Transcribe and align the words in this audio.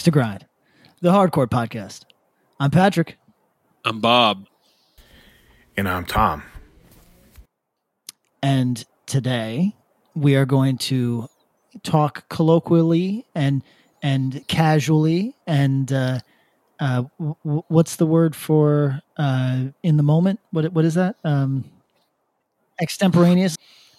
Axe 0.00 0.04
to 0.06 0.10
Grind, 0.12 0.46
the 1.02 1.10
hardcore 1.10 1.46
podcast. 1.46 2.04
I'm 2.58 2.70
Patrick, 2.70 3.18
I'm 3.84 4.00
Bob. 4.00 4.46
And 5.76 5.86
I'm 5.86 6.06
Tom. 6.06 6.42
and 8.42 8.82
today 9.04 9.76
we 10.14 10.36
are 10.36 10.46
going 10.46 10.78
to 10.78 11.28
talk 11.82 12.26
colloquially 12.30 13.26
and 13.34 13.62
and 14.02 14.42
casually 14.48 15.36
and 15.46 15.92
uh, 15.92 16.20
uh, 16.80 17.02
w- 17.18 17.36
w- 17.44 17.62
what's 17.68 17.96
the 17.96 18.06
word 18.06 18.34
for 18.34 19.02
uh, 19.18 19.64
in 19.82 19.98
the 19.98 20.02
moment? 20.02 20.40
What 20.50 20.72
what 20.72 20.86
is 20.86 20.94
that? 20.94 21.16
Um, 21.24 21.70
extemporaneous. 22.80 23.54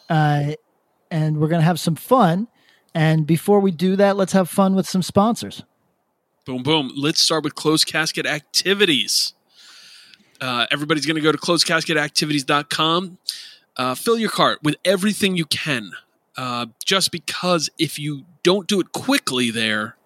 Uh, 0.10 0.54
and 1.12 1.38
we're 1.40 1.48
gonna 1.48 1.62
have 1.62 1.80
some 1.80 1.94
fun. 1.96 2.48
And 2.96 3.28
before 3.28 3.60
we 3.60 3.70
do 3.70 3.96
that, 3.98 4.18
let's 4.18 4.34
have 4.34 4.50
fun 4.50 4.74
with 4.74 4.90
some 4.90 5.04
sponsors. 5.04 5.64
Boom, 6.46 6.64
boom. 6.64 6.92
Let's 6.96 7.22
start 7.22 7.44
with 7.44 7.56
closed 7.56 7.86
casket 7.86 8.26
activities. 8.26 9.34
Uh, 10.40 10.66
everybody's 10.72 11.06
going 11.06 11.16
to 11.16 11.22
go 11.22 11.32
to 11.32 11.38
closedcasketactivities.com. 11.38 13.18
Uh, 13.78 13.96
fill 13.96 14.18
your 14.18 14.30
cart 14.30 14.60
with 14.64 14.76
everything 14.84 15.38
you 15.38 15.46
can. 15.46 15.92
Uh, 16.36 16.66
just 16.84 17.12
because 17.12 17.70
if 17.78 18.00
you 18.00 18.26
don't 18.42 18.68
do 18.68 18.80
it 18.80 18.92
quickly 18.92 19.52
there, 19.52 19.98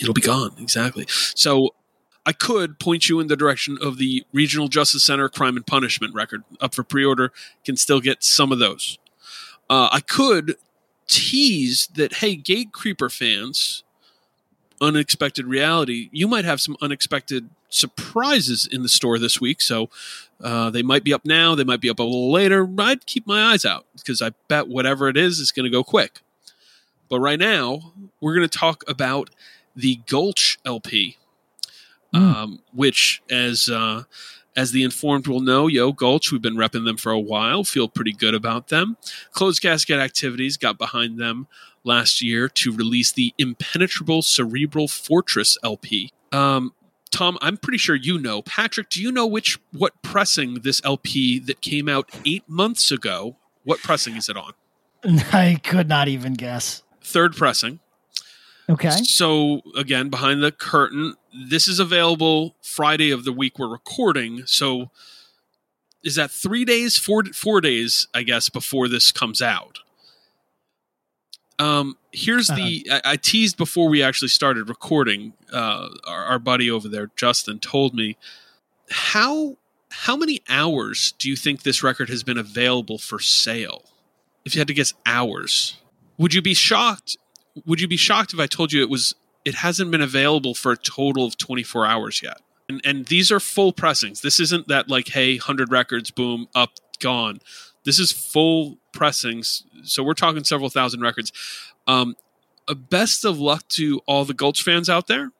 it'll 0.00 0.14
be 0.14 0.20
gone. 0.20 0.54
Exactly. 0.58 1.06
So 1.08 1.74
I 2.24 2.32
could 2.32 2.80
point 2.80 3.08
you 3.08 3.20
in 3.20 3.28
the 3.28 3.36
direction 3.36 3.78
of 3.80 3.98
the 3.98 4.24
Regional 4.32 4.66
Justice 4.66 5.04
Center 5.04 5.28
Crime 5.28 5.56
and 5.56 5.66
Punishment 5.66 6.12
record 6.12 6.42
up 6.60 6.74
for 6.74 6.82
pre 6.82 7.04
order. 7.04 7.32
Can 7.64 7.76
still 7.76 8.00
get 8.00 8.24
some 8.24 8.50
of 8.50 8.58
those. 8.58 8.98
Uh, 9.70 9.88
I 9.92 10.00
could 10.00 10.56
tease 11.06 11.88
that, 11.94 12.14
hey, 12.14 12.34
Gate 12.34 12.72
Creeper 12.72 13.08
fans, 13.08 13.84
unexpected 14.80 15.46
reality, 15.46 16.08
you 16.12 16.28
might 16.28 16.44
have 16.44 16.60
some 16.60 16.76
unexpected 16.80 17.48
surprises 17.68 18.68
in 18.70 18.82
the 18.82 18.88
store 18.88 19.18
this 19.18 19.40
week. 19.40 19.60
So 19.60 19.90
uh, 20.40 20.70
they 20.70 20.82
might 20.82 21.04
be 21.04 21.12
up 21.12 21.24
now, 21.24 21.54
they 21.54 21.64
might 21.64 21.80
be 21.80 21.90
up 21.90 21.98
a 21.98 22.02
little 22.02 22.30
later. 22.30 22.68
I'd 22.78 23.06
keep 23.06 23.26
my 23.26 23.52
eyes 23.52 23.64
out 23.64 23.86
because 23.96 24.22
I 24.22 24.30
bet 24.48 24.68
whatever 24.68 25.08
it 25.08 25.16
is 25.16 25.38
is 25.38 25.52
going 25.52 25.64
to 25.64 25.70
go 25.70 25.84
quick. 25.84 26.20
But 27.08 27.20
right 27.20 27.38
now, 27.38 27.92
we're 28.20 28.34
going 28.34 28.48
to 28.48 28.58
talk 28.58 28.82
about 28.88 29.30
the 29.74 30.00
Gulch 30.08 30.58
LP, 30.64 31.18
um, 32.12 32.60
which, 32.72 33.22
as 33.30 33.68
uh, 33.68 34.04
as 34.56 34.72
the 34.72 34.82
informed 34.82 35.26
will 35.26 35.40
know, 35.40 35.66
Yo 35.66 35.92
Gulch, 35.92 36.32
we've 36.32 36.42
been 36.42 36.56
repping 36.56 36.84
them 36.84 36.96
for 36.96 37.12
a 37.12 37.20
while, 37.20 37.62
feel 37.62 37.88
pretty 37.88 38.12
good 38.12 38.34
about 38.34 38.68
them. 38.68 38.96
Closed 39.32 39.60
Casket 39.60 39.98
Activities 39.98 40.56
got 40.56 40.78
behind 40.78 41.18
them 41.18 41.46
last 41.86 42.20
year 42.20 42.48
to 42.48 42.72
release 42.72 43.12
the 43.12 43.32
Impenetrable 43.38 44.22
Cerebral 44.22 44.88
Fortress 44.88 45.56
LP. 45.62 46.10
Um, 46.32 46.74
Tom, 47.10 47.38
I'm 47.40 47.56
pretty 47.56 47.78
sure 47.78 47.94
you 47.94 48.18
know. 48.18 48.42
Patrick, 48.42 48.90
do 48.90 49.00
you 49.00 49.10
know 49.12 49.26
which 49.26 49.58
what 49.72 50.02
pressing 50.02 50.60
this 50.60 50.82
LP 50.84 51.38
that 51.38 51.60
came 51.60 51.88
out 51.88 52.10
eight 52.24 52.44
months 52.48 52.90
ago? 52.90 53.36
What 53.64 53.80
pressing 53.80 54.16
is 54.16 54.28
it 54.28 54.36
on? 54.36 54.52
I 55.32 55.60
could 55.62 55.88
not 55.88 56.08
even 56.08 56.34
guess. 56.34 56.82
Third 57.02 57.36
pressing. 57.36 57.80
Okay. 58.68 58.90
So 58.90 59.62
again, 59.76 60.08
behind 60.08 60.42
the 60.42 60.50
curtain, 60.50 61.14
this 61.32 61.68
is 61.68 61.78
available 61.78 62.56
Friday 62.60 63.12
of 63.12 63.24
the 63.24 63.32
week 63.32 63.58
we're 63.58 63.68
recording. 63.68 64.42
So 64.46 64.90
is 66.02 66.16
that 66.16 66.30
three 66.30 66.64
days, 66.64 66.98
four 66.98 67.24
four 67.26 67.60
days, 67.60 68.08
I 68.12 68.22
guess, 68.22 68.48
before 68.48 68.88
this 68.88 69.12
comes 69.12 69.40
out? 69.40 69.78
Um, 71.58 71.96
here's 72.12 72.48
the 72.48 72.86
I, 72.90 73.12
I 73.12 73.16
teased 73.16 73.56
before 73.56 73.88
we 73.88 74.02
actually 74.02 74.28
started 74.28 74.68
recording. 74.68 75.32
Uh, 75.52 75.88
our, 76.06 76.24
our 76.24 76.38
buddy 76.38 76.70
over 76.70 76.88
there, 76.88 77.10
Justin, 77.16 77.58
told 77.58 77.94
me 77.94 78.16
how 78.90 79.56
how 79.90 80.16
many 80.16 80.42
hours 80.48 81.14
do 81.18 81.30
you 81.30 81.36
think 81.36 81.62
this 81.62 81.82
record 81.82 82.10
has 82.10 82.22
been 82.22 82.38
available 82.38 82.98
for 82.98 83.18
sale? 83.18 83.84
If 84.44 84.54
you 84.54 84.60
had 84.60 84.68
to 84.68 84.74
guess 84.74 84.92
hours, 85.06 85.80
would 86.18 86.34
you 86.34 86.42
be 86.42 86.54
shocked 86.54 87.16
would 87.64 87.80
you 87.80 87.88
be 87.88 87.96
shocked 87.96 88.34
if 88.34 88.40
I 88.40 88.46
told 88.46 88.72
you 88.72 88.82
it 88.82 88.90
was 88.90 89.14
it 89.44 89.54
hasn't 89.54 89.90
been 89.90 90.02
available 90.02 90.54
for 90.54 90.72
a 90.72 90.76
total 90.76 91.24
of 91.24 91.38
24 91.38 91.86
hours 91.86 92.22
yet? 92.22 92.40
And 92.68 92.80
and 92.84 93.06
these 93.06 93.30
are 93.32 93.40
full 93.40 93.72
pressings. 93.72 94.20
This 94.20 94.40
isn't 94.40 94.68
that 94.68 94.90
like 94.90 95.08
hey, 95.08 95.36
100 95.36 95.70
records 95.70 96.10
boom 96.10 96.48
up 96.54 96.72
gone. 97.00 97.40
This 97.84 97.98
is 97.98 98.12
full 98.12 98.78
pressings. 98.96 99.64
So 99.84 100.02
we're 100.02 100.14
talking 100.14 100.44
several 100.44 100.70
thousand 100.70 101.00
records. 101.00 101.32
Um 101.86 102.16
a 102.68 102.74
best 102.74 103.24
of 103.24 103.38
luck 103.38 103.68
to 103.68 104.00
all 104.06 104.24
the 104.24 104.34
Gulch 104.34 104.62
fans 104.64 104.90
out 104.90 105.06
there. 105.06 105.30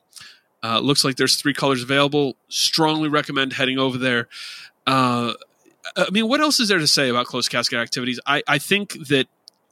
Uh, 0.63 0.79
looks 0.79 1.03
like 1.03 1.17
there's 1.17 1.35
three 1.35 1.53
colors 1.53 1.83
available. 1.83 2.37
Strongly 2.47 3.09
recommend 3.09 3.51
heading 3.51 3.77
over 3.77 3.97
there. 3.97 4.29
Uh, 4.87 5.33
I 5.97 6.09
mean, 6.09 6.29
what 6.29 6.39
else 6.39 6.61
is 6.61 6.69
there 6.69 6.79
to 6.79 6.87
say 6.87 7.09
about 7.09 7.25
closed 7.25 7.51
casket 7.51 7.79
activities? 7.79 8.17
I, 8.25 8.43
I 8.47 8.59
think 8.59 8.93
that 9.09 9.27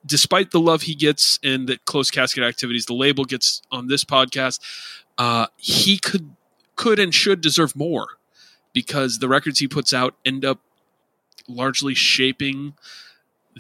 despite 0.06 0.51
the 0.51 0.59
love 0.59 0.84
he 0.84 0.95
gets 0.95 1.40
and 1.44 1.68
that 1.68 1.85
closed 1.85 2.13
casket 2.13 2.44
activities 2.44 2.85
the 2.85 2.94
label 2.94 3.25
gets 3.25 3.62
on 3.72 3.88
this 3.88 4.03
podcast 4.03 4.59
uh, 5.18 5.47
he 5.57 5.97
could 5.97 6.35
could 6.75 7.00
and 7.00 7.13
should 7.16 7.41
deserve 7.41 7.75
more 7.75 8.07
because 8.74 9.19
the 9.19 9.28
records 9.28 9.59
he 9.59 9.68
puts 9.68 9.94
out 9.94 10.16
end 10.25 10.44
up 10.44 10.59
largely 11.47 11.94
shaping 11.94 12.74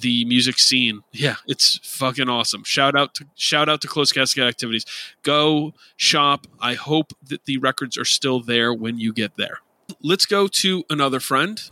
the 0.01 0.25
music 0.25 0.59
scene 0.59 1.01
yeah 1.13 1.35
it's 1.47 1.79
fucking 1.83 2.27
awesome 2.29 2.63
shout 2.63 2.95
out 2.97 3.13
to 3.15 3.25
shout 3.35 3.69
out 3.69 3.79
to 3.81 3.87
closed 3.87 4.13
casket 4.13 4.43
activities 4.43 4.85
go 5.23 5.73
shop 5.95 6.47
i 6.59 6.73
hope 6.73 7.13
that 7.25 7.45
the 7.45 7.57
records 7.59 7.97
are 7.97 8.03
still 8.05 8.39
there 8.41 8.73
when 8.73 8.97
you 8.99 9.13
get 9.13 9.37
there 9.37 9.59
let's 10.01 10.25
go 10.25 10.47
to 10.47 10.83
another 10.89 11.19
friend 11.19 11.69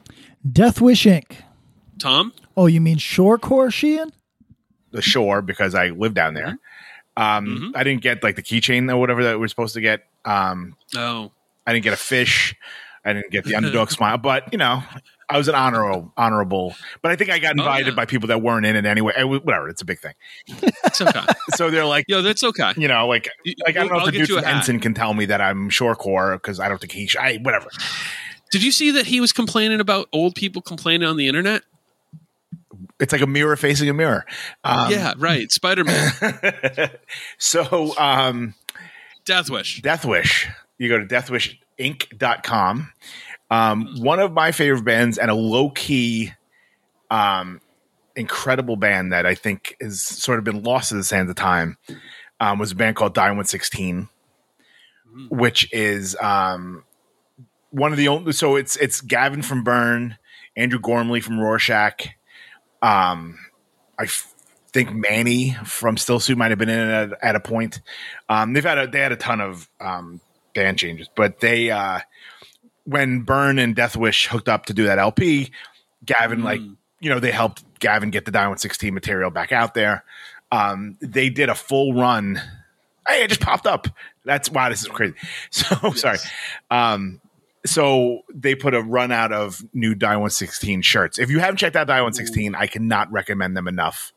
Death 0.49 0.79
Wish 0.81 1.05
Inc. 1.05 1.37
tom 1.99 2.33
Oh, 2.55 2.67
you 2.67 2.79
mean 2.81 2.97
Shorecore, 2.97 3.73
Sheehan? 3.73 4.13
The 4.91 5.01
shore 5.01 5.41
because 5.41 5.73
I 5.73 5.87
live 5.89 6.13
down 6.13 6.35
there. 6.35 6.59
Um, 7.17 7.47
Mhm. 7.47 7.71
I 7.75 7.83
didn't 7.83 8.01
get 8.03 8.21
like 8.23 8.35
the 8.35 8.43
keychain 8.43 8.91
or 8.91 8.97
whatever 8.97 9.23
that 9.23 9.39
we're 9.39 9.47
supposed 9.47 9.73
to 9.73 9.81
get. 9.81 10.05
Um, 10.23 10.75
oh 10.95 11.31
I 11.65 11.73
didn't 11.73 11.83
get 11.83 11.93
a 11.93 11.97
fish. 11.97 12.55
I 13.03 13.13
didn't 13.13 13.31
get 13.31 13.43
the 13.45 13.55
underdog 13.55 13.89
smile, 13.97 14.17
but 14.19 14.51
you 14.51 14.57
know, 14.59 14.83
I 15.29 15.37
was 15.37 15.47
an 15.47 15.55
honorable, 15.55 16.11
honorable. 16.17 16.75
But 17.01 17.11
I 17.11 17.15
think 17.15 17.29
I 17.29 17.39
got 17.39 17.55
Oh, 17.57 17.61
invited 17.63 17.87
yeah. 17.89 17.95
by 17.95 18.05
people 18.05 18.27
that 18.27 18.41
weren't 18.41 18.65
in 18.65 18.75
it 18.75 18.85
anyway. 18.85 19.13
I, 19.17 19.23
whatever, 19.23 19.69
it's 19.69 19.81
a 19.81 19.85
big 19.85 19.99
thing. 19.99 20.13
it's 20.47 21.01
okay 21.01 21.21
So 21.55 21.69
they're 21.71 21.85
like, 21.85 22.05
yo 22.07 22.21
that's 22.21 22.43
okay 22.43 22.73
you 22.77 22.87
know, 22.87 23.07
like, 23.07 23.29
like 23.65 23.77
I 23.77 23.79
don't 23.81 23.91
know 23.91 23.99
I'll 23.99 24.07
if 24.07 24.13
the 24.13 24.19
dude 24.19 24.29
from. 24.29 24.43
Ensign 24.45 24.79
can 24.79 24.93
tell 24.93 25.13
me 25.13 25.25
that 25.25 25.41
I'm 25.41 25.69
Shore 25.69 25.95
shorecore 25.95 26.33
because 26.35 26.59
I 26.59 26.67
don't 26.69 26.79
think 26.79 26.91
he. 26.91 27.09
I 27.19 27.37
whatever. 27.41 27.67
Did 28.51 28.63
you 28.63 28.71
see 28.71 28.91
that 28.91 29.07
he 29.07 29.19
was 29.19 29.33
complaining 29.33 29.79
about 29.79 30.07
old 30.13 30.35
people 30.35 30.61
complaining 30.61 31.07
on 31.07 31.17
the 31.17 31.27
internet? 31.27 31.63
It's 32.99 33.11
like 33.11 33.21
a 33.21 33.27
mirror 33.27 33.55
facing 33.55 33.89
a 33.89 33.93
mirror. 33.93 34.25
Um, 34.63 34.91
yeah, 34.91 35.13
right. 35.17 35.51
Spider 35.51 35.83
Man, 35.83 36.11
so 37.37 37.97
um, 37.97 38.53
Death 39.25 39.49
Wish. 39.49 39.81
Death 39.81 40.05
Wish. 40.05 40.47
You 40.77 40.89
go 40.89 40.99
to 40.99 41.05
deathwishinc.com. 41.05 42.91
Um, 43.53 43.97
one 43.99 44.19
of 44.19 44.31
my 44.33 44.51
favorite 44.51 44.83
bands 44.83 45.17
and 45.19 45.29
a 45.29 45.35
low 45.35 45.69
key, 45.69 46.31
um, 47.11 47.61
incredible 48.15 48.77
band 48.77 49.13
that 49.13 49.25
I 49.25 49.35
think 49.35 49.75
has 49.79 50.01
sort 50.01 50.39
of 50.39 50.43
been 50.43 50.63
lost 50.63 50.89
to 50.89 50.95
the 50.95 51.03
sands 51.03 51.29
of 51.29 51.35
time 51.35 51.77
um, 52.39 52.57
was 52.57 52.71
a 52.71 52.75
band 52.75 52.95
called 52.95 53.13
Die 53.13 53.21
116. 53.21 54.09
which 55.29 55.71
is 55.71 56.17
um, 56.19 56.83
one 57.69 57.91
of 57.91 57.97
the 57.97 58.07
only. 58.07 58.31
So 58.31 58.55
it's 58.55 58.75
it's 58.77 59.01
Gavin 59.01 59.41
from 59.41 59.63
Burn, 59.63 60.17
Andrew 60.55 60.79
Gormley 60.79 61.21
from 61.21 61.39
Rorschach. 61.39 62.07
Um, 62.81 63.37
I 63.99 64.03
f- 64.03 64.33
think 64.71 64.91
Manny 64.91 65.51
from 65.63 65.97
Still 65.97 66.19
Suit 66.19 66.37
might 66.37 66.49
have 66.49 66.57
been 66.57 66.69
in 66.69 66.79
it 66.79 66.91
at, 66.91 67.23
at 67.23 67.35
a 67.35 67.39
point. 67.39 67.81
Um, 68.29 68.53
they've 68.53 68.63
had 68.63 68.77
a 68.77 68.87
they 68.87 68.99
had 68.99 69.11
a 69.11 69.17
ton 69.17 69.39
of 69.41 69.69
um, 69.79 70.19
band 70.55 70.79
changes, 70.79 71.09
but 71.15 71.39
they 71.39 71.69
uh, 71.69 71.99
when 72.85 73.21
Burn 73.21 73.59
and 73.59 73.75
Deathwish 73.75 74.27
hooked 74.27 74.49
up 74.49 74.65
to 74.67 74.73
do 74.73 74.83
that 74.83 74.99
LP, 74.99 75.51
Gavin 76.05 76.43
like 76.43 76.61
you 76.99 77.09
know 77.09 77.19
they 77.19 77.31
helped 77.31 77.63
Gavin 77.79 78.09
get 78.09 78.25
the 78.25 78.31
Die 78.31 78.39
116 78.39 78.93
material 78.93 79.29
back 79.31 79.51
out 79.51 79.73
there. 79.73 80.03
Um, 80.51 80.97
they 81.01 81.29
did 81.29 81.49
a 81.49 81.55
full 81.55 81.93
run. 81.93 82.41
Hey, 83.07 83.23
it 83.23 83.29
just 83.29 83.41
popped 83.41 83.67
up. 83.67 83.87
That's 84.25 84.49
wow, 84.49 84.69
this 84.69 84.81
is 84.81 84.87
crazy. 84.87 85.15
So 85.51 85.91
sorry. 85.91 86.19
Um, 86.69 87.21
so 87.65 88.21
they 88.33 88.55
put 88.55 88.73
a 88.73 88.81
run 88.81 89.11
out 89.11 89.31
of 89.31 89.63
new 89.73 89.95
Die 89.95 90.07
116 90.07 90.81
shirts. 90.81 91.17
If 91.17 91.29
you 91.29 91.39
haven't 91.39 91.57
checked 91.57 91.75
out 91.75 91.87
Die 91.87 91.93
116, 91.93 92.55
I 92.55 92.67
cannot 92.67 93.11
recommend 93.11 93.55
them 93.55 93.67
enough. 93.67 94.13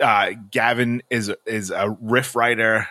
Uh, 0.00 0.32
Gavin 0.50 1.02
is 1.08 1.32
is 1.46 1.70
a 1.70 1.96
riff 2.00 2.36
writer 2.36 2.88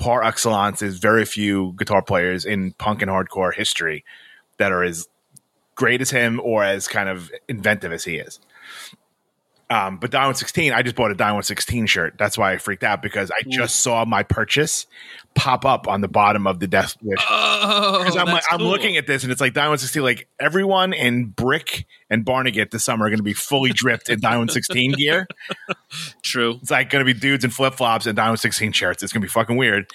par 0.00 0.24
excellence. 0.24 0.82
is 0.82 0.98
very 0.98 1.24
few 1.24 1.74
guitar 1.78 2.02
players 2.02 2.44
in 2.44 2.72
punk 2.72 3.02
and 3.02 3.10
hardcore 3.10 3.54
history 3.54 4.04
that 4.58 4.72
are 4.72 4.82
as 4.82 5.06
great 5.76 6.00
as 6.00 6.10
him 6.10 6.40
or 6.42 6.64
as 6.64 6.88
kind 6.88 7.08
of 7.08 7.30
inventive 7.48 7.92
as 7.92 8.04
he 8.04 8.16
is. 8.16 8.40
Um, 9.70 9.98
but 9.98 10.10
Die 10.10 10.18
116, 10.18 10.72
I 10.72 10.82
just 10.82 10.96
bought 10.96 11.12
a 11.12 11.14
Die 11.14 11.24
116 11.24 11.86
shirt. 11.86 12.14
That's 12.18 12.36
why 12.36 12.52
I 12.52 12.58
freaked 12.58 12.82
out 12.82 13.02
because 13.02 13.30
I 13.30 13.40
just 13.48 13.76
saw 13.80 14.04
my 14.04 14.24
purchase 14.24 14.86
pop 15.36 15.64
up 15.64 15.86
on 15.86 16.00
the 16.00 16.08
bottom 16.08 16.48
of 16.48 16.58
the 16.58 16.66
Death 16.66 16.96
Wish 17.00 17.20
Oh, 17.30 17.98
because 18.00 18.16
I'm 18.16 18.26
like, 18.26 18.42
that's 18.42 18.48
I'm 18.50 18.62
looking 18.62 18.96
at 18.96 19.06
this 19.06 19.22
and 19.22 19.30
it's 19.30 19.40
like 19.40 19.54
Die 19.54 19.60
116. 19.60 20.02
Like 20.02 20.26
everyone 20.40 20.92
in 20.92 21.26
Brick 21.26 21.86
and 22.10 22.24
Barnegat 22.24 22.72
this 22.72 22.82
summer 22.82 23.06
are 23.06 23.10
going 23.10 23.18
to 23.20 23.22
be 23.22 23.32
fully 23.32 23.70
dripped 23.70 24.08
in 24.08 24.18
Die 24.18 24.28
116 24.28 24.92
gear. 24.94 25.28
True. 26.22 26.58
It's 26.60 26.72
like 26.72 26.90
going 26.90 27.06
to 27.06 27.14
be 27.14 27.18
dudes 27.18 27.44
in 27.44 27.50
flip 27.50 27.74
flops 27.74 28.06
and 28.06 28.16
Die 28.16 28.22
116 28.22 28.72
shirts. 28.72 29.04
It's 29.04 29.12
going 29.12 29.22
to 29.22 29.26
be 29.26 29.30
fucking 29.30 29.56
weird. 29.56 29.88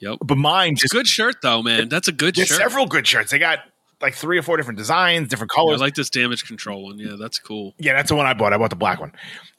Yep. 0.00 0.18
But 0.24 0.36
mine 0.36 0.76
just 0.76 0.92
Good 0.92 1.06
shirt 1.06 1.36
though, 1.42 1.62
man. 1.62 1.88
That's 1.88 2.08
a 2.08 2.12
good 2.12 2.34
there's 2.34 2.48
shirt. 2.48 2.58
several 2.58 2.86
good 2.86 3.06
shirts. 3.06 3.30
They 3.30 3.38
got 3.38 3.60
like 4.02 4.14
three 4.14 4.38
or 4.38 4.42
four 4.42 4.56
different 4.56 4.78
designs, 4.78 5.28
different 5.28 5.50
colors. 5.50 5.80
I 5.80 5.84
like 5.84 5.94
this 5.94 6.10
damage 6.10 6.46
control 6.46 6.84
one. 6.84 6.98
Yeah, 6.98 7.16
that's 7.18 7.38
cool. 7.38 7.74
yeah, 7.78 7.94
that's 7.94 8.08
the 8.08 8.16
one 8.16 8.26
I 8.26 8.34
bought. 8.34 8.52
I 8.52 8.58
bought 8.58 8.70
the 8.70 8.76
black 8.76 9.00
one. 9.00 9.12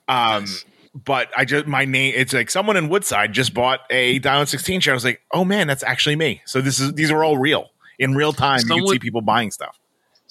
Um, 0.07 0.41
Nice. 0.43 0.65
but 0.93 1.29
I 1.37 1.45
just 1.45 1.67
my 1.67 1.85
name. 1.85 2.13
It's 2.15 2.33
like 2.33 2.49
someone 2.49 2.77
in 2.77 2.89
Woodside 2.89 3.33
just 3.33 3.53
bought 3.53 3.81
a 3.89 4.19
Die 4.19 4.29
116 4.29 4.81
shirt. 4.81 4.91
I 4.91 4.95
was 4.95 5.05
like, 5.05 5.21
oh 5.33 5.45
man, 5.45 5.67
that's 5.67 5.83
actually 5.83 6.15
me. 6.15 6.41
So 6.45 6.61
this 6.61 6.79
is 6.79 6.93
these 6.93 7.11
are 7.11 7.23
all 7.23 7.37
real 7.37 7.69
in 7.99 8.15
real 8.15 8.33
time. 8.33 8.59
you 8.63 8.67
can 8.67 8.87
see 8.87 8.99
people 8.99 9.21
buying 9.21 9.51
stuff. 9.51 9.77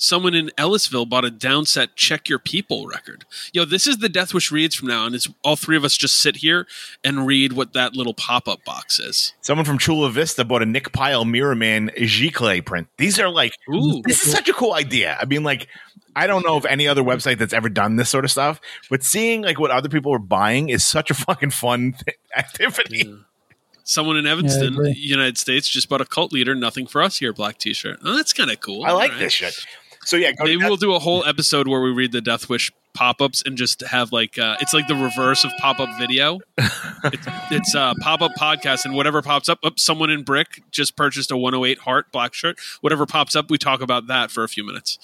Someone 0.03 0.35
in 0.35 0.51
Ellisville 0.57 1.05
bought 1.07 1.27
a 1.27 1.31
downset 1.31 1.89
"Check 1.95 2.27
Your 2.27 2.39
People" 2.39 2.87
record. 2.87 3.27
Yo, 3.53 3.67
this 3.67 3.87
is 3.87 3.99
the 3.99 4.09
Death 4.09 4.33
Wish 4.33 4.51
reads 4.51 4.75
from 4.75 4.89
now, 4.89 5.05
and 5.05 5.15
it's 5.15 5.29
all 5.45 5.57
three 5.57 5.77
of 5.77 5.85
us 5.85 5.95
just 5.95 6.17
sit 6.17 6.37
here 6.37 6.67
and 7.05 7.27
read 7.27 7.53
what 7.53 7.75
that 7.75 7.95
little 7.95 8.15
pop-up 8.15 8.65
box 8.65 8.99
is. 8.99 9.35
Someone 9.43 9.67
from 9.67 9.77
Chula 9.77 10.11
Vista 10.11 10.43
bought 10.43 10.63
a 10.63 10.67
Nick 10.67 10.93
Pyle 10.93 11.27
Mirror 11.27 11.57
Man 11.57 11.91
Giclée 11.99 12.65
print. 12.65 12.89
These 12.97 13.21
are 13.21 13.29
like, 13.29 13.53
Ooh, 13.69 14.01
this 14.07 14.25
is 14.25 14.33
such 14.33 14.49
a 14.49 14.55
cool 14.55 14.73
idea. 14.73 15.19
I 15.21 15.27
mean, 15.27 15.43
like, 15.43 15.69
I 16.17 16.27
don't 16.27 16.47
know 16.47 16.57
of 16.57 16.65
any 16.65 16.89
other 16.89 17.03
website 17.03 17.37
that's 17.37 17.53
ever 17.53 17.69
done 17.69 17.97
this 17.97 18.09
sort 18.09 18.25
of 18.25 18.31
stuff, 18.31 18.59
but 18.89 19.03
seeing 19.03 19.43
like 19.43 19.61
what 19.61 19.71
other 19.71 19.91
people 19.91 20.15
are 20.15 20.19
buying 20.19 20.71
is 20.71 20.83
such 20.83 21.11
a 21.11 21.15
fucking 21.27 21.51
fun 21.51 21.93
th- 21.93 22.17
activity. 22.35 23.15
someone 23.85 24.17
in 24.17 24.27
Evanston, 24.27 24.73
agree. 24.73 24.93
United 24.97 25.37
States, 25.37 25.69
just 25.69 25.91
bought 25.91 26.01
a 26.01 26.07
cult 26.07 26.33
leader. 26.33 26.55
Nothing 26.55 26.87
for 26.87 27.03
us 27.03 27.19
here. 27.19 27.35
Black 27.35 27.59
T-shirt. 27.59 27.99
Oh, 28.03 28.17
that's 28.17 28.33
kind 28.33 28.51
of 28.51 28.61
cool. 28.61 28.83
I 28.85 28.93
like 28.93 29.11
All 29.11 29.17
right. 29.17 29.25
this 29.25 29.33
shit. 29.35 29.55
So 30.05 30.17
yeah, 30.17 30.33
go 30.33 30.45
to 30.45 30.51
Maybe 30.51 30.65
we'll 30.65 30.77
do 30.77 30.95
a 30.95 30.99
whole 30.99 31.25
episode 31.25 31.69
where 31.69 31.81
we 31.81 31.91
read 31.91 32.13
the 32.13 32.21
Death 32.21 32.49
Wish 32.49 32.73
pop-ups 32.95 33.43
and 33.47 33.57
just 33.57 33.83
have 33.83 34.13
like 34.13 34.39
uh, 34.39 34.57
it's 34.61 34.73
like 34.75 34.89
the 34.89 34.95
reverse 34.95 35.45
of 35.45 35.53
pop-up 35.59 35.91
video. 35.99 36.41
it's 36.59 37.27
it's 37.51 37.75
a 37.75 37.95
pop-up 38.01 38.33
podcast, 38.39 38.85
and 38.85 38.95
whatever 38.95 39.23
pops 39.23 39.49
up, 39.49 39.59
up 39.63 39.79
someone 39.79 40.11
in 40.11 40.23
brick 40.23 40.63
just 40.71 40.97
purchased 40.97 41.31
a 41.31 41.37
108 41.37 41.79
heart 41.81 42.11
black 42.13 42.35
shirt. 42.35 42.59
Whatever 42.81 43.07
pops 43.07 43.37
up, 43.37 43.51
we 43.51 43.59
talk 43.59 43.81
about 43.83 44.07
that 44.09 44.31
for 44.31 44.43
a 44.43 44.49
few 44.49 44.65
minutes. 44.65 44.99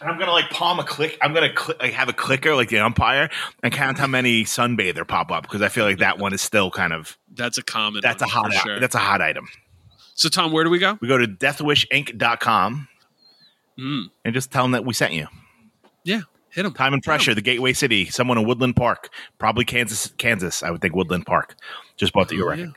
And 0.00 0.10
I'm 0.10 0.18
gonna 0.18 0.32
like 0.32 0.50
palm 0.50 0.78
a 0.80 0.84
click. 0.84 1.16
I'm 1.22 1.32
gonna 1.32 1.52
cl- 1.56 1.78
like 1.80 1.92
have 1.94 2.08
a 2.08 2.12
clicker 2.12 2.54
like 2.54 2.68
the 2.68 2.80
umpire 2.80 3.30
and 3.62 3.72
count 3.72 3.98
how 3.98 4.06
many 4.06 4.44
sunbather 4.44 5.06
pop 5.08 5.30
up 5.30 5.44
because 5.44 5.62
I 5.62 5.68
feel 5.68 5.84
like 5.84 5.98
that 5.98 6.18
one 6.18 6.34
is 6.34 6.42
still 6.42 6.70
kind 6.70 6.92
of 6.92 7.16
That's 7.32 7.58
a 7.58 7.62
common. 7.62 8.00
that's 8.02 8.20
a 8.20 8.26
hot 8.26 8.52
for 8.52 8.58
sure. 8.58 8.80
that's 8.80 8.94
a 8.94 8.98
hot 8.98 9.22
item. 9.22 9.48
so 10.14 10.28
Tom, 10.28 10.52
where 10.52 10.62
do 10.64 10.68
we 10.70 10.78
go? 10.78 10.98
We 11.00 11.08
go 11.08 11.16
to 11.16 11.26
deathwishinc.com 11.28 12.88
Mm, 13.78 14.04
and 14.24 14.34
just 14.34 14.50
tell 14.52 14.64
them 14.64 14.72
that 14.72 14.84
we 14.84 14.94
sent 14.94 15.12
you. 15.12 15.26
yeah, 16.04 16.20
hit 16.50 16.62
them. 16.62 16.74
Time 16.74 16.92
and 16.94 17.02
pressure, 17.02 17.34
the 17.34 17.40
Gateway 17.42 17.72
City, 17.72 18.04
someone 18.06 18.38
in 18.38 18.46
Woodland 18.46 18.76
Park, 18.76 19.10
probably 19.38 19.64
Kansas, 19.64 20.12
Kansas. 20.18 20.62
I 20.62 20.70
would 20.70 20.80
think 20.80 20.94
Woodland 20.94 21.26
Park. 21.26 21.56
Just 21.96 22.12
bought 22.12 22.28
the 22.28 22.40
Oh, 22.42 22.46
record. 22.46 22.72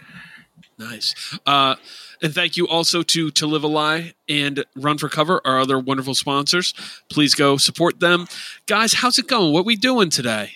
Nice. 0.79 1.39
Uh, 1.45 1.75
and 2.21 2.33
thank 2.33 2.55
you 2.57 2.67
also 2.67 3.01
to 3.03 3.31
To 3.31 3.47
Live 3.47 3.63
a 3.63 3.67
Lie 3.67 4.13
and 4.29 4.63
Run 4.75 4.97
for 4.99 5.09
Cover, 5.09 5.41
our 5.45 5.59
other 5.59 5.77
wonderful 5.79 6.13
sponsors. 6.15 6.73
Please 7.09 7.33
go 7.35 7.57
support 7.57 8.00
them. 8.00 8.27
Guys, 8.67 8.93
how's 8.93 9.17
it 9.19 9.27
going? 9.27 9.53
What 9.53 9.65
we 9.65 9.75
doing 9.75 10.09
today? 10.09 10.51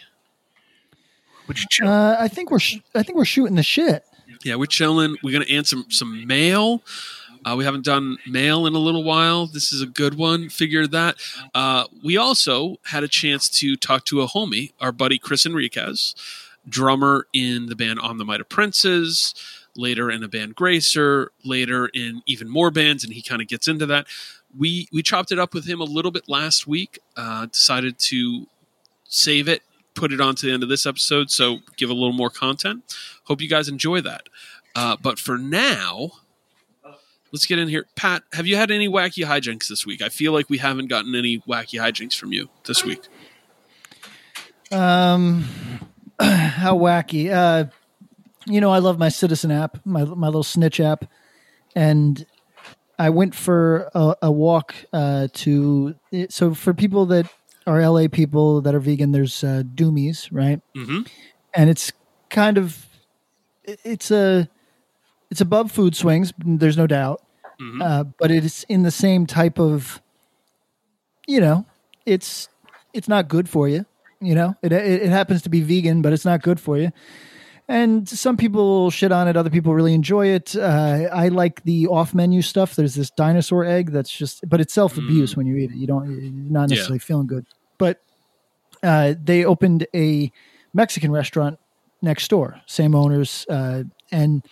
Would 1.48 1.58
you? 1.80 1.88
Uh, 1.88 2.18
I 2.20 2.28
think 2.28 2.52
we're 2.52 2.60
sh- 2.60 2.80
I 2.96 3.04
think 3.04 3.18
we're 3.18 3.26
shooting 3.26 3.56
the 3.56 3.64
shit. 3.64 4.04
Yeah, 4.44 4.56
we're 4.56 4.66
chilling. 4.68 5.18
We're 5.24 5.32
going 5.34 5.46
to 5.46 5.54
answer 5.54 5.76
some, 5.78 5.86
some 5.92 6.28
mail. 6.28 6.82
Uh, 7.46 7.56
we 7.58 7.64
haven't 7.64 7.86
done 7.86 8.18
mail 8.28 8.66
in 8.66 8.74
a 8.76 8.80
little 8.80 9.04
while. 9.04 9.48
This 9.48 9.74
is 9.74 9.82
a 9.82 9.88
good 9.88 10.16
one. 10.16 10.50
Figure 10.50 10.88
that. 10.88 11.16
Uh, 11.54 11.86
we 12.04 12.18
also 12.18 12.78
had 12.86 13.04
a 13.04 13.08
chance 13.08 13.50
to 13.60 13.76
talk 13.76 14.06
to 14.06 14.22
a 14.22 14.28
homie, 14.28 14.74
our 14.80 14.92
buddy 14.92 15.18
Chris 15.18 15.46
Enriquez, 15.46 16.16
drummer 16.68 17.28
in 17.34 17.68
the 17.68 17.76
band 17.76 18.00
On 18.00 18.18
the 18.18 18.26
Might 18.26 18.42
of 18.42 18.50
Princes, 18.50 19.34
later 19.76 20.12
in 20.12 20.24
a 20.24 20.28
band 20.28 20.56
Gracer, 20.56 21.30
later 21.44 21.88
in 21.88 22.22
even 22.28 22.50
more 22.50 22.72
bands, 22.72 23.04
and 23.04 23.14
he 23.14 23.22
kind 23.22 23.42
of 23.42 23.48
gets 23.48 23.68
into 23.68 23.86
that. 23.88 24.08
We 24.58 24.88
we 24.92 25.02
chopped 25.02 25.32
it 25.32 25.40
up 25.40 25.54
with 25.54 25.66
him 25.66 25.80
a 25.80 25.86
little 25.86 26.12
bit 26.12 26.28
last 26.28 26.68
week. 26.68 27.00
Uh, 27.16 27.46
decided 27.46 27.98
to 28.00 28.48
save 29.08 29.48
it, 29.48 29.62
put 29.94 30.12
it 30.12 30.22
on 30.22 30.36
to 30.36 30.46
the 30.46 30.52
end 30.52 30.64
of 30.64 30.70
this 30.70 30.86
episode, 30.86 31.32
so 31.32 31.60
give 31.78 31.90
a 31.90 31.94
little 31.94 32.14
more 32.14 32.30
content. 32.30 32.84
Hope 33.24 33.42
you 33.42 33.50
guys 33.50 33.68
enjoy 33.68 34.02
that. 34.02 34.28
Uh, 34.76 34.96
but 35.02 35.20
for 35.20 35.38
now, 35.38 36.12
let's 37.32 37.46
get 37.46 37.60
in 37.60 37.68
here. 37.68 37.86
Pat, 37.96 38.24
have 38.34 38.48
you 38.48 38.56
had 38.56 38.72
any 38.72 38.88
wacky 38.88 39.26
hijinks 39.26 39.68
this 39.68 39.86
week? 39.86 40.02
I 40.02 40.10
feel 40.10 40.32
like 40.34 40.50
we 40.50 40.58
haven't 40.58 40.88
gotten 40.88 41.16
any 41.16 41.40
wacky 41.40 41.80
hijinks 41.80 42.16
from 42.16 42.34
you 42.34 42.50
this 42.66 42.84
week. 42.84 43.02
Um, 44.72 45.44
how 46.22 46.78
wacky. 46.78 47.32
Uh, 47.32 47.70
you 48.46 48.60
know, 48.62 48.72
I 48.72 48.80
love 48.80 48.98
my 48.98 49.10
Citizen 49.10 49.52
app, 49.52 49.78
my 49.86 50.04
my 50.04 50.28
little 50.28 50.44
snitch 50.44 50.80
app, 50.80 51.06
and 51.76 52.26
I 52.98 53.10
went 53.10 53.36
for 53.36 53.90
a, 53.94 54.16
a 54.24 54.32
walk 54.32 54.76
uh, 54.94 55.28
to. 55.34 55.96
So 56.30 56.54
for 56.54 56.74
people 56.74 57.06
that 57.08 57.32
are 57.68 57.88
LA 57.88 58.08
people 58.08 58.62
that 58.62 58.74
are 58.74 58.80
vegan, 58.80 59.12
there's 59.12 59.44
uh, 59.44 59.64
Doomies, 59.76 60.30
right? 60.32 60.62
Mm-hmm. 60.76 61.02
and 61.54 61.70
it's 61.70 61.92
kind 62.30 62.58
of 62.58 62.88
it's 63.64 64.10
a 64.10 64.50
it's 65.32 65.42
above 65.42 65.72
food 65.72 65.96
swings 65.96 66.34
there's 66.46 66.78
no 66.78 66.86
doubt 66.88 67.22
Mhm. 67.60 67.82
uh, 67.84 68.04
but 68.20 68.30
it's 68.32 68.64
in 68.64 68.84
the 68.84 68.92
same 68.92 69.26
type 69.26 69.60
of 69.60 70.02
you 71.28 71.40
know 71.40 71.66
it's 72.06 72.50
it's 72.94 73.08
not 73.08 73.28
good 73.28 73.48
for 73.50 73.68
you 73.68 73.86
you 74.24 74.36
know? 74.36 74.56
It, 74.62 74.72
it, 74.72 75.02
it 75.02 75.10
happens 75.10 75.42
to 75.44 75.50
be 75.50 75.62
vegan 75.62 76.04
but 76.04 76.14
it's 76.14 76.26
not 76.26 76.44
good 76.44 76.60
for 76.60 76.78
you. 76.78 76.92
And 77.68 78.08
some 78.08 78.38
people 78.38 78.92
shit 78.92 79.12
on 79.12 79.28
it 79.28 79.36
other 79.36 79.50
people 79.50 79.74
really 79.74 79.96
enjoy 79.96 80.28
it. 80.28 80.56
Uh, 80.56 81.08
i 81.12 81.30
like 81.30 81.64
the 81.64 81.88
off 81.88 82.14
menu 82.14 82.42
stuff. 82.44 82.76
There's 82.76 82.94
this 82.94 83.10
dinosaur 83.10 83.66
egg 83.66 83.92
that's 83.92 84.12
just 84.16 84.48
but 84.48 84.62
it's 84.62 84.74
self-abuse 84.76 85.36
when 85.36 85.48
you 85.48 85.56
eat 85.56 85.72
it. 85.72 85.78
You 85.78 85.88
don't 85.88 86.06
you're 86.12 86.32
not 86.32 86.70
Yeah. 86.70 86.76
necessarily 86.76 87.00
feeling 87.00 87.26
good. 87.28 87.46
But 87.80 88.02
uh, 88.84 89.16
they 89.24 89.44
opened 89.46 89.88
a 89.96 90.32
Mexican 90.74 91.12
restaurant 91.12 91.58
next 92.04 92.28
door, 92.30 92.62
same 92.68 92.94
owners, 92.94 93.46
uh, 93.50 93.84
and 94.12 94.44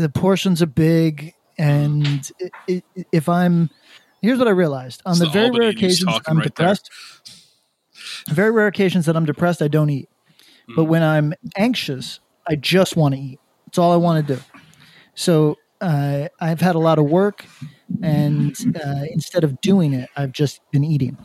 the 0.00 0.08
portions 0.08 0.62
are 0.62 0.66
big. 0.66 1.34
And 1.58 2.30
i 2.40 2.50
i 2.68 2.82
if 3.12 3.28
I'm, 3.28 3.70
here's 4.22 4.38
what 4.38 4.48
I 4.48 4.52
realized: 4.52 5.02
on 5.04 5.12
It's 5.12 5.20
the, 5.20 5.26
the 5.26 5.32
very 5.32 5.50
rare 5.50 5.68
occasions 5.68 6.20
I'm 6.26 6.38
right 6.38 6.44
there. 6.56 6.68
depressed, 6.68 6.90
very 8.28 8.50
rare 8.50 8.66
occasions 8.66 9.06
that 9.06 9.16
I'm 9.16 9.24
depressed, 9.26 9.60
I 9.62 9.68
don't 9.68 9.90
eat. 9.90 10.08
But 10.76 10.84
Mm. 10.84 10.88
when 10.88 11.02
I'm 11.02 11.34
anxious, 11.56 12.20
I 12.48 12.54
just 12.56 12.96
want 12.96 13.14
to 13.14 13.20
eat. 13.20 13.40
It's 13.66 13.78
all 13.78 13.92
I 13.92 13.96
want 13.96 14.26
to 14.26 14.36
do. 14.36 14.40
So 15.14 15.56
uh, 15.80 16.28
I've 16.40 16.60
had 16.60 16.76
a 16.76 16.78
lot 16.78 16.98
of 16.98 17.06
work, 17.06 17.44
and 18.02 18.54
uh, 18.76 19.02
instead 19.10 19.42
of 19.44 19.60
doing 19.60 19.92
it, 19.94 20.08
I've 20.16 20.32
just 20.32 20.60
been 20.70 20.84
eating. 20.84 21.18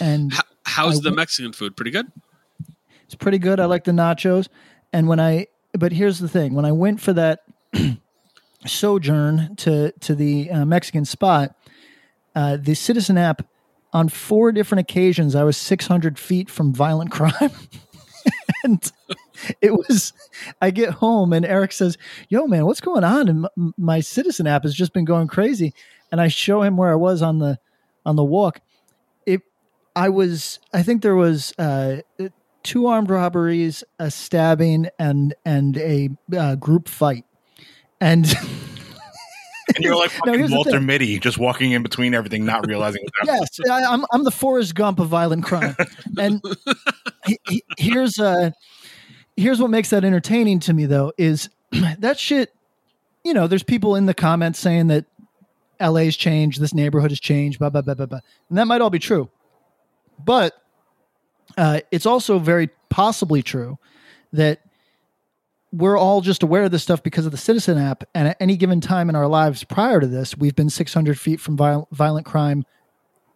And 0.00 0.32
How, 0.32 0.42
how's 0.64 0.98
I 0.98 1.10
the 1.10 1.16
Mexican 1.16 1.52
food? 1.52 1.76
Pretty 1.76 1.90
good. 1.90 2.06
It's 3.04 3.14
pretty 3.14 3.38
good. 3.38 3.58
I 3.60 3.64
like 3.64 3.84
the 3.84 3.92
nachos. 3.92 4.48
And 4.92 5.08
when 5.08 5.20
I 5.20 5.46
but 5.76 5.92
here's 5.92 6.18
the 6.18 6.28
thing: 6.28 6.54
when 6.54 6.64
I 6.64 6.72
went 6.72 7.00
for 7.00 7.12
that 7.12 7.40
sojourn 8.66 9.56
to 9.56 9.92
to 9.92 10.14
the 10.14 10.50
uh, 10.50 10.64
Mexican 10.64 11.04
spot, 11.04 11.54
uh, 12.34 12.56
the 12.60 12.74
Citizen 12.74 13.18
app 13.18 13.46
on 13.92 14.08
four 14.10 14.52
different 14.52 14.80
occasions, 14.80 15.34
I 15.34 15.42
was 15.44 15.56
600 15.56 16.18
feet 16.18 16.50
from 16.50 16.74
violent 16.74 17.10
crime. 17.12 17.50
and 18.62 18.92
it 19.60 19.72
was, 19.72 20.12
I 20.60 20.70
get 20.70 20.90
home 20.90 21.32
and 21.32 21.46
Eric 21.46 21.72
says, 21.72 21.96
Yo, 22.28 22.46
man, 22.46 22.66
what's 22.66 22.80
going 22.80 23.04
on? 23.04 23.28
And 23.28 23.46
m- 23.56 23.74
my 23.76 24.00
Citizen 24.00 24.46
app 24.46 24.64
has 24.64 24.74
just 24.74 24.92
been 24.92 25.04
going 25.04 25.28
crazy. 25.28 25.72
And 26.12 26.20
I 26.20 26.28
show 26.28 26.62
him 26.62 26.76
where 26.76 26.92
I 26.92 26.96
was 26.96 27.22
on 27.22 27.38
the, 27.38 27.58
on 28.04 28.16
the 28.16 28.24
walk. 28.24 28.60
It, 29.24 29.40
I 29.94 30.08
was, 30.08 30.60
I 30.72 30.82
think 30.82 31.02
there 31.02 31.16
was, 31.16 31.52
uh, 31.58 32.02
two 32.66 32.86
armed 32.86 33.08
robberies, 33.08 33.82
a 33.98 34.10
stabbing, 34.10 34.88
and, 34.98 35.34
and 35.44 35.76
a 35.78 36.10
uh, 36.36 36.56
group 36.56 36.88
fight. 36.88 37.24
And, 38.00 38.26
And 39.74 39.84
you're 39.84 39.96
like 39.96 40.12
Now, 40.24 40.32
fucking 40.32 40.34
here's 40.38 40.50
the 40.50 40.56
Walter. 40.56 40.80
Mitty, 40.80 41.18
just 41.18 41.38
walking 41.38 41.72
in 41.72 41.82
between 41.82 42.14
everything, 42.14 42.44
not 42.44 42.66
realizing 42.66 43.02
what's 43.24 43.58
yes, 43.58 43.70
I, 43.70 43.84
I'm 43.92 44.04
I'm 44.12 44.24
the 44.24 44.30
Forrest 44.30 44.74
Gump 44.74 45.00
of 45.00 45.08
violent 45.08 45.44
crime, 45.44 45.74
and 46.18 46.40
he, 47.26 47.38
he- 47.48 47.64
here's 47.76 48.18
uh 48.20 48.50
here's 49.36 49.60
what 49.60 49.70
makes 49.70 49.90
that 49.90 50.04
entertaining 50.04 50.60
to 50.60 50.72
me 50.72 50.86
though 50.86 51.12
is 51.18 51.50
that 51.98 52.18
shit. 52.18 52.52
You 53.24 53.34
know, 53.34 53.48
there's 53.48 53.64
people 53.64 53.96
in 53.96 54.06
the 54.06 54.14
comments 54.14 54.60
saying 54.60 54.86
that 54.86 55.04
LA's 55.80 56.16
changed, 56.16 56.60
this 56.60 56.72
neighborhood 56.72 57.10
has 57.10 57.18
changed, 57.18 57.58
blah 57.58 57.70
blah 57.70 57.82
blah 57.82 57.94
blah 57.94 58.06
blah, 58.06 58.20
and 58.48 58.58
that 58.58 58.66
might 58.68 58.80
all 58.80 58.90
be 58.90 59.00
true, 59.00 59.28
but 60.24 60.54
uh, 61.56 61.80
it's 61.90 62.06
also 62.06 62.38
very 62.38 62.70
possibly 62.88 63.42
true 63.42 63.78
that 64.32 64.60
we're 65.72 65.98
all 65.98 66.20
just 66.20 66.42
aware 66.42 66.64
of 66.64 66.70
this 66.70 66.82
stuff 66.82 67.02
because 67.02 67.26
of 67.26 67.32
the 67.32 67.38
Citizen 67.38 67.78
app. 67.78 68.04
And 68.14 68.28
at 68.28 68.36
any 68.40 68.56
given 68.56 68.80
time 68.80 69.08
in 69.08 69.16
our 69.16 69.26
lives 69.26 69.64
prior 69.64 70.00
to 70.00 70.06
this, 70.06 70.36
we've 70.36 70.54
been 70.54 70.70
600 70.70 71.18
feet 71.18 71.40
from 71.40 71.56
viol- 71.56 71.88
violent 71.92 72.26
crime 72.26 72.64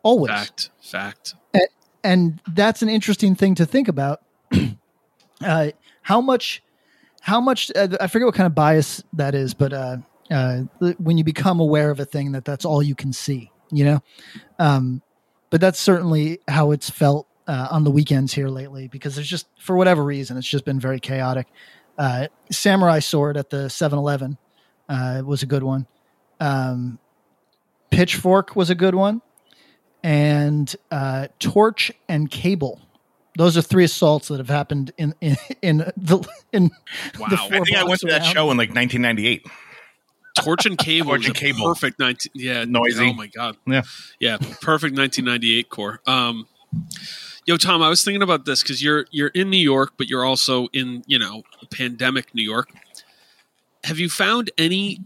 always. 0.02 0.31
Fact. 0.31 0.71
Fact. 0.81 1.35
And 2.02 2.40
that's 2.49 2.81
an 2.81 2.88
interesting 2.88 3.35
thing 3.35 3.55
to 3.57 3.67
think 3.67 3.88
about. 3.88 4.23
uh, 5.45 5.71
how 6.02 6.21
much, 6.21 6.62
how 7.21 7.40
much, 7.40 7.71
uh, 7.76 7.88
I 8.00 8.07
forget 8.07 8.26
what 8.26 8.35
kind 8.35 8.47
of 8.47 8.55
bias 8.55 9.05
that 9.12 9.35
is, 9.35 9.52
but 9.52 9.73
uh, 9.73 9.99
uh, 10.31 10.61
when 10.99 11.19
you 11.19 11.25
become 11.25 11.61
aware 11.61 11.90
of 11.90 12.00
a 12.00 12.07
thing 12.07 12.33
that 12.33 12.47
that's 12.47 12.64
all 12.64 12.83
you 12.83 12.95
can 12.95 13.12
see, 13.12 13.50
you 13.71 13.85
know? 13.85 14.02
Um, 14.59 15.02
but 15.50 15.61
that's 15.61 15.79
certainly 15.79 16.40
how 16.49 16.71
it's 16.71 16.88
felt 16.88 17.26
uh, 17.50 17.66
on 17.71 17.83
the 17.85 17.90
weekends 17.90 18.33
here 18.33 18.49
lately 18.49 18.87
because 18.87 19.16
there's 19.16 19.28
just, 19.28 19.47
for 19.59 19.76
whatever 19.76 20.04
reason, 20.04 20.37
it's 20.37 20.47
just 20.49 20.64
been 20.64 20.78
very 20.78 21.00
chaotic. 21.00 21.49
Uh, 21.99 22.28
Samurai 22.50 23.00
Sword 23.00 23.37
at 23.37 23.50
the 23.50 23.69
7 23.69 23.99
Eleven 23.99 24.38
uh, 24.88 25.23
was 25.25 25.42
a 25.42 25.47
good 25.47 25.62
one. 25.64 25.87
Um, 26.38 26.99
Pitchfork 27.90 28.54
was 28.54 28.71
a 28.71 28.75
good 28.75 28.95
one. 28.95 29.21
And 30.02 30.75
uh, 30.90 31.28
Torch 31.40 31.92
and 32.09 32.30
Cable. 32.30 32.80
Those 33.37 33.57
are 33.59 33.62
three 33.62 33.85
assaults 33.85 34.28
that 34.28 34.38
have 34.38 34.49
happened 34.49 34.92
in 34.97 35.14
in, 35.21 35.37
in 35.62 35.78
the 35.97 36.26
in 36.52 36.71
Wow. 37.19 37.26
the 37.28 37.37
I 37.37 37.49
four 37.49 37.57
I 37.61 37.64
think 37.64 37.76
I 37.76 37.85
went 37.85 38.00
to 38.00 38.07
that 38.07 38.23
around. 38.23 38.33
show 38.33 38.50
in 38.50 38.57
like 38.57 38.71
1998. 38.75 39.47
Torch 40.38 40.66
and 40.66 40.78
Cable. 40.78 41.11
Torch 41.11 41.26
and 41.26 41.35
Cable. 41.35 41.66
Perfect 41.66 41.99
19. 41.99 42.33
Yeah. 42.35 42.64
Noisy. 42.64 43.09
Oh 43.11 43.12
my 43.12 43.26
god. 43.26 43.57
Yeah. 43.66 43.83
Yeah. 44.19 44.37
Perfect 44.38 44.97
1998 44.97 45.69
core. 45.69 46.00
Um, 46.07 46.47
yo, 47.50 47.57
Tom, 47.57 47.83
I 47.83 47.88
was 47.88 48.04
thinking 48.04 48.23
about 48.23 48.45
this 48.45 48.62
because 48.62 48.80
you're 48.80 49.07
you're 49.11 49.28
in 49.35 49.50
New 49.50 49.57
York, 49.57 49.95
but 49.97 50.09
you're 50.09 50.25
also 50.25 50.69
in 50.73 51.02
you 51.09 51.19
know 51.19 51.42
pandemic 51.73 52.33
New 52.33 52.45
York. 52.45 52.71
Have 53.83 53.99
you 53.99 54.09
found 54.09 54.52
any 54.57 55.00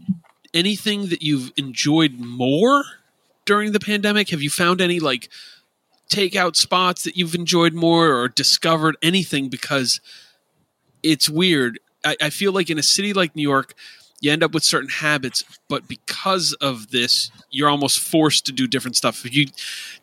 anything 0.53 1.07
that 1.07 1.23
you've 1.23 1.51
enjoyed 1.57 2.19
more 2.19 2.83
during 3.45 3.71
the 3.71 3.79
pandemic? 3.79 4.29
Have 4.29 4.43
you 4.43 4.51
found 4.51 4.79
any 4.79 4.99
like 4.99 5.29
takeout 6.07 6.55
spots 6.55 7.03
that 7.03 7.17
you've 7.17 7.33
enjoyed 7.33 7.73
more 7.73 8.13
or 8.13 8.27
discovered 8.27 8.95
anything? 9.01 9.49
Because 9.49 9.99
it's 11.01 11.27
weird. 11.27 11.79
I, 12.05 12.15
I 12.21 12.29
feel 12.29 12.51
like 12.51 12.69
in 12.69 12.77
a 12.77 12.83
city 12.83 13.11
like 13.11 13.35
New 13.35 13.41
York, 13.41 13.73
you 14.25 14.31
end 14.31 14.43
up 14.43 14.53
with 14.53 14.63
certain 14.63 14.89
habits, 14.89 15.43
but 15.69 15.87
because 15.87 16.53
of 16.53 16.89
this, 16.89 17.29
you're 17.51 17.69
almost 17.69 17.99
forced 17.99 18.45
to 18.47 18.51
do 18.51 18.67
different 18.67 18.97
stuff. 18.97 19.21
Have 19.21 19.33
you 19.33 19.45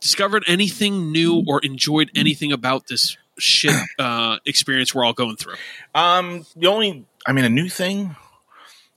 discovered 0.01 0.45
anything 0.47 1.11
new 1.11 1.43
or 1.47 1.61
enjoyed 1.61 2.11
anything 2.15 2.53
about 2.53 2.87
this 2.87 3.17
shit 3.39 3.75
uh, 3.99 4.39
experience 4.47 4.95
we're 4.95 5.05
all 5.05 5.13
going 5.13 5.37
through? 5.37 5.57
Um, 5.95 6.47
the 6.55 6.69
only, 6.69 7.05
I 7.27 7.33
mean, 7.33 7.45
a 7.45 7.51
new 7.51 7.69
thing. 7.69 8.15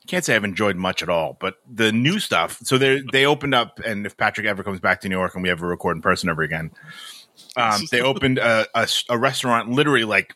Can't 0.08 0.24
say 0.24 0.36
I've 0.36 0.44
enjoyed 0.44 0.76
much 0.76 1.02
at 1.02 1.10
all, 1.10 1.36
but 1.40 1.56
the 1.68 1.92
new 1.92 2.20
stuff. 2.20 2.60
So 2.62 2.78
they 2.78 3.02
they 3.12 3.26
opened 3.26 3.56
up, 3.56 3.80
and 3.84 4.06
if 4.06 4.16
Patrick 4.16 4.46
ever 4.46 4.62
comes 4.62 4.80
back 4.80 5.02
to 5.02 5.10
New 5.10 5.18
York 5.18 5.34
and 5.34 5.42
we 5.42 5.50
ever 5.50 5.68
record 5.68 5.98
in 5.98 6.04
person 6.04 6.30
ever 6.30 6.44
again, 6.44 6.70
um, 7.58 7.82
they 7.90 8.02
opened 8.02 8.38
a, 8.38 8.68
a, 8.76 8.88
a 9.10 9.18
restaurant 9.18 9.70
literally 9.72 10.04
like 10.04 10.36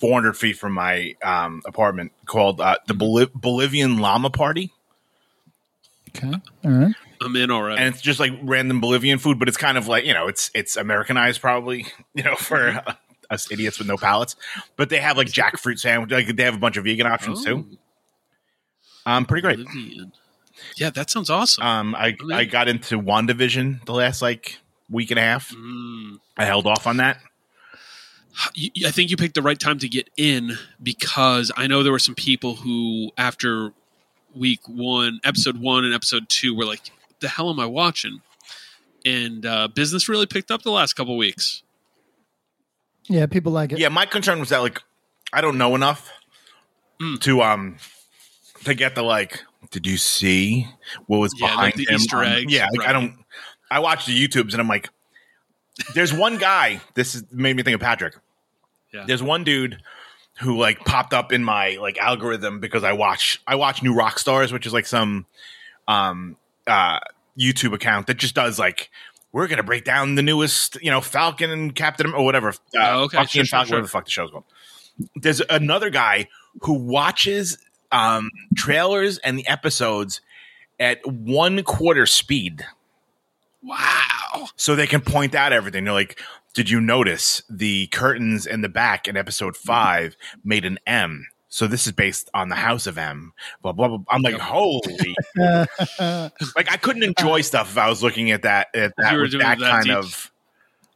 400 0.00 0.36
feet 0.36 0.56
from 0.58 0.72
my 0.72 1.14
um, 1.22 1.62
apartment 1.66 2.12
called 2.26 2.60
uh, 2.60 2.76
the 2.86 2.94
Boliv- 2.94 3.32
Bolivian 3.34 3.98
Llama 3.98 4.30
Party, 4.30 4.72
Okay. 6.16 6.32
All 6.64 6.70
right. 6.70 6.94
I'm 7.22 7.36
in 7.36 7.50
already. 7.50 7.80
and 7.80 7.94
it's 7.94 8.02
just 8.02 8.18
like 8.18 8.32
random 8.42 8.80
Bolivian 8.80 9.18
food, 9.18 9.38
but 9.38 9.46
it's 9.46 9.56
kind 9.56 9.76
of 9.78 9.86
like 9.86 10.04
you 10.04 10.14
know, 10.14 10.26
it's 10.26 10.50
it's 10.54 10.76
Americanized 10.76 11.40
probably, 11.40 11.86
you 12.14 12.22
know, 12.24 12.34
for 12.34 12.68
uh, 12.86 12.94
us 13.30 13.50
idiots 13.52 13.78
with 13.78 13.86
no 13.86 13.96
palates. 13.96 14.34
But 14.76 14.88
they 14.88 14.98
have 14.98 15.16
like 15.16 15.28
jackfruit 15.28 15.78
sandwich, 15.78 16.10
like 16.10 16.34
they 16.34 16.42
have 16.44 16.54
a 16.54 16.58
bunch 16.58 16.76
of 16.78 16.84
vegan 16.84 17.06
options 17.06 17.44
too. 17.44 17.66
Um, 19.06 19.24
pretty 19.26 19.42
great. 19.42 19.58
Bolivian. 19.58 20.12
Yeah, 20.76 20.90
that 20.90 21.10
sounds 21.10 21.30
awesome. 21.30 21.62
Um, 21.64 21.94
I 21.94 22.16
Really? 22.20 22.34
I 22.34 22.44
got 22.44 22.68
into 22.68 23.00
WandaVision 23.00 23.84
the 23.86 23.92
last 23.92 24.20
like 24.20 24.58
week 24.90 25.10
and 25.10 25.18
a 25.18 25.22
half. 25.22 25.50
Mm. 25.54 26.18
I 26.36 26.44
held 26.44 26.66
off 26.66 26.86
on 26.86 26.96
that. 26.98 27.18
You- 28.54 28.70
you- 28.74 28.86
I 28.86 28.90
think 28.90 29.10
you 29.10 29.16
picked 29.16 29.34
the 29.34 29.42
right 29.42 29.58
time 29.58 29.78
to 29.80 29.88
get 29.88 30.08
in 30.16 30.56
because 30.82 31.50
I 31.56 31.66
know 31.66 31.82
there 31.82 31.92
were 31.92 31.98
some 31.98 32.14
people 32.14 32.56
who, 32.56 33.10
after 33.18 33.72
week 34.34 34.60
one, 34.66 35.20
episode 35.24 35.58
one 35.58 35.84
and 35.84 35.92
episode 35.92 36.28
two, 36.28 36.54
were 36.54 36.64
like, 36.64 36.90
"The 37.20 37.28
hell 37.28 37.50
am 37.50 37.58
I 37.60 37.66
watching?" 37.66 38.22
And 39.04 39.44
uh, 39.44 39.68
business 39.68 40.08
really 40.08 40.26
picked 40.26 40.50
up 40.50 40.62
the 40.62 40.70
last 40.70 40.92
couple 40.94 41.16
weeks. 41.16 41.62
Yeah, 43.08 43.26
people 43.26 43.50
like 43.52 43.72
it. 43.72 43.78
Yeah, 43.78 43.88
my 43.88 44.06
concern 44.06 44.38
was 44.40 44.50
that 44.50 44.58
like 44.58 44.80
I 45.32 45.40
don't 45.40 45.58
know 45.58 45.74
enough 45.74 46.10
Mm. 47.00 47.20
to 47.22 47.42
um 47.42 47.76
to 48.64 48.74
get 48.74 48.94
the 48.94 49.02
like. 49.02 49.42
Did 49.70 49.86
you 49.86 49.96
see 49.96 50.66
what 51.06 51.18
was 51.18 51.32
Yeah, 51.38 51.46
behind 51.48 51.62
like 51.62 51.74
the 51.76 51.86
him? 51.92 51.94
Easter 52.00 52.18
on- 52.18 52.26
eggs, 52.26 52.52
yeah, 52.52 52.68
like 52.76 52.86
I 52.88 52.92
don't. 52.92 53.24
I 53.70 53.78
watched 53.80 54.06
the 54.06 54.28
YouTubes 54.28 54.52
and 54.52 54.60
I'm 54.60 54.68
like, 54.68 54.90
there's 55.94 56.12
one 56.12 56.38
guy. 56.38 56.80
This 56.94 57.14
is, 57.14 57.24
made 57.32 57.56
me 57.56 57.62
think 57.62 57.74
of 57.74 57.80
Patrick. 57.80 58.14
Yeah. 58.92 59.04
There's 59.06 59.22
one 59.22 59.44
dude 59.44 59.82
who 60.40 60.58
like 60.58 60.80
popped 60.84 61.12
up 61.12 61.32
in 61.32 61.44
my 61.44 61.76
like 61.80 61.98
algorithm 61.98 62.60
because 62.60 62.82
I 62.84 62.92
watch 62.92 63.40
I 63.46 63.54
watch 63.56 63.82
New 63.82 63.94
Rock 63.94 64.18
Stars, 64.18 64.52
which 64.52 64.66
is 64.66 64.72
like 64.72 64.86
some 64.86 65.26
um 65.86 66.36
uh 66.66 66.98
YouTube 67.38 67.72
account 67.74 68.06
that 68.08 68.14
just 68.16 68.34
does 68.34 68.58
like 68.58 68.90
we're 69.32 69.46
gonna 69.46 69.62
break 69.62 69.84
down 69.84 70.14
the 70.16 70.22
newest 70.22 70.76
you 70.82 70.90
know 70.90 71.00
Falcon 71.00 71.50
and 71.50 71.74
Captain 71.74 72.12
or 72.12 72.24
whatever. 72.24 72.48
Uh, 72.48 72.52
Oh, 72.78 73.02
okay, 73.04 73.18
Bucky 73.18 73.28
sure, 73.30 73.40
and 73.40 73.48
sure, 73.48 73.56
Falcon, 73.58 73.68
sure. 73.68 73.76
whatever 73.76 73.86
the 73.86 73.90
fuck 73.90 74.04
the 74.06 74.10
show's 74.10 74.30
called. 74.30 74.44
There's 75.16 75.40
another 75.48 75.90
guy 75.90 76.28
who 76.62 76.74
watches 76.74 77.58
um 77.92 78.30
trailers 78.56 79.18
and 79.18 79.38
the 79.38 79.46
episodes 79.46 80.20
at 80.78 80.98
one 81.06 81.62
quarter 81.62 82.06
speed 82.06 82.64
Wow. 83.62 83.76
So 84.56 84.74
they 84.74 84.86
can 84.86 85.00
point 85.00 85.34
out 85.34 85.52
everything. 85.52 85.84
They're 85.84 85.92
like, 85.94 86.20
"Did 86.54 86.70
you 86.70 86.80
notice 86.80 87.42
the 87.48 87.86
curtains 87.88 88.46
in 88.46 88.60
the 88.60 88.68
back 88.68 89.08
in 89.08 89.16
episode 89.16 89.54
mm-hmm. 89.54 89.66
five 89.66 90.16
made 90.44 90.64
an 90.64 90.78
M?" 90.86 91.26
So 91.52 91.66
this 91.66 91.86
is 91.86 91.92
based 91.92 92.30
on 92.32 92.48
the 92.48 92.54
House 92.54 92.86
of 92.86 92.96
M. 92.96 93.32
Blah 93.62 93.72
blah. 93.72 93.88
blah. 93.88 93.98
I'm 94.08 94.22
like, 94.22 94.36
holy! 94.36 95.14
like 95.36 96.70
I 96.70 96.76
couldn't 96.80 97.02
enjoy 97.02 97.40
stuff 97.42 97.72
if 97.72 97.78
I 97.78 97.88
was 97.88 98.02
looking 98.02 98.30
at 98.30 98.42
that 98.42 98.68
at 98.74 98.92
that 98.98 99.12
You 99.12 99.18
were 99.18 99.26
doing 99.26 99.42
that, 99.42 99.58
that 99.58 99.70
kind 99.70 99.84
deep. 99.84 99.96
of. 99.96 100.29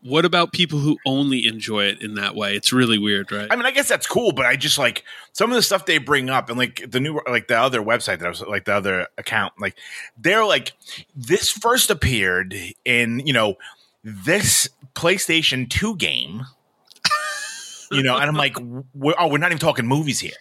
What 0.06 0.26
about 0.26 0.52
people 0.52 0.80
who 0.80 0.98
only 1.06 1.46
enjoy 1.46 1.86
it 1.86 2.02
in 2.02 2.14
that 2.16 2.34
way? 2.34 2.54
It's 2.54 2.74
really 2.74 2.98
weird, 2.98 3.32
right? 3.32 3.48
I 3.50 3.56
mean, 3.56 3.64
I 3.64 3.70
guess 3.70 3.88
that's 3.88 4.06
cool, 4.06 4.32
but 4.32 4.44
I 4.44 4.54
just 4.54 4.76
like 4.76 5.02
some 5.32 5.50
of 5.50 5.56
the 5.56 5.62
stuff 5.62 5.86
they 5.86 5.96
bring 5.96 6.28
up, 6.28 6.50
and 6.50 6.58
like 6.58 6.90
the 6.90 7.00
new, 7.00 7.20
like 7.26 7.48
the 7.48 7.58
other 7.58 7.80
website 7.80 8.18
that 8.18 8.26
I 8.26 8.28
was 8.28 8.42
like 8.42 8.66
the 8.66 8.74
other 8.74 9.08
account, 9.16 9.54
like 9.58 9.76
they're 10.18 10.44
like 10.44 10.72
this 11.16 11.50
first 11.50 11.88
appeared 11.90 12.54
in 12.84 13.20
you 13.20 13.32
know 13.32 13.54
this 14.02 14.68
PlayStation 14.94 15.70
Two 15.70 15.96
game, 15.96 16.42
you 17.90 18.02
know, 18.02 18.16
and 18.16 18.24
I'm 18.24 18.36
like, 18.36 18.58
we're, 18.92 19.14
oh, 19.18 19.28
we're 19.28 19.38
not 19.38 19.52
even 19.52 19.58
talking 19.58 19.86
movies 19.86 20.20
here. 20.20 20.32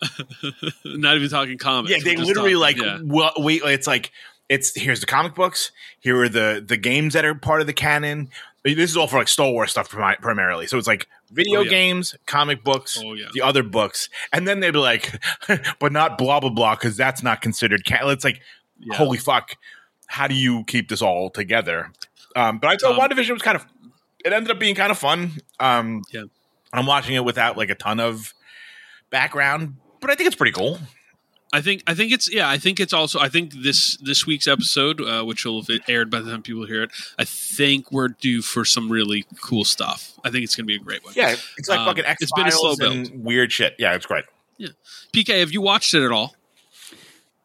Not 0.84 1.16
even 1.16 1.28
talking 1.28 1.58
comics. 1.58 1.90
Yeah, 1.90 2.02
they 2.04 2.14
literally 2.14 2.52
talking- 2.52 2.60
like, 2.60 2.76
yeah. 2.76 2.98
well, 3.02 3.32
wait, 3.36 3.62
it's 3.64 3.88
like 3.88 4.12
it's 4.48 4.74
here's 4.76 5.00
the 5.00 5.06
comic 5.06 5.34
books, 5.34 5.72
here 5.98 6.22
are 6.22 6.28
the 6.28 6.64
the 6.64 6.76
games 6.76 7.14
that 7.14 7.24
are 7.24 7.34
part 7.34 7.60
of 7.60 7.66
the 7.66 7.72
canon. 7.72 8.30
This 8.74 8.90
is 8.90 8.96
all 8.96 9.06
for 9.06 9.18
like 9.18 9.28
Star 9.28 9.50
Wars 9.50 9.70
stuff 9.70 9.88
primarily. 9.88 10.66
So 10.66 10.78
it's 10.78 10.86
like 10.86 11.06
video 11.30 11.60
Oh, 11.60 11.62
yeah. 11.62 11.70
games, 11.70 12.14
comic 12.26 12.64
books, 12.64 12.98
Oh, 13.02 13.14
yeah. 13.14 13.26
the 13.32 13.42
other 13.42 13.62
books, 13.62 14.08
and 14.32 14.46
then 14.48 14.60
they'd 14.60 14.70
be 14.72 14.78
like, 14.78 15.20
but 15.78 15.92
not 15.92 16.18
blah 16.18 16.40
blah 16.40 16.50
blah 16.50 16.74
because 16.74 16.96
that's 16.96 17.22
not 17.22 17.40
considered. 17.42 17.84
Ca-. 17.86 18.08
It's 18.10 18.24
like, 18.24 18.40
Yeah. 18.78 18.96
holy 18.96 19.18
fuck, 19.18 19.56
how 20.06 20.26
do 20.26 20.34
you 20.34 20.64
keep 20.64 20.88
this 20.88 21.02
all 21.02 21.30
together? 21.30 21.92
Um, 22.36 22.58
but 22.58 22.68
I 22.70 22.76
thought 22.76 22.92
Um, 22.92 23.10
WandaVision 23.10 23.32
was 23.32 23.42
kind 23.42 23.56
of. 23.56 23.66
It 24.24 24.32
ended 24.32 24.50
up 24.50 24.58
being 24.58 24.74
kind 24.74 24.90
of 24.90 24.98
fun. 24.98 25.32
Um, 25.60 26.02
Yeah. 26.12 26.24
I'm 26.72 26.86
watching 26.86 27.14
it 27.14 27.24
without 27.24 27.56
like 27.56 27.70
a 27.70 27.74
ton 27.74 27.98
of 28.00 28.34
background, 29.10 29.76
but 30.00 30.10
I 30.10 30.14
think 30.14 30.26
it's 30.26 30.36
pretty 30.36 30.52
cool. 30.52 30.78
I 31.52 31.60
think 31.62 31.82
I 31.86 31.94
think 31.94 32.12
it's 32.12 32.30
yeah 32.32 32.48
I 32.48 32.58
think 32.58 32.78
it's 32.78 32.92
also 32.92 33.18
I 33.20 33.28
think 33.28 33.52
this 33.62 33.96
this 33.98 34.26
week's 34.26 34.46
episode 34.46 35.00
uh, 35.00 35.24
which 35.24 35.44
will 35.44 35.62
have 35.62 35.80
aired 35.88 36.10
by 36.10 36.20
the 36.20 36.30
time 36.30 36.42
people 36.42 36.66
hear 36.66 36.82
it 36.82 36.90
I 37.18 37.24
think 37.24 37.90
we're 37.90 38.08
due 38.08 38.42
for 38.42 38.64
some 38.66 38.90
really 38.90 39.24
cool 39.40 39.64
stuff. 39.64 40.12
I 40.24 40.30
think 40.30 40.44
it's 40.44 40.54
gonna 40.54 40.66
be 40.66 40.76
a 40.76 40.78
great 40.78 41.04
one. 41.04 41.14
Yeah, 41.16 41.36
it's 41.56 41.68
like 41.68 41.80
Um, 41.80 41.86
fucking 41.86 42.04
X 42.04 42.22
it's 42.22 42.32
been 42.32 42.46
a 42.46 42.50
slow 42.50 42.74
Files 42.76 43.08
and 43.10 43.24
weird 43.24 43.50
shit. 43.50 43.74
Yeah, 43.78 43.94
it's 43.94 44.04
great. 44.06 44.24
Yeah. 44.58 44.68
PK 45.14 45.40
have 45.40 45.52
you 45.52 45.62
watched 45.62 45.94
it 45.94 46.02
at 46.04 46.12
all? 46.12 46.34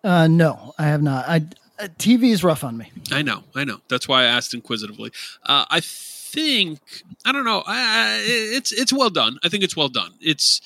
Uh, 0.03 0.27
no, 0.27 0.73
I 0.77 0.83
have 0.85 1.01
not. 1.01 1.25
I 1.27 1.37
uh, 1.79 1.87
TV 1.97 2.31
is 2.31 2.43
rough 2.43 2.63
on 2.63 2.77
me. 2.77 2.91
I 3.11 3.21
know 3.21 3.43
I 3.55 3.63
know. 3.63 3.79
That's 3.87 4.07
why 4.07 4.23
I 4.23 4.25
asked 4.25 4.53
inquisitively. 4.53 5.11
Uh, 5.45 5.65
I 5.69 5.79
think 5.79 6.79
I 7.23 7.31
don't 7.31 7.45
know 7.45 7.63
I, 7.65 7.77
I, 7.77 8.19
it's 8.25 8.73
it's 8.73 8.91
well 8.91 9.09
done. 9.09 9.37
I 9.45 9.49
think 9.49 9.63
it's 9.63 9.77
well 9.77 9.87
done. 9.89 10.11
It's 10.19 10.59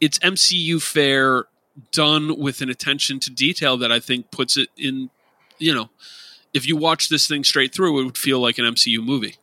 it's 0.00 0.18
MCU 0.18 0.82
fair 0.82 1.46
done 1.92 2.38
with 2.38 2.60
an 2.60 2.68
attention 2.70 3.18
to 3.20 3.30
detail 3.30 3.76
that 3.78 3.90
I 3.90 4.00
think 4.00 4.30
puts 4.30 4.56
it 4.56 4.68
in 4.76 5.10
you 5.58 5.74
know 5.74 5.90
if 6.52 6.66
you 6.66 6.76
watch 6.76 7.08
this 7.08 7.26
thing 7.26 7.42
straight 7.44 7.74
through 7.74 8.00
it 8.00 8.04
would 8.04 8.18
feel 8.18 8.40
like 8.40 8.58
an 8.58 8.64
MCU 8.64 9.02
movie 9.04 9.36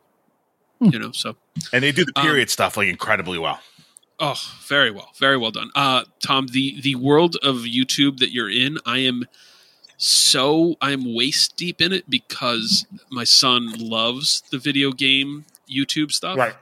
you 0.80 0.98
know 0.98 1.12
so 1.12 1.36
And 1.74 1.84
they 1.84 1.92
do 1.92 2.06
the 2.06 2.14
Um, 2.16 2.26
period 2.26 2.50
stuff 2.50 2.78
like 2.78 2.88
incredibly 2.88 3.38
well. 3.38 3.60
Oh, 4.20 4.40
very 4.68 4.92
well, 4.92 5.10
very 5.18 5.36
well 5.36 5.52
done, 5.52 5.72
uh, 5.76 6.04
Tom. 6.24 6.48
The 6.48 6.80
the 6.82 6.96
world 6.96 7.38
of 7.42 7.58
YouTube 7.66 8.18
that 8.20 8.32
you're 8.32 8.50
in, 8.50 8.78
I 8.86 9.00
am 9.00 9.26
so 9.98 10.76
I 10.82 10.92
am 10.92 11.14
waist 11.14 11.56
deep 11.58 11.82
in 11.82 11.92
it 11.92 12.10
because 12.10 12.86
my 13.10 13.24
son 13.24 13.74
loves 13.78 14.44
the 14.52 14.58
video 14.58 14.92
game 14.92 15.46
YouTube 15.70 16.12
stuff, 16.12 16.38
Right. 16.38 16.56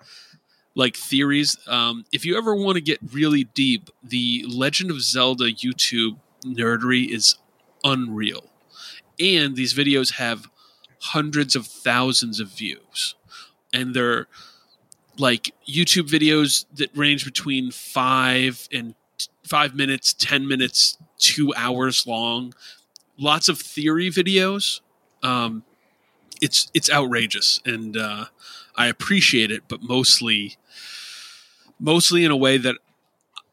Like 0.76 0.96
theories. 0.96 1.58
Um, 1.68 2.06
if 2.12 2.26
you 2.26 2.38
ever 2.38 2.56
want 2.56 2.76
to 2.76 2.82
get 2.82 3.00
really 3.12 3.46
deep, 3.46 3.90
the 4.04 4.46
Legend 4.48 4.92
of 4.92 5.02
Zelda 5.02 5.46
YouTube 5.52 6.18
nerdery 6.46 7.10
is 7.10 7.36
unreal, 7.84 8.46
and 9.20 9.56
these 9.56 9.74
videos 9.74 10.14
have 10.14 10.48
hundreds 11.02 11.56
of 11.56 11.66
thousands 11.66 12.40
of 12.40 12.50
views, 12.50 13.16
and 13.74 13.94
they're 13.94 14.28
like 15.18 15.54
YouTube 15.68 16.10
videos 16.10 16.66
that 16.76 16.96
range 16.96 17.26
between 17.26 17.72
five 17.72 18.68
and 18.72 18.96
five 19.44 19.76
minutes, 19.76 20.14
ten 20.14 20.48
minutes, 20.48 20.98
two 21.18 21.54
hours 21.56 22.08
long. 22.08 22.54
Lots 23.18 23.50
of 23.50 23.60
theory 23.60 24.10
videos. 24.10 24.82
Um, 25.24 25.64
it's 26.42 26.72
it's 26.74 26.90
outrageous, 26.90 27.60
and 27.66 27.98
uh, 27.98 28.26
I 28.80 28.88
appreciate 28.88 29.52
it, 29.52 29.64
but 29.68 29.84
mostly, 29.84 30.56
mostly 31.80 32.24
in 32.26 32.32
a 32.32 32.38
way 32.38 32.58
that 32.58 32.76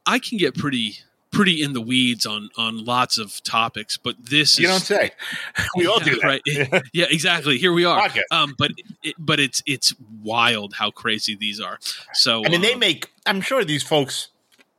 I 0.06 0.18
can 0.21 0.38
get 0.38 0.54
pretty 0.56 0.99
pretty 1.33 1.62
in 1.62 1.75
the 1.75 1.80
weeds 1.83 2.25
on 2.25 2.49
on 2.56 2.85
lots 2.85 3.18
of 3.18 3.42
topics. 3.42 3.97
But 3.99 4.16
this 4.25 4.59
You 4.59 4.66
is 4.68 4.71
don't 4.71 4.80
say. 4.80 5.11
We 5.76 5.87
all 5.87 5.99
yeah, 5.99 6.04
do 6.04 6.21
that. 6.21 6.25
right? 6.25 6.83
yeah, 6.95 7.06
exactly. 7.11 7.59
Here 7.59 7.73
we 7.73 7.85
are. 7.85 8.09
Podcast. 8.09 8.23
Um, 8.30 8.54
but 8.56 8.71
it, 9.02 9.16
but 9.18 9.40
it's 9.40 9.62
it's 9.66 9.95
wild 10.23 10.75
how 10.75 10.90
crazy 10.92 11.35
these 11.37 11.61
are. 11.61 11.78
So 12.14 12.45
I 12.45 12.49
mean, 12.49 12.62
they 12.62 12.75
um, 12.75 12.78
make. 12.80 13.11
I'm 13.26 13.40
sure 13.40 13.64
these 13.64 13.83
folks. 13.83 14.28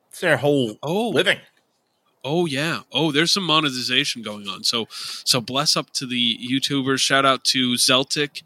It's 0.10 0.22
their 0.22 0.38
whole 0.38 0.80
oh 0.82 1.10
living. 1.10 1.38
oh 2.24 2.48
yeah 2.48 2.80
oh 2.92 3.12
there's 3.12 3.32
some 3.32 3.44
monetization 3.44 4.24
going 4.24 4.48
on. 4.48 4.64
So 4.64 4.88
so 4.90 5.40
bless 5.42 5.78
up 5.78 5.92
to 5.92 6.08
the 6.08 6.38
YouTubers. 6.40 7.00
Shout 7.00 7.24
out 7.26 7.44
to 7.46 7.74
Zeltik 7.74 8.42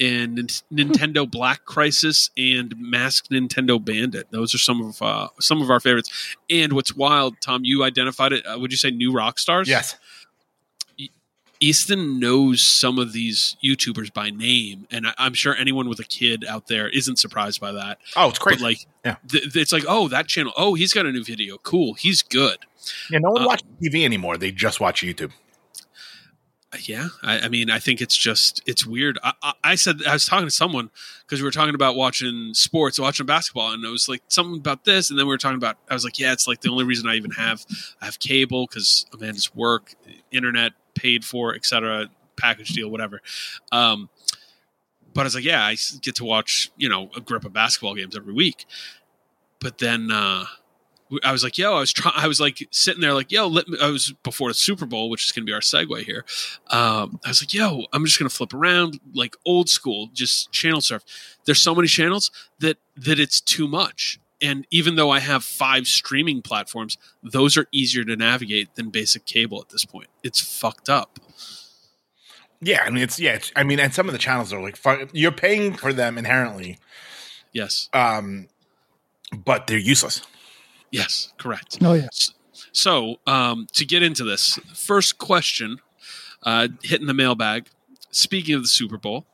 and 0.00 0.34
Nin- 0.70 0.88
Nintendo 0.90 1.30
Black 1.30 1.64
Crisis 1.64 2.30
and 2.36 2.74
Masked 2.78 3.30
Nintendo 3.30 3.82
Bandit. 3.82 4.30
Those 4.30 4.54
are 4.54 4.58
some 4.58 4.82
of 4.82 5.00
uh, 5.02 5.28
some 5.40 5.62
of 5.62 5.70
our 5.70 5.80
favorites. 5.80 6.36
And 6.50 6.72
what's 6.72 6.94
wild, 6.94 7.40
Tom? 7.40 7.62
You 7.64 7.84
identified 7.84 8.32
it. 8.32 8.44
Uh, 8.46 8.58
would 8.58 8.70
you 8.72 8.76
say 8.78 8.90
new 8.90 9.12
rock 9.12 9.38
stars? 9.38 9.68
Yes. 9.68 9.96
Easton 11.60 12.18
knows 12.20 12.62
some 12.62 12.98
of 12.98 13.12
these 13.12 13.56
YouTubers 13.64 14.12
by 14.12 14.28
name, 14.28 14.86
and 14.90 15.06
I, 15.06 15.14
I'm 15.16 15.32
sure 15.34 15.54
anyone 15.54 15.88
with 15.88 15.98
a 16.00 16.04
kid 16.04 16.44
out 16.46 16.66
there 16.66 16.88
isn't 16.88 17.18
surprised 17.18 17.60
by 17.60 17.72
that. 17.72 17.98
Oh, 18.16 18.28
it's 18.28 18.38
crazy. 18.38 18.58
But 18.58 18.64
like, 18.64 18.78
Yeah. 19.04 19.16
th- 19.30 19.44
th- 19.52 19.56
it's 19.62 19.72
like, 19.72 19.84
oh, 19.88 20.08
that 20.08 20.26
channel. 20.26 20.52
Oh, 20.56 20.74
he's 20.74 20.92
got 20.92 21.06
a 21.06 21.12
new 21.12 21.24
video. 21.24 21.56
Cool. 21.58 21.94
He's 21.94 22.22
good. 22.22 22.58
yeah, 23.08 23.18
no 23.20 23.30
one 23.30 23.42
uh, 23.42 23.46
watches 23.46 23.66
TV 23.80 24.04
anymore. 24.04 24.36
They 24.36 24.50
just 24.50 24.80
watch 24.80 25.00
YouTube. 25.02 25.30
Yeah, 26.82 27.08
I, 27.22 27.40
I 27.40 27.48
mean, 27.48 27.70
I 27.70 27.78
think 27.78 28.00
it's 28.00 28.16
just 28.16 28.62
it's 28.66 28.86
weird. 28.86 29.18
I, 29.22 29.32
I, 29.42 29.52
I 29.64 29.74
said 29.74 30.00
I 30.06 30.12
was 30.12 30.26
talking 30.26 30.46
to 30.46 30.50
someone 30.50 30.90
because 31.20 31.40
we 31.40 31.44
were 31.44 31.50
talking 31.50 31.74
about 31.74 31.96
watching 31.96 32.52
sports, 32.54 32.98
watching 32.98 33.26
basketball, 33.26 33.72
and 33.72 33.84
it 33.84 33.88
was 33.88 34.08
like 34.08 34.22
something 34.28 34.58
about 34.58 34.84
this, 34.84 35.10
and 35.10 35.18
then 35.18 35.26
we 35.26 35.30
were 35.30 35.38
talking 35.38 35.56
about. 35.56 35.76
I 35.90 35.94
was 35.94 36.04
like, 36.04 36.18
yeah, 36.18 36.32
it's 36.32 36.46
like 36.46 36.60
the 36.60 36.70
only 36.70 36.84
reason 36.84 37.08
I 37.08 37.16
even 37.16 37.32
have 37.32 37.64
I 38.00 38.06
have 38.06 38.18
cable 38.18 38.66
because 38.66 39.06
Amanda's 39.12 39.54
work, 39.54 39.94
internet 40.30 40.72
paid 40.94 41.24
for, 41.24 41.54
etc. 41.54 42.08
Package 42.36 42.70
deal, 42.70 42.90
whatever. 42.90 43.20
Um, 43.72 44.08
but 45.12 45.22
I 45.22 45.24
was 45.24 45.34
like, 45.34 45.44
yeah, 45.44 45.64
I 45.64 45.76
get 46.02 46.16
to 46.16 46.24
watch 46.24 46.70
you 46.76 46.88
know 46.88 47.10
a 47.16 47.20
grip 47.20 47.44
of 47.44 47.52
basketball 47.52 47.94
games 47.94 48.16
every 48.16 48.32
week. 48.32 48.66
But 49.60 49.78
then 49.78 50.10
uh, 50.10 50.44
I 51.22 51.32
was 51.32 51.44
like, 51.44 51.58
yo, 51.58 51.74
I 51.74 51.80
was 51.80 51.92
trying. 51.92 52.14
I 52.16 52.26
was 52.26 52.40
like 52.40 52.66
sitting 52.70 53.00
there, 53.00 53.14
like, 53.14 53.30
yo, 53.30 53.46
let 53.46 53.68
me. 53.68 53.78
I 53.80 53.90
was 53.90 54.12
before 54.22 54.48
the 54.48 54.54
Super 54.54 54.86
Bowl, 54.86 55.10
which 55.10 55.24
is 55.26 55.32
going 55.32 55.44
to 55.44 55.50
be 55.50 55.54
our 55.54 55.60
segue 55.60 56.02
here. 56.04 56.24
Um, 56.70 57.20
I 57.24 57.28
was 57.28 57.42
like, 57.42 57.54
yo, 57.54 57.84
I'm 57.92 58.04
just 58.04 58.18
going 58.18 58.28
to 58.28 58.34
flip 58.34 58.54
around, 58.54 59.00
like 59.14 59.36
old 59.44 59.68
school, 59.68 60.10
just 60.12 60.52
channel 60.52 60.80
surf. 60.80 61.04
There's 61.44 61.60
so 61.60 61.74
many 61.74 61.88
channels 61.88 62.30
that 62.60 62.78
that 62.96 63.18
it's 63.18 63.40
too 63.40 63.68
much. 63.68 64.18
And 64.42 64.66
even 64.70 64.96
though 64.96 65.10
I 65.10 65.20
have 65.20 65.44
five 65.44 65.86
streaming 65.86 66.42
platforms, 66.42 66.98
those 67.22 67.56
are 67.56 67.66
easier 67.72 68.04
to 68.04 68.16
navigate 68.16 68.74
than 68.74 68.90
basic 68.90 69.24
cable 69.24 69.60
at 69.60 69.70
this 69.70 69.84
point. 69.84 70.08
It's 70.22 70.40
fucked 70.40 70.88
up. 70.88 71.18
Yeah, 72.60 72.82
I 72.84 72.90
mean, 72.90 73.02
it's 73.02 73.18
yeah. 73.18 73.34
It's, 73.34 73.52
I 73.56 73.62
mean, 73.62 73.78
and 73.78 73.92
some 73.92 74.08
of 74.08 74.12
the 74.12 74.18
channels 74.18 74.52
are 74.52 74.60
like 74.60 74.78
you're 75.12 75.32
paying 75.32 75.74
for 75.74 75.92
them 75.92 76.18
inherently, 76.18 76.78
Yes, 77.52 77.88
um, 77.92 78.48
but 79.32 79.66
they're 79.66 79.78
useless. 79.78 80.22
Yes, 80.94 81.32
correct. 81.38 81.78
Oh 81.82 81.94
yeah. 81.94 82.08
So, 82.72 83.16
um, 83.26 83.66
to 83.72 83.84
get 83.84 84.02
into 84.02 84.24
this, 84.24 84.58
first 84.74 85.18
question, 85.18 85.78
uh, 86.42 86.68
hitting 86.82 87.06
the 87.06 87.14
mailbag. 87.14 87.68
Speaking 88.10 88.54
of 88.54 88.62
the 88.62 88.68
Super 88.68 88.96
Bowl, 88.96 89.26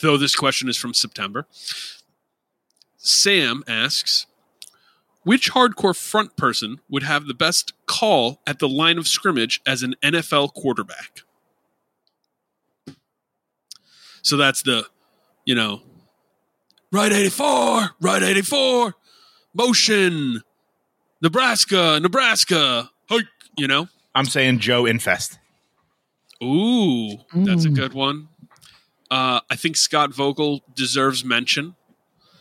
though 0.00 0.16
this 0.16 0.34
question 0.34 0.68
is 0.68 0.76
from 0.76 0.92
September, 0.92 1.46
Sam 2.96 3.62
asks, 3.68 4.26
which 5.24 5.52
hardcore 5.52 5.96
front 5.96 6.36
person 6.36 6.80
would 6.88 7.04
have 7.04 7.26
the 7.26 7.34
best 7.34 7.72
call 7.86 8.40
at 8.44 8.58
the 8.58 8.68
line 8.68 8.98
of 8.98 9.06
scrimmage 9.06 9.60
as 9.64 9.82
an 9.82 9.94
NFL 10.02 10.52
quarterback? 10.54 11.22
So 14.22 14.36
that's 14.36 14.62
the, 14.62 14.86
you 15.44 15.54
know, 15.54 15.82
right 16.90 17.12
84, 17.12 17.90
right 18.00 18.22
84, 18.22 18.94
motion, 19.54 20.42
Nebraska, 21.22 21.98
Nebraska, 22.00 22.90
hike, 23.08 23.26
you 23.56 23.66
know? 23.68 23.88
I'm 24.14 24.24
saying 24.26 24.58
Joe 24.58 24.84
Infest. 24.86 25.38
Ooh, 26.42 27.18
that's 27.32 27.64
a 27.64 27.68
Mm. 27.70 27.76
good 27.76 27.94
one. 27.94 28.28
Uh, 29.10 29.40
I 29.48 29.56
think 29.56 29.76
Scott 29.76 30.12
Vogel 30.12 30.62
deserves 30.74 31.24
mention. 31.24 31.76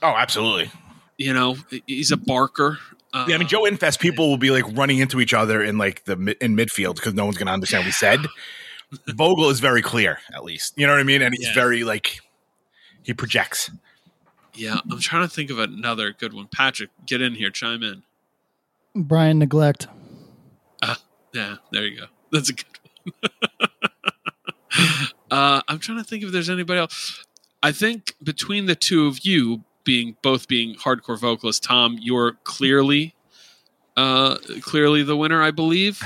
Oh, 0.01 0.15
absolutely. 0.17 0.71
You 1.17 1.33
know, 1.33 1.57
he's 1.85 2.11
a 2.11 2.17
barker. 2.17 2.79
Uh, 3.13 3.25
Yeah, 3.27 3.35
I 3.35 3.37
mean, 3.37 3.47
Joe 3.47 3.65
Infest. 3.65 3.99
People 3.99 4.29
will 4.29 4.37
be 4.37 4.49
like 4.49 4.65
running 4.75 4.97
into 4.97 5.21
each 5.21 5.33
other 5.33 5.61
in 5.61 5.77
like 5.77 6.05
the 6.05 6.13
in 6.43 6.55
midfield 6.55 6.95
because 6.95 7.13
no 7.13 7.25
one's 7.25 7.37
going 7.37 7.47
to 7.47 7.53
understand 7.53 7.81
what 7.81 7.87
we 7.87 7.91
said. 7.91 8.19
Vogel 9.15 9.49
is 9.49 9.59
very 9.59 9.81
clear, 9.81 10.17
at 10.33 10.43
least. 10.43 10.73
You 10.77 10.87
know 10.87 10.93
what 10.93 10.99
I 10.99 11.03
mean? 11.03 11.21
And 11.21 11.33
he's 11.37 11.47
Yeah. 11.47 11.53
very 11.53 11.83
like 11.83 12.21
he 13.03 13.13
projects. 13.13 13.69
Yeah, 14.55 14.79
I'm 14.89 14.99
trying 14.99 15.27
to 15.27 15.33
think 15.33 15.49
of 15.51 15.59
another 15.59 16.11
good 16.13 16.33
one. 16.33 16.47
Patrick, 16.53 16.89
get 17.05 17.21
in 17.21 17.35
here, 17.35 17.49
chime 17.51 17.83
in. 17.83 18.03
Brian 18.95 19.39
neglect. 19.39 19.87
Yeah, 21.33 21.57
there 21.71 21.85
you 21.85 21.99
go. 21.99 22.05
That's 22.31 22.49
a 22.49 22.53
good 22.53 22.65
one. 23.03 23.29
uh, 25.31 25.61
I'm 25.67 25.79
trying 25.79 25.97
to 25.97 26.03
think 26.03 26.23
if 26.23 26.31
there's 26.31 26.49
anybody 26.49 26.79
else. 26.79 27.25
I 27.63 27.71
think 27.71 28.15
between 28.23 28.65
the 28.65 28.75
two 28.75 29.07
of 29.07 29.25
you 29.25 29.63
being 29.83 30.17
both 30.21 30.47
being 30.47 30.75
hardcore 30.75 31.19
vocalists, 31.19 31.65
Tom, 31.65 31.97
you're 31.99 32.33
clearly 32.43 33.15
uh 33.97 34.37
clearly 34.61 35.03
the 35.03 35.17
winner, 35.17 35.41
I 35.41 35.51
believe. 35.51 36.01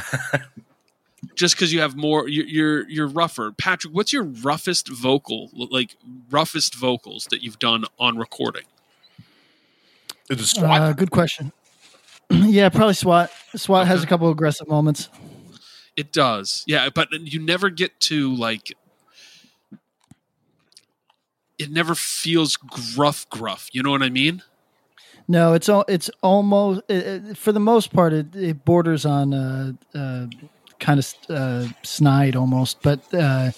just 1.36 1.56
because 1.56 1.74
you 1.74 1.82
have 1.82 1.96
more 1.96 2.28
you're, 2.28 2.46
you're 2.46 2.90
you're 2.90 3.08
rougher 3.08 3.52
patrick 3.52 3.92
what's 3.94 4.14
your 4.14 4.24
roughest 4.24 4.88
vocal 4.88 5.50
like 5.54 5.96
roughest 6.30 6.76
vocals 6.76 7.26
that 7.32 7.42
you've 7.42 7.58
done 7.58 7.84
on 7.98 8.16
recording 8.16 8.64
Is 10.30 10.40
it 10.40 10.46
Uh, 10.82 10.94
good 10.94 11.10
question. 11.10 11.52
yeah, 12.32 12.70
probably 12.70 12.94
SWAT. 12.94 13.30
SWAT 13.56 13.88
has 13.88 14.00
a 14.00 14.04
Okay. 14.04 14.10
couple 14.10 14.30
aggressive 14.30 14.68
moments. 14.68 15.10
it 15.96 16.12
does 16.12 16.64
yeah 16.68 16.90
but 16.94 17.08
you 17.14 17.40
never 17.40 17.70
get 17.70 17.98
to 18.02 18.36
like 18.36 18.74
it 21.58 21.72
never 21.72 21.96
feels 21.96 22.58
gruff 22.58 23.30
gruff 23.30 23.70
you 23.72 23.82
know 23.82 23.92
what 23.92 24.04
i 24.04 24.10
mean 24.10 24.42
No, 25.28 25.54
it's 25.54 25.70
al- 25.70 25.86
it's 25.88 26.10
almost 26.22 26.82
it, 26.90 27.08
it- 27.32 27.38
for 27.38 27.52
the 27.52 27.60
most 27.60 27.92
part 27.94 28.14
it, 28.14 28.36
it 28.36 28.66
borders 28.66 29.06
on 29.06 29.34
uh, 29.34 29.72
uh, 29.96 30.28
kind 30.80 31.00
of 31.00 31.14
uh, 31.30 31.68
snide 31.84 32.36
almost, 32.36 32.82
but 32.84 33.00
uh, 33.14 33.52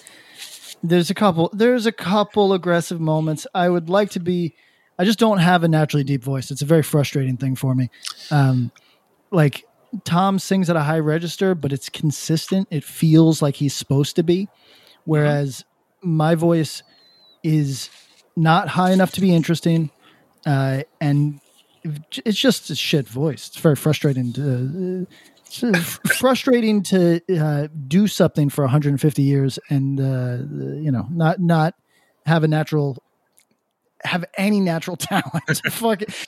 there's 0.82 1.10
a 1.10 1.14
couple 1.14 1.50
there's 1.52 1.84
a 1.86 1.92
couple 1.92 2.52
aggressive 2.54 3.00
moments. 3.00 3.46
I 3.54 3.68
would 3.68 3.90
like 3.90 4.10
to 4.12 4.20
be. 4.20 4.54
I 4.98 5.04
just 5.04 5.18
don't 5.18 5.38
have 5.38 5.64
a 5.64 5.68
naturally 5.68 6.04
deep 6.04 6.24
voice. 6.24 6.50
It's 6.50 6.62
a 6.62 6.66
very 6.66 6.82
frustrating 6.82 7.36
thing 7.36 7.54
for 7.54 7.74
me. 7.74 7.90
Um, 8.30 8.72
like 9.30 9.64
Tom 10.04 10.38
sings 10.38 10.68
at 10.68 10.76
a 10.76 10.80
high 10.80 10.98
register, 10.98 11.54
but 11.54 11.72
it's 11.72 11.88
consistent. 11.88 12.68
It 12.70 12.84
feels 12.84 13.40
like 13.40 13.56
he's 13.56 13.74
supposed 13.74 14.16
to 14.16 14.22
be, 14.22 14.48
whereas 15.04 15.64
my 16.02 16.34
voice 16.34 16.82
is 17.42 17.90
not 18.36 18.68
high 18.68 18.90
enough 18.92 19.12
to 19.12 19.20
be 19.20 19.34
interesting, 19.34 19.90
uh, 20.46 20.82
and 21.00 21.40
it's 22.24 22.38
just 22.38 22.70
a 22.70 22.74
shit 22.74 23.08
voice. 23.08 23.48
It's 23.48 23.58
very 23.58 23.76
frustrating 23.76 24.32
to 24.34 25.06
it's, 25.38 25.62
uh, 25.62 25.72
frustrating 26.18 26.82
to 26.84 27.20
uh, 27.38 27.68
do 27.86 28.06
something 28.06 28.48
for 28.48 28.64
150 28.64 29.22
years 29.22 29.58
and 29.70 30.00
uh, 30.00 30.44
you 30.80 30.90
know 30.90 31.06
not 31.10 31.40
not 31.40 31.74
have 32.26 32.44
a 32.44 32.48
natural 32.48 33.02
have 34.04 34.24
any 34.36 34.60
natural 34.60 34.96
talent. 35.10 35.44
Fuck 35.70 36.02
it. 36.02 36.26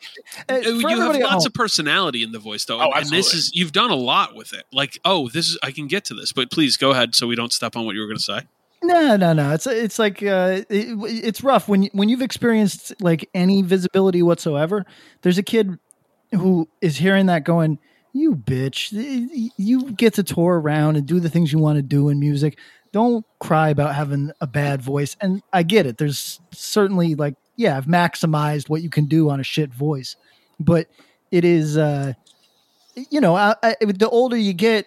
Uh, 0.49 0.57
you 0.57 0.87
have 0.89 1.17
lots 1.17 1.47
of 1.47 1.55
personality 1.55 2.23
in 2.23 2.33
the 2.33 2.39
voice 2.39 2.65
though 2.65 2.81
Oh, 2.81 2.91
and 2.93 3.09
this 3.09 3.33
is 3.35 3.53
you've 3.55 3.73
done 3.73 3.91
a 3.91 3.97
lot 3.97 4.35
with 4.35 4.53
it 4.53 4.65
like 4.73 4.99
oh 5.05 5.29
this 5.29 5.49
is 5.49 5.59
i 5.63 5.71
can 5.71 5.87
get 5.87 6.05
to 6.07 6.15
this 6.15 6.33
but 6.33 6.51
please 6.51 6.77
go 6.77 6.91
ahead 6.91 7.15
so 7.15 7.27
we 7.27 7.37
don't 7.37 7.53
step 7.53 7.77
on 7.77 7.85
what 7.87 7.95
you 7.95 8.01
were 8.01 8.07
going 8.07 8.17
to 8.17 8.23
say 8.23 8.41
No, 8.83 9.17
no, 9.17 9.33
no. 9.33 9.53
It's 9.53 9.67
it's 9.67 9.99
like 9.99 10.23
uh, 10.23 10.63
it, 10.69 10.97
it's 11.25 11.43
rough 11.45 11.69
when 11.69 11.85
when 11.93 12.09
you've 12.09 12.23
experienced 12.23 12.95
like 13.01 13.29
any 13.35 13.63
visibility 13.63 14.23
whatsoever. 14.23 14.85
There's 15.23 15.39
a 15.39 15.43
kid 15.43 15.79
who 16.33 16.69
is 16.81 16.97
hearing 16.97 17.27
that 17.27 17.45
going, 17.45 17.79
"You 18.15 18.35
bitch! 18.35 18.91
You 19.59 19.93
get 19.93 20.15
to 20.15 20.23
tour 20.23 20.59
around 20.59 20.97
and 20.97 21.07
do 21.07 21.21
the 21.21 21.29
things 21.29 21.53
you 21.53 21.59
want 21.59 21.77
to 21.77 21.83
do 21.83 22.09
in 22.09 22.19
music. 22.19 22.59
Don't 22.93 23.27
cry 23.39 23.69
about 23.69 23.95
having 23.95 24.33
a 24.41 24.47
bad 24.47 24.81
voice." 24.81 25.15
And 25.21 25.43
I 25.53 25.63
get 25.63 25.85
it. 25.87 25.99
There's 25.99 26.41
certainly 26.53 27.15
like, 27.17 27.35
yeah, 27.57 27.77
I've 27.77 27.87
maximized 27.87 28.69
what 28.69 28.83
you 28.83 28.91
can 28.91 29.07
do 29.07 29.31
on 29.31 29.41
a 29.41 29.45
shit 29.45 29.73
voice, 29.75 30.17
but 30.59 30.89
it 31.31 31.45
is, 31.45 31.77
uh, 31.77 32.15
you 33.11 33.21
know, 33.21 33.37
I, 33.37 33.55
I, 33.63 33.75
the 33.81 34.09
older 34.09 34.37
you 34.37 34.53
get 34.53 34.87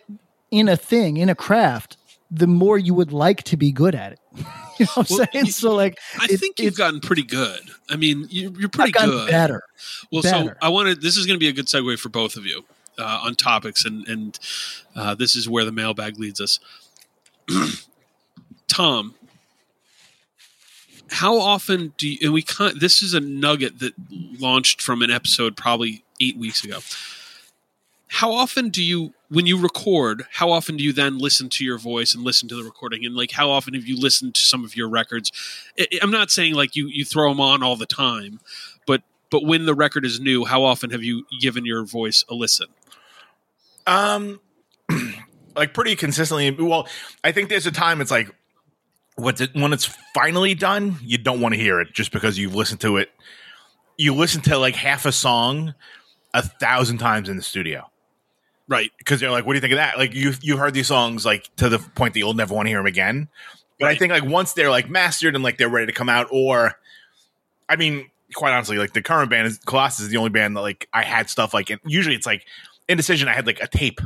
in 0.52 0.67
a 0.69 0.76
thing 0.78 1.17
in 1.17 1.30
a 1.30 1.36
craft 1.36 1.97
the 2.32 2.47
more 2.47 2.78
you 2.80 2.93
would 2.95 3.12
like 3.13 3.43
to 3.43 3.56
be 3.58 3.71
good 3.71 3.93
at 3.93 4.13
it. 4.13 4.19
you 4.80 4.86
know 4.86 4.91
what 4.95 5.12
I'm 5.12 5.17
Well, 5.17 5.28
saying? 5.34 5.45
you- 5.45 5.52
so 5.52 5.73
like 5.76 5.99
i 6.19 6.26
it- 6.32 6.39
think 6.39 6.58
you've 6.60 6.76
gotten 6.76 6.99
pretty 6.99 7.21
good 7.21 7.60
i 7.89 7.95
mean 7.95 8.26
you, 8.32 8.52
you're 8.58 8.65
I've 8.65 8.71
pretty 8.71 8.91
gotten 8.91 9.10
good 9.12 9.30
better. 9.30 9.62
well 10.12 10.23
so 10.23 10.52
i 10.63 10.67
wanted 10.69 10.99
this 11.02 11.15
is 11.15 11.28
going 11.28 11.36
to 11.36 11.39
be 11.39 11.47
a 11.47 11.54
good 11.54 11.67
segue 11.67 11.99
for 11.99 12.10
both 12.10 12.36
of 12.36 12.45
you 12.47 12.65
uh, 12.97 13.19
on 13.23 13.36
topics 13.36 13.86
and 13.86 14.08
and 14.08 14.39
uh, 14.95 15.13
this 15.13 15.36
is 15.36 15.47
where 15.47 15.63
the 15.63 15.71
mailbag 15.71 16.17
leads 16.17 16.41
us 16.41 16.60
tom 18.67 19.13
how 21.13 21.38
often 21.38 21.93
do 21.97 22.10
you 22.10 22.17
and 22.23 22.34
we 22.34 22.41
kind 22.41 22.80
this 22.80 23.04
is 23.04 23.13
a 23.13 23.19
nugget 23.19 23.80
that 23.80 23.93
launched 24.39 24.82
from 24.82 25.04
an 25.04 25.12
episode 25.12 25.56
probably 25.56 26.04
eight 26.19 26.38
weeks 26.38 26.63
ago. 26.63 26.80
How 28.08 28.32
often 28.32 28.69
do 28.69 28.84
you 28.84 29.13
when 29.30 29.45
you 29.45 29.60
record 29.60 30.26
how 30.32 30.52
often 30.52 30.76
do 30.76 30.84
you 30.84 30.91
then 30.91 31.19
listen 31.19 31.49
to 31.49 31.63
your 31.63 31.78
voice 31.78 32.15
and 32.15 32.23
listen 32.23 32.49
to 32.49 32.56
the 32.56 32.63
recording? 32.63 33.06
And 33.06 33.15
like 33.15 33.32
how 33.32 33.52
often 33.52 33.76
have 33.76 33.86
you 33.86 33.95
listened 33.95 34.34
to 34.36 34.41
some 34.41 34.65
of 34.65 34.76
your 34.76 34.89
records? 34.89 35.32
I'm 36.02 36.12
not 36.12 36.32
saying 36.32 36.56
like 36.56 36.76
you 36.76 36.88
you 36.88 37.06
throw 37.06 37.30
them 37.30 37.39
on 37.39 37.62
all 37.62 37.76
the 37.76 37.86
time 37.86 38.39
but 38.88 39.04
but 39.30 39.45
when 39.45 39.65
the 39.65 39.76
record 39.76 40.06
is 40.06 40.19
new 40.19 40.45
how 40.45 40.63
often 40.63 40.89
have 40.89 41.04
you 41.04 41.26
given 41.39 41.63
your 41.63 41.86
voice 41.86 42.26
a 42.28 42.34
listen? 42.34 42.67
Um, 43.86 44.39
like 45.56 45.73
pretty 45.73 45.95
consistently. 45.95 46.49
Well, 46.52 46.88
I 47.23 47.32
think 47.32 47.49
there's 47.49 47.67
a 47.67 47.71
time 47.71 48.02
it's 48.02 48.12
like, 48.12 48.30
when 49.15 49.73
it's 49.73 49.86
finally 50.13 50.56
done, 50.56 50.97
you 51.02 51.17
don't 51.17 51.41
want 51.41 51.54
to 51.54 51.60
hear 51.60 51.80
it 51.80 51.93
just 51.93 52.12
because 52.12 52.38
you've 52.38 52.56
listened 52.56 52.82
to 52.82 52.97
it. 52.97 53.12
You 53.97 54.13
listen 54.13 54.41
to 54.43 54.58
like 54.58 54.76
half 54.76 55.06
a 55.06 55.12
song 55.12 55.76
a 56.34 56.41
thousand 56.41 56.97
times 56.97 57.30
in 57.30 57.38
the 57.38 57.43
studio 57.43 57.89
right 58.67 58.91
because 58.97 59.19
they're 59.19 59.32
like, 59.32 59.45
"What 59.45 59.54
do 59.54 59.58
you 59.58 59.62
think 59.62 59.73
of 59.73 59.78
that?" 59.78 59.97
Like 59.97 60.13
you 60.13 60.34
you 60.41 60.58
heard 60.58 60.73
these 60.73 60.88
songs 60.88 61.26
like 61.26 61.49
to 61.58 61.69
the 61.69 61.80
point 61.80 62.13
that 62.13 62.19
you'll 62.19 62.34
never 62.34 62.54
want 62.56 62.65
to 62.65 62.69
hear 62.69 62.80
them 62.80 62.88
again. 62.88 63.28
But 63.80 63.89
I 63.89 63.95
think 63.95 64.12
like 64.12 64.23
once 64.23 64.54
they're 64.54 64.69
like 64.69 64.89
mastered 64.89 65.36
and 65.36 65.43
like 65.43 65.58
they're 65.58 65.69
ready 65.69 65.88
to 65.88 65.91
come 65.91 66.10
out, 66.10 66.28
or 66.32 66.73
I 67.67 67.76
mean, 67.76 68.10
quite 68.34 68.54
honestly, 68.54 68.78
like 68.78 68.93
the 68.93 69.02
current 69.02 69.30
band 69.30 69.47
is 69.47 69.60
Colossus 69.60 70.06
is 70.06 70.10
the 70.10 70.17
only 70.17 70.30
band 70.30 70.56
that 70.56 70.62
like 70.62 70.88
I 70.93 71.04
had 71.04 71.30
stuff 71.30 71.54
like. 71.54 71.69
And 71.69 71.80
usually 71.86 72.15
it's 72.15 72.26
like 72.26 72.45
Indecision. 72.88 73.28
I 73.28 73.34
had 73.34 73.45
like 73.45 73.60
a 73.62 73.67
tape 73.67 73.99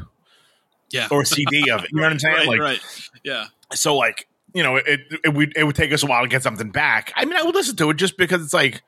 yeah 0.90 1.08
or 1.12 1.22
a 1.22 1.26
CD 1.26 1.70
of 1.70 1.84
it. 1.84 1.92
You 1.92 1.98
know 1.98 2.04
what 2.04 2.12
I'm 2.12 2.20
saying? 2.20 2.36
right 2.36 2.48
like 2.48 2.60
right 2.60 2.80
yeah 3.24 3.48
so, 3.74 3.96
like 3.96 4.28
you 4.54 4.64
know, 4.64 4.76
it 4.78 5.02
it 5.24 5.34
would 5.34 5.54
it 5.56 5.64
would 5.64 5.76
take 5.76 5.92
us 5.94 6.04
a 6.04 6.06
while 6.06 6.22
to 6.24 6.28
get 6.28 6.44
something 6.44 6.70
back. 6.72 7.12
I 7.16 7.26
mean, 7.26 7.36
I 7.36 7.44
would 7.44 7.56
listen 7.56 7.76
to 7.78 7.90
it 7.90 7.98
just 7.98 8.18
because 8.18 8.42
it's 8.44 8.54
like, 8.54 8.82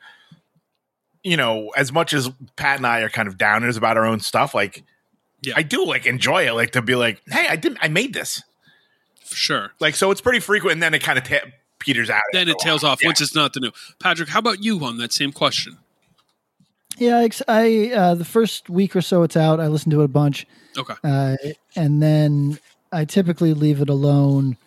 you 1.23 1.37
know, 1.37 1.69
as 1.75 1.91
much 1.91 2.13
as 2.13 2.29
Pat 2.55 2.77
and 2.77 2.87
I 2.87 3.01
are 3.01 3.09
kind 3.09 3.27
of 3.27 3.37
downers 3.37 3.77
about 3.77 3.97
our 3.97 4.05
own 4.05 4.19
stuff, 4.19 4.53
like. 4.53 4.83
Yeah. 5.41 5.53
I 5.55 5.63
do 5.63 5.85
like 5.85 6.05
enjoy 6.05 6.47
it, 6.47 6.51
like 6.51 6.71
to 6.71 6.81
be 6.81 6.95
like, 6.95 7.21
"Hey, 7.29 7.47
I 7.47 7.55
did, 7.55 7.77
I 7.81 7.87
made 7.87 8.13
this." 8.13 8.43
for 9.23 9.35
sure 9.37 9.71
Like, 9.79 9.95
so 9.95 10.11
it's 10.11 10.19
pretty 10.19 10.41
frequent, 10.41 10.73
and 10.73 10.83
then 10.83 10.93
it 10.93 11.01
kind 11.01 11.17
of 11.17 11.23
ta- 11.23 11.47
peters 11.79 12.09
out. 12.09 12.21
then 12.33 12.49
it 12.49 12.57
tails 12.59 12.83
off 12.83 12.99
Yeah. 13.01 13.07
once 13.07 13.21
it's 13.21 13.33
not 13.33 13.53
the 13.53 13.61
new 13.61 13.71
patrick 13.99 14.27
how 14.27 14.39
about 14.39 14.61
you 14.65 14.83
on 14.83 14.97
that 14.97 15.13
same 15.13 15.31
question 15.31 15.77
Yeah, 16.97 17.19
ex- 17.19 17.41
I 17.47 17.91
uh, 17.95 18.15
the 18.15 18.25
first 18.25 18.69
week 18.69 18.97
or 18.97 19.01
so 19.01 19.23
it's 19.23 19.37
out. 19.37 19.61
I 19.61 19.67
listen 19.67 19.89
to 19.91 20.01
it 20.01 20.03
a 20.03 20.07
bunch, 20.09 20.45
okay 20.77 20.95
uh, 21.05 21.37
and 21.73 22.01
then 22.03 22.59
I 22.91 23.05
typically 23.05 23.53
leave 23.53 23.79
it 23.79 23.87
alone 23.89 24.57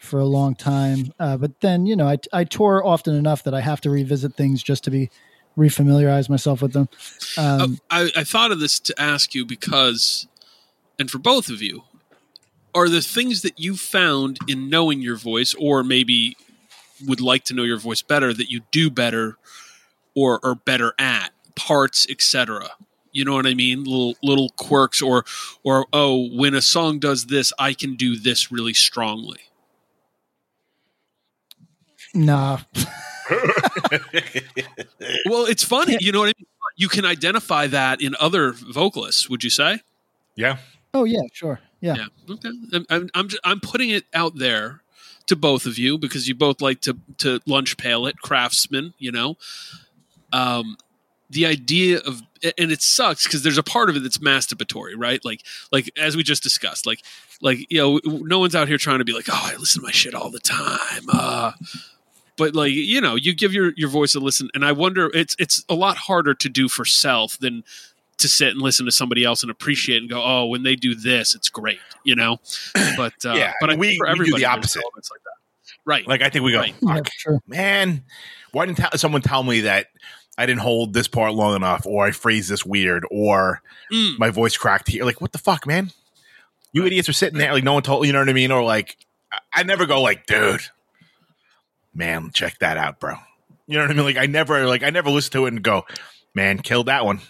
for 0.00 0.18
a 0.18 0.24
long 0.24 0.54
time. 0.54 1.12
Uh, 1.20 1.36
but 1.36 1.60
then 1.60 1.86
you 1.86 1.94
know, 1.94 2.08
I, 2.08 2.18
I 2.32 2.44
tour 2.44 2.82
often 2.84 3.14
enough 3.14 3.44
that 3.44 3.54
I 3.54 3.60
have 3.60 3.80
to 3.82 3.90
revisit 3.90 4.34
things 4.34 4.62
just 4.62 4.82
to 4.84 4.90
be 4.90 5.10
refamiliarize 5.56 6.28
myself 6.28 6.62
with 6.62 6.72
them. 6.72 6.88
Um, 7.36 7.78
Oh, 7.90 8.06
I, 8.16 8.20
I 8.20 8.24
thought 8.24 8.50
of 8.50 8.60
this 8.60 8.80
to 8.80 9.00
ask 9.00 9.34
you 9.34 9.44
because, 9.44 10.26
and 10.98 11.10
for 11.10 11.18
both 11.18 11.48
of 11.48 11.60
you, 11.60 11.82
are 12.74 12.88
the 12.88 13.02
things 13.02 13.42
that 13.42 13.58
you 13.58 13.76
found 13.76 14.38
in 14.48 14.70
knowing 14.70 15.02
your 15.02 15.16
voice, 15.16 15.54
or 15.54 15.82
maybe 15.82 16.36
would 17.06 17.20
like 17.20 17.44
to 17.44 17.54
know 17.54 17.64
your 17.64 17.78
voice 17.78 18.00
better, 18.00 18.32
that 18.32 18.50
you 18.50 18.62
do 18.70 18.90
better 18.90 19.36
or 20.14 20.40
are 20.44 20.54
better 20.54 20.94
at 20.98 21.30
parts, 21.56 22.06
etc. 22.08 22.70
You 23.12 23.24
know 23.24 23.34
what 23.34 23.46
I 23.46 23.54
mean? 23.54 23.84
Little 23.84 24.14
little 24.22 24.50
quirks, 24.50 25.02
or 25.02 25.24
or 25.64 25.86
oh, 25.92 26.28
when 26.32 26.54
a 26.54 26.62
song 26.62 27.00
does 27.00 27.26
this, 27.26 27.52
I 27.58 27.74
can 27.74 27.96
do 27.96 28.16
this 28.16 28.52
really 28.52 28.74
strongly. 28.74 29.40
Nah, 32.14 32.58
Well, 35.26 35.46
it's 35.46 35.64
funny, 35.64 35.96
you 36.00 36.12
know 36.12 36.20
what 36.20 36.28
I 36.30 36.34
mean. 36.38 36.46
You 36.76 36.88
can 36.88 37.04
identify 37.04 37.66
that 37.68 38.00
in 38.00 38.16
other 38.18 38.52
vocalists. 38.52 39.28
Would 39.28 39.44
you 39.44 39.50
say? 39.50 39.80
yeah. 40.36 40.56
oh 40.94 41.04
yeah, 41.04 41.20
sure, 41.32 41.60
yeah. 41.80 41.94
Yeah. 41.96 42.34
Okay. 42.34 42.48
I'm 42.72 42.86
I'm 42.88 43.10
I'm, 43.14 43.28
just, 43.28 43.40
I'm 43.44 43.60
putting 43.60 43.90
it 43.90 44.04
out 44.14 44.36
there 44.36 44.82
to 45.26 45.36
both 45.36 45.66
of 45.66 45.78
you 45.78 45.98
because 45.98 46.26
you 46.28 46.34
both 46.34 46.60
like 46.60 46.80
to 46.82 46.96
to 47.18 47.40
lunch 47.46 47.76
pail 47.76 48.06
it, 48.06 48.18
craftsman. 48.22 48.94
You 48.98 49.12
know, 49.12 49.36
um, 50.32 50.76
the 51.28 51.46
idea 51.46 51.98
of 51.98 52.22
and 52.42 52.72
it 52.72 52.82
sucks 52.82 53.24
because 53.24 53.42
there's 53.42 53.58
a 53.58 53.62
part 53.62 53.90
of 53.90 53.96
it 53.96 54.02
that's 54.02 54.18
masturbatory, 54.18 54.94
right? 54.96 55.22
Like 55.24 55.42
like 55.70 55.90
as 55.98 56.16
we 56.16 56.22
just 56.22 56.42
discussed, 56.42 56.86
like 56.86 57.02
like 57.40 57.66
you 57.70 57.78
know, 57.78 58.00
no 58.04 58.38
one's 58.38 58.54
out 58.54 58.68
here 58.68 58.78
trying 58.78 58.98
to 58.98 59.04
be 59.04 59.12
like, 59.12 59.26
oh, 59.28 59.50
I 59.52 59.56
listen 59.56 59.80
to 59.80 59.86
my 59.86 59.92
shit 59.92 60.14
all 60.14 60.30
the 60.30 60.40
time. 60.40 61.04
Uh, 61.12 61.52
but 62.40 62.54
like 62.56 62.72
you 62.72 63.00
know, 63.00 63.14
you 63.14 63.32
give 63.34 63.52
your 63.54 63.72
your 63.76 63.88
voice 63.88 64.14
a 64.16 64.20
listen, 64.20 64.48
and 64.54 64.64
I 64.64 64.72
wonder 64.72 65.10
it's 65.14 65.36
it's 65.38 65.64
a 65.68 65.74
lot 65.74 65.96
harder 65.96 66.34
to 66.34 66.48
do 66.48 66.68
for 66.68 66.84
self 66.84 67.38
than 67.38 67.62
to 68.18 68.28
sit 68.28 68.48
and 68.48 68.60
listen 68.60 68.84
to 68.86 68.92
somebody 68.92 69.24
else 69.24 69.42
and 69.42 69.50
appreciate 69.50 69.98
and 70.02 70.10
go, 70.10 70.22
oh, 70.22 70.44
when 70.46 70.62
they 70.62 70.74
do 70.76 70.94
this, 70.94 71.34
it's 71.34 71.48
great, 71.48 71.78
you 72.04 72.14
know. 72.16 72.38
But 72.96 73.14
uh, 73.24 73.32
Yeah, 73.34 73.52
but 73.60 73.70
I 73.70 73.76
we- 73.76 73.88
think 73.90 73.98
for 74.00 74.06
we 74.08 74.12
do 74.12 74.24
the 74.24 74.30
everybody, 74.32 74.44
opposite. 74.44 74.82
like 74.94 75.22
that. 75.24 75.30
Right. 75.86 76.06
Like 76.06 76.20
I 76.22 76.28
think 76.28 76.44
we 76.44 76.52
go, 76.52 76.60
Right. 76.60 76.74
Yeah, 76.82 77.00
sure. 77.16 77.40
man. 77.46 78.02
Why 78.52 78.66
didn't 78.66 78.78
ta- 78.78 78.90
someone 78.96 79.22
tell 79.22 79.42
me 79.42 79.60
that 79.62 79.86
I 80.36 80.44
didn't 80.46 80.60
hold 80.60 80.92
this 80.92 81.08
part 81.08 81.32
long 81.34 81.54
enough, 81.56 81.86
or 81.86 82.04
I 82.06 82.10
phrased 82.10 82.50
this 82.50 82.66
weird, 82.66 83.04
or 83.10 83.62
Mm. 83.92 84.18
my 84.18 84.28
voice 84.30 84.56
cracked 84.56 84.88
here? 84.88 85.04
Like, 85.04 85.20
what 85.20 85.32
the 85.32 85.38
fuck, 85.38 85.66
man? 85.66 85.90
You 86.72 86.84
idiots 86.84 87.08
are 87.08 87.12
sitting 87.14 87.38
there 87.38 87.52
like 87.52 87.64
no 87.64 87.72
one 87.74 87.82
told 87.82 88.04
you 88.04 88.08
You 88.08 88.12
know 88.12 88.18
what 88.20 88.28
I 88.28 88.32
mean, 88.34 88.52
or 88.52 88.62
like 88.62 88.96
I, 89.32 89.38
I 89.54 89.62
never 89.62 89.86
go 89.86 90.02
like, 90.02 90.26
dude, 90.26 90.60
man, 91.94 92.30
check 92.32 92.58
that 92.60 92.76
out, 92.76 93.00
bro. 93.00 93.14
You 93.66 93.78
know 93.78 93.84
what 93.84 93.90
I 93.90 93.94
mean? 93.94 94.04
Like 94.04 94.16
I 94.16 94.26
never 94.26 94.66
like 94.66 94.82
I 94.82 94.90
never 94.90 95.10
listen 95.10 95.32
to 95.32 95.46
it 95.46 95.48
and 95.48 95.62
go, 95.62 95.84
man, 96.34 96.58
killed 96.58 96.86
that 96.86 97.04
one. 97.04 97.20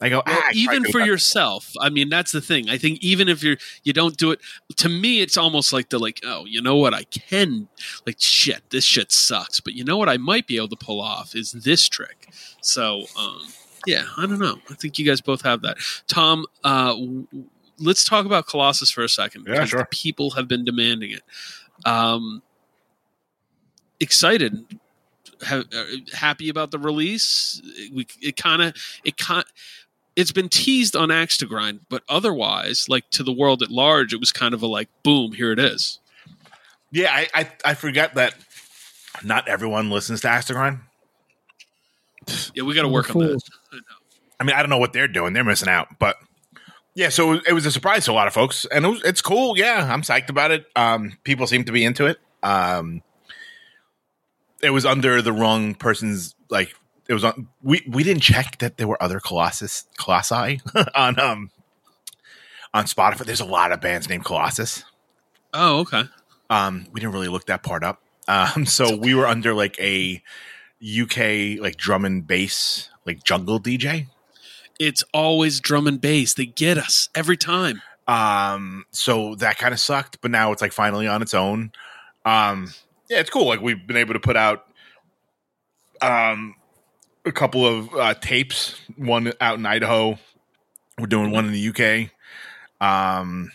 I 0.00 0.10
go, 0.10 0.22
Well, 0.26 0.38
ah, 0.44 0.50
even 0.52 0.84
for 0.84 0.98
cut- 0.98 1.06
yourself 1.06 1.72
i 1.80 1.88
mean 1.88 2.10
that's 2.10 2.30
the 2.30 2.42
thing 2.42 2.68
i 2.68 2.76
think 2.76 2.98
even 3.02 3.30
if 3.30 3.42
you're 3.42 3.56
you 3.82 3.94
don't 3.94 4.14
do 4.18 4.30
it 4.30 4.40
to 4.76 4.90
me 4.90 5.22
it's 5.22 5.38
almost 5.38 5.72
like 5.72 5.88
the 5.88 5.98
like 5.98 6.20
oh 6.22 6.44
you 6.44 6.60
know 6.60 6.76
what 6.76 6.92
i 6.92 7.04
can 7.04 7.66
like 8.04 8.16
shit 8.18 8.60
this 8.68 8.84
shit 8.84 9.10
sucks 9.10 9.58
but 9.58 9.72
you 9.72 9.82
know 9.84 9.96
what 9.96 10.10
i 10.10 10.18
might 10.18 10.46
be 10.46 10.58
able 10.58 10.68
to 10.68 10.76
pull 10.76 11.00
off 11.00 11.34
is 11.34 11.52
this 11.52 11.88
trick 11.88 12.28
so 12.60 13.04
um 13.18 13.40
yeah 13.86 14.04
i 14.18 14.26
don't 14.26 14.38
know 14.38 14.58
i 14.70 14.74
think 14.74 14.98
you 14.98 15.06
guys 15.06 15.22
both 15.22 15.40
have 15.40 15.62
that 15.62 15.78
tom 16.06 16.44
uh 16.62 16.88
w- 16.90 17.26
let's 17.78 18.04
talk 18.04 18.26
about 18.26 18.46
colossus 18.46 18.90
for 18.90 19.02
a 19.02 19.08
second 19.08 19.46
Yeah, 19.48 19.64
sure. 19.64 19.88
people 19.90 20.32
have 20.32 20.46
been 20.46 20.62
demanding 20.66 21.12
it 21.12 21.22
um 21.86 22.42
excited 24.00 24.64
ha- 25.42 25.64
uh, 25.74 25.84
happy 26.14 26.48
about 26.48 26.70
the 26.70 26.78
release 26.78 27.60
we 27.92 28.06
it 28.20 28.36
kind 28.36 28.62
of 28.62 28.74
it 29.04 29.16
kind 29.16 29.44
it's 30.14 30.32
been 30.32 30.48
teased 30.48 30.96
on 30.96 31.10
axe 31.10 31.36
to 31.38 31.46
grind 31.46 31.80
but 31.88 32.02
otherwise 32.08 32.88
like 32.88 33.08
to 33.10 33.22
the 33.22 33.32
world 33.32 33.62
at 33.62 33.70
large 33.70 34.12
it 34.12 34.20
was 34.20 34.32
kind 34.32 34.54
of 34.54 34.62
a 34.62 34.66
like 34.66 34.88
boom 35.02 35.32
here 35.32 35.52
it 35.52 35.58
is 35.58 35.98
Yeah, 36.92 37.10
I, 37.12 37.26
I 37.34 37.50
I 37.64 37.74
forget 37.74 38.14
that 38.14 38.34
not 39.24 39.48
everyone 39.48 39.90
listens 39.90 40.20
to 40.22 40.28
Axe 40.28 40.46
to 40.46 40.52
Grind. 40.52 40.80
yeah 42.54 42.62
we 42.62 42.74
got 42.74 42.82
to 42.82 42.88
work 42.88 43.14
on 43.14 43.20
that 43.20 43.28
fools. 43.28 43.44
I 44.38 44.44
mean, 44.44 44.54
I 44.54 44.60
don't 44.60 44.68
know 44.70 44.78
what 44.78 44.92
they're 44.92 45.08
doing; 45.08 45.32
they're 45.32 45.44
missing 45.44 45.68
out. 45.68 45.98
But 45.98 46.16
yeah, 46.94 47.08
so 47.08 47.32
it 47.34 47.52
was 47.52 47.64
a 47.66 47.72
surprise 47.72 48.04
to 48.04 48.12
a 48.12 48.14
lot 48.14 48.26
of 48.26 48.34
folks, 48.34 48.66
and 48.70 48.84
it 48.84 48.88
was, 48.88 49.02
it's 49.04 49.22
cool. 49.22 49.56
Yeah, 49.56 49.88
I'm 49.90 50.02
psyched 50.02 50.28
about 50.28 50.50
it. 50.50 50.66
Um, 50.76 51.16
people 51.24 51.46
seem 51.46 51.64
to 51.64 51.72
be 51.72 51.84
into 51.84 52.06
it. 52.06 52.18
Um, 52.42 53.02
it 54.66 54.70
was 54.70 54.84
under 54.84 55.22
the 55.22 55.32
wrong 55.32 55.74
person's 55.74 56.34
like. 56.50 56.74
It 57.08 57.14
was 57.14 57.22
on. 57.24 57.48
We 57.62 57.82
we 57.88 58.02
didn't 58.02 58.22
check 58.22 58.58
that 58.58 58.76
there 58.78 58.88
were 58.88 59.00
other 59.02 59.20
Colossus 59.20 59.86
Colossi 59.96 60.60
on 60.94 61.18
um 61.20 61.50
on 62.74 62.84
Spotify. 62.86 63.24
There's 63.24 63.40
a 63.40 63.44
lot 63.44 63.70
of 63.72 63.80
bands 63.80 64.08
named 64.08 64.24
Colossus. 64.24 64.84
oh 65.54 65.80
okay 65.80 66.02
Um, 66.50 66.86
we 66.92 67.00
didn't 67.00 67.12
really 67.14 67.28
look 67.28 67.46
that 67.46 67.62
part 67.62 67.84
up. 67.84 68.02
Um, 68.28 68.66
so 68.66 68.96
we 68.96 69.14
were 69.14 69.26
under 69.26 69.54
like 69.54 69.78
a 69.80 70.20
UK 70.82 71.60
like 71.60 71.76
drum 71.76 72.04
and 72.04 72.26
bass 72.26 72.90
like 73.06 73.22
jungle 73.22 73.60
DJ. 73.60 74.08
it's 74.80 75.04
always 75.14 75.60
drum 75.60 75.86
and 75.86 76.00
bass 76.00 76.34
they 76.34 76.44
get 76.46 76.76
us 76.76 77.08
every 77.14 77.36
time 77.36 77.80
Um, 78.08 78.84
so 78.90 79.36
that 79.36 79.58
kind 79.58 79.72
of 79.72 79.78
sucked, 79.80 80.20
but 80.20 80.30
now 80.32 80.50
it's 80.52 80.60
like 80.60 80.72
finally 80.72 81.06
on 81.06 81.22
its 81.22 81.34
own. 81.34 81.70
Um, 82.24 82.72
yeah, 83.08 83.20
it's 83.20 83.30
cool. 83.30 83.46
Like 83.46 83.60
we've 83.60 83.86
been 83.86 83.96
able 83.96 84.14
to 84.14 84.20
put 84.20 84.36
out 84.36 84.66
um 86.02 86.54
a 87.24 87.32
couple 87.32 87.66
of 87.66 87.92
uh, 87.94 88.14
tapes, 88.14 88.76
one 88.96 89.32
out 89.40 89.58
in 89.58 89.66
Idaho. 89.66 90.18
We're 90.98 91.06
doing 91.06 91.30
one 91.30 91.46
in 91.46 91.52
the 91.52 91.68
UK. 91.68 92.10
Um, 92.80 93.50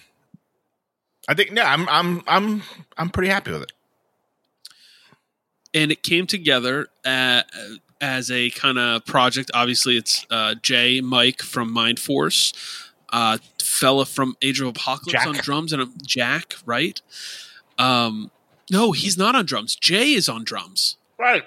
I 1.28 1.34
think 1.34 1.52
yeah, 1.52 1.72
I'm 1.72 1.88
I'm 1.90 2.22
I'm 2.28 2.64
I'm 2.98 3.10
pretty 3.10 3.30
happy 3.30 3.52
with 3.52 3.64
it. 3.64 3.72
and 5.74 5.92
it 5.92 6.04
came 6.04 6.28
together 6.28 6.88
uh, 7.06 7.44
as 8.02 8.30
a 8.32 8.50
kind 8.52 8.78
of 8.78 9.06
project. 9.06 9.50
Obviously, 9.54 9.98
it's 9.98 10.26
uh, 10.30 10.56
Jay, 10.62 11.02
Mike 11.02 11.42
from 11.42 11.72
Mind 11.72 12.00
Force, 12.00 12.54
uh, 13.10 13.38
fella 13.62 14.06
from 14.06 14.36
Age 14.42 14.60
of 14.60 14.68
Apocalypse 14.68 15.12
Jack. 15.14 15.28
on 15.28 15.36
drums, 15.36 15.72
and 15.74 15.82
um, 15.82 15.94
Jack, 16.04 16.56
right? 16.66 17.02
Um, 17.78 18.32
no, 18.72 18.92
he's 18.94 19.18
not 19.18 19.36
on 19.36 19.46
drums. 19.46 19.76
Jay 19.76 20.14
is 20.14 20.28
on 20.28 20.44
drums. 20.44 20.98
Right. 21.20 21.44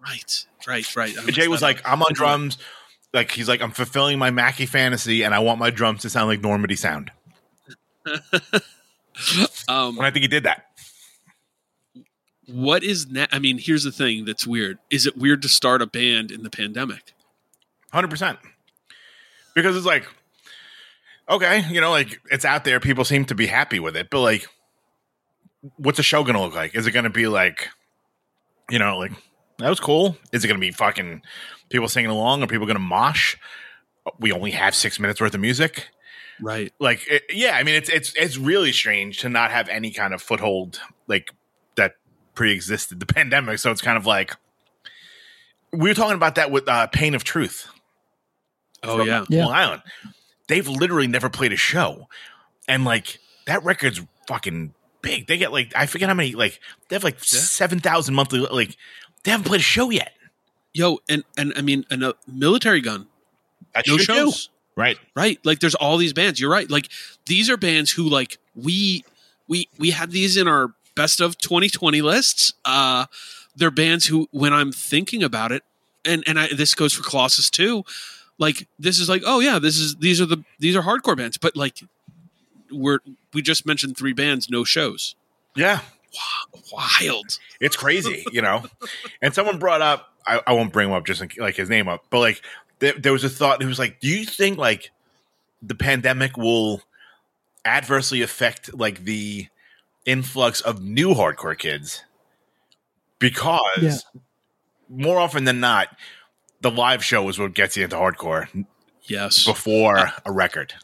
Right, 0.00 0.46
right, 0.66 0.96
right. 0.96 1.14
I 1.18 1.30
Jay 1.30 1.48
was 1.48 1.60
like, 1.60 1.80
up. 1.80 1.92
I'm 1.92 2.02
on 2.02 2.14
drums. 2.14 2.56
Like 3.12 3.30
he's 3.32 3.48
like, 3.48 3.60
I'm 3.60 3.72
fulfilling 3.72 4.18
my 4.18 4.30
Mackie 4.30 4.64
fantasy, 4.66 5.22
and 5.24 5.34
I 5.34 5.40
want 5.40 5.58
my 5.58 5.68
drums 5.70 6.02
to 6.02 6.10
sound 6.10 6.28
like 6.28 6.40
Normandy 6.40 6.76
sound. 6.76 7.10
Um, 9.68 9.98
And 9.98 10.06
I 10.06 10.10
think 10.10 10.22
he 10.22 10.28
did 10.28 10.44
that. 10.44 10.64
what 12.46 12.82
is 12.82 13.08
ne- 13.10 13.26
I 13.30 13.38
mean, 13.38 13.58
here's 13.58 13.84
the 13.84 13.92
thing 13.92 14.24
that's 14.24 14.46
weird. 14.46 14.78
Is 14.90 15.06
it 15.06 15.16
weird 15.18 15.42
to 15.42 15.48
start 15.48 15.82
a 15.82 15.86
band 15.86 16.30
in 16.30 16.42
the 16.42 16.48
pandemic? 16.50 17.12
Hundred 17.92 18.08
percent. 18.08 18.38
Because 19.54 19.76
it's 19.76 19.84
like, 19.84 20.06
okay, 21.28 21.64
you 21.70 21.80
know, 21.80 21.90
like 21.90 22.20
it's 22.30 22.44
out 22.46 22.64
there. 22.64 22.80
People 22.80 23.04
seem 23.04 23.24
to 23.26 23.34
be 23.34 23.46
happy 23.46 23.78
with 23.80 23.96
it, 23.96 24.08
but 24.10 24.20
like, 24.20 24.46
what's 25.76 25.96
the 25.96 26.02
show 26.02 26.24
gonna 26.24 26.40
look 26.40 26.54
like? 26.54 26.74
Is 26.74 26.86
it 26.86 26.92
gonna 26.92 27.10
be 27.10 27.26
like, 27.26 27.68
you 28.70 28.78
know, 28.78 28.98
like 28.98 29.12
that 29.58 29.68
was 29.68 29.80
cool? 29.80 30.16
Is 30.32 30.44
it 30.44 30.48
gonna 30.48 30.60
be 30.60 30.70
fucking 30.70 31.22
people 31.68 31.88
singing 31.88 32.10
along? 32.10 32.42
Are 32.42 32.46
people 32.46 32.66
gonna 32.66 32.78
mosh? 32.78 33.36
We 34.18 34.32
only 34.32 34.52
have 34.52 34.74
six 34.74 34.98
minutes 34.98 35.20
worth 35.20 35.34
of 35.34 35.40
music. 35.40 35.88
Right. 36.40 36.72
Like, 36.78 37.06
it, 37.06 37.24
yeah, 37.30 37.56
I 37.56 37.62
mean, 37.62 37.74
it's 37.74 37.88
it's 37.88 38.14
it's 38.16 38.38
really 38.38 38.72
strange 38.72 39.18
to 39.18 39.28
not 39.28 39.50
have 39.50 39.68
any 39.68 39.90
kind 39.90 40.14
of 40.14 40.22
foothold 40.22 40.80
like 41.06 41.30
that 41.76 41.96
pre-existed 42.34 43.00
the 43.00 43.06
pandemic. 43.06 43.58
So 43.58 43.70
it's 43.70 43.82
kind 43.82 43.98
of 43.98 44.06
like 44.06 44.34
we 45.72 45.88
were 45.88 45.94
talking 45.94 46.16
about 46.16 46.36
that 46.36 46.50
with 46.50 46.68
uh, 46.68 46.86
Pain 46.88 47.14
of 47.14 47.24
Truth. 47.24 47.68
Oh 48.82 48.98
from 48.98 49.08
yeah. 49.08 49.24
Yeah. 49.28 49.44
Long 49.44 49.54
Island. 49.54 49.82
They've 50.48 50.66
literally 50.66 51.06
never 51.06 51.28
played 51.28 51.52
a 51.52 51.56
show, 51.56 52.08
and 52.66 52.84
like 52.84 53.18
that 53.46 53.62
record's 53.62 54.00
fucking 54.26 54.74
big. 55.02 55.26
They 55.26 55.36
get 55.38 55.52
like 55.52 55.72
I 55.76 55.86
forget 55.86 56.08
how 56.08 56.14
many 56.14 56.32
like 56.32 56.60
they 56.88 56.96
have 56.96 57.04
like 57.04 57.16
Yeah. 57.32 57.40
seven 57.40 57.80
thousand 57.80 58.14
monthly. 58.14 58.40
Like 58.40 58.76
they 59.24 59.30
haven't 59.30 59.44
played 59.46 59.60
a 59.60 59.64
show 59.64 59.90
yet. 59.90 60.12
Yo, 60.72 60.98
and 61.08 61.24
and 61.36 61.52
I 61.56 61.62
mean, 61.62 61.84
and 61.90 62.02
a 62.04 62.14
Militarie 62.30 62.82
Gun. 62.82 63.06
That 63.74 63.86
No 63.86 63.96
should 63.98 64.06
do. 64.08 64.14
shows. 64.14 64.48
right? 64.76 64.98
right 65.14 65.38
like 65.44 65.60
there's 65.60 65.74
all 65.76 65.96
these 65.96 66.12
bands 66.12 66.40
you're 66.40 66.50
right 66.50 66.68
like 66.70 66.88
these 67.26 67.48
are 67.50 67.56
bands 67.56 67.90
who 67.92 68.08
like 68.08 68.38
we 68.56 69.04
we 69.46 69.68
we 69.78 69.90
had 69.90 70.10
these 70.10 70.36
in 70.36 70.48
our 70.48 70.74
best 70.96 71.20
of 71.20 71.36
2020 71.38 72.00
lists 72.02 72.54
uh 72.64 73.06
they're 73.56 73.70
bands 73.70 74.06
who 74.06 74.26
when 74.32 74.52
i'm 74.52 74.72
thinking 74.72 75.22
about 75.22 75.52
it 75.52 75.62
and 76.04 76.24
and 76.26 76.38
I, 76.38 76.48
this 76.48 76.74
goes 76.74 76.92
for 76.92 77.02
colossus 77.04 77.48
too 77.50 77.84
like 78.38 78.66
this 78.78 78.98
is 78.98 79.08
like 79.08 79.22
oh 79.26 79.38
yeah 79.40 79.58
this 79.60 79.76
is 79.78 79.96
these 79.96 80.20
are 80.20 80.26
the 80.26 80.42
these 80.58 80.74
are 80.74 80.82
hardcore 80.82 81.16
bands 81.16 81.36
but 81.36 81.54
like 81.56 81.78
we're 82.72 83.00
we 83.32 83.42
just 83.42 83.66
mentioned 83.66 83.96
three 83.96 84.12
bands 84.12 84.48
no 84.50 84.64
shows 84.64 85.14
Yeah, 85.54 85.80
wild 86.72 87.38
it's 87.60 87.76
crazy, 87.76 88.24
you 88.32 88.40
know. 88.42 88.64
And 89.20 89.34
someone 89.34 89.58
brought 89.58 89.82
up, 89.82 90.08
I, 90.26 90.40
I 90.46 90.52
won't 90.54 90.72
bring 90.72 90.88
him 90.88 90.94
up 90.94 91.04
just 91.06 91.20
in, 91.20 91.30
like 91.38 91.56
his 91.56 91.68
name 91.68 91.88
up, 91.88 92.04
but 92.10 92.20
like 92.20 92.42
there, 92.78 92.94
there 92.94 93.12
was 93.12 93.22
a 93.22 93.28
thought. 93.28 93.62
It 93.62 93.66
was 93.66 93.78
like, 93.78 94.00
do 94.00 94.08
you 94.08 94.24
think 94.24 94.56
like 94.58 94.90
the 95.62 95.74
pandemic 95.74 96.36
will 96.36 96.82
adversely 97.64 98.22
affect 98.22 98.74
like 98.74 99.04
the 99.04 99.48
influx 100.06 100.60
of 100.62 100.82
new 100.82 101.14
hardcore 101.14 101.56
kids? 101.58 102.02
Because 103.18 104.04
Yeah. 104.14 104.20
more 104.88 105.18
often 105.18 105.44
than 105.44 105.60
not, 105.60 105.88
the 106.62 106.70
live 106.70 107.04
show 107.04 107.28
is 107.28 107.38
what 107.38 107.54
gets 107.54 107.76
you 107.76 107.84
into 107.84 107.96
hardcore 107.96 108.48
yes 109.02 109.44
before 109.44 110.12
a 110.24 110.32
record. 110.32 110.74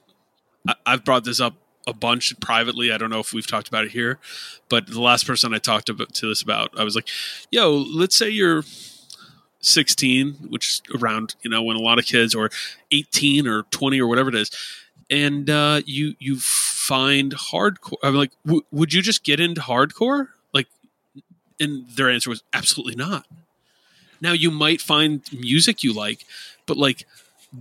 I, 0.69 0.75
I've 0.85 1.05
brought 1.05 1.25
this 1.25 1.41
up 1.41 1.55
a 1.87 1.93
bunch 1.93 2.39
privately. 2.41 2.91
I 2.91 2.99
don't 2.99 3.11
know 3.11 3.21
if 3.21 3.33
we've 3.33 3.47
talked 3.47 3.69
about 3.69 3.85
it 3.85 3.93
here, 3.93 4.19
but 4.69 4.87
the 4.87 5.01
last 5.01 5.27
person 5.27 5.55
I 5.55 5.59
talked 5.59 5.89
about, 5.89 6.15
to 6.15 6.29
this 6.29 6.43
about, 6.43 6.79
I 6.79 6.85
was 6.85 6.95
like, 6.95 7.09
"Yo, 7.51 7.77
let's 7.77 8.17
say 8.17 8.29
you're 8.29 8.65
16, 9.61 10.35
which 10.49 10.67
is 10.67 10.83
around 11.01 11.35
you 11.43 11.51
know 11.51 11.63
when 11.63 11.77
a 11.77 11.81
lot 11.81 11.99
of 11.99 12.07
kids, 12.07 12.35
or 12.35 12.51
18 12.93 13.47
or 13.47 13.65
20 13.65 14.01
or 14.01 14.07
whatever 14.07 14.29
it 14.29 14.35
is, 14.35 14.51
and 15.11 15.49
uh, 15.51 15.81
you 15.85 16.15
you 16.19 16.39
find 16.39 17.35
hardcore. 17.35 17.97
I'm 18.03 18.15
like, 18.15 18.33
w- 18.45 18.65
would 18.71 18.93
you 18.93 19.03
just 19.03 19.25
get 19.25 19.41
into 19.41 19.61
hardcore? 19.61 20.29
Like, 20.53 20.69
and 21.59 21.89
their 21.89 22.11
answer 22.11 22.31
was 22.31 22.43
absolutely 22.53 22.97
not. 22.97 23.27
Now 24.21 24.33
you 24.33 24.51
might 24.51 24.81
find 24.81 25.23
music 25.33 25.83
you 25.83 25.93
like, 25.93 26.25
but 26.67 26.77
like 26.77 27.07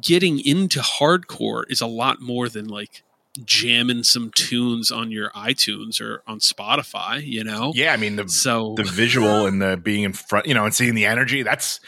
getting 0.02 0.40
into 0.40 0.80
hardcore 0.80 1.64
is 1.70 1.82
a 1.82 1.88
lot 1.88 2.22
more 2.22 2.50
than 2.50 2.68
like 2.68 3.04
jamming 3.43 4.04
some 4.04 4.32
tunes 4.32 4.91
on 4.91 5.12
your 5.12 5.30
iTunes 5.32 6.00
or 6.00 6.21
on 6.28 6.39
Spotify, 6.39 7.26
you 7.26 7.43
know? 7.43 7.71
Yeah, 7.76 7.93
I 7.93 7.98
mean 7.98 8.15
the 8.15 8.28
So 8.30 8.76
the 8.76 8.84
visual 8.84 9.45
and 9.45 9.62
the 9.62 9.78
being 9.78 10.04
in 10.04 10.13
front, 10.13 10.48
you 10.48 10.54
know, 10.54 10.65
and 10.65 10.74
seeing 10.74 10.95
the 10.95 11.06
energy. 11.06 11.43
That's 11.43 11.80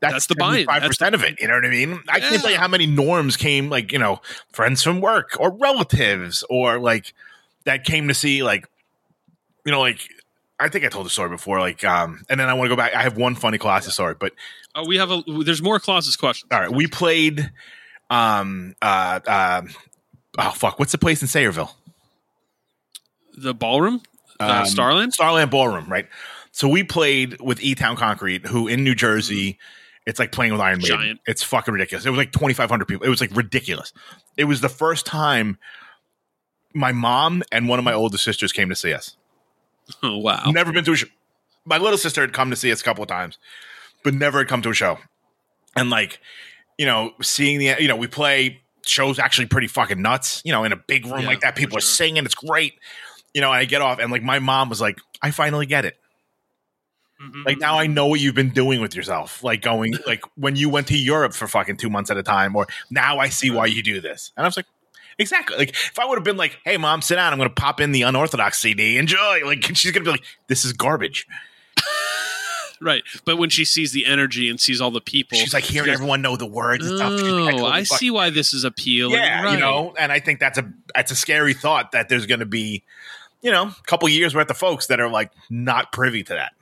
that's, 0.00 0.14
That's 0.14 0.26
the 0.26 0.34
buy-in. 0.34 0.66
Five 0.66 0.82
percent 0.82 1.14
of 1.14 1.22
it. 1.22 1.40
You 1.40 1.48
know 1.48 1.54
what 1.54 1.64
I 1.64 1.70
mean? 1.70 2.00
I 2.08 2.20
can't 2.20 2.40
tell 2.40 2.50
you 2.50 2.56
how 2.56 2.68
many 2.68 2.86
norms 2.86 3.36
came, 3.36 3.68
like 3.70 3.92
you 3.92 3.98
know, 3.98 4.20
friends 4.52 4.82
from 4.82 5.00
work 5.00 5.36
or 5.38 5.50
relatives 5.50 6.42
or 6.48 6.78
like 6.78 7.12
that 7.64 7.84
came 7.84 8.08
to 8.08 8.14
see, 8.14 8.42
like 8.42 8.66
you 9.64 9.72
know, 9.72 9.80
like 9.80 10.00
I 10.58 10.68
think 10.68 10.84
I 10.84 10.88
told 10.88 11.06
the 11.06 11.10
story 11.10 11.30
before, 11.30 11.60
like 11.60 11.84
um, 11.84 12.24
and 12.28 12.38
then 12.40 12.48
I 12.48 12.54
want 12.54 12.66
to 12.70 12.76
go 12.76 12.76
back. 12.76 12.94
I 12.94 13.02
have 13.02 13.16
one 13.16 13.34
funny 13.34 13.58
Colossus 13.58 13.94
story, 13.94 14.14
but 14.18 14.32
oh, 14.74 14.86
we 14.86 14.96
have 14.96 15.10
a 15.10 15.22
there's 15.44 15.62
more 15.62 15.78
Colossus 15.78 16.16
questions. 16.16 16.50
all 16.52 16.60
right, 16.60 16.72
we 16.72 16.86
played 16.86 17.50
um 18.10 18.74
uh 18.82 19.20
uh 19.26 19.62
oh 20.40 20.50
fuck, 20.50 20.78
what's 20.78 20.92
the 20.92 20.98
place 20.98 21.22
in 21.22 21.28
Sayreville? 21.28 21.70
the 23.36 23.54
ballroom, 23.54 24.02
uh, 24.38 24.60
Um, 24.60 24.66
Starland. 24.66 25.14
Starland 25.14 25.50
Ballroom, 25.50 25.86
right? 25.88 26.06
So 26.52 26.68
we 26.68 26.82
played 26.82 27.40
with 27.40 27.62
E 27.62 27.74
Town 27.74 27.96
Concrete, 27.96 28.46
who 28.46 28.68
in 28.68 28.82
New 28.84 28.94
Jersey, 28.94 29.58
it's 30.06 30.18
like 30.18 30.32
playing 30.32 30.52
with 30.52 30.60
Iron 30.60 30.78
Maiden. 30.78 30.98
Giant. 30.98 31.20
It's 31.26 31.42
fucking 31.42 31.72
ridiculous. 31.72 32.04
It 32.04 32.10
was 32.10 32.18
like 32.18 32.32
2,500 32.32 32.86
people. 32.86 33.06
It 33.06 33.08
was 33.08 33.20
like 33.20 33.34
ridiculous. 33.34 33.92
It 34.36 34.44
was 34.44 34.60
the 34.60 34.68
first 34.68 35.06
time 35.06 35.58
my 36.74 36.92
mom 36.92 37.42
and 37.52 37.68
one 37.68 37.78
of 37.78 37.84
my 37.84 37.92
older 37.94 38.18
sisters 38.18 38.52
came 38.52 38.68
to 38.68 38.76
see 38.76 38.92
us. 38.92 39.16
Oh 40.02 40.18
wow. 40.18 40.44
Never 40.50 40.72
been 40.72 40.84
to 40.84 40.92
a 40.92 40.96
show. 40.96 41.06
My 41.64 41.78
little 41.78 41.98
sister 41.98 42.20
had 42.20 42.32
come 42.32 42.50
to 42.50 42.56
see 42.56 42.70
us 42.70 42.80
a 42.80 42.84
couple 42.84 43.02
of 43.02 43.08
times, 43.08 43.38
but 44.04 44.14
never 44.14 44.38
had 44.38 44.48
come 44.48 44.62
to 44.62 44.70
a 44.70 44.74
show. 44.74 44.98
And 45.74 45.90
like, 45.90 46.20
you 46.78 46.86
know, 46.86 47.12
seeing 47.22 47.58
the, 47.58 47.74
you 47.80 47.88
know, 47.88 47.96
we 47.96 48.06
play 48.06 48.60
shows 48.86 49.18
actually 49.18 49.46
pretty 49.46 49.66
fucking 49.66 50.00
nuts, 50.00 50.42
you 50.44 50.52
know, 50.52 50.64
in 50.64 50.72
a 50.72 50.76
big 50.76 51.06
room 51.06 51.20
Yeah, 51.22 51.26
like 51.26 51.40
that. 51.40 51.56
People 51.56 51.74
for 51.74 51.78
are 51.78 51.82
singing. 51.82 52.24
It's 52.24 52.34
great. 52.34 52.74
You 53.34 53.40
know, 53.40 53.50
and 53.52 53.58
I 53.60 53.64
get 53.64 53.82
off 53.82 53.98
and 53.98 54.10
like 54.10 54.22
my 54.22 54.38
mom 54.38 54.68
was 54.68 54.80
like, 54.80 54.98
I 55.22 55.30
finally 55.30 55.66
get 55.66 55.84
it. 55.84 55.96
Mhm. 57.22 57.44
Like 57.44 57.58
now 57.58 57.78
I 57.78 57.86
know 57.86 58.06
what 58.06 58.18
you've 58.20 58.34
been 58.34 58.50
doing 58.50 58.80
with 58.80 58.94
yourself. 58.94 59.44
Like 59.44 59.62
going 59.62 59.94
like 60.06 60.22
when 60.36 60.56
you 60.56 60.68
went 60.68 60.86
to 60.88 60.96
Europe 60.96 61.34
for 61.34 61.46
fucking 61.46 61.76
two 61.76 61.90
months 61.90 62.10
at 62.10 62.16
a 62.16 62.22
time, 62.22 62.56
or 62.56 62.66
now 62.90 63.18
I 63.18 63.28
see 63.28 63.50
why 63.50 63.66
you 63.66 63.82
do 63.82 64.00
this. 64.00 64.32
And 64.36 64.44
I 64.44 64.48
was 64.48 64.56
like, 64.56 64.66
exactly. 65.18 65.56
Like 65.58 65.70
if 65.70 65.98
I 65.98 66.06
would 66.06 66.16
have 66.16 66.24
been 66.24 66.38
like, 66.38 66.58
hey 66.64 66.76
mom, 66.78 67.02
sit 67.02 67.16
down, 67.16 67.32
I'm 67.32 67.38
gonna 67.38 67.50
pop 67.50 67.80
in 67.80 67.92
the 67.92 68.02
unorthodox 68.02 68.58
CD, 68.58 68.96
enjoy. 68.96 69.42
Like 69.44 69.64
she's 69.76 69.92
gonna 69.92 70.04
be 70.04 70.12
like, 70.12 70.24
this 70.48 70.64
is 70.64 70.72
garbage. 70.72 71.26
Right, 72.80 73.02
but 73.24 73.36
when 73.36 73.50
she 73.50 73.64
sees 73.64 73.92
the 73.92 74.06
energy 74.06 74.48
and 74.50 74.60
sees 74.60 74.80
all 74.80 74.90
the 74.90 75.00
people, 75.00 75.38
She's 75.38 75.52
like 75.54 75.64
hearing 75.64 75.86
goes, 75.86 75.94
everyone 75.96 76.22
know 76.22 76.36
the 76.36 76.46
words 76.46 76.86
and 76.86 76.96
stuff. 76.98 77.12
Like, 77.12 77.20
Oh, 77.22 77.50
totally 77.50 77.70
I 77.70 77.84
fuck- 77.84 77.98
see 77.98 78.10
why 78.10 78.30
this 78.30 78.52
is 78.54 78.64
appealing. 78.64 79.14
Yeah, 79.16 79.42
right. 79.42 79.52
you 79.54 79.58
know, 79.60 79.94
and 79.98 80.10
I 80.12 80.20
think 80.20 80.40
that's 80.40 80.58
a 80.58 80.72
that's 80.94 81.10
a 81.10 81.16
scary 81.16 81.54
thought 81.54 81.92
that 81.92 82.08
there's 82.08 82.26
gonna 82.26 82.46
be, 82.46 82.82
you 83.42 83.50
know, 83.50 83.64
a 83.68 83.76
couple 83.86 84.08
years 84.08 84.34
worth 84.34 84.50
of 84.50 84.56
folks 84.58 84.86
that 84.86 85.00
are 85.00 85.08
like 85.08 85.30
not 85.50 85.92
privy 85.92 86.22
to 86.24 86.34
that. 86.34 86.52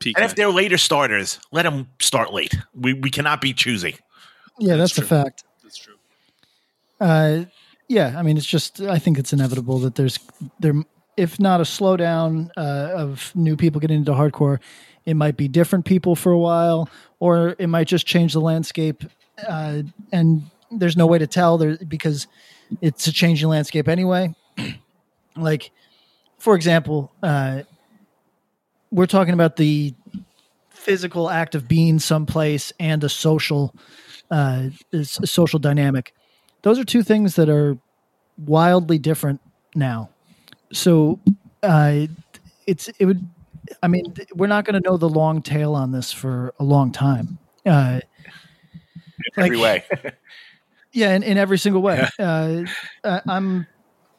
PK. 0.00 0.12
And 0.16 0.24
if 0.24 0.34
they're 0.34 0.50
later 0.50 0.78
starters, 0.78 1.38
let 1.52 1.64
them 1.64 1.88
start 2.00 2.32
late. 2.32 2.56
We 2.74 2.94
we 2.94 3.10
cannot 3.10 3.40
be 3.40 3.52
choosy. 3.52 3.96
Yeah, 4.58 4.76
That's 4.76 4.94
that's, 4.94 5.06
a 5.10 5.14
fact. 5.22 5.44
That's 5.62 5.76
true. 5.76 5.94
Uh, 7.00 7.44
yeah, 7.88 8.14
I 8.16 8.22
mean, 8.22 8.36
it's 8.36 8.46
just 8.46 8.80
I 8.80 8.98
think 8.98 9.18
it's 9.18 9.32
inevitable 9.32 9.78
that 9.80 9.96
there's 9.96 10.18
there, 10.58 10.74
if 11.16 11.38
not 11.38 11.60
a 11.60 11.64
slowdown 11.64 12.50
uh, 12.56 12.92
of 12.94 13.32
new 13.34 13.56
people 13.56 13.80
getting 13.80 13.98
into 13.98 14.12
hardcore, 14.12 14.58
it 15.04 15.14
might 15.14 15.36
be 15.36 15.48
different 15.48 15.84
people 15.84 16.14
for 16.14 16.32
a 16.32 16.38
while, 16.38 16.88
or 17.18 17.56
it 17.58 17.68
might 17.68 17.88
just 17.88 18.06
change 18.06 18.32
the 18.32 18.40
landscape. 18.40 19.04
Uh, 19.46 19.82
and 20.12 20.42
there's 20.70 20.96
no 20.96 21.06
way 21.06 21.18
to 21.18 21.26
tell 21.26 21.58
there 21.58 21.76
because 21.88 22.26
it's 22.80 23.06
a 23.06 23.12
changing 23.12 23.48
landscape 23.48 23.88
anyway. 23.88 24.34
like, 25.36 25.70
for 26.38 26.54
example, 26.54 27.12
uh, 27.22 27.62
we're 28.90 29.06
talking 29.06 29.34
about 29.34 29.56
the 29.56 29.94
physical 30.70 31.28
act 31.28 31.54
of 31.54 31.68
being 31.68 31.98
someplace 31.98 32.72
and 32.80 33.04
a 33.04 33.08
social 33.08 33.74
uh, 34.30 34.68
a 34.92 35.04
social 35.04 35.58
dynamic. 35.58 36.14
Those 36.62 36.78
are 36.78 36.84
two 36.84 37.02
things 37.02 37.34
that 37.34 37.48
are 37.48 37.78
wildly 38.38 38.98
different 38.98 39.40
now. 39.74 40.10
So 40.72 41.20
uh, 41.62 42.06
it's 42.66 42.88
it 42.98 43.06
would. 43.06 43.26
I 43.82 43.88
mean, 43.88 44.14
we're 44.34 44.46
not 44.48 44.64
going 44.64 44.80
to 44.80 44.88
know 44.88 44.96
the 44.96 45.08
long 45.08 45.42
tail 45.42 45.74
on 45.74 45.92
this 45.92 46.12
for 46.12 46.54
a 46.58 46.64
long 46.64 46.90
time. 46.92 47.38
Uh, 47.64 48.00
Every 49.36 49.58
way. 49.58 49.84
yeah, 50.92 51.14
in, 51.14 51.22
in 51.22 51.38
every 51.38 51.58
single 51.58 51.82
way. 51.82 52.06
Uh, 52.18 52.64
I'm 53.04 53.66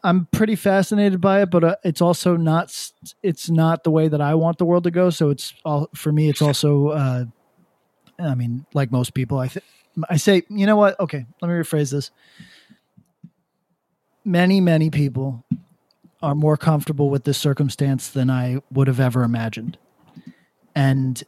I'm 0.03 0.27
pretty 0.31 0.55
fascinated 0.55 1.21
by 1.21 1.41
it, 1.41 1.49
but 1.51 1.63
uh, 1.63 1.75
it's 1.83 2.01
also 2.01 2.35
not 2.35 2.91
it's 3.21 3.49
not 3.49 3.83
the 3.83 3.91
way 3.91 4.07
that 4.07 4.21
I 4.21 4.35
want 4.35 4.57
the 4.57 4.65
world 4.65 4.83
to 4.85 4.91
go. 4.91 5.09
So 5.09 5.29
it's 5.29 5.53
all 5.65 5.89
for 5.95 6.11
me. 6.11 6.29
It's 6.29 6.41
also, 6.41 6.89
uh, 6.89 7.25
I 8.19 8.35
mean, 8.35 8.65
like 8.73 8.91
most 8.91 9.13
people, 9.13 9.37
I 9.37 9.47
th- 9.47 9.65
I 10.09 10.17
say, 10.17 10.43
you 10.49 10.65
know 10.65 10.77
what? 10.77 10.99
Okay, 10.99 11.25
let 11.41 11.47
me 11.49 11.53
rephrase 11.55 11.91
this. 11.91 12.11
Many 14.23 14.61
many 14.61 14.89
people 14.89 15.43
are 16.21 16.35
more 16.35 16.57
comfortable 16.57 17.09
with 17.09 17.23
this 17.23 17.37
circumstance 17.37 18.09
than 18.09 18.29
I 18.29 18.59
would 18.71 18.87
have 18.87 18.99
ever 18.99 19.23
imagined, 19.23 19.77
and 20.75 21.23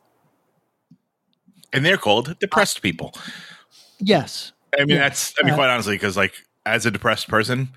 and 1.72 1.86
they're 1.86 1.98
called 1.98 2.38
depressed 2.40 2.82
people. 2.82 3.14
yes, 4.00 4.52
I 4.78 4.82
mean, 4.86 4.90
Yeah. 4.98 5.04
that's 5.04 5.34
I 5.42 5.46
mean, 5.46 5.54
Uh, 5.54 5.58
quite 5.58 5.70
honestly, 5.70 5.96
because 5.96 6.16
like 6.18 6.34
as 6.66 6.86
a 6.86 6.92
depressed 6.92 7.28
person, 7.28 7.70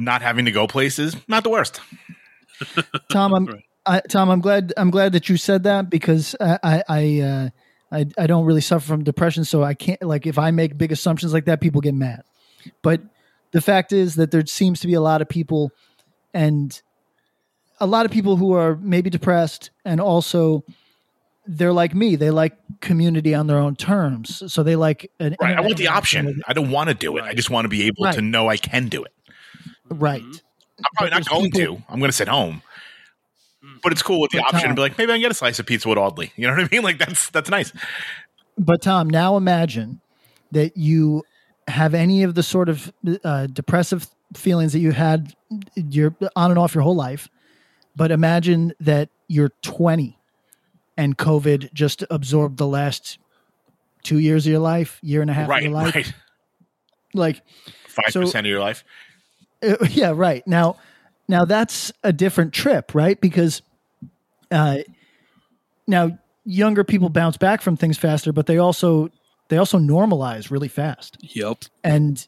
not 0.00 0.22
having 0.22 0.44
to 0.46 0.52
go 0.52 0.66
places, 0.66 1.16
not 1.28 1.42
the 1.44 1.50
worst. 1.50 1.80
Tom, 3.10 3.34
I'm 3.34 3.46
Right. 3.46 3.62
I, 3.88 4.00
Tom. 4.00 4.30
I'm 4.30 4.40
glad. 4.40 4.72
I'm 4.76 4.90
glad 4.90 5.12
that 5.12 5.28
you 5.28 5.36
said 5.36 5.62
that 5.62 5.88
because 5.90 6.34
I 6.40 6.58
I 6.64 6.82
I, 6.88 7.20
uh, 7.20 7.48
I 7.92 8.06
I 8.18 8.26
don't 8.26 8.44
really 8.44 8.60
suffer 8.60 8.84
from 8.84 9.04
depression, 9.04 9.44
so 9.44 9.62
I 9.62 9.74
can't 9.74 10.02
like 10.02 10.26
if 10.26 10.38
I 10.38 10.50
make 10.50 10.76
big 10.76 10.90
assumptions 10.90 11.32
like 11.32 11.44
that, 11.44 11.60
people 11.60 11.80
get 11.80 11.94
mad. 11.94 12.22
But 12.82 13.02
the 13.52 13.60
fact 13.60 13.92
is 13.92 14.16
that 14.16 14.32
there 14.32 14.44
seems 14.44 14.80
to 14.80 14.88
be 14.88 14.94
a 14.94 15.00
lot 15.00 15.22
of 15.22 15.28
people, 15.28 15.70
and 16.36 16.80
a 17.80 17.86
lot 17.86 18.06
of 18.06 18.12
people 18.12 18.36
who 18.36 18.52
are 18.52 18.76
maybe 18.76 19.10
depressed, 19.10 19.70
and 19.84 20.00
also 20.00 20.64
they're 21.46 21.72
like 21.72 21.94
me. 21.94 22.16
They 22.16 22.30
like 22.30 22.56
community 22.80 23.34
on 23.34 23.46
their 23.46 23.58
own 23.58 23.76
terms, 23.76 24.42
so 24.52 24.62
they 24.62 24.76
like 24.76 25.10
an, 25.20 25.36
Right. 25.40 25.54
I 25.56 25.58
an- 25.60 25.64
want 25.64 25.76
the 25.78 25.88
option. 25.88 26.42
I 26.48 26.52
don't 26.52 26.70
want 26.70 26.88
to 26.88 26.94
do 26.94 27.16
it. 27.16 27.22
I 27.24 27.34
just 27.34 27.50
want 27.50 27.64
to 27.64 27.68
be 27.68 27.84
able 27.86 28.10
to 28.12 28.20
know 28.20 28.48
I 28.48 28.56
can 28.56 28.88
do 28.88 29.02
it. 29.04 29.12
right. 29.88 30.22
Mhm. 30.22 30.40
I'm 30.78 30.84
probably 30.96 31.10
But 31.10 31.16
not 31.18 31.28
going 31.28 31.50
people- 31.52 31.76
to. 31.76 31.82
I'm 31.88 31.98
going 32.00 32.10
to 32.10 32.16
sit 32.16 32.28
home. 32.28 32.62
But 33.82 33.92
it's 33.92 34.02
cool 34.02 34.20
with 34.20 34.30
the 34.32 34.38
But 34.38 34.46
option 34.54 34.60
Tom- 34.68 34.70
to 34.70 34.74
be 34.74 34.82
like, 34.82 34.98
maybe 34.98 35.12
I 35.12 35.14
can 35.16 35.22
get 35.22 35.30
a 35.30 35.34
slice 35.34 35.58
of 35.58 35.66
pizza 35.66 35.88
with 35.88 35.96
Audley. 35.98 36.32
You 36.36 36.46
know 36.46 36.54
what 36.54 36.64
I 36.64 36.68
mean? 36.70 36.82
Like 36.88 36.98
that's 36.98 37.30
that's 37.30 37.48
nice. 37.50 37.72
But 38.58 38.82
Tom, 38.82 39.08
now 39.08 39.36
imagine 39.36 40.00
that 40.52 40.76
you 40.76 41.22
have 41.68 41.94
any 41.94 42.22
of 42.22 42.34
the 42.34 42.42
sort 42.42 42.68
of 42.68 42.92
uh, 43.24 43.46
depressive 43.46 44.06
feelings 44.34 44.72
that 44.72 44.80
you 44.80 44.92
had 44.92 45.34
your 45.74 46.14
on 46.34 46.50
and 46.50 46.58
off 46.58 46.74
your 46.74 46.82
whole 46.82 46.96
life, 46.96 47.28
but 47.94 48.10
imagine 48.10 48.72
that 48.80 49.08
you're 49.28 49.52
20 49.62 50.18
and 50.96 51.16
COVID 51.18 51.72
just 51.72 52.04
absorbed 52.10 52.58
the 52.58 52.66
last 52.66 53.18
two 54.02 54.18
years 54.18 54.46
of 54.46 54.50
your 54.52 54.60
life, 54.60 54.98
year 55.02 55.20
and 55.22 55.30
a 55.30 55.34
half 55.34 55.44
of 55.44 55.48
Right. 55.50 55.62
your 55.64 55.72
life. 55.72 55.94
Right. 55.94 56.12
Like, 57.14 57.42
Five 57.88 58.12
So- 58.12 58.20
percent 58.20 58.46
of 58.46 58.50
your 58.50 58.60
life. 58.60 58.84
uh, 59.62 59.76
yeah, 59.90 60.12
right 60.14 60.46
now, 60.46 60.76
now 61.28 61.44
that's 61.44 61.90
a 62.02 62.12
different 62.12 62.52
trip, 62.52 62.94
right? 62.94 63.20
Because 63.20 63.62
uh, 64.50 64.78
now 65.86 66.18
younger 66.44 66.84
people 66.84 67.08
bounce 67.08 67.36
back 67.36 67.62
from 67.62 67.76
things 67.76 67.98
faster, 67.98 68.32
but 68.32 68.46
they 68.46 68.58
also 68.58 69.08
they 69.48 69.58
also 69.58 69.78
normalize 69.78 70.50
really 70.50 70.68
fast. 70.68 71.16
Yep. 71.20 71.64
and 71.84 72.26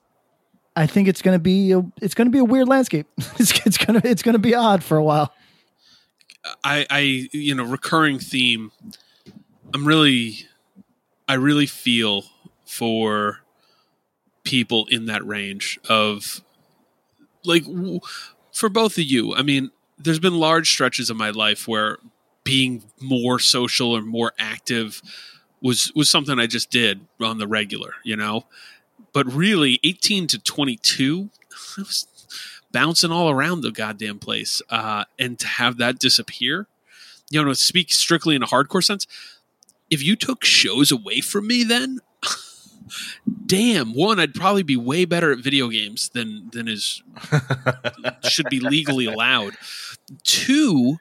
I 0.79 0.87
think 0.87 1.09
it's 1.09 1.23
going 1.23 1.35
to 1.35 1.43
be 1.43 1.73
a, 1.73 1.85
it's 2.01 2.15
to 2.29 2.31
be 2.31 2.39
a 2.39 2.45
weird 2.45 2.69
landscape. 2.69 3.09
it's, 3.39 3.67
it's 3.67 3.79
going 3.79 4.01
to 4.01 4.09
it's 4.09 4.23
to 4.35 4.39
be 4.39 4.55
odd 4.55 4.85
for 4.85 4.97
a 4.97 5.03
while. 5.03 5.35
I, 6.63 6.87
I, 6.89 7.29
you 7.33 7.53
know, 7.57 7.65
recurring 7.65 8.21
theme. 8.21 8.71
I'm 9.75 9.87
really, 9.87 10.47
I 11.27 11.35
really 11.35 11.67
feel 11.67 12.23
for 12.65 13.41
people 14.45 14.87
in 14.89 15.07
that 15.07 15.27
range 15.27 15.81
of, 15.89 16.43
like, 17.45 17.65
for 18.53 18.69
both 18.69 18.99
of 18.99 19.05
you. 19.05 19.35
I 19.35 19.43
mean, 19.43 19.73
there's 19.99 20.21
been 20.21 20.35
large 20.35 20.71
stretches 20.71 21.11
of 21.11 21.17
my 21.17 21.31
life 21.31 21.67
where 21.67 21.99
being 22.45 22.85
more 23.01 23.41
social 23.41 23.97
or 23.97 24.03
more 24.03 24.33
active 24.39 25.03
was 25.61 25.93
was 25.97 26.09
something 26.09 26.39
I 26.39 26.47
just 26.47 26.71
did 26.71 27.01
on 27.21 27.39
the 27.39 27.49
regular, 27.49 27.95
you 28.05 28.15
know. 28.15 28.47
But 29.19 29.35
really, 29.35 29.81
18 29.83 30.29
to 30.29 30.39
22, 30.39 31.31
I 31.77 31.81
was 31.81 32.07
bouncing 32.71 33.11
all 33.11 33.29
around 33.29 33.63
the 33.63 33.73
goddamn 33.73 34.21
place, 34.21 34.63
uh, 34.71 35.07
and 35.19 35.37
to 35.41 35.47
have 35.49 35.77
that 35.79 35.99
disappear, 35.99 36.69
you 37.29 37.43
know, 37.43 37.49
to 37.49 37.57
speak 37.57 37.91
strictly 37.91 38.37
in 38.37 38.45
a 38.45 38.47
hardcore 38.47 38.85
sense, 38.85 39.09
if 39.91 40.05
you 40.05 40.15
took 40.15 40.45
shows 40.45 40.93
away 40.93 41.21
from 41.21 41.49
me, 41.49 41.65
then. 41.65 41.99
Damn, 43.47 43.93
one, 43.93 44.21
I'd 44.21 44.35
probably 44.35 44.63
be 44.63 44.77
way 44.77 45.05
better 45.05 45.33
at 45.33 45.41
video 45.41 45.67
games 45.67 46.11
than 46.11 46.51
than 46.53 46.69
is 46.69 47.03
should 48.23 48.49
be 48.49 48.61
legally 48.61 49.07
allowed. 49.07 49.55
Two, 50.23 50.99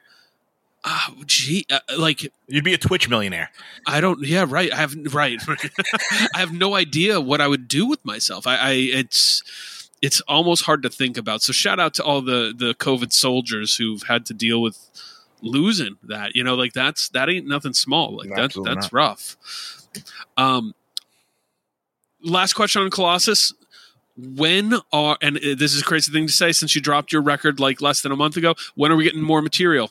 uh, 0.84 1.10
gee, 1.26 1.66
uh, 1.70 1.80
like 1.98 2.32
You'd 2.46 2.64
be 2.64 2.74
a 2.74 2.78
Twitch 2.78 3.08
millionaire. 3.08 3.50
I 3.86 4.00
don't. 4.00 4.24
Yeah, 4.24 4.46
right. 4.48 4.72
I 4.72 4.76
have 4.76 4.94
right. 5.12 5.40
I 6.34 6.38
have 6.38 6.52
no 6.52 6.74
idea 6.74 7.20
what 7.20 7.40
I 7.40 7.48
would 7.48 7.68
do 7.68 7.86
with 7.86 8.04
myself. 8.04 8.46
I, 8.46 8.56
I 8.56 8.70
it's 8.72 9.42
it's 10.00 10.20
almost 10.22 10.64
hard 10.64 10.82
to 10.84 10.88
think 10.88 11.16
about. 11.16 11.42
So 11.42 11.52
shout 11.52 11.80
out 11.80 11.94
to 11.94 12.04
all 12.04 12.22
the 12.22 12.54
the 12.56 12.74
COVID 12.74 13.12
soldiers 13.12 13.76
who've 13.76 14.02
had 14.04 14.24
to 14.26 14.34
deal 14.34 14.62
with 14.62 14.78
losing 15.42 15.96
that. 16.04 16.34
You 16.36 16.44
know, 16.44 16.54
like 16.54 16.72
that's 16.72 17.08
that 17.10 17.28
ain't 17.28 17.46
nothing 17.46 17.74
small. 17.74 18.16
Like 18.16 18.28
that 18.30 18.38
Absolutely 18.38 18.74
that's 18.74 18.92
not. 18.92 18.92
rough. 18.92 19.36
Um, 20.36 20.74
last 22.22 22.52
question 22.52 22.82
on 22.82 22.90
Colossus. 22.90 23.52
when 24.16 24.74
are 24.92 25.16
and 25.22 25.36
uh, 25.38 25.54
this 25.56 25.74
is 25.74 25.82
a 25.82 25.84
crazy 25.84 26.12
thing 26.12 26.26
to 26.26 26.32
say 26.32 26.52
since 26.52 26.74
you 26.74 26.80
dropped 26.80 27.12
your 27.12 27.22
record 27.22 27.60
like 27.60 27.80
less 27.80 28.02
than 28.02 28.12
a 28.12 28.16
month 28.16 28.36
ago. 28.36 28.54
When 28.74 28.90
are 28.92 28.96
we 28.96 29.04
getting 29.04 29.22
more 29.22 29.42
material? 29.42 29.90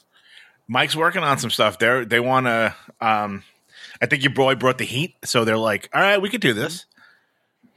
Mike's 0.68 0.95
working 0.95 1.24
on 1.24 1.38
some 1.38 1.49
stuff. 1.49 1.80
They're 1.80 2.05
they 2.05 2.20
want 2.20 2.45
to. 2.47 2.76
Um, 3.01 3.43
I 4.01 4.05
think 4.05 4.24
your 4.24 4.34
boy 4.34 4.55
brought 4.55 4.78
the 4.78 4.86
heat, 4.86 5.15
so 5.24 5.45
they're 5.45 5.57
like, 5.57 5.89
"All 5.93 6.01
right, 6.01 6.22
we 6.22 6.30
could 6.30 6.41
do 6.41 6.53
this." 6.53 6.86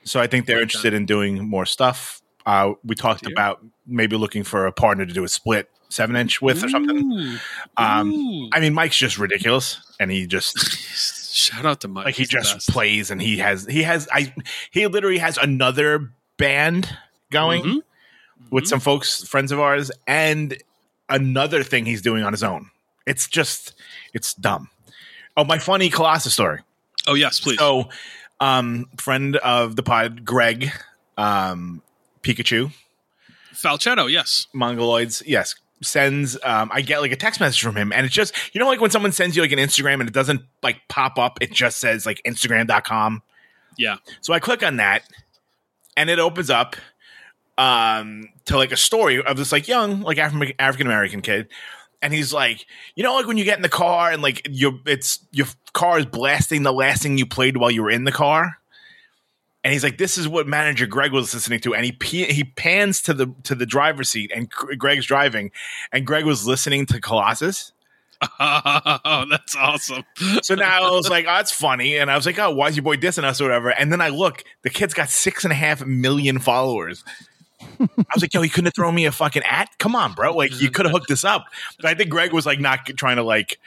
So 0.04 0.20
I 0.20 0.26
think 0.26 0.46
they're 0.46 0.60
interested 0.62 0.94
in 0.94 1.06
doing 1.06 1.46
more 1.48 1.66
stuff. 1.66 2.20
Uh, 2.46 2.72
we 2.84 2.94
talked 2.94 3.22
Dear. 3.24 3.32
about 3.32 3.64
maybe 3.86 4.16
looking 4.16 4.44
for 4.44 4.66
a 4.66 4.72
partner 4.72 5.04
to 5.06 5.12
do 5.12 5.24
a 5.24 5.28
split 5.28 5.68
seven 5.90 6.16
inch 6.16 6.40
with 6.40 6.64
or 6.64 6.68
something. 6.68 7.12
Ooh. 7.12 7.36
Um, 7.76 8.12
Ooh. 8.12 8.48
I 8.52 8.60
mean, 8.60 8.72
Mike's 8.74 8.96
just 8.96 9.18
ridiculous, 9.18 9.78
and 10.00 10.10
he 10.10 10.26
just 10.26 10.56
Shout 11.34 11.64
out 11.66 11.80
to 11.82 11.88
Mike. 11.88 12.06
like 12.06 12.14
he 12.16 12.24
just 12.24 12.54
best. 12.54 12.68
plays, 12.70 13.10
and 13.10 13.20
he 13.22 13.38
has 13.38 13.66
he 13.66 13.82
has 13.84 14.08
I 14.12 14.32
he 14.70 14.86
literally 14.86 15.18
has 15.18 15.36
another 15.38 16.10
band 16.38 16.96
going 17.30 17.62
Mhm. 17.62 17.82
with 18.50 18.64
Mhm. 18.64 18.68
some 18.68 18.80
folks, 18.80 19.22
friends 19.28 19.52
of 19.52 19.60
ours, 19.60 19.90
and 20.06 20.56
another 21.08 21.62
thing 21.62 21.86
he's 21.86 22.02
doing 22.02 22.22
on 22.24 22.32
his 22.32 22.42
own. 22.42 22.70
It's 23.10 23.26
just 23.26 23.74
it's 24.14 24.34
dumb. 24.34 24.70
Oh, 25.36 25.42
my 25.42 25.58
funny 25.58 25.90
Colossus 25.90 26.32
story. 26.32 26.60
Oh 27.08 27.14
yes, 27.14 27.40
please. 27.40 27.58
So, 27.58 27.88
um, 28.38 28.86
friend 28.98 29.36
of 29.36 29.74
the 29.74 29.82
pod, 29.82 30.24
Greg, 30.24 30.70
um, 31.16 31.82
Pikachu, 32.22 32.72
Falchetto, 33.52 34.08
yes. 34.08 34.46
Mongoloids, 34.54 35.24
yes, 35.26 35.56
sends. 35.82 36.36
Um, 36.44 36.70
I 36.72 36.82
get 36.82 37.00
like 37.00 37.10
a 37.10 37.16
text 37.16 37.40
message 37.40 37.60
from 37.60 37.74
him, 37.74 37.92
and 37.92 38.06
it's 38.06 38.14
just 38.14 38.32
you 38.54 38.60
know 38.60 38.66
like 38.68 38.80
when 38.80 38.92
someone 38.92 39.10
sends 39.10 39.34
you 39.34 39.42
like 39.42 39.52
an 39.52 39.58
Instagram 39.58 39.94
and 39.94 40.08
it 40.08 40.14
doesn't 40.14 40.42
like 40.62 40.76
pop 40.88 41.18
up, 41.18 41.38
it 41.40 41.52
just 41.52 41.78
says 41.78 42.06
like 42.06 42.20
Instagram.com. 42.24 43.22
Yeah. 43.76 43.96
So 44.20 44.32
I 44.32 44.38
click 44.38 44.62
on 44.62 44.76
that, 44.76 45.02
and 45.96 46.08
it 46.08 46.20
opens 46.20 46.48
up 46.48 46.76
um 47.58 48.28
to 48.44 48.56
like 48.56 48.70
a 48.70 48.76
story 48.76 49.20
of 49.20 49.36
this 49.36 49.50
like 49.50 49.66
young 49.66 50.02
like 50.02 50.18
African 50.18 50.54
African 50.60 50.86
American 50.86 51.22
kid. 51.22 51.48
And 52.02 52.14
he's 52.14 52.32
like, 52.32 52.66
you 52.94 53.02
know, 53.02 53.14
like 53.14 53.26
when 53.26 53.36
you 53.36 53.44
get 53.44 53.58
in 53.58 53.62
the 53.62 53.68
car 53.68 54.10
and 54.10 54.22
like 54.22 54.46
your 54.50 54.72
it's 54.86 55.18
your 55.32 55.46
car 55.72 55.98
is 55.98 56.06
blasting 56.06 56.62
the 56.62 56.72
last 56.72 57.02
thing 57.02 57.18
you 57.18 57.26
played 57.26 57.56
while 57.56 57.70
you 57.70 57.82
were 57.82 57.90
in 57.90 58.04
the 58.04 58.12
car. 58.12 58.58
And 59.62 59.74
he's 59.74 59.84
like, 59.84 59.98
this 59.98 60.16
is 60.16 60.26
what 60.26 60.46
manager 60.46 60.86
Greg 60.86 61.12
was 61.12 61.34
listening 61.34 61.60
to, 61.60 61.74
and 61.74 61.84
he 61.84 62.24
he 62.24 62.44
pans 62.44 63.02
to 63.02 63.12
the 63.12 63.34
to 63.42 63.54
the 63.54 63.66
driver's 63.66 64.08
seat, 64.08 64.32
and 64.34 64.48
Gr- 64.48 64.74
Greg's 64.74 65.04
driving, 65.04 65.50
and 65.92 66.06
Greg 66.06 66.24
was 66.24 66.46
listening 66.46 66.86
to 66.86 66.98
Colossus. 66.98 67.72
Oh, 68.22 69.24
that's 69.30 69.56
awesome. 69.56 70.04
So 70.42 70.54
now 70.54 70.88
I 70.88 70.90
was 70.90 71.08
like, 71.08 71.24
oh, 71.26 71.34
that's 71.36 71.52
funny. 71.52 71.96
And 71.96 72.10
I 72.10 72.16
was 72.16 72.26
like, 72.26 72.38
oh, 72.38 72.50
why 72.50 72.68
is 72.68 72.76
your 72.76 72.82
boy 72.82 72.96
dissing 72.96 73.24
us 73.24 73.40
or 73.40 73.44
whatever? 73.44 73.70
And 73.70 73.90
then 73.90 74.00
I 74.00 74.08
look, 74.08 74.44
the 74.62 74.70
kid's 74.70 74.94
got 74.94 75.08
six 75.08 75.44
and 75.44 75.52
a 75.52 75.56
half 75.56 75.84
million 75.84 76.38
followers. 76.38 77.04
I 77.60 77.88
was 78.14 78.22
like, 78.22 78.34
yo, 78.34 78.42
he 78.42 78.48
couldn't 78.48 78.66
have 78.66 78.74
thrown 78.74 78.94
me 78.94 79.06
a 79.06 79.12
fucking 79.12 79.42
at? 79.42 79.68
Come 79.78 79.94
on, 79.94 80.14
bro. 80.14 80.34
Like, 80.34 80.60
you 80.60 80.70
could 80.70 80.86
have 80.86 80.92
hooked 80.92 81.08
this 81.08 81.24
up. 81.24 81.46
But 81.76 81.86
I 81.86 81.94
think 81.94 82.10
Greg 82.10 82.32
was 82.32 82.46
like 82.46 82.60
not 82.60 82.86
trying 82.86 83.16
to 83.16 83.22
like 83.22 83.58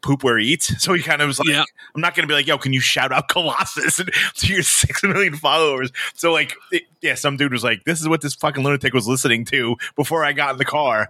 poop 0.00 0.22
where 0.24 0.38
he 0.38 0.48
eats. 0.48 0.82
So 0.82 0.94
he 0.94 1.02
kind 1.02 1.20
of 1.20 1.28
was 1.28 1.38
like, 1.38 1.48
Yeah. 1.48 1.64
I'm 1.94 2.00
not 2.00 2.14
going 2.14 2.22
to 2.22 2.28
be 2.28 2.34
like, 2.34 2.46
yo, 2.46 2.58
can 2.58 2.72
you 2.72 2.80
shout 2.80 3.12
out 3.12 3.28
Colossus 3.28 3.96
to 4.36 4.46
your 4.46 4.62
six 4.62 5.02
million 5.02 5.34
followers? 5.36 5.90
So, 6.14 6.32
like, 6.32 6.54
it, 6.72 6.84
yeah, 7.00 7.14
some 7.14 7.36
dude 7.36 7.52
was 7.52 7.64
like, 7.64 7.84
this 7.84 8.00
is 8.00 8.08
what 8.08 8.20
this 8.20 8.34
fucking 8.34 8.64
lunatic 8.64 8.94
was 8.94 9.06
listening 9.06 9.44
to 9.46 9.76
before 9.96 10.24
I 10.24 10.32
got 10.32 10.52
in 10.52 10.58
the 10.58 10.64
car. 10.64 11.08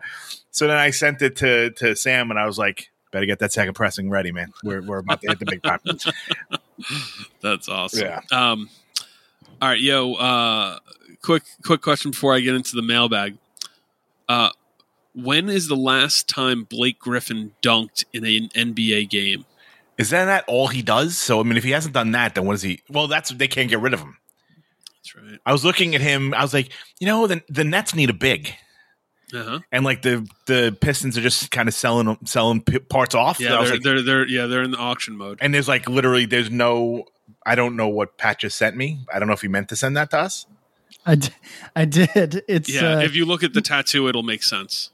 So 0.51 0.67
then 0.67 0.77
I 0.77 0.91
sent 0.91 1.23
it 1.23 1.37
to, 1.37 1.71
to 1.71 1.95
Sam 1.95 2.31
and 2.31 2.39
I 2.39 2.47
was 2.47 2.59
like, 2.59 2.91
better 3.13 3.27
get 3.27 3.39
that 3.39 3.53
second 3.53 3.75
pressing 3.75 4.11
ready, 4.11 4.33
man. 4.33 4.53
We're, 4.65 4.83
we're 4.83 4.99
about 4.99 5.21
to 5.23 5.29
hit 5.29 5.39
the 5.39 5.47
big 5.47 5.63
time. 5.63 5.81
That's 7.41 7.69
awesome. 7.69 8.01
Yeah. 8.07 8.21
Um, 8.33 8.69
all 9.61 9.69
right, 9.69 9.81
yo. 9.81 10.15
Uh, 10.15 10.79
quick, 11.23 11.43
quick 11.65 11.81
question 11.81 12.11
before 12.11 12.35
I 12.35 12.41
get 12.41 12.55
into 12.55 12.77
the 12.77 12.83
mailbag. 12.83 13.39
Uh, 14.29 14.51
when 15.15 15.49
is 15.49 15.69
the 15.69 15.77
last 15.77 16.29
time 16.29 16.65
Blake 16.65 16.99
Griffin 16.99 17.53
dunked 17.63 18.05
in 18.13 18.25
an 18.25 18.49
NBA 18.55 19.09
game? 19.11 19.45
Is 19.97 20.11
that 20.11 20.27
not 20.27 20.45
all 20.47 20.69
he 20.69 20.83
does? 20.83 21.19
So, 21.19 21.41
I 21.41 21.43
mean, 21.43 21.57
if 21.57 21.65
he 21.65 21.71
hasn't 21.71 21.95
done 21.95 22.13
that, 22.13 22.35
then 22.35 22.45
what 22.45 22.55
is 22.55 22.63
he? 22.63 22.81
Well, 22.89 23.09
that's 23.09 23.31
they 23.31 23.49
can't 23.49 23.69
get 23.69 23.81
rid 23.81 23.95
of 23.95 24.01
him. 24.01 24.17
That's 24.97 25.17
right. 25.17 25.41
I 25.45 25.53
was 25.53 25.65
looking 25.65 25.95
at 25.97 26.01
him. 26.01 26.35
I 26.35 26.43
was 26.43 26.55
like, 26.55 26.71
you 27.01 27.07
know, 27.07 27.27
the, 27.27 27.43
the 27.49 27.65
Nets 27.65 27.95
need 27.95 28.11
a 28.11 28.15
big. 28.15 28.55
Uh 29.35 29.45
huh. 29.45 29.59
And 29.73 29.85
like 29.85 30.03
the 30.03 30.27
the 30.47 30.77
Pistons 30.81 31.19
are 31.19 31.21
just 31.21 31.51
kind 31.51 31.69
of 31.69 31.75
selling 31.75 32.17
selling 32.25 32.63
p- 32.63 32.79
parts 32.79 33.15
off. 33.15 33.39
Yeah, 33.41 33.51
they're, 33.51 33.71
like, 33.73 33.83
they're 33.83 34.03
they're 34.03 34.27
yeah 34.27 34.47
they're 34.47 34.63
in 34.63 34.71
the 34.71 34.79
auction 34.79 35.19
mode. 35.19 35.39
and 35.43 35.53
there's 35.53 35.69
like 35.69 35.87
literally 35.87 36.25
there's 36.25 36.51
no 36.51 37.05
I 37.45 37.55
don't 37.55 37.77
know 37.77 37.89
what 37.89 38.17
Pat 38.17 38.39
just 38.41 38.57
sent 38.57 38.75
me. 38.75 39.01
I 39.13 39.19
don't 39.19 39.29
know 39.29 39.35
if 39.35 39.43
he 39.43 39.49
meant 39.49 39.69
to 39.69 39.77
send 39.77 39.99
that 39.99 40.11
to 40.11 40.19
us. 40.19 40.47
I, 41.07 41.15
d- 41.15 41.29
I 41.75 41.85
did. 41.85 42.43
It's 42.49 42.69
Yeah, 42.73 42.99
uh, 42.99 43.01
if 43.01 43.15
you 43.15 43.25
look 43.25 43.43
at 43.43 43.55
the 43.55 43.61
tattoo, 43.63 44.09
it'll 44.09 44.23
make 44.23 44.43
sense. 44.43 44.91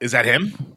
Is 0.00 0.12
that 0.12 0.24
him? 0.24 0.76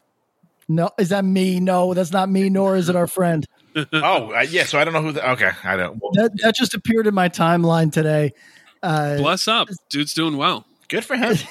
no. 0.68 0.90
Is 0.98 1.08
that 1.10 1.24
me? 1.24 1.60
No, 1.60 1.94
that's 1.94 2.12
not 2.12 2.28
me. 2.28 2.48
Nor 2.50 2.76
is 2.76 2.88
it 2.88 2.96
our 2.96 3.06
friend. 3.06 3.46
oh, 3.92 4.32
uh, 4.34 4.40
yeah. 4.48 4.64
So 4.64 4.78
I 4.78 4.84
don't 4.84 4.92
know 4.92 5.02
who. 5.02 5.12
The, 5.12 5.30
okay, 5.32 5.50
I 5.64 5.76
don't. 5.76 5.98
Well, 6.02 6.10
That 6.14 6.32
that 6.42 6.54
just 6.54 6.74
appeared 6.74 7.06
in 7.06 7.14
my 7.14 7.28
timeline 7.28 7.90
today. 7.92 8.32
Uh, 8.82 9.16
Bless 9.18 9.46
up, 9.48 9.68
dude's 9.90 10.12
doing 10.12 10.36
well. 10.36 10.66
good 10.88 11.04
for 11.04 11.16
him. 11.16 11.36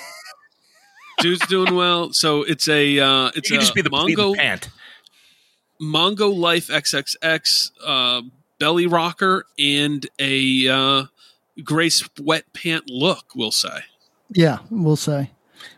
Dude's 1.20 1.46
doing 1.48 1.76
well. 1.76 2.12
So 2.14 2.42
it's 2.42 2.68
a 2.68 2.98
uh, 3.00 3.26
You 3.26 3.32
it's 3.36 3.48
can 3.50 3.58
a 3.58 3.60
just 3.60 3.76
be 3.76 3.82
the, 3.84 3.92
be 3.92 3.96
Mongo 3.96 4.32
the 4.32 4.38
pant. 4.40 4.70
Mongo 5.80 6.36
Life 6.36 6.68
XXX 6.68 7.72
uh, 7.86 8.22
belly 8.60 8.88
rocker 8.88 9.46
and 9.60 10.08
a 10.20 10.68
uh, 11.62 11.66
gray 11.66 11.88
sweatpant 11.88 12.84
look. 12.88 13.26
We'll 13.36 13.52
say. 13.52 13.80
yeah, 14.32 14.60
we'll 14.70 14.96
say. 14.96 15.32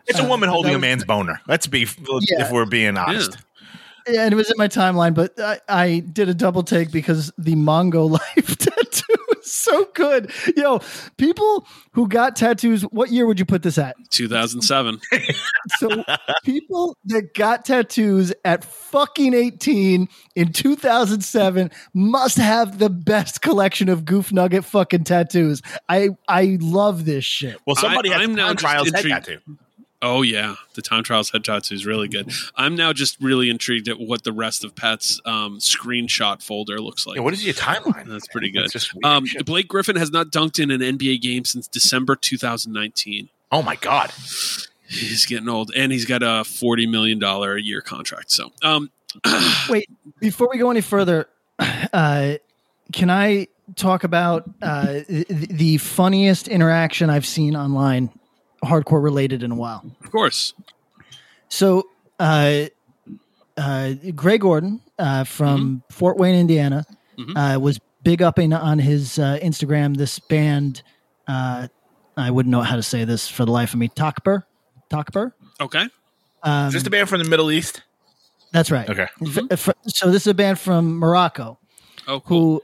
It's 0.06 0.18
a 0.18 0.24
uh, 0.24 0.28
woman 0.28 0.48
holding 0.48 0.72
that 0.72 0.78
a 0.78 0.80
man's 0.80 1.04
boner. 1.04 1.40
Let's 1.46 1.66
be 1.66 1.82
if 1.82 2.50
we're 2.50 2.66
being 2.66 2.96
honest. 2.96 3.32
Yeah, 3.32 3.40
and 4.06 4.32
it 4.32 4.36
was 4.36 4.50
in 4.50 4.56
my 4.58 4.68
timeline, 4.68 5.14
but 5.14 5.32
I, 5.38 5.60
I 5.68 5.98
did 6.12 6.28
a 6.28 6.34
double 6.34 6.62
take 6.62 6.90
because 6.92 7.32
the 7.38 7.54
Mongo 7.54 8.08
Life 8.36 8.58
tattoo 8.58 9.24
is 9.40 9.52
so 9.52 9.86
good. 9.94 10.30
Yo, 10.56 10.80
people 11.16 11.66
who 11.92 12.08
got 12.08 12.36
tattoos, 12.36 12.82
what 12.82 13.10
year 13.10 13.26
would 13.26 13.38
you 13.38 13.44
put 13.44 13.62
this 13.62 13.78
at? 13.78 13.96
2007. 14.10 15.00
So 15.78 16.04
people 16.44 16.94
that 17.06 17.32
got 17.34 17.64
tattoos 17.64 18.34
at 18.44 18.64
fucking 18.64 19.32
18 19.32 20.08
in 20.36 20.52
2007 20.52 21.70
must 21.94 22.36
have 22.36 22.78
the 22.78 22.90
best 22.90 23.40
collection 23.40 23.88
of 23.88 24.04
goof 24.04 24.30
nugget 24.30 24.64
fucking 24.66 25.04
tattoos. 25.04 25.62
I 25.88 26.10
I 26.28 26.58
love 26.60 27.06
this 27.06 27.24
shit. 27.24 27.58
Well, 27.66 27.76
somebody 27.76 28.10
I- 28.10 28.18
has 28.18 28.22
I'm 28.28 28.34
now 28.34 28.48
time 28.48 28.56
just 28.56 28.60
trials 28.60 28.90
head 28.90 29.04
tattoo. 29.24 29.38
Oh 30.06 30.20
yeah, 30.20 30.56
the 30.74 30.82
time 30.82 31.02
trials 31.02 31.30
head 31.30 31.44
tattoo 31.44 31.74
is 31.74 31.86
really 31.86 32.08
good. 32.08 32.30
I'm 32.56 32.76
now 32.76 32.92
just 32.92 33.18
really 33.22 33.48
intrigued 33.48 33.88
at 33.88 33.98
what 33.98 34.22
the 34.22 34.32
rest 34.32 34.62
of 34.62 34.76
Pat's 34.76 35.18
um, 35.24 35.58
screenshot 35.60 36.42
folder 36.42 36.78
looks 36.78 37.06
like. 37.06 37.16
Yeah, 37.16 37.22
what 37.22 37.32
is 37.32 37.42
your 37.44 37.54
timeline? 37.54 38.06
That's 38.06 38.28
pretty 38.28 38.50
good. 38.50 38.70
That's 38.70 38.92
Um. 39.02 39.24
Blake 39.46 39.66
Griffin 39.66 39.96
has 39.96 40.10
not 40.10 40.26
dunked 40.28 40.62
in 40.62 40.70
an 40.70 40.80
NBA 40.80 41.22
game 41.22 41.46
since 41.46 41.66
December 41.66 42.16
2019. 42.16 43.30
oh 43.50 43.62
my 43.62 43.76
god. 43.76 44.12
He's 44.86 45.24
getting 45.24 45.48
old, 45.48 45.72
and 45.74 45.90
he's 45.90 46.04
got 46.04 46.22
a 46.22 46.44
forty 46.44 46.86
million 46.86 47.18
dollar 47.18 47.56
a 47.56 47.62
year 47.62 47.80
contract. 47.80 48.30
So, 48.30 48.52
um, 48.62 48.90
Wait, 49.70 49.88
before 50.20 50.48
we 50.52 50.58
go 50.58 50.70
any 50.70 50.82
further, 50.82 51.28
uh, 51.58 52.34
can 52.92 53.08
I 53.08 53.48
talk 53.76 54.04
about 54.04 54.44
uh, 54.60 55.00
the, 55.08 55.24
the 55.50 55.78
funniest 55.78 56.48
interaction 56.48 57.08
I've 57.08 57.24
seen 57.26 57.56
online, 57.56 58.10
hardcore 58.64 59.02
related, 59.02 59.42
in 59.42 59.50
a 59.50 59.54
while? 59.56 59.84
of 60.02 60.10
course, 60.10 60.54
So, 61.48 61.84
uh, 62.18 62.64
uh, 63.56 63.92
Greg 64.14 64.40
Gordon 64.40 64.80
uh, 64.98 65.24
from 65.24 65.82
Fort 65.90 66.16
Wayne, 66.16 66.34
Indiana, 66.34 66.84
Mhm. 67.18 67.56
uh, 67.56 67.60
was 67.60 67.78
big 68.02 68.22
upping 68.22 68.52
on 68.52 68.78
his 68.80 69.18
uh, 69.18 69.38
Instagram 69.42 69.96
this 69.96 70.18
band. 70.18 70.82
Uh, 71.28 71.68
I 72.16 72.30
wouldn't 72.30 72.50
know 72.50 72.62
how 72.62 72.76
to 72.76 72.82
say 72.82 73.04
this 73.04 73.28
for 73.28 73.44
the 73.44 73.52
life 73.52 73.72
of 73.72 73.78
me. 73.78 73.88
Takbur, 73.88 74.42
Takbur. 74.90 75.32
okay, 75.60 75.88
Um, 76.42 76.68
Is 76.68 76.74
this 76.74 76.82
the 76.82 76.90
band 76.90 77.08
from 77.08 77.22
the 77.22 77.28
Middle 77.28 77.50
East? 77.50 77.82
that's 78.52 78.70
right. 78.70 78.88
Okay. 78.88 79.06
F- 79.50 79.68
f- 79.68 79.74
so 79.86 80.10
this 80.10 80.22
is 80.22 80.26
a 80.28 80.34
band 80.34 80.58
from 80.58 80.98
Morocco 80.98 81.58
oh 82.06 82.20
cool. 82.20 82.62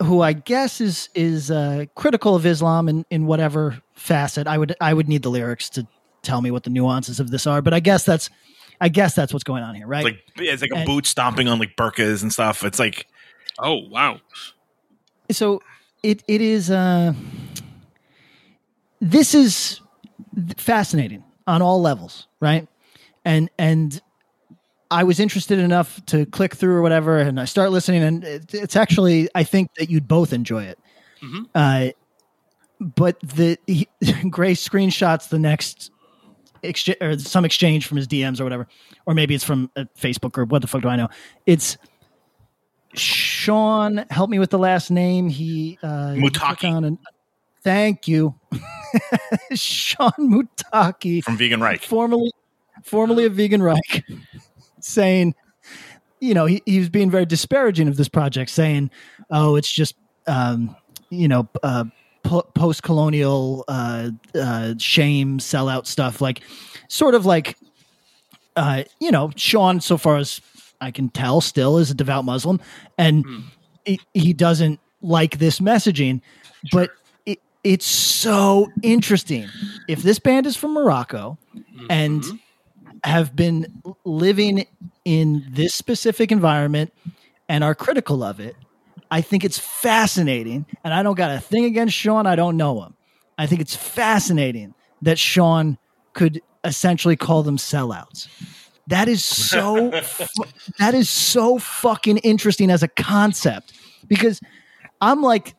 who, 0.00 0.06
who 0.06 0.20
I 0.22 0.32
guess 0.32 0.80
is 0.80 1.08
is 1.14 1.50
uh, 1.50 1.84
critical 1.94 2.34
of 2.34 2.46
Islam 2.46 2.88
in, 2.88 3.04
in 3.10 3.26
whatever 3.26 3.80
facet. 4.00 4.46
I 4.46 4.58
would 4.58 4.74
I 4.80 4.92
would 4.94 5.08
need 5.08 5.22
the 5.22 5.30
lyrics 5.30 5.68
to 5.70 5.86
tell 6.22 6.40
me 6.42 6.50
what 6.50 6.64
the 6.64 6.70
nuances 6.70 7.20
of 7.20 7.30
this 7.30 7.46
are, 7.46 7.62
but 7.62 7.72
I 7.74 7.80
guess 7.80 8.04
that's 8.04 8.30
I 8.80 8.88
guess 8.88 9.14
that's 9.14 9.32
what's 9.32 9.44
going 9.44 9.62
on 9.62 9.74
here, 9.74 9.86
right? 9.86 10.04
It's 10.06 10.16
like 10.38 10.46
it's 10.48 10.62
like 10.62 10.70
a 10.72 10.76
And- 10.78 10.86
boot 10.86 11.06
stomping 11.06 11.48
on 11.48 11.58
like 11.58 11.76
burkas 11.76 12.22
and 12.22 12.32
stuff. 12.32 12.64
It's 12.64 12.78
like 12.78 13.06
Oh 13.58 13.76
wow, 13.88 14.20
so 15.30 15.60
it 16.02 16.22
it 16.26 16.40
is 16.40 16.70
uh 16.70 17.12
this 19.00 19.34
is 19.34 19.80
fascinating 20.56 21.22
on 21.46 21.62
all 21.62 21.80
levels 21.80 22.26
right 22.40 22.68
and 23.24 23.50
and 23.58 24.00
i 24.90 25.02
was 25.02 25.18
interested 25.18 25.58
enough 25.58 26.04
to 26.06 26.26
click 26.26 26.54
through 26.54 26.74
or 26.76 26.82
whatever 26.82 27.18
and 27.18 27.40
i 27.40 27.44
start 27.44 27.70
listening 27.70 28.02
and 28.02 28.24
it, 28.24 28.54
it's 28.54 28.76
actually 28.76 29.28
i 29.34 29.42
think 29.42 29.74
that 29.74 29.90
you'd 29.90 30.06
both 30.06 30.32
enjoy 30.32 30.62
it 30.62 30.78
Mhm. 31.22 31.46
uh 31.54 31.90
but 32.80 33.20
the 33.20 33.58
he, 33.66 33.88
Gray 34.30 34.52
screenshots 34.54 35.28
the 35.28 35.38
next 35.38 35.90
exchange 36.62 36.98
or 37.00 37.18
some 37.18 37.44
exchange 37.44 37.86
from 37.86 37.96
his 37.96 38.08
DMs 38.08 38.40
or 38.40 38.44
whatever, 38.44 38.66
or 39.06 39.14
maybe 39.14 39.34
it's 39.34 39.44
from 39.44 39.70
a 39.76 39.84
Facebook 39.98 40.32
group. 40.32 40.50
What 40.50 40.62
the 40.62 40.68
fuck 40.68 40.82
do 40.82 40.88
I 40.88 40.96
know? 40.96 41.08
It's 41.46 41.76
Sean. 42.94 44.04
Help 44.10 44.30
me 44.30 44.38
with 44.38 44.50
the 44.50 44.58
last 44.58 44.90
name. 44.90 45.28
He 45.28 45.78
uh, 45.82 46.14
he 46.14 46.20
Muttaqi. 46.22 46.86
an- 46.86 46.98
thank 47.62 48.08
you, 48.08 48.34
Sean 49.54 50.12
Muttaqi 50.18 51.22
from 51.22 51.36
Vegan 51.36 51.60
Reich. 51.60 51.82
formerly 51.82 52.30
formerly 52.84 53.26
a 53.26 53.30
vegan 53.30 53.62
Reich, 53.62 54.04
saying, 54.80 55.34
you 56.20 56.34
know, 56.34 56.46
he, 56.46 56.62
he 56.66 56.78
was 56.78 56.88
being 56.88 57.10
very 57.10 57.26
disparaging 57.26 57.88
of 57.88 57.96
this 57.96 58.08
project, 58.08 58.50
saying, 58.50 58.90
"Oh, 59.30 59.56
it's 59.56 59.70
just, 59.70 59.94
um, 60.26 60.74
you 61.10 61.28
know, 61.28 61.48
uh, 61.62 61.84
po- 62.22 62.48
post-colonial 62.54 63.64
uh, 63.68 64.10
uh, 64.34 64.74
shame, 64.78 65.38
sellout 65.38 65.86
stuff, 65.86 66.20
like 66.20 66.40
sort 66.88 67.14
of 67.14 67.26
like, 67.26 67.56
uh, 68.56 68.84
you 69.00 69.10
know, 69.10 69.30
Sean, 69.36 69.80
so 69.80 69.96
far 69.96 70.16
as 70.16 70.40
I 70.80 70.90
can 70.90 71.08
tell, 71.08 71.40
still 71.40 71.78
is 71.78 71.90
a 71.90 71.94
devout 71.94 72.24
Muslim, 72.24 72.60
and 72.98 73.24
he, 73.84 74.00
he 74.14 74.32
doesn't 74.32 74.80
like 75.02 75.38
this 75.38 75.60
messaging, 75.60 76.20
but." 76.72 76.90
It, 77.26 77.38
it's 77.62 77.84
so 77.84 78.68
interesting. 78.82 79.46
If 79.86 80.02
this 80.02 80.18
band 80.18 80.46
is 80.46 80.56
from 80.56 80.72
Morocco, 80.72 81.36
and 81.90 82.24
have 83.04 83.36
been 83.36 83.82
living 84.04 84.66
in 85.04 85.44
this 85.50 85.74
specific 85.74 86.32
environment 86.32 86.92
and 87.48 87.62
are 87.62 87.74
critical 87.74 88.22
of 88.22 88.40
it, 88.40 88.56
I 89.10 89.20
think 89.20 89.44
it's 89.44 89.58
fascinating. 89.58 90.66
And 90.84 90.94
I 90.94 91.02
don't 91.02 91.16
got 91.16 91.30
a 91.30 91.40
thing 91.40 91.64
against 91.64 91.94
Sean. 91.94 92.26
I 92.26 92.36
don't 92.36 92.56
know 92.56 92.82
him. 92.82 92.94
I 93.36 93.46
think 93.46 93.60
it's 93.60 93.74
fascinating 93.74 94.74
that 95.02 95.18
Sean 95.18 95.78
could 96.12 96.42
essentially 96.64 97.16
call 97.16 97.42
them 97.42 97.56
sellouts. 97.56 98.28
That 98.86 99.08
is 99.08 99.24
so 99.24 99.90
that 100.78 100.94
is 100.94 101.08
so 101.08 101.58
fucking 101.58 102.18
interesting 102.18 102.70
as 102.70 102.82
a 102.82 102.88
concept 102.88 103.72
because 104.08 104.40
I'm 105.00 105.22
like 105.22 105.54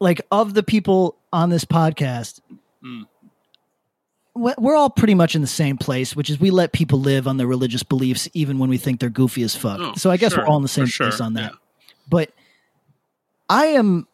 like 0.00 0.20
of 0.30 0.54
the 0.54 0.62
people 0.62 1.16
on 1.32 1.50
this 1.50 1.64
podcast 1.64 2.40
mm. 2.84 3.04
we- 4.34 4.54
we're 4.58 4.74
all 4.74 4.90
pretty 4.90 5.14
much 5.14 5.34
in 5.34 5.40
the 5.40 5.46
same 5.46 5.78
place, 5.78 6.16
which 6.16 6.28
is 6.28 6.40
we 6.40 6.50
let 6.50 6.72
people 6.72 7.00
live 7.00 7.28
on 7.28 7.36
their 7.36 7.46
religious 7.46 7.84
beliefs 7.84 8.28
even 8.34 8.58
when 8.58 8.68
we 8.68 8.76
think 8.76 8.98
they're 9.00 9.08
goofy 9.08 9.42
as 9.44 9.54
fuck. 9.54 9.78
Oh, 9.80 9.94
so 9.94 10.10
I 10.10 10.16
guess 10.16 10.32
sure, 10.32 10.42
we're 10.42 10.48
all 10.48 10.56
in 10.56 10.62
the 10.62 10.68
same 10.68 10.86
sure, 10.86 11.08
place 11.08 11.20
on 11.20 11.34
that. 11.34 11.52
yeah. 11.52 11.58
But 12.08 12.32
I 13.52 13.66
am 13.66 14.06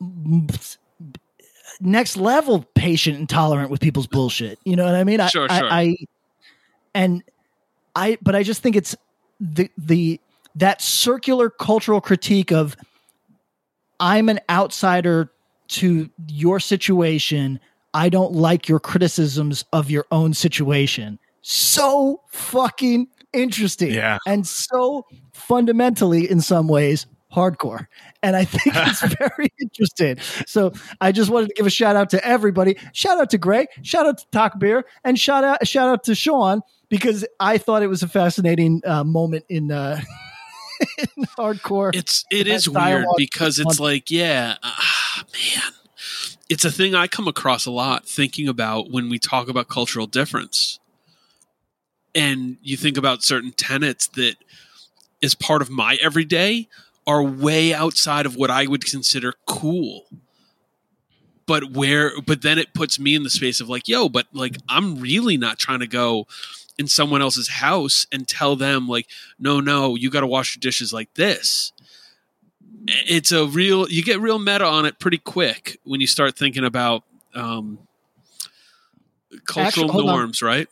next 1.80 2.16
level 2.16 2.66
patient 2.74 3.18
and 3.18 3.28
tolerant 3.28 3.70
with 3.70 3.80
people's 3.80 4.08
bullshit. 4.08 4.58
You 4.64 4.74
know 4.74 4.84
what 4.84 4.96
I 4.96 5.04
mean? 5.04 5.20
I, 5.20 5.28
Sure, 5.28 5.46
I, 5.48 5.58
sure. 5.58 5.68
I 5.70 5.96
and 6.92 7.22
I 7.94 8.18
but 8.20 8.34
I 8.34 8.42
just 8.42 8.62
think 8.62 8.74
it's 8.74 8.96
the 9.38 9.70
the 9.78 10.20
that 10.56 10.82
circular 10.82 11.50
cultural 11.50 12.00
critique 12.00 12.50
of 12.50 12.76
I'm 14.00 14.28
an 14.28 14.40
outsider 14.50 15.30
to 15.68 16.10
your 16.26 16.58
situation. 16.58 17.60
I 17.94 18.08
don't 18.08 18.32
like 18.32 18.68
your 18.68 18.80
criticisms 18.80 19.64
of 19.72 19.88
your 19.88 20.06
own 20.10 20.34
situation. 20.34 21.18
So 21.42 22.22
fucking 22.30 23.06
interesting. 23.32 23.92
Yeah. 23.92 24.18
And 24.26 24.46
so 24.46 25.06
fundamentally, 25.32 26.28
in 26.28 26.40
some 26.40 26.66
ways, 26.66 27.06
hardcore. 27.32 27.86
And 28.22 28.34
I 28.34 28.44
think 28.44 28.62
it's 28.76 29.14
very 29.14 29.48
interesting. 29.60 30.18
So 30.46 30.72
I 31.00 31.12
just 31.12 31.30
wanted 31.30 31.48
to 31.48 31.54
give 31.54 31.66
a 31.66 31.70
shout 31.70 31.96
out 31.96 32.10
to 32.10 32.24
everybody. 32.26 32.76
Shout 32.92 33.18
out 33.18 33.30
to 33.30 33.38
Greg. 33.38 33.68
Shout 33.82 34.06
out 34.06 34.18
to 34.18 34.26
Talk 34.30 34.58
Beer. 34.58 34.84
And 35.04 35.18
shout 35.18 35.44
out 35.44 35.66
shout 35.66 35.88
out 35.88 36.04
to 36.04 36.14
Sean 36.14 36.62
because 36.88 37.24
I 37.38 37.58
thought 37.58 37.82
it 37.82 37.88
was 37.88 38.02
a 38.02 38.08
fascinating 38.08 38.82
uh, 38.84 39.04
moment 39.04 39.44
in, 39.48 39.70
uh, 39.70 40.00
in 40.98 41.24
hardcore. 41.38 41.94
It's 41.94 42.24
it 42.30 42.46
is 42.46 42.68
weird 42.68 43.06
because 43.16 43.58
it's 43.58 43.80
like 43.80 44.10
yeah, 44.10 44.56
ah, 44.62 45.24
man, 45.32 45.72
it's 46.48 46.64
a 46.64 46.70
thing 46.70 46.94
I 46.94 47.06
come 47.06 47.28
across 47.28 47.66
a 47.66 47.70
lot 47.70 48.06
thinking 48.06 48.48
about 48.48 48.90
when 48.90 49.08
we 49.08 49.18
talk 49.18 49.48
about 49.48 49.68
cultural 49.68 50.06
difference, 50.06 50.80
and 52.14 52.56
you 52.62 52.76
think 52.76 52.96
about 52.96 53.22
certain 53.22 53.52
tenets 53.52 54.08
that 54.08 54.36
is 55.20 55.34
part 55.34 55.62
of 55.62 55.70
my 55.70 55.98
everyday 56.00 56.68
are 57.08 57.22
way 57.22 57.72
outside 57.72 58.26
of 58.26 58.36
what 58.36 58.50
I 58.50 58.66
would 58.66 58.84
consider 58.84 59.32
cool. 59.46 60.04
But 61.46 61.72
where, 61.72 62.12
but 62.20 62.42
then 62.42 62.58
it 62.58 62.74
puts 62.74 63.00
me 63.00 63.14
in 63.14 63.22
the 63.22 63.30
space 63.30 63.60
of 63.62 63.70
like, 63.70 63.88
yo, 63.88 64.10
but 64.10 64.26
like 64.34 64.58
I'm 64.68 65.00
really 65.00 65.38
not 65.38 65.58
trying 65.58 65.80
to 65.80 65.86
go 65.86 66.26
in 66.78 66.86
someone 66.86 67.22
else's 67.22 67.48
house 67.48 68.06
and 68.12 68.28
tell 68.28 68.54
them 68.54 68.86
like, 68.86 69.08
no, 69.38 69.58
no, 69.58 69.96
you 69.96 70.10
got 70.10 70.20
to 70.20 70.26
wash 70.26 70.54
your 70.54 70.60
dishes 70.60 70.92
like 70.92 71.14
this. 71.14 71.72
It's 72.86 73.32
a 73.32 73.46
real, 73.46 73.88
you 73.88 74.02
get 74.04 74.20
real 74.20 74.38
meta 74.38 74.66
on 74.66 74.84
it 74.84 74.98
pretty 74.98 75.18
quick 75.18 75.78
when 75.84 76.02
you 76.02 76.06
start 76.06 76.36
thinking 76.36 76.64
about 76.64 77.04
um, 77.34 77.78
cultural 79.46 79.86
Actu- 79.86 79.92
hold 79.92 80.10
on. 80.10 80.16
norms, 80.16 80.42
right? 80.42 80.68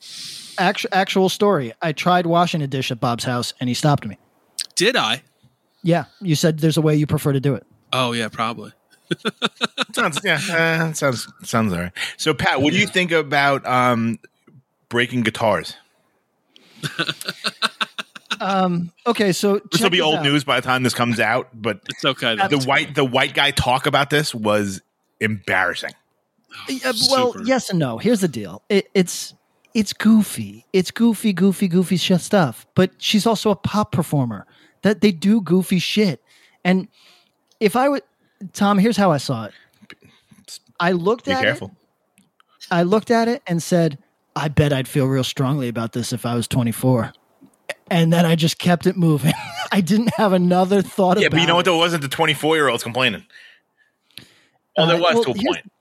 actual, 0.58 0.90
actual 0.92 1.28
story. 1.30 1.72
I 1.80 1.92
tried 1.92 2.26
washing 2.26 2.60
a 2.60 2.66
dish 2.66 2.90
at 2.90 3.00
Bob's 3.00 3.24
house 3.24 3.54
and 3.58 3.68
he 3.68 3.74
stopped 3.74 4.06
me. 4.06 4.18
Did 4.74 4.96
I? 4.96 5.22
Yeah. 5.86 6.06
You 6.20 6.34
said 6.34 6.58
there's 6.58 6.76
a 6.76 6.80
way 6.80 6.96
you 6.96 7.06
prefer 7.06 7.32
to 7.32 7.38
do 7.40 7.54
it. 7.54 7.64
Oh 7.92 8.10
yeah, 8.12 8.28
probably. 8.28 8.72
sounds 9.94 10.18
yeah, 10.24 10.40
uh, 10.50 10.92
sounds 10.92 11.28
sounds 11.44 11.72
all 11.72 11.78
right. 11.78 11.92
So 12.16 12.34
Pat, 12.34 12.60
what 12.60 12.72
do 12.72 12.78
you 12.80 12.88
think 12.88 13.12
about 13.12 13.64
um 13.64 14.18
breaking 14.88 15.22
guitars? 15.22 15.76
Um, 18.38 18.92
okay. 19.06 19.32
So 19.32 19.60
This 19.72 19.80
will 19.80 19.88
be 19.88 20.02
old 20.02 20.16
out. 20.16 20.22
news 20.22 20.44
by 20.44 20.60
the 20.60 20.66
time 20.66 20.82
this 20.82 20.92
comes 20.92 21.18
out, 21.20 21.48
but 21.54 21.80
It's 21.88 22.04
okay. 22.04 22.36
though. 22.36 22.48
the 22.48 22.58
white 22.66 22.94
the 22.94 23.04
white 23.04 23.32
guy 23.32 23.50
talk 23.50 23.86
about 23.86 24.10
this 24.10 24.34
was 24.34 24.82
embarrassing. 25.20 25.92
Uh, 26.68 26.92
well, 27.10 27.32
Super. 27.32 27.44
yes 27.46 27.70
and 27.70 27.78
no. 27.78 27.96
Here's 27.96 28.20
the 28.20 28.28
deal. 28.28 28.62
It, 28.68 28.88
it's 28.92 29.32
it's 29.72 29.94
goofy. 29.94 30.66
It's 30.74 30.90
goofy, 30.90 31.32
goofy, 31.32 31.66
goofy 31.66 31.96
stuff. 31.96 32.66
But 32.74 32.90
she's 32.98 33.26
also 33.26 33.50
a 33.50 33.56
pop 33.56 33.90
performer. 33.90 34.46
That 34.86 35.00
they 35.00 35.10
do 35.10 35.40
goofy 35.40 35.80
shit. 35.80 36.22
And 36.64 36.86
if 37.58 37.74
I 37.74 37.88
would, 37.88 38.02
Tom, 38.52 38.78
here's 38.78 38.96
how 38.96 39.10
I 39.10 39.16
saw 39.16 39.46
it. 39.46 39.52
I 40.78 40.92
looked 40.92 41.24
Be 41.24 41.32
at 41.32 41.42
careful. 41.42 41.72
it. 41.72 42.66
I 42.70 42.84
looked 42.84 43.10
at 43.10 43.26
it 43.26 43.42
and 43.48 43.60
said, 43.60 43.98
"I 44.36 44.46
bet 44.46 44.72
I'd 44.72 44.86
feel 44.86 45.06
real 45.06 45.24
strongly 45.24 45.66
about 45.66 45.90
this 45.92 46.12
if 46.12 46.24
I 46.24 46.36
was 46.36 46.46
24." 46.46 47.12
And 47.90 48.12
then 48.12 48.24
I 48.26 48.36
just 48.36 48.60
kept 48.60 48.86
it 48.86 48.96
moving. 48.96 49.32
I 49.72 49.80
didn't 49.80 50.14
have 50.14 50.32
another 50.32 50.82
thought 50.82 51.18
Yeah, 51.20 51.30
but 51.30 51.40
you 51.40 51.48
know 51.48 51.56
what? 51.56 51.64
There 51.64 51.74
wasn't 51.74 52.02
the 52.02 52.08
twenty 52.08 52.34
four 52.34 52.54
year 52.54 52.68
olds 52.68 52.84
complaining. 52.84 53.24
Oh, 54.78 54.86
there 54.86 54.94
Uh, 54.94 55.00
was 55.00 55.14
well, 55.14 55.24
to 55.24 55.30
a 55.32 55.34
point. 55.34 55.72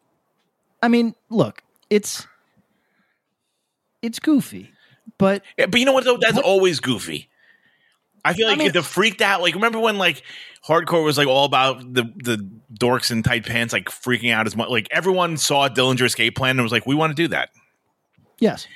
I 0.82 0.88
mean, 0.88 1.14
look, 1.30 1.62
it's 1.92 2.26
it's 4.02 4.18
goofy, 4.18 4.72
but 5.20 5.44
Yeah, 5.60 5.68
but 5.68 5.80
you 5.80 5.86
know 5.86 5.94
what 5.94 6.06
though? 6.06 6.18
That's 6.18 6.40
always 6.40 6.80
goofy. 6.80 7.30
I 8.26 8.34
feel 8.34 8.48
I 8.48 8.52
like 8.52 8.60
mean- 8.60 8.72
the 8.74 8.84
freaked 8.84 9.22
out. 9.22 9.42
Like 9.42 9.54
remember 9.56 9.80
when 9.80 9.98
like 9.98 10.22
hardcore 10.66 11.04
was 11.06 11.18
like 11.18 11.28
all 11.28 11.46
about 11.46 11.80
the 11.94 12.04
the 12.18 12.46
dorks 12.74 13.12
in 13.12 13.24
tight 13.24 13.46
pants, 13.46 13.72
like 13.72 13.86
freaking 13.86 14.34
out 14.34 14.48
as 14.48 14.56
much. 14.56 14.70
Like 14.70 14.88
everyone 14.92 15.38
saw 15.38 15.70
Dillinger 15.70 16.06
Escape 16.06 16.36
Plan 16.36 16.52
and 16.58 16.64
was 16.64 16.72
like, 16.72 16.86
we 16.86 16.96
want 16.96 17.12
to 17.12 17.16
do 17.16 17.28
that. 17.30 17.50
yes. 18.40 18.68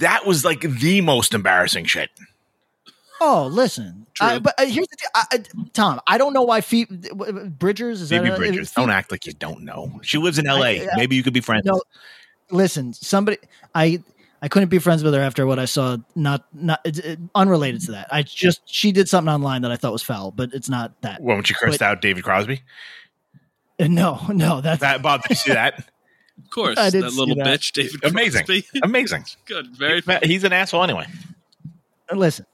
That 0.00 0.26
was 0.26 0.44
like 0.44 0.62
the 0.62 1.00
most 1.00 1.32
embarrassing 1.32 1.84
shit. 1.84 2.10
Oh, 3.20 3.46
listen. 3.46 4.06
I, 4.20 4.38
but 4.40 4.54
uh, 4.58 4.66
here's 4.66 4.88
the 4.88 4.96
deal, 4.96 5.08
I, 5.14 5.24
I, 5.30 5.42
Tom. 5.72 6.00
I 6.08 6.18
don't 6.18 6.32
know 6.32 6.42
why 6.42 6.60
Phoebe 6.60 7.08
Bridgers 7.50 8.00
is 8.02 8.10
Phoebe 8.10 8.30
Bridgers. 8.30 8.72
uh, 8.76 8.80
Don't 8.80 8.90
act 8.90 9.12
like 9.12 9.26
you 9.26 9.32
don't 9.32 9.62
know. 9.62 10.00
She 10.02 10.18
lives 10.18 10.38
in 10.40 10.46
L.A. 10.48 10.88
I- 10.88 10.96
Maybe 10.96 11.14
you 11.14 11.22
could 11.22 11.32
be 11.34 11.40
friends. 11.40 11.64
No, 11.66 11.80
listen. 12.50 12.92
Somebody, 12.94 13.38
I 13.76 14.02
I 14.42 14.48
couldn't 14.48 14.68
be 14.68 14.78
friends 14.78 15.02
with 15.02 15.14
her 15.14 15.20
after 15.20 15.46
what 15.46 15.58
I 15.58 15.64
saw. 15.64 15.96
Not 16.14 16.46
not 16.54 16.80
it, 16.84 16.98
it- 16.98 17.18
unrelated 17.34 17.80
to 17.82 17.92
that. 17.92 18.08
I 18.12 18.22
just 18.22 18.60
she 18.66 18.92
did 18.92 19.08
something 19.08 19.32
online 19.32 19.62
that 19.62 19.70
I 19.72 19.76
thought 19.76 19.92
was 19.92 20.02
foul, 20.02 20.30
but 20.30 20.52
it's 20.52 20.68
not 20.68 21.00
that. 21.02 21.22
When 21.22 21.42
she 21.42 21.54
cursed 21.54 21.78
But- 21.78 21.84
out 21.84 22.00
David 22.02 22.22
Crosby. 22.24 22.62
Uh, 23.80 23.88
No, 23.88 24.20
no, 24.28 24.60
that's 24.60 24.80
That 24.80 25.02
Bob, 25.02 25.22
did 25.22 25.30
you 25.30 25.36
see 25.36 25.52
that? 25.52 25.88
Of 26.38 26.50
course, 26.50 26.76
I 26.78 26.90
did 26.90 27.02
that 27.02 27.14
little 27.14 27.34
that. 27.36 27.46
bitch, 27.46 27.72
David. 27.72 28.04
Amazing. 28.04 28.44
Crosby. 28.44 28.66
Amazing. 28.82 29.24
Good, 29.46 29.68
very 29.74 30.02
funny. 30.02 30.26
He's 30.26 30.44
an 30.44 30.52
asshole 30.52 30.82
anyway. 30.84 31.06
listen. 32.12 32.44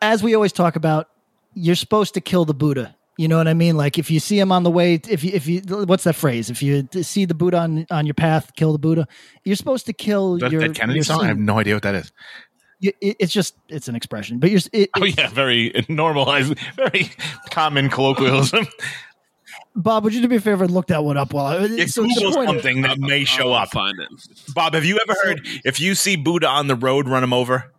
As 0.00 0.22
we 0.22 0.34
always 0.34 0.52
talk 0.52 0.76
about, 0.76 1.08
you're 1.54 1.74
supposed 1.74 2.14
to 2.14 2.22
kill 2.22 2.46
the 2.46 2.54
Buddha. 2.54 2.96
You 3.20 3.28
know 3.28 3.36
what 3.36 3.48
I 3.48 3.52
mean? 3.54 3.76
Like 3.76 3.98
if 3.98 4.10
you 4.10 4.18
see 4.18 4.38
him 4.38 4.50
on 4.50 4.62
the 4.62 4.70
way, 4.70 4.94
if 4.94 5.22
you 5.22 5.32
if 5.34 5.46
you 5.46 5.60
what's 5.68 6.04
that 6.04 6.14
phrase? 6.14 6.48
If 6.48 6.62
you 6.62 6.88
see 7.02 7.26
the 7.26 7.34
Buddha 7.34 7.58
on 7.58 7.86
on 7.90 8.06
your 8.06 8.14
path, 8.14 8.50
kill 8.56 8.72
the 8.72 8.78
Buddha. 8.78 9.06
You're 9.44 9.56
supposed 9.56 9.84
to 9.86 9.92
kill 9.92 10.38
That, 10.38 10.50
your 10.50 10.62
that 10.62 10.74
Kennedy 10.74 10.96
your 11.00 11.04
song? 11.04 11.20
I 11.24 11.26
have 11.26 11.38
no 11.38 11.58
idea 11.58 11.74
what 11.74 11.82
that 11.82 11.94
is. 11.96 12.12
It- 12.80 12.96
it's 13.00 13.30
just 13.30 13.56
it's 13.68 13.88
an 13.88 13.94
expression, 13.94 14.38
but 14.38 14.50
you're 14.50 14.60
it, 14.72 14.88
Oh 14.96 15.04
yeah, 15.04 15.28
very 15.28 15.84
normalized, 15.90 16.54
very 16.76 17.10
common 17.50 17.90
colloquialism. 17.90 18.66
Bob, 19.76 20.04
would 20.04 20.14
you 20.14 20.22
do 20.22 20.28
me 20.28 20.36
a 20.36 20.40
favor 20.40 20.64
and 20.64 20.72
look 20.72 20.86
that 20.86 21.04
one 21.04 21.18
up 21.18 21.34
while 21.34 21.44
I 21.44 21.66
Yeah, 21.66 21.84
so 21.86 22.04
Google 22.06 22.32
point 22.32 22.48
is- 22.48 22.54
something 22.54 22.80
that 22.82 22.98
may 22.98 23.24
show 23.26 23.52
I'll 23.52 23.64
up. 23.64 23.70
Find 23.70 23.98
it. 24.00 24.08
Bob, 24.54 24.72
have 24.72 24.86
you 24.86 24.98
ever 25.06 25.14
heard 25.22 25.46
if 25.62 25.78
you 25.78 25.94
see 25.94 26.16
Buddha 26.16 26.46
on 26.48 26.68
the 26.68 26.74
road, 26.74 27.06
run 27.06 27.22
him 27.22 27.34
over? 27.34 27.70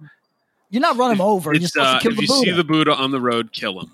You're 0.70 0.82
not 0.84 0.98
running 0.98 1.16
him 1.18 1.22
over. 1.22 1.52
You're 1.52 1.68
supposed 1.68 1.88
uh, 1.88 1.94
to 1.96 2.04
kill 2.04 2.12
if 2.12 2.18
the 2.18 2.22
you 2.22 2.28
Buddha. 2.28 2.46
see 2.46 2.52
the 2.52 2.64
Buddha 2.64 2.94
on 2.94 3.10
the 3.10 3.20
road, 3.20 3.52
kill 3.54 3.80
him. 3.80 3.92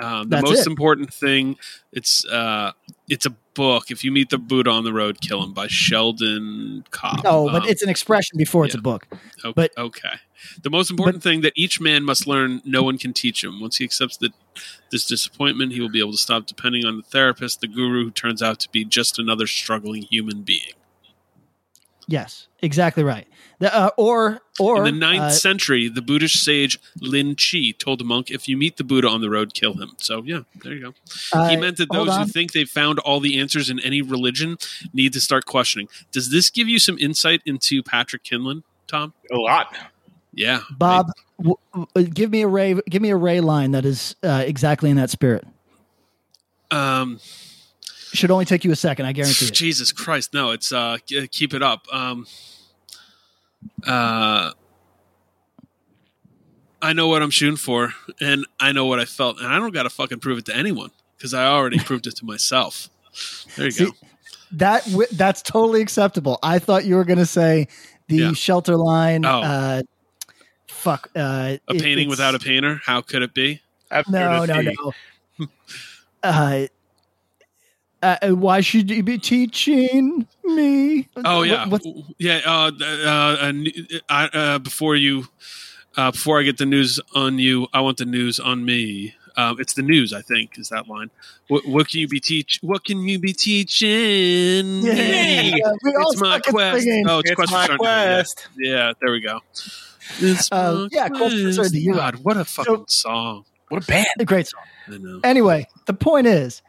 Um, 0.00 0.28
the 0.28 0.36
That's 0.36 0.50
most 0.50 0.60
it. 0.60 0.66
important 0.66 1.12
thing. 1.12 1.56
It's 1.92 2.24
uh, 2.26 2.72
it's 3.08 3.26
a 3.26 3.30
book. 3.54 3.90
If 3.90 4.04
you 4.04 4.12
meet 4.12 4.30
the 4.30 4.38
Buddha 4.38 4.70
on 4.70 4.84
the 4.84 4.92
road, 4.92 5.20
kill 5.20 5.42
him 5.42 5.52
by 5.52 5.66
Sheldon 5.66 6.84
Kopp. 6.90 7.24
no, 7.24 7.46
but 7.50 7.62
Um, 7.62 7.68
it's 7.68 7.82
an 7.82 7.88
expression 7.88 8.38
before 8.38 8.64
it's 8.64 8.74
yeah. 8.74 8.78
a 8.78 8.82
book. 8.82 9.06
Okay. 9.44 9.52
But- 9.54 9.72
okay. 9.76 10.20
The 10.62 10.70
most 10.70 10.88
important 10.88 11.20
thing 11.24 11.40
that 11.40 11.52
each 11.56 11.80
man 11.80 12.04
must 12.04 12.28
learn, 12.28 12.62
no 12.64 12.84
one 12.84 12.96
can 12.96 13.12
teach 13.12 13.42
him. 13.42 13.60
Once 13.60 13.78
he 13.78 13.84
accepts 13.84 14.16
that 14.18 14.32
this 14.92 15.04
disappointment, 15.04 15.72
he 15.72 15.80
will 15.80 15.88
be 15.88 15.98
able 15.98 16.12
to 16.12 16.16
stop 16.18 16.46
depending 16.46 16.84
on 16.84 16.96
the 16.96 17.02
therapist, 17.02 17.60
the 17.60 17.66
guru, 17.66 18.04
who 18.04 18.10
turns 18.12 18.40
out 18.40 18.60
to 18.60 18.68
be 18.70 18.84
just 18.84 19.18
another 19.18 19.48
struggling 19.48 20.02
human 20.02 20.42
being. 20.42 20.74
Yes, 22.06 22.46
exactly 22.62 23.02
right. 23.02 23.26
The, 23.60 23.74
uh, 23.74 23.90
or 23.96 24.40
or 24.60 24.78
In 24.78 24.84
the 24.84 24.92
ninth 24.92 25.22
uh, 25.22 25.30
century, 25.30 25.88
the 25.88 26.00
Buddhist 26.02 26.44
sage 26.44 26.78
Lin 27.00 27.34
Chi 27.34 27.72
told 27.76 27.98
the 27.98 28.04
monk, 28.04 28.30
"If 28.30 28.46
you 28.48 28.56
meet 28.56 28.76
the 28.76 28.84
Buddha 28.84 29.08
on 29.08 29.20
the 29.20 29.28
road, 29.30 29.52
kill 29.52 29.74
him." 29.74 29.92
So, 29.96 30.22
yeah, 30.24 30.40
there 30.62 30.74
you 30.74 30.80
go. 30.80 30.94
uh, 31.32 31.48
he 31.48 31.56
meant 31.56 31.76
that 31.78 31.90
those 31.92 32.16
who 32.16 32.24
think 32.26 32.52
they've 32.52 32.68
found 32.68 33.00
all 33.00 33.18
the 33.18 33.38
answers 33.40 33.68
in 33.68 33.80
any 33.80 34.00
religion 34.00 34.58
need 34.92 35.12
to 35.14 35.20
start 35.20 35.44
questioning. 35.44 35.88
Does 36.12 36.30
this 36.30 36.50
give 36.50 36.68
you 36.68 36.78
some 36.78 36.98
insight 36.98 37.42
into 37.44 37.82
Patrick 37.82 38.22
Kindlon, 38.22 38.62
Tom? 38.86 39.12
A 39.32 39.36
lot. 39.36 39.76
Yeah, 40.32 40.60
Bob, 40.70 41.10
w- 41.40 41.56
w- 41.74 42.08
give 42.10 42.30
me 42.30 42.42
a 42.42 42.48
ray. 42.48 42.74
Give 42.88 43.02
me 43.02 43.10
a 43.10 43.16
ray 43.16 43.40
line 43.40 43.72
that 43.72 43.84
is 43.84 44.14
uh, 44.22 44.44
exactly 44.46 44.88
in 44.88 44.96
that 44.98 45.10
spirit. 45.10 45.44
Um, 46.70 47.18
Should 48.12 48.30
only 48.30 48.44
take 48.44 48.64
you 48.64 48.70
a 48.70 48.76
second. 48.76 49.06
I 49.06 49.12
guarantee 49.12 49.46
it. 49.46 49.52
Jesus 49.54 49.90
Christ, 49.90 50.32
no! 50.32 50.52
It's 50.52 50.70
uh, 50.70 50.98
keep 51.32 51.54
it 51.54 51.62
up. 51.62 51.86
Um, 51.92 52.26
uh, 53.86 54.52
I 56.80 56.92
know 56.92 57.08
what 57.08 57.22
I'm 57.22 57.30
shooting 57.30 57.56
for, 57.56 57.92
and 58.20 58.46
I 58.60 58.72
know 58.72 58.86
what 58.86 59.00
I 59.00 59.04
felt, 59.04 59.38
and 59.38 59.46
I 59.46 59.58
don't 59.58 59.72
got 59.74 59.82
to 59.84 59.90
fucking 59.90 60.20
prove 60.20 60.38
it 60.38 60.44
to 60.46 60.56
anyone 60.56 60.90
because 61.16 61.34
I 61.34 61.46
already 61.46 61.78
proved 61.78 62.06
it 62.06 62.16
to 62.16 62.24
myself. 62.24 62.88
There 63.56 63.64
you 63.66 63.70
See, 63.72 63.84
go. 63.86 63.92
That 64.52 64.84
w- 64.86 65.08
that's 65.12 65.42
totally 65.42 65.82
acceptable. 65.82 66.38
I 66.42 66.58
thought 66.60 66.84
you 66.84 66.94
were 66.94 67.04
going 67.04 67.18
to 67.18 67.26
say 67.26 67.68
the 68.06 68.16
Yeah. 68.16 68.32
shelter 68.32 68.76
line. 68.76 69.24
Oh. 69.24 69.40
Uh, 69.42 69.82
fuck. 70.68 71.10
Uh, 71.16 71.56
A 71.68 71.74
it- 71.74 71.82
painting 71.82 72.08
without 72.08 72.34
a 72.34 72.38
painter. 72.38 72.80
How 72.84 73.00
could 73.00 73.22
it 73.22 73.34
be? 73.34 73.60
No, 74.08 74.44
no, 74.44 74.60
no. 74.60 74.92
uh, 76.22 76.66
uh, 78.02 78.16
why 78.30 78.60
should 78.60 78.90
you 78.90 79.02
be 79.02 79.18
teaching 79.18 80.26
me? 80.44 81.08
Oh 81.24 81.42
yeah, 81.42 81.66
what's- 81.66 81.86
yeah. 82.18 82.40
Uh, 82.46 82.70
uh, 82.80 82.84
uh, 82.84 83.36
n- 83.42 83.66
I, 84.08 84.24
uh, 84.26 84.58
before 84.58 84.96
you, 84.96 85.26
uh, 85.96 86.10
before 86.12 86.38
I 86.40 86.42
get 86.44 86.58
the 86.58 86.66
news 86.66 87.00
on 87.14 87.38
you, 87.38 87.66
I 87.72 87.80
want 87.80 87.96
the 87.98 88.04
news 88.06 88.38
on 88.40 88.64
me. 88.64 89.14
Um, 89.36 89.56
it's 89.60 89.74
the 89.74 89.82
news, 89.82 90.12
I 90.12 90.20
think, 90.20 90.58
is 90.58 90.68
that 90.70 90.88
line. 90.88 91.10
What, 91.46 91.64
what 91.66 91.88
can 91.88 92.00
you 92.00 92.08
be 92.08 92.18
teach? 92.18 92.58
What 92.60 92.84
can 92.84 93.06
you 93.06 93.20
be 93.20 93.32
teaching? 93.32 94.82
Yeah, 94.82 94.94
me? 94.94 95.62
we 95.84 95.94
all 95.94 96.10
It's 96.10 96.20
my 96.20 96.40
quest. 96.40 96.82
singing. 96.82 97.08
Oh, 97.08 97.20
it's, 97.20 97.30
It's 97.30 97.36
quest 97.36 97.52
my 97.52 97.64
eternity. 97.64 97.84
quest. 97.84 98.48
Yeah, 98.58 98.70
yeah, 98.72 98.92
there 99.00 99.12
we 99.12 99.20
go. 99.20 99.40
It's 100.20 100.48
Uh, 100.50 100.72
my 100.72 100.88
yeah, 100.90 101.08
Quest 101.08 101.20
for 101.36 101.42
quest. 101.42 101.58
Eternity, 101.58 101.80
you're 101.80 101.94
God, 101.94 102.16
what 102.24 102.36
a 102.36 102.44
fucking 102.44 102.86
song! 102.88 103.44
What 103.68 103.84
a 103.84 103.86
band. 103.86 104.06
a 104.18 104.24
great 104.24 104.46
song. 104.48 104.62
I 104.88 104.98
know. 104.98 105.20
Anyway, 105.22 105.68
the 105.86 105.92
point 105.94 106.26
is, 106.26 106.62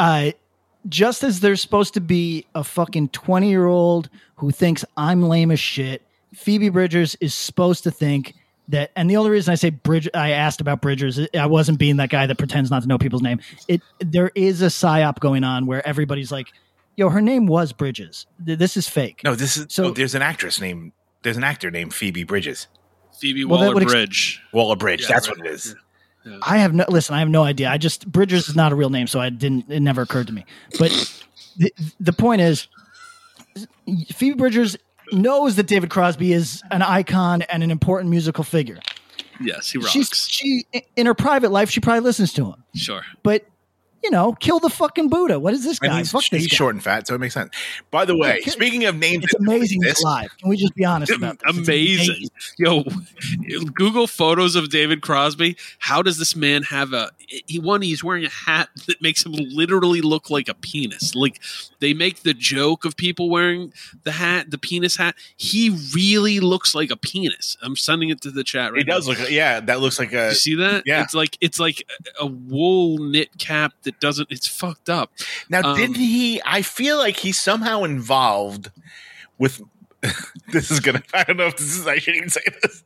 uh, 0.00 0.30
just 0.88 1.22
as 1.22 1.40
there's 1.40 1.60
supposed 1.60 1.94
to 1.94 2.00
be 2.00 2.46
a 2.54 2.64
fucking 2.64 3.10
20 3.10 3.48
year 3.48 3.66
old 3.66 4.08
who 4.36 4.50
thinks 4.50 4.84
I'm 4.96 5.22
lame 5.22 5.50
as 5.50 5.60
shit, 5.60 6.02
Phoebe 6.34 6.70
Bridgers 6.70 7.16
is 7.20 7.34
supposed 7.34 7.84
to 7.84 7.90
think 7.90 8.34
that. 8.68 8.90
And 8.96 9.10
the 9.10 9.16
only 9.16 9.30
reason 9.30 9.52
I 9.52 9.56
say 9.56 9.70
Bridge, 9.70 10.08
I 10.14 10.30
asked 10.30 10.60
about 10.60 10.80
Bridgers, 10.80 11.20
I 11.38 11.46
wasn't 11.46 11.78
being 11.78 11.98
that 11.98 12.08
guy 12.08 12.26
that 12.26 12.38
pretends 12.38 12.70
not 12.70 12.82
to 12.82 12.88
know 12.88 12.98
people's 12.98 13.22
name. 13.22 13.40
It 13.68 13.82
there 13.98 14.30
is 14.34 14.62
a 14.62 14.66
psyop 14.66 15.20
going 15.20 15.44
on 15.44 15.66
where 15.66 15.86
everybody's 15.86 16.32
like, 16.32 16.46
"Yo, 16.96 17.10
her 17.10 17.20
name 17.20 17.46
was 17.46 17.72
Bridges. 17.72 18.26
This 18.38 18.76
is 18.78 18.88
fake." 18.88 19.20
No, 19.22 19.34
this 19.34 19.56
is 19.58 19.66
So- 19.68 19.88
so. 19.88 19.90
there's 19.90 20.14
an 20.14 20.22
actress 20.22 20.60
named. 20.60 20.92
There's 21.22 21.36
an 21.36 21.44
actor 21.44 21.70
named 21.70 21.92
Phoebe 21.92 22.24
Bridges. 22.24 22.68
Phoebe 23.18 23.44
Well, 23.44 23.58
that 23.58 23.64
Waller 23.66 23.74
would 23.74 23.82
ex- 23.82 23.92
Bridge. 23.92 24.40
Waller 24.52 24.76
Bridge. 24.76 25.02
Yeah, 25.02 25.08
that's 25.08 25.28
right. 25.28 25.36
what 25.36 25.46
it 25.46 25.52
is. 25.52 25.74
I 26.42 26.58
have 26.58 26.74
no 26.74 26.84
listen. 26.88 27.14
I 27.14 27.20
have 27.20 27.28
no 27.28 27.42
idea. 27.42 27.70
I 27.70 27.78
just 27.78 28.10
Bridgers 28.10 28.48
is 28.48 28.56
not 28.56 28.72
a 28.72 28.74
real 28.74 28.90
name, 28.90 29.06
so 29.06 29.20
I 29.20 29.30
didn't. 29.30 29.70
It 29.70 29.80
never 29.80 30.02
occurred 30.02 30.26
to 30.26 30.32
me. 30.32 30.44
But 30.78 31.22
the, 31.56 31.72
the 31.98 32.12
point 32.12 32.40
is, 32.42 32.68
Phoebe 34.12 34.36
Bridgers 34.36 34.76
knows 35.12 35.56
that 35.56 35.66
David 35.66 35.90
Crosby 35.90 36.32
is 36.32 36.62
an 36.70 36.82
icon 36.82 37.42
and 37.42 37.62
an 37.62 37.70
important 37.70 38.10
musical 38.10 38.44
figure. 38.44 38.78
Yes, 39.40 39.70
he 39.70 39.78
rocks. 39.78 39.90
She's 39.90 40.28
she 40.28 40.66
in 40.96 41.06
her 41.06 41.14
private 41.14 41.50
life, 41.50 41.70
she 41.70 41.80
probably 41.80 42.00
listens 42.00 42.32
to 42.34 42.46
him. 42.46 42.64
sure. 42.74 43.02
But 43.22 43.46
you 44.02 44.10
know, 44.10 44.32
kill 44.32 44.58
the 44.60 44.70
fucking 44.70 45.08
Buddha. 45.08 45.38
What 45.38 45.52
is 45.54 45.64
this 45.64 45.78
And 45.80 45.90
guy? 45.90 45.98
he's, 45.98 46.10
Fuck 46.12 46.22
this 46.30 46.42
he's 46.42 46.50
guy. 46.50 46.56
short 46.56 46.74
and 46.74 46.82
fat, 46.82 47.06
so 47.06 47.14
it 47.14 47.18
makes 47.18 47.34
sense. 47.34 47.50
By 47.90 48.04
the 48.04 48.16
way, 48.16 48.40
Yeah, 48.44 48.52
speaking 48.52 48.84
of 48.86 48.96
names, 48.96 49.24
It's 49.24 49.34
amazing 49.34 49.82
he's 49.82 49.90
exist, 49.90 50.04
alive. 50.04 50.30
Can 50.38 50.48
we 50.48 50.56
just 50.56 50.74
be 50.74 50.84
honest 50.84 51.12
about 51.12 51.38
this? 51.40 51.56
It's 51.58 51.68
amazing. 51.68 52.28
Yo, 52.58 52.84
Google 53.74 54.06
photos 54.06 54.56
of 54.56 54.70
David 54.70 55.02
Crosby. 55.02 55.56
How 55.78 56.02
does 56.02 56.18
this 56.18 56.34
man 56.36 56.62
have 56.64 56.92
a? 56.92 57.10
He 57.46 57.58
one. 57.58 57.82
He's 57.82 58.02
wearing 58.04 58.24
a 58.24 58.28
hat 58.30 58.68
that 58.86 59.00
makes 59.02 59.24
him 59.24 59.32
literally 59.32 60.00
look 60.00 60.30
like 60.30 60.48
a 60.48 60.54
penis. 60.54 61.14
Like 61.14 61.40
they 61.80 61.92
make 61.94 62.22
the 62.22 62.34
joke 62.34 62.84
of 62.84 62.96
people 62.96 63.28
wearing 63.30 63.72
the 64.04 64.12
hat, 64.12 64.50
the 64.50 64.58
penis 64.58 64.96
hat. 64.96 65.14
He 65.36 65.70
really 65.94 66.40
looks 66.40 66.74
like 66.74 66.90
a 66.90 66.96
penis. 66.96 67.56
I'm 67.62 67.76
sending 67.76 68.08
it 68.10 68.20
to 68.22 68.30
the 68.30 68.44
chat 68.44 68.72
right 68.72 68.82
It 68.82 68.86
does 68.86 69.06
look. 69.08 69.18
Yeah, 69.30 69.60
that 69.60 69.80
looks 69.80 69.98
like 69.98 70.12
a. 70.12 70.28
You 70.28 70.34
see 70.34 70.54
that? 70.56 70.84
yeah. 70.86 71.02
It's 71.02 71.14
like 71.14 71.36
it's 71.40 71.58
like 71.60 71.82
a, 72.20 72.24
a 72.24 72.26
wool 72.26 72.98
knit 72.98 73.30
cap 73.38 73.72
that 73.82 73.89
doesn't. 73.98 74.28
It's 74.30 74.46
fucked 74.46 74.88
up. 74.88 75.10
Now, 75.48 75.62
Um, 75.62 75.76
didn't 75.76 75.96
he? 75.96 76.40
I 76.44 76.62
feel 76.62 76.98
like 76.98 77.16
he's 77.16 77.38
somehow 77.40 77.82
involved 77.84 78.70
with. 79.38 79.60
this 80.52 80.70
is 80.70 80.80
gonna. 80.80 81.02
I 81.14 81.24
don't 81.24 81.36
know 81.38 81.46
if 81.46 81.56
this 81.56 81.76
is. 81.76 81.86
I 81.86 81.98
shouldn't 81.98 82.18
even 82.18 82.30
say 82.30 82.42
this. 82.62 82.84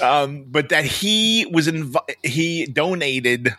Um, 0.00 0.44
but 0.48 0.70
that 0.70 0.84
he 0.84 1.46
was 1.52 1.68
inv- 1.68 1.96
He 2.22 2.66
donated 2.66 3.54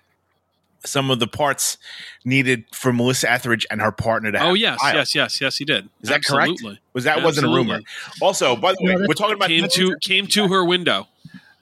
some 0.86 1.10
of 1.10 1.20
the 1.20 1.28
parts 1.28 1.78
needed 2.26 2.66
for 2.74 2.92
Melissa 2.92 3.32
Etheridge 3.32 3.66
and 3.72 3.82
her 3.82 3.92
partner 3.94 4.34
to 4.34 4.38
have. 4.40 4.48
Oh 4.50 4.54
yes, 4.54 4.80
yes, 4.84 5.16
yes, 5.16 5.40
yes. 5.40 5.58
He 5.58 5.64
did. 5.66 5.88
Is 6.02 6.10
that 6.10 6.26
correct? 6.26 6.52
Absolutely. 6.52 6.80
Was 6.94 7.04
that 7.06 7.24
wasn't 7.24 7.48
a 7.48 7.50
rumor? 7.50 7.80
Also, 8.22 8.56
by 8.58 8.74
the 8.74 8.80
way, 8.84 8.88
that's- 8.92 9.08
we're 9.08 9.14
talking 9.14 9.36
about 9.36 9.48
Came 9.48 9.68
to 9.70 9.96
came 10.02 10.28
to 10.28 10.50
her 10.50 10.66
window. 10.66 11.08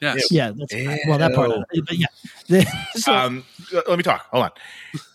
Yes. 0.02 0.32
Yeah, 0.32 0.52
that's 0.56 0.74
well 1.08 1.18
that 1.20 1.34
part. 1.36 1.52
Of 1.52 1.64
it, 1.72 1.86
but 1.86 1.98
yeah, 1.98 2.64
so, 2.96 3.14
Um, 3.14 3.44
let 3.88 3.98
me 3.98 4.04
talk. 4.04 4.26
Hold 4.32 4.46
on. 4.46 4.52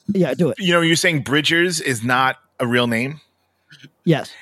yeah, 0.09 0.33
do 0.35 0.51
it. 0.51 0.59
You 0.61 0.73
know, 0.73 0.81
you're 0.81 0.97
saying 0.97 1.23
Bridgers 1.23 1.81
is 1.81 2.05
not 2.05 2.37
a 2.61 2.67
real 2.67 2.87
name. 2.87 3.21
Yes. 4.05 4.33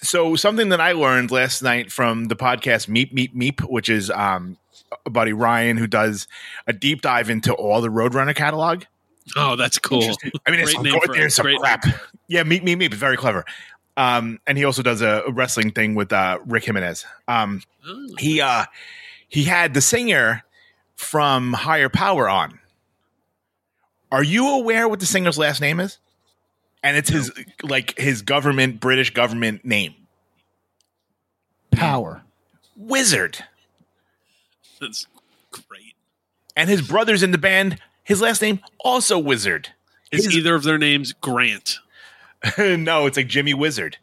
so 0.00 0.36
something 0.36 0.70
that 0.70 0.80
I 0.80 0.92
learned 0.92 1.30
last 1.30 1.62
night 1.62 1.92
from 1.92 2.26
the 2.26 2.36
podcast 2.36 2.88
Meep 2.88 3.12
Meep 3.12 3.34
Meep, 3.34 3.60
which 3.70 3.88
is 3.88 4.10
um 4.10 4.56
a 5.04 5.10
buddy 5.10 5.32
Ryan 5.34 5.76
who 5.76 5.86
does 5.86 6.26
a 6.66 6.72
deep 6.72 7.02
dive 7.02 7.28
into 7.28 7.52
all 7.52 7.80
the 7.82 7.88
Roadrunner 7.88 8.34
catalog. 8.34 8.84
Oh, 9.36 9.56
that's 9.56 9.78
cool. 9.78 10.02
I 10.46 10.50
mean, 10.50 10.60
it's 10.60 10.72
Great 10.72 10.74
some, 10.76 10.82
name 10.84 11.00
for 11.04 11.12
there's 11.14 11.32
it. 11.34 11.36
some 11.36 11.44
Great 11.44 11.58
crap. 11.58 11.84
name. 11.84 11.94
Yeah, 12.28 12.42
Meep 12.44 12.62
Meep 12.62 12.80
Meep 12.80 12.92
is 12.94 12.98
very 12.98 13.18
clever. 13.18 13.44
Um, 13.98 14.38
and 14.46 14.56
he 14.56 14.64
also 14.64 14.80
does 14.82 15.02
a, 15.02 15.24
a 15.26 15.32
wrestling 15.32 15.72
thing 15.72 15.94
with 15.96 16.12
uh, 16.12 16.38
Rick 16.46 16.64
Jimenez. 16.64 17.04
Um, 17.26 17.60
Oh. 17.86 18.06
he 18.18 18.40
uh, 18.40 18.64
he 19.28 19.44
had 19.44 19.74
the 19.74 19.80
singer 19.80 20.42
from 20.96 21.52
Higher 21.52 21.88
Power 21.88 22.28
on. 22.28 22.58
Are 24.10 24.22
you 24.22 24.48
aware 24.56 24.88
what 24.88 25.00
the 25.00 25.06
singer's 25.06 25.38
last 25.38 25.60
name 25.60 25.80
is? 25.80 25.98
And 26.82 26.96
it's 26.96 27.08
his 27.10 27.30
like 27.62 27.98
his 27.98 28.22
government 28.22 28.80
British 28.80 29.12
government 29.12 29.64
name, 29.64 29.94
Power. 31.70 32.22
Wizard. 32.76 33.38
That's 34.80 35.06
great. 35.50 35.94
and 36.56 36.70
his 36.70 36.80
brothers 36.86 37.22
in 37.24 37.32
the 37.32 37.38
band, 37.38 37.78
his 38.04 38.20
last 38.22 38.40
name 38.40 38.60
also 38.78 39.18
Wizard. 39.18 39.70
Is 40.12 40.24
His- 40.24 40.36
either 40.36 40.54
of 40.54 40.62
their 40.62 40.78
names 40.78 41.12
Grant? 41.12 41.80
no, 42.58 43.06
it's 43.06 43.16
like 43.16 43.26
Jimmy 43.26 43.52
Wizard. 43.54 43.98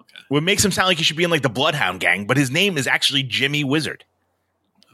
Okay, 0.00 0.22
What 0.28 0.42
makes 0.42 0.62
him 0.64 0.70
sound 0.70 0.88
like 0.88 0.98
he 0.98 1.04
should 1.04 1.16
be 1.16 1.24
in 1.24 1.30
like 1.30 1.40
the 1.42 1.48
Bloodhound 1.48 2.00
Gang, 2.00 2.26
but 2.26 2.36
his 2.36 2.50
name 2.50 2.76
is 2.76 2.86
actually 2.86 3.22
Jimmy 3.22 3.64
Wizard. 3.64 4.04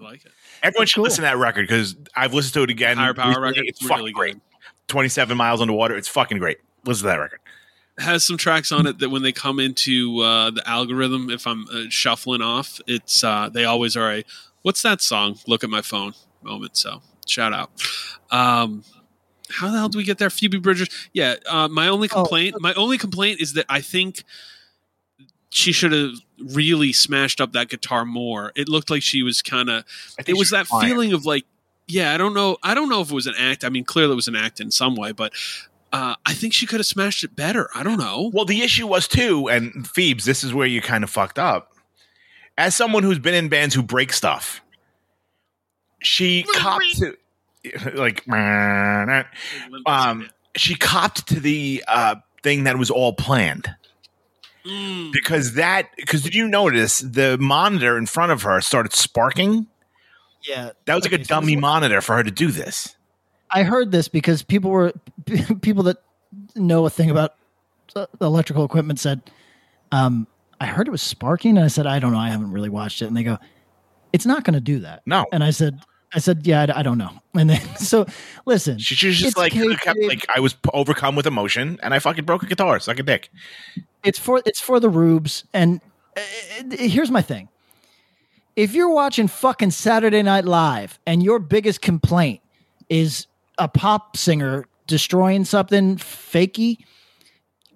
I 0.01 0.05
like 0.05 0.25
it. 0.25 0.33
Everyone 0.63 0.87
should 0.87 0.97
cool. 0.97 1.05
listen 1.05 1.17
to 1.19 1.23
that 1.23 1.39
record 1.39 1.67
because 1.67 1.97
I've 2.15 2.35
listened 2.35 2.55
to 2.55 2.63
it 2.65 2.71
again. 2.71 2.97
Higher 2.97 3.15
power 3.15 3.29
recently. 3.29 3.49
record. 3.49 3.65
It's 3.67 3.81
It's 3.81 3.89
fucking 3.89 3.99
really 4.03 4.13
great. 4.13 4.35
good. 4.35 4.43
Twenty-seven 4.89 5.37
miles 5.37 5.61
underwater. 5.61 5.97
It's 5.97 6.09
fucking 6.09 6.39
great. 6.39 6.59
Listen 6.85 7.05
to 7.05 7.09
that 7.09 7.17
record. 7.21 7.41
Has 7.99 8.27
some 8.27 8.37
tracks 8.37 8.71
on 8.73 8.87
it 8.87 8.99
that 8.99 9.09
when 9.09 9.23
they 9.23 9.33
come 9.33 9.59
into 9.59 10.21
uh, 10.21 10.51
the 10.51 10.63
algorithm, 10.69 11.31
if 11.31 11.47
I'm 11.47 11.67
uh, 11.73 11.85
shuffling 11.89 12.43
off, 12.43 12.79
it's 12.87 13.25
uh, 13.25 13.49
they 13.49 13.65
always 13.65 13.97
are 13.97 14.13
a 14.13 14.25
what's 14.63 14.83
that 14.83 15.01
song? 15.01 15.39
Look 15.47 15.65
at 15.65 15.71
my 15.71 15.81
phone 15.83 16.13
moment. 16.43 16.77
So 16.77 17.01
shout 17.27 17.53
out. 17.55 17.71
Um, 18.31 18.85
how 19.49 19.71
the 19.71 19.79
hell 19.79 19.89
do 19.89 19.97
we 19.99 20.05
get 20.05 20.19
there? 20.19 20.29
Phoebe 20.31 20.59
Bridgers. 20.59 20.89
Yeah. 21.13 21.37
Uh, 21.49 21.69
my 21.69 21.89
only 21.89 22.09
Oh. 22.13 22.23
complaint. 22.23 22.61
my 22.61 22.75
only 22.75 22.99
complaint 22.99 23.41
is 23.41 23.55
that 23.55 23.65
I 23.69 23.81
think 23.81 24.25
she 25.51 25.73
should 25.73 25.93
have 25.93 26.13
really 26.39 26.93
smashed 26.93 27.41
up 27.41 27.53
that 27.53 27.69
guitar 27.69 28.05
more. 28.05 28.53
It 28.57 28.69
looked 28.69 28.91
like 28.91 29.03
she 29.03 29.23
was 29.23 29.43
kind 29.43 29.71
of. 29.71 29.85
It 30.27 30.37
was 30.37 30.51
that 30.51 30.67
feeling 30.67 31.13
of 31.13 31.25
like, 31.25 31.45
yeah, 31.87 32.13
I 32.13 32.19
don't 32.19 32.35
know. 32.35 32.57
I 32.63 32.75
don't 32.75 32.89
know 32.89 33.01
if 33.01 33.11
it 33.11 33.15
was 33.15 33.27
an 33.27 33.35
act. 33.39 33.65
I 33.65 33.69
mean, 33.69 33.85
clearly 33.85 34.13
it 34.13 34.17
was 34.17 34.29
an 34.29 34.37
act 34.37 34.61
in 34.61 34.71
some 34.71 34.97
way, 34.97 35.13
but 35.13 35.33
uh, 35.93 36.17
I 36.27 36.35
think 36.35 36.53
she 36.53 36.67
could 36.67 36.81
have 36.81 36.87
smashed 36.87 37.25
it 37.25 37.37
better. 37.37 37.69
I 37.75 37.83
don't 37.83 37.99
know. 37.99 38.31
Well, 38.35 38.45
the 38.45 38.63
issue 38.63 38.87
was 38.87 39.09
too, 39.09 39.49
and 39.49 39.87
Phoebes, 39.89 40.25
this 40.25 40.43
is 40.43 40.53
where 40.53 40.67
you 40.67 40.83
kind 40.83 41.05
of 41.05 41.11
fucked 41.11 41.39
up. 41.39 41.73
As 42.59 42.75
someone 42.75 43.03
who's 43.03 43.19
been 43.19 43.35
in 43.35 43.49
bands 43.49 43.75
who 43.75 43.83
break 43.83 44.13
stuff, 44.13 44.63
she 46.01 46.43
copped 46.55 46.99
to 46.99 47.17
like 47.95 48.27
um 49.87 50.29
she 50.57 50.75
copped 50.75 51.29
to 51.29 51.41
the 51.41 51.85
uh 51.89 52.17
thing 52.43 52.65
that 52.65 52.79
was 52.79 52.91
all 52.91 53.13
planned 53.13 53.75
Mm. 54.67 55.13
because 55.13 55.55
that 55.55 55.91
because 55.97 56.23
did 56.23 56.35
you 56.35 56.49
notice 56.49 56.99
the 56.99 57.39
monitor 57.39 57.97
in 57.97 58.07
front 58.07 58.33
of 58.33 58.43
her 58.43 58.61
started 58.61 58.93
sparking? 58.93 59.67
Yeah, 60.43 60.71
That 60.87 60.95
was 60.97 61.05
like 61.05 61.21
a 61.21 61.25
so 61.25 61.29
dummy 61.35 61.55
this- 61.55 61.61
monitor 61.61 62.01
for 62.01 62.17
her 62.17 62.23
to 62.25 62.31
do 62.31 62.51
this. 62.51 62.95
I 63.51 63.63
heard 63.63 63.93
this 63.93 64.09
because 64.09 64.43
people 64.43 64.71
were 64.71 64.93
people 65.63 65.85
that 65.85 65.99
know 66.57 66.85
a 66.87 66.91
thing 66.91 67.11
about 67.11 67.35
uh, 67.95 68.07
electrical 68.21 68.65
equipment 68.65 68.99
said, 68.99 69.23
um, 69.93 70.27
"I 70.61 70.67
heard 70.67 70.89
it 70.89 70.91
was 70.91 71.03
sparking," 71.03 71.57
and 71.57 71.65
I 71.65 71.69
said, 71.69 71.87
"I 71.87 71.99
don't 72.01 72.13
know. 72.13 72.19
I 72.19 72.31
haven't 72.31 72.51
really 72.51 72.69
watched 72.69 73.03
it." 73.03 73.07
And 73.07 73.17
they 73.17 73.23
go, 73.23 73.39
"It's 74.13 74.27
not 74.27 74.43
going 74.45 74.55
to 74.55 74.61
do 74.61 74.81
that." 74.81 75.03
No. 75.07 75.27
And 75.33 75.45
I 75.45 75.51
said, 75.51 75.81
"I 76.15 76.19
said, 76.19 76.47
yeah, 76.47 76.67
I, 76.75 76.81
I 76.81 76.83
don't 76.83 76.99
know." 76.99 77.11
And 77.37 77.51
then 77.51 77.61
so 77.77 78.07
listen, 78.47 78.79
She, 78.79 78.95
she 78.95 79.09
was 79.09 79.19
just 79.19 79.37
like, 79.37 79.53
kept, 79.53 79.99
like 80.03 80.25
I 80.35 80.41
was 80.41 80.57
overcome 80.73 81.17
with 81.17 81.27
emotion 81.27 81.79
and 81.83 81.93
I 81.93 81.99
fucking 81.99 82.25
broke 82.25 82.43
a 82.43 82.47
guitar, 82.47 82.81
suck 82.81 82.99
a 82.99 83.03
dick. 83.03 83.29
it's 84.05 84.19
for 84.19 84.41
it's 84.47 84.61
for 84.61 84.81
the 84.81 84.89
rubes 84.89 85.45
and 85.53 85.83
uh, 86.17 86.21
uh, 86.61 86.77
here's 86.79 87.11
my 87.11 87.21
thing 87.21 87.49
if 88.55 88.73
you're 88.73 88.89
watching 88.89 89.29
fucking 89.29 89.71
saturday 89.71 90.23
night 90.23 90.47
live 90.47 90.99
and 91.07 91.23
your 91.23 91.39
biggest 91.39 91.83
complaint 91.83 92.41
is 92.89 93.27
a 93.59 93.69
pop 93.69 94.17
singer 94.17 94.65
destroying 94.87 95.45
something 95.45 95.97
fakey 95.99 96.79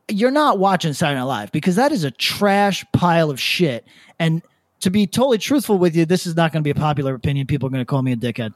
you're 0.09 0.31
not 0.31 0.59
watching 0.59 0.93
saturday 0.95 1.19
night 1.19 1.25
live 1.27 1.53
because 1.53 1.77
that 1.77 1.93
is 1.93 2.05
a 2.05 2.11
trash 2.11 2.83
pile 2.95 3.29
of 3.31 3.39
shit 3.39 3.85
and 4.19 4.41
to 4.81 4.91
be 4.91 5.07
totally 5.07 5.39
truthful 5.39 5.79
with 5.79 5.95
you 5.95 6.05
this 6.07 6.27
is 6.27 6.37
not 6.37 6.53
going 6.53 6.63
to 6.63 6.65
be 6.65 6.71
a 6.71 6.75
popular 6.81 7.15
opinion 7.15 7.47
people 7.47 7.67
are 7.67 7.71
going 7.71 7.81
to 7.83 7.87
call 7.87 8.03
me 8.03 8.13
a 8.13 8.17
dickhead 8.17 8.53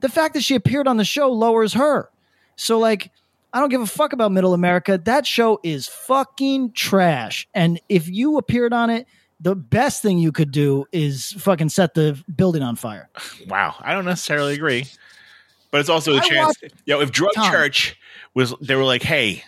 the 0.00 0.08
fact 0.08 0.34
that 0.34 0.42
she 0.42 0.54
appeared 0.54 0.86
on 0.88 0.96
the 0.96 1.04
show 1.04 1.30
lowers 1.30 1.74
her 1.74 2.10
so 2.56 2.78
like 2.78 3.10
I 3.52 3.60
don't 3.60 3.70
give 3.70 3.80
a 3.80 3.86
fuck 3.86 4.12
about 4.12 4.32
Middle 4.32 4.52
America. 4.52 5.00
That 5.02 5.26
show 5.26 5.60
is 5.62 5.86
fucking 5.86 6.72
trash. 6.72 7.48
And 7.54 7.80
if 7.88 8.06
you 8.06 8.36
appeared 8.36 8.74
on 8.74 8.90
it, 8.90 9.06
the 9.40 9.54
best 9.54 10.02
thing 10.02 10.18
you 10.18 10.30
could 10.30 10.50
do 10.50 10.84
is 10.92 11.32
fucking 11.38 11.70
set 11.70 11.94
the 11.94 12.22
building 12.36 12.62
on 12.62 12.76
fire. 12.76 13.08
Wow, 13.48 13.74
I 13.80 13.94
don't 13.94 14.04
necessarily 14.04 14.52
agree, 14.54 14.86
but 15.70 15.80
it's 15.80 15.88
also 15.88 16.14
a 16.14 16.16
I 16.16 16.20
chance. 16.20 16.56
watched- 16.60 16.74
Yo, 16.84 17.00
if 17.00 17.12
Drug 17.12 17.32
Tom. 17.34 17.50
Church 17.50 17.96
was, 18.34 18.52
they 18.60 18.74
were 18.74 18.84
like, 18.84 19.02
hey, 19.02 19.42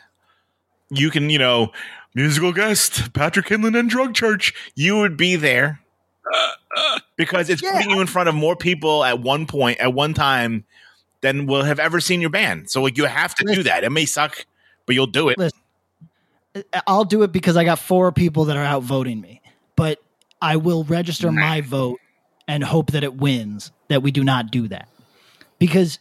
you 0.89 1.11
can, 1.11 1.29
you 1.29 1.39
know, 1.39 1.72
musical 2.14 2.53
guest 2.53 3.12
Patrick 3.12 3.47
Kindlon 3.47 3.79
and 3.79 3.91
Drug 3.91 4.14
Church, 4.14 4.55
you 4.74 4.97
would 4.99 5.16
be 5.18 5.37
there 5.37 5.81
because 7.16 7.51
it's 7.51 7.62
Yeah. 7.62 7.73
putting 7.73 7.91
you 7.91 8.01
in 8.01 8.07
front 8.07 8.29
of 8.29 8.35
more 8.35 8.57
people 8.57 9.05
at 9.05 9.21
one 9.21 9.47
point 9.47 9.79
at 9.79 9.95
one 9.95 10.14
time 10.14 10.64
than 11.21 11.47
will 11.47 11.62
have 11.64 11.79
ever 11.79 12.01
seen 12.01 12.21
your 12.21 12.31
band. 12.31 12.71
So 12.71 12.83
like, 12.83 12.97
you 12.97 13.07
have 13.07 13.35
to 13.37 13.55
do 13.55 13.62
that. 13.64 13.85
It 13.85 13.91
may 13.91 14.05
suck, 14.07 14.47
but 14.87 14.95
you'll 14.95 15.07
do 15.07 15.29
it. 15.29 15.39
Listen. 15.39 15.59
I'll 16.87 17.05
do 17.05 17.23
it 17.23 17.33
because 17.33 17.57
I 17.57 17.64
got 17.64 17.79
four 17.79 18.11
people 18.12 18.45
that 18.47 18.57
are 18.57 18.64
out 18.64 18.83
voting 18.83 19.21
me, 19.21 19.41
but 19.77 20.01
I 20.43 20.57
will 20.57 20.85
register 20.85 21.31
my 21.31 21.61
vote 21.61 21.99
and 22.47 22.64
hope 22.64 22.93
that 22.93 23.05
it 23.05 23.16
wins 23.16 23.71
that 23.89 24.03
we 24.03 24.11
do 24.11 24.25
not 24.25 24.51
do 24.51 24.69
that. 24.69 24.89
Because 25.59 25.99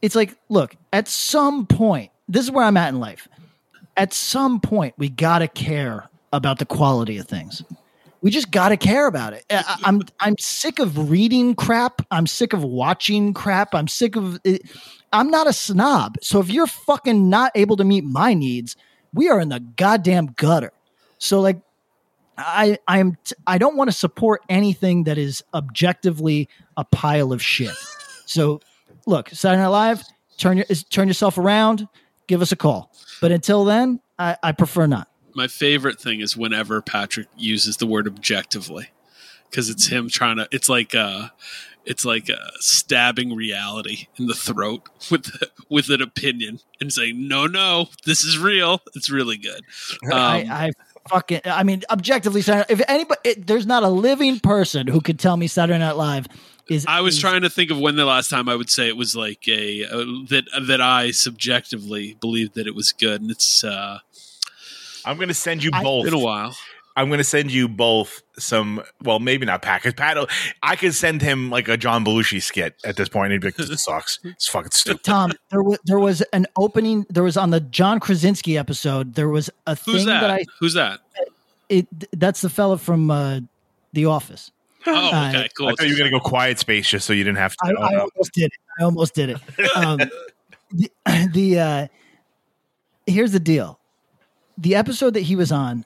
it's 0.00 0.14
like, 0.14 0.36
look, 0.48 0.76
at 0.92 1.08
some 1.08 1.66
point, 1.66 2.10
this 2.28 2.44
is 2.44 2.50
where 2.50 2.64
I'm 2.64 2.76
at 2.76 2.88
in 2.88 3.00
life. 3.00 3.28
At 3.96 4.12
some 4.12 4.60
point, 4.60 4.94
we 4.96 5.08
got 5.08 5.40
to 5.40 5.48
care 5.48 6.08
about 6.32 6.58
the 6.58 6.64
quality 6.66 7.18
of 7.18 7.26
things. 7.26 7.62
We 8.22 8.30
just 8.30 8.50
got 8.52 8.68
to 8.68 8.76
care 8.76 9.06
about 9.08 9.32
it. 9.32 9.44
I, 9.50 9.80
I'm 9.82 10.02
I'm 10.20 10.38
sick 10.38 10.78
of 10.78 11.10
reading 11.10 11.54
crap. 11.54 12.02
I'm 12.10 12.26
sick 12.26 12.52
of 12.52 12.62
watching 12.62 13.34
crap. 13.34 13.74
I'm 13.74 13.88
sick 13.88 14.14
of 14.16 14.40
it. 14.44 14.62
I'm 15.12 15.28
not 15.28 15.48
a 15.48 15.52
snob. 15.52 16.16
So 16.22 16.40
if 16.40 16.48
you're 16.48 16.68
fucking 16.68 17.28
not 17.28 17.52
able 17.54 17.76
to 17.76 17.84
meet 17.84 18.04
my 18.04 18.32
needs, 18.32 18.76
we 19.12 19.28
are 19.28 19.40
in 19.40 19.48
the 19.48 19.60
goddamn 19.60 20.28
gutter. 20.36 20.72
So 21.18 21.40
like 21.40 21.60
I 22.38 22.78
I 22.86 22.98
am 23.00 23.18
t- 23.24 23.34
I 23.46 23.58
don't 23.58 23.76
want 23.76 23.90
to 23.90 23.96
support 23.96 24.42
anything 24.48 25.04
that 25.04 25.18
is 25.18 25.42
objectively 25.52 26.48
a 26.76 26.84
pile 26.84 27.32
of 27.32 27.42
shit. 27.42 27.74
So 28.24 28.60
look, 29.04 29.30
Saturday 29.30 29.62
Night 29.62 29.68
Live, 29.68 30.04
turn 30.38 30.56
your 30.58 30.66
turn 30.90 31.08
yourself 31.08 31.38
around, 31.38 31.88
give 32.28 32.40
us 32.40 32.52
a 32.52 32.56
call. 32.56 32.92
But 33.20 33.32
until 33.32 33.64
then, 33.64 34.00
I, 34.18 34.36
I 34.42 34.52
prefer 34.52 34.86
not. 34.86 35.08
My 35.34 35.46
favorite 35.46 36.00
thing 36.00 36.20
is 36.20 36.36
whenever 36.36 36.80
Patrick 36.80 37.28
uses 37.36 37.76
the 37.76 37.86
word 37.86 38.06
objectively, 38.06 38.90
because 39.50 39.70
it's 39.70 39.88
him 39.88 40.08
trying 40.08 40.36
to. 40.36 40.48
It's 40.50 40.68
like 40.68 40.94
uh, 40.94 41.28
it's 41.84 42.04
like 42.04 42.30
uh, 42.30 42.50
stabbing 42.60 43.34
reality 43.34 44.06
in 44.16 44.26
the 44.26 44.34
throat 44.34 44.88
with 45.10 45.30
with 45.68 45.90
an 45.90 46.02
opinion 46.02 46.60
and 46.80 46.92
saying, 46.92 47.28
"No, 47.28 47.46
no, 47.46 47.88
this 48.04 48.24
is 48.24 48.38
real." 48.38 48.80
It's 48.94 49.10
really 49.10 49.36
good. 49.36 49.62
Um, 50.04 50.12
I, 50.12 50.46
I 50.50 50.72
fucking 51.08 51.40
I 51.44 51.64
mean 51.64 51.82
objectively 51.90 52.40
if 52.46 52.80
anybody 52.88 53.20
it, 53.24 53.46
there's 53.46 53.66
not 53.66 53.82
a 53.82 53.88
living 53.88 54.38
person 54.38 54.86
who 54.86 55.00
could 55.00 55.18
tell 55.18 55.36
me 55.36 55.48
Saturday 55.48 55.80
Night 55.80 55.96
Live 55.96 56.28
is 56.68 56.86
I 56.88 57.00
was 57.00 57.16
is- 57.16 57.20
trying 57.20 57.42
to 57.42 57.50
think 57.50 57.70
of 57.70 57.78
when 57.78 57.96
the 57.96 58.04
last 58.04 58.30
time 58.30 58.48
I 58.48 58.56
would 58.56 58.70
say 58.70 58.88
it 58.88 58.96
was 58.96 59.16
like 59.16 59.46
a 59.48 59.84
uh, 59.84 60.04
that 60.28 60.44
that 60.66 60.80
I 60.80 61.10
subjectively 61.10 62.16
believed 62.20 62.54
that 62.54 62.66
it 62.66 62.74
was 62.74 62.92
good, 62.92 63.20
and 63.20 63.30
it's 63.30 63.64
uh, 63.64 63.98
I'm 65.04 65.16
going 65.16 65.28
to 65.28 65.34
send 65.34 65.62
you 65.62 65.70
both. 65.70 66.04
been 66.04 66.14
a 66.14 66.18
while. 66.18 66.56
I'm 66.94 67.08
going 67.08 67.18
to 67.18 67.24
send 67.24 67.50
you 67.50 67.68
both 67.68 68.20
some. 68.38 68.82
Well, 69.02 69.18
maybe 69.18 69.46
not 69.46 69.62
Pat. 69.62 69.80
Because 69.82 69.94
Pat, 69.94 70.18
I 70.62 70.76
could 70.76 70.94
send 70.94 71.22
him 71.22 71.48
like 71.48 71.66
a 71.68 71.76
John 71.78 72.04
Belushi 72.04 72.42
skit 72.42 72.74
at 72.84 72.96
this 72.96 73.08
point. 73.08 73.32
He'd 73.32 73.40
be 73.40 73.46
like, 73.48 73.56
"This 73.56 73.84
sucks. 73.84 74.18
It's 74.24 74.46
fucking 74.48 74.72
stupid." 74.72 75.02
Tom, 75.02 75.32
there 75.50 75.62
was 75.62 75.78
there 75.84 75.98
was 75.98 76.20
an 76.34 76.46
opening. 76.56 77.06
There 77.08 77.22
was 77.22 77.38
on 77.38 77.48
the 77.50 77.60
John 77.60 77.98
Krasinski 77.98 78.58
episode. 78.58 79.14
There 79.14 79.30
was 79.30 79.48
a 79.66 79.74
thing 79.74 79.94
Who's 79.94 80.04
that? 80.04 80.20
that 80.20 80.30
I 80.30 80.44
Who's 80.60 80.74
that? 80.74 81.00
it 81.70 81.86
that's 82.18 82.42
the 82.42 82.50
fella 82.50 82.76
from 82.76 83.10
uh, 83.10 83.40
The 83.94 84.04
Office. 84.06 84.50
Oh, 84.84 84.92
Uh, 84.92 85.28
okay, 85.28 85.48
cool. 85.56 85.68
I 85.68 85.74
thought 85.76 85.86
you 85.86 85.92
were 85.94 85.98
going 85.98 86.10
to 86.10 86.18
go 86.18 86.20
quiet 86.20 86.58
space 86.58 86.88
just 86.88 87.06
so 87.06 87.12
you 87.12 87.22
didn't 87.22 87.38
have 87.38 87.52
to. 87.52 87.58
I, 87.80 87.94
I 87.94 87.98
almost 88.00 88.32
did 88.34 88.46
it. 88.46 88.52
I 88.80 88.82
almost 88.82 89.14
did 89.14 89.30
it. 89.30 89.76
Um, 89.76 89.98
the 90.72 90.90
the 91.32 91.58
uh, 91.60 91.86
here's 93.06 93.30
the 93.30 93.38
deal. 93.40 93.78
The 94.58 94.74
episode 94.74 95.14
that 95.14 95.20
he 95.22 95.36
was 95.36 95.50
on, 95.52 95.84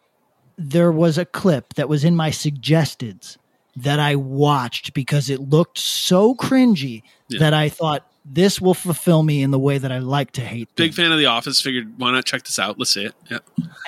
there 0.58 0.90
was 0.92 1.18
a 1.18 1.24
clip 1.24 1.74
that 1.74 1.88
was 1.88 2.04
in 2.04 2.16
my 2.16 2.30
suggesteds 2.30 3.36
that 3.76 3.98
I 4.00 4.16
watched 4.16 4.94
because 4.94 5.28
it 5.30 5.40
looked 5.40 5.78
so 5.78 6.34
cringy 6.34 7.02
Yeah. 7.28 7.40
that 7.40 7.54
I 7.54 7.68
thought 7.68 8.06
this 8.24 8.60
will 8.60 8.74
fulfill 8.74 9.22
me 9.22 9.42
in 9.42 9.50
the 9.50 9.58
way 9.58 9.78
that 9.78 9.92
I 9.92 9.98
like 9.98 10.32
to 10.32 10.40
hate. 10.40 10.68
Big 10.76 10.94
things. 10.94 10.96
fan 10.96 11.12
of 11.12 11.18
The 11.18 11.26
Office. 11.26 11.60
Figured 11.60 11.92
why 11.98 12.10
not 12.10 12.24
check 12.24 12.42
this 12.44 12.58
out? 12.58 12.78
Let's 12.78 12.90
see 12.92 13.04
it. 13.04 13.14
Yeah. 13.30 13.38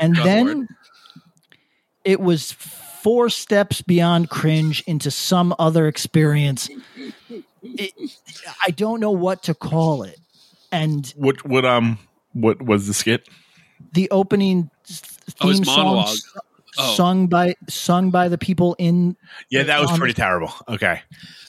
and 0.00 0.14
Go 0.14 0.20
for 0.22 0.28
then 0.28 0.68
it 2.04 2.20
was 2.20 2.52
four 2.52 3.28
steps 3.30 3.82
beyond 3.82 4.30
cringe 4.30 4.82
into 4.86 5.10
some 5.10 5.54
other 5.58 5.88
experience. 5.88 6.68
It, 7.62 7.92
I 8.66 8.70
don't 8.70 9.00
know 9.00 9.10
what 9.10 9.42
to 9.44 9.54
call 9.54 10.02
it. 10.04 10.18
And 10.70 11.12
What? 11.16 11.44
What? 11.46 11.64
Um. 11.64 11.98
What 12.34 12.62
was 12.62 12.86
the 12.86 12.94
skit? 12.94 13.26
The 13.92 14.10
opening 14.10 14.70
s- 14.88 15.02
Oh, 15.40 15.48
his 15.48 15.58
theme 15.58 15.64
song 15.66 16.16
Oh. 16.80 16.94
sung 16.94 17.26
by 17.26 17.54
sung 17.68 18.10
by 18.10 18.28
the 18.28 18.38
people 18.38 18.76
in 18.78 19.16
Yeah, 19.50 19.64
that 19.64 19.80
was 19.80 19.90
Um, 19.90 19.98
pretty 19.98 20.14
terrible. 20.14 20.52
Okay. 20.68 21.02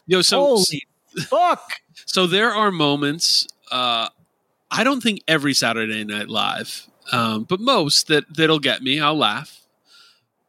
Yo, 0.07 0.21
so 0.21 0.39
holy 0.39 0.87
fuck 1.27 1.71
so 2.05 2.25
there 2.27 2.51
are 2.53 2.71
moments. 2.71 3.47
Uh, 3.71 4.09
I 4.71 4.83
don't 4.83 5.01
think 5.01 5.21
every 5.27 5.53
Saturday 5.53 6.03
Night 6.03 6.29
Live, 6.29 6.87
um, 7.11 7.43
but 7.43 7.59
most 7.59 8.07
that 8.07 8.23
that'll 8.35 8.59
get 8.59 8.81
me. 8.81 8.99
I'll 8.99 9.17
laugh. 9.17 9.61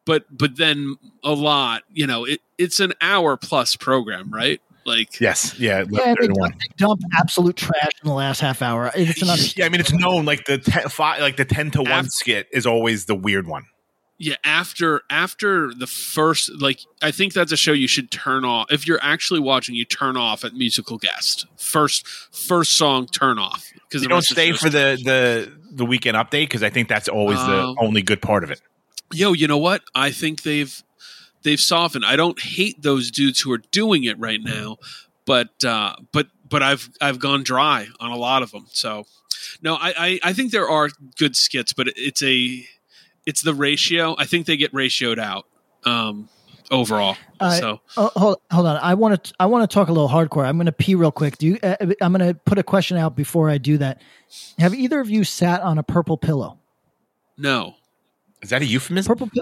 But 0.06 0.24
but 0.36 0.56
then 0.56 0.96
a 1.22 1.32
lot. 1.32 1.82
You 1.92 2.06
know, 2.06 2.24
it 2.24 2.40
it's 2.56 2.80
an 2.80 2.94
hour 3.00 3.36
plus 3.36 3.76
program, 3.76 4.30
right? 4.32 4.60
Like 4.84 5.20
Yes. 5.20 5.58
Yeah. 5.58 5.84
yeah 5.90 6.02
they 6.04 6.10
everyone. 6.10 6.50
dump, 6.50 6.60
they 6.60 6.66
dump 6.76 7.00
absolute 7.18 7.56
trash 7.56 7.90
in 8.02 8.08
the 8.08 8.14
last 8.14 8.40
half 8.40 8.62
hour 8.62 8.90
it's 8.94 9.22
an 9.22 9.28
Yeah, 9.56 9.66
I 9.66 9.68
mean 9.68 9.80
it's 9.80 9.92
known 9.92 10.24
like 10.24 10.46
the 10.46 10.58
ten, 10.58 10.88
five, 10.88 11.20
like 11.20 11.36
the 11.36 11.44
ten 11.44 11.70
to 11.72 11.82
one 11.82 12.08
skit 12.08 12.48
is 12.52 12.66
always 12.66 13.04
the 13.06 13.14
weird 13.14 13.46
one. 13.46 13.64
Yeah, 14.22 14.34
after 14.44 15.00
after 15.08 15.72
the 15.72 15.86
first, 15.86 16.50
like 16.60 16.80
I 17.00 17.10
think 17.10 17.32
that's 17.32 17.52
a 17.52 17.56
show 17.56 17.72
you 17.72 17.88
should 17.88 18.10
turn 18.10 18.44
off 18.44 18.66
if 18.70 18.86
you're 18.86 18.98
actually 19.02 19.40
watching. 19.40 19.74
You 19.74 19.86
turn 19.86 20.14
off 20.18 20.44
at 20.44 20.52
musical 20.52 20.98
guest 20.98 21.46
first 21.56 22.06
first 22.06 22.76
song 22.76 23.06
turn 23.06 23.38
off 23.38 23.66
because 23.88 24.02
You 24.02 24.08
don't 24.10 24.22
stay 24.22 24.52
for 24.52 24.68
the 24.68 25.00
the 25.02 25.50
the 25.72 25.86
weekend 25.86 26.18
update 26.18 26.44
because 26.44 26.62
I 26.62 26.68
think 26.68 26.88
that's 26.88 27.08
always 27.08 27.38
Um, 27.38 27.50
the 27.50 27.76
only 27.80 28.02
good 28.02 28.20
part 28.20 28.44
of 28.44 28.50
it. 28.50 28.60
yo. 29.10 29.32
You 29.32 29.46
know 29.48 29.56
what? 29.58 29.82
I 29.94 30.10
think 30.10 30.42
they've 30.42 30.82
they've 31.42 31.60
softened. 31.60 32.04
I 32.04 32.16
don't 32.16 32.40
hate 32.40 32.82
those 32.82 33.10
dudes 33.10 33.40
who 33.40 33.52
are 33.52 33.62
doing 33.70 34.04
it 34.04 34.18
right 34.18 34.40
now, 34.42 34.78
but 35.26 35.64
uh, 35.64 35.96
but 36.12 36.28
but 36.48 36.62
I've 36.62 36.90
I've 37.00 37.18
gone 37.18 37.42
dry 37.42 37.86
on 38.00 38.10
a 38.10 38.16
lot 38.16 38.42
of 38.42 38.50
them. 38.50 38.66
So 38.72 39.06
no, 39.62 39.74
I 39.74 39.94
I, 39.96 40.20
I 40.24 40.32
think 40.32 40.52
there 40.52 40.68
are 40.68 40.88
good 41.16 41.36
skits, 41.36 41.72
but 41.72 41.88
it's 41.96 42.22
a 42.22 42.66
it's 43.26 43.42
the 43.42 43.54
ratio. 43.54 44.14
I 44.18 44.24
think 44.26 44.46
they 44.46 44.56
get 44.56 44.72
ratioed 44.72 45.18
out 45.18 45.46
um, 45.84 46.28
overall. 46.70 47.16
Uh, 47.38 47.50
so 47.52 47.80
Oh, 47.96 48.10
hold, 48.16 48.36
hold 48.50 48.66
on. 48.66 48.76
I 48.78 48.94
want 48.94 49.24
to. 49.24 49.34
I 49.38 49.46
want 49.46 49.68
to 49.68 49.72
talk 49.74 49.88
a 49.88 49.92
little 49.92 50.08
hardcore. 50.08 50.44
I'm 50.46 50.56
going 50.56 50.66
to 50.66 50.72
pee 50.72 50.94
real 50.94 51.12
quick. 51.12 51.38
Do 51.38 51.46
you? 51.46 51.58
Uh, 51.62 51.76
I'm 52.00 52.12
going 52.12 52.26
to 52.26 52.34
put 52.34 52.58
a 52.58 52.62
question 52.62 52.96
out 52.96 53.16
before 53.16 53.48
I 53.50 53.58
do 53.58 53.78
that. 53.78 54.00
Have 54.58 54.74
either 54.74 55.00
of 55.00 55.08
you 55.10 55.24
sat 55.24 55.60
on 55.62 55.78
a 55.78 55.82
purple 55.82 56.16
pillow? 56.16 56.58
no, 57.36 57.74
Is 58.42 58.50
that 58.50 58.60
a 58.62 58.66
euphemism? 58.66 59.08
Purple. 59.10 59.28
pi- 59.28 59.40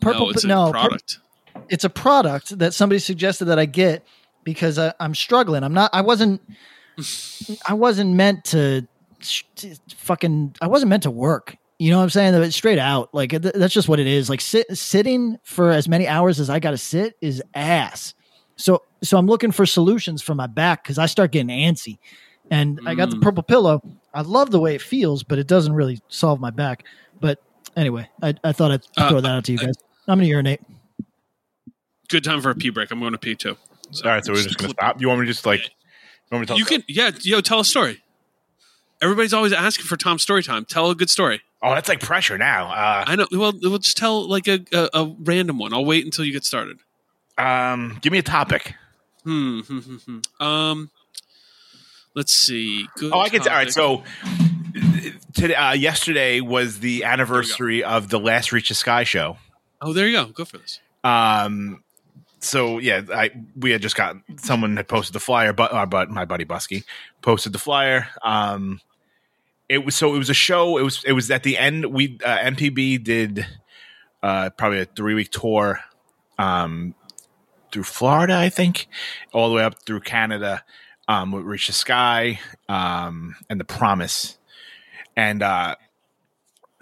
Purple. 0.00 0.26
no, 0.26 0.30
it's 0.30 0.44
a 0.44 0.48
no, 0.48 0.66
pur- 0.66 0.72
product. 0.72 1.18
it's 1.68 1.84
a 1.84 1.90
product 1.90 2.58
that 2.58 2.74
somebody 2.74 2.98
suggested 2.98 3.46
that 3.46 3.58
I 3.58 3.66
get 3.66 4.04
because 4.44 4.78
I, 4.78 4.92
I'm 5.00 5.14
struggling. 5.14 5.62
I'm 5.64 5.74
not. 5.74 5.90
I 5.92 6.00
wasn't. 6.02 6.40
I 7.68 7.74
wasn't 7.74 8.14
meant 8.14 8.44
to, 8.46 8.86
sh- 9.20 9.42
to 9.56 9.76
fucking. 9.96 10.56
I 10.60 10.66
wasn't 10.66 10.90
meant 10.90 11.02
to 11.04 11.10
work. 11.10 11.56
You 11.78 11.90
know 11.90 11.98
what 11.98 12.04
I'm 12.04 12.10
saying? 12.10 12.34
It's 12.34 12.56
straight 12.56 12.78
out. 12.78 13.12
Like 13.14 13.30
th- 13.30 13.42
that's 13.54 13.74
just 13.74 13.88
what 13.88 14.00
it 14.00 14.06
is. 14.06 14.30
Like 14.30 14.40
sit, 14.40 14.66
sitting 14.76 15.38
for 15.42 15.70
as 15.72 15.88
many 15.88 16.06
hours 16.08 16.40
as 16.40 16.48
I 16.48 16.58
got 16.58 16.70
to 16.70 16.78
sit 16.78 17.16
is 17.20 17.42
ass. 17.54 18.14
So 18.56 18.82
so 19.02 19.18
I'm 19.18 19.26
looking 19.26 19.52
for 19.52 19.66
solutions 19.66 20.22
for 20.22 20.34
my 20.34 20.46
back 20.46 20.82
because 20.82 20.98
I 20.98 21.04
start 21.06 21.32
getting 21.32 21.48
antsy. 21.48 21.98
And 22.50 22.80
I 22.86 22.94
got 22.94 23.10
the 23.10 23.16
Mm. 23.16 23.22
purple 23.22 23.42
pillow. 23.42 23.82
I 24.14 24.22
love 24.22 24.50
the 24.52 24.60
way 24.60 24.74
it 24.74 24.80
feels, 24.80 25.22
but 25.24 25.38
it 25.38 25.46
doesn't 25.48 25.72
really 25.74 26.00
solve 26.08 26.40
my 26.40 26.50
back. 26.50 26.84
But 27.20 27.42
anyway, 27.76 28.08
I, 28.22 28.34
I 28.44 28.52
thought 28.52 28.70
I'd 28.70 28.82
Uh, 28.96 29.10
throw 29.10 29.20
that 29.20 29.30
out 29.32 29.44
to 29.46 29.52
you 29.52 29.58
guys. 29.58 29.74
I'm 30.08 30.18
gonna 30.18 30.28
urinate. 30.28 30.60
Good 32.08 32.22
time 32.24 32.40
for 32.40 32.50
a 32.50 32.54
pee 32.54 32.70
break. 32.70 32.90
I'm 32.90 33.00
going 33.00 33.12
to 33.12 33.18
pee 33.18 33.34
too. 33.34 33.56
All 34.04 34.10
right, 34.10 34.24
so 34.24 34.32
we're 34.32 34.42
just 34.42 34.56
gonna 34.58 34.70
stop. 34.72 35.00
You 35.00 35.08
want 35.08 35.20
me 35.20 35.26
to 35.26 35.32
just 35.32 35.44
like? 35.44 35.64
You 35.64 35.68
want 36.30 36.40
me 36.42 36.46
to 36.46 36.46
tell 36.46 36.58
You 36.58 36.64
can, 36.64 36.84
yeah, 36.88 37.10
yo, 37.22 37.40
tell 37.40 37.60
a 37.60 37.64
story. 37.64 38.02
Everybody's 39.02 39.34
always 39.34 39.52
asking 39.52 39.86
for 39.86 39.96
Tom's 39.96 40.22
story 40.22 40.42
time. 40.42 40.64
Tell 40.64 40.90
a 40.90 40.94
good 40.94 41.10
story. 41.10 41.42
Oh, 41.62 41.74
that's 41.74 41.88
like 41.88 42.00
pressure 42.00 42.38
now. 42.38 42.68
Uh, 42.70 43.04
I 43.06 43.16
know. 43.16 43.26
Well, 43.32 43.52
we'll 43.60 43.78
just 43.78 43.96
tell 43.96 44.28
like 44.28 44.46
a, 44.46 44.60
a, 44.72 44.88
a 44.94 45.16
random 45.18 45.58
one. 45.58 45.72
I'll 45.74 45.84
wait 45.84 46.04
until 46.04 46.24
you 46.24 46.32
get 46.32 46.44
started. 46.44 46.78
um, 47.38 47.98
give 48.02 48.12
me 48.12 48.18
a 48.18 48.22
topic. 48.22 48.74
Hmm. 49.24 49.60
hmm, 49.60 49.78
hmm, 49.78 49.96
hmm. 49.96 50.42
Um. 50.44 50.90
Let's 52.14 52.32
see. 52.32 52.88
Good 52.96 53.12
Oh, 53.12 53.20
I 53.20 53.28
can. 53.28 53.42
All 53.42 53.48
right, 53.48 53.70
so 53.70 54.02
today, 55.34 55.54
uh, 55.54 55.72
yesterday 55.74 56.40
was 56.40 56.78
the 56.78 57.04
anniversary 57.04 57.84
of 57.84 58.08
the 58.08 58.18
last 58.18 58.52
Reach 58.52 58.68
the 58.70 58.74
Sky 58.74 59.04
show. 59.04 59.36
Oh, 59.80 59.92
there 59.92 60.06
you 60.06 60.12
go. 60.12 60.26
Go 60.26 60.44
for 60.44 60.58
this. 60.58 60.80
Um, 61.04 61.82
so 62.40 62.78
yeah, 62.78 63.02
I 63.12 63.30
we 63.56 63.70
had 63.70 63.82
just 63.82 63.96
got 63.96 64.16
someone 64.36 64.76
had 64.76 64.88
posted 64.88 65.14
the 65.14 65.20
flyer, 65.20 65.52
but 65.52 65.72
uh, 65.72 65.86
but 65.86 66.10
my 66.10 66.24
buddy 66.24 66.44
Busky 66.44 66.84
posted 67.22 67.52
the 67.52 67.58
flyer. 67.58 68.08
Um, 68.22 68.80
it 69.68 69.84
was 69.84 69.96
so 69.96 70.14
it 70.14 70.18
was 70.18 70.30
a 70.30 70.34
show. 70.34 70.78
It 70.78 70.82
was 70.82 71.02
it 71.04 71.12
was 71.12 71.30
at 71.30 71.42
the 71.42 71.58
end. 71.58 71.86
We 71.86 72.18
uh, 72.24 72.38
MPB 72.38 73.02
did 73.02 73.46
uh, 74.22 74.50
probably 74.50 74.80
a 74.80 74.84
three 74.84 75.14
week 75.14 75.30
tour 75.30 75.80
um, 76.38 76.94
through 77.72 77.84
Florida, 77.84 78.36
I 78.36 78.48
think, 78.48 78.86
all 79.32 79.48
the 79.48 79.56
way 79.56 79.62
up 79.62 79.82
through 79.84 80.00
Canada. 80.00 80.64
Um, 81.08 81.30
with 81.30 81.44
Reach 81.44 81.68
the 81.68 81.72
Sky 81.72 82.40
um, 82.68 83.36
and 83.48 83.60
the 83.60 83.64
Promise, 83.64 84.38
and 85.16 85.40
uh, 85.40 85.76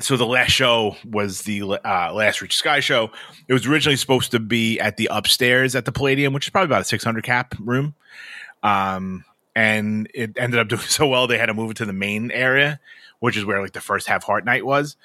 so 0.00 0.16
the 0.16 0.26
last 0.26 0.50
show 0.50 0.96
was 1.08 1.42
the 1.42 1.62
uh, 1.62 2.12
last 2.12 2.42
Reach 2.42 2.56
Sky 2.56 2.80
show. 2.80 3.10
It 3.46 3.52
was 3.52 3.66
originally 3.66 3.96
supposed 3.96 4.32
to 4.32 4.40
be 4.40 4.80
at 4.80 4.96
the 4.96 5.08
upstairs 5.10 5.76
at 5.76 5.84
the 5.84 5.92
Palladium, 5.92 6.32
which 6.32 6.46
is 6.46 6.50
probably 6.50 6.66
about 6.66 6.82
a 6.82 6.84
600 6.84 7.22
cap 7.22 7.54
room. 7.60 7.94
Um, 8.62 9.24
and 9.54 10.08
it 10.12 10.36
ended 10.36 10.58
up 10.58 10.68
doing 10.68 10.82
so 10.82 11.06
well 11.06 11.26
they 11.26 11.38
had 11.38 11.46
to 11.46 11.54
move 11.54 11.70
it 11.70 11.76
to 11.78 11.84
the 11.84 11.92
main 11.92 12.30
area, 12.32 12.80
which 13.20 13.36
is 13.36 13.44
where 13.44 13.62
like 13.62 13.72
the 13.72 13.80
first 13.80 14.08
half 14.08 14.24
Heart 14.24 14.44
Night 14.44 14.66
was. 14.66 14.96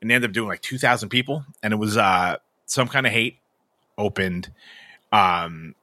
And 0.00 0.10
they 0.10 0.14
ended 0.14 0.30
up 0.30 0.34
doing 0.34 0.48
like 0.48 0.62
2,000 0.62 1.08
people, 1.08 1.44
and 1.62 1.72
it 1.72 1.76
was 1.76 1.96
uh, 1.96 2.36
some 2.66 2.88
kind 2.88 3.06
of 3.06 3.12
hate 3.12 3.38
opened. 3.98 4.50
Um, 5.12 5.74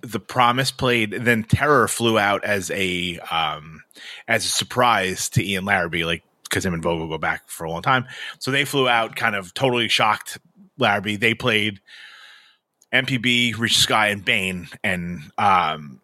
the 0.00 0.20
Promise 0.20 0.72
played, 0.72 1.12
then 1.12 1.44
Terror 1.44 1.88
flew 1.88 2.18
out 2.18 2.44
as 2.44 2.70
a 2.72 3.18
um, 3.30 3.84
as 4.26 4.44
a 4.44 4.48
surprise 4.48 5.28
to 5.30 5.44
Ian 5.44 5.64
Larrabee, 5.64 6.04
like 6.04 6.22
because 6.52 6.66
him 6.66 6.74
and 6.74 6.82
Vogel 6.82 7.08
go 7.08 7.16
back 7.16 7.48
for 7.48 7.64
a 7.64 7.70
long 7.70 7.80
time. 7.80 8.04
So 8.38 8.50
they 8.50 8.66
flew 8.66 8.86
out, 8.86 9.16
kind 9.16 9.34
of 9.34 9.54
totally 9.54 9.88
shocked 9.88 10.36
Larrabee. 10.76 11.16
They 11.16 11.32
played 11.32 11.80
MPB, 12.92 13.56
Reach 13.58 13.78
Sky, 13.78 14.08
and 14.08 14.22
Bane, 14.22 14.68
and 14.84 15.20
um, 15.38 16.02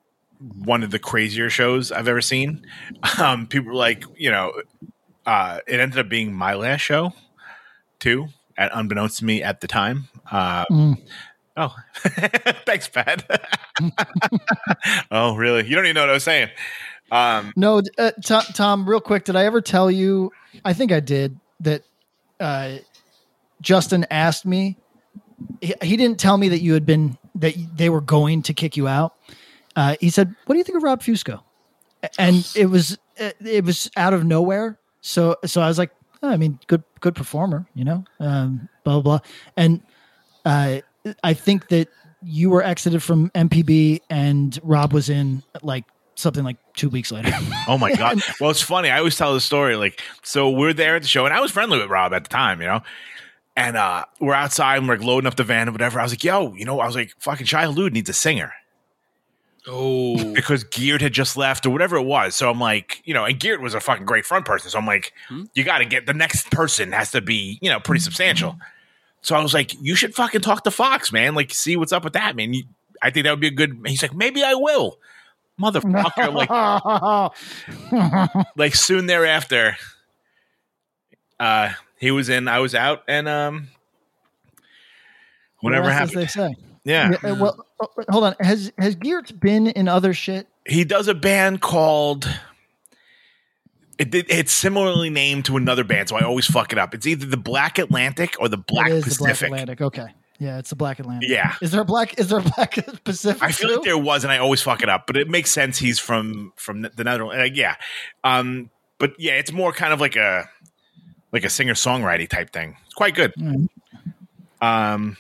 one 0.65 0.83
of 0.83 0.91
the 0.91 0.99
crazier 0.99 1.51
shows 1.51 1.93
I've 1.93 2.09
ever 2.09 2.23
seen. 2.23 2.67
Um, 3.19 3.47
people 3.47 3.69
were 3.69 3.75
like, 3.75 4.05
you 4.17 4.31
know, 4.31 4.53
uh, 5.27 5.59
it 5.67 5.81
ended 5.81 5.99
up 5.99 6.09
being 6.09 6.33
my 6.33 6.55
last 6.55 6.81
show 6.81 7.13
too, 7.99 8.29
at 8.57 8.71
unbeknownst 8.73 9.19
to 9.19 9.25
me 9.25 9.43
at 9.43 9.61
the 9.61 9.67
time. 9.69 10.09
Uh, 10.31 10.65
Mm. 10.71 11.03
Oh, 11.61 11.75
thanks, 12.65 12.87
Pat. 12.87 13.25
oh, 15.11 15.35
really? 15.35 15.67
You 15.67 15.75
don't 15.75 15.87
even 15.87 15.95
know 15.95 16.03
what 16.03 16.11
I 16.11 16.15
was 16.15 16.23
saying. 16.23 16.51
Um, 17.11 17.53
No, 17.57 17.83
uh, 17.97 18.11
Tom, 18.25 18.43
Tom, 18.55 18.89
real 18.89 19.01
quick, 19.01 19.25
did 19.25 19.37
I 19.37 19.45
ever 19.45 19.61
tell 19.61 19.91
you? 19.91 20.33
I 20.65 20.73
think 20.73 20.93
I 20.93 21.01
did 21.01 21.39
that. 21.61 21.83
Uh, 22.39 22.77
Justin 23.61 24.07
asked 24.11 24.47
me. 24.47 24.77
He, 25.61 25.75
he 25.83 25.97
didn't 25.97 26.19
tell 26.19 26.37
me 26.37 26.49
that 26.49 26.61
you 26.61 26.75
had 26.75 26.85
been 26.87 27.17
that 27.37 27.55
they 27.77 27.91
were 27.91 28.01
going 28.01 28.43
to 28.43 28.55
kick 28.55 28.77
you 28.77 28.89
out. 28.89 29.15
Uh, 29.77 29.97
he 30.01 30.11
said, 30.11 30.35
"What 30.47 30.55
do 30.55 30.59
you 30.59 30.65
think 30.65 30.77
of 30.77 30.83
Rob 30.83 31.01
Fusco?" 31.03 31.43
And 32.19 32.49
it 32.57 32.67
was 32.67 32.99
it, 33.17 33.37
it 33.45 33.65
was 33.65 33.91
out 33.97 34.15
of 34.15 34.25
nowhere. 34.25 34.79
So 35.01 35.37
so 35.45 35.61
I 35.61 35.69
was 35.69 35.79
like, 35.79 35.91
oh, 36.23 36.29
I 36.29 36.37
mean, 36.37 36.59
good 36.67 36.83
good 37.01 37.15
performer, 37.15 37.67
you 37.75 37.85
know, 37.85 38.05
um, 38.21 38.69
blah 38.85 39.01
blah 39.01 39.19
blah. 39.19 39.29
And 39.57 39.83
uh, 40.45 40.81
I 41.23 41.35
think 41.35 41.69
that 41.69 41.89
you 42.23 42.51
were 42.51 42.63
exited 42.63 43.03
from 43.03 43.31
MPB, 43.31 44.01
and 44.11 44.59
Rob 44.63 44.93
was 44.93 45.09
in 45.09 45.43
like 45.63 45.85
something 46.19 46.45
like 46.45 46.57
two 46.75 46.89
weeks 46.89 47.11
later. 47.13 47.31
Oh 47.67 47.79
my 47.79 47.95
god! 47.95 48.21
Well, 48.41 48.51
it's 48.51 48.63
funny. 48.63 48.91
I 48.91 48.99
always 48.99 49.17
tell 49.17 49.33
the 49.35 49.41
story. 49.41 49.77
Like, 49.77 50.01
so 50.23 50.51
we're 50.51 50.73
there 50.73 50.97
at 50.97 51.03
the 51.03 51.09
show, 51.09 51.25
and 51.25 51.35
I 51.35 51.41
was 51.41 51.51
friendly 51.51 51.79
with 51.79 51.89
Rob 51.89 52.13
at 52.13 52.25
the 52.25 52.31
time, 52.31 52.61
you 52.61 52.67
know. 52.67 52.81
And 53.57 53.77
uh 53.77 54.05
we're 54.21 54.35
outside, 54.35 54.79
and 54.79 54.89
we're 54.89 54.97
like, 54.97 55.07
loading 55.07 55.27
up 55.27 55.37
the 55.37 55.45
van 55.45 55.63
and 55.69 55.73
whatever. 55.73 55.99
I 55.99 56.03
was 56.03 56.13
like, 56.13 56.23
"Yo, 56.25 56.55
you 56.55 56.65
know," 56.65 56.81
I 56.81 56.87
was 56.87 56.95
like, 56.95 57.13
"Fucking 57.19 57.47
Shai 57.47 57.65
Hulud 57.65 57.93
needs 57.93 58.09
a 58.09 58.13
singer." 58.13 58.53
Oh, 59.67 60.33
because 60.33 60.65
Geert 60.65 61.03
had 61.03 61.13
just 61.13 61.37
left 61.37 61.67
or 61.67 61.71
whatever 61.71 61.97
it 61.97 62.05
was. 62.05 62.35
So 62.35 62.49
I'm 62.49 62.61
like, 62.61 63.03
you 63.05 63.13
know, 63.13 63.25
and 63.25 63.39
Geert 63.39 63.61
was 63.61 63.75
a 63.75 63.81
fucking 63.81 64.07
great 64.07 64.25
front 64.25 64.47
person. 64.47 64.71
So 64.71 64.79
I'm 64.79 64.87
like, 64.87 65.13
Hmm. 65.29 65.45
you 65.55 65.63
got 65.65 65.79
to 65.79 65.85
get 65.85 66.07
the 66.07 66.15
next 66.15 66.51
person 66.51 66.93
has 66.93 67.11
to 67.11 67.21
be, 67.21 67.59
you 67.61 67.69
know, 67.69 67.79
pretty 67.79 68.01
substantial. 68.01 68.57
So 69.21 69.35
I 69.37 69.43
was 69.43 69.53
like, 69.53 69.75
you 69.83 69.95
should 69.95 70.15
fucking 70.15 70.41
talk 70.41 70.65
to 70.65 70.71
Fox, 70.71 71.13
man. 71.13 71.35
Like, 71.35 71.53
see 71.53 71.77
what's 71.77 71.93
up 71.93 72.05
with 72.05 72.15
that, 72.15 72.35
man. 72.35 72.55
You, 72.55 72.63
I 73.03 73.11
think 73.11 73.25
that 73.25 73.31
would 73.33 73.41
be 73.41 73.49
a 73.49 73.51
good. 73.51 73.77
He's 73.85 74.01
like, 74.01 74.15
maybe 74.15 74.43
I 74.43 74.55
will, 74.55 74.99
motherfucker. 75.61 77.33
like, 77.93 78.47
like 78.57 78.75
soon 78.75 79.07
thereafter, 79.07 79.77
uh, 81.41 81.71
he 81.99 82.11
was 82.11 82.29
in, 82.29 82.49
I 82.49 82.59
was 82.61 82.75
out, 82.75 83.03
and 83.09 83.29
um, 83.29 83.69
whatever 85.61 85.85
What 85.85 85.93
else, 85.93 86.11
happened, 86.13 86.27
as 86.29 86.35
they 86.35 86.41
say. 86.49 86.57
yeah. 86.85 87.11
Yeah, 87.23 87.31
uh, 87.31 87.35
well, 87.37 87.67
uh, 87.81 87.87
hold 88.11 88.25
on. 88.25 88.35
Has 88.41 88.73
has 88.79 88.95
Geert 88.95 89.39
been 89.41 89.67
in 89.69 89.89
other 89.89 90.13
shit? 90.13 90.47
he 90.67 90.85
does 90.85 91.09
a 91.09 91.15
band 91.15 91.61
called 91.63 92.29
it, 93.99 94.15
it- 94.15 94.27
it's 94.31 94.53
similarly 94.53 95.09
named 95.09 95.47
to 95.47 95.57
another 95.57 95.83
band 95.83 96.11
so 96.11 96.17
i 96.17 96.21
always 96.23 96.45
fuck 96.45 96.73
it 96.73 96.79
up 96.79 96.93
it's 96.95 97.07
either 97.07 97.25
the 97.25 97.39
black 97.39 97.79
atlantic 97.79 98.37
or 98.39 98.49
the 98.51 98.59
black 98.59 98.91
it 98.91 98.97
is 98.97 99.05
pacific 99.05 99.49
the 99.49 99.49
Black 99.49 99.63
Atlantic. 99.63 99.81
Okay, 99.81 100.15
yeah, 100.39 100.59
it's 100.59 100.71
the 100.71 100.77
Black 100.77 100.99
Atlantic. 101.01 101.29
Yeah. 101.29 101.55
Is 101.61 101.71
there 101.73 101.81
a 101.81 101.85
black? 101.85 102.19
Is 102.19 102.29
there 102.29 102.39
a 102.39 102.43
Black 102.43 102.79
Pacific? 103.05 103.43
i 103.43 103.51
feel 103.53 103.69
too? 103.69 103.75
like 103.77 103.85
there 103.85 103.99
was 103.99 104.25
and 104.25 104.33
i 104.33 104.39
always 104.39 104.63
fuck 104.63 104.83
it 104.83 104.89
up 104.89 105.07
but 105.07 105.17
it 105.17 105.29
makes 105.29 105.51
sense 105.51 105.79
he's 105.79 105.99
from 105.99 106.53
from 106.57 106.83
the 106.83 107.05
netherlands 107.05 107.39
like, 107.39 107.57
yeah 107.57 107.75
um 108.25 108.71
but 108.99 109.13
yeah 109.19 109.33
it's 109.33 109.53
more 109.53 109.73
kind 109.73 109.93
of 109.93 110.01
like 110.01 110.17
a 110.17 110.49
like 111.33 111.45
a 111.45 111.51
singer 111.51 111.75
songwriting 111.75 112.29
type 112.29 112.51
thing 112.51 112.77
it's 112.85 112.95
quite 112.95 113.15
good 113.15 113.33
Mm. 113.35 113.69
um 114.63 115.17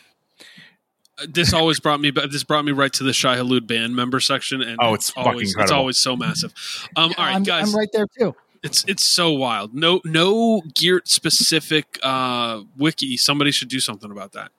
this 1.28 1.52
always 1.52 1.80
brought 1.80 2.00
me. 2.00 2.12
But 2.12 2.30
this 2.30 2.44
brought 2.44 2.64
me 2.64 2.70
right 2.70 2.92
to 2.92 3.02
the 3.02 3.12
Shai 3.12 3.36
Hulud 3.38 3.66
band 3.66 3.96
member 3.96 4.20
section, 4.20 4.62
and 4.62 4.76
Oh, 4.80 4.94
it's 4.94 5.10
fucking 5.10 5.32
always 5.32 5.56
it's 5.58 5.72
always 5.72 5.98
so 5.98 6.16
massive. 6.16 6.54
Um, 6.94 7.12
all 7.18 7.24
right, 7.24 7.34
I'm, 7.34 7.42
guys. 7.42 7.68
I'm 7.68 7.76
right 7.76 7.88
there 7.92 8.06
too. 8.16 8.36
It's 8.62 8.84
it's 8.86 9.04
so 9.04 9.32
wild. 9.32 9.74
No 9.74 10.00
no 10.04 10.62
gear 10.74 11.02
specific 11.04 11.98
uh, 12.02 12.62
wiki. 12.76 13.16
Somebody 13.16 13.50
should 13.50 13.68
do 13.68 13.80
something 13.80 14.10
about 14.10 14.32
that. 14.32 14.50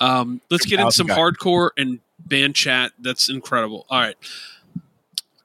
Um, 0.00 0.40
let's 0.50 0.66
get 0.66 0.80
in 0.80 0.90
some 0.90 1.08
hardcore 1.08 1.70
and 1.76 2.00
band 2.18 2.54
chat. 2.54 2.92
That's 2.98 3.28
incredible. 3.28 3.86
All 3.88 4.00
right, 4.00 4.16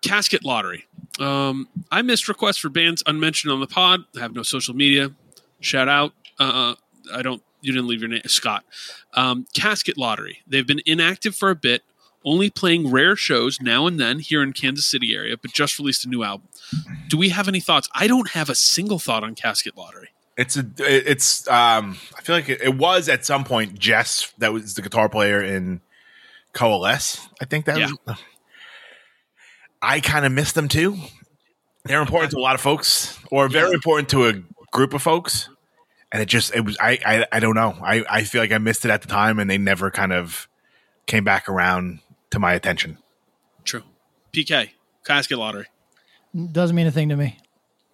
casket 0.02 0.44
lottery. 0.44 0.86
Um, 1.20 1.68
I 1.92 2.02
missed 2.02 2.28
requests 2.28 2.58
for 2.58 2.70
bands 2.70 3.04
unmentioned 3.06 3.52
on 3.52 3.60
the 3.60 3.68
pod. 3.68 4.02
I 4.16 4.20
have 4.20 4.34
no 4.34 4.44
social 4.44 4.76
media. 4.76 5.12
Shout 5.60 5.88
out. 5.88 6.14
Uh, 6.40 6.76
I 7.14 7.22
don't. 7.22 7.44
You 7.62 7.74
didn't 7.74 7.88
leave 7.88 8.02
your 8.02 8.10
name, 8.10 8.24
Scott. 8.26 8.66
Um, 9.14 9.46
casket 9.54 9.98
lottery. 9.98 10.40
They've 10.48 10.66
been 10.66 10.82
inactive 10.86 11.36
for 11.36 11.52
a 11.52 11.56
bit 11.56 11.84
only 12.24 12.50
playing 12.50 12.92
rare 12.92 13.16
shows 13.16 13.60
now 13.62 13.88
and 13.88 14.00
then 14.00 14.20
here 14.20 14.44
in 14.44 14.54
Kansas 14.54 14.86
City 14.86 15.16
area, 15.16 15.36
but 15.38 15.52
just 15.54 15.80
released 15.80 16.06
a 16.06 16.10
new 16.10 16.24
album. 16.24 16.48
Do 17.08 17.18
we 17.18 17.30
have 17.30 17.48
any 17.48 17.60
thoughts? 17.60 17.90
I 17.96 18.08
don't 18.08 18.30
have 18.32 18.50
a 18.50 18.56
single 18.56 19.00
thought 19.00 19.24
on 19.24 19.36
Casket 19.36 19.76
Lottery. 19.78 20.10
It's 20.38 20.56
a 20.58 20.66
it's 20.80 21.48
um 21.50 21.98
I 22.18 22.22
feel 22.22 22.36
like 22.36 22.48
it, 22.50 22.62
it 22.62 22.76
was 22.78 23.10
at 23.10 23.26
some 23.26 23.44
point 23.44 23.78
Jess 23.78 24.32
that 24.38 24.54
was 24.54 24.76
the 24.76 24.82
guitar 24.82 25.10
player 25.10 25.44
in 25.44 25.82
Coalesce. 26.54 27.28
I 27.42 27.46
think 27.46 27.66
that 27.66 27.78
Yeah. 27.78 27.90
was 28.08 28.18
I 29.82 30.00
kind 30.00 30.26
of 30.26 30.32
miss 30.32 30.52
them 30.52 30.68
too. 30.68 30.98
They're 31.86 32.02
important 32.02 32.32
to 32.32 32.38
a 32.38 32.40
lot 32.42 32.56
of 32.56 32.62
folks 32.62 33.18
or 33.32 33.50
very 33.50 33.70
Yeah. 33.70 33.76
important 33.76 34.10
to 34.10 34.28
a 34.28 34.34
group 34.72 34.94
of 34.94 35.02
folks. 35.02 35.50
And 36.12 36.22
it 36.22 36.28
just 36.28 36.54
it 36.56 36.62
was 36.66 36.78
I 36.80 37.00
I, 37.06 37.26
I 37.34 37.40
don't 37.40 37.56
know. 37.56 37.76
I, 37.82 38.04
I 38.10 38.24
feel 38.24 38.42
like 38.42 38.52
I 38.52 38.58
missed 38.58 38.86
it 38.86 38.92
at 38.92 39.02
the 39.02 39.08
time 39.08 39.40
and 39.40 39.50
they 39.50 39.58
never 39.58 39.90
kind 39.92 40.14
of 40.14 40.48
came 41.08 41.24
back 41.24 41.50
around 41.50 42.00
to 42.32 42.40
my 42.40 42.54
attention. 42.54 42.98
True. 43.64 43.84
PK, 44.34 44.72
Casket 45.06 45.38
Lottery. 45.38 45.68
Doesn't 46.52 46.76
mean 46.76 46.88
a 46.88 46.92
thing 46.92 47.10
to 47.10 47.16
me. 47.16 47.38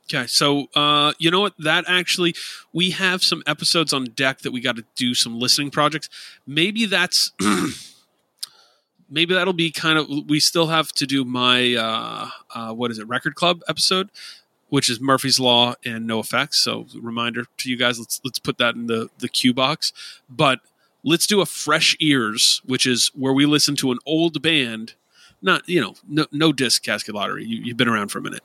Okay, 0.09 0.25
so 0.27 0.67
uh, 0.73 1.11
you 1.19 1.29
know 1.29 1.41
what? 1.41 1.53
That 1.59 1.83
actually, 1.87 2.33
we 2.71 2.91
have 2.91 3.21
some 3.23 3.43
episodes 3.45 3.91
on 3.91 4.05
deck 4.05 4.39
that 4.39 4.51
we 4.51 4.61
got 4.61 4.77
to 4.77 4.85
do 4.95 5.13
some 5.13 5.37
listening 5.37 5.69
projects. 5.69 6.07
Maybe 6.45 6.85
that's, 6.85 7.33
maybe 9.09 9.33
that'll 9.33 9.51
be 9.51 9.69
kind 9.69 9.99
of. 9.99 10.07
We 10.29 10.39
still 10.39 10.67
have 10.67 10.93
to 10.93 11.05
do 11.05 11.25
my 11.25 11.75
uh, 11.75 12.29
uh, 12.55 12.73
what 12.73 12.89
is 12.91 12.99
it? 12.99 13.07
Record 13.09 13.35
Club 13.35 13.63
episode, 13.67 14.09
which 14.69 14.89
is 14.89 15.01
Murphy's 15.01 15.41
Law 15.41 15.73
and 15.83 16.09
NOFX. 16.09 16.53
So 16.53 16.85
reminder 16.95 17.43
to 17.57 17.69
you 17.69 17.75
guys, 17.75 17.99
let's 17.99 18.21
let's 18.23 18.39
put 18.39 18.59
that 18.59 18.75
in 18.75 18.87
the 18.87 19.09
the 19.19 19.27
cue 19.27 19.53
box. 19.53 19.91
But 20.29 20.61
let's 21.03 21.27
do 21.27 21.41
a 21.41 21.45
fresh 21.45 21.95
ears, 21.99 22.61
which 22.65 22.85
is 22.85 23.11
where 23.15 23.33
we 23.33 23.45
listen 23.45 23.75
to 23.77 23.91
an 23.91 23.99
old 24.05 24.41
band. 24.41 24.93
Not 25.41 25.67
you 25.69 25.79
know 25.79 25.95
no 26.07 26.25
no 26.31 26.51
disc 26.51 26.83
casket 26.83 27.13
lottery. 27.13 27.45
You, 27.45 27.59
you've 27.63 27.77
been 27.77 27.87
around 27.87 28.09
for 28.09 28.19
a 28.19 28.21
minute. 28.21 28.41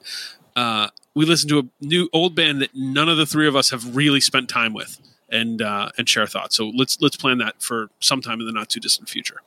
Uh, 0.55 0.89
we 1.15 1.25
listen 1.25 1.49
to 1.49 1.59
a 1.59 1.63
new 1.81 2.09
old 2.13 2.35
band 2.35 2.61
that 2.61 2.75
none 2.75 3.09
of 3.09 3.17
the 3.17 3.27
three 3.27 3.49
of 3.49 3.57
us 3.57 3.71
have 3.71 3.97
really 3.97 4.21
spent 4.21 4.49
time 4.49 4.75
with 4.75 5.01
and 5.31 5.63
uh, 5.63 5.89
and 5.97 6.09
share 6.09 6.27
thoughts. 6.27 6.57
So 6.57 6.69
let's 6.69 7.01
let's 7.01 7.17
plan 7.17 7.39
that 7.39 7.61
for 7.61 7.89
sometime 8.01 8.41
in 8.41 8.47
the 8.47 8.53
not 8.53 8.69
too 8.69 8.81
distant 8.81 9.09
future. 9.09 9.41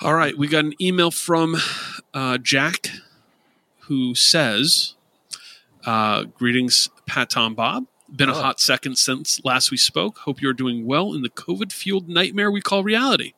All 0.00 0.14
right, 0.14 0.36
we 0.36 0.48
got 0.48 0.64
an 0.64 0.72
email 0.80 1.12
from 1.12 1.56
uh, 2.12 2.38
Jack 2.38 2.88
who 3.80 4.14
says, 4.14 4.94
uh, 5.84 6.24
"Greetings, 6.24 6.88
Pat, 7.06 7.30
Tom, 7.30 7.54
Bob. 7.54 7.86
Been 8.14 8.28
a 8.28 8.34
hot 8.34 8.60
second 8.60 8.98
since 8.98 9.42
last 9.42 9.70
we 9.70 9.78
spoke. 9.78 10.18
Hope 10.18 10.42
you're 10.42 10.52
doing 10.52 10.86
well 10.86 11.14
in 11.14 11.22
the 11.22 11.30
COVID 11.30 11.72
fueled 11.72 12.08
nightmare 12.08 12.50
we 12.50 12.60
call 12.60 12.84
reality. 12.84 13.32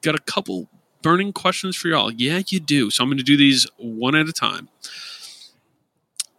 Got 0.00 0.14
a 0.14 0.22
couple 0.22 0.68
burning 1.02 1.34
questions 1.34 1.76
for 1.76 1.88
y'all. 1.88 2.10
Yeah, 2.10 2.40
you 2.48 2.60
do. 2.60 2.90
So 2.90 3.02
I'm 3.02 3.10
going 3.10 3.18
to 3.18 3.24
do 3.24 3.36
these 3.36 3.66
one 3.76 4.14
at 4.14 4.28
a 4.28 4.32
time." 4.32 4.68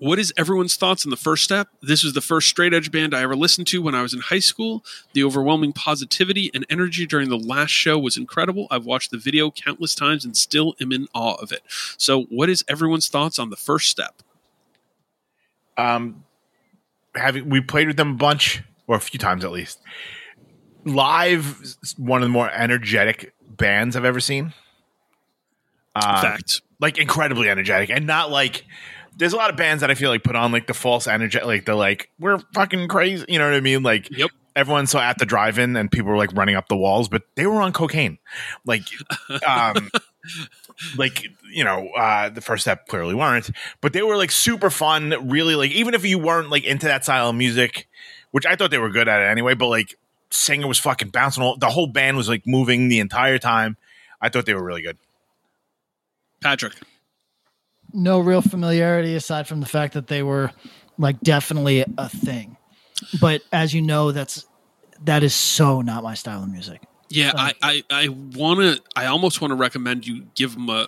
What 0.02 0.18
is 0.18 0.34
everyone's 0.36 0.76
thoughts 0.76 1.06
on 1.06 1.12
the 1.12 1.16
first 1.16 1.44
step? 1.44 1.68
This 1.84 2.04
was 2.04 2.14
the 2.14 2.22
first 2.22 2.48
straight 2.48 2.74
edge 2.74 2.92
band 2.92 3.14
I 3.14 3.22
ever 3.22 3.36
listened 3.36 3.68
to 3.68 3.84
when 3.84 3.94
I 3.94 4.02
was 4.02 4.16
in 4.16 4.20
high 4.20 4.40
school. 4.40 4.84
The 5.14 5.24
overwhelming 5.24 5.74
positivity 5.74 6.50
and 6.56 6.66
energy 6.72 7.06
during 7.06 7.30
the 7.30 7.38
last 7.38 7.70
show 7.70 8.00
was 8.00 8.18
incredible. 8.18 8.66
I've 8.72 8.88
watched 8.88 9.12
the 9.12 9.20
video 9.20 9.52
countless 9.52 9.94
times 9.94 10.26
and 10.26 10.36
still 10.36 10.74
am 10.82 10.92
in 10.92 11.08
awe 11.14 11.36
of 11.36 11.52
it. 11.52 11.62
So, 11.98 12.24
what 12.24 12.50
is 12.50 12.66
everyone's 12.68 13.10
thoughts 13.10 13.38
on 13.38 13.52
the 13.52 13.56
first 13.56 13.90
step? 13.90 14.24
Um, 15.78 16.24
having 17.16 17.50
we 17.50 17.62
played 17.62 17.88
with 17.88 17.98
them 17.98 18.12
a 18.12 18.16
bunch 18.16 18.62
or 18.88 18.96
a 18.96 19.00
few 19.00 19.20
times 19.20 19.44
at 19.46 19.52
least. 19.52 19.80
Live, 20.84 21.78
one 21.98 22.22
of 22.22 22.28
the 22.28 22.32
more 22.32 22.50
energetic 22.52 23.34
bands 23.48 23.96
I've 23.96 24.06
ever 24.06 24.20
seen. 24.20 24.54
Uh, 25.96 26.22
Fact. 26.22 26.62
like 26.80 26.98
incredibly 26.98 27.50
energetic, 27.50 27.90
and 27.90 28.08
not 28.08 28.32
like. 28.32 28.66
There's 29.18 29.34
a 29.34 29.36
lot 29.36 29.50
of 29.50 29.58
bands 29.58 29.82
that 29.82 29.92
I 29.92 29.94
feel 29.94 30.10
like 30.10 30.24
put 30.24 30.38
on 30.38 30.54
like 30.54 30.68
the 30.68 30.74
false 30.74 31.06
energy, 31.06 31.38
like 31.42 31.66
they're 31.66 31.76
like 31.76 32.10
we're 32.18 32.40
fucking 32.56 32.88
crazy. 32.88 33.26
You 33.28 33.40
know 33.40 33.46
what 33.46 33.54
I 33.56 33.60
mean? 33.60 33.84
Like 33.84 34.10
Yep. 34.10 34.32
everyone 34.56 34.88
saw 34.88 35.02
at 35.02 35.18
the 35.20 35.26
drive-in 35.26 35.76
and 35.76 35.92
people 35.92 36.10
were 36.12 36.18
like 36.18 36.32
running 36.34 36.56
up 36.56 36.70
the 36.70 36.78
walls, 36.78 37.10
but 37.10 37.24
they 37.36 37.46
were 37.46 37.62
on 37.62 37.74
cocaine. 37.74 38.20
Like, 38.66 38.84
um, 39.48 39.92
like 40.98 41.28
you 41.52 41.64
know, 41.64 41.90
uh, 41.90 42.30
the 42.30 42.42
first 42.42 42.64
step 42.64 42.88
clearly 42.88 43.14
weren't, 43.14 43.50
but 43.82 43.94
they 43.94 44.02
were 44.02 44.18
like 44.18 44.32
super 44.32 44.70
fun. 44.70 45.14
Really, 45.30 45.56
like 45.56 45.72
even 45.72 45.94
if 45.94 46.06
you 46.06 46.20
weren't 46.20 46.50
like 46.50 46.64
into 46.64 46.88
that 46.88 47.04
style 47.04 47.30
of 47.30 47.36
music, 47.36 47.88
which 48.32 48.46
I 48.46 48.56
thought 48.56 48.72
they 48.72 48.78
were 48.78 48.90
good 48.90 49.08
at 49.08 49.22
it 49.22 49.26
anyway, 49.26 49.54
but 49.54 49.68
like 49.68 49.96
singer 50.30 50.68
was 50.68 50.80
fucking 50.80 51.10
bouncing. 51.10 51.44
All, 51.44 51.58
the 51.58 51.70
whole 51.70 51.88
band 51.88 52.18
was 52.18 52.30
like 52.30 52.48
moving 52.48 52.88
the 52.88 53.00
entire 53.00 53.38
time. 53.38 53.78
I 54.22 54.30
thought 54.30 54.46
they 54.46 54.54
were 54.54 54.64
really 54.64 54.82
good. 54.82 54.98
Patrick. 56.42 56.74
No 57.94 58.20
real 58.20 58.42
familiarity 58.42 59.16
aside 59.16 59.48
from 59.48 59.60
the 59.60 59.66
fact 59.66 59.94
that 59.94 60.08
they 60.08 60.24
were 60.24 60.52
like 60.98 61.20
definitely 61.22 61.86
a 61.98 62.10
thing. 62.10 62.58
But 63.20 63.42
as 63.52 63.74
you 63.74 63.82
know, 63.82 64.12
that's 64.12 64.46
that 65.04 65.24
is 65.24 65.34
so 65.34 65.82
not 65.82 66.04
my 66.04 66.14
style 66.14 66.44
of 66.44 66.50
music. 66.50 66.82
Yeah, 67.12 67.34
I, 67.36 67.54
I, 67.62 67.84
I 67.90 68.08
want 68.08 68.60
to. 68.60 68.82
I 68.96 69.06
almost 69.06 69.42
want 69.42 69.52
to 69.52 69.56
recommend 69.56 70.08
you 70.08 70.28
give 70.36 70.54
them 70.54 70.70
a. 70.70 70.88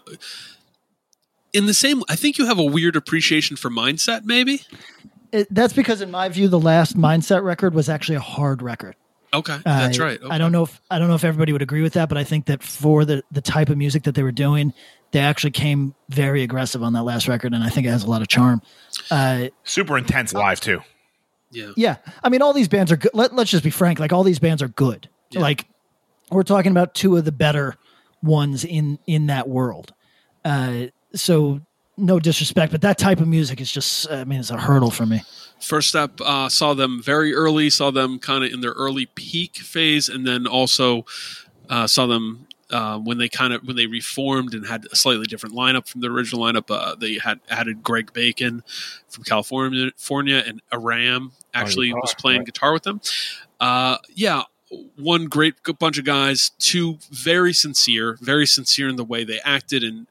In 1.53 1.65
the 1.67 1.73
same, 1.73 2.03
I 2.09 2.15
think 2.15 2.37
you 2.37 2.45
have 2.45 2.57
a 2.57 2.63
weird 2.63 2.95
appreciation 2.95 3.57
for 3.57 3.69
mindset. 3.69 4.23
Maybe. 4.23 4.61
It, 5.31 5.47
that's 5.49 5.73
because, 5.73 6.01
in 6.01 6.11
my 6.11 6.29
view, 6.29 6.47
the 6.47 6.59
last 6.59 6.95
Mindset 6.95 7.43
record 7.43 7.73
was 7.73 7.89
actually 7.89 8.15
a 8.15 8.21
hard 8.21 8.61
record. 8.61 8.95
Okay, 9.33 9.57
that's 9.65 9.99
I- 9.99 10.03
right. 10.03 10.19
I 10.29 10.37
don't 10.37 10.51
know 10.51 10.63
if 10.63 10.79
I 10.91 10.99
don't 10.99 11.07
know 11.07 11.15
if 11.15 11.23
everybody 11.23 11.51
would 11.51 11.63
agree 11.63 11.81
with 11.81 11.93
that, 11.93 12.07
but 12.07 12.19
I 12.19 12.23
think 12.23 12.45
that 12.45 12.61
for 12.61 13.03
the 13.03 13.23
the 13.31 13.41
type 13.41 13.69
of 13.69 13.77
music 13.77 14.03
that 14.03 14.13
they 14.13 14.21
were 14.21 14.31
doing, 14.31 14.73
they 15.11 15.19
actually 15.19 15.51
came 15.51 15.95
very 16.09 16.43
aggressive 16.43 16.83
on 16.83 16.93
that 16.93 17.03
last 17.03 17.27
record, 17.27 17.53
and 17.53 17.63
I 17.63 17.69
think 17.69 17.87
it 17.87 17.89
has 17.89 18.03
a 18.03 18.09
lot 18.09 18.21
of 18.21 18.27
charm. 18.27 18.61
Uh, 19.09 19.47
Super 19.63 19.97
intense 19.97 20.33
live 20.33 20.59
too. 20.59 20.81
Yeah, 21.49 21.71
yeah, 21.75 21.95
I 22.23 22.29
mean, 22.29 22.43
all 22.43 22.53
these 22.53 22.67
bands 22.67 22.91
are 22.91 22.97
good. 22.97 23.11
Let, 23.15 23.33
let's 23.33 23.49
just 23.49 23.63
be 23.63 23.71
frank; 23.71 23.99
like 23.99 24.13
all 24.13 24.23
these 24.23 24.39
bands 24.39 24.61
are 24.61 24.67
good. 24.67 25.09
Yeah. 25.31 25.41
Like 25.41 25.65
we're 26.31 26.43
talking 26.43 26.71
about 26.71 26.93
two 26.93 27.17
of 27.17 27.25
the 27.25 27.31
better 27.31 27.75
ones 28.21 28.63
in 28.63 28.99
in 29.05 29.27
that 29.27 29.47
world. 29.47 29.93
Uh, 30.45 30.87
so 31.15 31.61
no 31.97 32.19
disrespect, 32.19 32.71
but 32.71 32.81
that 32.81 32.97
type 32.97 33.19
of 33.19 33.27
music 33.27 33.61
is 33.61 33.71
just, 33.71 34.09
I 34.11 34.23
mean, 34.23 34.39
it's 34.39 34.49
a 34.49 34.57
hurdle 34.57 34.89
for 34.89 35.05
me. 35.05 35.21
First 35.61 35.89
step 35.89 36.19
uh, 36.21 36.49
saw 36.49 36.73
them 36.73 37.01
very 37.03 37.33
early, 37.33 37.69
saw 37.69 37.91
them 37.91 38.19
kind 38.19 38.43
of 38.43 38.51
in 38.51 38.61
their 38.61 38.71
early 38.71 39.05
peak 39.05 39.57
phase, 39.57 40.09
and 40.09 40.25
then 40.25 40.47
also 40.47 41.05
uh, 41.69 41.87
saw 41.87 42.07
them 42.07 42.47
uh, 42.69 42.97
when 42.97 43.17
they 43.17 43.29
kind 43.29 43.53
of 43.53 43.61
when 43.63 43.75
they 43.75 43.85
reformed 43.85 44.53
and 44.53 44.65
had 44.65 44.85
a 44.91 44.95
slightly 44.95 45.25
different 45.25 45.55
lineup 45.55 45.87
from 45.87 46.01
the 46.01 46.07
original 46.07 46.43
lineup. 46.43 46.69
Uh, 46.69 46.95
they 46.95 47.19
had 47.19 47.39
added 47.49 47.83
Greg 47.83 48.11
Bacon 48.11 48.63
from 49.07 49.23
California, 49.23 49.91
California 49.91 50.43
and 50.45 50.61
Aram 50.71 51.31
actually 51.53 51.89
guitar, 51.89 52.01
was 52.01 52.13
playing 52.15 52.39
right. 52.39 52.45
guitar 52.47 52.73
with 52.73 52.83
them. 52.83 52.99
Uh, 53.59 53.97
yeah, 54.13 54.43
one 54.97 55.25
great 55.25 55.55
bunch 55.79 55.97
of 55.97 56.05
guys, 56.05 56.51
two 56.59 56.97
very 57.11 57.53
sincere, 57.53 58.17
very 58.21 58.45
sincere 58.45 58.87
in 58.87 58.95
the 58.95 59.03
way 59.03 59.23
they 59.23 59.39
acted 59.43 59.83
and 59.83 60.07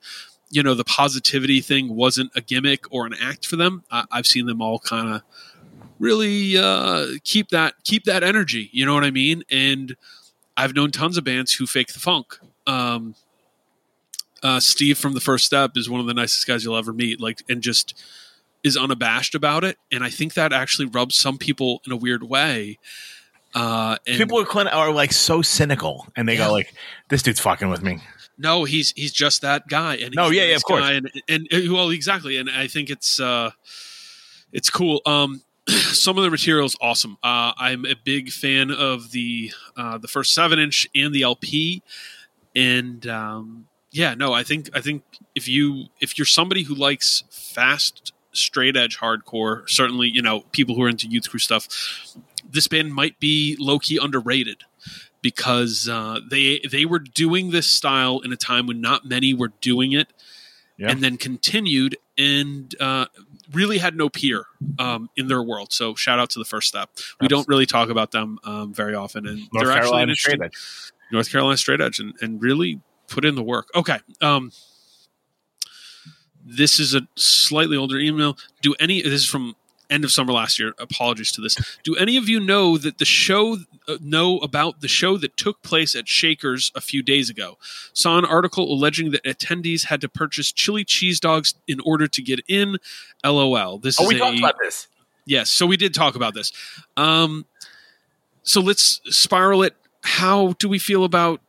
you 0.53 0.63
know 0.63 0.75
the 0.75 0.85
positivity 0.85 1.63
thing 1.63 1.97
wasn't 1.97 2.31
a 2.37 2.43
gimmick 2.43 2.85
or 2.93 3.07
an 3.07 3.15
act 3.21 3.47
for 3.47 3.57
them. 3.57 3.85
I, 3.91 4.05
I've 4.11 4.27
seen 4.27 4.47
them 4.47 4.61
all 4.61 4.79
kind 4.79 5.09
of 5.15 5.23
really 5.99 6.59
uh, 6.59 7.07
keep 7.25 7.49
that 7.49 7.75
keep 7.85 8.05
that 8.05 8.23
energy. 8.23 8.69
You 8.71 8.85
know 8.85 8.95
what 8.95 9.03
I 9.03 9.11
mean? 9.11 9.45
And 9.51 9.97
I've 10.57 10.75
known 10.75 10.91
tons 10.91 11.17
of 11.17 11.25
bands 11.25 11.55
who 11.55 11.67
fake 11.67 11.95
the 11.95 12.01
funk. 12.01 12.39
Um, 12.67 13.15
uh, 14.43 14.61
Steve 14.61 14.99
from 14.99 15.15
the 15.15 15.21
First 15.21 15.47
Step 15.47 15.73
is 15.77 15.89
one 15.89 16.01
of 16.01 16.07
the 16.07 16.15
nicest 16.15 16.47
guys 16.47 16.65
you'll 16.65 16.77
ever 16.77 16.93
meet. 16.93 17.21
Like, 17.21 17.43
and 17.49 17.63
just 17.63 17.99
is 18.63 18.77
unabashed 18.77 19.35
about 19.35 19.65
it. 19.65 19.79
And 19.91 20.05
I 20.05 20.11
think 20.11 20.35
that 20.35 20.53
actually 20.53 20.87
rubs 20.87 21.17
some 21.17 21.39
people 21.39 21.81
in 21.87 21.93
a 21.93 21.97
weird 21.97 22.25
way. 22.25 22.79
Uh, 23.55 23.97
and 24.07 24.17
People 24.19 24.39
are, 24.41 24.45
clin- 24.45 24.73
are 24.73 24.93
like 24.93 25.13
so 25.13 25.43
cynical, 25.43 26.07
and 26.17 26.29
they 26.29 26.35
Yeah. 26.39 26.47
go 26.47 26.53
like, 26.53 26.73
"This 27.09 27.23
dude's 27.23 27.41
fucking 27.41 27.69
with 27.69 27.83
me." 27.83 28.01
No, 28.39 28.65
he's 28.65 28.93
he's 28.97 29.13
just 29.13 29.43
that 29.43 29.69
guy. 29.69 29.97
And 29.97 30.15
No, 30.17 30.31
yeah, 30.31 30.45
yeah, 30.45 30.57
of 30.57 30.65
course. 30.65 30.85
And, 30.85 31.11
and 31.29 31.47
and 31.51 31.73
well, 31.73 31.91
exactly. 31.91 32.39
And 32.39 32.49
I 32.51 32.67
think 32.67 32.89
it's 32.91 33.21
uh, 33.21 33.51
it's 34.53 34.71
cool. 34.71 35.03
Um, 35.05 35.43
some 35.69 36.17
of 36.19 36.25
the 36.25 36.31
materials 36.31 36.75
awesome. 36.81 37.19
Uh, 37.23 37.53
I'm 37.57 37.85
a 37.85 37.95
big 37.95 38.31
fan 38.31 38.71
of 38.71 39.11
the 39.13 39.53
uh, 39.77 39.99
the 39.99 40.09
first 40.09 40.33
seven 40.35 40.59
inch 40.59 40.89
and 40.95 41.15
the 41.15 41.23
LP, 41.23 41.83
and 42.57 43.07
um, 43.07 43.67
yeah, 43.91 44.15
no, 44.15 44.33
I 44.33 44.43
think 44.45 44.71
I 44.75 44.81
think 44.81 45.03
if 45.35 45.47
you 45.47 45.87
if 46.01 46.19
you're 46.19 46.25
somebody 46.27 46.63
who 46.63 46.75
likes 46.75 47.25
fast 47.31 48.13
straight 48.33 48.77
edge 48.79 48.99
hardcore, 48.99 49.69
certainly 49.69 50.09
you 50.09 50.23
know 50.23 50.41
people 50.53 50.75
who 50.75 50.83
are 50.83 50.89
into 50.89 51.07
youth 51.07 51.29
crew 51.29 51.39
stuff, 51.39 51.69
this 52.53 52.69
band 52.69 52.95
might 52.95 53.19
be 53.19 53.57
low 53.59 53.79
key 53.79 53.99
underrated 54.01 54.65
because 55.23 55.89
uh, 55.89 56.21
they 56.31 56.61
they 56.71 56.85
were 56.85 56.99
doing 56.99 57.51
this 57.51 57.67
style 57.67 58.21
in 58.21 58.33
a 58.33 58.37
time 58.37 58.67
when 58.67 58.81
not 58.81 59.05
many 59.05 59.33
were 59.35 59.53
doing 59.61 59.93
it, 59.93 60.13
Yeah. 60.77 60.91
and 60.91 61.01
then 61.03 61.17
continued 61.17 61.97
and 62.19 62.75
uh, 62.81 63.07
really 63.53 63.79
had 63.79 63.97
no 63.97 64.09
peer 64.09 64.45
um, 64.79 65.09
in 65.17 65.29
their 65.29 65.43
world. 65.43 65.73
So 65.73 65.95
shout 65.95 66.19
out 66.19 66.31
to 66.31 66.39
the 66.39 66.45
first 66.45 66.69
step. 66.69 66.91
We 67.21 67.29
don't 67.29 67.49
really 67.49 67.67
talk 67.67 67.89
about 67.89 68.11
them 68.11 68.39
um, 68.45 68.75
very 68.75 68.95
often, 68.95 69.27
and 69.27 69.39
North 69.39 69.51
they're 69.53 69.71
actually 69.73 69.81
Carolina 69.91 70.03
interesting- 70.13 70.35
straight 70.37 70.47
edge. 70.47 70.93
North 71.13 71.31
Carolina 71.31 71.57
straight 71.59 71.81
edge 71.83 71.99
and, 72.01 72.15
and 72.23 72.43
really 72.43 72.81
put 73.09 73.25
in 73.25 73.35
the 73.35 73.43
work. 73.43 73.69
Okay. 73.75 73.99
Um, 74.23 74.51
this 76.45 76.81
is 76.81 76.95
a 76.95 77.03
slightly 77.17 77.77
older 77.77 77.99
email. 77.99 78.37
Do 78.63 78.75
any 78.81 79.03
this 79.03 79.13
is 79.13 79.29
from 79.29 79.55
end 79.93 80.05
of 80.05 80.11
summer 80.11 80.33
last 80.33 80.59
year. 80.59 80.75
Apologies 80.79 81.31
to 81.33 81.41
this. 81.41 81.57
Do 81.83 81.95
any 81.97 82.17
of 82.17 82.29
you 82.29 82.41
know 82.41 82.79
that 82.79 82.99
the 82.99 83.05
show 83.05 83.59
uh, 83.87 83.99
know 84.01 84.39
about 84.39 84.81
the 84.81 84.89
show 84.89 85.17
that 85.19 85.37
took 85.37 85.63
place 85.63 85.95
at 85.95 86.09
Shakers 86.09 86.73
a 86.75 86.81
few 86.81 87.03
days 87.03 87.29
ago? 87.31 87.59
Saw 87.93 88.19
an 88.19 88.25
article 88.25 88.73
alleging 88.73 89.11
that 89.13 89.23
attendees 89.25 89.87
had 89.87 90.01
to 90.01 90.09
purchase 90.09 90.51
chili 90.51 90.85
cheese 90.85 91.21
dogs 91.21 91.55
in 91.69 91.81
order 91.81 92.09
to 92.09 92.23
get 92.23 92.41
in. 92.49 92.79
LOL. 93.25 93.79
This 93.79 94.01
Oh, 94.01 94.05
is 94.05 94.09
we 94.09 94.17
a 94.17 94.19
talked 94.19 94.39
about 94.39 94.55
this. 94.63 94.89
Yes, 95.25 95.51
so 95.51 95.67
we 95.67 95.77
did 95.77 95.95
talk 95.95 96.17
about 96.17 96.35
this. 96.35 96.53
Um, 96.97 97.47
so 98.43 98.61
let's 98.61 99.01
spiral 99.05 99.63
it. 99.63 99.77
How 100.03 100.55
do 100.59 100.69
we 100.69 100.81
feel 100.81 101.05
about 101.05 101.41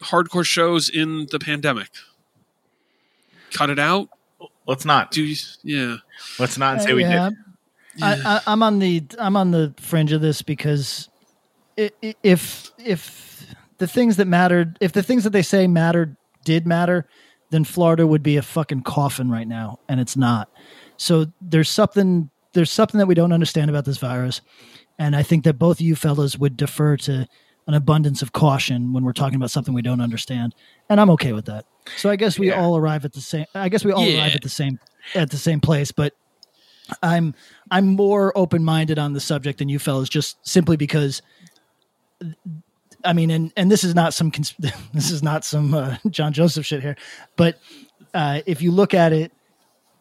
hardcore 0.00 0.44
shows 0.44 0.90
in 0.90 1.26
the 1.30 1.38
pandemic? 1.38 1.88
Cut 3.50 3.70
it 3.70 3.78
out? 3.78 4.10
Let's 4.66 4.84
not. 4.84 5.10
Do 5.10 5.24
you, 5.24 5.36
yeah. 5.62 5.96
Let's 6.38 6.58
not 6.58 6.82
say 6.82 6.92
we 6.92 7.02
yeah, 7.02 7.30
did. 7.30 7.38
I, 8.02 8.40
I'm 8.46 8.62
on 8.62 8.78
the 8.78 9.04
I'm 9.18 9.36
on 9.36 9.50
the 9.50 9.74
fringe 9.78 10.12
of 10.12 10.20
this 10.20 10.42
because 10.42 11.08
if 11.76 12.70
if 12.78 13.54
the 13.78 13.86
things 13.86 14.16
that 14.16 14.26
mattered, 14.26 14.76
if 14.80 14.92
the 14.92 15.02
things 15.02 15.24
that 15.24 15.30
they 15.30 15.42
say 15.42 15.66
mattered 15.66 16.16
did 16.44 16.66
matter, 16.66 17.08
then 17.50 17.64
Florida 17.64 18.06
would 18.06 18.22
be 18.22 18.36
a 18.36 18.42
fucking 18.42 18.82
coffin 18.82 19.30
right 19.30 19.46
now, 19.48 19.78
and 19.88 20.00
it's 20.00 20.16
not. 20.16 20.48
So 20.96 21.26
there's 21.40 21.70
something 21.70 22.30
there's 22.54 22.70
something 22.70 22.98
that 22.98 23.06
we 23.06 23.14
don't 23.14 23.32
understand 23.32 23.70
about 23.70 23.84
this 23.84 23.98
virus, 23.98 24.40
and 24.98 25.14
I 25.14 25.22
think 25.22 25.44
that 25.44 25.58
both 25.58 25.76
of 25.78 25.80
you 25.82 25.94
fellas 25.96 26.36
would 26.38 26.56
defer 26.56 26.96
to 26.98 27.26
an 27.66 27.74
abundance 27.74 28.22
of 28.22 28.32
caution 28.32 28.92
when 28.92 29.04
we're 29.04 29.12
talking 29.12 29.36
about 29.36 29.50
something 29.50 29.74
we 29.74 29.82
don't 29.82 30.00
understand, 30.00 30.54
and 30.88 31.00
I'm 31.00 31.10
okay 31.10 31.32
with 31.32 31.44
that. 31.46 31.64
So 31.96 32.10
I 32.10 32.16
guess 32.16 32.38
we 32.38 32.48
Yeah. 32.48 32.54
all 32.60 32.76
arrive 32.76 33.04
at 33.04 33.12
the 33.12 33.20
same. 33.20 33.46
I 33.54 33.68
guess 33.68 33.84
we 33.84 33.92
all 33.92 34.06
Yeah. 34.06 34.18
arrive 34.18 34.34
at 34.34 34.42
the 34.42 34.48
same 34.48 34.78
at 35.14 35.30
the 35.30 35.38
same 35.38 35.60
place, 35.60 35.92
but 35.92 36.12
I'm 37.02 37.34
I'm 37.70 37.86
more 37.86 38.36
open 38.36 38.64
minded 38.64 38.98
on 38.98 39.12
the 39.12 39.20
subject 39.20 39.58
than 39.58 39.68
you 39.68 39.78
fellas, 39.78 40.08
just 40.08 40.38
simply 40.46 40.76
because. 40.76 41.22
I 43.04 43.12
mean, 43.12 43.30
and 43.30 43.52
and 43.56 43.70
this 43.70 43.84
is 43.84 43.94
not 43.94 44.12
some 44.12 44.30
this 44.58 45.10
is 45.10 45.22
not 45.22 45.44
some 45.44 45.74
uh, 45.74 45.96
John 46.10 46.32
Joseph 46.32 46.66
shit 46.66 46.82
here, 46.82 46.96
but 47.36 47.58
uh, 48.12 48.40
if 48.46 48.60
you 48.60 48.72
look 48.72 48.92
at 48.92 49.12
it, 49.12 49.32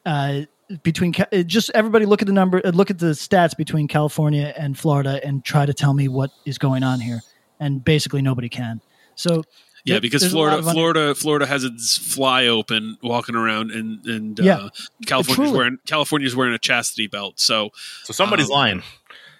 uh, 0.06 0.42
between 0.84 1.14
uh, 1.32 1.44
just 1.44 1.70
everybody 1.74 2.06
look 2.06 2.22
at 2.22 2.28
the 2.28 2.34
number, 2.34 2.62
uh, 2.66 2.72
look 2.72 2.90
at 2.90 3.00
the 3.00 3.08
stats 3.08 3.56
between 3.56 3.88
California 3.88 4.54
and 4.58 4.78
Florida, 4.78 5.22
and 5.24 5.46
try 5.46 5.66
to 5.66 5.74
tell 5.74 5.94
me 5.94 6.08
what 6.08 6.32
is 6.46 6.58
going 6.58 6.84
on 6.84 7.00
here, 7.00 7.22
and 7.60 7.84
basically 7.84 8.22
nobody 8.22 8.50
can. 8.50 8.82
So 9.16 9.44
Yeah, 9.88 9.94
there- 9.96 10.02
because 10.02 10.22
there's 10.22 10.34
a 10.34 10.38
lot 10.38 10.50
Florida, 10.62 10.72
Florida, 10.74 11.16
Florida 11.16 11.46
has 11.48 11.64
its 11.64 11.98
fly 11.98 12.46
open, 12.48 12.98
walking 13.02 13.36
around, 13.36 13.72
and 13.72 14.06
and 14.06 14.40
Yeah. 14.40 14.58
uh, 14.58 14.70
California's 15.06 15.36
Truly. 15.50 15.58
wearing 15.58 15.78
California's 15.86 16.36
wearing 16.36 16.54
a 16.54 16.60
chastity 16.60 17.08
belt. 17.08 17.40
So 17.40 17.72
So 18.04 18.14
somebody's 18.14 18.48
Um, 18.48 18.52
lying. 18.52 18.84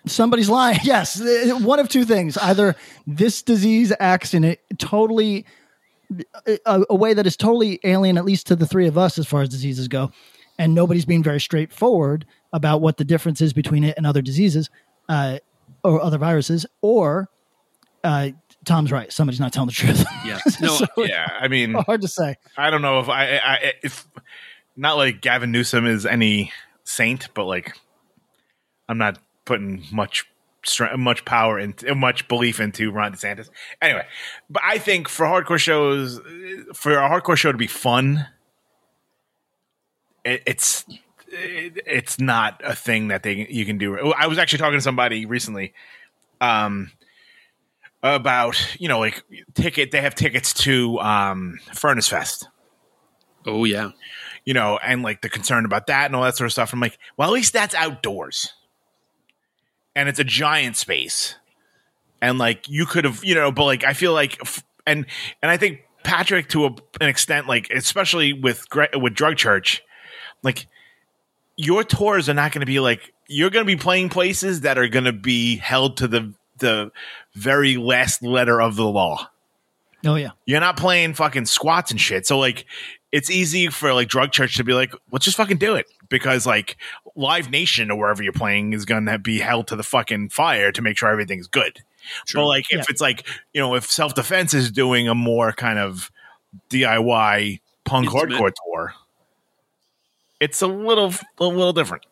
somebody's 0.06 0.50
lying. 0.50 0.80
Yes, 0.84 1.20
uh, 1.22 1.58
one 1.60 1.80
of 1.80 1.89
two 1.89 2.06
things: 2.06 2.38
either 2.38 2.76
this 3.06 3.41
disease 3.41 3.93
acts 4.00 4.34
in 4.34 4.43
a 4.45 4.58
totally 4.78 5.45
a, 6.66 6.84
a 6.89 6.95
way 6.95 7.14
that 7.14 7.28
is 7.28 7.36
totally 7.36 7.80
alien, 7.84 8.18
at 8.18 8.24
least 8.26 8.48
to 8.48 8.56
the 8.56 8.66
three 8.66 8.88
of 8.88 8.98
us, 8.98 9.18
as 9.20 9.28
far 9.28 9.41
as 9.41 9.50
diseases 9.50 9.88
go, 9.89 10.12
and 10.58 10.74
nobody's 10.74 11.04
being 11.06 11.22
very 11.24 11.39
straightforward 11.39 12.26
about 12.54 12.80
what 12.82 12.95
the 12.98 13.04
difference 13.04 13.41
is 13.41 13.52
between 13.52 13.84
it 13.84 13.95
and 13.98 14.08
other 14.08 14.22
diseases 14.22 14.70
uh, 15.10 15.38
or 15.84 16.02
other 16.02 16.18
viruses, 16.18 16.66
or 16.82 17.30
uh, 18.06 18.30
Tom's 18.68 18.91
right. 18.91 19.11
Somebody's 19.11 19.39
not 19.39 19.51
telling 19.53 19.68
the 19.68 19.74
truth. 19.74 20.05
yeah, 20.26 20.39
no, 20.61 20.68
So- 20.76 20.86
Yeah, 20.97 21.28
I 21.39 21.47
mean, 21.47 21.74
Hard 21.74 22.01
to 22.01 22.07
say. 22.07 22.36
I 22.57 22.70
don't 22.70 22.82
know 22.84 22.99
if 22.99 23.09
I, 23.09 23.38
I 23.38 23.74
if 23.84 24.07
not 24.76 24.97
like 24.97 25.22
Gavin 25.22 25.51
Newsom 25.51 25.86
is 25.88 26.05
any 26.05 26.51
saint, 26.84 27.30
but 27.34 27.45
like 27.45 27.76
I'm 28.88 28.97
not 28.99 29.18
putting 29.45 29.84
much 29.91 30.26
stre- 30.65 30.97
much 30.97 31.26
power 31.26 31.57
and 31.57 31.74
much 31.95 32.28
belief 32.28 32.59
into 32.59 32.91
Ron 32.91 33.13
DeSantis. 33.13 33.49
Anyway, 33.82 34.05
but 34.49 34.61
I 34.63 34.78
think 34.78 35.07
for 35.09 35.26
hardcore 35.26 35.57
shows, 35.57 36.20
for 36.74 36.91
a 36.93 37.09
hardcore 37.09 37.38
show 37.38 37.51
to 37.51 37.57
be 37.57 37.68
fun, 37.68 38.28
it, 40.24 40.43
it's 40.45 40.86
it, 41.30 41.80
it's 41.86 42.20
not 42.20 42.61
a 42.63 42.76
thing 42.76 43.07
that 43.09 43.24
they 43.24 43.47
you 43.49 43.65
can 43.65 43.78
do. 43.78 43.97
I 44.13 44.28
was 44.28 44.38
actually 44.38 44.59
talking 44.59 44.78
to 44.78 44.82
somebody 44.84 45.26
recently. 45.26 45.74
Um, 46.39 46.91
about 48.16 48.76
you 48.80 48.88
know 48.88 48.99
like 48.99 49.24
ticket 49.53 49.91
they 49.91 50.01
have 50.01 50.16
tickets 50.16 50.53
to 50.53 50.99
um 50.99 51.60
furnace 51.74 52.08
fest. 52.08 52.47
Oh 53.45 53.64
yeah, 53.64 53.91
you 54.45 54.53
know 54.53 54.80
and 54.84 55.03
like 55.03 55.22
the 55.22 55.30
concern 55.30 55.66
about 55.66 55.88
that 55.88 56.05
and 56.05 56.16
all 56.16 56.24
that 56.24 56.36
sort 56.36 56.47
of 56.47 56.51
stuff. 56.51 56.74
I'm 56.74 56.80
like 56.80 56.97
well 57.18 57.30
at 57.30 57.34
least 57.34 57.53
that's 57.53 57.76
outdoors. 57.76 58.53
And 59.95 60.08
it's 60.08 60.20
a 60.20 60.24
giant 60.24 60.76
space. 60.76 61.36
And 62.22 62.38
like 62.38 62.68
you 62.68 62.86
could 62.86 63.05
have 63.05 63.24
you 63.24 63.36
know 63.36 63.51
but 63.51 63.66
like 63.66 63.84
i 63.84 63.93
feel 63.93 64.12
like 64.12 64.39
f- 64.41 64.64
and 64.88 65.05
and 65.43 65.51
i 65.51 65.58
think 65.58 65.82
patrick 66.03 66.49
to 66.49 66.66
a, 66.66 66.70
an 66.99 67.10
extent 67.10 67.47
like 67.47 67.70
especially 67.70 68.34
with 68.34 68.68
Gre- 68.70 68.86
with 68.95 69.14
drug 69.14 69.38
church 69.38 69.84
like 70.41 70.68
your 71.58 71.84
tours 71.84 72.30
are 72.30 72.34
not 72.34 72.51
going 72.51 72.62
to 72.62 72.66
be 72.66 72.80
like 72.80 73.14
you're 73.28 73.49
going 73.49 73.66
to 73.66 73.68
be 73.68 73.80
playing 73.80 74.10
places 74.10 74.62
that 74.62 74.78
are 74.78 74.88
going 74.88 75.05
to 75.05 75.14
be 75.14 75.58
held 75.58 75.97
to 75.97 76.08
the 76.08 76.34
the 76.60 76.91
very 77.38 77.78
last 77.78 78.24
letter 78.24 78.60
of 78.62 78.76
the 78.76 78.86
law 78.86 79.30
Oh 80.06 80.16
yeah. 80.16 80.30
you're 80.46 80.60
not 80.60 80.78
playing 80.78 81.14
fucking 81.16 81.46
squats 81.46 81.92
and 81.92 82.00
shit. 82.00 82.26
So 82.28 82.38
like 82.40 82.66
it's 83.12 83.30
easy 83.32 83.68
for 83.70 83.94
like 83.94 84.08
drug 84.10 84.32
church 84.32 84.56
to 84.58 84.64
be 84.64 84.74
like, 84.74 84.94
let's 85.12 85.26
just 85.26 85.38
fucking 85.38 85.58
do 85.58 85.76
it. 85.76 85.86
Because 86.10 86.46
like 86.46 86.78
Live 87.16 87.50
Nation 87.50 87.90
or 87.90 87.98
wherever 87.98 88.22
you're 88.22 88.32
playing 88.34 88.74
is 88.74 88.86
gonna 88.86 89.18
be 89.18 89.40
held 89.40 89.68
to 89.68 89.76
the 89.76 89.84
fucking 89.84 90.30
fire 90.30 90.72
to 90.72 90.82
make 90.82 90.98
sure 90.98 91.10
everything's 91.10 91.48
good. 91.48 91.80
True. 92.26 92.42
But 92.42 92.48
like 92.48 92.66
if 92.70 92.78
Yeah. 92.78 92.84
it's 92.90 93.02
like, 93.02 93.28
you 93.54 93.60
know, 93.62 93.76
if 93.76 93.90
self 93.90 94.14
defense 94.14 94.54
is 94.54 94.72
doing 94.72 95.08
a 95.08 95.16
more 95.16 95.52
kind 95.52 95.80
of 95.80 96.12
DIY 96.70 97.60
punk 97.84 98.06
Intimate. 98.14 98.30
hardcore 98.40 98.52
tour, 98.66 98.94
it's 100.40 100.62
a 100.62 100.68
little 100.68 101.14
a 101.40 101.46
little 101.46 101.74
different. 101.74 102.06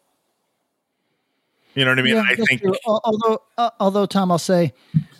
You 1.75 1.83
know 1.85 1.91
what 1.91 1.99
I 1.99 2.03
mean? 2.03 2.15
Yeah, 2.15 2.23
I 2.27 2.35
think 2.35 2.61
true. 2.61 2.73
Although 2.85 3.41
uh, 3.57 3.69
although 3.79 4.05
Tom, 4.05 4.31
I'll 4.31 4.37
say, 4.39 4.73
w- 4.93 5.05
th- 5.05 5.14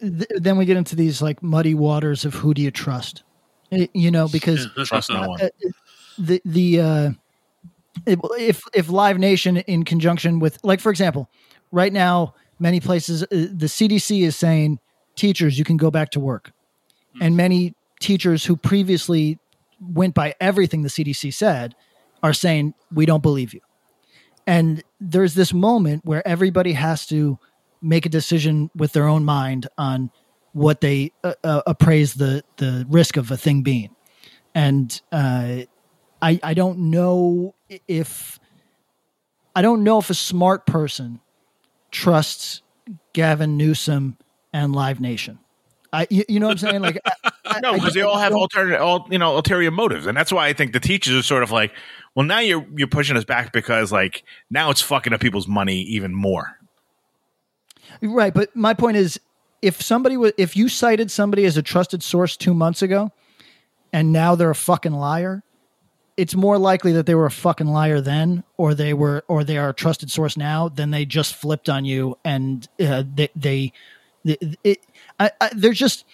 then 0.00 0.56
we 0.56 0.64
get 0.64 0.76
into 0.76 0.96
these 0.96 1.22
like 1.22 1.42
muddy 1.42 1.74
waters 1.74 2.24
of 2.24 2.34
who 2.34 2.54
do 2.54 2.62
you 2.62 2.70
trust? 2.70 3.22
You 3.70 4.10
know, 4.10 4.28
because 4.28 4.68
trust 4.84 5.10
no 5.10 5.28
one. 5.28 5.50
the 6.18 6.40
the 6.44 6.80
uh, 6.80 7.10
if 8.06 8.62
if 8.74 8.88
Live 8.88 9.18
Nation 9.18 9.58
in 9.58 9.84
conjunction 9.84 10.38
with 10.38 10.58
like 10.62 10.80
for 10.80 10.90
example, 10.90 11.28
right 11.72 11.92
now 11.92 12.34
many 12.58 12.80
places 12.80 13.22
uh, 13.24 13.26
the 13.30 13.66
CDC 13.66 14.22
is 14.22 14.36
saying 14.36 14.78
teachers 15.14 15.58
you 15.58 15.64
can 15.64 15.76
go 15.76 15.90
back 15.90 16.10
to 16.10 16.20
work, 16.20 16.52
and 17.20 17.36
many 17.36 17.74
teachers 18.00 18.44
who 18.44 18.56
previously 18.56 19.38
went 19.80 20.14
by 20.14 20.34
everything 20.40 20.82
the 20.82 20.88
CDC 20.88 21.32
said 21.34 21.74
are 22.22 22.32
saying 22.32 22.74
we 22.92 23.06
don't 23.06 23.22
believe 23.22 23.52
you. 23.52 23.60
And 24.46 24.82
there's 25.00 25.34
this 25.34 25.52
moment 25.52 26.04
where 26.04 26.26
everybody 26.26 26.72
has 26.72 27.06
to 27.06 27.38
make 27.86 28.04
a 28.06 28.08
decision 28.08 28.70
with 28.74 28.92
their 28.92 29.06
own 29.06 29.24
mind 29.24 29.68
on 29.78 30.10
what 30.52 30.80
they 30.80 31.12
uh, 31.22 31.34
uh, 31.44 31.62
appraise 31.66 32.14
the 32.14 32.42
the 32.56 32.86
risk 32.88 33.16
of 33.16 33.30
a 33.30 33.36
thing 33.36 33.62
being. 33.62 33.94
And 34.54 35.00
uh, 35.12 35.60
I 36.22 36.40
I 36.42 36.54
don't 36.54 36.90
know 36.90 37.54
if 37.88 38.38
I 39.54 39.62
don't 39.62 39.84
know 39.84 39.98
if 39.98 40.10
a 40.10 40.14
smart 40.14 40.66
person 40.66 41.20
trusts 41.90 42.62
Gavin 43.12 43.56
Newsom 43.56 44.16
and 44.52 44.74
Live 44.74 45.00
Nation. 45.00 45.38
I 45.92 46.06
you, 46.10 46.24
you 46.28 46.40
know 46.40 46.46
what 46.48 46.62
I'm 46.62 46.70
saying? 46.70 46.82
Like 46.82 46.98
I- 47.04 47.30
No, 47.62 47.74
because 47.74 47.94
they 47.94 48.02
all 48.02 48.18
have 48.18 48.34
alternate, 48.34 48.80
all 48.80 49.06
you 49.10 49.18
know, 49.18 49.36
ulterior 49.36 49.70
motives, 49.70 50.06
and 50.06 50.16
that's 50.16 50.32
why 50.32 50.48
I 50.48 50.52
think 50.52 50.72
the 50.72 50.80
teachers 50.80 51.14
are 51.16 51.22
sort 51.22 51.42
of 51.42 51.52
like, 51.52 51.72
well, 52.14 52.26
now 52.26 52.40
you're 52.40 52.66
you're 52.76 52.88
pushing 52.88 53.16
us 53.16 53.24
back 53.24 53.52
because 53.52 53.92
like 53.92 54.24
now 54.50 54.70
it's 54.70 54.82
fucking 54.82 55.12
up 55.12 55.20
people's 55.20 55.46
money 55.48 55.80
even 55.82 56.12
more. 56.12 56.58
Right, 58.02 58.32
but 58.34 58.54
my 58.54 58.74
point 58.74 58.96
is, 58.96 59.20
if 59.62 59.80
somebody 59.82 60.16
was, 60.16 60.32
if 60.36 60.56
you 60.56 60.68
cited 60.68 61.10
somebody 61.10 61.44
as 61.44 61.56
a 61.56 61.62
trusted 61.62 62.02
source 62.02 62.36
two 62.36 62.54
months 62.54 62.82
ago, 62.82 63.10
and 63.92 64.12
now 64.12 64.34
they're 64.34 64.50
a 64.50 64.54
fucking 64.54 64.92
liar, 64.92 65.42
it's 66.16 66.34
more 66.34 66.58
likely 66.58 66.92
that 66.92 67.06
they 67.06 67.14
were 67.14 67.26
a 67.26 67.30
fucking 67.30 67.66
liar 67.66 68.00
then, 68.00 68.44
or 68.56 68.74
they 68.74 68.94
were, 68.94 69.24
or 69.28 69.44
they 69.44 69.58
are 69.58 69.70
a 69.70 69.74
trusted 69.74 70.10
source 70.10 70.36
now, 70.36 70.68
than 70.68 70.90
they 70.90 71.04
just 71.04 71.34
flipped 71.34 71.68
on 71.68 71.84
you 71.84 72.16
and 72.24 72.68
uh, 72.80 73.02
they, 73.14 73.28
they, 73.36 73.72
it, 74.24 74.58
it 74.64 74.78
I, 75.20 75.30
I, 75.40 75.50
they're 75.54 75.72
just 75.72 76.04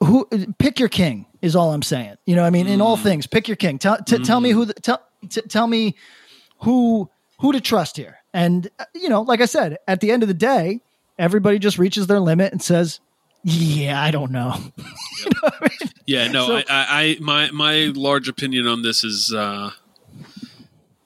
who 0.00 0.26
pick 0.58 0.78
your 0.78 0.88
king 0.88 1.26
is 1.42 1.56
all 1.56 1.72
I'm 1.72 1.82
saying. 1.82 2.16
You 2.24 2.36
know, 2.36 2.44
I 2.44 2.50
mean, 2.50 2.66
in 2.66 2.80
all 2.80 2.96
Mm. 2.96 3.02
things, 3.02 3.26
pick 3.26 3.48
your 3.48 3.56
king. 3.56 3.78
Tell 3.78 3.98
t- 3.98 4.18
tell 4.18 4.40
me 4.40 4.50
who 4.50 4.64
the, 4.64 4.74
tell 4.74 5.02
t- 5.28 5.42
tell 5.42 5.66
me 5.66 5.94
who 6.60 7.10
who 7.40 7.52
to 7.52 7.60
trust 7.60 7.96
here. 7.96 8.18
And 8.32 8.68
uh, 8.78 8.84
you 8.94 9.08
know, 9.08 9.22
like 9.22 9.40
I 9.40 9.46
said, 9.46 9.78
at 9.86 10.00
the 10.00 10.10
end 10.10 10.22
of 10.22 10.28
the 10.28 10.34
day, 10.34 10.80
everybody 11.18 11.58
just 11.58 11.78
reaches 11.78 12.06
their 12.06 12.20
limit 12.20 12.52
and 12.52 12.62
says, 12.62 13.00
"Yeah, 13.42 14.00
I 14.02 14.10
don't 14.10 14.30
know." 14.32 14.54
You 15.20 15.30
know 15.42 15.48
I 15.60 15.68
mean? 15.80 15.90
Yeah, 16.06 16.28
no, 16.28 16.46
So- 16.46 16.56
I, 16.56 16.60
I, 16.68 16.86
I, 16.88 17.16
my, 17.20 17.50
my 17.50 17.92
large 17.94 18.28
opinion 18.28 18.68
on 18.68 18.82
this 18.82 19.02
is, 19.02 19.34
uh, 19.34 19.72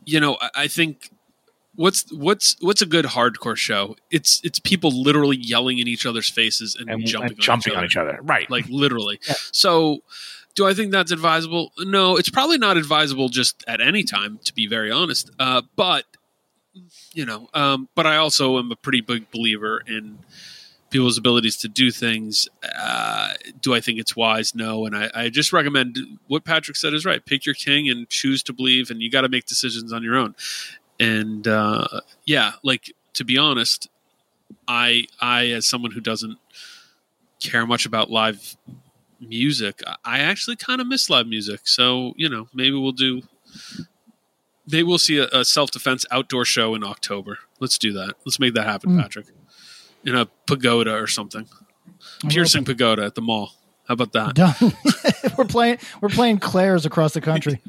you 0.05 0.21
know, 0.21 0.37
I, 0.41 0.51
I 0.55 0.69
think 0.69 1.09
what's 1.75 2.13
what's 2.13 2.57
what's 2.61 2.83
a 2.83 2.87
good 2.87 3.07
hardcore 3.07 3.57
show? 3.57 3.97
It's 4.11 4.41
it's 4.45 4.59
people 4.59 4.91
literally 4.91 5.39
yelling 5.39 5.79
in 5.79 5.89
each 5.89 6.05
other's 6.05 6.29
faces 6.29 6.77
and, 6.79 6.91
and 6.91 7.07
jumping, 7.07 7.33
and 7.33 7.41
jumping 7.41 7.73
on, 7.73 7.79
on 7.81 7.85
each 7.87 7.97
other. 7.97 8.19
Right. 8.23 8.51
like 8.51 8.69
literally. 8.69 9.19
Yeah. 9.27 9.35
So, 9.51 10.03
do 10.55 10.67
I 10.67 10.75
think 10.75 10.93
that's 10.93 11.11
advisable? 11.11 11.73
No, 11.79 12.17
it's 12.19 12.29
probably 12.29 12.59
not 12.59 12.77
advisable 12.77 13.31
just 13.31 13.65
at 13.67 13.81
any 13.81 14.05
time, 14.05 14.41
to 14.45 14.53
be 14.55 14.67
very 14.67 14.91
honest. 14.91 15.31
Uh, 15.39 15.63
but 15.75 16.05
you 17.13 17.27
know, 17.27 17.49
um, 17.55 17.89
but 17.95 18.07
I 18.07 18.17
also 18.17 18.59
am 18.59 18.73
a 18.73 18.77
pretty 18.77 19.01
big 19.01 19.31
believer 19.31 19.83
in 19.87 20.19
people's 20.91 21.19
abilities 21.19 21.57
to 21.57 21.69
do 21.69 21.91
things. 21.91 22.49
Uh, 22.79 23.33
do 23.61 23.75
I 23.75 23.81
think 23.81 23.99
it's 23.99 24.15
wise? 24.15 24.55
No, 24.55 24.87
and 24.87 24.97
I, 24.97 25.11
I 25.15 25.29
just 25.31 25.53
recommend 25.53 25.99
what 26.29 26.45
Patrick 26.45 26.77
said 26.77 26.95
is 26.95 27.05
right. 27.05 27.25
Pick 27.25 27.47
your 27.47 27.55
king 27.55 27.89
and 27.89 28.09
choose 28.09 28.43
to 28.45 28.53
believe, 28.53 28.91
and 28.91 29.03
you 29.03 29.11
got 29.11 29.23
to 29.23 29.29
make 29.29 29.47
decisions 29.47 29.93
on 29.93 30.03
your 30.03 30.17
own. 30.17 30.35
And 31.01 31.49
uh, 31.49 32.03
yeah, 32.25 32.53
like 32.63 32.93
to 33.15 33.25
be 33.25 33.37
honest, 33.39 33.89
I 34.69 35.07
I 35.21 35.47
as 35.49 35.67
someone 35.67 35.91
who 35.91 36.01
doesn't 36.01 36.39
care 37.41 37.67
much 37.67 37.87
about 37.87 38.11
live 38.11 38.57
music, 39.19 39.83
I 40.05 40.19
actually 40.19 40.57
kind 40.57 40.81
of 40.81 40.87
miss 40.87 41.11
live 41.11 41.27
music. 41.27 41.63
So 41.65 42.13
you 42.17 42.29
know, 42.29 42.49
maybe 42.55 42.77
we'll 42.77 42.93
do. 42.93 43.23
Maybe 44.67 44.83
we'll 44.85 44.99
see 44.99 45.19
a, 45.19 45.29
a 45.33 45.45
self 45.45 45.71
defense 45.71 46.07
outdoor 46.11 46.45
show 46.45 46.75
in 46.75 46.85
October. 46.85 47.39
Let's 47.61 47.79
do 47.79 47.93
that. 47.95 48.15
Let's 48.25 48.39
make 48.39 48.55
that 48.55 48.65
happen, 48.65 48.91
Mm. 48.91 49.03
Patrick. 49.03 49.27
In 50.05 50.15
a 50.17 50.27
pagoda 50.47 50.95
or 50.95 51.07
something. 51.07 51.47
Piercing 52.29 52.65
pagoda 52.65 53.05
at 53.05 53.15
the 53.15 53.23
mall. 53.23 53.53
How 53.87 53.95
about 53.95 54.13
that? 54.13 54.35
Done. 54.35 54.55
we're 55.39 55.45
playing. 55.45 55.79
We're 56.01 56.09
playing 56.09 56.39
Claire's 56.39 56.87
across 56.87 57.15
the 57.15 57.21
country. 57.21 57.61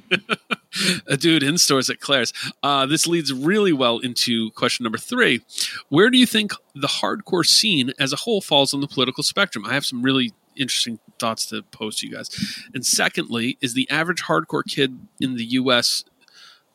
a 1.08 1.18
dude 1.18 1.44
in 1.44 1.58
stores 1.58 1.90
at 1.90 2.00
Claire's. 2.00 2.34
Uh, 2.62 2.86
this 2.86 3.08
leads 3.08 3.34
really 3.34 3.74
well 3.74 4.00
into 4.00 4.52
question 4.52 4.84
number 4.84 4.98
three. 4.98 5.42
Where 5.90 6.10
do 6.10 6.18
you 6.18 6.26
think 6.26 6.52
the 6.76 6.88
hardcore 6.88 7.46
scene 7.46 7.94
as 8.00 8.14
a 8.14 8.18
whole 8.18 8.42
falls 8.42 8.74
on 8.74 8.82
the 8.82 8.88
political 8.88 9.24
spectrum? 9.24 9.66
I 9.66 9.74
have 9.74 9.86
some 9.86 10.02
really 10.04 10.34
interesting 10.56 11.00
thoughts 11.20 11.48
to 11.48 11.64
pose 11.64 11.98
to 11.98 12.08
you 12.08 12.14
guys. 12.16 12.30
And 12.76 12.86
secondly, 12.86 13.58
is 13.60 13.74
the 13.74 13.90
average 13.90 14.24
hardcore 14.24 14.64
kid 14.66 15.00
in 15.20 15.36
the 15.36 15.46
U.S. 15.46 16.04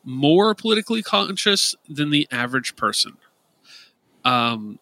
more 0.03 0.55
politically 0.55 1.01
conscious 1.01 1.75
than 1.87 2.09
the 2.09 2.27
average 2.31 2.75
person? 2.75 3.17
Um, 4.25 4.79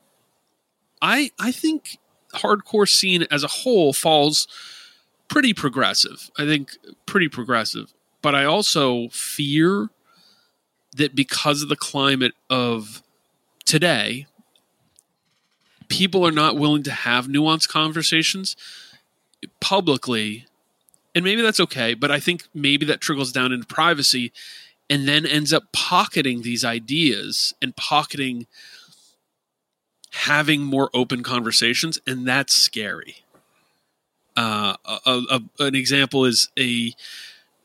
I 1.02 1.32
I 1.40 1.52
think 1.52 1.98
hardcore 2.34 2.88
scene 2.88 3.26
as 3.32 3.44
a 3.44 3.48
whole 3.48 3.94
falls 3.94 4.48
pretty 5.28 5.54
progressive. 5.54 6.30
I 6.38 6.46
think 6.46 6.78
pretty 7.06 7.28
progressive 7.28 7.94
but 8.22 8.36
I 8.36 8.46
also 8.46 9.10
fear 9.10 9.90
that 10.96 11.16
because 11.16 11.62
of 11.62 11.70
the 11.70 11.76
climate 11.76 12.34
of 12.50 13.04
today, 13.66 14.28
people 15.88 16.26
are 16.26 16.32
not 16.32 16.58
willing 16.58 16.84
to 16.84 16.92
have 16.92 17.28
nuanced 17.28 17.70
conversations 17.70 18.56
publicly. 19.62 20.46
And 21.14 21.24
maybe 21.24 21.42
that's 21.42 21.60
okay, 21.60 21.94
but 21.94 22.12
I 22.12 22.20
think 22.20 22.48
maybe 22.54 22.86
that 22.88 23.02
trickles 23.02 23.32
down 23.32 23.52
into 23.52 23.66
privacy 23.66 24.32
and 24.90 25.08
then 25.08 25.26
ends 25.26 25.52
up 25.54 25.72
pocketing 25.74 26.42
these 26.42 26.64
ideas 26.64 27.54
and 27.62 27.76
pocketing 27.76 28.48
having 30.12 30.62
more 30.62 30.90
open 30.94 31.24
conversations. 31.24 32.00
And 32.08 32.28
that's 32.28 32.54
scary. 32.54 33.18
Uh, 34.36 34.76
a, 34.86 35.22
a, 35.32 35.42
an 35.60 35.76
example 35.76 36.26
is 36.26 36.50
a 36.58 36.94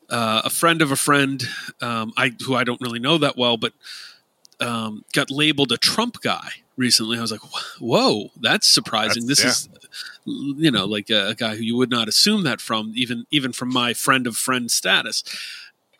uh, 0.09 0.41
a 0.45 0.49
friend 0.49 0.81
of 0.81 0.91
a 0.91 0.95
friend, 0.95 1.43
um, 1.81 2.13
I 2.17 2.33
who 2.45 2.55
I 2.55 2.63
don't 2.63 2.81
really 2.81 2.99
know 2.99 3.17
that 3.19 3.37
well, 3.37 3.57
but 3.57 3.73
um, 4.59 5.05
got 5.13 5.31
labeled 5.31 5.71
a 5.71 5.77
Trump 5.77 6.21
guy 6.21 6.49
recently. 6.75 7.17
I 7.17 7.21
was 7.21 7.31
like, 7.31 7.41
"Whoa, 7.79 8.31
that's 8.39 8.67
surprising." 8.67 9.27
That's- 9.27 9.43
this 9.43 9.45
is, 9.45 9.69
you 10.25 10.71
know, 10.71 10.85
like 10.85 11.09
a, 11.09 11.29
a 11.29 11.35
guy 11.35 11.55
who 11.55 11.63
you 11.63 11.77
would 11.77 11.89
not 11.89 12.07
assume 12.07 12.43
that 12.43 12.59
from, 12.59 12.91
even 12.95 13.25
even 13.31 13.53
from 13.53 13.71
my 13.71 13.93
friend 13.93 14.25
of 14.27 14.35
friend 14.35 14.69
status. 14.71 15.23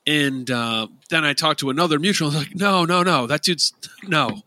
And 0.06 0.50
uh, 0.52 0.88
then 1.10 1.24
I 1.24 1.34
talked 1.34 1.60
to 1.62 1.70
another 1.70 2.00
mutual. 2.00 2.30
Like, 2.32 2.56
"No, 2.56 2.86
no, 2.86 3.04
no, 3.04 3.28
that 3.28 3.42
dude's 3.44 3.74
no, 4.04 4.42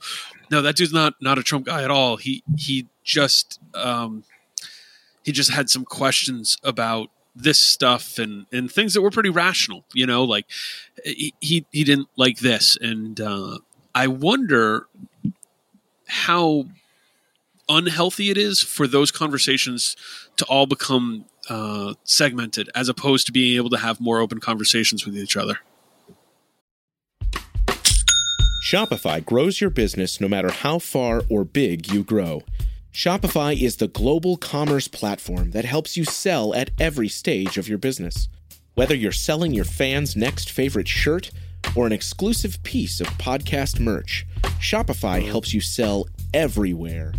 no, 0.50 0.62
that 0.62 0.76
dude's 0.76 0.92
not 0.92 1.14
not 1.20 1.38
a 1.38 1.42
Trump 1.42 1.66
guy 1.66 1.82
at 1.82 1.90
all. 1.90 2.16
He 2.16 2.42
he 2.58 2.88
just 3.04 3.58
um, 3.74 4.24
he 5.24 5.32
just 5.32 5.50
had 5.50 5.70
some 5.70 5.84
questions 5.84 6.58
about." 6.62 7.10
this 7.38 7.60
stuff 7.60 8.18
and 8.18 8.46
and 8.50 8.72
things 8.72 8.94
that 8.94 9.02
were 9.02 9.10
pretty 9.10 9.28
rational 9.28 9.84
you 9.92 10.06
know 10.06 10.24
like 10.24 10.46
he 11.04 11.34
he, 11.38 11.66
he 11.70 11.84
didn't 11.84 12.08
like 12.16 12.38
this 12.38 12.78
and 12.80 13.20
uh, 13.20 13.58
i 13.94 14.06
wonder 14.06 14.86
how 16.06 16.64
unhealthy 17.68 18.30
it 18.30 18.38
is 18.38 18.62
for 18.62 18.86
those 18.86 19.10
conversations 19.10 19.96
to 20.36 20.44
all 20.46 20.66
become 20.66 21.24
uh, 21.48 21.94
segmented 22.04 22.68
as 22.74 22.88
opposed 22.88 23.26
to 23.26 23.32
being 23.32 23.56
able 23.56 23.70
to 23.70 23.78
have 23.78 24.00
more 24.00 24.20
open 24.20 24.40
conversations 24.40 25.04
with 25.04 25.16
each 25.16 25.36
other 25.36 25.58
Shopify 28.66 29.24
grows 29.24 29.60
your 29.60 29.70
business 29.70 30.20
no 30.20 30.26
matter 30.26 30.50
how 30.50 30.80
far 30.80 31.22
or 31.30 31.44
big 31.44 31.86
you 31.92 32.02
grow. 32.02 32.42
Shopify 32.92 33.56
is 33.56 33.76
the 33.76 33.86
global 33.86 34.36
commerce 34.36 34.88
platform 34.88 35.52
that 35.52 35.64
helps 35.64 35.96
you 35.96 36.04
sell 36.04 36.52
at 36.52 36.72
every 36.80 37.06
stage 37.06 37.58
of 37.58 37.68
your 37.68 37.78
business. 37.78 38.28
Whether 38.74 38.96
you're 38.96 39.12
selling 39.12 39.52
your 39.52 39.64
fans' 39.64 40.16
next 40.16 40.50
favorite 40.50 40.88
shirt 40.88 41.30
or 41.76 41.86
an 41.86 41.92
exclusive 41.92 42.60
piece 42.64 43.00
of 43.00 43.06
podcast 43.18 43.78
merch, 43.78 44.26
Shopify 44.60 45.24
helps 45.24 45.54
you 45.54 45.60
sell 45.60 46.08
everywhere. 46.34 47.12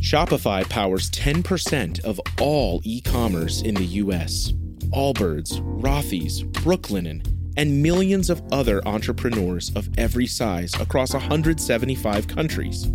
Shopify 0.00 0.66
powers 0.66 1.10
10% 1.10 2.02
of 2.04 2.18
all 2.40 2.80
e 2.84 3.02
commerce 3.02 3.60
in 3.60 3.74
the 3.74 3.84
US. 3.84 4.52
Allbirds, 4.94 5.60
Rothy's, 5.82 6.42
Brooklinen, 6.42 7.22
and 7.58 7.82
millions 7.82 8.30
of 8.30 8.42
other 8.50 8.80
entrepreneurs 8.88 9.70
of 9.76 9.90
every 9.98 10.26
size 10.26 10.72
across 10.80 11.12
175 11.12 12.26
countries. 12.28 12.88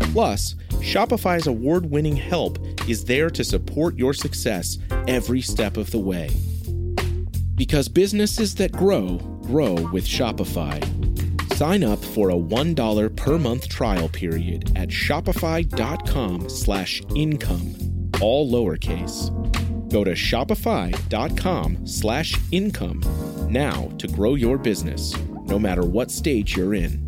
Plus, 0.00 0.54
Shopify's 0.80 1.46
award 1.46 1.90
winning 1.90 2.16
help 2.16 2.58
is 2.88 3.04
there 3.04 3.28
to 3.28 3.44
support 3.44 3.98
your 3.98 4.14
success 4.14 4.78
every 5.06 5.42
step 5.42 5.76
of 5.76 5.90
the 5.90 5.98
way. 5.98 6.30
Because 7.56 7.88
businesses 7.88 8.54
that 8.54 8.72
grow, 8.72 9.18
grow 9.42 9.74
with 9.92 10.06
Shopify. 10.06 10.82
Sign 11.58 11.82
up 11.82 11.98
for 11.98 12.30
a 12.30 12.34
$1 12.34 13.16
per 13.16 13.36
month 13.36 13.68
trial 13.68 14.08
period 14.08 14.70
at 14.76 14.90
shopify.com 14.90 16.48
slash 16.48 17.02
income, 17.16 17.74
all 18.20 18.48
lowercase. 18.48 19.32
Go 19.90 20.04
to 20.04 20.12
shopify.com 20.12 21.84
slash 21.84 22.36
income 22.52 23.02
now 23.50 23.90
to 23.98 24.06
grow 24.06 24.36
your 24.36 24.56
business, 24.56 25.16
no 25.46 25.58
matter 25.58 25.84
what 25.84 26.12
stage 26.12 26.56
you're 26.56 26.74
in. 26.74 27.07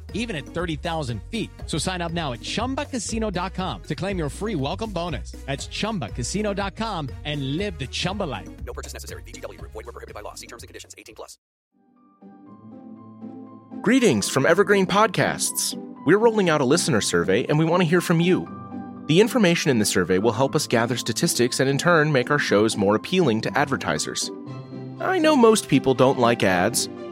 even 0.13 0.37
at 0.37 0.45
30,000 0.45 1.21
feet. 1.29 1.49
So 1.65 1.77
sign 1.77 2.01
up 2.01 2.13
now 2.13 2.31
at 2.31 2.39
ChumbaCasino.com 2.39 3.83
to 3.83 3.95
claim 3.95 4.17
your 4.17 4.29
free 4.29 4.55
welcome 4.55 4.91
bonus. 4.91 5.33
That's 5.45 5.67
ChumbaCasino.com 5.67 7.09
and 7.25 7.57
live 7.57 7.77
the 7.77 7.87
Chumba 7.87 8.23
life. 8.23 8.49
No 8.65 8.71
purchase 8.71 8.93
necessary. 8.93 9.23
VGW 9.23 9.57
Group. 9.57 9.73
Void 9.73 9.87
were 9.87 9.91
prohibited 9.91 10.15
by 10.15 10.21
law. 10.21 10.35
See 10.35 10.47
terms 10.47 10.63
and 10.63 10.67
conditions. 10.69 10.95
18 10.97 11.15
plus. 11.15 11.37
Greetings 13.81 14.29
from 14.29 14.45
Evergreen 14.45 14.85
Podcasts. 14.85 15.75
We're 16.05 16.19
rolling 16.19 16.49
out 16.49 16.61
a 16.61 16.65
listener 16.65 17.01
survey 17.01 17.45
and 17.45 17.57
we 17.57 17.65
want 17.65 17.81
to 17.81 17.89
hear 17.89 18.01
from 18.01 18.19
you. 18.19 18.47
The 19.07 19.19
information 19.19 19.71
in 19.71 19.79
the 19.79 19.85
survey 19.85 20.19
will 20.19 20.31
help 20.31 20.55
us 20.55 20.67
gather 20.67 20.95
statistics 20.95 21.59
and 21.59 21.69
in 21.69 21.77
turn 21.77 22.11
make 22.11 22.31
our 22.31 22.39
shows 22.39 22.77
more 22.77 22.95
appealing 22.95 23.41
to 23.41 23.57
advertisers. 23.57 24.31
I 24.99 25.17
know 25.17 25.35
most 25.35 25.67
people 25.67 25.93
don't 25.93 26.19
like 26.19 26.43
ads, 26.43 26.87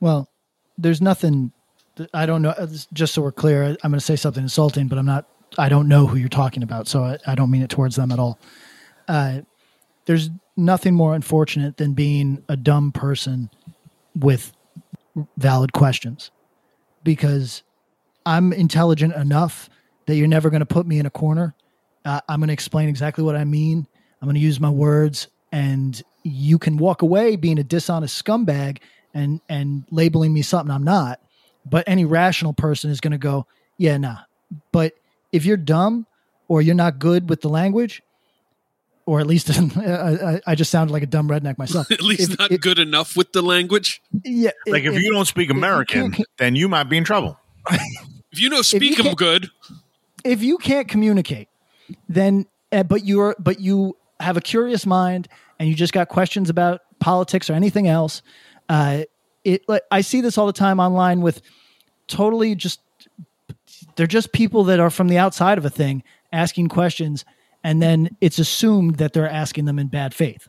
Well, 0.00 0.28
there's 0.78 1.00
nothing. 1.00 1.52
I 2.14 2.26
don't 2.26 2.42
know. 2.42 2.50
uh, 2.50 2.66
Just 2.92 3.14
so 3.14 3.22
we're 3.22 3.32
clear, 3.32 3.64
I'm 3.64 3.90
going 3.90 3.94
to 3.94 4.00
say 4.00 4.16
something 4.16 4.42
insulting, 4.42 4.88
but 4.88 4.98
I'm 4.98 5.06
not. 5.06 5.26
I 5.58 5.68
don't 5.68 5.88
know 5.88 6.06
who 6.06 6.16
you're 6.16 6.28
talking 6.28 6.62
about, 6.62 6.88
so 6.88 7.02
I, 7.02 7.18
I 7.26 7.34
don't 7.34 7.50
mean 7.50 7.62
it 7.62 7.70
towards 7.70 7.96
them 7.96 8.12
at 8.12 8.18
all. 8.18 8.38
Uh, 9.08 9.40
there's 10.06 10.30
nothing 10.56 10.94
more 10.94 11.14
unfortunate 11.14 11.76
than 11.76 11.92
being 11.92 12.44
a 12.48 12.56
dumb 12.56 12.92
person 12.92 13.50
with 14.14 14.52
valid 15.36 15.72
questions, 15.72 16.30
because 17.02 17.62
I'm 18.24 18.52
intelligent 18.52 19.14
enough 19.14 19.68
that 20.06 20.14
you're 20.14 20.28
never 20.28 20.50
going 20.50 20.60
to 20.60 20.66
put 20.66 20.86
me 20.86 20.98
in 21.00 21.06
a 21.06 21.10
corner. 21.10 21.54
Uh, 22.04 22.20
I'm 22.28 22.40
going 22.40 22.48
to 22.48 22.54
explain 22.54 22.88
exactly 22.88 23.24
what 23.24 23.34
I 23.36 23.44
mean. 23.44 23.86
I'm 24.22 24.26
going 24.26 24.34
to 24.34 24.40
use 24.40 24.60
my 24.60 24.70
words, 24.70 25.28
and 25.50 26.00
you 26.22 26.58
can 26.58 26.76
walk 26.76 27.02
away 27.02 27.34
being 27.36 27.58
a 27.58 27.64
dishonest 27.64 28.24
scumbag 28.24 28.78
and 29.14 29.40
and 29.48 29.84
labeling 29.90 30.32
me 30.32 30.42
something 30.42 30.70
I'm 30.74 30.84
not. 30.84 31.20
But 31.66 31.84
any 31.86 32.04
rational 32.04 32.52
person 32.52 32.90
is 32.90 33.00
going 33.00 33.12
to 33.12 33.18
go, 33.18 33.46
yeah, 33.76 33.96
nah. 33.98 34.18
But 34.72 34.94
if 35.32 35.44
you're 35.44 35.56
dumb 35.58 36.06
or 36.48 36.62
you're 36.62 36.74
not 36.74 36.98
good 36.98 37.28
with 37.28 37.42
the 37.42 37.48
language, 37.48 38.02
or 39.06 39.20
at 39.20 39.26
least 39.26 39.50
I, 39.76 40.36
I- 40.36 40.40
I 40.46 40.54
just 40.54 40.70
sounded 40.70 40.92
like 40.92 41.02
a 41.02 41.06
dumb 41.06 41.28
redneck 41.28 41.58
myself. 41.58 41.90
At 41.92 42.00
least 42.02 42.32
If- 42.32 42.38
not 42.38 42.50
if- 42.52 42.60
good 42.60 42.78
enough 42.78 43.16
with 43.16 43.32
the 43.32 43.42
language. 43.42 44.00
Yeah, 44.24 44.50
Like 44.66 44.84
if, 44.84 44.94
you 45.00 45.12
don't 45.12 45.26
speak 45.26 45.50
American, 45.50 46.12
can't- 46.12 46.28
then 46.38 46.56
you 46.56 46.68
might 46.68 46.84
be 46.84 46.96
in 46.96 47.04
trouble. 47.04 47.38
If 47.70 48.40
you 48.40 48.48
know 48.48 48.56
you 48.58 48.62
speak 48.62 48.98
'em 48.98 49.04
can't- 49.06 49.18
good, 49.18 49.50
if 50.24 50.42
you 50.42 50.56
can't 50.58 50.88
communicate, 50.88 51.48
then 52.08 52.46
uh, 52.72 52.82
but 52.84 53.04
you're 53.04 53.34
but 53.38 53.60
you 53.60 53.96
have 54.20 54.36
a 54.36 54.40
curious 54.40 54.86
mind 54.86 55.28
and 55.58 55.68
you 55.68 55.74
just 55.74 55.92
got 55.92 56.08
questions 56.08 56.48
about 56.50 56.80
politics 57.00 57.48
or 57.50 57.54
anything 57.54 57.86
else. 57.88 58.22
Uh, 58.70 59.02
it 59.42 59.68
like 59.68 59.82
I 59.90 60.00
see 60.00 60.20
this 60.20 60.38
all 60.38 60.46
the 60.46 60.52
time 60.52 60.78
online 60.78 61.22
with 61.22 61.42
totally 62.06 62.54
just 62.54 62.80
they're 63.96 64.06
just 64.06 64.32
people 64.32 64.62
that 64.64 64.78
are 64.78 64.90
from 64.90 65.08
the 65.08 65.18
outside 65.18 65.58
of 65.58 65.64
a 65.64 65.70
thing 65.70 66.04
asking 66.32 66.68
questions, 66.68 67.24
and 67.64 67.82
then 67.82 68.16
it's 68.20 68.38
assumed 68.38 68.96
that 68.98 69.12
they're 69.12 69.28
asking 69.28 69.64
them 69.64 69.80
in 69.80 69.88
bad 69.88 70.14
faith, 70.14 70.48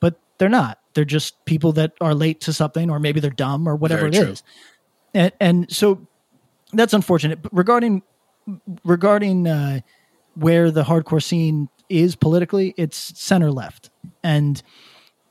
but 0.00 0.20
they're 0.38 0.48
not. 0.48 0.78
They're 0.94 1.04
just 1.04 1.44
people 1.44 1.72
that 1.72 1.92
are 2.00 2.14
late 2.14 2.40
to 2.42 2.52
something, 2.52 2.88
or 2.88 3.00
maybe 3.00 3.18
they're 3.18 3.30
dumb, 3.30 3.68
or 3.68 3.74
whatever 3.74 4.08
Very 4.08 4.16
it 4.16 4.22
true. 4.22 4.32
is. 4.32 4.42
And, 5.12 5.32
and 5.40 5.72
so 5.72 6.06
that's 6.72 6.92
unfortunate. 6.92 7.42
But 7.42 7.52
regarding 7.52 8.02
regarding 8.84 9.48
uh, 9.48 9.80
where 10.34 10.70
the 10.70 10.84
hardcore 10.84 11.22
scene 11.22 11.68
is 11.88 12.14
politically, 12.14 12.74
it's 12.76 12.96
center 13.20 13.50
left, 13.50 13.90
and 14.22 14.62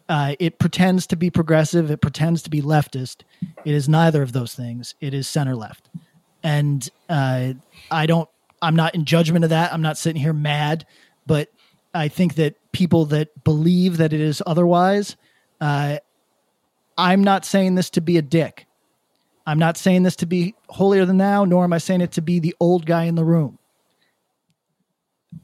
uh, 0.08 0.36
it 0.40 0.60
pretends 0.60 1.08
to 1.08 1.16
be 1.16 1.30
progressive. 1.30 1.90
It 1.90 2.02
pretends 2.02 2.44
to 2.44 2.50
be 2.50 2.62
leftist. 2.62 3.24
It 3.64 3.74
is 3.74 3.90
neither 3.90 4.22
of 4.22 4.34
those 4.34 4.54
things. 4.54 4.96
It 5.02 5.14
is 5.14 5.28
center 5.28 5.56
left, 5.56 5.90
and 6.44 6.88
uh, 7.10 7.54
I 7.90 8.06
don't. 8.06 8.30
I'm 8.62 8.76
not 8.76 8.96
in 8.96 9.06
judgment 9.06 9.44
of 9.44 9.50
that. 9.50 9.74
I'm 9.74 9.82
not 9.82 9.98
sitting 9.98 10.22
here 10.22 10.34
mad, 10.34 10.86
but 11.26 11.50
I 11.94 12.08
think 12.08 12.36
that 12.36 12.56
people 12.72 13.06
that 13.06 13.44
believe 13.44 13.98
that 13.98 14.14
it 14.14 14.22
is 14.22 14.42
otherwise. 14.46 15.16
Uh, 15.60 15.98
I'm 16.98 17.24
not 17.24 17.46
saying 17.46 17.76
this 17.76 17.90
to 17.92 18.02
be 18.02 18.18
a 18.18 18.22
dick. 18.22 18.68
I'm 19.48 19.60
not 19.60 19.78
saying 19.78 20.04
this 20.04 20.16
to 20.18 20.26
be 20.26 20.56
holier 20.70 21.06
than 21.06 21.18
thou, 21.18 21.46
nor 21.46 21.64
am 21.64 21.74
I 21.74 21.78
saying 21.78 22.02
it 22.02 22.14
to 22.14 22.22
be 22.22 22.40
the 22.40 22.56
old 22.60 22.86
guy 22.86 23.04
in 23.04 23.16
the 23.16 23.26
room. 23.26 23.60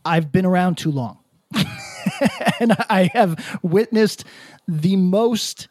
I've 0.03 0.31
been 0.31 0.45
around 0.45 0.77
too 0.77 0.91
long. 0.91 1.19
and 2.59 2.73
I 2.89 3.09
have 3.13 3.59
witnessed 3.61 4.25
the 4.67 4.95
most 4.95 5.67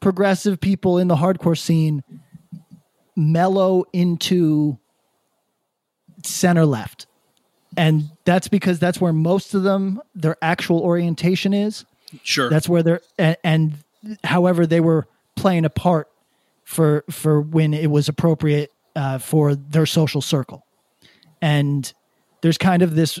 progressive 0.00 0.60
people 0.60 0.98
in 0.98 1.08
the 1.08 1.16
hardcore 1.16 1.58
scene 1.58 2.02
mellow 3.16 3.84
into 3.92 4.78
center 6.24 6.64
left. 6.64 7.06
And 7.76 8.10
that's 8.24 8.48
because 8.48 8.78
that's 8.78 9.00
where 9.00 9.12
most 9.12 9.54
of 9.54 9.62
them, 9.62 10.00
their 10.14 10.36
actual 10.42 10.80
orientation 10.80 11.52
is. 11.52 11.84
sure. 12.22 12.48
That's 12.48 12.68
where 12.68 12.82
they're 12.82 13.00
and, 13.18 13.36
and 13.44 13.74
however 14.24 14.66
they 14.66 14.80
were 14.80 15.06
playing 15.36 15.64
a 15.64 15.70
part 15.70 16.08
for 16.64 17.04
for 17.10 17.40
when 17.40 17.74
it 17.74 17.90
was 17.90 18.08
appropriate 18.08 18.72
uh, 18.96 19.18
for 19.18 19.54
their 19.54 19.86
social 19.86 20.20
circle. 20.20 20.64
And 21.40 21.92
there's 22.40 22.58
kind 22.58 22.82
of 22.82 22.94
this 22.94 23.20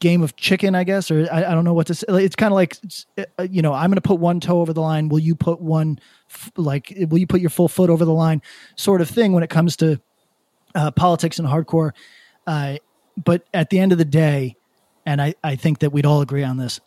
game 0.00 0.22
of 0.22 0.36
chicken, 0.36 0.74
I 0.74 0.84
guess, 0.84 1.10
or 1.10 1.26
I, 1.32 1.44
I 1.44 1.54
don't 1.54 1.64
know 1.64 1.74
what 1.74 1.86
to 1.88 1.94
say. 1.94 2.06
It's 2.08 2.36
kind 2.36 2.52
of 2.52 2.56
like 2.56 2.76
uh, 3.38 3.42
you 3.50 3.62
know, 3.62 3.72
I'm 3.72 3.90
going 3.90 3.96
to 3.96 4.00
put 4.00 4.20
one 4.20 4.40
toe 4.40 4.60
over 4.60 4.72
the 4.72 4.80
line. 4.80 5.08
Will 5.08 5.18
you 5.18 5.34
put 5.34 5.60
one 5.60 5.98
like 6.56 6.92
will 7.08 7.18
you 7.18 7.26
put 7.26 7.40
your 7.40 7.50
full 7.50 7.68
foot 7.68 7.90
over 7.90 8.04
the 8.04 8.12
line, 8.12 8.42
sort 8.76 9.00
of 9.00 9.08
thing 9.08 9.32
when 9.32 9.42
it 9.42 9.50
comes 9.50 9.76
to 9.76 10.00
uh, 10.74 10.90
politics 10.90 11.38
and 11.38 11.48
hardcore. 11.48 11.92
Uh, 12.46 12.76
but 13.22 13.46
at 13.52 13.70
the 13.70 13.78
end 13.78 13.92
of 13.92 13.98
the 13.98 14.04
day, 14.04 14.56
and 15.04 15.20
I, 15.20 15.34
I 15.42 15.56
think 15.56 15.80
that 15.80 15.90
we'd 15.90 16.06
all 16.06 16.20
agree 16.20 16.44
on 16.44 16.56
this, 16.56 16.80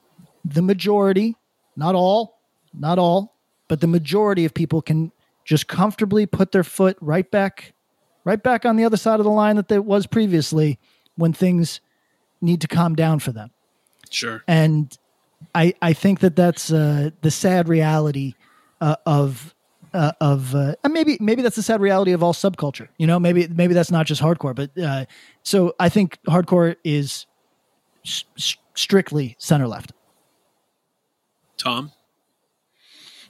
the 0.44 0.62
majority, 0.62 1.36
not 1.76 1.96
all, 1.96 2.40
not 2.74 3.00
all, 3.00 3.36
but 3.68 3.82
the 3.82 3.88
majority 3.88 4.46
of 4.46 4.54
people 4.54 4.82
can 4.82 5.12
just 5.44 5.68
comfortably 5.68 6.26
put 6.26 6.52
their 6.52 6.64
foot 6.64 6.98
right 7.02 7.30
back, 7.30 7.74
right 8.24 8.42
back 8.42 8.66
on 8.66 8.76
the 8.76 8.86
other 8.86 8.98
side 8.98 9.20
of 9.20 9.24
the 9.24 9.32
line 9.32 9.56
that 9.58 9.72
it 9.72 9.86
was 9.86 10.08
previously 10.08 10.80
when 11.16 11.34
things 11.34 11.82
need 12.46 12.62
to 12.62 12.68
calm 12.68 12.96
down 12.96 13.20
for 13.20 13.32
them 13.32 13.52
sure. 14.10 14.44
and 14.48 14.98
I 15.54 15.74
I 15.82 15.94
think 15.94 16.20
that 16.22 16.36
that's 16.36 16.72
uh, 16.72 17.10
the 17.22 17.32
sad 17.32 17.68
reality 17.68 18.34
uh, 18.82 18.96
of 19.06 19.54
uh, 19.94 20.12
of 20.20 20.56
uh, 20.56 20.76
and 20.84 20.94
maybe 20.94 21.18
maybe 21.20 21.42
that's 21.42 21.56
the 21.56 21.64
sad 21.64 21.82
reality 21.82 22.12
of 22.12 22.24
all 22.24 22.34
subculture. 22.34 22.88
You 22.98 23.08
know, 23.08 23.20
maybe 23.20 23.48
maybe 23.48 23.74
that's 23.74 23.92
not 23.92 24.06
just 24.06 24.22
hardcore, 24.22 24.56
but 24.56 24.78
uh, 24.78 25.06
so 25.44 25.74
I 25.80 25.90
think 25.90 26.20
hardcore 26.28 26.76
is 26.84 27.26
s- 28.06 28.26
s- 28.38 28.58
strictly 28.76 29.36
center 29.40 29.68
left. 29.68 29.94
Tom. 31.58 31.92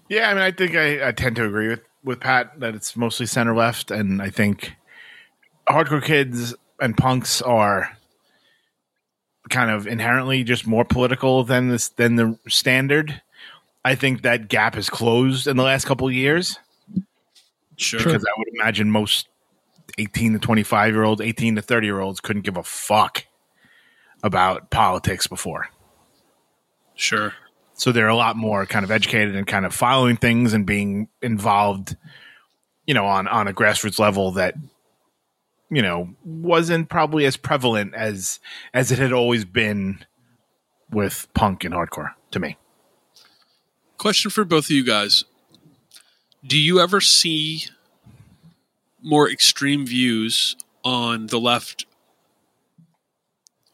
Yeah, 0.09 0.29
I 0.29 0.33
mean, 0.33 0.43
I 0.43 0.51
think 0.51 0.75
I, 0.75 1.07
I 1.07 1.11
tend 1.11 1.35
to 1.37 1.45
agree 1.45 1.67
with 1.67 1.81
with 2.03 2.19
Pat 2.19 2.59
that 2.59 2.75
it's 2.75 2.95
mostly 2.95 3.25
center 3.25 3.55
left, 3.55 3.91
and 3.91 4.21
I 4.21 4.29
think 4.29 4.75
hardcore 5.69 6.03
kids 6.03 6.55
and 6.79 6.97
punks 6.97 7.41
are 7.41 7.97
kind 9.49 9.69
of 9.71 9.87
inherently 9.87 10.43
just 10.43 10.65
more 10.67 10.85
political 10.85 11.43
than 11.43 11.69
this 11.69 11.89
than 11.89 12.15
the 12.15 12.37
standard. 12.47 13.21
I 13.83 13.95
think 13.95 14.23
that 14.23 14.47
gap 14.47 14.75
has 14.75 14.89
closed 14.89 15.47
in 15.47 15.57
the 15.57 15.63
last 15.63 15.85
couple 15.85 16.07
of 16.07 16.13
years 16.13 16.57
Sure. 17.77 17.99
because 17.99 18.23
I 18.25 18.31
would 18.37 18.47
imagine 18.55 18.89
most 18.89 19.27
eighteen 19.97 20.33
to 20.33 20.39
twenty 20.39 20.63
five 20.63 20.93
year 20.93 21.03
olds, 21.03 21.21
eighteen 21.21 21.55
to 21.55 21.61
thirty 21.61 21.87
year 21.87 21.99
olds 21.99 22.19
couldn't 22.19 22.41
give 22.43 22.57
a 22.57 22.63
fuck 22.63 23.25
about 24.23 24.71
politics 24.71 25.27
before. 25.27 25.67
Sure. 26.95 27.33
so 27.73 27.91
they're 27.91 28.07
a 28.07 28.15
lot 28.15 28.37
more 28.37 28.65
kind 28.65 28.85
of 28.85 28.89
educated 28.91 29.35
and 29.35 29.45
kind 29.45 29.65
of 29.65 29.73
following 29.75 30.15
things 30.15 30.53
and 30.53 30.65
being 30.65 31.09
involved 31.21 31.97
you 32.87 32.93
know 32.93 33.05
on 33.05 33.27
on 33.27 33.49
a 33.49 33.53
grassroots 33.53 33.99
level 33.99 34.31
that 34.31 34.55
you 35.69 35.81
know 35.81 36.09
wasn't 36.23 36.89
probably 36.89 37.25
as 37.25 37.37
prevalent 37.37 37.93
as 37.95 38.39
as 38.73 38.91
it 38.91 38.99
had 38.99 39.11
always 39.11 39.45
been 39.45 40.05
with 40.91 41.27
punk 41.33 41.63
and 41.63 41.73
hardcore 41.73 42.11
to 42.31 42.39
me 42.39 42.57
Question 43.97 44.29
for 44.29 44.43
both 44.43 44.65
of 44.65 44.71
you 44.71 44.83
guys. 44.83 45.23
Do 46.45 46.59
you 46.59 46.81
ever 46.81 46.99
see 46.99 47.63
more 49.01 49.29
extreme 49.31 49.85
views 49.85 50.57
on 50.83 51.27
the 51.27 51.39
left 51.39 51.85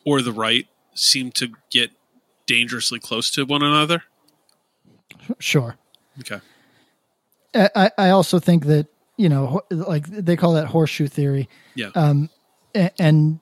or 0.05 0.21
the 0.21 0.31
right 0.31 0.67
seem 0.93 1.31
to 1.31 1.53
get 1.71 1.89
dangerously 2.45 2.99
close 2.99 3.31
to 3.31 3.45
one 3.45 3.63
another? 3.63 4.03
Sure. 5.39 5.75
Okay. 6.19 6.39
I, 7.55 7.69
I- 7.75 7.91
I 7.97 8.09
also 8.11 8.37
think 8.39 8.65
that 8.67 8.87
you 9.21 9.29
know, 9.29 9.61
like 9.69 10.07
they 10.07 10.35
call 10.35 10.53
that 10.53 10.67
horseshoe 10.67 11.07
theory. 11.07 11.47
Yeah. 11.75 11.89
Um, 11.95 12.29
and 12.97 13.39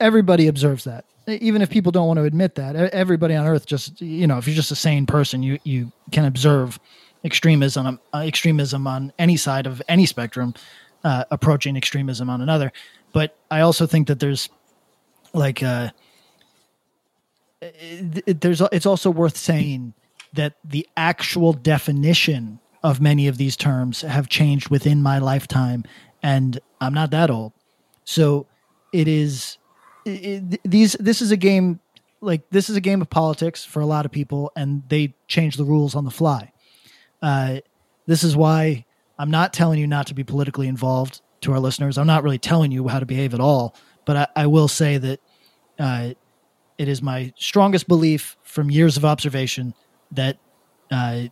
everybody 0.00 0.46
observes 0.48 0.84
that. 0.84 1.04
Even 1.26 1.60
if 1.60 1.68
people 1.68 1.92
don't 1.92 2.06
want 2.06 2.16
to 2.18 2.24
admit 2.24 2.54
that, 2.54 2.74
everybody 2.76 3.34
on 3.34 3.46
Earth 3.46 3.66
just 3.66 4.00
you 4.00 4.26
know, 4.26 4.38
if 4.38 4.46
you're 4.46 4.56
just 4.56 4.70
a 4.70 4.76
sane 4.76 5.04
person, 5.06 5.42
you 5.42 5.58
you 5.64 5.92
can 6.10 6.24
observe 6.24 6.78
extremism 7.24 7.98
uh, 8.14 8.18
extremism 8.18 8.86
on 8.86 9.12
any 9.18 9.36
side 9.36 9.66
of 9.66 9.82
any 9.88 10.06
spectrum, 10.06 10.54
uh, 11.04 11.24
approaching 11.30 11.76
extremism 11.76 12.30
on 12.30 12.40
another. 12.40 12.72
But 13.12 13.36
I 13.50 13.60
also 13.60 13.86
think 13.86 14.08
that 14.08 14.20
there's 14.20 14.48
like 15.34 15.62
uh, 15.62 15.90
it- 17.60 18.22
it- 18.26 18.40
there's 18.40 18.62
it's 18.72 18.86
also 18.86 19.10
worth 19.10 19.36
saying 19.36 19.92
that 20.32 20.54
the 20.64 20.86
actual 20.96 21.52
definition 21.52 22.60
of 22.82 23.00
many 23.00 23.28
of 23.28 23.36
these 23.36 23.56
terms 23.56 24.02
have 24.02 24.28
changed 24.28 24.68
within 24.68 25.02
my 25.02 25.18
lifetime 25.18 25.84
and 26.22 26.60
I'm 26.80 26.94
not 26.94 27.10
that 27.10 27.30
old. 27.30 27.52
So 28.04 28.46
it 28.92 29.08
is 29.08 29.58
it, 30.04 30.60
these 30.64 30.94
this 30.94 31.20
is 31.20 31.30
a 31.30 31.36
game 31.36 31.80
like 32.20 32.48
this 32.50 32.70
is 32.70 32.76
a 32.76 32.80
game 32.80 33.00
of 33.00 33.10
politics 33.10 33.64
for 33.64 33.80
a 33.80 33.86
lot 33.86 34.04
of 34.04 34.12
people 34.12 34.52
and 34.56 34.82
they 34.88 35.14
change 35.26 35.56
the 35.56 35.64
rules 35.64 35.94
on 35.94 36.04
the 36.04 36.10
fly. 36.10 36.52
Uh, 37.20 37.58
this 38.06 38.24
is 38.24 38.36
why 38.36 38.84
I'm 39.18 39.30
not 39.30 39.52
telling 39.52 39.78
you 39.78 39.86
not 39.86 40.06
to 40.08 40.14
be 40.14 40.24
politically 40.24 40.68
involved 40.68 41.20
to 41.42 41.52
our 41.52 41.60
listeners. 41.60 41.98
I'm 41.98 42.06
not 42.06 42.22
really 42.22 42.38
telling 42.38 42.72
you 42.72 42.88
how 42.88 43.00
to 43.00 43.06
behave 43.06 43.34
at 43.34 43.40
all, 43.40 43.74
but 44.04 44.16
I, 44.16 44.26
I 44.42 44.46
will 44.46 44.68
say 44.68 44.98
that 44.98 45.20
uh, 45.78 46.10
it 46.78 46.88
is 46.88 47.02
my 47.02 47.32
strongest 47.36 47.88
belief 47.88 48.36
from 48.42 48.70
years 48.70 48.96
of 48.96 49.04
observation 49.04 49.74
that 50.12 50.38
uh, 50.90 51.22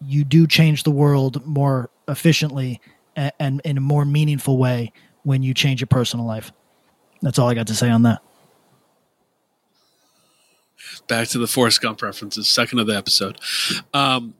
you 0.00 0.24
do 0.24 0.46
change 0.46 0.82
the 0.82 0.90
world 0.90 1.44
more 1.46 1.90
efficiently 2.08 2.80
and, 3.16 3.32
and 3.38 3.60
in 3.64 3.78
a 3.78 3.80
more 3.80 4.04
meaningful 4.04 4.58
way 4.58 4.92
when 5.22 5.42
you 5.42 5.54
change 5.54 5.80
your 5.80 5.86
personal 5.86 6.26
life. 6.26 6.52
That's 7.22 7.38
all 7.38 7.48
I 7.48 7.54
got 7.54 7.66
to 7.68 7.74
say 7.74 7.88
on 7.88 8.02
that. 8.02 8.22
Back 11.08 11.28
to 11.28 11.38
the 11.38 11.46
Forrest 11.46 11.80
Gump 11.80 12.02
references, 12.02 12.48
second 12.48 12.78
of 12.78 12.86
the 12.86 12.96
episode. 12.96 13.40
Um, 13.94 14.34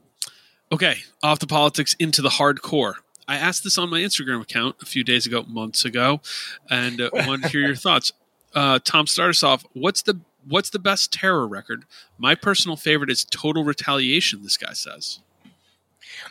okay, 0.71 0.97
off 1.23 1.39
the 1.39 1.47
politics 1.47 1.95
into 1.99 2.21
the 2.21 2.29
hardcore. 2.29 2.95
I 3.27 3.37
asked 3.37 3.65
this 3.65 3.79
on 3.79 3.89
my 3.89 4.01
Instagram 4.01 4.43
account 4.43 4.77
a 4.83 4.87
few 4.87 5.03
days 5.03 5.25
ago, 5.25 5.45
months 5.49 5.87
ago, 5.87 6.21
and 6.69 7.01
uh, 7.01 7.11
I 7.19 7.27
wanted 7.27 7.45
to 7.45 7.49
hear 7.49 7.63
your 7.63 7.75
thoughts. 7.75 8.13
Uh, 8.55 8.79
Tom, 8.85 9.07
start 9.07 9.31
us 9.31 9.43
off. 9.43 9.65
What's 9.73 10.03
the 10.03 10.21
what's 10.47 10.71
the 10.71 10.79
best 10.79 11.13
terror 11.13 11.47
record? 11.47 11.85
My 12.19 12.35
personal 12.35 12.77
favorite 12.77 13.11
is 13.11 13.25
Total 13.25 13.65
Retaliation. 13.65 14.43
This 14.43 14.57
guy 14.57 14.73
says. 14.73 15.21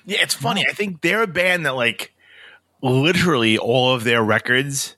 Yeah, 0.05 0.19
it's 0.21 0.33
funny. 0.33 0.65
I 0.67 0.73
think 0.73 1.01
they're 1.01 1.23
a 1.23 1.27
band 1.27 1.65
that 1.65 1.75
like 1.75 2.13
literally 2.81 3.57
all 3.57 3.93
of 3.93 4.03
their 4.03 4.23
records 4.23 4.95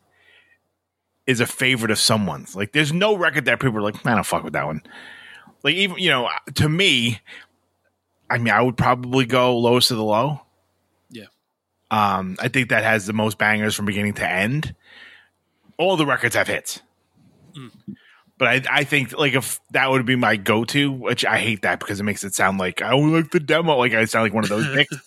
is 1.28 1.40
a 1.40 1.46
favorite 1.46 1.92
of 1.92 2.00
someone's. 2.00 2.56
Like 2.56 2.72
there's 2.72 2.94
no 2.94 3.16
record 3.16 3.46
that 3.46 3.60
people 3.60 3.78
are 3.78 3.82
like, 3.82 4.06
I 4.06 4.16
don't 4.16 4.26
fuck 4.26 4.44
with 4.44 4.54
that 4.54 4.66
one. 4.66 4.82
Like 5.64 5.76
even 5.76 5.98
you 5.98 6.10
know, 6.10 6.30
to 6.56 6.70
me, 6.70 7.20
I 8.30 8.38
mean, 8.38 8.54
I 8.54 8.62
would 8.62 8.78
probably 8.78 9.26
go 9.26 9.58
lowest 9.58 9.92
of 9.92 9.98
the 9.98 10.04
low. 10.04 10.42
Yeah. 11.10 11.26
Um, 11.92 12.38
I 12.40 12.48
think 12.48 12.70
that 12.70 12.84
has 12.84 13.06
the 13.06 13.14
most 13.14 13.38
bangers 13.38 13.76
from 13.76 13.86
beginning 13.86 14.14
to 14.16 14.30
end. 14.30 14.76
All 15.78 15.98
the 15.98 16.06
records 16.06 16.36
have 16.36 16.48
hits. 16.48 16.82
But 18.38 18.48
I, 18.50 18.62
I 18.80 18.84
think 18.84 19.18
like 19.18 19.34
if 19.34 19.60
that 19.72 19.90
would 19.90 20.06
be 20.06 20.16
my 20.18 20.36
go-to, 20.36 20.92
which 20.92 21.24
I 21.26 21.38
hate 21.38 21.62
that 21.62 21.80
because 21.80 22.00
it 22.00 22.04
makes 22.04 22.24
it 22.24 22.36
sound 22.36 22.58
like 22.58 22.82
I 22.82 22.92
only 22.92 23.22
like 23.22 23.32
the 23.32 23.40
demo, 23.40 23.78
like 23.78 23.94
I 23.94 24.04
sound 24.06 24.24
like 24.24 24.34
one 24.34 24.44
of 24.44 24.50
those 24.50 24.68
picks. 24.76 24.98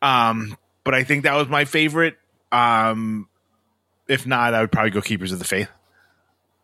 um, 0.00 0.56
but 0.84 0.94
I 0.94 1.02
think 1.02 1.24
that 1.24 1.34
was 1.34 1.48
my 1.48 1.64
favorite. 1.64 2.16
Um, 2.52 3.28
if 4.08 4.26
not, 4.26 4.54
I 4.54 4.60
would 4.60 4.70
probably 4.70 4.90
go 4.90 5.00
Keepers 5.00 5.32
of 5.32 5.38
the 5.40 5.44
Faith. 5.44 5.68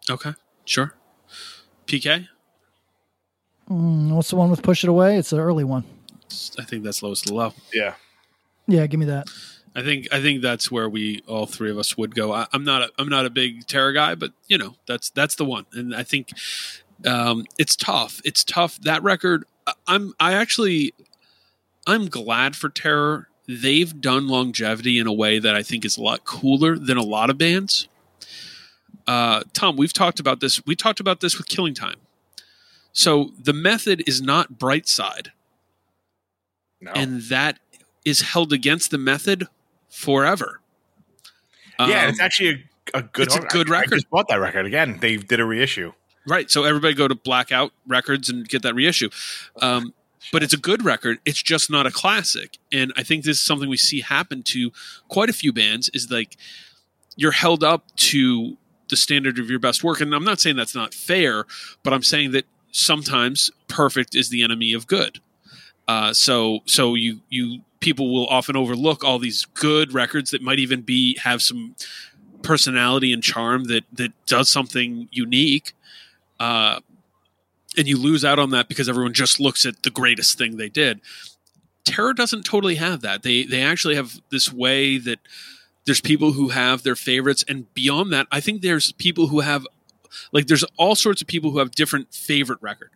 Okay, 0.08 0.34
sure. 0.64 0.94
PK, 1.86 2.28
Mm, 3.70 4.12
what's 4.12 4.30
the 4.30 4.36
one 4.36 4.50
with 4.50 4.62
Push 4.62 4.84
It 4.84 4.88
Away? 4.90 5.16
It's 5.18 5.30
the 5.30 5.38
early 5.40 5.64
one. 5.64 5.84
I 6.58 6.64
think 6.64 6.84
that's 6.84 7.02
lowest 7.02 7.26
of 7.28 7.32
low. 7.36 7.52
Yeah, 7.72 7.94
Yeah, 8.66 8.86
give 8.86 8.98
me 9.00 9.06
that. 9.06 9.28
I 9.74 9.82
think 9.82 10.09
I 10.12 10.20
think 10.20 10.43
that's 10.43 10.70
where 10.70 10.89
we 10.89 11.23
all 11.27 11.47
three 11.47 11.70
of 11.70 11.78
us 11.78 11.97
would 11.97 12.15
go. 12.15 12.32
I, 12.32 12.47
I'm 12.53 12.65
not 12.65 12.82
a, 12.82 12.90
I'm 12.99 13.09
not 13.09 13.27
a 13.27 13.31
big 13.31 13.66
terror 13.66 13.93
guy, 13.93 14.15
but 14.15 14.32
you 14.49 14.59
know 14.59 14.74
that's 14.86 15.11
that's 15.11 15.35
the 15.36 15.45
one, 15.45 15.66
and 15.73 15.95
I 15.95 16.03
think 16.03 16.31
um, 17.07 17.45
it's 17.59 17.77
tough. 17.77 18.20
It's 18.24 18.43
tough. 18.45 18.78
That 18.81 19.03
record, 19.03 19.45
I- 19.66 19.74
I'm 19.86 20.15
I 20.19 20.35
actually 20.35 20.95
I'm 21.86 22.07
glad 22.09 22.57
for 22.57 22.69
terror. 22.69 23.28
They've 23.47 23.99
done 24.01 24.28
longevity 24.28 24.99
in 24.99 25.07
a 25.07 25.12
way 25.12 25.39
that 25.39 25.55
I 25.55 25.62
think 25.62 25.85
is 25.85 25.97
a 25.97 26.03
lot 26.03 26.24
cooler 26.24 26.77
than 26.77 26.97
a 26.97 27.03
lot 27.03 27.31
of 27.31 27.39
bands. 27.39 27.89
Uh, 29.07 29.43
Tom, 29.55 29.77
we've 29.77 29.93
talked 29.95 30.20
about 30.20 30.40
this. 30.40 30.65
We 30.66 30.77
talked 30.77 31.01
about 31.01 31.20
this 31.20 31.39
with 31.39 31.49
Killing 31.49 31.73
Time. 31.73 31.97
So 32.93 33.32
the 33.40 33.55
method 33.55 34.03
is 34.07 34.20
not 34.20 34.59
bright 34.59 34.86
side 34.89 35.32
no, 36.81 36.93
and 36.93 37.23
that 37.23 37.59
is 38.05 38.20
held 38.20 38.53
against 38.53 38.90
the 38.90 38.99
method 38.99 39.47
forever. 39.98 40.60
yeah, 41.78 42.04
Um, 42.04 42.08
it's 42.10 42.20
actually 42.20 42.64
a, 42.94 42.98
a 42.98 43.02
good. 43.02 43.26
it's 43.26 43.36
a 43.36 43.40
good 43.40 43.70
I- 43.70 43.76
I 43.76 43.80
record. 43.80 43.94
just 43.96 44.10
bought 44.10 44.28
that 44.28 44.40
record 44.40 44.66
again. 44.66 44.98
They 45.00 45.16
did 45.16 45.40
a 45.40 45.44
reissue. 45.44 45.92
right. 46.26 46.50
So 46.50 46.64
everybody 46.64 46.94
go 46.94 47.08
to 47.08 47.14
Blackout 47.14 47.72
Records 47.86 48.28
and 48.28 48.48
get 48.48 48.62
that 48.62 48.74
reissue. 48.74 49.10
Um, 49.60 49.94
but 50.32 50.42
it's 50.42 50.52
a 50.52 50.58
good 50.58 50.84
record. 50.84 51.18
It's 51.24 51.42
just 51.42 51.70
not 51.70 51.86
a 51.86 51.90
classic, 51.90 52.58
and 52.72 52.92
I 52.96 53.02
think 53.02 53.24
this 53.24 53.38
is 53.38 53.42
something 53.42 53.68
we 53.68 53.76
see 53.76 54.00
happen 54.00 54.42
to 54.44 54.70
quite 55.08 55.30
a 55.30 55.32
few 55.32 55.52
bands. 55.52 55.88
Is 55.94 56.10
like 56.10 56.36
you're 57.16 57.32
held 57.32 57.64
up 57.64 57.84
to 57.96 58.56
the 58.90 58.96
standard 58.96 59.38
of 59.38 59.48
your 59.50 59.58
best 59.58 59.82
work, 59.84 60.00
and 60.00 60.14
I'm 60.14 60.24
not 60.24 60.38
saying 60.40 60.56
that's 60.56 60.74
not 60.74 60.92
fair, 60.92 61.44
but 61.82 61.92
I'm 61.92 62.02
saying 62.02 62.32
that 62.32 62.44
sometimes 62.72 63.50
perfect 63.68 64.14
is 64.14 64.28
the 64.28 64.42
enemy 64.42 64.72
of 64.74 64.86
good. 64.86 65.20
Uh, 65.86 66.12
so 66.12 66.60
so 66.66 66.94
you 66.94 67.20
you 67.30 67.62
people 67.80 68.12
will 68.12 68.26
often 68.26 68.56
overlook 68.56 69.05
all 69.05 69.18
these 69.18 69.44
good 69.55 69.92
records 69.92 70.30
that 70.30 70.42
might 70.42 70.59
even 70.59 70.82
be 70.82 71.16
have 71.18 71.42
some 71.42 71.74
personality 72.42 73.12
and 73.12 73.22
charm 73.22 73.64
that 73.64 73.84
that 73.92 74.12
does 74.26 74.50
something 74.50 75.09
unique. 75.10 75.72
Uh, 76.38 76.80
and 77.76 77.86
you 77.86 77.96
lose 77.96 78.24
out 78.24 78.38
on 78.38 78.50
that 78.50 78.68
because 78.68 78.88
everyone 78.88 79.12
just 79.12 79.38
looks 79.38 79.64
at 79.66 79.82
the 79.82 79.90
greatest 79.90 80.38
thing 80.38 80.56
they 80.56 80.68
did. 80.68 81.00
Terror 81.84 82.12
doesn't 82.12 82.44
totally 82.44 82.76
have 82.76 83.00
that. 83.02 83.22
They 83.22 83.44
they 83.44 83.62
actually 83.62 83.94
have 83.96 84.20
this 84.30 84.52
way 84.52 84.98
that 84.98 85.20
there's 85.84 86.00
people 86.00 86.32
who 86.32 86.50
have 86.50 86.82
their 86.82 86.96
favorites, 86.96 87.44
and 87.48 87.72
beyond 87.74 88.12
that, 88.12 88.26
I 88.30 88.40
think 88.40 88.60
there's 88.60 88.92
people 88.92 89.28
who 89.28 89.40
have 89.40 89.66
like 90.32 90.46
there's 90.46 90.64
all 90.76 90.94
sorts 90.94 91.22
of 91.22 91.28
people 91.28 91.50
who 91.50 91.59
have 91.59 91.70
different 91.70 92.12
favorite 92.12 92.60
record. 92.60 92.90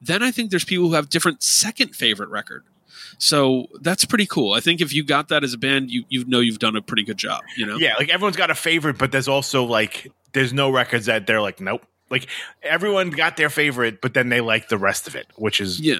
Then 0.00 0.22
I 0.22 0.30
think 0.30 0.50
there's 0.50 0.64
people 0.64 0.88
who 0.88 0.94
have 0.94 1.08
different 1.08 1.42
second 1.42 1.94
favorite 1.94 2.28
record. 2.28 2.64
So 3.18 3.66
that's 3.80 4.04
pretty 4.04 4.26
cool. 4.26 4.52
I 4.52 4.60
think 4.60 4.80
if 4.80 4.92
you 4.92 5.04
got 5.04 5.28
that 5.28 5.44
as 5.44 5.54
a 5.54 5.58
band, 5.58 5.90
you 5.90 6.04
you 6.08 6.24
know 6.24 6.40
you've 6.40 6.58
done 6.58 6.76
a 6.76 6.82
pretty 6.82 7.02
good 7.02 7.18
job. 7.18 7.42
You 7.56 7.66
know, 7.66 7.76
Yeah, 7.76 7.94
like 7.98 8.08
everyone's 8.08 8.36
got 8.36 8.50
a 8.50 8.54
favorite, 8.54 8.98
but 8.98 9.12
there's 9.12 9.28
also 9.28 9.64
like 9.64 10.12
there's 10.32 10.52
no 10.52 10.70
records 10.70 11.06
that 11.06 11.26
they're 11.26 11.40
like, 11.40 11.60
nope. 11.60 11.86
Like 12.10 12.26
everyone 12.62 13.10
got 13.10 13.36
their 13.36 13.50
favorite, 13.50 14.00
but 14.00 14.14
then 14.14 14.28
they 14.28 14.40
like 14.40 14.68
the 14.68 14.78
rest 14.78 15.08
of 15.08 15.16
it, 15.16 15.26
which 15.36 15.60
is 15.60 15.80
yeah. 15.80 15.96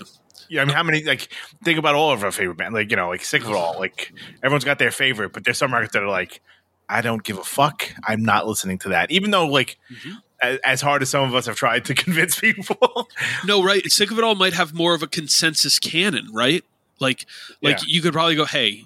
Yeah, 0.49 0.61
I 0.61 0.67
mean, 0.67 0.75
how 0.75 0.83
many 0.83 1.03
like 1.05 1.29
think 1.65 1.79
about 1.79 1.95
all 1.95 2.13
of 2.13 2.23
our 2.23 2.31
favorite 2.31 2.59
band. 2.59 2.75
like 2.75 2.91
you 2.91 2.97
know, 2.97 3.09
like 3.09 3.25
Sick 3.25 3.43
of 3.43 3.49
It 3.49 3.57
All. 3.57 3.79
Like 3.79 4.13
everyone's 4.43 4.65
got 4.65 4.79
their 4.79 4.91
favorite, 4.91 5.33
but 5.33 5.45
there's 5.45 5.59
some 5.59 5.73
records 5.73 5.93
that 5.93 6.03
are 6.03 6.09
like, 6.09 6.43
I 6.89 7.01
don't 7.01 7.23
give 7.23 7.39
a 7.39 7.45
fuck. 7.45 7.91
I'm 8.07 8.23
not 8.23 8.47
listening 8.47 8.79
to 8.81 8.91
that, 8.91 9.11
even 9.11 9.31
though 9.31 9.47
like 9.47 9.79
mm-hmm. 9.91 10.17
as, 10.43 10.59
as 10.65 10.81
hard 10.81 11.03
as 11.03 11.09
some 11.09 11.25
of 11.25 11.35
us 11.35 11.47
have 11.47 11.57
tried 11.57 11.87
to 11.87 11.95
convince 11.95 12.39
people. 12.39 13.09
No, 13.47 13.63
right. 13.63 13.85
Sick 13.91 14.11
of 14.11 14.19
it 14.19 14.25
all 14.25 14.35
might 14.35 14.53
have 14.53 14.75
more 14.75 14.95
of 14.95 15.03
a 15.03 15.07
consensus 15.07 15.79
canon, 15.79 16.29
right? 16.33 16.65
Like, 17.01 17.27
like 17.63 17.79
Yeah. 17.81 17.85
you 17.89 18.03
could 18.03 18.13
probably 18.13 18.37
go, 18.37 18.45
hey, 18.45 18.85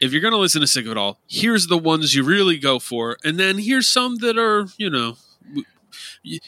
if 0.00 0.12
you're 0.12 0.20
going 0.20 0.32
to 0.32 0.38
listen 0.38 0.60
to 0.60 0.66
Sick 0.66 0.84
of 0.86 0.92
It 0.92 0.96
All, 0.98 1.18
here's 1.26 1.66
the 1.66 1.78
ones 1.78 2.14
you 2.14 2.22
really 2.22 2.56
go 2.58 2.78
for, 2.78 3.16
and 3.24 3.38
then 3.38 3.58
here's 3.58 3.88
some 3.88 4.16
that 4.16 4.38
are, 4.38 4.66
you 4.76 4.88
know, 4.90 5.16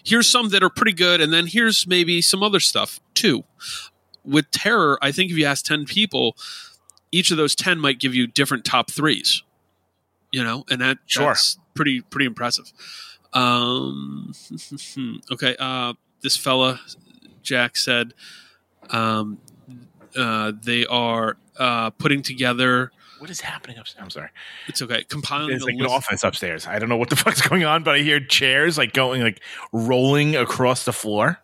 here's 0.04 0.28
some 0.28 0.50
that 0.50 0.62
are 0.62 0.70
pretty 0.70 0.92
good, 0.92 1.20
and 1.20 1.32
then 1.32 1.46
here's 1.46 1.86
maybe 1.86 2.22
some 2.22 2.42
other 2.42 2.60
stuff 2.60 3.00
too. 3.14 3.44
With 4.24 4.50
Terror, 4.50 4.98
I 5.02 5.12
think 5.12 5.30
if 5.30 5.38
you 5.38 5.46
ask 5.46 5.64
ten 5.64 5.84
people, 5.86 6.36
each 7.10 7.30
of 7.30 7.36
those 7.36 7.54
ten 7.54 7.78
might 7.80 7.98
give 7.98 8.14
you 8.14 8.26
different 8.26 8.64
top 8.64 8.90
threes. 8.90 9.42
You 10.30 10.44
know, 10.44 10.64
and 10.70 10.80
that 10.80 10.98
Sure. 11.06 11.26
that's 11.26 11.58
pretty 11.74 12.02
pretty 12.02 12.26
impressive. 12.26 12.72
Um, 13.32 14.32
okay, 15.32 15.56
uh, 15.58 15.94
this 16.20 16.36
fella 16.36 16.80
Jack 17.42 17.76
said 17.76 18.14
um, 18.90 19.38
uh, 20.16 20.52
they 20.62 20.86
are 20.86 21.36
uh, 21.58 21.90
putting 21.90 22.22
together. 22.22 22.90
what 23.18 23.30
is 23.30 23.40
happening 23.40 23.78
upstairs? 23.78 24.02
I'm 24.02 24.10
sorry. 24.10 24.28
It's 24.68 24.80
okay. 24.82 25.04
Compiling 25.04 25.48
There's 25.48 25.62
a 25.62 25.66
like 25.66 25.74
an 25.78 25.86
office 25.86 26.24
upstairs. 26.24 26.66
I 26.66 26.78
don't 26.78 26.88
know 26.88 26.96
what 26.96 27.10
the 27.10 27.16
fuck's 27.24 27.42
going 27.46 27.64
on, 27.64 27.82
but 27.82 27.96
I 27.96 27.98
hear 27.98 28.20
chairs 28.20 28.78
like 28.78 28.92
going 28.92 29.22
like 29.22 29.40
rolling 29.72 30.36
across 30.36 30.84
the 30.84 30.92
floor. 30.92 31.40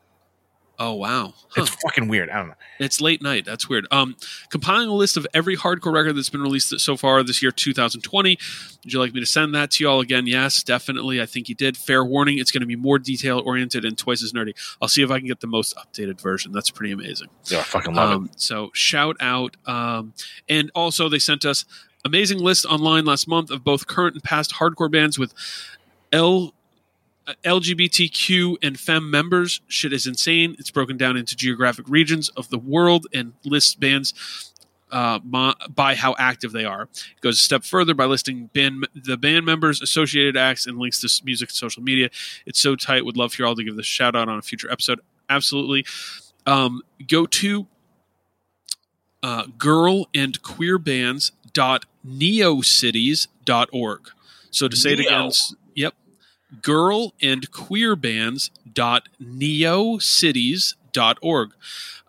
Oh 0.78 0.94
wow, 0.94 1.32
Huh. 1.50 1.62
It's 1.62 1.70
fucking 1.82 2.08
weird. 2.08 2.28
I 2.28 2.36
don't 2.36 2.48
know. 2.48 2.54
It's 2.78 3.00
late 3.00 3.22
night. 3.22 3.44
That's 3.44 3.68
weird. 3.68 3.86
Um, 3.90 4.16
compiling 4.50 4.88
a 4.88 4.94
list 4.94 5.16
of 5.16 5.26
every 5.32 5.56
hardcore 5.56 5.92
record 5.94 6.16
that's 6.16 6.28
been 6.28 6.42
released 6.42 6.78
so 6.80 6.96
far 6.96 7.22
this 7.22 7.40
year, 7.42 7.50
2020. 7.50 8.38
Would 8.84 8.92
you 8.92 8.98
like 8.98 9.14
me 9.14 9.20
to 9.20 9.26
send 9.26 9.54
that 9.54 9.70
to 9.72 9.84
y'all 9.84 10.00
again? 10.00 10.26
Yes, 10.26 10.62
definitely. 10.62 11.20
I 11.20 11.26
think 11.26 11.48
you 11.48 11.54
did. 11.54 11.76
Fair 11.76 12.04
warning: 12.04 12.38
it's 12.38 12.50
going 12.50 12.60
to 12.60 12.66
be 12.66 12.76
more 12.76 12.98
detail 12.98 13.42
oriented 13.44 13.84
and 13.84 13.96
twice 13.96 14.22
as 14.22 14.32
nerdy. 14.32 14.54
I'll 14.82 14.88
see 14.88 15.02
if 15.02 15.10
I 15.10 15.18
can 15.18 15.26
get 15.26 15.40
the 15.40 15.46
most 15.46 15.74
updated 15.76 16.20
version. 16.20 16.52
That's 16.52 16.70
pretty 16.70 16.92
amazing. 16.92 17.28
Yeah, 17.46 17.60
I 17.60 17.62
fucking 17.62 17.94
love 17.94 18.10
Um, 18.10 18.30
so 18.36 18.70
shout 18.74 19.16
out. 19.20 19.56
Um, 19.66 20.12
and 20.48 20.70
also 20.74 21.08
they 21.08 21.18
sent 21.18 21.44
us 21.44 21.64
amazing 22.04 22.38
list 22.38 22.66
online 22.66 23.04
last 23.04 23.26
month 23.26 23.50
of 23.50 23.64
both 23.64 23.86
current 23.86 24.14
and 24.14 24.22
past 24.22 24.54
hardcore 24.54 24.90
bands 24.90 25.18
with 25.18 25.32
L. 26.12 26.52
uh, 27.26 27.34
LGBTQ 27.44 28.56
and 28.62 28.78
femme 28.78 29.10
members. 29.10 29.60
Shit 29.68 29.92
is 29.92 30.06
insane. 30.06 30.56
It's 30.58 30.70
broken 30.70 30.96
down 30.96 31.16
into 31.16 31.36
geographic 31.36 31.86
regions 31.88 32.28
of 32.30 32.48
the 32.50 32.58
world 32.58 33.06
and 33.12 33.32
lists 33.44 33.74
bands 33.74 34.52
uh, 34.92 35.18
by 35.18 35.94
how 35.94 36.14
active 36.18 36.52
they 36.52 36.64
are. 36.64 36.82
It 36.82 37.20
goes 37.20 37.34
a 37.34 37.42
step 37.42 37.64
further 37.64 37.94
by 37.94 38.04
listing 38.04 38.46
band, 38.54 38.86
the 38.94 39.16
band 39.16 39.44
members, 39.44 39.82
associated 39.82 40.36
acts, 40.36 40.66
and 40.66 40.78
links 40.78 41.00
to 41.00 41.24
music 41.24 41.48
and 41.50 41.56
social 41.56 41.82
media. 41.82 42.10
It's 42.46 42.60
so 42.60 42.76
tight. 42.76 43.04
Would 43.04 43.16
love 43.16 43.34
for 43.34 43.42
y'all 43.42 43.56
to 43.56 43.64
give 43.64 43.76
this 43.76 43.86
shout 43.86 44.14
out 44.14 44.28
on 44.28 44.38
a 44.38 44.42
future 44.42 44.70
episode. 44.70 45.00
Absolutely. 45.28 45.84
Um, 46.46 46.82
go 47.08 47.26
to 47.26 47.66
uh, 49.22 49.46
girl 49.58 50.08
and 50.14 50.40
queer 50.42 50.78
bands 50.78 51.32
So 54.50 54.68
to 54.68 54.76
say 54.76 54.92
it 54.92 55.00
again, 55.00 55.30
girl 56.62 57.12
and 57.20 57.50
queer 57.50 57.96
bands 57.96 58.52
dot 58.72 59.08
neocities.org. 59.20 61.50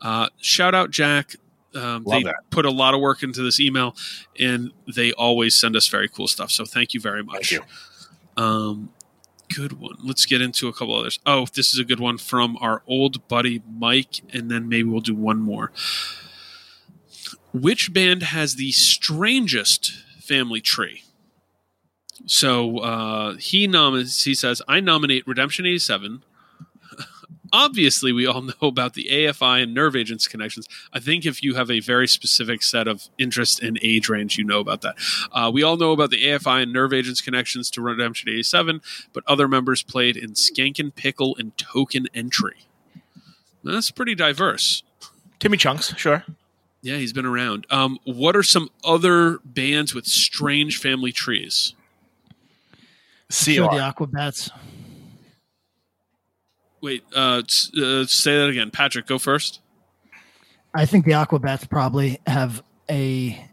Uh, 0.01 0.29
shout 0.39 0.75
out 0.75 0.91
Jack. 0.91 1.35
Um, 1.75 2.05
they 2.09 2.23
that. 2.23 2.35
put 2.49 2.65
a 2.65 2.71
lot 2.71 2.93
of 2.93 3.01
work 3.01 3.23
into 3.23 3.43
this 3.43 3.59
email, 3.59 3.95
and 4.39 4.71
they 4.93 5.11
always 5.13 5.55
send 5.55 5.75
us 5.75 5.87
very 5.87 6.07
cool 6.07 6.27
stuff. 6.27 6.51
So 6.51 6.65
thank 6.65 6.93
you 6.93 6.99
very 6.99 7.23
much. 7.23 7.49
Thank 7.49 7.61
you. 7.61 8.43
Um, 8.43 8.89
good 9.53 9.73
one. 9.73 9.97
Let's 10.03 10.25
get 10.25 10.41
into 10.41 10.67
a 10.67 10.73
couple 10.73 10.95
others. 10.95 11.19
Oh, 11.25 11.45
this 11.53 11.73
is 11.73 11.79
a 11.79 11.83
good 11.83 11.99
one 11.99 12.17
from 12.17 12.57
our 12.61 12.81
old 12.87 13.27
buddy 13.27 13.61
Mike, 13.69 14.21
and 14.31 14.49
then 14.49 14.69
maybe 14.69 14.89
we'll 14.89 15.01
do 15.01 15.15
one 15.15 15.39
more. 15.39 15.71
Which 17.53 17.93
band 17.93 18.23
has 18.23 18.55
the 18.55 18.71
strangest 18.71 19.91
family 20.19 20.61
tree? 20.61 21.03
So 22.25 22.79
uh, 22.79 23.35
he 23.35 23.67
nominates. 23.67 24.23
He 24.23 24.33
says, 24.33 24.61
"I 24.67 24.79
nominate 24.79 25.27
Redemption 25.27 25.65
'87." 25.65 26.23
Obviously, 27.53 28.11
we 28.11 28.25
all 28.25 28.41
know 28.41 28.53
about 28.61 28.93
the 28.93 29.07
AFI 29.11 29.63
and 29.63 29.73
Nerve 29.73 29.95
Agents 29.95 30.27
connections. 30.27 30.67
I 30.91 30.99
think 30.99 31.25
if 31.25 31.43
you 31.43 31.55
have 31.55 31.69
a 31.69 31.79
very 31.79 32.07
specific 32.07 32.63
set 32.63 32.87
of 32.87 33.09
interest 33.17 33.61
and 33.61 33.79
age 33.81 34.09
range, 34.09 34.37
you 34.37 34.43
know 34.43 34.59
about 34.59 34.81
that. 34.81 34.95
Uh, 35.31 35.51
we 35.53 35.63
all 35.63 35.77
know 35.77 35.91
about 35.91 36.09
the 36.09 36.23
AFI 36.25 36.63
and 36.63 36.73
Nerve 36.73 36.93
Agents 36.93 37.21
connections 37.21 37.69
to 37.71 37.81
Redemption 37.81 38.29
87, 38.29 38.81
but 39.13 39.23
other 39.27 39.47
members 39.47 39.83
played 39.83 40.17
in 40.17 40.31
Skankin' 40.31 40.93
Pickle 40.95 41.35
and 41.37 41.57
Token 41.57 42.07
Entry. 42.13 42.67
That's 43.63 43.91
pretty 43.91 44.15
diverse. 44.15 44.83
Timmy 45.39 45.57
Chunks, 45.57 45.93
sure. 45.97 46.25
Yeah, 46.81 46.97
he's 46.97 47.13
been 47.13 47.25
around. 47.25 47.65
Um, 47.69 47.99
what 48.05 48.35
are 48.35 48.43
some 48.43 48.69
other 48.83 49.39
bands 49.43 49.93
with 49.93 50.05
strange 50.05 50.77
family 50.77 51.11
trees? 51.11 51.73
Sure, 53.29 53.67
CR. 53.69 53.75
the 53.75 53.81
Aquabats. 53.81 54.49
Wait, 56.81 57.03
uh, 57.15 57.41
s- 57.47 57.71
uh, 57.75 58.05
say 58.05 58.37
that 58.37 58.49
again. 58.49 58.71
Patrick, 58.71 59.07
go 59.07 59.17
first. 59.17 59.61
I 60.73 60.85
think 60.85 61.05
the 61.05 61.11
Aquabats 61.11 61.67
probably 61.69 62.19
have 62.27 62.63
a. 62.89 63.43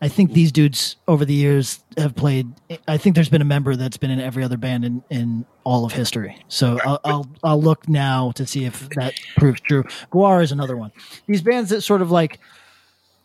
I 0.00 0.06
think 0.08 0.32
these 0.32 0.52
dudes 0.52 0.94
over 1.08 1.24
the 1.24 1.34
years 1.34 1.82
have 1.96 2.14
played. 2.14 2.46
I 2.86 2.96
think 2.98 3.14
there's 3.16 3.28
been 3.28 3.42
a 3.42 3.46
member 3.46 3.74
that's 3.74 3.96
been 3.96 4.10
in 4.12 4.20
every 4.20 4.44
other 4.44 4.56
band 4.56 4.84
in, 4.84 5.02
in 5.10 5.44
all 5.64 5.84
of 5.84 5.92
history. 5.92 6.36
So 6.48 6.78
I'll, 6.84 7.00
I'll 7.04 7.28
I'll 7.42 7.62
look 7.62 7.88
now 7.88 8.30
to 8.32 8.46
see 8.46 8.64
if 8.64 8.88
that 8.90 9.14
proves 9.36 9.60
true. 9.60 9.82
GWAR 10.12 10.42
is 10.42 10.52
another 10.52 10.76
one. 10.76 10.92
These 11.26 11.42
bands 11.42 11.70
that 11.70 11.80
sort 11.82 12.00
of 12.02 12.10
like 12.12 12.38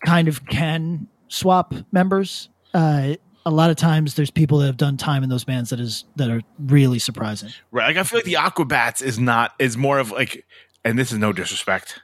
kind 0.05 0.27
of 0.27 0.45
can 0.47 1.07
swap 1.27 1.73
members. 1.91 2.49
Uh, 2.73 3.15
a 3.45 3.52
lot 3.52 3.70
of 3.70 3.76
times 3.76 4.15
there's 4.15 4.32
people 4.32 4.60
that 4.60 4.68
have 4.68 4.78
done 4.78 4.98
time 4.98 5.24
in 5.24 5.30
those 5.30 5.44
bands 5.44 5.70
that 5.72 5.80
is 5.80 6.06
that 6.15 6.30
are 6.30 6.41
really 6.60 6.99
surprising. 6.99 7.49
Right. 7.72 7.88
Like 7.88 7.98
I 7.98 8.03
feel 8.03 8.20
like 8.20 8.26
the 8.26 8.34
Aquabats 8.34 9.02
is 9.02 9.20
not 9.20 9.53
is 9.60 9.78
more 9.78 9.99
of 9.99 10.11
like 10.11 10.45
and 10.86 10.98
this 10.98 11.11
is 11.11 11.18
no 11.18 11.34
disrespect, 11.34 12.02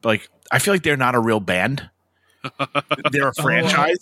but 0.00 0.08
like 0.10 0.28
I 0.50 0.58
feel 0.58 0.74
like 0.74 0.82
they're 0.82 0.96
not 0.96 1.14
a 1.14 1.20
real 1.20 1.40
band. 1.40 1.88
they're 3.12 3.28
a 3.28 3.34
franchise 3.34 3.98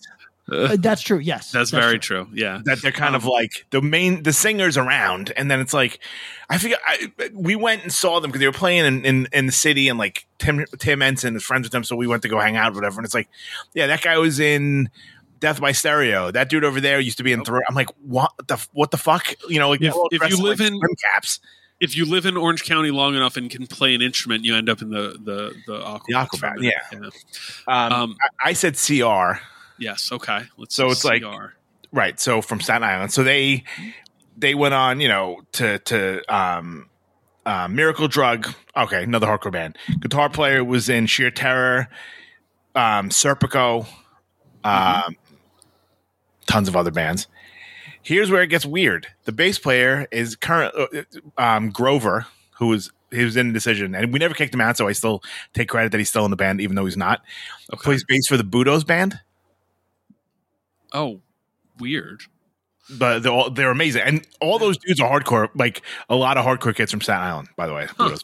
Uh, 0.51 0.77
that's 0.81 1.03
true. 1.03 1.19
Yes, 1.19 1.53
That's, 1.53 1.71
very 1.71 1.99
true. 2.01 2.27
Yeah. 2.33 2.61
that 2.65 2.83
they're 2.83 2.91
kind 2.91 3.15
of 3.15 3.25
Um, 3.25 3.31
like 3.31 3.67
the 3.71 3.81
main 3.81 4.25
the 4.25 4.33
singers 4.33 4.77
around 4.77 5.33
and 5.37 5.49
then 5.49 5.61
it's 5.61 5.73
like 5.73 6.01
I 6.49 6.59
think 6.59 6.75
I, 6.85 7.11
we 7.35 7.55
went 7.55 7.85
and 7.85 7.93
saw 7.93 8.19
them 8.19 8.31
because 8.31 8.41
they 8.41 8.49
were 8.49 8.53
playing 8.53 8.85
in, 8.85 9.05
in, 9.05 9.29
in 9.33 9.47
the 9.47 9.53
city 9.53 9.89
and 9.89 9.97
like 9.97 10.27
Tim 10.39 10.65
Tim 10.79 11.03
Ensign 11.03 11.37
is 11.37 11.45
friends 11.45 11.65
with 11.65 11.73
them 11.73 11.85
so 11.85 11.95
we 11.95 12.09
went 12.09 12.23
to 12.23 12.29
go 12.29 12.41
hang 12.41 12.57
out 12.57 12.73
or 12.73 12.75
whatever 12.75 12.99
and 12.99 13.05
it's 13.05 13.15
like 13.15 13.29
yeah 13.75 13.87
that 13.87 14.03
guy 14.03 14.19
was 14.19 14.41
in 14.41 14.91
Death 15.41 15.61
by 15.61 15.73
Stereo 15.73 16.31
that 16.31 16.49
dude 16.51 16.65
over 16.65 16.81
there 16.81 17.01
used 17.01 17.17
to 17.19 17.25
be 17.25 17.33
in 17.33 17.45
Throw 17.45 17.61
I'm 17.69 17.75
like 17.75 17.89
what 18.03 18.33
the 18.47 18.65
what 18.73 18.91
the 18.91 18.97
fuck 18.99 19.35
you 19.49 19.59
know 19.59 19.71
like 19.71 19.81
If- 19.83 19.95
if 20.13 20.31
you 20.31 20.37
live 20.43 20.61
like 20.61 20.69
in- 20.73 20.81
caps 21.13 21.41
If 21.81 21.97
you 21.97 22.05
live 22.05 22.27
in 22.27 22.37
Orange 22.37 22.65
County 22.65 22.91
long 22.91 23.15
enough 23.15 23.39
and 23.39 23.51
can 23.51 23.67
play 23.67 23.95
an 23.95 24.03
instrument, 24.03 24.45
you 24.45 24.55
end 24.55 24.69
up 24.69 24.83
in 24.83 24.91
the 24.91 25.19
the 25.25 25.55
the 25.67 25.79
Aquabats. 25.81 26.03
The 26.09 26.15
Aquabat, 26.15 26.57
minute. 26.57 26.75
yeah. 26.93 26.99
um, 27.67 27.93
Um, 27.93 28.17
I, 28.45 28.51
I 28.51 28.53
said 28.53 28.75
CR 28.77 29.41
Yes. 29.79 30.13
Okay. 30.13 30.41
Let's 30.59 30.75
So 30.75 30.91
it's 30.91 31.05
like- 31.07 31.23
CR. 31.23 31.55
right 31.91 32.21
so 32.21 32.43
from 32.43 32.61
staten 32.61 32.85
island 32.85 33.13
so 33.13 33.23
they 33.25 33.65
they 34.37 34.55
went 34.55 34.75
on 34.75 35.01
you 35.01 35.09
know 35.09 35.41
to 35.53 35.79
to 35.81 36.23
um 36.33 36.89
uh, 37.47 37.67
miracle 37.67 38.07
drug 38.09 38.47
okay 38.77 39.03
another 39.03 39.27
hardcore 39.27 39.51
band 39.51 39.77
guitar 40.01 40.29
player 40.29 40.63
was 40.63 40.89
in 40.91 41.07
sheer 41.07 41.31
terror 41.33 41.89
um 42.77 43.09
serpico 43.09 43.87
um 44.63 45.17
tons 46.51 46.69
of 46.69 46.77
other 46.77 46.91
bands 46.91 47.27
here's 48.03 48.31
where 48.31 48.43
it 48.43 48.49
gets 48.49 48.67
weird 48.67 49.07
the 49.25 49.33
bass 49.33 49.59
player 49.59 50.07
is 50.11 50.37
current 50.37 50.75
uh, 50.77 51.03
um 51.39 51.71
grover 51.71 52.27
who 52.59 52.69
was 52.69 52.91
he 53.13 53.25
was 53.25 53.37
in 53.37 53.53
Decision, 53.53 53.95
and 53.95 54.13
we 54.13 54.19
never 54.19 54.35
kicked 54.35 54.55
him 54.55 54.61
out, 54.61 54.77
so 54.77 54.87
I 54.87 54.93
still 54.93 55.23
take 55.53 55.69
credit 55.69 55.93
that 55.93 55.99
he's 55.99 56.09
still 56.09 56.25
in 56.25 56.31
the 56.31 56.37
band, 56.37 56.61
even 56.61 56.77
though 56.77 56.85
he's 56.85 56.97
not. 56.97 57.23
Okay. 57.73 57.83
Plays 57.83 58.05
bass 58.05 58.27
for 58.27 58.37
the 58.37 58.45
Budos 58.45 58.87
band. 58.87 59.19
Oh, 60.93 61.21
weird. 61.79 62.23
but 62.99 63.23
they're, 63.23 63.33
all, 63.33 63.51
they're 63.51 63.71
amazing, 63.71 64.03
and 64.03 64.27
all 64.41 64.59
those 64.59 64.77
dudes 64.79 65.01
are 65.01 65.11
hardcore. 65.11 65.49
Like 65.55 65.83
a 66.09 66.17
lot 66.17 66.37
of 66.37 66.45
hardcore 66.45 66.75
kids 66.75 66.91
from 66.91 67.01
Staten 67.01 67.23
Island, 67.23 67.49
by 67.57 67.67
the 67.67 67.75
way. 67.75 67.87
Huh. 67.97 68.17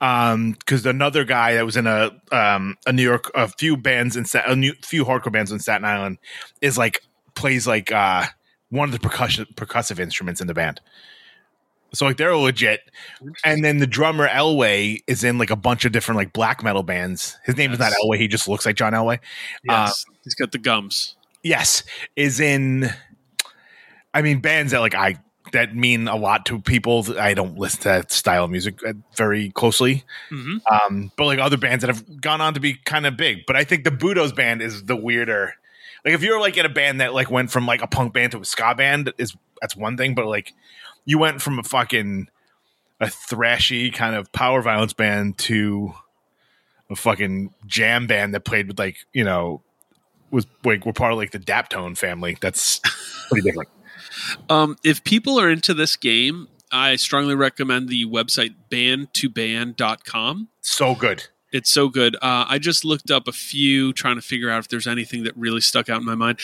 Um, 0.00 0.52
because 0.52 0.84
another 0.86 1.24
guy 1.24 1.54
that 1.54 1.64
was 1.64 1.76
in 1.76 1.86
a 1.86 2.10
um 2.32 2.76
a 2.86 2.92
New 2.92 3.02
York, 3.02 3.30
a 3.34 3.48
few 3.48 3.76
bands 3.76 4.16
in 4.16 4.26
a 4.46 4.56
new, 4.56 4.74
few 4.82 5.04
hardcore 5.04 5.32
bands 5.32 5.52
in 5.52 5.58
Staten 5.58 5.84
Island, 5.84 6.18
is 6.60 6.76
like 6.76 7.02
plays 7.34 7.66
like 7.66 7.92
uh 7.92 8.24
one 8.70 8.88
of 8.88 8.92
the 8.92 9.00
percussion 9.00 9.46
percussive 9.54 9.98
instruments 10.00 10.40
in 10.40 10.46
the 10.46 10.54
band. 10.54 10.80
So 11.92 12.06
like 12.06 12.16
they're 12.16 12.36
legit, 12.36 12.80
and 13.44 13.64
then 13.64 13.78
the 13.78 13.86
drummer 13.86 14.26
Elway 14.26 15.02
is 15.06 15.22
in 15.22 15.38
like 15.38 15.50
a 15.50 15.56
bunch 15.56 15.84
of 15.84 15.92
different 15.92 16.16
like 16.16 16.32
black 16.32 16.62
metal 16.64 16.82
bands. 16.82 17.38
His 17.44 17.56
name 17.56 17.72
is 17.72 17.78
not 17.78 17.92
Elway; 17.92 18.18
he 18.18 18.26
just 18.26 18.48
looks 18.48 18.66
like 18.66 18.74
John 18.74 18.94
Elway. 18.94 19.20
Yes. 19.64 20.04
He's 20.24 20.34
got 20.34 20.50
the 20.50 20.58
gums. 20.58 21.14
yes 21.44 21.82
is 22.16 22.40
in 22.40 22.88
i 24.14 24.22
mean 24.22 24.40
bands 24.40 24.72
that 24.72 24.78
like 24.80 24.94
i 24.94 25.14
that 25.52 25.76
mean 25.76 26.08
a 26.08 26.16
lot 26.16 26.46
to 26.46 26.58
people 26.58 27.04
i 27.18 27.34
don't 27.34 27.58
listen 27.58 27.80
to 27.82 27.88
that 27.90 28.10
style 28.10 28.44
of 28.44 28.50
music 28.50 28.78
uh, 28.86 28.94
very 29.14 29.50
closely 29.50 30.04
hmm 30.30 30.56
um 30.72 31.12
but 31.18 31.26
like 31.26 31.38
other 31.38 31.58
bands 31.58 31.82
that 31.84 31.88
have 31.94 32.20
gone 32.22 32.40
on 32.40 32.54
to 32.54 32.60
be 32.60 32.72
kind 32.86 33.04
of 33.04 33.18
big 33.18 33.40
but 33.46 33.54
i 33.56 33.62
think 33.62 33.84
the 33.84 33.90
budos 33.90 34.34
band 34.34 34.62
is 34.62 34.84
the 34.84 34.96
weirder 34.96 35.52
like 36.04 36.14
if 36.14 36.22
you're 36.22 36.40
like 36.40 36.56
in 36.56 36.66
a 36.66 36.70
band 36.70 37.00
that 37.00 37.14
like 37.14 37.30
went 37.30 37.50
from 37.50 37.66
like 37.66 37.82
a 37.82 37.86
punk 37.86 38.12
band 38.12 38.32
to 38.32 38.40
a 38.40 38.44
ska 38.44 38.74
band 38.74 39.12
is 39.18 39.36
that's 39.60 39.76
one 39.76 39.96
thing 39.96 40.14
but 40.14 40.26
like 40.26 40.52
you 41.04 41.18
went 41.18 41.42
from 41.42 41.58
a 41.58 41.62
fucking 41.62 42.28
a 43.00 43.06
thrashy 43.06 43.92
kind 43.92 44.14
of 44.14 44.30
power 44.32 44.62
violence 44.62 44.92
band 44.92 45.36
to 45.38 45.92
a 46.90 46.96
fucking 46.96 47.52
jam 47.66 48.06
band 48.06 48.34
that 48.34 48.44
played 48.44 48.68
with 48.68 48.78
like 48.78 48.98
you 49.12 49.24
know 49.24 49.62
was 50.34 50.46
like 50.64 50.84
we're 50.84 50.92
part 50.92 51.12
of 51.12 51.18
like 51.18 51.30
the 51.30 51.38
Daptone 51.38 51.96
family. 51.96 52.36
That's 52.40 52.80
pretty 53.30 53.48
different. 53.48 53.70
Um, 54.48 54.76
if 54.84 55.02
people 55.02 55.40
are 55.40 55.50
into 55.50 55.74
this 55.74 55.96
game, 55.96 56.46
I 56.70 56.94
strongly 56.94 57.34
recommend 57.34 57.88
the 57.88 58.04
website 58.04 58.54
bandtoband.com. 58.70 60.48
So 60.60 60.94
good. 60.94 61.24
It's 61.54 61.70
so 61.70 61.88
good. 61.88 62.16
Uh, 62.16 62.44
I 62.48 62.58
just 62.58 62.84
looked 62.84 63.12
up 63.12 63.28
a 63.28 63.32
few, 63.32 63.92
trying 63.92 64.16
to 64.16 64.22
figure 64.22 64.50
out 64.50 64.58
if 64.58 64.68
there's 64.68 64.88
anything 64.88 65.22
that 65.22 65.36
really 65.36 65.60
stuck 65.60 65.88
out 65.88 66.00
in 66.00 66.04
my 66.04 66.16
mind. 66.16 66.40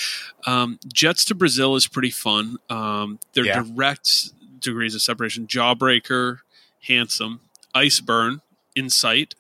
Um, 0.47 0.79
Jets 0.87 1.25
to 1.27 1.35
Brazil 1.35 1.75
is 1.75 1.89
pretty 1.89 2.11
fun. 2.11 2.59
Um, 2.71 3.19
they're 3.33 3.45
Yeah. 3.45 3.63
direct 3.65 4.31
degrees 4.61 4.95
of 4.95 5.03
separation. 5.03 5.49
Jawbreaker, 5.49 6.39
handsome, 6.83 7.41
Iceburn, 7.75 8.41
Insight, 8.77 9.35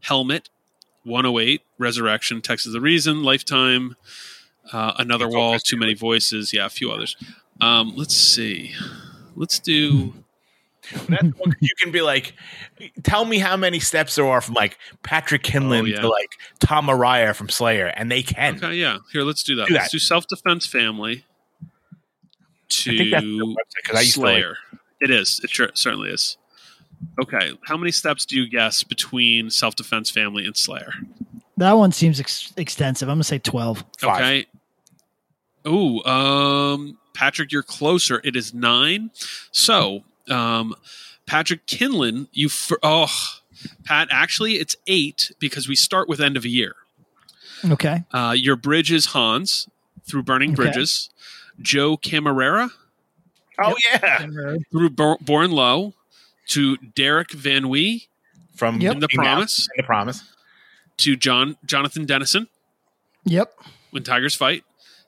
Helmet, 0.00 0.50
108, 1.04 1.62
Resurrection, 1.78 2.42
Texas 2.42 2.74
the 2.74 2.82
Reason, 2.82 3.22
Lifetime, 3.22 3.96
uh, 4.72 4.92
Another 4.98 5.26
Wall, 5.26 5.58
Too 5.58 5.78
Many 5.78 5.94
Voices. 5.94 6.52
Yeah, 6.52 6.66
a 6.66 6.68
few 6.68 6.92
others. 6.92 7.16
Um, 7.62 7.94
let's 7.96 8.14
see. 8.14 8.74
Let's 9.36 9.58
do. 9.58 10.19
That's 11.08 11.22
one 11.38 11.54
you 11.60 11.74
can 11.80 11.92
be 11.92 12.02
like, 12.02 12.34
tell 13.02 13.24
me 13.24 13.38
how 13.38 13.56
many 13.56 13.80
steps 13.80 14.14
there 14.16 14.26
are 14.26 14.40
from 14.40 14.54
like 14.54 14.78
Patrick 15.02 15.42
Kindlon 15.42 15.82
Oh, 15.82 15.84
yeah. 15.84 16.00
to 16.00 16.08
like 16.08 16.30
Tom 16.60 16.86
Araya 16.86 17.34
from 17.34 17.48
Slayer, 17.48 17.86
and 17.88 18.10
they 18.10 18.22
can. 18.22 18.56
Okay, 18.56 18.74
yeah. 18.74 18.98
Here, 19.12 19.22
let's 19.22 19.42
do 19.42 19.56
that. 19.56 19.68
Do 19.68 19.74
let's 19.74 19.90
do 19.90 19.98
Self 19.98 20.26
Defense 20.26 20.66
Family 20.66 21.24
I 22.86 22.96
think 22.96 23.10
that's 23.10 23.24
to 23.24 23.44
website 23.44 23.54
because 23.82 23.96
I 23.98 24.00
used 24.02 24.14
to 24.14 24.20
like, 24.20 24.32
Slayer. 24.34 24.54
It 25.00 25.10
is. 25.10 25.40
It 25.42 25.50
sure, 25.50 25.70
certainly 25.74 26.10
is. 26.10 26.36
Okay, 27.22 27.52
how 27.64 27.76
many 27.76 27.90
steps 27.90 28.26
do 28.26 28.38
you 28.38 28.48
guess 28.48 28.82
between 28.84 29.50
Self 29.50 29.74
Defense 29.76 30.10
Family 30.10 30.44
and 30.44 30.56
Slayer? 30.56 30.92
That 31.56 31.72
one 31.72 31.92
seems 31.92 32.20
ex- 32.20 32.52
extensive. 32.56 33.08
I'm 33.08 33.14
gonna 33.16 33.24
say 33.24 33.38
twelve. 33.38 33.84
Five. 33.98 34.20
Okay. 34.20 34.46
Ooh, 35.68 36.02
um, 36.04 36.98
Patrick, 37.14 37.52
you're 37.52 37.62
closer. 37.62 38.20
It 38.24 38.34
is 38.36 38.54
nine. 38.54 39.10
So, 39.50 40.04
um, 40.30 40.74
Patrick 41.26 41.66
Kindlon, 41.66 42.28
you 42.32 42.48
for 42.48 42.78
oh, 42.82 43.08
Pat. 43.84 44.08
Actually, 44.10 44.54
it's 44.54 44.76
eight 44.86 45.32
because 45.38 45.68
we 45.68 45.74
start 45.76 46.08
with 46.08 46.20
end 46.20 46.36
of 46.36 46.44
a 46.44 46.48
year. 46.48 46.74
Okay. 47.70 48.04
Uh, 48.12 48.34
your 48.36 48.56
bridge 48.56 48.90
is 48.90 49.06
Hans 49.06 49.68
through 50.04 50.22
Burning 50.22 50.52
Okay. 50.52 50.62
Bridges. 50.62 51.10
Joe 51.60 51.98
Camarera 51.98 52.70
oh 53.62 53.74
yeah, 53.92 54.24
through 54.72 54.88
Bor- 54.90 55.18
Born 55.20 55.50
Low 55.50 55.92
to 56.48 56.78
Derek 56.78 57.32
Van 57.32 57.68
Wee 57.68 58.08
from 58.56 58.80
Yep. 58.80 58.94
in 58.94 59.00
The 59.00 59.08
Promise 59.08 59.68
in 59.68 59.72
the 59.76 59.82
promise. 59.82 60.22
to 60.98 61.16
John 61.16 61.58
Jonathan 61.66 62.06
Dennison 62.06 62.48
Yep. 63.24 63.52
when 63.90 64.02
Tigers 64.04 64.34
fight 64.34 64.64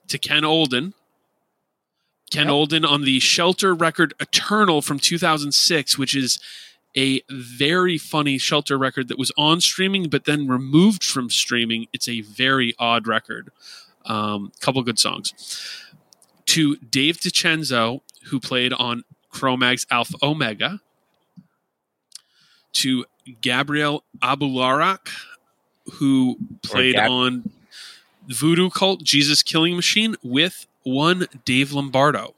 to 0.09 0.19
Ken 0.19 0.45
Olden. 0.45 0.93
Ken 2.33 2.49
Olden 2.49 2.83
on 2.83 3.01
the 3.01 3.19
Shelter 3.19 3.75
record 3.75 4.13
Eternal 4.19 4.81
from 4.81 4.97
2006, 4.97 5.97
which 5.97 6.15
is 6.15 6.39
a 6.95 7.21
very 7.29 7.97
funny 7.97 8.37
Shelter 8.37 8.77
record 8.77 9.07
that 9.07 9.17
was 9.17 9.31
on 9.37 9.61
streaming 9.61 10.09
but 10.09 10.25
then 10.25 10.47
removed 10.47 11.03
from 11.03 11.29
streaming. 11.29 11.87
It's 11.93 12.09
a 12.09 12.21
very 12.21 12.73
odd 12.79 13.07
record. 13.07 13.51
Um, 14.05 14.51
couple 14.59 14.81
good 14.81 14.99
songs. 14.99 15.33
To 16.47 16.75
Dave 16.77 17.17
DiCenso, 17.19 18.01
who 18.25 18.39
played 18.39 18.73
on 18.73 19.03
Cro-Mag's 19.29 19.85
Alpha 19.91 20.15
Omega. 20.21 20.81
To 22.73 23.05
Gabriel 23.41 24.03
Abularach, 24.21 25.09
who 25.93 26.37
played 26.63 26.95
Gab- 26.95 27.11
on 27.11 27.51
Voodoo 28.27 28.69
Cult 28.69 29.03
Jesus 29.03 29.43
Killing 29.43 29.75
Machine 29.75 30.15
with 30.23 30.65
one 30.83 31.27
Dave 31.45 31.71
Lombardo. 31.73 32.33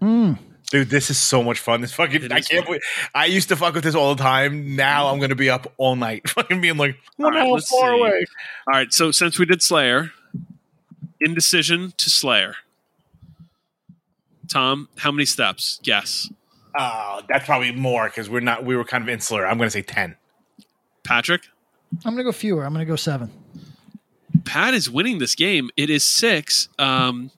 Mm. 0.00 0.38
Dude, 0.70 0.88
this 0.88 1.10
is 1.10 1.18
so 1.18 1.42
much 1.42 1.58
fun. 1.58 1.82
This 1.82 1.92
fucking 1.92 2.22
It 2.24 2.32
I 2.32 2.40
can't 2.40 2.64
fun. 2.64 2.64
believe 2.64 2.80
I 3.14 3.26
used 3.26 3.48
to 3.50 3.56
fuck 3.56 3.74
with 3.74 3.84
this 3.84 3.94
all 3.94 4.14
the 4.14 4.22
time. 4.22 4.74
Now 4.74 5.08
I'm 5.08 5.20
gonna 5.20 5.34
be 5.34 5.50
up 5.50 5.70
all 5.76 5.96
night, 5.96 6.28
fucking 6.30 6.60
being 6.60 6.76
like, 6.78 6.96
what 7.16 7.26
All 7.26 7.30
right, 7.32 7.46
how 7.46 7.52
let's 7.54 7.68
far 7.68 7.92
see. 7.94 8.00
away? 8.00 8.24
All 8.68 8.74
right, 8.74 8.92
so 8.92 9.10
since 9.10 9.38
we 9.38 9.44
did 9.44 9.62
Slayer, 9.62 10.10
indecision 11.20 11.92
to 11.98 12.08
Slayer. 12.10 12.54
Tom, 14.48 14.88
how 14.98 15.10
many 15.12 15.24
steps? 15.24 15.80
Guess. 15.82 16.30
Oh, 16.78 17.20
that's 17.28 17.44
probably 17.46 17.72
more 17.72 18.06
because 18.08 18.28
we're 18.30 18.40
not. 18.40 18.64
We 18.64 18.76
were 18.76 18.84
kind 18.84 19.02
of 19.02 19.08
insular. 19.08 19.46
I'm 19.46 19.58
gonna 19.58 19.70
say 19.70 19.82
ten. 19.82 20.16
Patrick? 21.04 21.42
I'm 22.04 22.12
gonna 22.14 22.24
go 22.24 22.32
fewer. 22.32 22.64
I'm 22.64 22.72
gonna 22.72 22.84
go 22.86 22.96
seven. 22.96 23.30
Pat 24.44 24.72
is 24.74 24.90
winning 24.90 25.18
this 25.18 25.34
game. 25.34 25.70
It 25.76 25.90
is 25.90 26.04
six. 26.04 26.68
Um, 26.78 27.30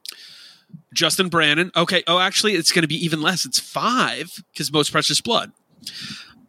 Justin 0.94 1.28
Brannan. 1.28 1.70
Okay. 1.76 2.02
Oh, 2.06 2.18
actually, 2.20 2.52
it's 2.54 2.72
going 2.72 2.82
to 2.82 2.88
be 2.88 3.04
even 3.04 3.20
less. 3.20 3.44
It's 3.44 3.58
five 3.60 4.32
because 4.52 4.72
Most 4.72 4.90
Precious 4.92 5.20
Blood. 5.20 5.52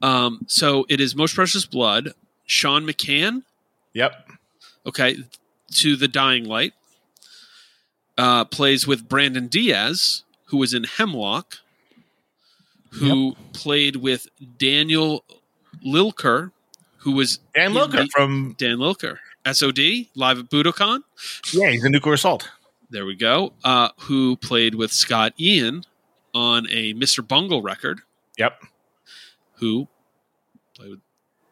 Um, 0.01 0.45
so 0.47 0.85
it 0.87 1.01
is 1.01 1.15
Most 1.15 1.35
Precious 1.35 1.65
Blood. 1.65 2.13
Sean 2.45 2.85
McCann. 2.87 3.43
Yep. 3.93 4.29
Okay. 4.85 5.17
To 5.73 5.95
the 5.97 6.07
Dying 6.07 6.45
Light. 6.45 6.73
Uh, 8.17 8.45
plays 8.45 8.87
with 8.87 9.09
Brandon 9.09 9.47
Diaz, 9.47 10.23
who 10.45 10.55
was 10.57 10.73
in 10.73 10.85
Hemlock, 10.85 11.57
who 12.91 13.35
played 13.51 13.97
with 13.97 14.27
Daniel 14.57 15.25
Lilker, 15.85 16.51
who 16.99 17.11
was 17.11 17.39
Dan 17.53 17.73
Lilker 17.73 17.91
the- 18.03 18.09
from 18.13 18.55
Dan 18.57 18.77
Lilker. 18.77 19.17
SOD, 19.45 20.07
live 20.15 20.39
at 20.39 20.49
Budokan. 20.49 21.01
yeah, 21.53 21.69
he's 21.71 21.83
a 21.83 21.89
nuclear 21.89 22.13
assault. 22.13 22.49
There 22.95 23.05
we 23.05 23.15
go. 23.15 23.51
Uh, 23.61 23.89
who 23.97 24.37
played 24.37 24.75
with 24.75 24.89
Scott 24.93 25.33
Ian 25.37 25.83
on 26.33 26.65
a 26.69 26.93
Mr. 26.93 27.27
Bungle 27.27 27.61
record, 27.61 27.99
Yep. 28.37 28.63
who 29.55 29.89
played 30.77 30.91
with 30.91 30.99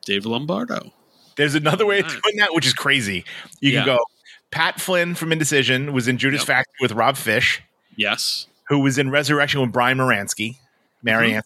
Dave 0.06 0.26
Lombardo. 0.26 0.94
There's 1.36 1.54
another 1.54 1.86
way 1.86 2.00
of 2.00 2.08
doing 2.08 2.38
that, 2.38 2.54
which 2.54 2.66
is 2.66 2.72
crazy. 2.74 3.26
You 3.60 3.72
Yeah. 3.72 3.80
can 3.80 3.86
go. 3.98 4.06
Pat 4.52 4.80
Flynn 4.80 5.16
from 5.16 5.34
Indecision 5.34 5.92
was 5.92 6.08
in 6.08 6.18
Judas 6.18 6.40
Yep. 6.44 6.48
Factory 6.48 6.76
with 6.80 6.94
Rob 6.94 7.18
Fish, 7.18 7.62
Yes. 7.98 8.48
who 8.70 8.80
was 8.80 8.98
in 8.98 9.10
Resurrection 9.10 9.60
with 9.60 9.74
Brian 9.74 9.98
Moransky, 9.98 10.60
Mariansky, 11.06 11.42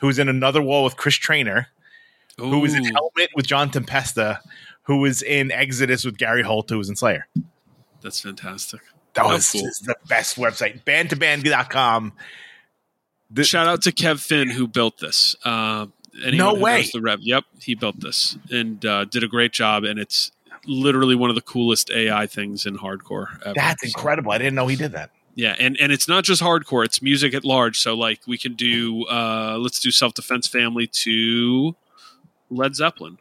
who 0.00 0.08
was 0.08 0.18
in 0.18 0.28
Another 0.28 0.60
Wall 0.60 0.84
with 0.84 0.98
Chris 0.98 1.14
Traynor, 1.14 1.68
who 2.36 2.58
was 2.58 2.74
in 2.74 2.84
Helmet 2.84 3.30
with 3.34 3.46
John 3.46 3.70
Tempesta, 3.70 4.40
who 4.82 4.98
was 4.98 5.22
in 5.22 5.50
Exodus 5.50 6.04
with 6.04 6.18
Gary 6.18 6.42
Holt, 6.42 6.68
who 6.68 6.76
was 6.76 6.90
in 6.90 6.96
Slayer. 6.96 7.28
That's 8.02 8.20
fantastic. 8.20 8.82
That 9.14 9.26
was 9.26 9.50
cool. 9.50 9.62
the 9.82 9.96
best 10.08 10.36
website. 10.36 10.84
Bandtoband.com. 10.84 12.12
The- 13.30 13.44
Shout 13.44 13.66
out 13.66 13.82
to 13.82 13.92
Kev 13.92 14.20
Finn 14.20 14.50
who 14.50 14.66
built 14.66 14.98
this. 14.98 15.34
Uh, 15.44 15.86
No 16.32 16.54
way. 16.54 16.86
The 16.92 17.00
Rev. 17.00 17.20
Yep, 17.22 17.44
he 17.60 17.74
built 17.74 18.00
this 18.00 18.36
and 18.50 18.84
uh, 18.84 19.04
did 19.06 19.22
a 19.24 19.28
great 19.28 19.52
job. 19.52 19.84
And 19.84 19.98
it's 19.98 20.30
literally 20.66 21.14
one 21.14 21.30
of 21.30 21.36
the 21.36 21.42
coolest 21.42 21.90
AI 21.90 22.26
things 22.26 22.66
in 22.66 22.78
hardcore. 22.78 23.40
Ever. 23.44 23.54
That's 23.54 23.82
incredible. 23.84 24.32
I 24.32 24.38
didn't 24.38 24.54
know 24.54 24.66
he 24.66 24.76
did 24.76 24.92
that. 24.92 25.10
Yeah, 25.34 25.56
and 25.58 25.78
and 25.80 25.90
it's 25.92 26.06
not 26.06 26.24
just 26.24 26.42
hardcore; 26.42 26.84
it's 26.84 27.00
music 27.00 27.32
at 27.32 27.42
large. 27.42 27.78
So 27.78 27.94
like 27.94 28.20
we 28.26 28.36
can 28.36 28.52
do, 28.52 29.06
uh, 29.06 29.56
let's 29.58 29.80
do 29.80 29.90
self 29.90 30.12
defense 30.12 30.46
family 30.46 30.86
to 30.86 31.74
Led 32.50 32.76
Zeppelin. 32.76 33.16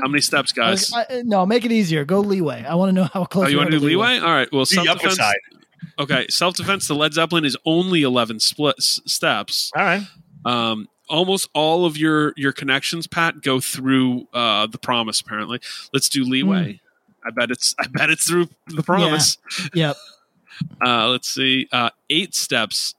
How 0.00 0.08
many 0.08 0.20
steps, 0.20 0.52
guys? 0.52 0.92
I- 0.92 1.06
I- 1.10 1.22
no, 1.24 1.46
make 1.46 1.64
it 1.64 1.72
easier. 1.72 2.04
Go 2.04 2.20
leeway. 2.20 2.64
I 2.68 2.74
want 2.74 2.90
to 2.90 2.92
know 2.94 3.04
how 3.04 3.24
close. 3.24 3.46
Oh, 3.46 3.48
you 3.48 3.56
are 3.56 3.60
want 3.60 3.70
to 3.72 3.78
do 3.78 3.84
leeway? 3.86 4.18
All 4.18 4.30
right. 4.30 4.48
Well, 4.52 4.66
self 4.66 4.86
defense. 4.86 5.16
side. 5.16 5.36
Okay, 5.98 6.26
self 6.28 6.54
defense 6.56 6.86
The 6.86 6.94
Led 6.94 7.14
Zeppelin 7.14 7.44
is 7.44 7.56
only 7.64 8.02
eleven 8.02 8.40
split 8.40 8.76
s- 8.78 9.00
steps. 9.06 9.70
All 9.76 9.82
right. 9.82 10.02
Um, 10.44 10.88
almost 11.08 11.48
all 11.54 11.84
of 11.86 11.96
your 11.96 12.32
your 12.36 12.52
connections, 12.52 13.06
Pat, 13.06 13.42
go 13.42 13.60
through 13.60 14.28
uh, 14.34 14.66
the 14.66 14.78
Promise. 14.78 15.20
Apparently, 15.20 15.60
let's 15.92 16.08
do 16.08 16.24
leeway. 16.24 16.80
I 17.24 17.30
bet 17.30 17.50
it's 17.50 17.74
I 17.78 17.86
bet 17.88 18.10
it's 18.10 18.26
through 18.26 18.48
the 18.68 18.82
Promise. 18.82 19.38
Yep. 19.74 19.96
Uh, 20.84 21.08
let's 21.08 21.26
see, 21.32 21.66
uh, 21.72 21.88
eight 22.10 22.34
steps 22.34 22.94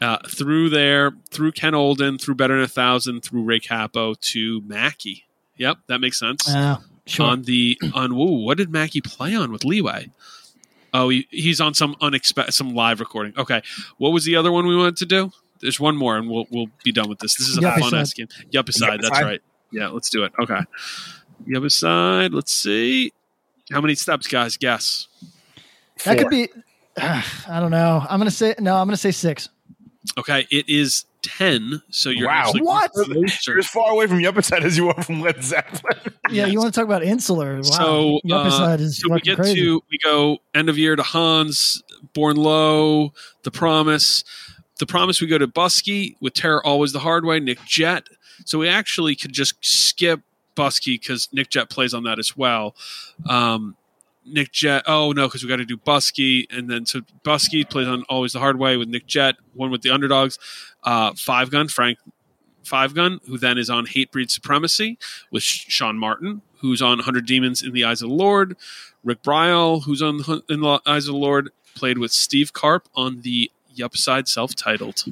uh, 0.00 0.18
through 0.28 0.68
there, 0.70 1.10
through 1.30 1.50
Ken 1.50 1.74
Olden, 1.74 2.18
through 2.18 2.36
Better 2.36 2.54
Than 2.54 2.64
a 2.64 2.68
Thousand, 2.68 3.22
through 3.22 3.42
Ray 3.42 3.58
Cappo 3.58 4.14
to 4.14 4.60
Mackie. 4.64 5.24
Yep, 5.56 5.78
that 5.86 6.00
makes 6.00 6.18
sense. 6.18 6.48
Uh, 6.48 6.78
sure. 7.06 7.26
On 7.26 7.42
the 7.42 7.78
on, 7.94 8.14
whoa, 8.16 8.30
what 8.30 8.58
did 8.58 8.70
Mackie 8.70 9.00
play 9.00 9.34
on 9.34 9.52
with 9.52 9.64
Leeway? 9.64 10.10
Oh, 10.92 11.08
he, 11.08 11.26
he's 11.30 11.60
on 11.60 11.74
some 11.74 11.96
unexpected, 12.00 12.52
some 12.52 12.74
live 12.74 13.00
recording. 13.00 13.34
Okay, 13.36 13.62
what 13.98 14.10
was 14.10 14.24
the 14.24 14.36
other 14.36 14.52
one 14.52 14.66
we 14.66 14.76
wanted 14.76 14.96
to 14.98 15.06
do? 15.06 15.32
There's 15.60 15.80
one 15.80 15.96
more, 15.96 16.16
and 16.16 16.28
we'll 16.28 16.46
we'll 16.50 16.68
be 16.84 16.92
done 16.92 17.08
with 17.08 17.18
this. 17.18 17.36
This 17.36 17.48
is 17.48 17.58
a 17.58 17.60
Yuppie 17.60 17.80
fun 17.80 17.90
side. 17.90 18.00
ass 18.00 18.12
game. 18.14 18.28
Yuppie 18.52 18.72
side, 18.72 19.00
that's 19.02 19.20
right. 19.20 19.40
Yeah, 19.70 19.88
let's 19.88 20.10
do 20.10 20.24
it. 20.24 20.32
Okay, 20.40 20.60
Yuppie 21.48 21.72
side. 21.72 22.32
Let's 22.32 22.52
see. 22.52 23.12
How 23.72 23.80
many 23.80 23.94
steps, 23.94 24.26
guys? 24.28 24.56
Guess. 24.56 25.08
that 26.04 26.14
Four. 26.14 26.14
could 26.16 26.30
be. 26.30 26.48
I 26.96 27.58
don't 27.60 27.70
know. 27.70 28.04
I'm 28.08 28.20
gonna 28.20 28.30
say 28.30 28.54
no. 28.60 28.76
I'm 28.76 28.86
gonna 28.86 28.96
say 28.96 29.10
six. 29.10 29.48
Okay, 30.18 30.46
it 30.50 30.68
is 30.68 31.04
ten. 31.22 31.80
So 31.90 32.10
you're 32.10 32.26
Wow. 32.28 32.42
actually 32.46 32.62
What? 32.62 32.90
You're 33.46 33.58
as 33.58 33.66
far 33.66 33.90
away 33.90 34.06
from 34.06 34.18
the 34.18 34.26
upper 34.26 34.42
side 34.42 34.62
as 34.64 34.76
you 34.76 34.88
are 34.90 35.02
from 35.02 35.20
Led 35.22 35.42
Zeppelin. 35.42 35.98
Yeah, 36.30 36.46
you 36.46 36.58
want 36.58 36.74
to 36.74 36.78
talk 36.80 36.86
about 36.86 37.02
insular? 37.02 37.56
Wow. 37.56 37.62
So, 37.62 38.20
the 38.24 38.34
upper 38.34 38.48
uh, 38.48 38.50
side 38.50 38.80
is 38.80 39.00
So 39.00 39.12
we 39.12 39.20
get 39.20 39.36
crazy. 39.36 39.56
to 39.60 39.82
we 39.90 39.98
go 40.04 40.38
end 40.54 40.68
of 40.68 40.76
year 40.78 40.94
to 40.96 41.02
Hans, 41.02 41.82
Born 42.12 42.36
Low, 42.36 43.12
The 43.42 43.50
Promise. 43.50 44.24
The 44.78 44.86
Promise 44.86 45.20
we 45.20 45.26
go 45.28 45.38
to 45.38 45.46
Busky 45.46 46.16
with 46.20 46.34
Terror 46.34 46.64
Always 46.66 46.92
the 46.92 46.98
Hard 47.00 47.24
Way, 47.24 47.40
Nick 47.40 47.64
Jett. 47.64 48.08
So 48.44 48.58
we 48.58 48.68
actually 48.68 49.14
could 49.16 49.32
just 49.32 49.54
skip 49.64 50.20
Busky 50.56 51.00
because 51.00 51.28
Nick 51.32 51.48
Jett 51.48 51.70
plays 51.70 51.94
on 51.94 52.02
that 52.04 52.18
as 52.18 52.36
well. 52.36 52.74
Um, 53.28 53.76
Nick 54.26 54.52
Jett. 54.52 54.84
Oh 54.86 55.12
no, 55.12 55.26
because 55.26 55.42
we 55.42 55.48
got 55.48 55.56
to 55.56 55.64
do 55.64 55.76
Busky, 55.76 56.46
and 56.50 56.70
then 56.70 56.86
so 56.86 57.00
Busky 57.24 57.68
plays 57.68 57.86
on 57.86 58.04
Always 58.08 58.32
the 58.32 58.38
Hard 58.40 58.58
Way 58.58 58.76
with 58.76 58.88
Nick 58.88 59.06
Jett. 59.06 59.36
One 59.54 59.70
with 59.70 59.82
the 59.82 59.90
Underdogs. 59.90 60.38
Uh, 60.82 61.12
Five 61.14 61.50
Gun 61.50 61.68
Frank 61.68 61.98
Five 62.64 62.94
Gun, 62.94 63.20
who 63.26 63.38
then 63.38 63.58
is 63.58 63.70
on 63.70 63.86
Hatebreed 63.86 64.30
Supremacy 64.30 64.98
with 65.30 65.42
Sh- 65.42 65.66
Sean 65.68 65.98
Martin, 65.98 66.42
who's 66.58 66.80
on 66.80 66.98
100 66.98 67.26
Demons 67.26 67.62
in 67.62 67.72
the 67.72 67.84
Eyes 67.84 68.02
of 68.02 68.08
the 68.08 68.14
Lord. 68.14 68.56
Rick 69.02 69.22
Bryall, 69.22 69.84
who's 69.84 70.00
on 70.00 70.22
In 70.48 70.60
the 70.60 70.80
Eyes 70.86 71.06
of 71.06 71.12
the 71.14 71.20
Lord, 71.20 71.50
played 71.74 71.98
with 71.98 72.12
Steve 72.12 72.52
Karp 72.52 72.88
on 72.94 73.20
the 73.20 73.50
Yup 73.74 73.96
side 73.96 74.28
self 74.28 74.54
titled. 74.54 75.04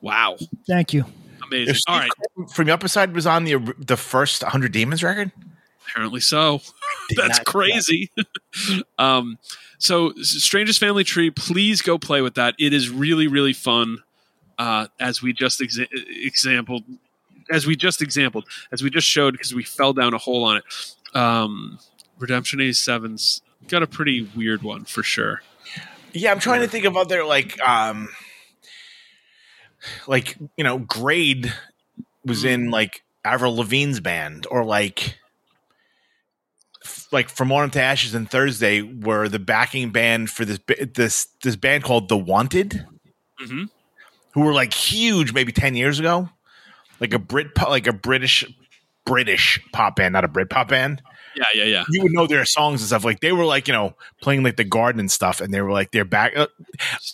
Wow. 0.00 0.36
Thank 0.66 0.92
you. 0.94 1.04
Amazing. 1.46 1.74
If 1.74 1.80
All 1.86 2.00
Steve 2.00 2.50
from 2.50 2.66
the 2.66 2.72
upper 2.72 2.88
side 2.88 3.14
was 3.14 3.26
on 3.26 3.44
the 3.44 3.74
the 3.78 3.96
first 3.96 4.42
100 4.42 4.72
Demons 4.72 5.02
record. 5.02 5.30
Apparently 5.88 6.20
so. 6.20 6.60
That's 7.10 7.18
not 7.18 7.28
know 7.28 7.34
that. 7.38 7.44
crazy. 7.46 8.10
um, 8.98 9.38
so, 9.78 10.12
Strangest 10.22 10.80
Family 10.80 11.04
Tree, 11.04 11.30
please 11.30 11.82
go 11.82 11.98
play 11.98 12.22
with 12.22 12.34
that. 12.34 12.54
It 12.58 12.72
is 12.72 12.90
really, 12.90 13.28
really 13.28 13.52
fun. 13.52 13.98
Uh, 14.58 14.86
as 14.98 15.20
we 15.20 15.34
just 15.34 15.60
exa- 15.60 15.86
exampled, 15.92 16.82
as 17.50 17.66
we 17.66 17.76
just 17.76 18.00
exampled, 18.00 18.46
as 18.72 18.82
we 18.82 18.88
just 18.88 19.06
showed, 19.06 19.32
because 19.32 19.54
we 19.54 19.62
fell 19.62 19.92
down 19.92 20.14
a 20.14 20.18
hole 20.18 20.44
on 20.44 20.56
it. 20.56 20.64
Um, 21.14 21.78
Redemption 22.18 22.60
87's 22.60 23.42
got 23.68 23.82
a 23.82 23.86
pretty 23.86 24.22
weird 24.34 24.62
one 24.62 24.84
for 24.84 25.02
sure. 25.02 25.42
Yeah, 26.12 26.32
I'm 26.32 26.38
trying 26.38 26.62
to 26.62 26.68
think 26.68 26.86
of 26.86 26.96
other 26.96 27.24
like 27.24 27.60
um 27.60 28.08
like 30.06 30.36
you 30.56 30.64
know, 30.64 30.78
Grade 30.78 31.52
was 32.24 32.44
in 32.44 32.70
like 32.70 33.04
Avril 33.24 33.56
Lavigne's 33.56 34.00
band 34.00 34.46
or 34.50 34.64
like 34.64 35.18
like 37.12 37.28
From 37.28 37.48
Morning 37.48 37.70
to 37.72 37.80
Ashes 37.80 38.14
and 38.14 38.30
Thursday 38.30 38.82
were 38.82 39.28
the 39.28 39.38
backing 39.38 39.90
band 39.90 40.30
for 40.30 40.44
this 40.44 40.58
this 40.94 41.28
this 41.42 41.56
band 41.56 41.84
called 41.84 42.08
The 42.08 42.16
Wanted 42.16 42.86
hmm 43.38 43.64
who 44.36 44.42
were 44.42 44.52
like 44.52 44.74
huge 44.74 45.32
maybe 45.32 45.50
10 45.50 45.74
years 45.76 45.98
ago. 45.98 46.28
Like 47.00 47.14
a 47.14 47.18
Brit 47.18 47.48
like 47.56 47.86
a 47.86 47.92
British 47.92 48.44
British 49.06 49.58
pop 49.72 49.96
band, 49.96 50.12
not 50.12 50.24
a 50.24 50.28
Brit 50.28 50.50
pop 50.50 50.68
band. 50.68 51.00
Yeah, 51.34 51.44
yeah, 51.54 51.64
yeah. 51.64 51.84
you 51.90 52.02
would 52.02 52.12
know 52.12 52.26
their 52.26 52.44
songs 52.44 52.80
and 52.80 52.86
stuff. 52.86 53.04
Like 53.04 53.20
they 53.20 53.32
were 53.32 53.44
like, 53.44 53.66
you 53.66 53.72
know, 53.72 53.94
playing 54.20 54.42
like 54.42 54.56
the 54.56 54.64
garden 54.64 55.00
and 55.00 55.10
stuff, 55.10 55.40
and 55.40 55.52
they 55.52 55.60
were 55.60 55.72
like 55.72 55.90
their 55.90 56.04
back. 56.04 56.36
uh, 56.36 56.46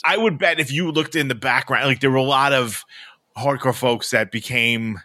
I 0.04 0.16
would 0.16 0.38
bet 0.38 0.60
if 0.60 0.72
you 0.72 0.90
looked 0.90 1.14
in 1.16 1.28
the 1.28 1.34
background, 1.34 1.86
like 1.86 2.00
there 2.00 2.10
were 2.10 2.16
a 2.16 2.22
lot 2.22 2.52
of 2.52 2.84
hardcore 3.36 3.74
folks 3.74 4.10
that 4.10 4.30
became 4.30 5.00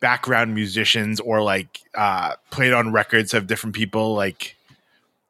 background 0.00 0.54
musicians 0.54 1.20
or 1.20 1.42
like 1.42 1.80
uh 1.94 2.34
played 2.50 2.72
on 2.72 2.92
records 2.92 3.32
of 3.32 3.46
different 3.46 3.74
people 3.74 4.14
like 4.14 4.56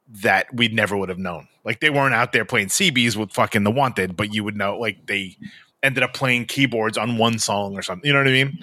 that 0.08 0.52
we 0.54 0.68
never 0.68 0.96
would 0.96 1.08
have 1.08 1.18
known. 1.18 1.48
Like 1.64 1.80
they 1.80 1.90
weren't 1.90 2.14
out 2.14 2.32
there 2.32 2.44
playing 2.44 2.68
CBs 2.68 3.16
with 3.16 3.32
fucking 3.32 3.64
the 3.64 3.70
wanted, 3.70 4.16
but 4.16 4.32
you 4.32 4.44
would 4.44 4.56
know 4.56 4.78
like 4.78 5.06
they 5.06 5.36
ended 5.82 6.02
up 6.02 6.14
playing 6.14 6.46
keyboards 6.46 6.96
on 6.96 7.18
one 7.18 7.38
song 7.38 7.76
or 7.76 7.82
something. 7.82 8.06
You 8.06 8.12
know 8.12 8.20
what 8.20 8.28
I 8.28 8.32
mean? 8.32 8.58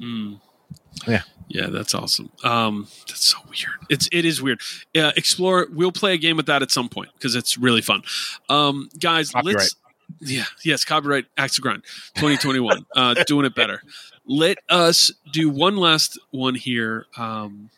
Mm. 0.00 0.40
Yeah. 1.06 1.22
Yeah, 1.48 1.68
that's 1.68 1.94
awesome. 1.94 2.30
Um, 2.44 2.88
that's 3.06 3.24
so 3.24 3.38
weird. 3.46 3.78
It's 3.88 4.06
it 4.12 4.26
is 4.26 4.42
weird. 4.42 4.60
Uh, 4.94 5.12
explore. 5.16 5.66
We'll 5.72 5.92
play 5.92 6.12
a 6.12 6.18
game 6.18 6.36
with 6.36 6.44
that 6.46 6.60
at 6.60 6.70
some 6.70 6.90
point 6.90 7.08
because 7.14 7.34
it's 7.34 7.56
really 7.56 7.80
fun. 7.80 8.02
Um, 8.50 8.90
guys, 9.00 9.30
Copyright. 9.30 9.56
let's. 9.56 9.74
Yeah. 10.20 10.44
Yes. 10.62 10.84
Copyright. 10.84 11.24
Axe 11.38 11.58
grind. 11.58 11.84
Twenty 12.16 12.36
twenty 12.36 12.60
one. 12.60 12.84
Uh, 12.94 13.14
doing 13.26 13.46
it 13.46 13.54
better. 13.54 13.82
Let 14.28 14.58
us 14.68 15.10
do 15.32 15.48
one 15.50 15.76
last 15.76 16.18
one 16.30 16.54
here. 16.54 17.06
Um, 17.16 17.70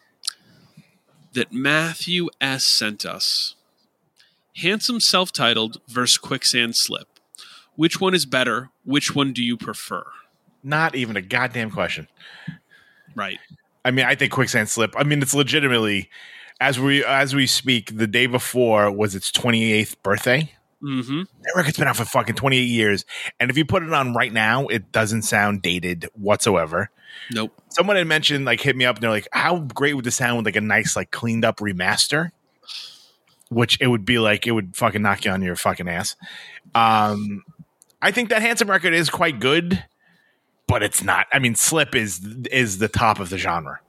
that 1.33 1.53
Matthew 1.53 2.29
S 2.41 2.65
sent 2.65 3.07
us. 3.07 3.55
Handsome 4.57 5.01
self-titled 5.01 5.81
versus 5.89 6.19
quicksand 6.19 6.77
slip. 6.77 7.09
Which 7.77 8.01
one 8.01 8.15
is 8.15 8.27
better? 8.27 8.71
Which 8.85 9.15
one 9.15 9.33
do 9.33 9.43
you 9.43 9.57
prefer? 9.57 10.05
Not 10.63 10.95
even 10.95 11.17
a 11.17 11.23
goddamn 11.23 11.71
question. 11.71 12.09
Right. 13.15 13.39
I 13.85 13.91
mean, 13.91 14.05
I 14.05 14.15
think 14.15 14.33
quicksand 14.33 14.69
slip. 14.69 14.95
I 14.97 15.05
mean, 15.05 15.23
it's 15.23 15.35
legitimately 15.35 16.11
as 16.61 16.79
we 16.79 17.05
as 17.05 17.35
we 17.35 17.47
speak. 17.47 17.97
The 17.97 18.07
day 18.07 18.27
before 18.27 18.91
was 18.91 19.15
its 19.15 19.31
28th 19.31 19.97
birthday. 20.03 20.53
Mm-hmm. 20.83 21.23
That 21.43 21.53
record's 21.55 21.79
been 21.79 21.89
out 21.89 21.97
for 21.97 22.05
fucking 22.05 22.37
28 22.37 22.63
years, 22.63 23.05
and 23.39 23.51
if 23.51 23.59
you 23.59 23.65
put 23.65 23.83
it 23.83 23.93
on 23.93 24.15
right 24.15 24.33
now, 24.33 24.67
it 24.67 24.93
doesn't 24.93 25.23
sound 25.23 25.63
dated 25.63 26.09
whatsoever. 26.15 26.91
Nope. 27.33 27.53
Someone 27.69 27.97
had 27.97 28.07
mentioned, 28.07 28.45
like, 28.45 28.61
hit 28.61 28.77
me 28.77 28.85
up, 28.85 28.97
and 28.97 29.03
they're 29.03 29.11
like, 29.11 29.29
"How 29.33 29.59
great 29.59 29.95
would 29.95 30.05
this 30.05 30.17
sound 30.17 30.39
with 30.39 30.47
like 30.47 30.57
a 30.57 30.61
nice, 30.61 30.97
like, 30.97 31.11
cleaned 31.11 31.45
up 31.45 31.59
remaster?" 31.59 32.31
Which 33.51 33.79
it 33.81 33.89
would 33.89 34.05
be 34.05 34.19
like 34.19 34.47
it 34.47 34.53
would 34.53 34.77
fucking 34.77 35.03
knock 35.03 35.25
you 35.25 35.33
on 35.33 35.43
your 35.43 35.57
fucking 35.57 35.89
ass. 35.89 36.17
Um, 36.75 37.45
I 38.01 38.13
think 38.13 38.31
that 38.31 38.43
handsome 38.43 38.71
record 38.71 38.95
is 38.95 39.11
quite 39.11 39.41
good, 39.41 39.85
but 40.67 40.83
it's 40.83 41.03
not. 41.03 41.27
I 41.33 41.41
mean, 41.41 41.57
Slip 41.57 41.95
is 41.95 42.25
is 42.51 42.79
the 42.79 42.89
top 42.89 43.19
of 43.19 43.29
the 43.29 43.39
genre. 43.39 43.81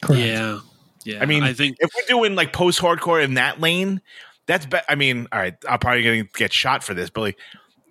Correct. 0.00 0.22
Yeah. 0.22 0.60
Yeah. 1.04 1.22
I 1.22 1.26
mean, 1.26 1.42
I 1.42 1.52
think 1.52 1.76
if 1.80 1.90
we're 1.94 2.06
doing 2.06 2.34
like 2.34 2.52
post 2.52 2.80
hardcore 2.80 3.22
in 3.22 3.34
that 3.34 3.60
lane, 3.60 4.00
that's 4.48 4.66
be- 4.66 4.80
I 4.88 4.96
mean, 4.96 5.28
all 5.30 5.38
right, 5.38 5.54
I'm 5.68 5.78
probably 5.78 6.02
going 6.02 6.24
to 6.24 6.30
get 6.36 6.52
shot 6.52 6.82
for 6.82 6.94
this, 6.94 7.10
but 7.10 7.20
like, 7.20 7.38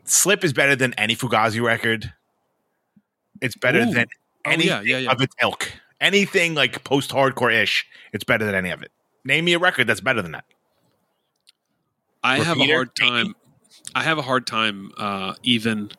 Slip 0.03 0.43
is 0.43 0.51
better 0.51 0.75
than 0.75 0.93
any 0.95 1.15
Fugazi 1.15 1.61
record. 1.61 2.11
It's 3.41 3.55
better 3.55 3.79
Ooh. 3.81 3.93
than 3.93 4.07
Oh, 4.45 4.51
any 4.51 4.65
yeah, 4.67 4.81
yeah, 4.81 4.97
yeah. 4.99 5.11
of 5.11 5.21
its 5.21 5.35
ilk. 5.41 5.71
Anything 5.99 6.55
like 6.55 6.83
post 6.83 7.11
hardcore 7.11 7.53
ish, 7.53 7.85
it's 8.13 8.23
better 8.23 8.45
than 8.45 8.55
any 8.55 8.69
of 8.69 8.81
it. 8.81 8.91
Name 9.25 9.45
me 9.45 9.53
a 9.53 9.59
record 9.59 9.87
that's 9.87 9.99
better 9.99 10.21
than 10.21 10.31
that. 10.31 10.45
I 12.23 12.39
have 12.39 12.57
a 12.59 12.65
hard 12.65 12.95
time. 12.95 13.35
I 13.95 14.03
have 14.03 14.17
a 14.17 14.21
hard 14.21 14.47
time 14.47 14.91
uh, 14.97 15.33
even 15.43 15.91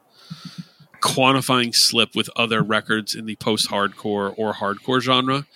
quantifying 1.01 1.75
slip 1.75 2.15
with 2.15 2.31
other 2.37 2.63
records 2.63 3.15
in 3.15 3.27
the 3.27 3.37
post 3.37 3.69
hardcore 3.71 4.35
or 4.37 4.55
hardcore 4.55 5.01
genre, 5.01 5.47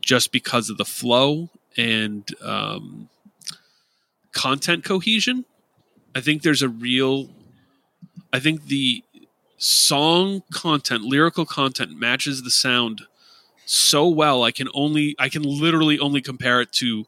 just 0.00 0.32
because 0.32 0.68
of 0.68 0.76
the 0.76 0.84
flow 0.84 1.48
and 1.76 2.28
um, 2.42 3.08
content 4.32 4.84
cohesion. 4.84 5.44
I 6.14 6.20
think 6.20 6.42
there's 6.42 6.62
a 6.62 6.68
real. 6.68 7.30
I 8.32 8.40
think 8.40 8.66
the 8.66 9.04
song 9.58 10.42
content, 10.52 11.02
lyrical 11.02 11.46
content, 11.46 11.98
matches 11.98 12.42
the 12.42 12.50
sound 12.50 13.02
so 13.64 14.08
well. 14.08 14.42
I 14.42 14.50
can 14.50 14.68
only, 14.74 15.14
I 15.18 15.28
can 15.28 15.42
literally 15.42 15.98
only 15.98 16.20
compare 16.20 16.60
it 16.60 16.72
to 16.72 17.06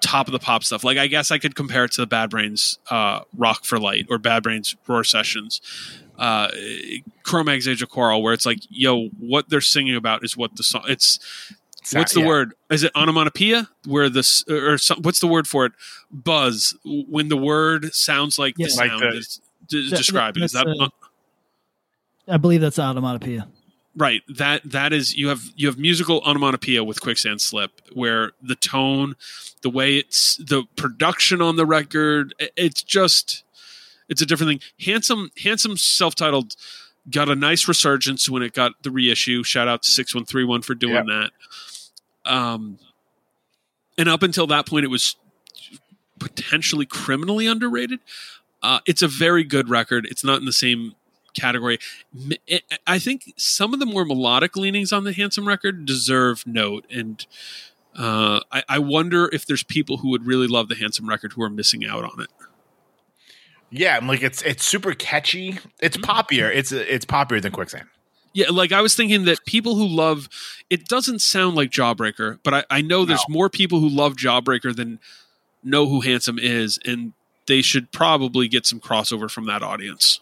top 0.00 0.28
of 0.28 0.32
the 0.32 0.38
pop 0.38 0.62
stuff. 0.62 0.84
Like 0.84 0.98
I 0.98 1.06
guess 1.06 1.30
I 1.30 1.38
could 1.38 1.54
compare 1.54 1.84
it 1.84 1.92
to 1.92 2.02
the 2.02 2.06
Bad 2.06 2.30
Brains 2.30 2.78
uh, 2.90 3.20
Rock 3.36 3.64
for 3.64 3.78
Light 3.78 4.06
or 4.10 4.18
Bad 4.18 4.42
Brains 4.42 4.76
ROIR 4.86 5.04
Sessions, 5.04 5.60
uh, 6.18 6.48
Cro-Mag's 7.22 7.66
Age 7.66 7.82
of 7.82 7.88
Quarrel, 7.88 8.22
where 8.22 8.34
it's 8.34 8.46
like, 8.46 8.60
yo, 8.68 9.08
what 9.18 9.48
they're 9.48 9.60
singing 9.60 9.96
about 9.96 10.24
is 10.24 10.36
what 10.36 10.56
the 10.56 10.62
song. 10.62 10.84
It's 10.86 11.18
Sa- 11.84 11.98
what's 11.98 12.14
the 12.14 12.20
yeah. 12.20 12.26
word? 12.26 12.54
Is 12.70 12.82
it 12.82 12.92
onomatopoeia? 12.94 13.68
Where 13.86 14.08
this 14.08 14.42
or 14.48 14.78
some, 14.78 15.02
what's 15.02 15.20
the 15.20 15.26
word 15.26 15.46
for 15.46 15.66
it? 15.66 15.72
Buzz 16.10 16.74
when 16.84 17.28
the 17.28 17.36
word 17.36 17.94
sounds 17.94 18.38
like 18.38 18.54
Yeah. 18.58 18.66
the 18.68 18.74
Like 18.76 18.90
sound 18.90 19.02
the- 19.02 19.16
is 19.18 19.40
d- 19.68 19.90
That- 19.90 19.96
describing. 19.96 20.42
Is 20.42 20.52
that 20.52 20.66
uh, 20.66 20.88
I 22.28 22.36
believe 22.38 22.60
that's 22.60 22.78
onomatopoeia. 22.78 23.48
right 23.96 24.22
that 24.28 24.62
that 24.70 24.92
is 24.92 25.14
you 25.14 25.28
have 25.28 25.42
you 25.56 25.66
have 25.68 25.78
musical 25.78 26.20
onomatopoeia 26.26 26.82
with 26.82 27.00
quicksand 27.00 27.40
slip 27.40 27.80
where 27.92 28.32
the 28.42 28.56
tone 28.56 29.14
the 29.62 29.70
way 29.70 29.96
it's 29.98 30.36
the 30.38 30.64
production 30.76 31.40
on 31.42 31.56
the 31.56 31.66
record 31.66 32.34
it's 32.56 32.82
just 32.82 33.44
it's 34.08 34.20
a 34.22 34.26
different 34.26 34.48
thing 34.50 34.60
handsome 34.84 35.30
handsome 35.44 35.76
self-titled 35.76 36.56
got 37.10 37.28
a 37.28 37.34
nice 37.36 37.68
resurgence 37.68 38.28
when 38.28 38.42
it 38.42 38.52
got 38.54 38.72
the 38.82 38.90
reissue 38.90 39.42
shout 39.44 39.68
out 39.68 39.82
to 39.82 39.88
6131 39.90 40.62
for 40.62 40.74
doing 40.74 40.94
Yep. 40.94 41.06
that 41.06 41.30
um 42.24 42.78
and 43.98 44.08
up 44.08 44.22
until 44.22 44.46
that 44.46 44.66
point 44.66 44.84
it 44.84 44.88
was 44.88 45.16
potentially 46.18 46.86
criminally 46.86 47.46
underrated 47.46 48.00
uh, 48.62 48.80
it's 48.86 49.02
a 49.02 49.08
very 49.08 49.44
good 49.44 49.68
record 49.68 50.06
it's 50.10 50.24
not 50.24 50.38
in 50.38 50.46
the 50.46 50.52
same 50.52 50.94
category. 51.34 51.78
I 52.86 52.98
think 53.00 53.32
some 53.36 53.74
of 53.74 53.80
the 53.80 53.86
more 53.86 54.04
melodic 54.04 54.56
leanings 54.56 54.92
on 54.92 55.02
the 55.02 55.12
Handsome 55.12 55.46
record 55.48 55.84
deserve 55.84 56.46
note, 56.46 56.86
and 56.90 57.26
uh, 57.98 58.40
I, 58.52 58.62
I 58.68 58.78
wonder 58.78 59.28
if 59.32 59.44
there's 59.44 59.64
people 59.64 59.96
who 59.98 60.10
would 60.10 60.26
really 60.26 60.46
love 60.46 60.68
the 60.68 60.76
Handsome 60.76 61.08
record 61.08 61.32
who 61.32 61.42
are 61.42 61.50
missing 61.50 61.84
out 61.84 62.04
on 62.04 62.20
it. 62.20 62.28
Yeah, 63.70 63.96
I'm 63.96 64.06
like 64.06 64.22
it's 64.22 64.42
it's 64.42 64.64
super 64.64 64.94
catchy. 64.94 65.58
It's 65.80 65.96
Mm-hmm. 65.96 66.08
poppier. 66.10 66.54
It's 66.54 66.70
it's 66.70 67.04
poppier 67.04 67.42
than 67.42 67.50
quicksand. 67.50 67.88
Yeah, 68.34 68.50
like 68.50 68.72
I 68.72 68.82
was 68.82 68.96
thinking 68.96 69.24
that 69.26 69.46
people 69.46 69.76
who 69.76 69.86
love 69.86 70.28
it 70.68 70.88
doesn't 70.88 71.20
sound 71.20 71.54
like 71.54 71.70
Jawbreaker, 71.70 72.40
but 72.42 72.52
I, 72.52 72.64
I 72.68 72.80
know 72.82 73.04
there's 73.04 73.24
more 73.28 73.48
people 73.48 73.78
who 73.78 73.88
love 73.88 74.16
Jawbreaker 74.16 74.74
than 74.74 74.98
know 75.62 75.86
who 75.86 76.00
Handsome 76.00 76.40
is, 76.40 76.78
and 76.84 77.12
they 77.46 77.62
should 77.62 77.92
probably 77.92 78.48
get 78.48 78.66
some 78.66 78.80
crossover 78.80 79.30
from 79.30 79.46
that 79.46 79.62
audience. 79.62 80.20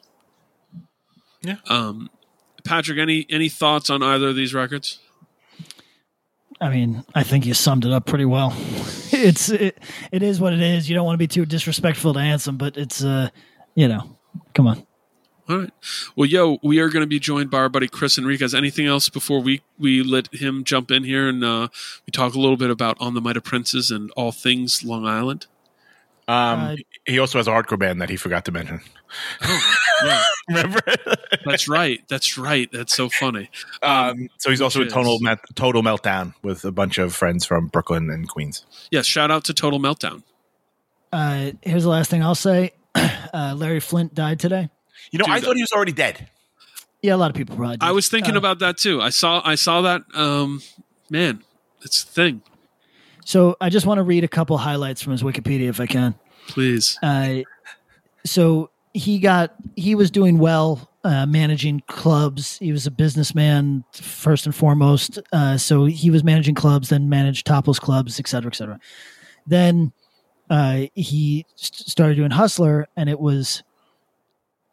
Yeah. 1.40 1.56
Um, 1.68 2.10
Patrick, 2.64 2.98
any 2.98 3.26
any 3.30 3.48
thoughts 3.48 3.88
on 3.88 4.02
either 4.02 4.28
of 4.28 4.36
these 4.36 4.52
records? 4.52 4.98
I 6.60 6.68
mean, 6.68 7.04
I 7.14 7.24
think 7.24 7.44
you 7.44 7.54
summed 7.54 7.84
it 7.84 7.92
up 7.92 8.06
pretty 8.06 8.24
well. 8.24 8.52
it's 9.10 9.48
it, 9.48 9.78
it 10.12 10.22
is 10.22 10.40
what 10.40 10.52
it 10.52 10.60
is. 10.60 10.88
You 10.88 10.94
don't 10.94 11.06
want 11.06 11.14
to 11.14 11.18
be 11.18 11.28
too 11.28 11.44
disrespectful 11.44 12.12
to 12.14 12.20
Handsome, 12.20 12.56
but 12.56 12.76
it's 12.76 13.02
uh, 13.02 13.30
you 13.74 13.88
know, 13.88 14.16
come 14.54 14.66
on. 14.66 14.86
All 15.52 15.58
All 15.58 15.62
right. 15.64 15.72
Well, 16.16 16.26
yo, 16.28 16.58
we 16.62 16.78
are 16.78 16.88
going 16.88 17.02
to 17.02 17.06
be 17.06 17.18
joined 17.18 17.50
by 17.50 17.58
our 17.58 17.68
buddy 17.68 17.88
Chris 17.88 18.18
Enriquez. 18.18 18.54
Anything 18.54 18.86
else 18.86 19.08
before 19.08 19.40
we 19.40 19.62
we 19.78 20.02
let 20.02 20.32
him 20.34 20.64
jump 20.64 20.90
in 20.90 21.04
here 21.04 21.28
and 21.28 21.44
uh, 21.44 21.68
we 22.06 22.10
talk 22.10 22.34
a 22.34 22.38
little 22.38 22.56
bit 22.56 22.70
about 22.70 22.96
on 23.00 23.14
the 23.14 23.20
Might 23.20 23.36
of 23.36 23.44
Princes 23.44 23.90
and 23.90 24.10
all 24.12 24.32
things 24.32 24.82
Long 24.84 25.06
Island? 25.06 25.46
Um, 26.28 26.60
Uh, 26.60 26.76
he 27.04 27.18
also 27.18 27.38
has 27.38 27.48
a 27.48 27.50
hardcore 27.50 27.78
band 27.78 28.00
that 28.00 28.08
he 28.08 28.16
forgot 28.16 28.44
to 28.46 28.52
mention. 28.52 28.80
Yeah, 30.04 30.24
Remember? 30.48 30.80
that's 31.44 31.68
right. 31.68 32.00
That's 32.08 32.36
right. 32.36 32.68
That's 32.72 32.92
so 32.92 33.08
funny. 33.08 33.48
um, 33.84 34.28
so 34.38 34.50
he's 34.50 34.60
also 34.60 34.82
a 34.82 34.86
total 34.88 35.20
met, 35.20 35.38
total 35.54 35.80
meltdown 35.82 36.34
with 36.42 36.64
a 36.64 36.72
bunch 36.72 36.98
of 36.98 37.14
friends 37.14 37.44
from 37.44 37.68
Brooklyn 37.68 38.10
and 38.10 38.26
Queens. 38.28 38.66
Yes. 38.90 39.06
Shout 39.06 39.30
out 39.30 39.44
to 39.44 39.54
Total 39.54 39.78
Meltdown. 39.78 40.24
Uh, 41.12 41.52
here's 41.62 41.84
the 41.84 41.88
last 41.88 42.10
thing 42.10 42.20
I'll 42.22 42.34
say. 42.34 42.72
Uh, 43.34 43.54
Larry 43.56 43.80
Flynt 43.80 44.12
died 44.12 44.38
today. 44.40 44.68
You 45.10 45.18
know, 45.18 45.24
Dude, 45.24 45.34
I 45.34 45.40
thought 45.40 45.56
he 45.56 45.62
was 45.62 45.72
already 45.72 45.92
dead. 45.92 46.28
Yeah, 47.02 47.14
a 47.14 47.16
lot 47.16 47.30
of 47.30 47.36
people 47.36 47.56
probably. 47.56 47.78
Did. 47.78 47.84
I 47.86 47.92
was 47.92 48.08
thinking 48.08 48.34
Uh, 48.34 48.38
about 48.38 48.60
that 48.60 48.76
too. 48.78 49.00
I 49.02 49.10
saw 49.10 49.42
I 49.44 49.56
saw 49.56 49.80
that. 49.82 50.02
Um, 50.14 50.62
man, 51.10 51.42
it's 51.82 52.02
a 52.02 52.06
thing. 52.06 52.42
So 53.24 53.56
I 53.60 53.68
just 53.70 53.86
want 53.86 53.98
to 53.98 54.02
read 54.02 54.24
a 54.24 54.28
couple 54.28 54.56
highlights 54.58 55.02
from 55.02 55.12
his 55.12 55.22
Wikipedia, 55.22 55.68
if 55.68 55.80
I 55.80 55.86
can. 55.86 56.14
Please. 56.48 56.98
Uh, 57.02 57.40
so 58.24 58.70
he 58.94 59.18
got 59.18 59.54
he 59.76 59.94
was 59.94 60.10
doing 60.10 60.38
well 60.38 60.88
uh, 61.04 61.26
managing 61.26 61.82
clubs. 61.88 62.58
He 62.58 62.70
was 62.72 62.86
a 62.86 62.90
businessman 62.90 63.84
first 63.92 64.46
and 64.46 64.54
foremost. 64.54 65.18
Uh, 65.32 65.56
so 65.56 65.84
he 65.86 66.10
was 66.10 66.22
managing 66.22 66.54
clubs, 66.54 66.88
then 66.90 67.08
managed 67.08 67.46
topless 67.46 67.78
clubs, 67.80 68.20
et 68.20 68.28
cetera, 68.28 68.50
et 68.50 68.54
cetera. 68.54 68.78
Then 69.46 69.92
uh, 70.50 70.82
he 70.94 71.46
st- 71.56 71.88
started 71.88 72.14
doing 72.16 72.30
Hustler, 72.30 72.86
and 72.96 73.08
it 73.10 73.18
was 73.18 73.62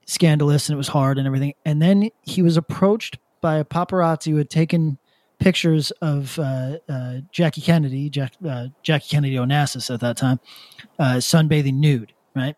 scandalous 0.09 0.67
and 0.67 0.73
it 0.73 0.77
was 0.77 0.87
hard 0.87 1.17
and 1.17 1.27
everything. 1.27 1.53
And 1.65 1.81
then 1.81 2.09
he 2.23 2.41
was 2.41 2.57
approached 2.57 3.19
by 3.41 3.57
a 3.57 3.63
paparazzi 3.63 4.31
who 4.31 4.37
had 4.37 4.49
taken 4.49 4.97
pictures 5.39 5.91
of 6.01 6.37
uh, 6.39 6.77
uh, 6.89 7.17
Jackie 7.31 7.61
Kennedy, 7.61 8.09
Jack, 8.09 8.33
uh, 8.47 8.67
Jackie 8.83 9.09
Kennedy 9.09 9.35
Onassis 9.35 9.93
at 9.93 9.99
that 10.01 10.17
time, 10.17 10.39
uh, 10.97 11.15
sunbathing 11.15 11.75
nude. 11.75 12.13
Right? 12.35 12.55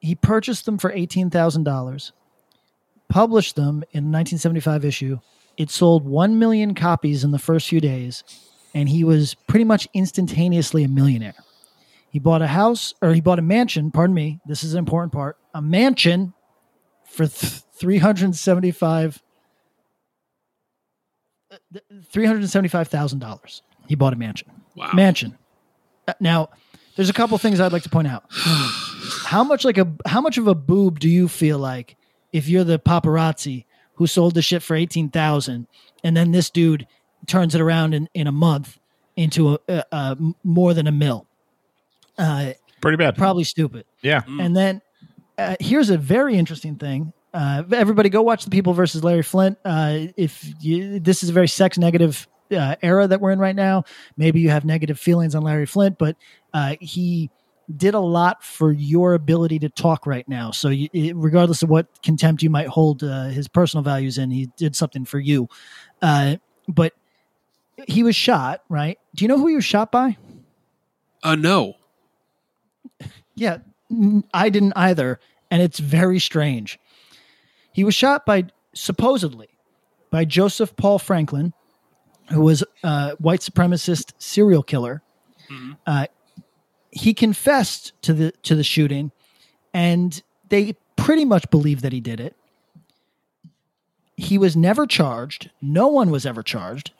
He 0.00 0.14
purchased 0.14 0.66
them 0.66 0.78
for 0.78 0.92
eighteen 0.92 1.30
thousand 1.30 1.64
dollars, 1.64 2.12
published 3.08 3.56
them 3.56 3.82
in 3.92 4.04
a 4.04 4.12
1975 4.12 4.84
issue. 4.84 5.18
It 5.56 5.70
sold 5.70 6.06
one 6.06 6.38
million 6.38 6.74
copies 6.74 7.24
in 7.24 7.32
the 7.32 7.38
first 7.38 7.68
few 7.68 7.80
days, 7.80 8.24
and 8.72 8.88
he 8.88 9.04
was 9.04 9.34
pretty 9.34 9.64
much 9.64 9.88
instantaneously 9.92 10.84
a 10.84 10.88
millionaire. 10.88 11.34
He 12.10 12.18
bought 12.18 12.42
a 12.42 12.46
house, 12.46 12.94
or 13.02 13.12
he 13.12 13.20
bought 13.20 13.38
a 13.38 13.42
mansion. 13.42 13.90
Pardon 13.90 14.14
me. 14.14 14.40
This 14.46 14.64
is 14.64 14.72
an 14.74 14.78
important 14.78 15.12
part. 15.12 15.36
A 15.54 15.60
mansion 15.60 16.32
for 17.10 17.26
th- 17.26 17.62
three 17.74 17.98
hundred 17.98 18.34
seventy-five. 18.34 19.20
Three 22.10 22.26
hundred 22.26 22.48
seventy-five 22.48 22.88
thousand 22.88 23.18
dollars. 23.18 23.62
He 23.88 23.94
bought 23.96 24.12
a 24.12 24.16
mansion. 24.16 24.50
Wow. 24.76 24.90
Mansion. 24.94 25.36
Uh, 26.06 26.14
Now, 26.20 26.50
there's 26.96 27.10
a 27.10 27.12
couple 27.12 27.36
things 27.38 27.60
I'd 27.60 27.72
like 27.72 27.82
to 27.82 27.88
point 27.90 28.06
out. 28.08 28.24
how 29.26 29.42
much 29.42 29.64
like 29.64 29.78
a 29.78 29.92
how 30.06 30.20
much 30.20 30.38
of 30.38 30.46
a 30.46 30.54
boob 30.54 31.00
do 31.00 31.08
you 31.08 31.26
feel 31.28 31.58
like 31.58 31.96
if 32.32 32.48
you're 32.48 32.64
the 32.64 32.78
paparazzi 32.78 33.64
who 33.94 34.06
sold 34.06 34.34
the 34.34 34.42
shit 34.42 34.62
for 34.62 34.76
eighteen 34.76 35.08
thousand, 35.10 35.66
and 36.04 36.16
then 36.16 36.30
this 36.32 36.50
dude 36.50 36.86
turns 37.26 37.54
it 37.54 37.60
around 37.60 37.94
in, 37.94 38.08
in 38.14 38.26
a 38.26 38.32
month 38.32 38.78
into 39.16 39.54
a, 39.54 39.58
a, 39.68 39.84
a 39.92 40.16
more 40.44 40.72
than 40.72 40.86
a 40.86 40.92
mill? 40.92 41.26
Uh, 42.16 42.52
Pretty 42.80 42.96
bad. 42.96 43.16
probably 43.16 43.44
stupid. 43.44 43.84
yeah. 44.02 44.22
And 44.26 44.56
then 44.56 44.80
uh, 45.40 45.56
here's 45.60 45.90
a 45.90 45.98
very 45.98 46.36
interesting 46.36 46.76
thing. 46.76 47.12
Uh, 47.32 47.62
everybody, 47.72 48.08
go 48.08 48.22
watch 48.22 48.44
the 48.44 48.50
People 48.50 48.72
versus 48.74 49.04
Larry 49.04 49.22
Flynt. 49.22 49.56
Uh, 49.64 50.06
if 50.16 50.52
you, 50.60 50.98
this 51.00 51.22
is 51.22 51.28
a 51.30 51.32
very 51.32 51.48
sex 51.48 51.78
negative 51.78 52.26
uh, 52.50 52.74
era 52.82 53.06
that 53.06 53.20
we're 53.20 53.30
in 53.30 53.38
right 53.38 53.54
now, 53.54 53.84
maybe 54.16 54.40
you 54.40 54.50
have 54.50 54.64
negative 54.64 54.98
feelings 54.98 55.34
on 55.34 55.42
Larry 55.42 55.66
Flynt, 55.66 55.96
but 55.98 56.16
uh, 56.52 56.74
he 56.80 57.30
did 57.76 57.94
a 57.94 58.00
lot 58.00 58.42
for 58.42 58.72
your 58.72 59.14
ability 59.14 59.60
to 59.60 59.68
talk 59.68 60.04
right 60.06 60.28
now. 60.28 60.50
So, 60.50 60.70
you, 60.70 60.88
it- 60.92 61.14
regardless 61.14 61.62
of 61.62 61.68
what 61.68 61.86
contempt 62.02 62.42
you 62.42 62.50
might 62.50 62.66
hold 62.66 63.04
uh, 63.04 63.26
his 63.26 63.46
personal 63.46 63.84
values 63.84 64.18
in, 64.18 64.30
he 64.32 64.46
did 64.56 64.74
something 64.74 65.04
for 65.04 65.20
you. 65.20 65.48
Uh, 66.02 66.36
but 66.66 66.92
he 67.86 68.02
was 68.02 68.16
shot, 68.16 68.62
right? 68.68 68.98
Do 69.14 69.24
you 69.24 69.28
know 69.28 69.38
who 69.38 69.46
he 69.46 69.54
was 69.54 69.64
shot 69.64 69.92
by? 69.92 70.16
Uh, 71.22 71.36
no. 71.36 71.74
Yeah, 73.36 73.58
n- 73.90 74.24
I 74.34 74.50
didn't 74.50 74.74
either, 74.76 75.18
and 75.50 75.62
it's 75.62 75.78
very 75.78 76.18
strange. 76.18 76.78
He 77.72 77.84
was 77.84 77.94
shot 77.94 78.26
by 78.26 78.46
supposedly 78.74 79.48
by 80.10 80.24
Joseph 80.24 80.76
Paul 80.76 80.98
Franklin, 80.98 81.52
who 82.30 82.42
was 82.42 82.64
a 82.82 83.12
white 83.16 83.40
supremacist 83.40 84.12
serial 84.18 84.62
killer. 84.62 85.02
Uh, 85.86 86.06
he 86.90 87.14
confessed 87.14 87.92
to 88.02 88.12
the 88.12 88.32
to 88.42 88.54
the 88.54 88.64
shooting, 88.64 89.12
and 89.74 90.22
they 90.48 90.76
pretty 90.96 91.24
much 91.24 91.48
believe 91.50 91.82
that 91.82 91.92
he 91.92 92.00
did 92.00 92.20
it. 92.20 92.36
He 94.16 94.38
was 94.38 94.56
never 94.56 94.86
charged. 94.86 95.50
No 95.62 95.88
one 95.88 96.10
was 96.10 96.26
ever 96.26 96.42
charged. 96.42 96.92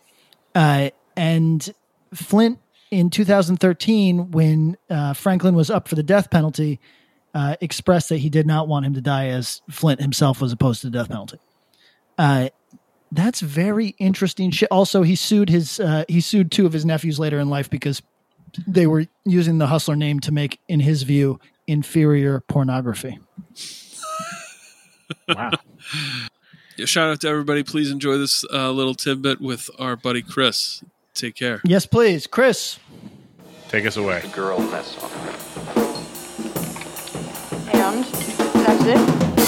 Uh, 0.54 0.90
and 1.16 1.72
Flynt 2.14 2.58
in 2.90 3.10
2013, 3.10 4.30
when 4.30 4.76
uh, 4.88 5.12
Franklin 5.12 5.54
was 5.54 5.70
up 5.70 5.86
for 5.86 5.94
the 5.94 6.02
death 6.02 6.30
penalty, 6.30 6.80
uh, 7.34 7.56
expressed 7.60 8.08
that 8.08 8.18
he 8.18 8.28
did 8.28 8.46
not 8.46 8.68
want 8.68 8.86
him 8.86 8.94
to 8.94 9.00
die 9.00 9.28
as 9.28 9.62
Flynt 9.70 10.00
himself 10.00 10.40
was 10.40 10.52
opposed 10.52 10.80
to 10.82 10.88
the 10.88 10.98
death 10.98 11.08
penalty. 11.08 11.38
Uh, 12.18 12.48
that's 13.12 13.40
very 13.40 13.88
interesting 13.98 14.50
shit. 14.50 14.68
Also, 14.70 15.02
he 15.02 15.14
sued 15.14 15.48
his 15.48 15.80
uh, 15.80 16.04
he 16.08 16.20
sued 16.20 16.52
two 16.52 16.66
of 16.66 16.72
his 16.72 16.84
nephews 16.84 17.18
later 17.18 17.38
in 17.38 17.48
life 17.50 17.68
because 17.68 18.02
they 18.66 18.86
were 18.86 19.06
using 19.24 19.58
the 19.58 19.66
hustler 19.66 19.96
name 19.96 20.20
to 20.20 20.32
make, 20.32 20.60
in 20.68 20.80
his 20.80 21.02
view, 21.02 21.38
inferior 21.66 22.40
pornography. 22.48 23.18
Wow. 25.28 25.50
Yeah, 26.76 26.86
shout 26.86 27.10
out 27.10 27.20
to 27.22 27.28
everybody. 27.28 27.62
Please 27.62 27.90
enjoy 27.90 28.16
this 28.16 28.44
uh, 28.52 28.70
little 28.70 28.94
tidbit 28.94 29.40
with 29.40 29.68
our 29.78 29.96
buddy 29.96 30.22
Chris. 30.22 30.82
Take 31.14 31.34
care. 31.34 31.60
Yes, 31.64 31.84
please, 31.84 32.26
Chris. 32.26 32.78
Take 33.68 33.86
us 33.86 33.96
away. 33.96 34.22
girl 34.32 34.60
in 34.60 34.70
that 34.70 34.84
song. 34.84 35.10
That's 38.80 39.00
it. 39.00 39.40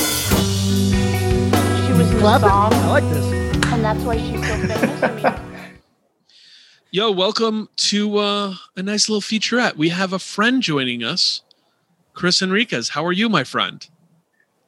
She 1.87 1.93
was 1.93 2.09
in 2.11 2.15
the 2.15 2.21
Clap 2.21 2.43
it. 2.43 2.45
song, 2.47 2.73
I 2.73 2.91
like 2.91 3.05
this. 3.11 3.27
and 3.73 3.85
that's 3.85 4.03
why 4.05 4.17
she's 4.17 4.41
so 4.47 4.57
famous. 4.57 5.03
I 5.03 5.15
mean, 5.15 5.35
Yo, 6.91 7.11
welcome 7.11 7.69
to 7.77 8.19
uh, 8.19 8.55
a 8.77 8.83
nice 8.83 9.09
little 9.09 9.23
featurette. 9.23 9.77
We 9.77 9.89
have 9.89 10.13
a 10.13 10.19
friend 10.19 10.63
joining 10.63 11.03
us, 11.03 11.41
Chris 12.13 12.43
Enriquez. 12.43 12.91
How 12.91 13.05
are 13.07 13.13
you, 13.13 13.31
my 13.31 13.45
friend? 13.45 13.87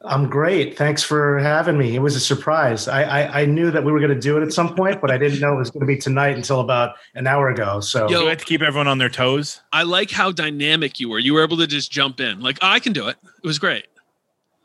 I'm 0.06 0.28
great. 0.28 0.76
Thanks 0.76 1.02
for 1.02 1.38
having 1.38 1.78
me. 1.78 1.94
It 1.96 1.98
was 2.00 2.14
a 2.14 2.20
surprise. 2.20 2.88
I, 2.88 3.02
I, 3.04 3.40
I 3.42 3.46
knew 3.46 3.70
that 3.70 3.84
we 3.84 3.92
were 3.92 4.00
going 4.00 4.12
to 4.12 4.18
do 4.20 4.36
it 4.38 4.42
at 4.42 4.52
some 4.52 4.74
point, 4.74 5.00
but 5.00 5.10
I 5.10 5.16
didn't 5.16 5.40
know 5.40 5.54
it 5.54 5.58
was 5.58 5.70
going 5.70 5.80
to 5.80 5.86
be 5.86 5.96
tonight 5.96 6.36
until 6.36 6.60
about 6.60 6.96
an 7.14 7.26
hour 7.26 7.48
ago. 7.48 7.80
So 7.80 8.08
Yo. 8.10 8.22
We 8.22 8.28
have 8.28 8.38
to 8.38 8.44
keep 8.44 8.60
everyone 8.62 8.86
on 8.88 8.98
their 8.98 9.08
toes. 9.08 9.60
I 9.72 9.82
like 9.84 10.10
how 10.10 10.30
dynamic 10.30 11.00
you 11.00 11.08
were. 11.08 11.18
You 11.18 11.32
were 11.34 11.42
able 11.42 11.56
to 11.58 11.66
just 11.66 11.90
jump 11.90 12.20
in. 12.20 12.40
Like, 12.40 12.58
I 12.60 12.80
can 12.80 12.92
do 12.92 13.08
it. 13.08 13.16
It 13.42 13.46
was 13.46 13.58
great. 13.58 13.86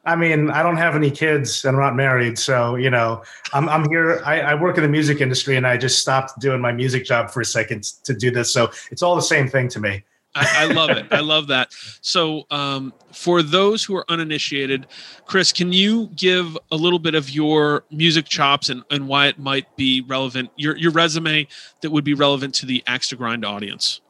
I 0.05 0.15
mean, 0.15 0.49
I 0.49 0.63
don't 0.63 0.77
have 0.77 0.95
any 0.95 1.11
kids 1.11 1.65
and 1.65 1.75
I'm 1.75 1.81
not 1.81 1.95
married, 1.95 2.39
so 2.39 2.75
you 2.75 2.89
know, 2.89 3.21
I'm 3.53 3.67
I'm 3.67 3.89
here. 3.89 4.21
I, 4.25 4.41
I 4.41 4.55
work 4.55 4.77
in 4.77 4.83
the 4.83 4.89
music 4.89 5.21
industry, 5.21 5.55
and 5.55 5.67
I 5.67 5.77
just 5.77 5.99
stopped 5.99 6.39
doing 6.39 6.61
my 6.61 6.71
music 6.71 7.05
job 7.05 7.29
for 7.29 7.41
a 7.41 7.45
second 7.45 7.83
to 8.05 8.13
do 8.13 8.31
this. 8.31 8.51
So 8.53 8.71
it's 8.91 9.03
all 9.03 9.15
the 9.15 9.21
same 9.21 9.47
thing 9.47 9.67
to 9.69 9.79
me. 9.79 10.03
I, 10.35 10.47
I 10.57 10.65
love 10.73 10.91
it. 10.91 11.07
I 11.11 11.21
love 11.21 11.47
that. 11.47 11.73
So, 12.01 12.45
um, 12.51 12.93
for 13.11 13.41
those 13.41 13.83
who 13.83 13.95
are 13.95 14.05
uninitiated, 14.09 14.85
Chris, 15.25 15.51
can 15.51 15.73
you 15.73 16.07
give 16.15 16.57
a 16.71 16.75
little 16.75 16.99
bit 16.99 17.15
of 17.15 17.29
your 17.29 17.83
music 17.91 18.25
chops 18.25 18.69
and, 18.69 18.83
and 18.91 19.07
why 19.07 19.27
it 19.27 19.39
might 19.39 19.75
be 19.75 20.01
relevant, 20.01 20.51
your, 20.55 20.77
your 20.77 20.91
resume 20.91 21.47
that 21.81 21.89
would 21.89 22.03
be 22.03 22.13
relevant 22.13 22.53
to 22.55 22.65
the 22.67 22.83
Axe 22.85 23.09
to 23.09 23.15
Grind 23.15 23.43
audience? 23.43 24.01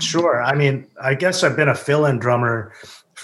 Sure. 0.00 0.42
I 0.42 0.54
mean, 0.54 0.86
I 1.00 1.14
guess 1.14 1.44
I've 1.44 1.56
been 1.56 1.68
a 1.68 1.74
fill-in 1.74 2.18
drummer 2.18 2.72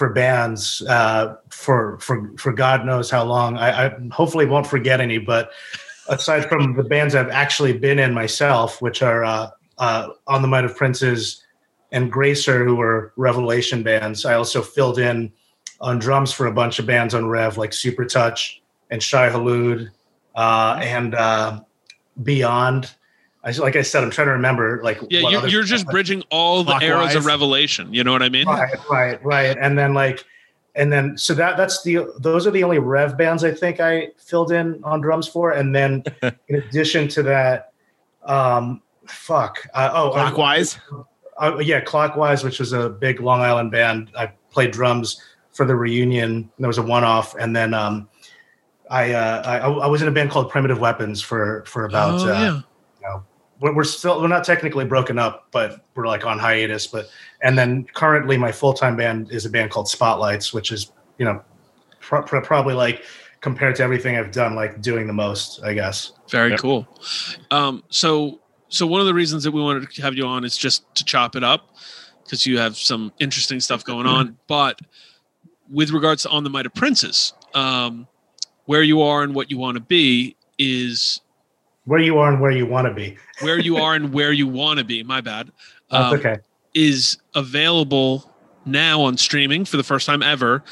for 0.01 0.09
bands 0.09 0.81
uh, 0.89 1.35
for 1.49 1.99
for 1.99 2.31
for 2.35 2.51
God 2.51 2.87
knows 2.87 3.11
how 3.11 3.23
long. 3.23 3.59
I, 3.59 3.85
I 3.85 3.95
hopefully 4.11 4.47
won't 4.47 4.65
forget 4.65 4.99
any, 4.99 5.19
but 5.19 5.51
aside 6.09 6.49
from 6.49 6.75
the 6.75 6.81
bands 6.81 7.13
I've 7.13 7.29
actually 7.29 7.77
been 7.77 7.99
in 7.99 8.11
myself, 8.11 8.81
which 8.81 9.03
are 9.03 9.23
uh, 9.23 9.51
uh, 9.77 10.07
On 10.25 10.41
the 10.41 10.47
Might 10.47 10.65
of 10.65 10.75
Princes 10.75 11.45
and 11.91 12.11
Gracer, 12.11 12.65
who 12.65 12.77
were 12.77 13.13
Revelation 13.15 13.83
bands, 13.83 14.25
I 14.25 14.33
also 14.33 14.63
filled 14.63 14.97
in 14.97 15.31
on 15.81 15.99
drums 15.99 16.33
for 16.33 16.47
a 16.47 16.51
bunch 16.51 16.79
of 16.79 16.87
bands 16.87 17.13
on 17.13 17.27
Rev, 17.27 17.59
like 17.59 17.71
Super 17.71 18.05
Touch 18.05 18.59
and 18.89 19.03
Shai 19.03 19.29
Hulud 19.29 19.91
uh, 20.33 20.79
and 20.81 21.13
uh, 21.13 21.61
Beyond. 22.23 22.91
I, 23.43 23.51
like 23.51 23.75
I 23.75 23.81
said, 23.81 24.03
I'm 24.03 24.11
trying 24.11 24.27
to 24.27 24.33
remember 24.33 24.81
like 24.83 24.99
Yeah, 25.09 25.23
what 25.23 25.31
you're, 25.31 25.47
you're 25.47 25.63
just 25.63 25.87
bridging 25.87 26.23
all 26.29 26.63
the 26.63 26.77
eras 26.81 27.15
of 27.15 27.25
Revelation. 27.25 27.93
You 27.93 28.03
know 28.03 28.11
what 28.11 28.21
I 28.21 28.29
mean? 28.29 28.45
Right, 28.47 28.77
right, 28.89 29.25
right. 29.25 29.57
And 29.59 29.77
then 29.77 29.93
like 29.93 30.23
and 30.75 30.91
then 30.91 31.17
so 31.17 31.33
that 31.33 31.57
that's 31.57 31.83
the 31.83 32.07
those 32.19 32.47
are 32.47 32.51
the 32.51 32.63
only 32.63 32.79
rev 32.79 33.17
bands 33.17 33.43
I 33.43 33.51
think 33.51 33.79
I 33.79 34.09
filled 34.17 34.51
in 34.51 34.81
on 34.83 35.01
drums 35.01 35.27
for, 35.27 35.51
and 35.51 35.75
then 35.75 36.03
in 36.47 36.55
addition 36.55 37.07
to 37.09 37.23
that, 37.23 37.73
um, 38.23 38.81
fuck, 39.05 39.67
uh, 39.73 39.89
oh, 39.93 40.11
Clockwise. 40.11 40.79
uh, 41.37 41.57
yeah, 41.59 41.81
Clockwise, 41.81 42.43
which 42.43 42.59
was 42.59 42.73
a 42.73 42.89
big 42.89 43.19
Long 43.19 43.41
Island 43.41 43.71
band. 43.71 44.11
I 44.17 44.27
played 44.51 44.71
drums 44.71 45.21
for 45.51 45.65
the 45.65 45.75
reunion. 45.75 46.49
There 46.57 46.67
was 46.67 46.77
a 46.77 46.83
one-off, 46.83 47.35
and 47.35 47.55
then 47.55 47.73
um, 47.73 48.07
I, 48.89 49.13
uh, 49.13 49.43
I 49.45 49.57
I 49.57 49.87
was 49.87 50.01
in 50.01 50.07
a 50.07 50.11
band 50.11 50.31
called 50.31 50.49
Primitive 50.49 50.79
Weapons 50.79 51.21
for 51.21 51.65
for 51.65 51.85
about. 51.85 52.21
oh, 52.21 52.29
uh, 52.29 52.33
yeah. 52.33 52.55
you 52.55 53.07
know, 53.07 53.23
we're, 53.61 53.73
we're 53.73 53.83
still 53.83 54.19
we're 54.21 54.27
not 54.27 54.43
technically 54.43 54.85
broken 54.85 55.17
up, 55.17 55.47
but 55.51 55.85
we're 55.95 56.07
like 56.07 56.25
on 56.25 56.39
hiatus. 56.39 56.87
But 56.87 57.07
and 57.41 57.57
then 57.57 57.85
currently 57.93 58.37
my 58.37 58.51
full-time 58.51 58.97
band 58.97 59.31
is 59.31 59.45
a 59.45 59.49
band 59.49 59.71
called 59.71 59.87
Spotlights, 59.87 60.53
which 60.53 60.71
is 60.71 60.91
you 61.17 61.25
know 61.25 61.41
pro- 61.99 62.23
pro- 62.23 62.41
probably 62.41 62.73
like 62.73 63.03
compared 63.41 63.75
to 63.75 63.83
everything 63.83 64.17
I've 64.17 64.31
done, 64.31 64.55
like 64.55 64.81
doing 64.81 65.07
the 65.07 65.13
most, 65.13 65.63
I 65.63 65.73
guess. 65.73 66.11
Very 66.29 66.51
Yep. 66.51 66.59
cool. 66.59 66.87
Um, 67.49 67.83
so, 67.89 68.39
so 68.69 68.85
one 68.85 69.01
of 69.01 69.07
the 69.07 69.15
reasons 69.15 69.43
that 69.43 69.51
we 69.51 69.59
wanted 69.61 69.89
to 69.89 70.01
have 70.03 70.13
you 70.13 70.25
on 70.25 70.45
is 70.45 70.55
just 70.55 70.83
to 70.95 71.03
chop 71.03 71.35
it 71.35 71.43
up 71.43 71.69
because 72.23 72.45
you 72.45 72.59
have 72.59 72.77
some 72.77 73.11
interesting 73.19 73.59
stuff 73.59 73.83
going 73.83 74.05
on. 74.05 74.37
But 74.47 74.79
with 75.71 75.89
regards 75.91 76.21
to 76.23 76.29
on 76.29 76.43
the 76.43 76.49
Might 76.51 76.67
of 76.67 76.73
Princes, 76.75 77.33
um, 77.55 78.07
where 78.65 78.83
you 78.83 79.01
are 79.01 79.23
and 79.23 79.33
what 79.33 79.49
you 79.49 79.57
want 79.57 79.75
to 79.75 79.81
be 79.81 80.35
is 80.59 81.21
Where 81.85 81.99
you 81.99 82.19
are 82.19 82.31
and 82.31 82.39
where 82.41 82.51
you 82.51 82.65
want 82.65 82.87
to 82.87 82.93
be. 82.93 83.17
where 83.41 83.59
you 83.59 83.77
are 83.77 83.95
and 83.95 84.13
where 84.17 84.31
you 84.31 84.47
want 84.47 84.79
to 84.79 84.85
be. 84.85 85.03
My 85.03 85.21
bad. 85.21 85.51
That's 85.89 86.13
Um, 86.13 86.19
okay. 86.19 86.37
is 86.73 87.17
available 87.35 88.31
now 88.65 89.01
on 89.01 89.17
streaming 89.17 89.65
for 89.65 89.77
the 89.77 89.83
first 89.83 90.05
time 90.05 90.21
ever 90.21 90.63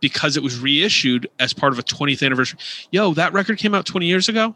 because 0.00 0.36
it 0.36 0.42
was 0.42 0.58
reissued 0.58 1.28
as 1.38 1.52
part 1.52 1.72
of 1.72 1.78
a 1.78 1.82
20th 1.82 2.24
anniversary. 2.24 2.58
Yo, 2.90 3.12
that 3.14 3.32
record 3.32 3.58
came 3.58 3.74
out 3.74 3.84
20 3.86 4.06
years 4.06 4.28
ago. 4.28 4.54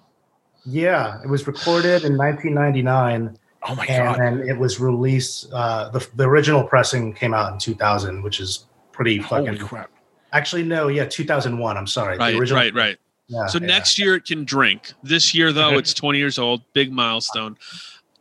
Yeah, 0.67 1.21
it 1.23 1.29
was 1.29 1.47
recorded 1.47 2.05
in 2.05 2.17
1999. 2.17 3.39
Oh 3.63 3.75
my 3.75 3.85
and 3.87 4.05
god. 4.05 4.19
then 4.19 4.49
it 4.49 4.59
was 4.59 4.81
released. 4.81 5.49
Uh, 5.53 5.91
the 5.91 6.07
the 6.17 6.25
original 6.25 6.65
pressing 6.65 7.13
came 7.13 7.35
out 7.35 7.53
in 7.53 7.59
2000, 7.59 8.23
which 8.23 8.41
is 8.41 8.67
pretty 8.93 9.19
Holy 9.19 9.47
fucking. 9.47 9.67
crap. 9.67 9.91
Actually, 10.33 10.63
no, 10.63 10.89
yeah, 10.89 11.05
2001. 11.05 11.77
I'm 11.77 11.87
sorry. 11.87 12.17
The 12.17 12.21
Right, 12.21 12.35
original- 12.37 12.59
right, 12.63 12.75
right. 12.75 12.97
Yeah, 13.31 13.47
So 13.47 13.59
yeah. 13.59 13.67
next 13.67 13.97
year 13.99 14.17
it 14.17 14.25
can 14.25 14.45
drink. 14.45 14.93
This 15.05 15.35
year 15.35 15.53
though, 15.53 15.75
it's 15.79 15.95
20 15.95 16.19
years 16.19 16.39
old, 16.39 16.63
big 16.73 16.93
milestone. 16.93 17.57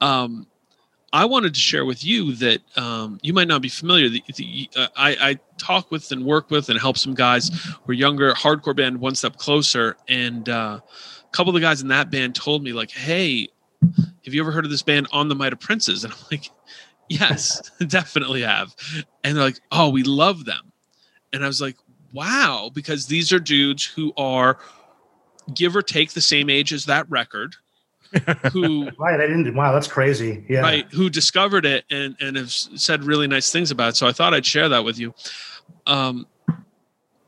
Um, 0.01 0.45
I 1.11 1.25
wanted 1.25 1.55
to 1.55 1.59
share 1.59 1.85
with 1.85 2.05
you 2.05 2.35
that 2.35 2.61
um, 2.77 3.19
you 3.23 3.33
might 3.33 3.47
not 3.47 3.63
be 3.63 3.69
familiar. 3.69 4.09
The, 4.09 4.23
the, 4.35 4.69
uh, 4.77 4.87
I, 4.95 5.09
I 5.19 5.39
talk 5.57 5.89
with 5.89 6.11
and 6.11 6.23
work 6.23 6.51
with 6.51 6.69
and 6.69 6.79
help 6.79 6.99
some 6.99 7.15
guys 7.15 7.49
who 7.83 7.91
are 7.91 7.95
younger, 7.95 8.31
hardcore 8.33 8.75
band, 8.75 8.99
one 8.99 9.15
step 9.15 9.37
closer, 9.37 9.97
and 10.07 10.47
uh, 10.47 10.79
a 10.79 11.31
couple 11.31 11.49
of 11.49 11.55
the 11.55 11.65
guys 11.65 11.81
in 11.81 11.87
that 11.87 12.11
band 12.11 12.35
told 12.35 12.63
me 12.63 12.73
like, 12.73 12.91
"Hey, 12.91 13.49
have 14.23 14.35
you 14.35 14.39
ever 14.39 14.51
heard 14.51 14.65
of 14.65 14.71
this 14.71 14.83
band 14.83 15.07
On 15.11 15.27
the 15.27 15.33
Might 15.35 15.51
of 15.51 15.59
Princes?" 15.59 16.03
And 16.03 16.13
I'm 16.13 16.19
like, 16.29 16.51
"Yes, 17.07 17.71
definitely 17.87 18.43
have." 18.43 18.75
And 19.23 19.35
they're 19.35 19.45
like, 19.45 19.61
"Oh, 19.71 19.89
we 19.89 20.03
love 20.03 20.45
them," 20.45 20.71
and 21.33 21.43
I 21.43 21.47
was 21.47 21.59
like, 21.59 21.77
"Wow," 22.13 22.69
because 22.71 23.07
these 23.07 23.33
are 23.33 23.39
dudes 23.39 23.83
who 23.83 24.13
are 24.15 24.59
give 25.53 25.75
or 25.75 25.81
take 25.81 26.11
the 26.11 26.21
same 26.21 26.49
age 26.49 26.73
as 26.73 26.85
that 26.85 27.09
record 27.09 27.55
who 28.51 28.89
Right, 28.97 29.19
I 29.19 29.27
didn't. 29.27 29.53
Wow, 29.55 29.71
that's 29.71 29.87
crazy. 29.87 30.43
Yeah, 30.49 30.61
right 30.61 30.91
who 30.91 31.09
discovered 31.09 31.65
it 31.65 31.85
and 31.91 32.15
and 32.19 32.37
have 32.37 32.51
said 32.51 33.03
really 33.03 33.27
nice 33.27 33.51
things 33.51 33.71
about 33.71 33.89
it 33.89 33.95
so 33.95 34.07
i 34.07 34.11
thought 34.11 34.33
i'd 34.33 34.45
share 34.45 34.69
that 34.69 34.83
with 34.83 34.97
you 34.97 35.13
um 35.85 36.25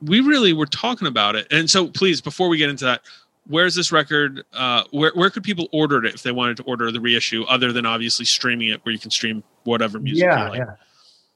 we 0.00 0.20
really 0.20 0.52
were 0.52 0.66
talking 0.66 1.06
about 1.06 1.36
it 1.36 1.46
and 1.50 1.70
so 1.70 1.88
please 1.88 2.20
before 2.20 2.48
we 2.48 2.58
get 2.58 2.68
into 2.68 2.84
that 2.84 3.02
where's 3.46 3.74
this 3.74 3.92
record 3.92 4.44
uh 4.54 4.82
where, 4.90 5.12
where 5.14 5.30
could 5.30 5.42
people 5.42 5.68
order 5.72 6.04
it 6.04 6.14
if 6.14 6.22
they 6.22 6.32
wanted 6.32 6.56
to 6.56 6.62
order 6.64 6.90
the 6.90 7.00
reissue 7.00 7.44
other 7.44 7.72
than 7.72 7.86
obviously 7.86 8.24
streaming 8.24 8.68
it 8.68 8.84
where 8.84 8.92
you 8.92 8.98
can 8.98 9.10
stream 9.10 9.42
whatever 9.64 10.00
music 10.00 10.24
yeah, 10.24 10.44
you 10.44 10.50
like 10.50 10.58
yeah. 10.58 10.74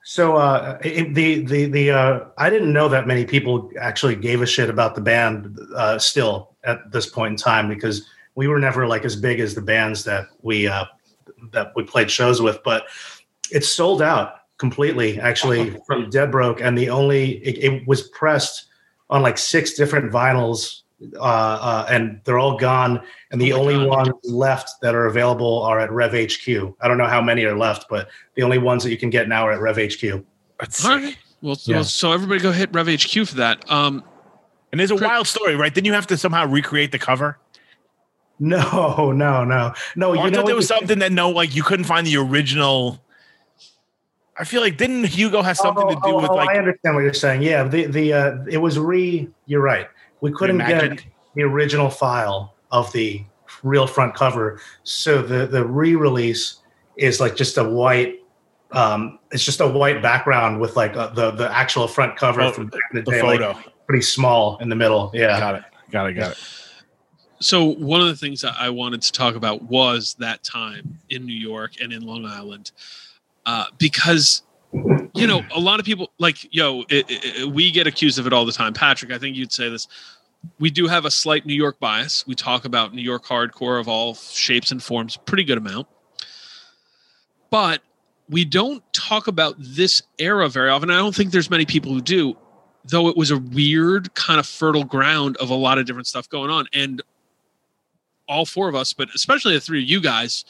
So 0.09 0.37
uh, 0.37 0.79
it, 0.85 1.15
the 1.15 1.41
the 1.41 1.67
the 1.67 1.91
uh, 1.91 2.21
I 2.39 2.49
didn't 2.49 2.73
know 2.73 2.89
that 2.89 3.09
many 3.09 3.25
people 3.25 3.73
actually 3.81 4.15
gave 4.15 4.41
a 4.41 4.47
shit 4.47 4.71
about 4.71 4.95
the 4.95 5.01
band 5.01 5.59
uh, 5.75 5.99
still 5.99 6.55
at 6.63 6.93
this 6.93 7.07
point 7.07 7.33
in 7.33 7.37
time 7.37 7.69
because 7.69 8.07
we 8.37 8.47
were 8.47 8.61
never 8.61 8.87
like 8.87 9.05
as 9.05 9.17
big 9.17 9.41
as 9.41 9.57
the 9.57 9.63
bands 9.63 10.05
that 10.05 10.27
we 10.43 10.69
uh, 10.69 10.85
that 11.51 11.73
we 11.75 11.83
played 11.83 12.09
shows 12.09 12.41
with, 12.41 12.63
but 12.63 12.85
it's 13.51 13.69
sold 13.69 14.01
out 14.01 14.43
completely 14.59 15.19
actually 15.19 15.77
from 15.89 16.09
Dead 16.09 16.31
Broke, 16.31 16.61
and 16.61 16.79
the 16.79 16.89
only 16.89 17.45
it, 17.45 17.73
it 17.73 17.89
was 17.89 18.03
pressed 18.11 18.67
on 19.11 19.23
like 19.23 19.39
six 19.39 19.75
different 19.75 20.13
vinyls, 20.13 20.83
uh, 21.17 21.21
uh, 21.21 21.87
and 21.91 22.21
they're 22.25 22.39
all 22.39 22.57
gone. 22.59 23.03
And 23.31 23.41
the 23.41 23.53
Oh 23.53 23.61
only 23.61 23.75
God. 23.75 23.89
ones 23.89 24.11
left 24.25 24.71
that 24.83 24.95
are 24.95 25.07
available 25.07 25.63
are 25.63 25.79
at 25.79 25.91
Rev 25.91 26.13
HQ. 26.13 26.75
I 26.81 26.89
don't 26.89 26.99
know 26.99 27.07
how 27.07 27.21
many 27.21 27.45
are 27.45 27.57
left, 27.57 27.87
but 27.91 28.09
the 28.35 28.43
only 28.43 28.59
ones 28.59 28.83
that 28.85 28.91
you 28.91 28.97
can 28.99 29.11
get 29.11 29.29
now 29.29 29.47
are 29.47 29.53
at 29.53 29.61
Rev 29.61 29.77
HQ. 29.77 30.25
That's 30.59 30.85
all 30.85 31.01
well, 31.43 31.57
Yeah. 31.65 31.77
well 31.77 31.85
so 31.85 32.13
everybody 32.13 32.41
go 32.41 32.51
hit 32.51 32.71
rev 32.73 32.87
hq 32.89 33.29
for 33.29 33.35
that 33.37 33.71
um 33.71 34.03
And 34.73 34.81
there's 34.81 34.91
a 34.91 34.97
Cri- 34.97 35.07
wild 35.07 35.27
story, 35.27 35.55
right? 35.55 35.73
Didn't 35.73 35.85
you 35.87 35.93
have 35.93 36.07
to 36.07 36.17
somehow 36.17 36.47
recreate 36.47 36.93
the 36.93 36.99
cover? 36.99 37.39
No, 38.39 39.13
no, 39.13 39.45
no, 39.45 39.73
no. 39.97 40.09
Oh, 40.11 40.13
You 40.13 40.21
I 40.21 40.29
know 40.29 40.39
thought 40.41 40.47
there 40.47 40.57
was 40.57 40.69
the- 40.69 40.77
something 40.77 40.99
that 41.01 41.11
no, 41.13 41.31
like 41.31 41.55
you 41.55 41.63
couldn't 41.63 41.85
find 41.87 42.07
the 42.07 42.17
original. 42.19 43.03
I 44.39 44.45
feel 44.45 44.61
like 44.61 44.77
didn't 44.77 45.05
Hugo 45.05 45.41
have 45.41 45.57
something 45.57 45.89
to 45.89 45.95
do 45.95 46.01
Oh, 46.05 46.21
with 46.21 46.31
oh, 46.31 46.35
like 46.35 46.51
I 46.51 46.59
understand 46.59 46.95
what 46.95 47.03
you're 47.03 47.15
saying. 47.15 47.41
Yeah, 47.43 47.65
the 47.65 47.87
the 47.87 48.13
uh, 48.13 48.37
it 48.51 48.59
was 48.59 48.79
re. 48.79 49.29
You're 49.47 49.63
right. 49.63 49.89
We 50.21 50.33
couldn't 50.33 50.59
Reimagined? 50.59 50.97
get 50.99 51.05
the 51.35 51.43
original 51.43 51.91
file 51.91 52.55
of 52.73 52.93
the 52.93 53.25
real 53.63 53.87
front 53.87 54.15
cover, 54.15 54.61
so 54.83 55.23
the 55.23 55.47
the 55.47 55.65
re-release 55.65 56.57
is 56.97 57.21
like 57.21 57.37
just 57.37 57.59
a 57.59 57.65
white. 57.65 58.23
Um, 58.73 59.19
it's 59.31 59.45
just 59.45 59.61
a 59.61 59.69
white 59.69 60.03
background 60.03 60.61
with 60.61 60.77
like 60.77 60.97
uh, 60.97 61.09
the 61.09 61.31
the 61.31 61.51
actual 61.55 61.87
front 61.87 62.17
cover 62.17 62.41
Oh, 62.43 62.51
from 62.53 62.67
back 62.69 62.81
in 62.93 63.05
the, 63.05 63.11
the 63.11 63.11
day, 63.11 63.23
like, 63.23 63.57
pretty 63.87 64.03
small 64.03 64.57
in 64.59 64.69
the 64.69 64.77
middle. 64.77 65.11
Yeah, 65.15 65.39
Got 65.39 65.55
it. 65.57 65.65
Got 65.91 66.11
it. 66.11 66.15
Got 66.15 66.33
it. 66.33 66.39
so 67.39 67.65
one 67.65 68.01
of 68.01 68.09
the 68.09 68.17
things 68.17 68.41
that 68.41 68.55
I 68.59 68.71
wanted 68.71 69.03
to 69.03 69.13
talk 69.13 69.37
about 69.37 69.63
was 69.63 70.17
that 70.19 70.43
time 70.43 70.99
in 71.11 71.25
New 71.27 71.35
York 71.35 71.75
and 71.81 71.93
in 71.93 72.03
Long 72.03 72.25
Island, 72.25 72.73
uh, 73.45 73.67
because 73.79 74.43
you 75.15 75.27
know 75.27 75.43
a 75.55 75.61
lot 75.61 75.81
of 75.81 75.87
people 75.87 76.11
like 76.19 76.53
yo, 76.55 76.83
it, 76.89 77.07
it, 77.09 77.49
we 77.49 77.71
get 77.71 77.87
accused 77.87 78.19
of 78.19 78.27
it 78.27 78.33
all 78.33 78.45
the 78.45 78.53
time. 78.53 78.73
Patrick, 78.73 79.13
I 79.13 79.19
think 79.19 79.37
you'd 79.37 79.53
say 79.53 79.69
this. 79.69 79.89
We 80.59 80.71
do 80.71 80.87
have 80.87 81.05
a 81.05 81.11
slight 81.11 81.47
New 81.47 81.55
York 81.55 81.81
bias. 81.81 82.27
We 82.27 82.35
talk 82.35 82.65
about 82.65 82.95
New 82.95 83.03
York 83.03 83.25
hardcore 83.25 83.81
of 83.81 83.89
all 83.89 84.15
shapes 84.15 84.71
and 84.71 84.83
forms, 84.83 85.17
pretty 85.17 85.45
good 85.45 85.59
amount, 85.59 85.89
but 87.51 87.81
we 88.29 88.45
don't 88.45 88.83
talk 88.93 89.29
about 89.29 89.55
this 89.59 90.03
era 90.19 90.49
very 90.49 90.71
often. 90.71 90.91
I 90.91 90.99
don't 90.99 91.15
think 91.15 91.31
there's 91.31 91.51
many 91.51 91.65
people 91.65 91.93
who 91.93 92.01
do, 92.01 92.37
though 92.85 93.09
it 93.09 93.17
was 93.17 93.31
a 93.31 93.39
weird 93.39 94.15
kind 94.15 94.41
of 94.41 94.47
fertile 94.47 94.85
ground 94.85 95.37
of 95.39 95.51
a 95.51 95.55
lot 95.55 95.79
of 95.79 95.87
different 95.87 96.07
stuff 96.07 96.29
going 96.29 96.51
on. 96.51 96.67
And 96.73 97.03
all 98.29 98.45
four 98.45 98.69
of 98.69 98.75
us, 98.75 98.93
but 98.93 99.09
especially 99.15 99.55
the 99.55 99.61
three 99.61 99.83
of 99.83 99.89
you 99.89 100.01
guys, 100.01 100.45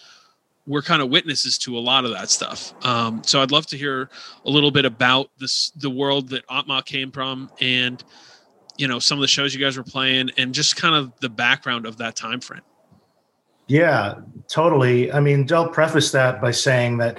were 0.66 0.82
kind 0.82 1.00
of 1.00 1.08
witnesses 1.08 1.58
to 1.58 1.78
a 1.78 1.80
lot 1.80 2.04
of 2.04 2.10
that 2.10 2.30
stuff. 2.30 2.74
Um, 2.84 3.22
so 3.24 3.40
I'd 3.40 3.50
love 3.50 3.66
to 3.68 3.76
hear 3.76 4.10
a 4.44 4.50
little 4.50 4.70
bit 4.70 4.84
about 4.84 5.30
this, 5.38 5.70
the 5.70 5.90
world 5.90 6.28
that 6.30 6.44
Atma 6.50 6.82
came 6.84 7.10
from, 7.10 7.50
and 7.60 8.02
you 8.76 8.88
know 8.88 8.98
some 8.98 9.18
of 9.18 9.22
the 9.22 9.28
shows 9.28 9.54
you 9.54 9.60
guys 9.60 9.76
were 9.76 9.84
playing, 9.84 10.30
and 10.36 10.52
just 10.52 10.76
kind 10.76 10.94
of 10.94 11.12
the 11.20 11.28
background 11.28 11.86
of 11.86 11.96
that 11.98 12.16
time 12.16 12.40
frame. 12.40 12.62
Yeah, 13.68 14.14
totally. 14.48 15.12
I 15.12 15.20
mean, 15.20 15.44
Del 15.44 15.68
prefaced 15.68 16.12
that 16.12 16.40
by 16.40 16.52
saying 16.52 16.98
that 16.98 17.18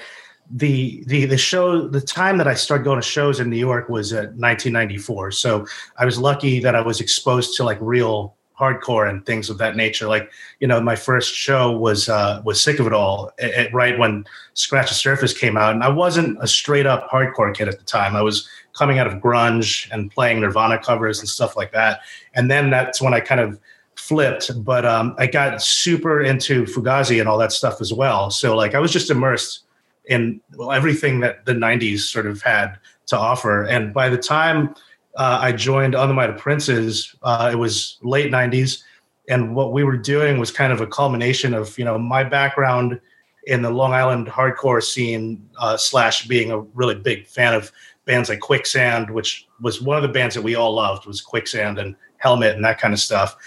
the 0.50 1.04
the 1.08 1.26
the 1.26 1.38
show 1.38 1.88
the 1.88 2.00
time 2.00 2.38
that 2.38 2.48
I 2.48 2.54
started 2.54 2.86
going 2.86 3.02
to 3.02 3.06
shows 3.06 3.40
in 3.40 3.50
New 3.50 3.58
York 3.58 3.90
was 3.90 4.14
at 4.14 4.36
1994. 4.36 5.32
So 5.32 5.66
I 5.98 6.06
was 6.06 6.18
lucky 6.18 6.60
that 6.62 6.76
I 6.76 6.82
was 6.82 7.02
exposed 7.02 7.58
to 7.58 7.64
like 7.64 7.78
real 7.82 8.37
hardcore 8.60 9.10
and 9.10 9.26
things 9.26 9.50
of 9.50 9.58
that 9.60 9.76
nature. 9.76 10.08
Like 10.08 10.32
you 10.60 10.68
know, 10.68 10.82
my 10.82 10.96
first 10.96 11.34
show 11.34 11.72
was 11.72 12.10
uh, 12.10 12.42
was 12.44 12.62
Sick 12.62 12.80
of 12.80 12.88
It 12.88 12.94
All 12.94 13.32
at, 13.40 13.52
at- 13.52 13.74
right 13.74 13.98
when 13.98 14.26
Scratch 14.54 14.90
the 14.90 14.96
Surface 14.96 15.38
came 15.38 15.58
out, 15.58 15.74
and 15.74 15.84
I 15.84 15.90
wasn't 15.90 16.38
a 16.42 16.48
straight 16.48 16.86
up 16.86 17.10
hardcore 17.10 17.54
kid 17.56 17.68
at 17.68 17.78
the 17.78 17.86
time. 17.86 18.16
I 18.16 18.22
was 18.22 18.48
coming 18.78 19.00
out 19.00 19.08
of 19.08 19.14
grunge 19.14 19.90
and 19.92 20.12
playing 20.12 20.40
Nirvana 20.40 20.78
covers 20.78 21.20
and 21.20 21.28
stuff 21.28 21.58
like 21.58 21.72
that. 21.72 22.02
And 22.36 22.50
then 22.50 22.70
that's 22.70 23.02
when 23.02 23.14
I 23.14 23.20
kind 23.20 23.42
of 23.42 23.60
flipped, 23.96 24.64
but 24.64 24.86
um, 24.86 25.16
I 25.18 25.26
got 25.26 25.62
super 25.62 26.22
into 26.22 26.66
Fugazi 26.66 27.20
and 27.20 27.28
all 27.28 27.40
that 27.40 27.52
stuff 27.52 27.82
as 27.82 27.92
well. 27.92 28.30
So 28.30 28.56
like 28.56 28.76
I 28.76 28.80
was 28.80 28.92
just 28.92 29.10
immersed 29.10 29.64
in 30.06 30.40
well, 30.56 30.72
everything 30.72 31.20
that 31.22 31.46
the 31.46 31.54
'90s 31.54 32.00
sort 32.00 32.28
of 32.28 32.42
had 32.42 32.78
to 33.08 33.18
offer. 33.18 33.64
And 33.64 33.94
by 33.94 34.10
the 34.10 34.18
time 34.18 34.76
uh, 35.18 35.40
I 35.42 35.52
joined 35.52 35.96
On 35.96 36.08
the 36.08 36.14
Might 36.14 36.30
of 36.30 36.38
Princes, 36.38 37.16
uh, 37.24 37.50
it 37.52 37.56
was 37.56 37.98
late 38.02 38.32
'90s, 38.32 38.84
and 39.28 39.56
what 39.56 39.74
we 39.74 39.84
were 39.84 39.98
doing 39.98 40.40
was 40.40 40.52
kind 40.52 40.72
of 40.72 40.80
a 40.80 40.88
culmination 40.88 41.54
of 41.54 41.78
you 41.78 41.84
know 41.84 41.98
my 41.98 42.24
background 42.24 43.00
in 43.48 43.62
the 43.62 43.70
Long 43.70 43.94
Island 43.94 44.28
hardcore 44.28 44.84
scene 44.84 45.50
uh, 45.58 45.76
slash 45.76 46.28
being 46.28 46.52
a 46.52 46.60
really 46.60 46.96
big 46.96 47.26
fan 47.26 47.54
of 47.54 47.72
bands 48.06 48.30
like 48.30 48.42
Quicksand, 48.42 49.10
which 49.10 49.48
was 49.62 49.82
one 49.82 49.98
of 49.98 50.04
the 50.04 50.10
bands 50.10 50.36
that 50.36 50.42
we 50.42 50.56
all 50.56 50.74
loved, 50.74 51.08
was 51.08 51.20
Quicksand 51.22 51.80
and 51.80 51.96
Helmet 52.18 52.56
and 52.56 52.64
that 52.64 52.80
kind 52.80 52.94
of 52.94 53.00
stuff. 53.00 53.38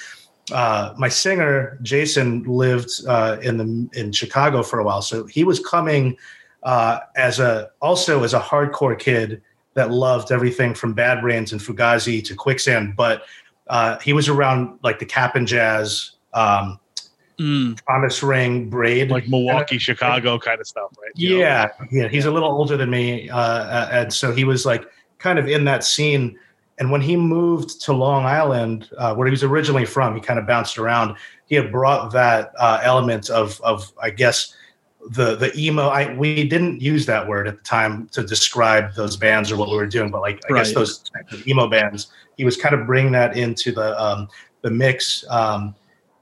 Uh, 0.53 0.93
my 0.99 1.09
singer 1.09 1.79
Jason 1.83 2.43
lived 2.43 2.91
uh, 3.07 3.37
in 3.43 3.57
the 3.57 3.89
in 3.99 4.11
Chicago 4.11 4.65
for 4.65 4.81
a 4.81 4.85
while, 4.85 5.03
so 5.03 5.25
he 5.27 5.45
was 5.45 5.61
coming 5.61 6.17
uh, 6.65 6.99
as 7.15 7.39
a 7.39 7.71
also 7.81 8.25
as 8.25 8.35
a 8.35 8.41
hardcore 8.41 8.99
kid 8.99 9.41
that 9.75 9.91
loved 9.91 10.33
everything 10.33 10.75
from 10.75 10.95
Bad 10.95 11.21
Brains 11.21 11.53
and 11.53 11.61
Fugazi 11.61 12.23
to 12.25 12.35
Quicksand, 12.35 12.97
but 12.97 13.23
uh, 13.69 13.99
he 13.99 14.13
was 14.13 14.29
around 14.29 14.79
like 14.83 14.99
the 14.99 15.07
Cap'n 15.07 15.47
Jazz, 15.47 16.13
um, 16.35 16.79
Mm. 17.41 17.83
Promise 17.87 18.23
Ring, 18.23 18.69
Braid, 18.69 19.11
like 19.11 19.27
Milwaukee, 19.27 19.79
Chicago 19.79 20.39
kind 20.39 20.61
of 20.61 20.67
stuff, 20.67 20.91
right? 21.01 21.11
You 21.15 21.31
know? 21.31 21.39
yeah, 21.39 21.69
yeah. 21.91 22.09
He's 22.09 22.27
a 22.27 22.31
little 22.31 22.51
older 22.51 22.77
than 22.77 22.91
me, 22.91 23.31
uh, 23.31 23.89
and 23.91 24.13
so 24.13 24.31
he 24.31 24.45
was 24.45 24.67
like 24.67 24.85
kind 25.17 25.39
of 25.39 25.49
in 25.49 25.65
that 25.65 25.83
scene. 25.83 26.39
And 26.79 26.91
when 26.91 27.01
he 27.01 27.17
moved 27.17 27.81
to 27.83 27.95
Long 27.95 28.27
Island, 28.27 28.91
uh, 28.99 29.15
where 29.15 29.27
he 29.27 29.31
was 29.31 29.43
originally 29.43 29.87
from, 29.87 30.15
he 30.15 30.21
kind 30.21 30.39
of 30.39 30.47
bounced 30.47 30.77
around. 30.77 31.17
He 31.47 31.55
had 31.55 31.73
brought 31.73 32.13
that 32.13 32.53
uh, 32.59 32.81
element 32.83 33.31
of, 33.31 33.59
of 33.63 33.91
I 34.03 34.11
guess, 34.11 34.55
the 35.09 35.36
the 35.36 35.56
emo. 35.59 35.89
I 35.89 36.14
we 36.14 36.47
didn't 36.48 36.81
use 36.81 37.06
that 37.06 37.27
word 37.27 37.48
at 37.48 37.56
the 37.56 37.64
time 37.64 38.09
to 38.09 38.22
describe 38.22 38.94
those 38.94 39.16
bands 39.16 39.51
or 39.51 39.56
what 39.56 39.70
we 39.70 39.77
were 39.77 39.86
doing, 39.86 40.10
but 40.10 40.20
like 40.20 40.40
I 40.51 40.55
guess 40.55 40.74
those 40.74 40.98
types 40.98 41.32
of 41.32 41.47
emo 41.47 41.68
bands. 41.68 42.09
He 42.36 42.44
was 42.44 42.56
kind 42.56 42.74
of 42.74 42.86
bringing 42.86 43.12
that 43.12 43.36
into 43.36 43.72
the 43.72 44.01
um, 44.01 44.28
the 44.62 44.70
mix, 44.70 45.24
um, 45.28 45.74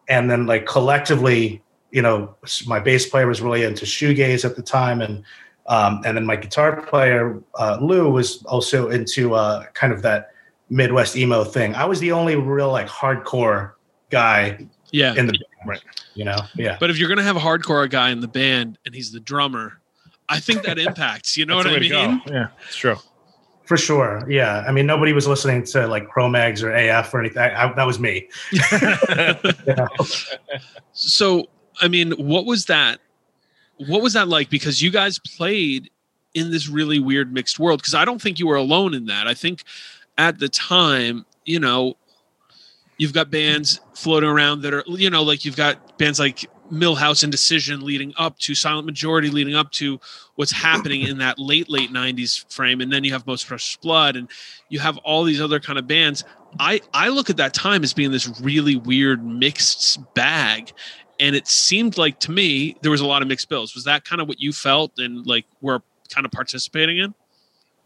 and 0.08 0.30
then 0.30 0.46
like 0.46 0.66
collectively, 0.66 1.62
you 1.90 2.02
know, 2.02 2.34
my 2.66 2.80
bass 2.80 3.08
player 3.08 3.26
was 3.26 3.40
really 3.40 3.64
into 3.64 3.84
shoegaze 3.84 4.44
at 4.44 4.56
the 4.56 4.62
time, 4.62 5.00
and 5.00 5.24
um, 5.66 6.02
and 6.04 6.16
then 6.16 6.24
my 6.24 6.36
guitar 6.36 6.80
player 6.82 7.40
uh, 7.58 7.78
Lou 7.80 8.10
was 8.10 8.42
also 8.44 8.90
into 8.90 9.34
uh, 9.34 9.64
kind 9.74 9.92
of 9.92 10.02
that 10.02 10.30
Midwest 10.70 11.16
emo 11.16 11.44
thing. 11.44 11.74
I 11.74 11.84
was 11.84 12.00
the 12.00 12.12
only 12.12 12.36
real 12.36 12.70
like 12.70 12.88
hardcore 12.88 13.72
guy 14.10 14.66
Yeah. 14.90 15.14
in 15.14 15.26
the 15.26 15.38
right? 15.66 15.80
You 16.14 16.24
know, 16.24 16.38
yeah. 16.56 16.76
But 16.80 16.90
if 16.90 16.98
you're 16.98 17.08
gonna 17.08 17.22
have 17.22 17.36
a 17.36 17.40
hardcore 17.40 17.88
guy 17.88 18.10
in 18.10 18.20
the 18.20 18.28
band 18.28 18.78
and 18.84 18.94
he's 18.94 19.12
the 19.12 19.20
drummer, 19.20 19.80
I 20.28 20.40
think 20.40 20.62
that 20.64 20.78
impacts. 20.78 21.36
You 21.36 21.46
know 21.46 21.56
what 21.56 21.66
I 21.66 21.78
mean? 21.78 22.22
Yeah, 22.26 22.48
it's 22.66 22.76
true. 22.76 22.96
For 23.64 23.76
sure, 23.76 24.24
yeah. 24.30 24.64
I 24.66 24.72
mean, 24.72 24.86
nobody 24.86 25.12
was 25.12 25.26
listening 25.26 25.62
to 25.64 25.86
like 25.86 26.08
Cro-Mags 26.08 26.62
or 26.62 26.72
AF 26.72 27.12
or 27.12 27.20
anything. 27.20 27.42
I, 27.42 27.70
that 27.74 27.84
was 27.84 27.98
me. 27.98 28.28
So, 30.98 31.46
I 31.80 31.86
mean, 31.86 32.10
what 32.12 32.44
was 32.44 32.66
that? 32.66 32.98
What 33.86 34.02
was 34.02 34.14
that 34.14 34.26
like? 34.26 34.50
Because 34.50 34.82
you 34.82 34.90
guys 34.90 35.20
played 35.20 35.90
in 36.34 36.50
this 36.50 36.68
really 36.68 36.98
weird 36.98 37.32
mixed 37.32 37.60
world. 37.60 37.80
Because 37.80 37.94
I 37.94 38.04
don't 38.04 38.20
think 38.20 38.40
you 38.40 38.48
were 38.48 38.56
alone 38.56 38.94
in 38.94 39.06
that. 39.06 39.28
I 39.28 39.34
think 39.34 39.62
at 40.16 40.40
the 40.40 40.48
time, 40.48 41.24
you 41.44 41.60
know, 41.60 41.96
you've 42.96 43.12
got 43.12 43.30
bands 43.30 43.80
floating 43.98 44.28
around 44.28 44.62
that 44.62 44.72
are, 44.72 44.84
you 44.86 45.10
know, 45.10 45.22
like 45.22 45.44
you've 45.44 45.56
got 45.56 45.98
bands 45.98 46.20
like 46.20 46.48
Milhouse 46.70 47.24
and 47.24 47.32
Decision 47.32 47.80
leading 47.80 48.14
up 48.16 48.38
to 48.38 48.54
Silent 48.54 48.86
Majority, 48.86 49.28
leading 49.28 49.56
up 49.56 49.72
to 49.72 49.98
what's 50.36 50.52
happening 50.52 51.02
in 51.02 51.18
that 51.18 51.38
late 51.38 51.68
late 51.68 51.90
'90s 51.90 52.50
frame, 52.52 52.80
and 52.80 52.92
then 52.92 53.02
you 53.02 53.12
have 53.12 53.26
Most 53.26 53.46
Precious 53.46 53.76
Blood, 53.76 54.14
and 54.14 54.30
you 54.68 54.78
have 54.78 54.98
all 54.98 55.24
these 55.24 55.40
other 55.40 55.58
kind 55.58 55.78
of 55.78 55.86
bands. 55.88 56.22
I 56.60 56.80
I 56.94 57.08
look 57.08 57.28
at 57.28 57.36
that 57.38 57.54
time 57.54 57.82
as 57.82 57.92
being 57.92 58.12
this 58.12 58.40
really 58.40 58.76
weird 58.76 59.24
mixed 59.24 59.98
bag, 60.14 60.72
and 61.18 61.34
it 61.34 61.48
seemed 61.48 61.98
like 61.98 62.20
to 62.20 62.30
me 62.30 62.76
there 62.82 62.92
was 62.92 63.00
a 63.00 63.06
lot 63.06 63.22
of 63.22 63.28
mixed 63.28 63.48
bills. 63.48 63.74
Was 63.74 63.84
that 63.84 64.04
kind 64.04 64.22
of 64.22 64.28
what 64.28 64.38
you 64.38 64.52
felt 64.52 64.92
and 64.98 65.26
like 65.26 65.46
were 65.60 65.82
kind 66.08 66.24
of 66.24 66.30
participating 66.30 66.98
in? 66.98 67.14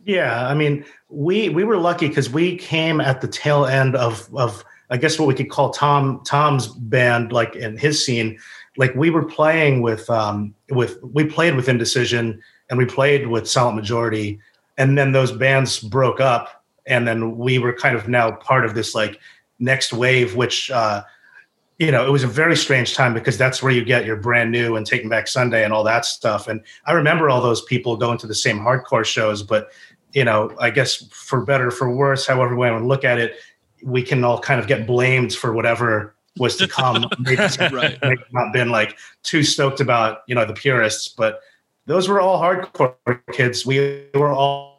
Yeah, 0.05 0.47
I 0.47 0.55
mean, 0.55 0.85
we 1.09 1.49
we 1.49 1.65
were 1.65 1.79
lucky 1.79 2.09
because 2.09 2.29
we 2.29 2.57
came 2.59 3.01
at 3.01 3.23
the 3.23 3.29
tail 3.29 3.65
end 3.65 3.97
of 3.97 4.29
of 4.35 4.65
I 4.93 4.98
guess 4.98 5.19
what 5.19 5.27
we 5.27 5.35
could 5.35 5.51
call 5.51 5.70
Tom 5.70 6.20
Tom's 6.24 6.69
band, 6.69 7.32
like 7.32 7.56
in 7.56 7.78
his 7.78 8.05
scene. 8.05 8.39
Like 8.77 8.94
we 8.94 9.09
were 9.09 9.24
playing 9.24 9.81
with 9.81 10.09
um 10.10 10.55
with 10.69 11.02
we 11.02 11.24
played 11.24 11.56
with 11.56 11.69
Indecision 11.69 12.43
and 12.69 12.78
we 12.78 12.85
played 12.85 13.27
with 13.27 13.48
Silent 13.48 13.77
Majority, 13.77 14.39
and 14.77 14.97
then 14.98 15.12
those 15.12 15.32
bands 15.32 15.81
broke 15.81 16.20
up, 16.20 16.62
and 16.86 17.09
then 17.09 17.39
we 17.39 17.59
were 17.59 17.73
kind 17.73 17.97
of 17.97 18.06
now 18.06 18.32
part 18.32 18.66
of 18.66 18.74
this 18.74 18.94
like 18.94 19.19
next 19.59 19.94
wave, 19.94 20.36
which 20.36 20.70
uh 20.70 21.02
you 21.78 21.90
know, 21.90 22.06
it 22.06 22.10
was 22.10 22.23
a 22.23 22.28
very 22.28 22.56
strange 22.56 22.94
time 22.94 23.14
because 23.14 23.39
that's 23.39 23.62
where 23.62 23.73
you 23.73 23.85
get 23.85 24.05
your 24.05 24.16
brand 24.16 24.52
new 24.52 24.77
and 24.77 24.86
Taking 24.86 25.09
Back 25.09 25.27
Sunday 25.27 25.64
and 25.64 25.73
all 25.73 25.82
that 25.85 26.05
stuff. 26.05 26.47
And 26.47 26.60
I 26.85 26.93
remember 26.93 27.28
all 27.28 27.40
those 27.40 27.62
people 27.62 27.97
going 27.97 28.19
to 28.19 28.27
the 28.27 28.35
same 28.35 28.59
hardcore 28.59 29.06
shows, 29.06 29.43
but 29.43 29.70
you 30.12 30.24
know, 30.24 30.55
I 30.60 30.70
guess 30.70 31.06
for 31.10 31.44
better 31.44 31.69
or 31.69 31.70
for 31.70 31.90
worse, 31.90 32.27
however 32.27 32.55
we 32.55 32.70
want 32.70 32.82
to 32.82 32.86
look 32.86 33.05
at 33.05 33.19
it, 33.19 33.36
we 33.85 34.03
can 34.03 34.25
all 34.25 34.39
kind 34.39 34.61
of 34.61 34.67
get 34.67 34.87
blamed 34.87 35.33
for 35.35 35.53
whatever 35.53 36.15
was 36.39 36.57
to 36.57 36.69
come. 36.69 37.07
maybe, 37.19 37.37
Right. 37.73 37.99
maybe 38.03 38.23
not 38.33 38.53
been 38.53 38.71
like 38.71 38.97
too 39.23 39.43
stoked 39.43 39.81
about, 39.81 40.21
you 40.27 40.35
know, 40.35 40.45
the 40.45 40.55
purists, 40.55 41.09
but 41.09 41.41
those 41.87 42.09
were 42.09 42.21
all 42.21 42.41
hardcore 42.41 42.95
kids. 43.33 43.67
We 43.67 44.07
were 44.15 44.31
all 44.33 44.73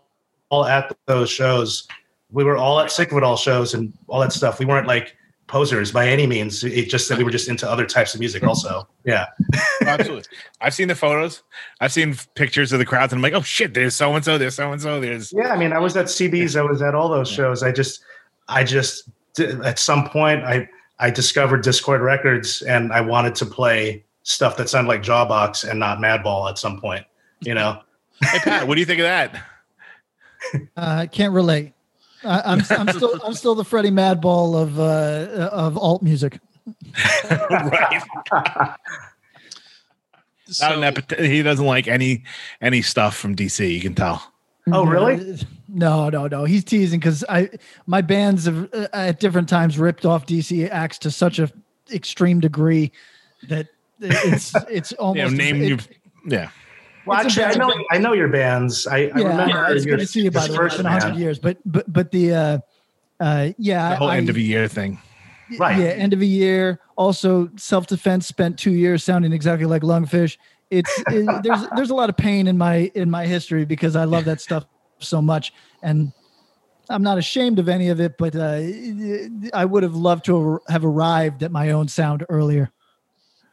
all 0.49 0.65
at 0.65 0.95
those 1.07 1.29
shows. 1.29 1.87
We 2.31 2.43
were 2.43 2.57
all 2.57 2.79
at 2.79 2.91
Sick 2.91 3.11
of 3.11 3.17
It 3.17 3.23
All 3.23 3.37
shows 3.37 3.73
and 3.73 3.91
all 4.07 4.19
that 4.21 4.31
stuff. 4.33 4.59
We 4.59 4.65
weren't 4.65 4.87
like 4.87 5.15
posers 5.47 5.91
by 5.91 6.07
any 6.07 6.25
means. 6.25 6.63
It 6.63 6.89
just 6.89 7.09
that 7.09 7.17
we 7.17 7.23
were 7.23 7.31
just 7.31 7.47
into 7.49 7.69
other 7.69 7.85
types 7.85 8.13
of 8.13 8.19
music 8.19 8.43
also. 8.43 8.87
Yeah. 9.03 9.25
Absolutely. 9.81 10.23
I've 10.61 10.73
seen 10.73 10.87
the 10.87 10.95
photos. 10.95 11.43
I've 11.81 11.91
seen 11.91 12.15
pictures 12.35 12.71
of 12.71 12.79
the 12.79 12.85
crowds, 12.85 13.13
and 13.13 13.17
I'm 13.19 13.23
like, 13.23 13.33
oh 13.33 13.43
shit, 13.43 13.73
there's 13.73 13.95
so 13.95 14.15
and 14.15 14.23
so, 14.23 14.37
there's 14.37 14.55
so 14.55 14.71
and 14.71 14.81
so, 14.81 14.99
there's 14.99 15.33
Yeah, 15.33 15.49
I 15.53 15.57
mean, 15.57 15.73
I 15.73 15.79
was 15.79 15.95
at 15.97 16.05
CBs. 16.05 16.57
I 16.57 16.61
was 16.63 16.81
at 16.81 16.95
all 16.95 17.09
those 17.09 17.29
shows. 17.29 17.61
I 17.61 17.71
just, 17.71 18.03
I 18.47 18.63
just, 18.63 19.09
at 19.39 19.79
some 19.79 20.09
point, 20.09 20.43
I 20.43 20.69
I 20.99 21.09
discovered 21.09 21.63
Dischord 21.63 22.01
Records, 22.01 22.61
and 22.61 22.93
I 22.93 23.01
wanted 23.01 23.35
to 23.35 23.45
play 23.45 24.03
stuff 24.23 24.57
that 24.57 24.69
sounded 24.69 24.87
like 24.87 25.01
Jawbox 25.01 25.69
and 25.69 25.79
not 25.79 25.97
Madball 25.97 26.49
at 26.49 26.57
some 26.57 26.79
point. 26.79 27.05
You 27.41 27.55
know, 27.55 27.81
Hey 28.21 28.39
Pat, 28.39 28.67
what 28.67 28.75
do 28.75 28.79
you 28.79 28.85
think 28.85 28.99
of 28.99 29.05
that? 29.05 29.43
Uh, 30.75 31.07
can't 31.09 31.33
relate. 31.33 31.71
I, 32.25 32.41
I'm 32.45 32.61
I'm 32.69 32.89
still 32.89 33.17
I'm 33.25 33.33
still 33.33 33.55
the 33.55 33.63
Freddie 33.63 33.91
Madball 33.91 34.61
of 34.61 34.77
uh, 34.77 35.49
of 35.53 35.77
alt 35.77 36.03
music. 36.03 36.37
right. 37.31 38.03
So, 40.47 40.67
Not 40.67 40.77
an 40.77 40.83
epit- 40.83 41.25
he 41.25 41.41
doesn't 41.41 41.65
like 41.65 41.87
any 41.87 42.25
any 42.61 42.81
stuff 42.81 43.15
from 43.15 43.37
DC. 43.37 43.73
You 43.73 43.79
can 43.79 43.95
tell. 43.95 44.33
Oh, 44.71 44.85
really? 44.85 45.39
No, 45.73 46.09
no, 46.09 46.27
no. 46.27 46.43
He's 46.45 46.63
teasing 46.63 46.99
because 46.99 47.23
I 47.27 47.49
my 47.87 48.01
bands 48.01 48.45
have 48.45 48.71
uh, 48.73 48.87
at 48.93 49.19
different 49.19 49.49
times 49.49 49.79
ripped 49.79 50.05
off 50.05 50.25
DC 50.27 50.69
acts 50.69 50.99
to 50.99 51.11
such 51.11 51.39
a 51.39 51.51
extreme 51.91 52.39
degree 52.39 52.91
that 53.49 53.67
it's 53.99 54.53
it's 54.69 54.91
You 54.91 54.97
know, 54.99 55.03
almost 55.05 55.35
name 55.35 55.61
it- 55.61 55.67
you. 55.69 55.77
Yeah. 56.25 56.49
well, 57.05 57.19
It's 57.25 57.37
actually, 57.37 57.43
I 57.45 57.47
know, 57.57 57.65
embarrassing. 57.71 57.85
I 57.91 57.97
know 57.97 58.13
your 58.13 58.27
bands. 58.29 58.87
I, 58.87 58.95
I 58.95 58.99
yeah, 58.99 59.11
remember 59.15 59.65
it's 59.73 59.85
your, 59.85 59.97
good 59.97 60.01
to 60.03 60.07
see 60.07 60.21
you. 60.21 60.31
By 60.31 60.47
the 60.47 60.53
way, 60.53 60.65
it's 60.65 60.75
first 60.75 60.77
been 60.77 60.85
a 60.85 60.91
hundred 60.91 61.17
years, 61.17 61.39
but 61.39 61.57
but 61.65 61.91
but 61.91 62.11
the 62.11 62.33
uh, 62.33 62.57
uh, 63.19 63.49
yeah, 63.57 63.89
The 63.89 63.95
whole 63.97 64.09
I, 64.09 64.17
end 64.17 64.29
of 64.29 64.35
a 64.35 64.41
year 64.41 64.67
thing. 64.67 64.99
Right. 65.57 65.77
Yeah, 65.77 65.85
end 65.87 66.13
of 66.13 66.21
a 66.21 66.25
year. 66.25 66.79
Also, 66.95 67.49
self 67.57 67.87
defense. 67.87 68.27
Spent 68.27 68.57
two 68.57 68.71
years 68.71 69.03
sounding 69.03 69.33
exactly 69.33 69.65
like 69.65 69.81
Lungfish. 69.81 70.37
It's 70.69 70.89
it, 71.07 71.43
there's 71.43 71.67
there's 71.75 71.89
a 71.89 71.95
lot 71.95 72.09
of 72.09 72.15
pain 72.17 72.47
in 72.47 72.57
my 72.57 72.91
in 72.95 73.09
my 73.11 73.25
history 73.25 73.65
because 73.65 73.95
I 73.95 74.05
love 74.05 74.25
that 74.25 74.39
stuff 74.39 74.65
so 75.03 75.21
much, 75.21 75.53
and 75.81 76.11
I'm 76.89 77.03
not 77.03 77.17
ashamed 77.17 77.59
of 77.59 77.69
any 77.69 77.89
of 77.89 77.99
it. 77.99 78.17
But 78.17 78.35
uh, 78.35 78.61
I 79.53 79.65
would 79.65 79.83
have 79.83 79.95
loved 79.95 80.25
to 80.25 80.59
have 80.67 80.83
arrived 80.85 81.43
at 81.43 81.51
my 81.51 81.71
own 81.71 81.87
sound 81.87 82.25
earlier. 82.29 82.71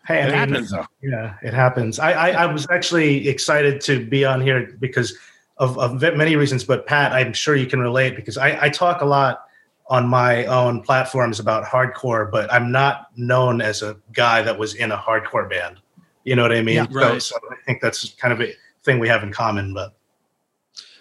Hey, 0.06 0.22
I 0.22 0.26
It 0.26 0.30
mean, 0.30 0.34
happens 0.34 0.70
though. 0.70 0.86
Yeah, 1.02 1.34
it 1.42 1.54
happens. 1.54 1.98
I, 1.98 2.12
I, 2.12 2.30
I 2.30 2.46
was 2.46 2.66
actually 2.70 3.28
excited 3.28 3.80
to 3.82 4.04
be 4.04 4.24
on 4.24 4.40
here 4.40 4.74
because 4.80 5.16
of, 5.58 5.78
of 5.78 6.00
many 6.00 6.36
reasons. 6.36 6.64
But 6.64 6.86
Pat, 6.86 7.12
I'm 7.12 7.32
sure 7.32 7.54
you 7.54 7.66
can 7.66 7.80
relate 7.80 8.16
because 8.16 8.38
I, 8.38 8.64
I 8.64 8.68
talk 8.70 9.02
a 9.02 9.04
lot 9.04 9.44
on 9.88 10.08
my 10.08 10.46
own 10.46 10.80
platforms 10.82 11.38
about 11.38 11.64
hardcore, 11.64 12.30
but 12.30 12.50
I'm 12.52 12.72
not 12.72 13.08
known 13.16 13.60
as 13.60 13.82
a 13.82 13.96
guy 14.12 14.40
that 14.42 14.58
was 14.58 14.74
in 14.74 14.90
a 14.90 14.96
hardcore 14.96 15.48
band. 15.50 15.78
You 16.24 16.34
know 16.36 16.42
what 16.42 16.52
I 16.52 16.62
mean? 16.62 16.76
Yeah. 16.76 16.86
So- 16.88 16.98
Right. 16.98 17.22
So, 17.22 17.36
I 17.50 17.56
think 17.66 17.82
that's 17.82 18.10
kind 18.14 18.32
of 18.32 18.40
a 18.40 18.54
thing 18.84 18.98
we 19.00 19.08
have 19.08 19.22
in 19.22 19.32
common. 19.32 19.74
But 19.74 19.94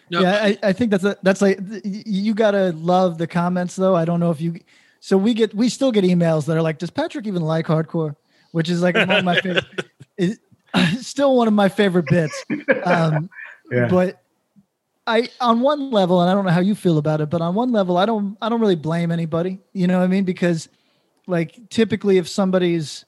no, 0.10 0.22
yeah, 0.22 0.44
I, 0.44 0.58
I 0.64 0.74
think 0.74 0.92
that's 0.92 1.04
a, 1.04 1.18
that's 1.24 1.42
like 1.42 1.60
you 1.84 2.34
gotta 2.34 2.72
love 2.74 3.18
the 3.18 3.28
comments 3.28 3.76
though. 3.76 3.96
I 3.96 4.06
don't 4.06 4.20
know 4.20 4.32
if 4.32 4.42
you. 4.42 4.60
So 5.00 5.18
we 5.18 5.34
get 5.34 5.54
we 5.54 5.70
still 5.70 5.92
get 5.92 6.04
emails 6.04 6.46
that 6.46 6.58
are 6.58 6.62
like, 6.62 6.78
does 6.78 6.90
Patrick 6.90 7.28
even 7.28 7.42
like 7.42 7.68
hardcore? 7.68 8.16
Which 8.52 8.70
is 8.70 8.82
like 8.82 8.96
one 8.96 9.12
of 9.12 9.24
my 9.24 9.40
favorite. 9.42 9.66
Is 10.18 10.40
still 11.00 11.36
one 11.36 11.48
of 11.48 11.54
my 11.54 11.70
favorite 11.70 12.08
bits. 12.08 12.46
Um, 12.86 13.30
Yeah. 13.72 13.88
But 13.88 14.24
I 15.06 15.30
on 15.40 15.62
one 15.62 15.92
level, 15.92 16.22
and 16.22 16.30
I 16.30 16.34
don't 16.34 16.46
know 16.46 16.52
how 16.52 16.60
you 16.60 16.76
feel 16.76 16.98
about 16.98 17.22
it, 17.22 17.30
but 17.30 17.42
on 17.42 17.56
one 17.56 17.72
level, 17.72 17.98
I 17.98 18.06
don't 18.06 18.38
I 18.42 18.50
don't 18.50 18.60
really 18.60 18.76
blame 18.76 19.12
anybody. 19.12 19.60
You 19.74 19.88
know 19.88 20.00
what 20.00 20.06
I 20.06 20.08
mean? 20.08 20.24
Because 20.24 20.70
like 21.28 21.70
typically, 21.70 22.18
if 22.18 22.28
somebody's 22.28 23.06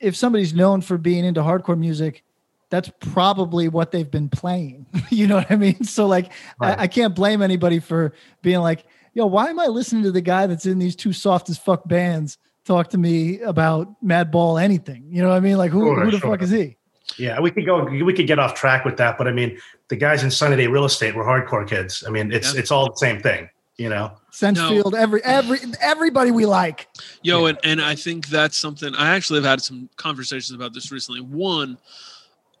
if 0.00 0.16
somebody's 0.16 0.54
known 0.54 0.80
for 0.80 0.98
being 0.98 1.24
into 1.24 1.42
hardcore 1.42 1.78
music, 1.78 2.24
that's 2.72 2.90
probably 3.00 3.68
what 3.68 3.90
they've 3.92 4.10
been 4.10 4.30
playing. 4.30 4.86
you 5.10 5.26
know 5.26 5.36
what 5.36 5.50
I 5.50 5.56
mean? 5.56 5.84
So 5.84 6.06
like, 6.06 6.32
Right. 6.58 6.78
I, 6.78 6.84
I 6.84 6.86
can't 6.86 7.14
blame 7.14 7.42
anybody 7.42 7.80
for 7.80 8.14
being 8.40 8.60
like, 8.60 8.84
yo, 9.12 9.26
why 9.26 9.50
am 9.50 9.60
I 9.60 9.66
listening 9.66 10.04
to 10.04 10.10
the 10.10 10.22
guy 10.22 10.46
that's 10.46 10.64
in 10.64 10.78
these 10.78 10.96
two 10.96 11.12
soft 11.12 11.50
as 11.50 11.58
fuck 11.58 11.86
bands 11.86 12.38
talk 12.64 12.88
to 12.90 12.98
me 12.98 13.40
about 13.42 14.02
Madball 14.02 14.60
anything? 14.60 15.04
You 15.10 15.20
know 15.22 15.28
what 15.28 15.36
I 15.36 15.40
mean? 15.40 15.58
Like, 15.58 15.70
who, 15.70 15.84
Sure, 15.84 16.04
who 16.04 16.10
the 16.10 16.18
sure. 16.18 16.30
fuck 16.30 16.40
is 16.42 16.48
he? 16.50 16.78
Yeah, 17.18 17.40
we 17.40 17.50
could 17.50 17.66
go. 17.66 17.84
We 17.84 18.14
could 18.14 18.26
get 18.26 18.38
off 18.38 18.54
track 18.54 18.86
with 18.86 18.96
that, 18.96 19.18
but 19.18 19.28
I 19.28 19.32
mean, 19.32 19.58
the 19.88 19.96
guys 19.96 20.22
in 20.24 20.30
Sunny 20.30 20.56
Day 20.56 20.66
Real 20.66 20.86
Estate 20.86 21.14
were 21.14 21.24
hardcore 21.24 21.68
kids. 21.68 22.02
I 22.06 22.10
mean, 22.10 22.32
it's 22.32 22.54
Yeah. 22.54 22.60
it's 22.60 22.70
all 22.70 22.86
the 22.86 22.96
same 22.96 23.20
thing, 23.20 23.50
you 23.76 23.90
know. 23.90 24.12
Sensefield, 24.32 24.94
every 24.94 25.22
every 25.24 25.58
everybody 25.82 26.30
we 26.30 26.46
like. 26.46 26.88
Yo, 27.22 27.44
and, 27.44 27.58
and 27.64 27.82
I 27.82 27.96
think 27.96 28.28
that's 28.28 28.56
something 28.56 28.94
I 28.94 29.14
actually 29.14 29.40
have 29.40 29.44
had 29.50 29.60
some 29.60 29.90
conversations 29.96 30.52
about 30.52 30.72
this 30.72 30.90
recently. 30.90 31.20
One, 31.20 31.76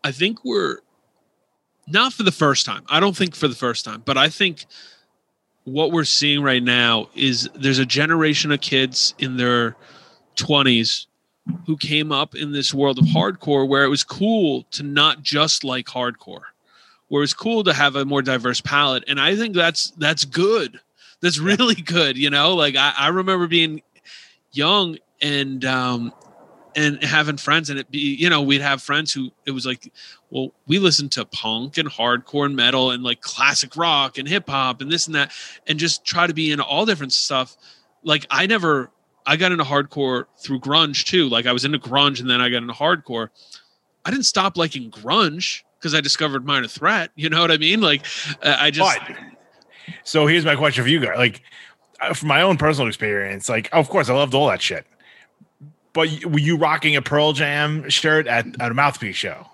I 0.04 0.12
think 0.12 0.44
we're 0.44 0.78
not 1.86 2.12
for 2.12 2.22
the 2.22 2.32
first 2.32 2.66
time. 2.66 2.84
I 2.88 3.00
don't 3.00 3.16
think 3.16 3.34
for 3.34 3.48
the 3.48 3.54
first 3.54 3.84
time, 3.84 4.02
but 4.04 4.16
I 4.16 4.28
think 4.28 4.66
what 5.64 5.92
we're 5.92 6.04
seeing 6.04 6.42
right 6.42 6.62
now 6.62 7.08
is 7.14 7.48
there's 7.54 7.78
a 7.78 7.86
generation 7.86 8.50
of 8.50 8.60
kids 8.60 9.14
in 9.18 9.36
their 9.36 9.76
20s 10.36 11.06
who 11.66 11.76
came 11.76 12.12
up 12.12 12.34
in 12.34 12.52
this 12.52 12.72
world 12.72 12.98
of 12.98 13.04
hardcore 13.04 13.68
where 13.68 13.84
it 13.84 13.88
was 13.88 14.04
cool 14.04 14.64
to 14.70 14.82
not 14.82 15.22
just 15.22 15.64
like 15.64 15.86
hardcore 15.86 16.44
where 17.08 17.22
it's 17.22 17.34
cool 17.34 17.62
to 17.62 17.74
have 17.74 17.94
a 17.94 18.04
more 18.06 18.22
diverse 18.22 18.60
palette. 18.60 19.04
And 19.06 19.20
i 19.20 19.36
think 19.36 19.54
that's 19.54 19.90
that's 19.98 20.24
good. 20.24 20.80
That's 21.20 21.38
really 21.38 21.74
good 21.82 22.16
you 22.16 22.30
know? 22.30 22.54
Like 22.54 22.76
i, 22.76 22.92
I 22.96 23.08
remember 23.08 23.46
being 23.46 23.82
young 24.52 24.98
and 25.20 25.64
um 25.64 26.12
and 26.76 27.02
having 27.02 27.36
friends 27.36 27.70
and 27.70 27.78
it 27.78 27.90
be 27.90 27.98
you 27.98 28.28
know 28.28 28.42
we'd 28.42 28.60
have 28.60 28.82
friends 28.82 29.12
who 29.12 29.30
it 29.46 29.50
was 29.50 29.66
like 29.66 29.92
well 30.30 30.52
we 30.66 30.78
listened 30.78 31.12
to 31.12 31.24
punk 31.26 31.78
and 31.78 31.88
hardcore 31.88 32.46
and 32.46 32.56
metal 32.56 32.90
and 32.90 33.02
like 33.02 33.20
classic 33.20 33.76
rock 33.76 34.18
and 34.18 34.28
hip 34.28 34.48
hop 34.48 34.80
and 34.80 34.90
this 34.90 35.06
and 35.06 35.14
that 35.14 35.32
and 35.66 35.78
just 35.78 36.04
try 36.04 36.26
to 36.26 36.34
be 36.34 36.50
in 36.50 36.60
all 36.60 36.86
different 36.86 37.12
stuff 37.12 37.56
like 38.04 38.26
i 38.30 38.46
never 38.46 38.90
i 39.26 39.36
got 39.36 39.52
into 39.52 39.64
hardcore 39.64 40.24
through 40.38 40.60
grunge 40.60 41.04
too 41.04 41.28
like 41.28 41.46
i 41.46 41.52
was 41.52 41.64
into 41.64 41.78
grunge 41.78 42.20
and 42.20 42.28
then 42.28 42.40
i 42.40 42.48
got 42.48 42.58
into 42.58 42.74
hardcore 42.74 43.28
i 44.04 44.10
didn't 44.10 44.26
stop 44.26 44.56
liking 44.56 44.90
grunge 44.90 45.62
because 45.78 45.94
i 45.94 46.00
discovered 46.00 46.44
minor 46.44 46.68
threat 46.68 47.10
you 47.16 47.28
know 47.28 47.40
what 47.40 47.50
i 47.50 47.56
mean 47.56 47.80
like 47.80 48.04
uh, 48.42 48.56
i 48.58 48.70
just 48.70 48.98
But 49.06 49.16
so 50.04 50.26
here's 50.26 50.44
my 50.44 50.56
question 50.56 50.84
for 50.84 50.90
you 50.90 51.00
guys. 51.00 51.16
Like, 51.16 51.42
uh, 52.00 52.14
from 52.14 52.28
my 52.28 52.42
own 52.42 52.56
personal 52.56 52.88
experience, 52.88 53.48
like, 53.48 53.68
of 53.72 53.88
course, 53.88 54.08
I 54.08 54.14
loved 54.14 54.34
all 54.34 54.48
that 54.48 54.62
shit. 54.62 54.86
But 55.92 56.24
were 56.24 56.38
you 56.38 56.56
rocking 56.56 56.96
a 56.96 57.02
Pearl 57.02 57.32
Jam 57.32 57.88
shirt 57.90 58.26
at, 58.26 58.46
at 58.60 58.70
a 58.70 58.74
mouthpiece 58.74 59.16
show? 59.16 59.46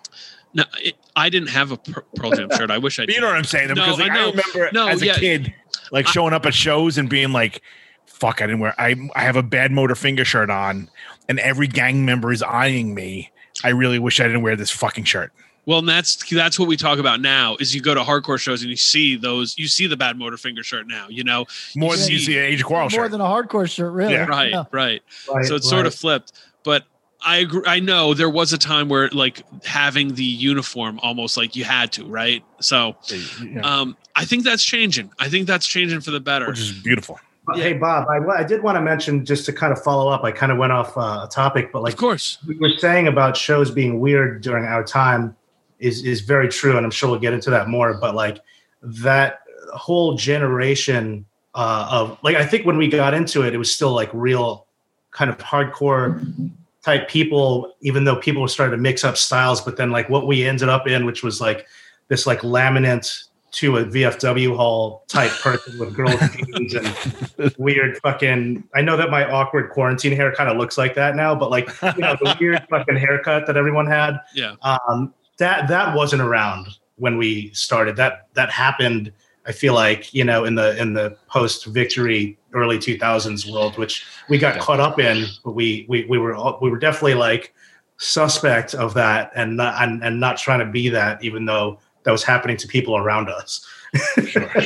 no 0.55 0.65
it, 0.83 0.97
i 1.15 1.29
didn't 1.29 1.51
have 1.51 1.73
a 1.73 1.77
pearl 1.77 2.31
jam 2.31 2.49
shirt 2.57 2.71
i 2.71 2.79
wish 2.79 2.99
i 2.99 3.05
did 3.05 3.15
you 3.15 3.21
know 3.21 3.27
what 3.27 3.37
I'm 3.37 3.45
saying? 3.45 3.69
No, 3.69 3.75
because 3.75 3.99
like, 3.99 4.11
I 4.11 4.25
I, 4.25 4.31
remember 4.31 4.71
No, 4.73 4.89
as 4.89 5.03
a 5.03 5.07
yeah. 5.07 5.19
kid, 5.19 5.55
like 5.93 6.07
showing 6.07 6.33
up 6.33 6.47
at 6.47 6.55
shows 6.55 6.99
and 6.99 7.09
being 7.09 7.33
like, 7.33 7.63
"Fuck, 8.07 8.41
I 8.43 8.47
didn't 8.47 8.61
wear. 8.61 8.75
I 8.79 8.97
I 9.15 9.23
have 9.23 9.37
a 9.37 9.43
Badmotorfinger 9.43 10.25
shirt 10.25 10.51
on, 10.51 10.91
and 11.29 11.39
every 11.39 11.67
gang 11.67 12.05
member 12.05 12.33
is 12.33 12.43
eyeing 12.43 12.95
me. 12.95 13.31
I 13.63 13.71
really 13.71 13.99
wish 13.99 14.21
I 14.21 14.25
didn't 14.25 14.43
wear 14.43 14.57
this 14.57 14.71
fucking 14.71 15.05
shirt." 15.05 15.33
Well, 15.69 15.81
and 15.81 15.89
that's 15.89 16.17
that's 16.31 16.59
what 16.59 16.67
we 16.67 16.79
talk 16.79 16.99
about 16.99 17.21
now. 17.21 17.59
Is 17.61 17.75
you 17.75 17.83
go 17.83 17.93
to 17.95 18.01
hardcore 18.01 18.41
shows 18.41 18.63
and 18.63 18.71
you 18.71 18.77
see 18.77 19.17
those, 19.17 19.55
you 19.59 19.69
see 19.69 19.87
the 19.87 19.97
Badmotorfinger 19.99 20.65
shirt 20.65 20.89
now. 20.89 21.09
You 21.11 21.25
know, 21.25 21.45
More 21.77 21.95
than 21.95 22.09
you 22.09 22.19
see 22.19 22.39
an 22.39 22.45
Age 22.45 22.65
Quarrel 22.65 22.85
More 22.85 22.91
shirt. 22.91 22.99
More 23.01 23.09
than 23.11 23.21
a 23.21 23.25
hardcore 23.25 23.71
shirt, 23.71 23.93
really. 23.93 24.15
right, 24.15 24.51
Yeah. 24.51 24.65
right. 24.73 25.03
Right, 25.31 25.45
So 25.45 25.57
it's 25.57 25.69
sort 25.69 25.85
of 25.85 25.95
flipped. 25.95 26.33
But 26.65 26.85
I 27.23 27.37
agree. 27.37 27.61
I 27.67 27.81
know 27.81 28.15
there 28.15 28.31
was 28.31 28.55
a 28.55 28.59
time 28.59 28.89
where 28.89 29.11
like 29.11 29.43
having 29.63 30.15
the 30.15 30.25
uniform 30.25 31.01
almost 31.03 31.37
like 31.37 31.55
you 31.55 31.65
had 31.65 31.93
to, 31.93 32.07
right? 32.07 32.43
So 32.63 32.97
Yeah. 33.45 33.61
um, 33.61 33.95
I 34.17 34.25
think 34.25 34.45
that's 34.45 34.65
changing. 34.65 35.11
I 35.19 35.29
think 35.29 35.47
that's 35.47 35.67
changing 35.67 36.01
for 36.01 36.13
the 36.13 36.21
better. 36.21 36.49
which 36.49 36.61
is 36.61 36.73
beautiful. 36.73 37.21
But 37.47 37.59
Hey 37.59 37.75
Bob, 37.75 38.07
I, 38.09 38.41
I 38.41 38.43
did 38.43 38.63
want 38.63 38.77
to 38.77 38.81
mention 38.83 39.23
just 39.23 39.45
to 39.45 39.53
kind 39.53 39.75
of 39.75 39.83
follow 39.83 40.11
up. 40.11 40.25
I 40.25 40.33
kind 40.33 40.51
of 40.51 40.57
went 40.57 40.73
off 40.73 40.97
uh, 40.97 41.27
topic, 41.27 41.73
but 41.73 41.83
like 41.83 41.93
of 41.93 41.99
course, 41.99 42.39
we 42.47 42.57
were 42.57 42.73
saying 42.79 43.07
about 43.07 43.37
shows 43.37 43.71
being 43.71 44.01
weird 44.01 44.41
during 44.41 44.65
our 44.65 44.83
time 44.83 45.37
is 45.79 46.05
is 46.05 46.21
very 46.21 46.49
true, 46.49 46.77
and 46.77 46.85
I'm 46.85 46.91
sure 46.91 47.11
we'll 47.11 47.21
get 47.21 47.33
into 47.33 47.51
that 47.51 47.69
more. 47.69 47.95
But 47.95 48.15
like 48.15 48.41
that 48.83 49.41
whole 49.73 50.17
generation 50.17 51.25
uh, 51.55 51.89
of 51.91 52.19
like, 52.23 52.37
I 52.37 52.47
think 52.47 52.67
when 52.67 52.77
we 52.77 52.89
got 52.89 53.15
into 53.15 53.43
it, 53.43 53.55
it 53.55 53.59
was 53.59 53.75
still 53.75 53.93
like 53.93 54.11
real 54.13 54.67
kind 55.11 55.31
of 55.31 55.39
hardcore 55.39 56.53
type 56.83 57.09
people. 57.09 57.75
Even 57.81 58.05
though 58.05 58.17
people 58.17 58.43
were 58.43 58.49
starting 58.49 58.77
to 58.77 58.83
mix 58.83 59.05
up 59.05 59.17
styles, 59.17 59.61
but 59.61 59.77
then 59.77 59.91
like 59.91 60.09
what 60.09 60.27
we 60.27 60.45
ended 60.47 60.69
up 60.69 60.87
in, 60.87 61.07
which 61.07 61.23
was 61.23 61.41
like 61.41 61.67
this 62.09 62.27
like 62.27 62.41
laminate 62.41 63.29
to 63.51 63.79
a 63.79 63.85
VFW 63.85 64.55
hall 64.55 65.05
type 65.09 65.31
person 65.41 65.79
with 65.79 65.95
girl 65.95 66.15
jeans 66.33 66.75
and 66.75 67.55
weird 67.59 67.99
fucking. 67.99 68.63
I 68.75 68.83
know 68.83 68.97
that 68.97 69.11
my 69.11 69.29
awkward 69.29 69.71
quarantine 69.71 70.13
hair 70.13 70.35
kind 70.35 70.51
of 70.51 70.57
looks 70.59 70.77
like 70.77 70.95
that 70.95 71.17
now, 71.17 71.35
but 71.35 71.51
like 71.51 71.69
you 71.83 72.03
know 72.03 72.17
the 72.21 72.37
weird 72.39 72.67
fucking 72.69 72.97
haircut 72.97 73.47
that 73.47 73.57
everyone 73.57 73.87
had. 73.87 74.19
yeah. 74.35 74.57
Um, 74.63 75.15
that 75.39 75.69
that 75.69 75.95
wasn't 75.95 76.23
around 76.23 76.69
when 76.97 77.17
we 77.17 77.53
started. 77.55 77.97
That 77.97 78.29
that 78.35 78.51
happened. 78.51 79.13
I 79.47 79.53
feel 79.53 79.73
like 79.75 80.13
you 80.13 80.25
know 80.25 80.45
in 80.45 80.55
the 80.55 80.77
in 80.81 80.93
the 80.93 81.17
post 81.29 81.67
victory 81.67 82.39
early 82.55 82.79
two 82.79 82.99
thousands 82.99 83.51
world, 83.51 83.79
which 83.79 84.05
we 84.29 84.39
got 84.39 84.59
caught 84.61 84.81
up 84.81 84.99
in, 85.01 85.25
but 85.45 85.53
we 85.53 85.87
we 85.89 86.05
we 86.07 86.19
were 86.19 86.35
all- 86.35 86.59
we 86.61 86.71
were 86.71 86.79
definitely 86.79 87.15
like 87.15 87.55
suspect 87.97 88.75
of 88.75 88.95
that 88.95 89.33
and 89.35 89.57
not 89.57 89.83
and, 89.83 90.03
and 90.05 90.21
not 90.21 90.39
trying 90.39 90.61
to 90.61 90.67
be 90.67 90.89
that, 90.89 91.23
even 91.25 91.45
though 91.47 91.79
that 92.05 92.13
was 92.13 92.23
happening 92.23 92.57
to 92.57 92.69
people 92.69 92.97
around 92.97 93.29
us. 93.29 93.67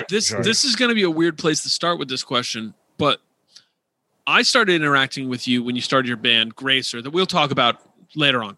this 0.09 0.29
Sure. 0.29 0.43
this 0.43 0.65
is 0.65 0.75
going 0.77 0.89
to 0.89 0.95
be 0.95 1.03
a 1.05 1.11
weird 1.11 1.39
place 1.39 1.63
to 1.63 1.69
start 1.71 1.99
with 1.99 2.09
this 2.09 2.25
question, 2.25 2.75
but 2.99 3.21
I 4.27 4.43
started 4.43 4.75
interacting 4.75 5.29
with 5.29 5.47
you 5.49 5.63
when 5.63 5.75
you 5.77 5.83
started 5.83 6.09
your 6.09 6.17
band 6.17 6.55
Gracer 6.57 7.03
that 7.03 7.11
we'll 7.11 7.27
talk 7.27 7.51
about 7.51 7.77
later 8.15 8.43
on. 8.43 8.57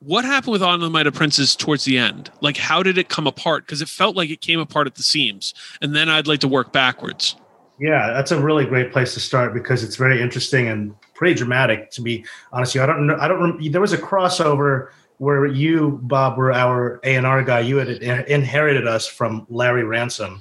What 0.00 0.24
happened 0.24 0.52
with 0.52 0.62
On 0.62 0.78
the 0.78 0.88
Might 0.88 1.08
of 1.08 1.14
Princes 1.14 1.56
towards 1.56 1.84
the 1.84 1.98
end? 1.98 2.30
Like, 2.40 2.56
how 2.56 2.82
did 2.84 2.98
it 2.98 3.08
come 3.08 3.26
apart? 3.26 3.66
Because 3.66 3.82
it 3.82 3.88
felt 3.88 4.14
like 4.14 4.30
it 4.30 4.40
came 4.40 4.60
apart 4.60 4.86
at 4.86 4.94
the 4.94 5.02
seams, 5.02 5.54
and 5.82 5.94
then 5.94 6.08
I'd 6.08 6.28
like 6.28 6.40
to 6.40 6.48
work 6.48 6.72
backwards. 6.72 7.34
Yeah, 7.80 8.12
that's 8.12 8.30
a 8.30 8.40
really 8.40 8.64
great 8.64 8.92
place 8.92 9.14
to 9.14 9.20
start 9.20 9.54
because 9.54 9.82
it's 9.82 9.96
very 9.96 10.20
interesting 10.20 10.68
and 10.68 10.94
pretty 11.14 11.34
dramatic. 11.34 11.90
To 11.92 12.02
be 12.02 12.24
honest, 12.52 12.74
with 12.74 12.80
you 12.80 12.82
I 12.82 12.86
don't 12.86 13.06
know. 13.06 13.16
I 13.20 13.28
don't. 13.28 13.72
There 13.72 13.80
was 13.80 13.92
a 13.92 13.98
crossover 13.98 14.90
where 15.18 15.46
you, 15.46 15.98
Bob, 16.02 16.38
were 16.38 16.52
our 16.52 17.00
A 17.02 17.16
and 17.16 17.26
R 17.26 17.42
guy. 17.42 17.60
You 17.60 17.76
had 17.78 17.88
in- 17.88 18.24
inherited 18.26 18.86
us 18.86 19.06
from 19.06 19.46
Larry 19.48 19.84
Ransom. 19.84 20.40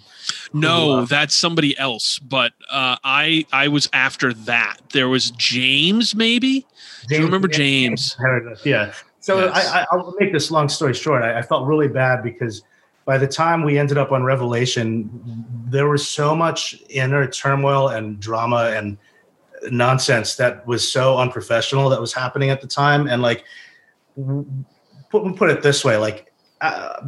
No, 0.53 0.85
Who, 0.85 0.91
uh, 0.99 1.05
that's 1.05 1.35
somebody 1.35 1.77
else. 1.77 2.19
But 2.19 2.53
uh, 2.71 2.97
I 3.03 3.45
I 3.51 3.67
was 3.69 3.89
after 3.93 4.33
that. 4.33 4.77
There 4.93 5.09
was 5.09 5.31
James, 5.31 6.13
maybe. 6.15 6.65
Do 7.07 7.15
you 7.15 7.25
remember 7.25 7.47
James? 7.47 8.15
Yeah. 8.63 8.93
So 9.27 9.39
Yes. 9.39 9.67
I, 9.67 9.81
I, 9.81 9.85
I'll 9.91 10.15
make 10.21 10.31
this 10.31 10.49
long 10.51 10.69
story 10.69 10.93
short. 10.93 11.21
I, 11.21 11.39
I 11.39 11.41
felt 11.41 11.67
really 11.67 11.89
bad 11.89 12.23
because 12.23 12.63
by 13.03 13.17
the 13.17 13.27
time 13.27 13.65
we 13.65 13.77
ended 13.77 13.97
up 13.97 14.13
on 14.13 14.23
Revelation, 14.23 15.09
there 15.67 15.89
was 15.89 16.07
so 16.07 16.33
much 16.33 16.81
inner 16.89 17.27
turmoil 17.27 17.89
and 17.89 18.21
drama 18.21 18.71
and 18.73 18.97
nonsense 19.69 20.35
that 20.35 20.65
was 20.65 20.89
so 20.89 21.17
unprofessional 21.17 21.89
that 21.89 21.99
was 21.99 22.13
happening 22.13 22.51
at 22.51 22.61
the 22.61 22.67
time. 22.67 23.05
And 23.09 23.21
like, 23.21 23.43
put 25.09 25.35
put 25.35 25.49
it 25.49 25.61
this 25.61 25.83
way, 25.83 25.97
like, 25.97 26.31
uh, 26.61 27.01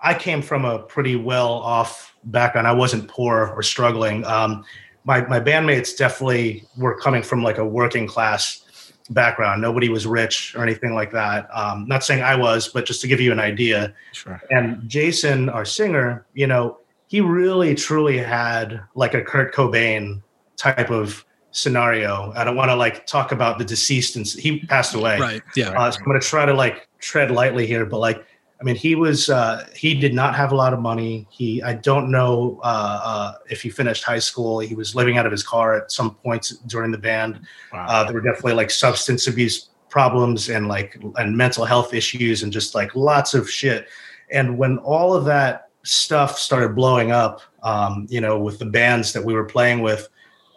I 0.00 0.14
came 0.14 0.40
from 0.40 0.64
a 0.64 0.78
pretty 0.78 1.16
well 1.16 1.52
off 1.52 2.16
background. 2.24 2.66
I 2.66 2.72
wasn't 2.72 3.06
poor 3.06 3.52
or 3.54 3.62
struggling. 3.62 4.24
Um, 4.24 4.64
my 5.04 5.26
my 5.26 5.40
bandmates 5.40 5.94
definitely 5.94 6.64
were 6.78 6.98
coming 6.98 7.22
from 7.22 7.42
like 7.42 7.58
a 7.58 7.66
working 7.66 8.06
class 8.06 8.63
background. 9.10 9.60
Nobody 9.60 9.88
was 9.88 10.06
rich 10.06 10.54
or 10.54 10.62
anything 10.62 10.94
like 10.94 11.12
that. 11.12 11.48
Um, 11.54 11.86
not 11.86 12.04
saying 12.04 12.22
I 12.22 12.36
was, 12.36 12.68
but 12.68 12.86
just 12.86 13.00
to 13.02 13.06
give 13.06 13.20
you 13.20 13.32
an 13.32 13.40
idea. 13.40 13.92
Sure. 14.12 14.40
And 14.50 14.88
Jason, 14.88 15.48
our 15.48 15.64
singer, 15.64 16.26
you 16.34 16.46
know, 16.46 16.78
he 17.06 17.20
really 17.20 17.74
truly 17.74 18.18
had 18.18 18.80
like 18.94 19.14
a 19.14 19.22
Kurt 19.22 19.54
Cobain 19.54 20.22
type 20.56 20.90
of 20.90 21.24
scenario. 21.50 22.32
I 22.34 22.44
don't 22.44 22.56
want 22.56 22.70
to 22.70 22.76
like 22.76 23.06
talk 23.06 23.30
about 23.30 23.58
the 23.58 23.64
deceased 23.64 24.16
and 24.16 24.26
he 24.26 24.60
passed 24.60 24.94
away. 24.94 25.20
Right. 25.20 25.42
Yeah. 25.54 25.70
Uh, 25.70 25.90
so 25.90 25.98
I'm 25.98 26.04
going 26.06 26.20
to 26.20 26.26
try 26.26 26.46
to 26.46 26.54
like 26.54 26.88
tread 26.98 27.30
lightly 27.30 27.66
here, 27.66 27.84
but 27.86 27.98
like, 27.98 28.24
I 28.64 28.66
mean, 28.66 28.76
he 28.76 28.94
was 28.94 29.28
uh, 29.28 29.68
he 29.76 29.94
did 29.94 30.14
not 30.14 30.34
have 30.34 30.50
a 30.50 30.54
lot 30.54 30.72
of 30.72 30.80
money. 30.80 31.26
He 31.28 31.62
I 31.62 31.74
don't 31.74 32.10
know 32.10 32.58
uh, 32.64 33.00
uh, 33.04 33.32
if 33.50 33.60
he 33.60 33.68
finished 33.68 34.04
high 34.04 34.18
school. 34.18 34.58
He 34.58 34.74
was 34.74 34.94
living 34.94 35.18
out 35.18 35.26
of 35.26 35.32
his 35.32 35.42
car 35.42 35.76
at 35.76 35.92
some 35.92 36.14
points 36.14 36.56
during 36.66 36.90
the 36.90 36.96
band. 36.96 37.40
Wow. 37.74 37.84
Uh, 37.86 38.04
there 38.04 38.14
were 38.14 38.22
definitely 38.22 38.54
like 38.54 38.70
substance 38.70 39.26
abuse 39.26 39.68
problems 39.90 40.48
and 40.48 40.66
like 40.66 40.98
and 41.16 41.36
mental 41.36 41.66
health 41.66 41.92
issues 41.92 42.42
and 42.42 42.50
just 42.50 42.74
like 42.74 42.96
lots 42.96 43.34
of 43.34 43.50
shit. 43.50 43.86
And 44.30 44.56
when 44.56 44.78
all 44.78 45.12
of 45.12 45.26
that 45.26 45.68
stuff 45.82 46.38
started 46.38 46.74
blowing 46.74 47.12
up, 47.12 47.42
um, 47.64 48.06
you 48.08 48.22
know, 48.22 48.38
with 48.38 48.58
the 48.58 48.64
bands 48.64 49.12
that 49.12 49.22
we 49.22 49.34
were 49.34 49.44
playing 49.44 49.82
with, 49.82 50.08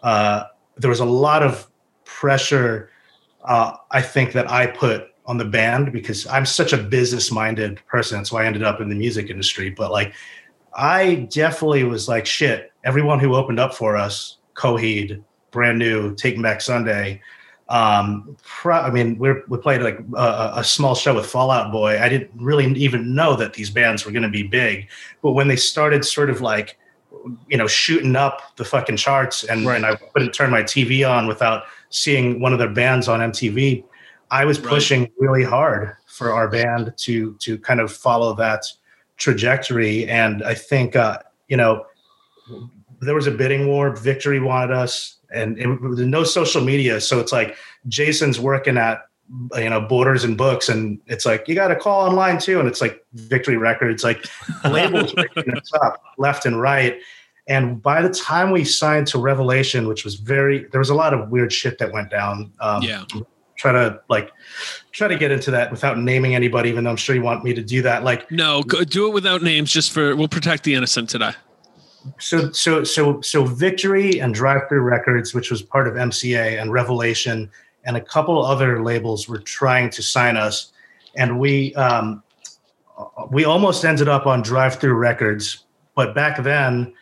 uh, 0.02 0.44
there 0.78 0.88
was 0.88 1.00
a 1.00 1.04
lot 1.04 1.42
of 1.42 1.68
pressure. 2.06 2.88
Uh, 3.44 3.76
I 3.90 4.00
think 4.00 4.32
that 4.32 4.50
I 4.50 4.66
put 4.66 5.08
on 5.28 5.36
the 5.36 5.44
band 5.44 5.92
because 5.92 6.26
I'm 6.26 6.46
such 6.46 6.72
a 6.72 6.78
business 6.78 7.30
minded 7.30 7.84
person. 7.86 8.16
That's 8.16 8.32
why 8.32 8.44
I 8.44 8.46
ended 8.46 8.62
up 8.62 8.80
in 8.80 8.88
the 8.88 8.94
music 8.94 9.28
industry. 9.28 9.68
But 9.68 9.92
like, 9.92 10.14
I 10.74 11.28
definitely 11.30 11.84
was 11.84 12.08
like, 12.08 12.24
shit, 12.24 12.72
everyone 12.82 13.20
who 13.20 13.34
opened 13.34 13.60
up 13.60 13.74
for 13.74 13.96
us, 13.96 14.38
Coheed, 14.54 15.22
brand 15.50 15.78
new, 15.78 16.14
Taking 16.14 16.40
Back 16.40 16.62
Sunday. 16.62 17.20
Um, 17.68 18.36
pro- 18.42 18.80
I 18.80 18.90
mean, 18.90 19.18
we 19.18 19.34
we 19.48 19.58
played 19.58 19.82
like 19.82 19.98
a, 20.16 20.52
a 20.56 20.64
small 20.64 20.94
show 20.94 21.14
with 21.14 21.26
Fallout 21.26 21.70
Boy. 21.70 22.00
I 22.00 22.08
didn't 22.08 22.30
really 22.34 22.64
even 22.72 23.14
know 23.14 23.36
that 23.36 23.52
these 23.52 23.68
bands 23.68 24.06
were 24.06 24.12
going 24.12 24.22
to 24.22 24.30
be 24.30 24.42
big, 24.42 24.88
but 25.20 25.32
when 25.32 25.48
they 25.48 25.56
started 25.56 26.06
sort 26.06 26.30
of 26.30 26.40
like, 26.40 26.78
you 27.48 27.58
know, 27.58 27.66
shooting 27.66 28.16
up 28.16 28.56
the 28.56 28.64
fucking 28.64 28.96
charts, 28.96 29.44
and, 29.44 29.66
and 29.66 29.84
I 29.84 29.96
couldn't 29.96 30.32
turn 30.32 30.50
my 30.50 30.62
TV 30.62 31.06
on 31.06 31.26
without 31.26 31.64
seeing 31.90 32.40
one 32.40 32.54
of 32.54 32.58
their 32.58 32.70
bands 32.70 33.06
on 33.06 33.20
MTV. 33.20 33.84
I 34.30 34.44
was 34.44 34.60
Right. 34.60 34.68
pushing 34.68 35.10
really 35.18 35.44
hard 35.44 35.96
for 36.06 36.32
our 36.32 36.48
band 36.48 36.92
to 36.98 37.34
to 37.40 37.58
kind 37.58 37.80
of 37.80 37.92
follow 37.92 38.34
that 38.34 38.64
trajectory, 39.16 40.06
and 40.08 40.42
I 40.44 40.54
think 40.54 40.96
uh, 40.96 41.18
you 41.48 41.56
know 41.56 41.86
there 43.00 43.14
was 43.14 43.26
a 43.26 43.30
bidding 43.30 43.66
war. 43.66 43.94
Victory 43.94 44.40
wanted 44.40 44.74
us, 44.74 45.16
and 45.32 45.58
it, 45.58 45.66
was 45.80 46.00
no 46.00 46.24
social 46.24 46.62
media, 46.62 47.00
so 47.00 47.20
it's 47.20 47.32
like 47.32 47.56
Jason's 47.88 48.40
working 48.40 48.76
at 48.76 49.02
you 49.56 49.68
know 49.70 49.80
Borders 49.80 50.24
and 50.24 50.36
Books, 50.36 50.68
and 50.68 51.00
it's 51.06 51.26
like 51.26 51.48
you 51.48 51.54
got 51.54 51.68
to 51.68 51.76
call 51.76 52.08
online 52.08 52.38
too, 52.38 52.58
and 52.58 52.68
it's 52.68 52.80
like 52.80 53.04
Victory 53.14 53.56
Records, 53.56 54.02
like 54.04 54.24
labels 54.64 55.12
picking 55.14 55.54
us 55.56 55.70
up 55.82 56.02
left 56.18 56.46
and 56.46 56.60
right. 56.60 56.98
And 57.46 57.80
by 57.80 58.02
the 58.02 58.10
time 58.10 58.50
we 58.50 58.62
signed 58.64 59.06
to 59.06 59.18
Revelation, 59.18 59.88
which 59.88 60.04
was 60.04 60.16
very, 60.16 60.66
there 60.66 60.80
was 60.80 60.90
a 60.90 60.94
lot 60.94 61.14
of 61.14 61.30
weird 61.30 61.50
shit 61.50 61.78
that 61.78 61.90
went 61.90 62.10
down. 62.10 62.52
Um, 62.60 62.82
Yeah. 62.82 63.04
Try 63.58 63.72
to 63.72 64.00
like 64.08 64.32
try 64.92 65.08
to 65.08 65.16
get 65.18 65.30
into 65.30 65.50
that 65.50 65.70
without 65.70 65.98
naming 65.98 66.34
anybody, 66.34 66.70
even 66.70 66.84
though 66.84 66.90
I'm 66.90 66.96
sure 66.96 67.14
you 67.14 67.22
want 67.22 67.44
me 67.44 67.52
to 67.54 67.62
do 67.62 67.82
that. 67.82 68.04
Like 68.04 68.30
No, 68.30 68.62
go, 68.62 68.84
do 68.84 69.06
it 69.06 69.12
without 69.12 69.42
names, 69.42 69.70
just 69.70 69.92
for 69.92 70.16
we'll 70.16 70.28
protect 70.28 70.64
the 70.64 70.74
innocent 70.74 71.10
today. 71.10 71.32
so 72.18 72.50
so 72.52 72.84
so 72.84 73.20
so 73.20 73.44
victory 73.44 74.20
and 74.20 74.32
Drive-Thru 74.32 74.80
Records 74.80 75.34
which 75.34 75.50
was 75.50 75.60
part 75.62 75.88
of 75.88 75.94
mca 75.94 76.60
and 76.60 76.72
revelation 76.72 77.50
and 77.84 77.96
a 77.96 78.00
couple 78.00 78.44
other 78.44 78.82
labels 78.82 79.28
were 79.28 79.40
trying 79.40 79.90
to 79.90 80.02
sign 80.02 80.36
us 80.36 80.72
and 81.16 81.38
we 81.38 81.74
um 81.74 82.22
we 83.30 83.44
almost 83.44 83.84
ended 83.84 84.08
up 84.08 84.26
on 84.26 84.42
Drive-Thru 84.42 84.94
Records 84.94 85.64
but 85.94 86.14
back 86.14 86.42
then 86.42 86.94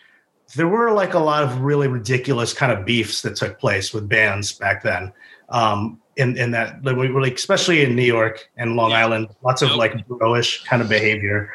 there 0.57 0.69
were 0.69 0.91
like 0.93 1.15
a 1.15 1.19
lot 1.19 1.43
of 1.43 1.61
really 1.61 1.89
ridiculous 1.89 2.53
kind 2.53 2.73
of 2.73 2.85
beefs 2.85 3.23
that 3.23 3.37
took 3.37 3.59
place 3.61 3.93
with 3.93 4.09
bands 4.09 4.53
back 4.53 4.83
then 4.83 5.13
um 5.51 6.01
in, 6.17 6.37
in 6.39 6.51
that 6.51 6.83
like, 6.85 6.97
we 6.97 7.11
were 7.11 7.21
like 7.21 7.35
especially 7.35 7.83
in 7.85 7.95
new 7.95 8.03
york 8.03 8.49
and 8.57 8.75
long 8.75 8.93
island 8.93 9.29
lots 9.43 9.61
of 9.63 9.71
like 9.75 10.07
bro-ish 10.09 10.65
kind 10.65 10.81
of 10.81 10.89
behavior 10.89 11.51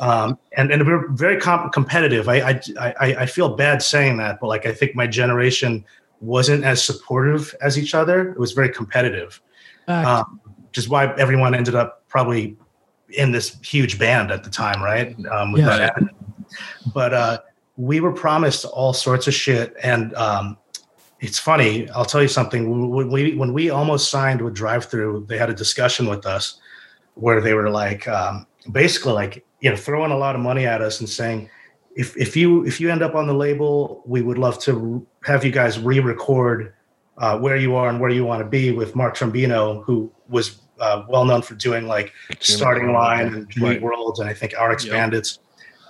um, 0.00 0.38
and 0.56 0.70
and 0.72 0.86
we're 0.86 1.08
very 1.08 1.38
comp- 1.40 1.72
competitive. 1.72 2.28
I, 2.28 2.36
I 2.36 2.60
I 3.00 3.16
I 3.22 3.26
feel 3.26 3.56
bad 3.56 3.82
saying 3.82 4.16
that, 4.18 4.40
but 4.40 4.46
like 4.48 4.66
I 4.66 4.72
think 4.72 4.94
my 4.94 5.06
generation 5.06 5.84
wasn't 6.20 6.64
as 6.64 6.82
supportive 6.82 7.54
as 7.60 7.78
each 7.78 7.94
other. 7.94 8.30
It 8.30 8.38
was 8.38 8.52
very 8.52 8.70
competitive, 8.70 9.40
Fact. 9.86 10.06
um, 10.08 10.40
which 10.68 10.78
is 10.78 10.88
why 10.88 11.14
everyone 11.16 11.54
ended 11.54 11.74
up 11.74 12.02
probably 12.08 12.56
in 13.10 13.32
this 13.32 13.56
huge 13.62 13.98
band 13.98 14.30
at 14.30 14.44
the 14.44 14.50
time, 14.50 14.82
right? 14.82 15.14
Um, 15.30 15.52
with 15.52 15.62
Yeah. 15.62 15.76
that 15.78 15.94
but 16.94 17.12
uh, 17.14 17.38
we 17.76 18.00
were 18.00 18.12
promised 18.12 18.64
all 18.64 18.92
sorts 18.92 19.26
of 19.26 19.34
shit, 19.34 19.74
and 19.82 20.14
um, 20.14 20.56
it's 21.20 21.38
funny. 21.38 21.88
I'll 21.90 22.04
tell 22.04 22.22
you 22.22 22.28
something. 22.28 22.90
When 22.90 23.10
we 23.10 23.34
when 23.34 23.52
we 23.52 23.70
almost 23.70 24.10
signed 24.10 24.42
with 24.42 24.54
Drive-Thru, 24.54 25.26
they 25.28 25.38
had 25.38 25.50
a 25.50 25.54
discussion 25.54 26.08
with 26.08 26.26
us 26.26 26.60
where 27.14 27.40
they 27.40 27.54
were 27.54 27.70
like, 27.70 28.06
um, 28.06 28.46
basically 28.72 29.12
like 29.12 29.44
you 29.60 29.70
know 29.70 29.76
throwing 29.76 30.12
a 30.12 30.16
lot 30.16 30.34
of 30.34 30.42
money 30.42 30.66
at 30.66 30.82
us 30.82 31.00
and 31.00 31.08
saying, 31.08 31.48
if 31.94 32.16
if 32.16 32.36
you 32.36 32.66
if 32.66 32.80
you 32.80 32.90
end 32.90 33.02
up 33.02 33.14
on 33.14 33.26
the 33.26 33.34
label, 33.34 34.02
we 34.04 34.22
would 34.22 34.38
love 34.38 34.58
to 34.60 35.06
have 35.24 35.44
you 35.44 35.50
guys 35.50 35.78
re-record 35.78 36.74
uh, 37.18 37.38
where 37.38 37.56
you 37.56 37.74
are 37.74 37.88
and 37.88 37.98
where 38.00 38.10
you 38.10 38.24
want 38.24 38.42
to 38.42 38.48
be 38.48 38.70
with 38.72 38.94
Mark 38.94 39.16
Trombino, 39.16 39.82
who 39.84 40.12
was 40.28 40.60
uh, 40.80 41.04
well 41.08 41.24
known 41.24 41.40
for 41.40 41.54
doing 41.54 41.86
like 41.86 42.12
Starting 42.40 42.92
Line 42.92 43.32
and 43.32 43.48
Dream 43.48 43.70
Right. 43.70 43.82
Worlds 43.82 44.20
and 44.20 44.28
I 44.28 44.34
think 44.34 44.52
RX 44.60 44.86
Bandits. 44.86 45.38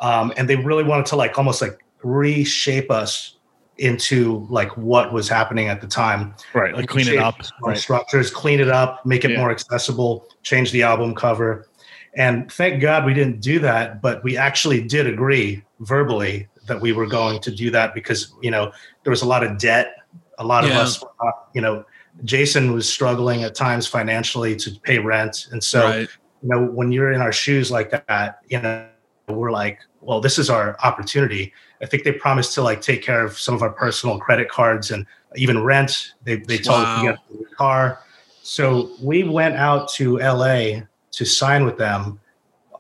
Um, 0.01 0.33
and 0.37 0.49
they 0.49 0.57
really 0.57 0.85
wanted 0.85 1.07
to 1.07 1.17
like 1.17 1.37
almost 1.37 1.61
like 1.61 1.83
reshape 2.03 2.91
us 2.91 3.36
into 3.79 4.47
like 4.51 4.75
what 4.77 5.13
was 5.13 5.29
happening 5.29 5.69
at 5.69 5.81
the 5.81 5.87
time. 5.87 6.35
Right, 6.55 6.75
like 6.75 6.89
clean 6.89 7.09
it 7.09 7.19
up. 7.19 7.37
Right. 7.63 7.77
Structures, 7.77 8.31
clean 8.31 8.61
it 8.61 8.69
up, 8.69 9.05
make 9.05 9.25
it 9.25 9.33
Yeah. 9.33 9.39
more 9.39 9.51
accessible, 9.51 10.27
change 10.43 10.73
the 10.73 10.83
album 10.83 11.15
cover. 11.15 11.69
And 12.15 12.51
thank 12.51 12.81
God 12.81 13.05
we 13.05 13.13
didn't 13.13 13.41
do 13.41 13.59
that, 13.59 14.01
but 14.01 14.25
we 14.25 14.37
actually 14.37 14.81
did 14.81 15.07
agree 15.07 15.63
verbally 15.81 16.49
that 16.67 16.81
we 16.81 16.93
were 16.93 17.07
going 17.07 17.41
to 17.41 17.51
do 17.51 17.71
that 17.71 17.95
because, 17.95 18.33
you 18.41 18.51
know, 18.51 18.73
there 19.05 19.11
was 19.11 19.23
a 19.23 19.27
lot 19.27 19.45
of 19.45 19.59
debt. 19.59 19.97
A 20.39 20.45
lot 20.45 20.65
of 20.65 20.71
us, 20.71 21.03
were 21.03 21.09
not- 21.23 21.49
you 21.55 21.61
know, 21.61 21.85
Jason 22.25 22.73
was 22.73 22.89
struggling 22.89 23.45
at 23.45 23.55
times 23.55 23.87
financially 23.87 24.57
to 24.57 24.71
pay 24.83 24.99
rent. 24.99 25.49
And 25.53 25.63
so, 25.63 25.85
Right. 25.85 26.09
you 26.43 26.49
know, 26.49 26.65
when 26.65 26.91
you're 26.93 27.13
in 27.13 27.21
our 27.21 27.33
shoes 27.33 27.71
like 27.71 27.91
that, 27.91 28.39
you 28.49 28.61
know, 28.61 28.87
we're 29.29 29.51
like, 29.53 29.81
well, 30.07 30.21
this 30.21 30.39
is 30.39 30.49
our 30.49 30.77
opportunity. 30.83 31.53
I 31.83 31.87
think 31.87 32.05
they 32.05 32.13
promised 32.13 32.55
to 32.55 32.63
like 32.63 32.81
take 32.81 33.03
care 33.03 33.25
of 33.25 33.39
some 33.39 33.55
of 33.55 33.63
our 33.63 33.71
personal 33.71 34.19
credit 34.19 34.49
cards 34.49 34.91
and 34.91 35.05
even 35.35 35.63
rent. 35.63 36.15
They 36.25 36.37
they 36.37 36.59
told 36.59 36.81
us 36.81 37.01
to 37.01 37.07
get 37.07 37.51
a 37.53 37.55
car. 37.57 38.01
So 38.43 38.91
we 39.03 39.25
went 39.25 39.57
out 39.57 39.89
to 39.95 40.19
LA 40.19 40.83
to 41.11 41.25
sign 41.25 41.65
with 41.65 41.77
them. 41.77 42.21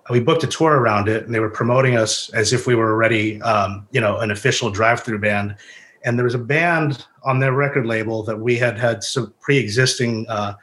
We 0.09 0.21
booked 0.21 0.45
a 0.45 0.47
tour 0.47 0.79
around 0.79 1.09
it, 1.09 1.25
and 1.25 1.35
they 1.35 1.41
were 1.41 1.51
promoting 1.51 1.97
us 1.97 2.31
as 2.31 2.53
if 2.53 2.69
we 2.69 2.77
were 2.77 2.93
already, 2.93 3.43
um, 3.43 3.89
you 3.91 4.01
know, 4.01 4.19
an 4.19 4.31
official 4.31 4.71
Drive-Thru 4.71 5.19
band. 5.19 5.57
And 6.05 6.17
there 6.17 6.25
was 6.25 6.37
a 6.37 6.39
band 6.39 7.05
on 7.25 7.41
their 7.41 7.53
record 7.53 7.87
label 7.87 8.23
that 8.23 8.39
we 8.39 8.57
had 8.57 8.79
had 8.79 9.03
some 9.03 9.35
pre-existing 9.41 10.27
uh, 10.29 10.55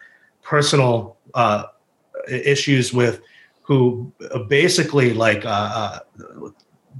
personal 0.42 1.18
uh, 1.34 1.66
issues 2.30 2.94
with, 2.94 3.20
who 3.64 4.12
uh, 4.32 4.40
basically 4.40 5.14
like 5.14 5.46
uh, 5.46 5.50
uh, 5.50 6.50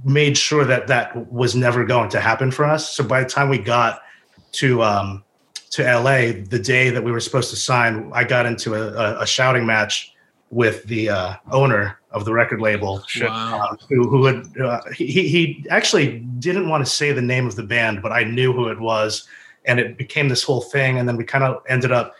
made 0.04 0.36
sure 0.36 0.64
that 0.64 0.88
that 0.88 1.30
was 1.30 1.54
never 1.54 1.84
going 1.84 2.08
to 2.10 2.20
happen 2.20 2.50
for 2.50 2.64
us. 2.64 2.90
So 2.90 3.04
by 3.04 3.22
the 3.22 3.28
time 3.28 3.48
we 3.48 3.58
got 3.58 4.00
to 4.52 4.82
um, 4.82 5.24
to 5.70 5.82
LA, 5.82 6.32
the 6.48 6.60
day 6.62 6.90
that 6.90 7.02
we 7.02 7.12
were 7.12 7.20
supposed 7.20 7.50
to 7.50 7.56
sign, 7.56 8.10
I 8.14 8.24
got 8.24 8.46
into 8.46 8.74
a, 8.74 9.20
a, 9.20 9.26
shouting 9.26 9.66
match 9.66 10.12
with 10.50 10.84
the 10.84 11.10
uh, 11.10 11.34
owner 11.50 11.98
of 12.12 12.24
the 12.24 12.32
record 12.32 12.60
label, 12.60 13.04
Wow. 13.20 13.68
um, 13.70 13.78
who 13.88 14.08
who 14.08 14.24
had 14.24 14.60
uh, 14.60 14.80
he 14.92 15.28
he 15.28 15.66
actually 15.68 16.20
didn't 16.38 16.68
want 16.68 16.84
to 16.84 16.90
say 16.90 17.12
the 17.12 17.22
name 17.22 17.46
of 17.46 17.56
the 17.56 17.62
band, 17.64 18.02
but 18.02 18.12
I 18.12 18.24
knew 18.24 18.52
who 18.52 18.68
it 18.68 18.80
was, 18.80 19.26
and 19.64 19.80
it 19.80 19.98
became 19.98 20.28
this 20.28 20.44
whole 20.44 20.60
thing. 20.60 20.98
And 20.98 21.08
then 21.08 21.16
we 21.16 21.24
kind 21.24 21.44
of 21.44 21.62
ended 21.68 21.92
up 21.92 22.14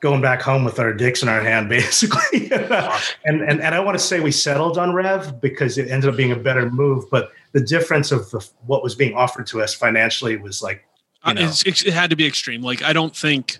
going 0.00 0.20
back 0.20 0.42
home 0.42 0.64
with 0.64 0.78
our 0.78 0.92
dicks 0.92 1.22
in 1.22 1.28
our 1.28 1.40
hand, 1.40 1.68
basically. 1.78 2.50
and, 2.52 3.42
and 3.42 3.60
and 3.60 3.74
I 3.74 3.80
want 3.80 3.98
to 3.98 4.04
say 4.04 4.20
we 4.20 4.30
settled 4.32 4.78
on 4.78 4.94
Rev 4.94 5.40
because 5.40 5.78
it 5.78 5.90
ended 5.90 6.10
up 6.10 6.16
being 6.16 6.32
a 6.32 6.36
better 6.36 6.70
move, 6.70 7.04
but 7.10 7.30
the 7.52 7.60
difference 7.60 8.12
of 8.12 8.30
the, 8.30 8.46
what 8.66 8.82
was 8.82 8.94
being 8.94 9.14
offered 9.14 9.46
to 9.48 9.62
us 9.62 9.74
financially 9.74 10.36
was 10.36 10.62
like 10.62 10.84
Uh, 11.24 11.34
it's, 11.36 11.62
it's- 11.66 11.84
it 11.84 11.92
had 11.92 12.10
to 12.10 12.16
be 12.16 12.26
extreme. 12.26 12.62
Like 12.62 12.82
I 12.82 12.92
don't 12.92 13.14
think. 13.16 13.58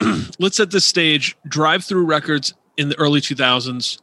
let's 0.38 0.56
set 0.56 0.70
this 0.70 0.86
stage. 0.86 1.36
Drive-Thru 1.46 2.04
Records 2.06 2.54
in 2.78 2.88
the 2.88 2.98
early 2.98 3.20
2000s 3.20 4.00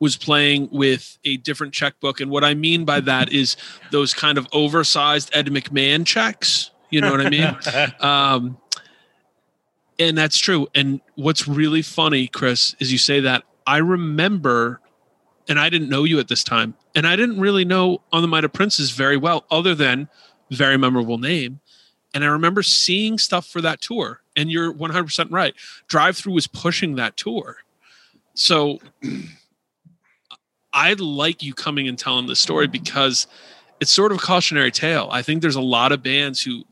was 0.00 0.16
playing 0.16 0.68
with 0.72 1.18
a 1.26 1.36
different 1.36 1.74
checkbook, 1.74 2.18
and 2.20 2.30
what 2.30 2.42
I 2.44 2.54
mean 2.54 2.84
by 2.86 3.00
that 3.00 3.30
is 3.30 3.56
those 3.90 4.14
kind 4.14 4.38
of 4.38 4.48
oversized 4.52 5.30
Ed 5.34 5.46
McMahon 5.48 6.06
checks. 6.06 6.70
You 6.90 7.02
know 7.02 7.10
what 7.10 7.20
I 7.20 7.28
mean? 7.30 7.56
um, 8.00 8.56
and 10.08 10.18
that's 10.18 10.38
true. 10.38 10.68
And 10.74 11.00
what's 11.14 11.46
really 11.46 11.82
funny, 11.82 12.26
Chris, 12.26 12.74
is 12.78 12.92
you 12.92 12.98
say 12.98 13.20
that. 13.20 13.44
I 13.66 13.78
remember, 13.78 14.80
and 15.48 15.58
I 15.58 15.68
didn't 15.68 15.88
know 15.88 16.04
you 16.04 16.18
at 16.18 16.28
this 16.28 16.42
time, 16.44 16.74
and 16.94 17.06
I 17.06 17.16
didn't 17.16 17.40
really 17.40 17.64
know 17.64 18.02
On 18.12 18.22
the 18.22 18.28
Might 18.28 18.44
of 18.44 18.52
Princes 18.52 18.90
very 18.90 19.16
well, 19.16 19.44
other 19.50 19.74
than 19.74 20.08
very 20.50 20.76
memorable 20.76 21.18
name. 21.18 21.60
And 22.14 22.24
I 22.24 22.28
remember 22.28 22.62
seeing 22.62 23.18
stuff 23.18 23.46
for 23.46 23.60
that 23.62 23.80
tour. 23.80 24.20
And 24.36 24.50
you're 24.50 24.72
100% 24.72 25.30
right. 25.30 25.54
Drive-Thru 25.88 26.32
was 26.32 26.46
pushing 26.46 26.96
that 26.96 27.16
tour. 27.16 27.58
So 28.34 28.78
I 30.72 30.94
like 30.94 31.42
you 31.42 31.54
coming 31.54 31.88
and 31.88 31.98
telling 31.98 32.26
this 32.26 32.40
story 32.40 32.66
because 32.66 33.26
it's 33.80 33.92
sort 33.92 34.12
of 34.12 34.18
a 34.18 34.20
cautionary 34.20 34.70
tale. 34.70 35.08
I 35.10 35.22
think 35.22 35.42
there's 35.42 35.56
a 35.56 35.60
lot 35.60 35.92
of 35.92 36.02
bands 36.02 36.42
who 36.42 36.64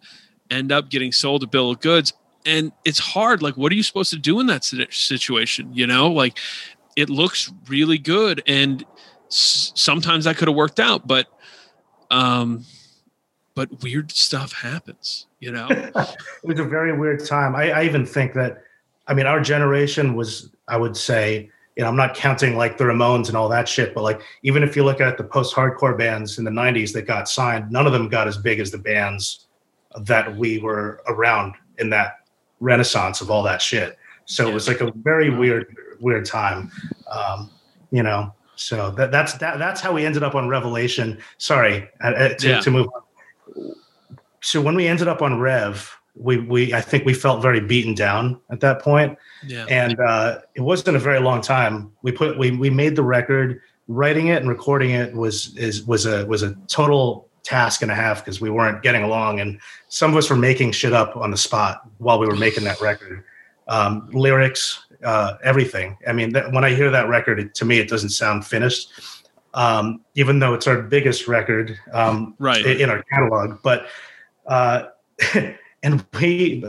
end 0.51 0.73
up 0.73 0.91
getting 0.91 1.13
sold 1.13 1.43
a 1.43 1.47
bill 1.47 1.71
of 1.71 1.81
goods 1.81 2.13
and 2.47 2.73
it's 2.85 2.99
hard 2.99 3.43
like 3.43 3.57
what 3.57 3.71
are 3.71 3.75
you 3.75 3.83
supposed 3.83 4.11
to 4.11 4.19
do 4.19 4.41
in 4.41 4.47
that 4.47 4.65
situation 4.65 5.71
you 5.73 5.87
know 5.87 6.11
like 6.11 6.39
it 6.97 7.11
looks 7.11 7.53
really 7.69 7.99
good 7.99 8.43
and 8.47 8.85
s- 9.29 9.73
sometimes 9.75 10.25
that 10.25 10.37
could 10.37 10.49
have 10.49 10.57
worked 10.57 10.81
out 10.81 11.07
but 11.07 11.27
um 12.11 12.65
but 13.55 13.83
weird 13.83 14.11
stuff 14.11 14.53
happens 14.53 15.27
you 15.39 15.53
know 15.53 15.69
it 16.43 16.49
was 16.49 16.59
a 16.59 16.65
very 16.65 16.97
weird 16.97 17.25
time. 17.25 17.55
I, 17.55 17.71
I 17.71 17.85
even 17.85 18.07
think 18.07 18.35
that, 18.35 18.63
I 19.07 19.15
mean, 19.15 19.27
our 19.27 19.41
generation 19.41 20.15
was 20.15 20.51
I 20.69 20.77
would 20.77 20.97
say, 20.97 21.51
you 21.77 21.83
know, 21.83 21.89
I'm 21.89 21.97
not 21.97 22.15
counting 22.15 22.57
like 22.57 22.79
the 22.79 22.85
Ramones 22.85 23.29
and 23.29 23.37
all 23.37 23.49
that 23.49 23.69
shit, 23.69 23.95
but 23.95 24.03
like 24.03 24.21
even 24.43 24.63
if 24.63 24.77
you 24.77 24.85
look 24.85 25.01
at 25.01 25.17
the 25.17 25.25
post-hardcore 25.25 25.97
bands 25.97 26.39
in 26.39 26.45
the 26.45 26.51
'90s 26.51 26.93
that 26.93 27.07
got 27.07 27.29
signed, 27.29 27.71
none 27.71 27.87
of 27.87 27.93
them 27.93 28.09
got 28.09 28.29
as 28.29 28.37
big 28.37 28.61
as 28.61 28.71
the 28.71 28.79
bands 28.79 29.47
that 30.03 30.37
we 30.37 30.59
were 30.59 31.03
around 31.09 31.55
in 31.79 31.91
that 31.91 32.20
renaissance 32.61 33.21
of 33.21 33.31
all 33.31 33.43
that 33.43 33.61
shit. 33.61 33.99
So 34.27 34.49
it 34.49 34.55
was 34.55 34.69
like 34.69 34.81
a 34.81 34.93
very 34.93 35.31
weird, 35.31 35.75
weird 35.99 36.25
time, 36.25 36.71
um, 37.11 37.51
you 37.91 38.03
know. 38.03 38.33
So 38.55 38.91
that, 38.93 39.11
that's 39.11 39.33
that, 39.35 39.59
that's 39.59 39.81
how 39.81 39.93
we 39.93 40.05
ended 40.07 40.23
up 40.23 40.35
on 40.35 40.49
Revelation. 40.49 41.19
Sorry 41.39 41.89
uh, 42.05 42.09
uh, 42.09 42.35
to, 42.35 42.49
Yeah. 42.49 42.61
to 42.61 42.71
move 42.71 42.87
on. 42.95 43.75
So 44.43 44.61
when 44.61 44.75
we 44.77 44.87
ended 44.87 45.09
up 45.09 45.23
on 45.23 45.41
Rev, 45.41 45.97
we 46.15 46.39
we 46.39 46.75
I 46.75 46.81
think 46.81 47.05
we 47.07 47.15
felt 47.15 47.41
very 47.43 47.61
beaten 47.61 47.95
down 47.95 48.39
at 48.51 48.61
that 48.61 48.83
point 48.83 49.17
Yeah. 49.47 49.65
and 49.69 49.99
uh, 49.99 50.41
it 50.55 50.61
wasn't 50.61 50.97
a 50.97 51.01
very 51.01 51.21
long 51.21 51.41
time. 51.41 51.91
We 52.03 52.13
put 52.13 52.39
we 52.39 52.51
we 52.51 52.71
made 52.71 52.97
the 52.97 53.03
record. 53.03 53.61
Writing 53.89 54.29
it 54.29 54.37
and 54.41 54.49
recording 54.49 54.91
it 54.91 55.13
was 55.15 55.57
is 55.57 55.85
was 55.85 56.07
a 56.07 56.25
was 56.27 56.45
a 56.45 56.55
total 56.69 57.27
task 57.43 57.83
and 57.83 57.91
a 57.91 57.95
half 57.95 58.25
because 58.25 58.41
we 58.41 58.51
weren't 58.51 58.83
getting 58.83 59.03
along, 59.03 59.41
and 59.41 59.61
some 59.89 60.11
of 60.11 60.17
us 60.17 60.31
were 60.31 60.37
making 60.37 60.73
shit 60.73 60.93
up 60.93 61.17
on 61.17 61.31
the 61.31 61.37
spot 61.37 61.83
while 61.99 62.19
we 62.19 62.27
were 62.27 62.37
making 62.37 62.65
that 62.65 62.81
record. 62.81 63.25
Um, 63.69 64.09
lyrics, 64.13 64.85
uh, 65.05 65.35
everything. 65.45 65.97
I 66.07 66.13
mean, 66.13 66.33
that, 66.33 66.53
when 66.53 66.65
I 66.65 66.75
hear 66.75 66.91
that 66.91 67.09
record, 67.09 67.39
it, 67.39 67.55
to 67.55 67.65
me, 67.65 67.79
it 67.79 67.89
doesn't 67.89 68.11
sound 68.11 68.45
finished. 68.47 68.91
Um, 69.55 70.01
even 70.15 70.39
though 70.39 70.55
it's 70.55 70.67
our 70.67 70.81
biggest 70.83 71.27
record 71.29 71.77
um, 71.93 72.35
Right. 72.39 72.65
in, 72.65 72.83
in 72.83 72.91
our 72.91 73.03
catalog, 73.05 73.61
but 73.63 73.87
uh, 74.47 74.85
and 75.83 76.05
we 76.21 76.65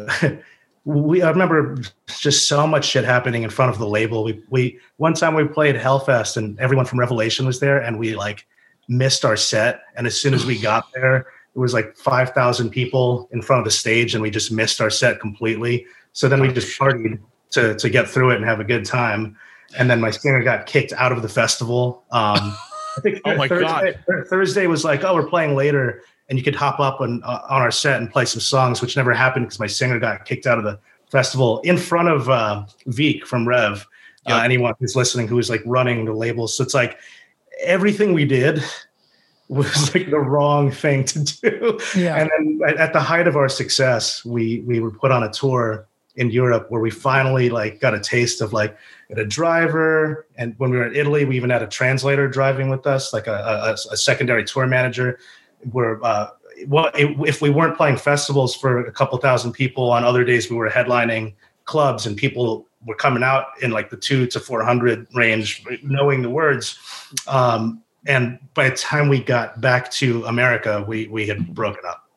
we 0.86 1.22
I 1.22 1.30
remember 1.30 1.78
just 2.08 2.48
so 2.48 2.66
much 2.66 2.86
shit 2.86 3.06
happening 3.06 3.44
in 3.44 3.50
front 3.50 3.72
of 3.72 3.78
the 3.78 3.88
label. 3.88 4.24
We 4.24 4.42
we 4.50 4.80
one 4.98 5.14
time 5.14 5.36
we 5.36 5.44
played 5.46 5.76
Hellfest 5.76 6.38
and 6.38 6.60
everyone 6.60 6.86
from 6.86 7.00
Revelation 7.00 7.46
was 7.46 7.60
there 7.60 7.80
and 7.80 8.00
we 8.00 8.16
like 8.16 8.48
missed 8.88 9.24
our 9.24 9.38
set 9.38 9.84
and 9.96 10.06
as 10.06 10.20
soon 10.20 10.34
as 10.34 10.46
we 10.46 10.60
got 10.60 10.92
there 10.94 11.28
it 11.56 11.60
was 11.60 11.74
like 11.74 11.98
5000 11.98 12.70
people 12.70 13.28
in 13.32 13.42
front 13.42 13.60
of 13.60 13.66
the 13.66 13.72
stage 13.72 14.14
and 14.14 14.22
we 14.22 14.30
just 14.30 14.52
missed 14.52 14.80
our 14.80 14.90
set 14.90 15.20
completely. 15.20 15.86
So 16.14 16.30
then 16.30 16.42
we 16.42 16.52
just 16.52 16.80
partied 16.80 17.20
to 17.52 17.76
to 17.76 17.90
get 17.90 18.08
through 18.08 18.32
it 18.32 18.38
and 18.38 18.46
have 18.46 18.60
a 18.60 18.64
good 18.64 18.86
time. 18.86 19.38
And 19.78 19.90
then 19.90 20.00
my 20.00 20.12
singer 20.12 20.44
got 20.44 20.66
kicked 20.66 20.94
out 20.94 21.12
of 21.12 21.22
the 21.22 21.30
festival. 21.30 22.04
Um 22.12 22.56
I 22.98 23.02
think 23.02 23.22
Oh 23.24 23.36
my 23.36 23.48
Thursday, 23.48 23.98
Thursday 24.30 24.68
was 24.68 24.84
like, 24.84 25.06
oh, 25.06 25.16
we're 25.16 25.28
playing 25.28 25.56
later, 25.56 26.04
and 26.28 26.38
you 26.38 26.44
could 26.44 26.56
hop 26.56 26.82
up 26.82 27.00
on 27.00 27.24
uh, 27.24 27.40
on 27.50 27.62
our 27.62 27.72
set 27.72 28.02
and 28.02 28.12
play 28.12 28.26
some 28.26 28.42
songs, 28.42 28.82
which 28.82 28.98
never 28.98 29.14
happened 29.14 29.46
because 29.46 29.62
my 29.62 29.68
singer 29.68 29.98
got 29.98 30.26
kicked 30.26 30.46
out 30.46 30.58
of 30.58 30.66
the 30.66 30.78
festival 31.10 31.62
in 31.62 31.78
front 31.78 32.10
of 32.10 32.30
uh, 32.30 32.66
Veek 32.88 33.24
from 33.24 33.48
Rev. 33.48 33.88
Uh, 34.28 34.42
anyone 34.44 34.74
who's 34.80 34.96
listening 34.96 35.28
who 35.28 35.40
is 35.40 35.50
like 35.50 35.62
running 35.66 36.04
the 36.04 36.14
labels, 36.14 36.56
so 36.56 36.64
it's 36.64 36.74
like 36.74 36.98
everything 37.62 38.14
we 38.14 38.26
did 38.26 38.64
was 39.48 39.94
like 39.94 40.10
the 40.10 40.20
wrong 40.20 40.72
thing 40.72 41.04
to 41.04 41.20
do. 41.24 41.80
Yeah. 41.96 42.16
And 42.16 42.30
then 42.38 42.78
at- 42.78 42.94
the 42.94 43.02
height 43.02 43.28
of 43.28 43.36
our 43.36 43.50
success, 43.50 44.24
we 44.24 44.62
we 44.62 44.80
were 44.80 44.92
put 44.92 45.12
on 45.12 45.24
a 45.24 45.32
tour 45.32 45.88
in 46.16 46.30
Europe 46.30 46.68
where 46.70 46.82
we 46.82 46.90
finally 46.90 47.50
like 47.50 47.80
got 47.80 47.94
a 47.94 48.00
taste 48.00 48.42
of 48.42 48.54
like 48.54 48.78
a 49.16 49.26
driver. 49.26 50.26
And 50.38 50.56
when 50.58 50.70
we 50.72 50.78
were 50.78 50.88
in 50.88 50.96
Italy, 50.96 51.26
we 51.26 51.36
even 51.36 51.50
had 51.50 51.64
a 51.64 51.68
translator 51.68 52.28
driving 52.28 52.70
with 52.70 52.86
us, 52.88 53.14
like 53.14 53.28
a, 53.28 53.76
a, 53.90 53.94
a 53.94 53.98
secondary 53.98 54.44
tour 54.44 54.68
manager. 54.68 55.20
Where 55.72 56.04
uh, 56.04 56.30
well, 56.68 56.90
if 56.94 57.42
we 57.42 57.50
weren't 57.50 57.78
playing 57.78 57.98
festivals 57.98 58.56
for 58.56 58.86
a 58.86 58.92
couple 58.92 59.18
thousand 59.18 59.54
people, 59.54 59.92
on 59.92 60.04
other 60.04 60.24
days 60.24 60.50
we 60.50 60.56
were 60.56 60.70
headlining 60.70 61.34
clubs, 61.66 62.06
and 62.06 62.16
people 62.18 62.68
were 62.86 62.96
coming 62.96 63.24
out 63.24 63.48
in 63.62 63.72
like 63.72 63.90
the 63.90 63.98
two 63.98 64.28
to 64.28 64.40
four 64.40 64.64
hundred 64.64 65.08
range, 65.14 65.66
knowing 65.84 66.22
the 66.22 66.30
words. 66.30 66.78
Um, 67.28 67.84
and 68.06 68.40
by 68.54 68.70
the 68.70 68.76
time 68.76 69.10
we 69.10 69.22
got 69.22 69.62
back 69.62 69.92
to 69.92 70.26
America, 70.26 70.84
we 70.88 71.08
we 71.08 71.28
had 71.28 71.54
broken 71.54 71.84
up. 71.88 72.08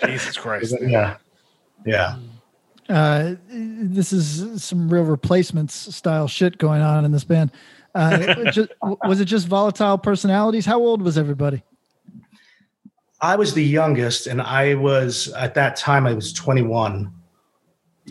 Jesus 0.04 0.36
Christ. 0.36 0.74
Yeah, 0.80 1.16
yeah. 1.84 2.16
Uh, 2.88 3.34
this 3.48 4.12
is 4.12 4.62
some 4.62 4.88
real 4.88 5.04
replacements 5.04 5.74
style 5.94 6.28
shit 6.28 6.58
going 6.58 6.82
on 6.82 7.04
in 7.04 7.12
this 7.12 7.24
band. 7.24 7.50
Uh, 7.94 8.18
it 8.20 8.52
just, 8.52 8.70
was 8.82 9.20
it 9.20 9.24
just 9.24 9.48
volatile 9.48 9.98
personalities? 9.98 10.66
How 10.66 10.78
old 10.78 11.02
was 11.02 11.18
everybody? 11.18 11.62
I 13.20 13.36
was 13.36 13.54
the 13.54 13.64
youngest, 13.64 14.26
and 14.26 14.42
I 14.42 14.74
was 14.74 15.28
at 15.32 15.54
that 15.54 15.76
time 15.76 16.06
I 16.06 16.12
was 16.12 16.32
21. 16.34 17.12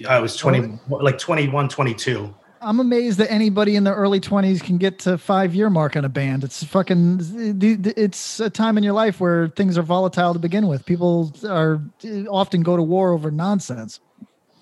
I 0.08 0.20
was 0.20 0.36
20, 0.36 0.80
like 0.90 1.18
21, 1.18 1.70
22. 1.70 2.34
I'm 2.62 2.80
amazed 2.80 3.20
that 3.20 3.32
anybody 3.32 3.76
in 3.76 3.84
their 3.84 3.94
early 3.94 4.20
20s 4.20 4.64
can 4.64 4.78
get 4.78 4.98
to 5.00 5.18
five 5.18 5.54
year 5.54 5.70
mark 5.70 5.96
on 5.96 6.04
a 6.04 6.10
band. 6.10 6.44
It's 6.44 6.64
fucking, 6.64 7.20
it's 7.62 8.40
a 8.40 8.50
time 8.50 8.78
in 8.78 8.84
your 8.84 8.94
life 8.94 9.20
where 9.20 9.50
things 9.50 9.78
are 9.78 9.84
volatile 9.84 10.34
to 10.34 10.40
begin 10.40 10.68
with. 10.68 10.86
People 10.86 11.32
are 11.48 11.82
often 12.30 12.64
go 12.64 12.76
to 12.76 12.82
war 12.82 13.14
over 13.14 13.30
nonsense. 13.30 14.00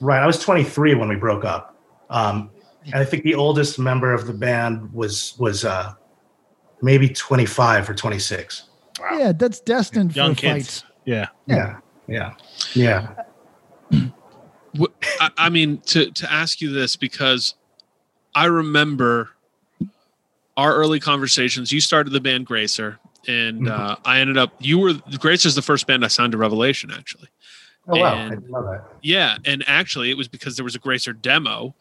Right. 0.01 0.21
I 0.21 0.27
was 0.27 0.39
23 0.39 0.95
when 0.95 1.07
we 1.07 1.15
broke 1.15 1.45
up. 1.45 1.77
Um, 2.09 2.49
and 2.85 2.95
I 2.95 3.05
think 3.05 3.23
the 3.23 3.35
oldest 3.35 3.79
member 3.79 4.13
of 4.13 4.27
the 4.27 4.33
band 4.33 4.93
was 4.93 5.35
was 5.39 5.63
uh, 5.63 5.93
maybe 6.81 7.07
25 7.07 7.89
or 7.89 7.93
26. 7.93 8.63
Wow. 8.99 9.17
Yeah, 9.17 9.31
that's 9.31 9.61
destined 9.61 10.13
Young 10.15 10.35
for 10.35 10.41
kids. 10.41 10.81
fights. 10.81 10.83
Yeah. 11.05 11.27
Yeah. 11.47 11.79
Yeah. 12.07 12.33
Yeah. 12.73 13.07
Wh- 13.93 14.07
I, 15.19 15.29
I 15.37 15.49
mean, 15.49 15.77
to 15.87 16.09
to 16.11 16.31
ask 16.31 16.61
you 16.61 16.71
this 16.71 16.95
because 16.95 17.55
I 18.35 18.45
remember 18.45 19.29
our 20.57 20.73
early 20.75 20.99
conversations. 20.99 21.71
You 21.71 21.81
started 21.81 22.11
the 22.11 22.19
band 22.21 22.45
Gracer, 22.47 22.97
and 23.27 23.69
uh, 23.69 23.95
I 24.05 24.19
ended 24.19 24.37
up. 24.37 24.53
You 24.59 24.79
were 24.79 24.93
Gracer's 25.19 25.55
the 25.55 25.61
first 25.61 25.87
band 25.87 26.03
I 26.03 26.07
signed 26.07 26.31
to 26.33 26.37
Revelation, 26.37 26.91
actually. 26.91 27.29
Oh, 27.87 27.99
wow. 27.99 28.13
I 28.13 28.17
And- 28.17 28.29
didn't 28.31 28.49
know 28.49 28.63
that. 28.63 28.83
Yeah, 29.01 29.37
and 29.45 29.63
actually, 29.67 30.09
it 30.09 30.17
was 30.17 30.27
because 30.27 30.55
there 30.55 30.63
was 30.63 30.75
a 30.75 30.79
Gracer 30.79 31.13
demo, 31.13 31.75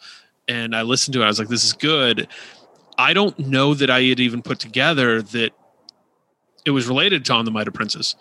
and 0.49 0.75
I 0.75 0.83
listened 0.83 1.15
to 1.15 1.23
it. 1.23 1.25
I 1.25 1.29
was 1.29 1.39
like, 1.39 1.49
"This 1.49 1.65
is 1.65 1.73
good." 1.73 2.29
I 2.99 3.15
don't 3.15 3.39
know 3.39 3.73
that 3.75 3.89
I 3.89 4.03
had 4.03 4.21
even 4.21 4.43
put 4.43 4.59
together 4.59 5.23
that 5.23 5.53
it 6.67 6.71
was 6.73 6.87
related 6.87 7.25
to 7.27 7.33
On 7.33 7.45
the 7.45 7.51
Might 7.51 7.67
of 7.67 7.75
Princes. 7.75 8.17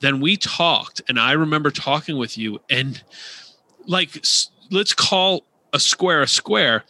Then 0.00 0.20
we 0.20 0.36
talked, 0.36 1.00
and 1.08 1.18
I 1.20 1.32
remember 1.32 1.70
talking 1.70 2.16
with 2.16 2.36
you, 2.38 2.60
and 2.70 3.02
like, 3.90 4.24
let's 4.70 4.94
call 4.94 5.44
a 5.72 5.80
square 5.80 6.22
a 6.22 6.28
square. 6.28 6.84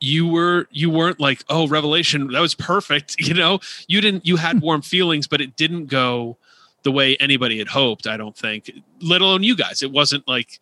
You 0.00 0.28
were 0.28 0.68
you 0.70 0.90
weren't 0.90 1.20
like, 1.20 1.44
"Oh, 1.48 1.66
Revelation, 1.66 2.28
that 2.28 2.40
was 2.40 2.54
perfect." 2.54 3.16
You 3.26 3.34
know, 3.34 3.60
you 3.88 4.00
didn't. 4.00 4.26
You 4.26 4.36
had 4.36 4.60
warm 4.62 4.82
feelings, 4.82 5.26
but 5.26 5.40
it 5.40 5.56
didn't 5.56 5.86
go 5.86 6.36
the 6.84 6.92
way 6.92 7.16
anybody 7.18 7.58
had 7.58 7.68
hoped. 7.68 8.06
I 8.06 8.16
don't 8.16 8.36
think, 8.36 8.70
let 9.00 9.20
alone 9.20 9.42
you 9.42 9.56
guys. 9.56 9.82
It 9.82 9.90
wasn't 9.90 10.26
like 10.28 10.60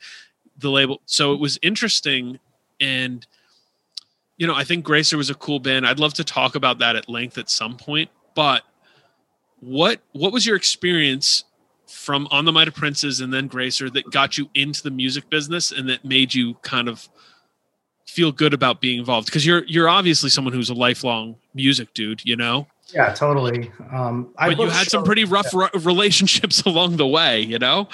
the 0.56 0.70
label. 0.70 1.02
So 1.04 1.34
it 1.34 1.40
was 1.40 1.58
interesting, 1.62 2.38
and 2.80 3.26
you 4.38 4.46
know, 4.46 4.54
I 4.54 4.64
think 4.64 4.84
Gracer 4.84 5.16
was 5.16 5.30
a 5.30 5.34
cool 5.34 5.60
band. 5.60 5.86
I'd 5.86 6.00
love 6.00 6.14
to 6.14 6.24
talk 6.24 6.54
about 6.54 6.78
that 6.78 6.96
at 6.96 7.08
length 7.08 7.36
at 7.36 7.50
some 7.50 7.76
point. 7.76 8.10
But 8.34 8.62
what 9.60 10.00
what 10.12 10.32
was 10.32 10.46
your 10.46 10.56
experience 10.56 11.44
from 11.94 12.28
On 12.30 12.44
the 12.44 12.52
Might 12.52 12.68
of 12.68 12.74
Princes 12.74 13.20
and 13.20 13.32
then 13.32 13.48
Gracer 13.48 13.88
that 13.90 14.10
got 14.10 14.36
you 14.36 14.50
into 14.54 14.82
the 14.82 14.90
music 14.90 15.30
business 15.30 15.72
and 15.72 15.88
that 15.88 16.04
made 16.04 16.34
you 16.34 16.54
kind 16.62 16.88
of 16.88 17.08
feel 18.06 18.32
good 18.32 18.52
about 18.52 18.80
being 18.80 18.98
involved? 18.98 19.26
Because 19.26 19.46
you're 19.46 19.64
you're 19.64 19.88
obviously 19.88 20.30
someone 20.30 20.52
who's 20.52 20.70
a 20.70 20.74
lifelong 20.74 21.36
music 21.54 21.94
dude, 21.94 22.24
you 22.24 22.36
know. 22.36 22.66
Yeah, 22.92 23.12
totally. 23.14 23.72
Um, 23.90 24.32
I 24.36 24.54
But 24.54 24.64
you 24.64 24.70
had 24.70 24.88
some 24.88 25.04
pretty 25.04 25.24
rough 25.24 25.54
re- 25.54 25.70
relationships 25.80 26.60
along 26.66 26.96
the 26.96 27.06
way, 27.06 27.40
you 27.40 27.58
know. 27.58 27.88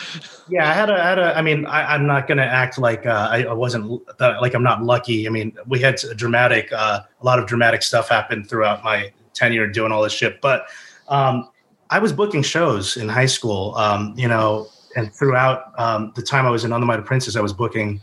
Yeah, 0.49 0.69
I 0.69 0.75
had 0.75 0.91
a, 0.91 0.95
I 0.95 1.09
had 1.09 1.19
a 1.19 1.39
I 1.39 1.43
mean, 1.43 1.65
I, 1.67 1.95
I'm 1.95 2.07
not 2.07 2.27
going 2.27 2.39
to 2.39 2.45
act 2.45 2.77
like 2.77 3.07
uh, 3.07 3.29
I, 3.31 3.53
wasn't 3.53 4.03
like 4.19 4.55
I'm 4.55 4.65
not 4.65 4.83
lucky. 4.83 5.27
I 5.27 5.31
mean, 5.31 5.57
we 5.67 5.79
had 5.79 6.03
a 6.05 6.15
dramatic, 6.15 6.73
uh, 6.73 7.01
a 7.21 7.25
lot 7.25 7.39
of 7.39 7.47
dramatic 7.47 7.83
stuff 7.83 8.09
happen 8.09 8.45
throughout 8.45 8.83
my 8.83 9.13
tenure 9.33 9.67
doing 9.69 9.93
all 9.93 10.03
this 10.03 10.13
shit. 10.13 10.41
But 10.41 10.67
um, 11.09 11.49
I 11.91 11.99
was 11.99 12.13
booking 12.13 12.43
shows 12.43 12.97
in 12.97 13.09
high 13.09 13.27
school, 13.27 13.75
um, 13.75 14.15
you 14.17 14.29
know, 14.29 14.69
and 14.97 15.13
throughout 15.13 15.79
um, 15.79 16.13
the 16.15 16.23
time 16.23 16.47
I 16.47 16.51
was 16.51 16.65
in 16.65 16.73
On 16.73 16.81
the 16.81 16.87
Might 16.87 17.01
of 17.01 17.05
Princes, 17.05 17.37
I 17.37 17.41
was 17.41 17.53
booking 17.53 18.01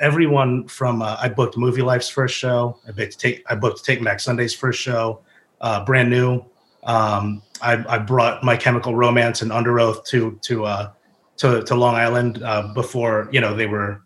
everyone 0.00 0.66
from. 0.68 1.02
Uh, 1.02 1.16
I 1.20 1.28
booked 1.28 1.56
Movielife's 1.56 2.08
first 2.08 2.34
show. 2.34 2.78
I 2.88 2.92
booked 2.92 3.18
take 3.18 3.44
I 3.48 3.54
booked 3.54 3.84
Take 3.84 4.02
Back 4.02 4.20
Sunday's 4.20 4.54
first 4.54 4.80
show, 4.80 5.20
uh, 5.60 5.84
brand 5.84 6.10
new. 6.10 6.44
Um, 6.84 7.42
I, 7.60 7.84
I 7.88 7.98
brought 7.98 8.42
My 8.42 8.56
Chemical 8.56 8.94
Romance 8.94 9.42
and 9.42 9.50
Underoath 9.50 10.04
to 10.06 10.38
to 10.42 10.64
uh, 10.64 10.90
to, 11.38 11.62
to 11.62 11.74
Long 11.74 11.94
Island 11.94 12.42
uh, 12.42 12.72
before 12.74 13.28
you 13.32 13.40
know 13.40 13.54
they 13.54 13.66
were 13.66 14.02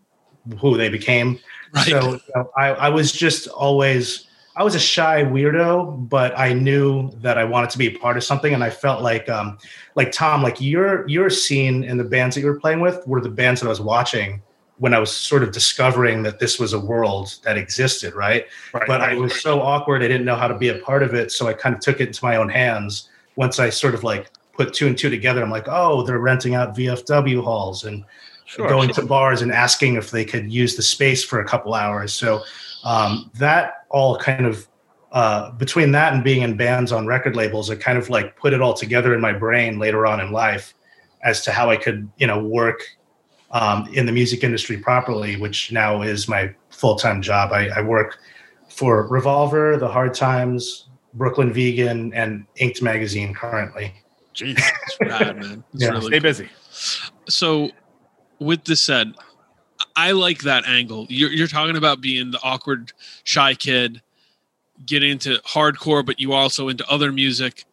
who 0.58 0.76
they 0.76 0.88
became. 0.88 1.38
Right. 1.72 1.86
So 1.86 2.12
you 2.12 2.20
know, 2.34 2.50
I, 2.56 2.68
I 2.68 2.88
was 2.88 3.12
just 3.12 3.46
always 3.48 4.26
I 4.60 4.62
was 4.62 4.74
a 4.74 4.78
shy 4.78 5.24
weirdo, 5.24 6.10
but 6.10 6.38
I 6.38 6.52
knew 6.52 7.10
that 7.22 7.38
I 7.38 7.44
wanted 7.44 7.70
to 7.70 7.78
be 7.78 7.86
a 7.86 7.98
part 7.98 8.18
of 8.18 8.24
something, 8.24 8.52
and 8.52 8.62
I 8.62 8.68
felt 8.68 9.00
like 9.00 9.26
um, 9.30 9.56
like 9.94 10.12
Tom, 10.12 10.42
like 10.42 10.60
your 10.60 11.08
your 11.08 11.30
scene 11.30 11.82
and 11.82 11.98
the 11.98 12.04
bands 12.04 12.34
that 12.34 12.42
you 12.42 12.46
were 12.46 12.60
playing 12.60 12.80
with 12.80 13.02
were 13.06 13.22
the 13.22 13.30
bands 13.30 13.62
that 13.62 13.68
I 13.68 13.70
was 13.70 13.80
watching 13.80 14.42
when 14.76 14.92
I 14.92 14.98
was 14.98 15.10
sort 15.10 15.42
of 15.42 15.52
discovering 15.52 16.22
that 16.24 16.40
this 16.40 16.58
was 16.58 16.74
a 16.74 16.78
world 16.78 17.38
that 17.42 17.56
existed, 17.56 18.14
right? 18.14 18.44
Right, 18.74 18.86
but 18.86 19.00
I 19.00 19.14
was 19.14 19.40
so 19.40 19.62
awkward, 19.62 20.02
I 20.02 20.08
didn't 20.08 20.26
know 20.26 20.36
how 20.36 20.48
to 20.48 20.58
be 20.58 20.68
a 20.68 20.78
part 20.80 21.02
of 21.02 21.14
it. 21.14 21.32
So 21.32 21.48
I 21.48 21.54
kind 21.54 21.74
of 21.74 21.80
took 21.80 21.98
it 21.98 22.08
into 22.08 22.22
my 22.22 22.36
own 22.36 22.50
hands. 22.50 23.08
Once 23.36 23.58
I 23.58 23.70
sort 23.70 23.94
of 23.94 24.04
like 24.04 24.30
put 24.52 24.74
two 24.74 24.86
and 24.86 24.98
two 24.98 25.08
together, 25.08 25.42
I'm 25.42 25.50
like, 25.50 25.68
oh, 25.68 26.02
they're 26.02 26.18
renting 26.18 26.54
out 26.54 26.76
VFW 26.76 27.42
halls 27.42 27.84
and 27.84 28.04
Sure, 28.50 28.66
going 28.66 28.92
sure. 28.92 29.04
to 29.04 29.08
bars 29.08 29.42
and 29.42 29.52
asking 29.52 29.94
if 29.94 30.10
they 30.10 30.24
could 30.24 30.52
use 30.52 30.74
the 30.74 30.82
space 30.82 31.22
for 31.22 31.38
a 31.38 31.44
couple 31.44 31.72
hours. 31.72 32.12
So 32.12 32.42
um, 32.84 33.30
that 33.34 33.84
all 33.90 34.18
kind 34.18 34.46
of 34.46 34.66
uh, 35.12 35.50
between 35.52 35.92
that 35.92 36.12
and 36.12 36.22
being 36.22 36.42
in 36.42 36.56
bands 36.56 36.92
on 36.92 37.06
record 37.06 37.34
labels, 37.36 37.68
I 37.70 37.76
kind 37.76 37.98
of 37.98 38.08
like 38.10 38.36
put 38.36 38.52
it 38.52 38.60
all 38.60 38.74
together 38.74 39.12
in 39.14 39.20
my 39.20 39.32
brain 39.32 39.78
later 39.78 40.06
on 40.06 40.20
in 40.20 40.30
life 40.30 40.74
as 41.24 41.42
to 41.42 41.52
how 41.52 41.68
I 41.68 41.76
could, 41.76 42.08
you 42.16 42.26
know, 42.26 42.42
work 42.42 42.80
um, 43.50 43.88
in 43.92 44.06
the 44.06 44.12
music 44.12 44.44
industry 44.44 44.76
properly, 44.78 45.36
which 45.36 45.72
now 45.72 46.02
is 46.02 46.28
my 46.28 46.54
full 46.70 46.94
time 46.94 47.20
job. 47.20 47.52
I, 47.52 47.68
I 47.70 47.82
work 47.82 48.18
for 48.68 49.08
Revolver, 49.08 49.76
The 49.76 49.88
Hard 49.88 50.14
Times, 50.14 50.88
Brooklyn 51.14 51.52
Vegan, 51.52 52.14
and 52.14 52.46
Inked 52.56 52.80
Magazine 52.80 53.34
currently. 53.34 53.92
Jeez. 54.32 54.56
It's 54.58 54.96
rad, 55.00 55.36
man. 55.40 55.64
It's 55.74 55.82
Yeah. 55.82 55.90
really 55.90 56.06
Stay 56.06 56.20
cool. 56.20 56.20
busy. 56.20 56.48
So, 57.28 57.70
with 58.38 58.64
this 58.64 58.80
said, 58.80 59.12
I 59.96 60.12
like 60.12 60.42
that 60.42 60.66
angle. 60.66 61.06
You're, 61.08 61.30
you're 61.30 61.46
talking 61.46 61.76
about 61.76 62.00
being 62.00 62.30
the 62.30 62.40
awkward, 62.42 62.92
shy 63.24 63.54
kid, 63.54 64.02
getting 64.84 65.10
into 65.10 65.36
hardcore, 65.46 66.04
but 66.04 66.20
you 66.20 66.32
also 66.32 66.68
into 66.68 66.88
other 66.88 67.12
music. 67.12 67.64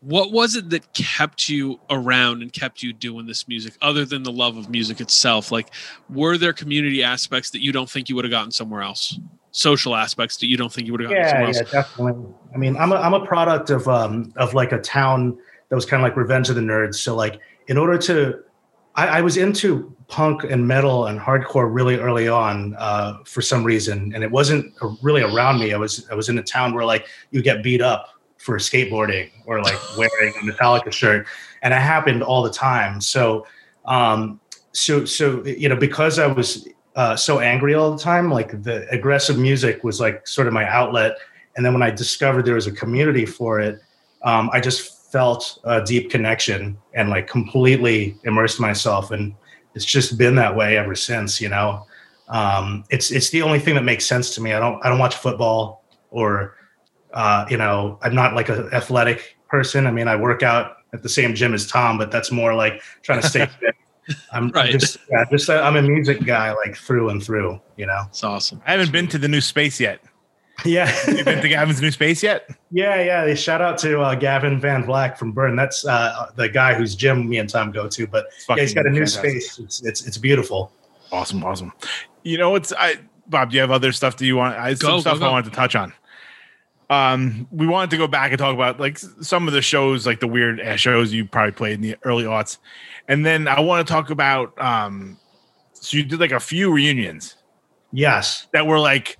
What 0.00 0.30
was 0.30 0.54
it 0.54 0.70
that 0.70 0.92
kept 0.92 1.48
you 1.48 1.80
around 1.90 2.42
and 2.42 2.52
kept 2.52 2.82
you 2.82 2.92
doing 2.92 3.26
this 3.26 3.48
music, 3.48 3.74
other 3.82 4.04
than 4.04 4.22
the 4.22 4.30
love 4.30 4.56
of 4.56 4.70
music 4.70 5.00
itself? 5.00 5.50
Like, 5.50 5.70
were 6.08 6.38
there 6.38 6.52
community 6.52 7.02
aspects 7.02 7.50
that 7.50 7.62
you 7.62 7.72
don't 7.72 7.90
think 7.90 8.08
you 8.08 8.14
would 8.14 8.24
have 8.24 8.30
gotten 8.30 8.52
somewhere 8.52 8.82
else? 8.82 9.18
Social 9.50 9.96
aspects 9.96 10.36
that 10.36 10.46
you 10.46 10.56
don't 10.56 10.72
think 10.72 10.86
you 10.86 10.92
would 10.92 11.00
have 11.00 11.10
gotten 11.10 11.24
yeah, 11.24 11.50
yeah, 11.50 11.62
definitely. 11.62 12.32
I 12.54 12.58
mean, 12.58 12.76
I'm 12.76 12.92
a, 12.92 12.96
I'm 12.96 13.14
a 13.14 13.26
product 13.26 13.70
of 13.70 13.88
um 13.88 14.32
of 14.36 14.54
like 14.54 14.70
a 14.70 14.78
town 14.78 15.36
that 15.68 15.74
was 15.74 15.84
kind 15.84 16.00
of 16.00 16.04
like 16.04 16.16
Revenge 16.16 16.48
of 16.48 16.54
the 16.54 16.60
Nerds. 16.60 16.96
So 16.96 17.16
like, 17.16 17.40
in 17.66 17.76
order 17.76 17.98
to, 17.98 18.40
I, 18.98 19.18
I 19.18 19.20
was 19.20 19.36
into 19.36 19.94
punk 20.08 20.42
and 20.42 20.66
metal 20.66 21.06
and 21.06 21.20
hardcore 21.20 21.72
really 21.72 21.96
early 21.96 22.26
on 22.26 22.74
uh, 22.78 23.18
for 23.24 23.40
some 23.40 23.62
reason, 23.62 24.12
and 24.12 24.24
it 24.24 24.30
wasn't 24.30 24.74
really 25.00 25.22
around 25.22 25.60
me. 25.60 25.72
I 25.72 25.76
was 25.76 26.08
I 26.10 26.14
was 26.16 26.28
in 26.28 26.36
a 26.38 26.42
town 26.42 26.74
where 26.74 26.84
like 26.84 27.06
you 27.30 27.40
get 27.40 27.62
beat 27.62 27.80
up 27.80 28.08
for 28.38 28.56
skateboarding 28.58 29.30
or 29.46 29.62
like 29.62 29.78
wearing 29.96 30.34
a 30.34 30.40
Metallica 30.40 30.90
shirt, 30.90 31.28
and 31.62 31.72
it 31.72 31.80
happened 31.80 32.24
all 32.24 32.42
the 32.42 32.50
time. 32.50 33.00
So, 33.00 33.46
um, 33.84 34.40
so 34.72 35.04
so 35.04 35.44
you 35.44 35.68
know, 35.68 35.76
because 35.76 36.18
I 36.18 36.26
was 36.26 36.66
uh, 36.96 37.14
so 37.14 37.38
angry 37.38 37.74
all 37.74 37.92
the 37.92 38.02
time. 38.02 38.32
Like 38.32 38.64
the 38.64 38.88
aggressive 38.90 39.38
music 39.38 39.84
was 39.84 40.00
like 40.00 40.26
sort 40.26 40.48
of 40.48 40.52
my 40.52 40.68
outlet. 40.68 41.16
And 41.56 41.64
then 41.64 41.72
when 41.72 41.82
I 41.82 41.90
discovered 41.92 42.44
there 42.44 42.56
was 42.56 42.66
a 42.66 42.72
community 42.72 43.26
for 43.26 43.60
it, 43.60 43.80
um, 44.22 44.50
I 44.52 44.60
just 44.60 44.97
felt 45.10 45.58
a 45.64 45.82
deep 45.82 46.10
connection 46.10 46.76
and 46.94 47.08
like 47.10 47.26
completely 47.26 48.16
immersed 48.24 48.60
myself. 48.60 49.10
And 49.10 49.34
it's 49.74 49.84
just 49.84 50.18
been 50.18 50.34
that 50.36 50.54
way 50.54 50.76
ever 50.76 50.94
since. 50.94 51.40
You 51.40 51.48
know, 51.48 51.86
um, 52.28 52.84
it's 52.90 53.10
it's 53.10 53.30
the 53.30 53.42
only 53.42 53.58
thing 53.58 53.74
that 53.74 53.84
makes 53.84 54.06
sense 54.06 54.34
to 54.34 54.42
me. 54.42 54.52
I 54.52 54.60
don't 54.60 54.84
I 54.84 54.88
don't 54.88 54.98
watch 54.98 55.16
football 55.16 55.84
or 56.10 56.56
uh, 57.12 57.46
you 57.48 57.56
know 57.56 57.98
I'm 58.02 58.14
not 58.14 58.34
like 58.34 58.48
an 58.48 58.68
athletic 58.72 59.36
person. 59.48 59.86
I 59.86 59.90
mean 59.90 60.08
I 60.08 60.16
work 60.16 60.42
out 60.42 60.76
at 60.92 61.02
the 61.02 61.08
same 61.08 61.34
gym 61.34 61.54
as 61.54 61.66
Tom, 61.66 61.98
but 61.98 62.10
that's 62.10 62.30
more 62.30 62.54
like 62.54 62.82
trying 63.02 63.20
to 63.20 63.28
stay 63.28 63.46
fit. 63.60 63.74
I'm, 64.32 64.50
Right. 64.50 64.72
Just, 64.72 64.96
yeah, 65.10 65.24
just 65.30 65.50
uh, 65.50 65.60
I'm 65.62 65.76
a 65.76 65.82
music 65.82 66.24
guy, 66.24 66.52
like 66.52 66.76
through 66.76 67.10
and 67.10 67.22
through. 67.22 67.60
You 67.76 67.86
know. 67.86 68.04
It's 68.08 68.24
awesome. 68.24 68.62
I 68.66 68.72
haven't 68.72 68.90
been 68.90 69.06
to 69.08 69.18
the 69.18 69.28
new 69.28 69.42
space 69.42 69.78
yet. 69.78 70.00
Yeah. 70.64 70.92
You 71.08 71.24
been 71.24 71.40
to 71.40 71.48
Gavin's 71.48 71.80
new 71.80 71.90
space 71.90 72.22
yet? 72.22 72.48
yeah, 72.70 73.00
yeah. 73.02 73.24
They 73.24 73.34
shout 73.34 73.60
out 73.62 73.78
to 73.78 74.00
uh, 74.00 74.14
Gavin 74.14 74.60
Van 74.60 74.84
Vlack 74.84 75.16
from 75.16 75.32
Burn. 75.32 75.56
That's 75.56 75.86
uh, 75.86 76.30
the 76.36 76.48
guy 76.48 76.74
whose 76.74 76.94
gym 76.94 77.28
me 77.28 77.38
and 77.38 77.48
Tom 77.48 77.70
go 77.72 77.88
to. 77.88 78.06
But 78.06 78.26
yeah, 78.48 78.56
he's 78.56 78.74
got 78.74 78.86
a 78.86 78.90
new 78.90 79.06
Fucking 79.06 79.40
space. 79.40 79.58
It's, 79.58 79.82
it's 79.84 80.06
it's 80.06 80.18
beautiful. 80.18 80.72
Awesome, 81.12 81.42
awesome. 81.44 81.72
You 82.24 82.38
know, 82.38 82.54
it's 82.56 82.72
I 82.72 82.96
Bob. 83.28 83.50
Do 83.50 83.54
you 83.56 83.60
have 83.60 83.70
other 83.70 83.92
stuff? 83.92 84.16
Do 84.16 84.26
you 84.26 84.36
want? 84.36 84.56
I 84.56 84.70
Go, 84.70 84.74
some 84.74 84.90
go, 84.96 85.00
stuff 85.00 85.18
go. 85.20 85.26
I 85.26 85.30
wanted 85.30 85.50
to 85.50 85.56
touch 85.56 85.76
on. 85.76 85.92
Um, 86.90 87.46
we 87.50 87.66
wanted 87.66 87.90
to 87.90 87.96
go 87.98 88.06
back 88.06 88.32
and 88.32 88.38
talk 88.38 88.54
about 88.54 88.80
like 88.80 88.98
some 88.98 89.46
of 89.46 89.52
the 89.54 89.60
shows, 89.62 90.06
like 90.06 90.20
the 90.20 90.26
weird 90.28 90.58
ass 90.60 90.80
shows 90.80 91.12
you 91.12 91.24
probably 91.26 91.52
played 91.52 91.74
in 91.74 91.80
the 91.82 91.96
early 92.02 92.24
aughts, 92.24 92.58
and 93.08 93.24
then 93.26 93.46
I 93.46 93.60
want 93.60 93.86
to 93.86 93.92
talk 93.92 94.10
about. 94.10 94.58
Um, 94.60 95.18
so 95.72 95.96
you 95.96 96.02
did 96.02 96.18
like 96.18 96.32
a 96.32 96.40
few 96.40 96.72
reunions 96.72 97.36
Yes. 97.92 98.48
that 98.52 98.66
were 98.66 98.80
like 98.80 99.16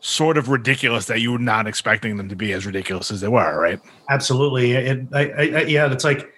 sort 0.00 0.36
of 0.38 0.48
ridiculous 0.48 1.06
that 1.06 1.20
you 1.20 1.32
were 1.32 1.38
not 1.38 1.66
expecting 1.66 2.16
them 2.16 2.28
to 2.28 2.36
be 2.36 2.52
as 2.52 2.66
ridiculous 2.66 3.10
as 3.10 3.20
they 3.20 3.28
were, 3.28 3.60
right? 3.60 3.80
Absolutely. 4.08 4.72
It, 4.72 5.06
I, 5.12 5.20
I, 5.20 5.42
I, 5.42 5.62
yeah, 5.62 5.92
it's 5.92 6.04
like 6.04 6.32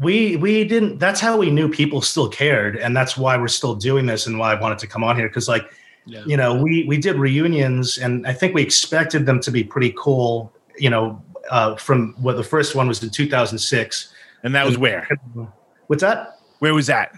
we 0.00 0.36
we 0.36 0.64
didn't. 0.64 0.98
That's 0.98 1.20
how 1.20 1.36
we 1.36 1.50
knew 1.50 1.68
people 1.68 2.02
still 2.02 2.28
cared, 2.28 2.76
and 2.76 2.96
that's 2.96 3.16
why 3.16 3.36
we're 3.36 3.48
still 3.48 3.74
doing 3.74 4.06
this, 4.06 4.26
and 4.26 4.38
why 4.38 4.52
I 4.52 4.60
wanted 4.60 4.78
to 4.80 4.86
come 4.86 5.04
on 5.04 5.16
here 5.16 5.28
because, 5.28 5.48
like, 5.48 5.70
Yeah. 6.06 6.22
you 6.26 6.36
know, 6.36 6.54
we 6.54 6.84
we 6.88 6.98
did 6.98 7.16
reunions, 7.16 7.96
and 7.98 8.26
I 8.26 8.32
think 8.32 8.54
we 8.54 8.62
expected 8.62 9.24
them 9.26 9.40
to 9.40 9.50
be 9.50 9.62
pretty 9.64 9.94
cool. 9.96 10.52
You 10.76 10.90
know, 10.90 11.22
uh, 11.50 11.76
from 11.76 12.14
what 12.18 12.36
the 12.36 12.44
first 12.44 12.74
one 12.74 12.88
was 12.88 13.02
in 13.02 13.10
2006. 13.10 14.12
And 14.42 14.54
that 14.54 14.66
was 14.66 14.78
where? 14.78 15.06
What's 15.86 16.02
that? 16.02 16.38
Where 16.60 16.74
was 16.74 16.86
that? 16.88 17.12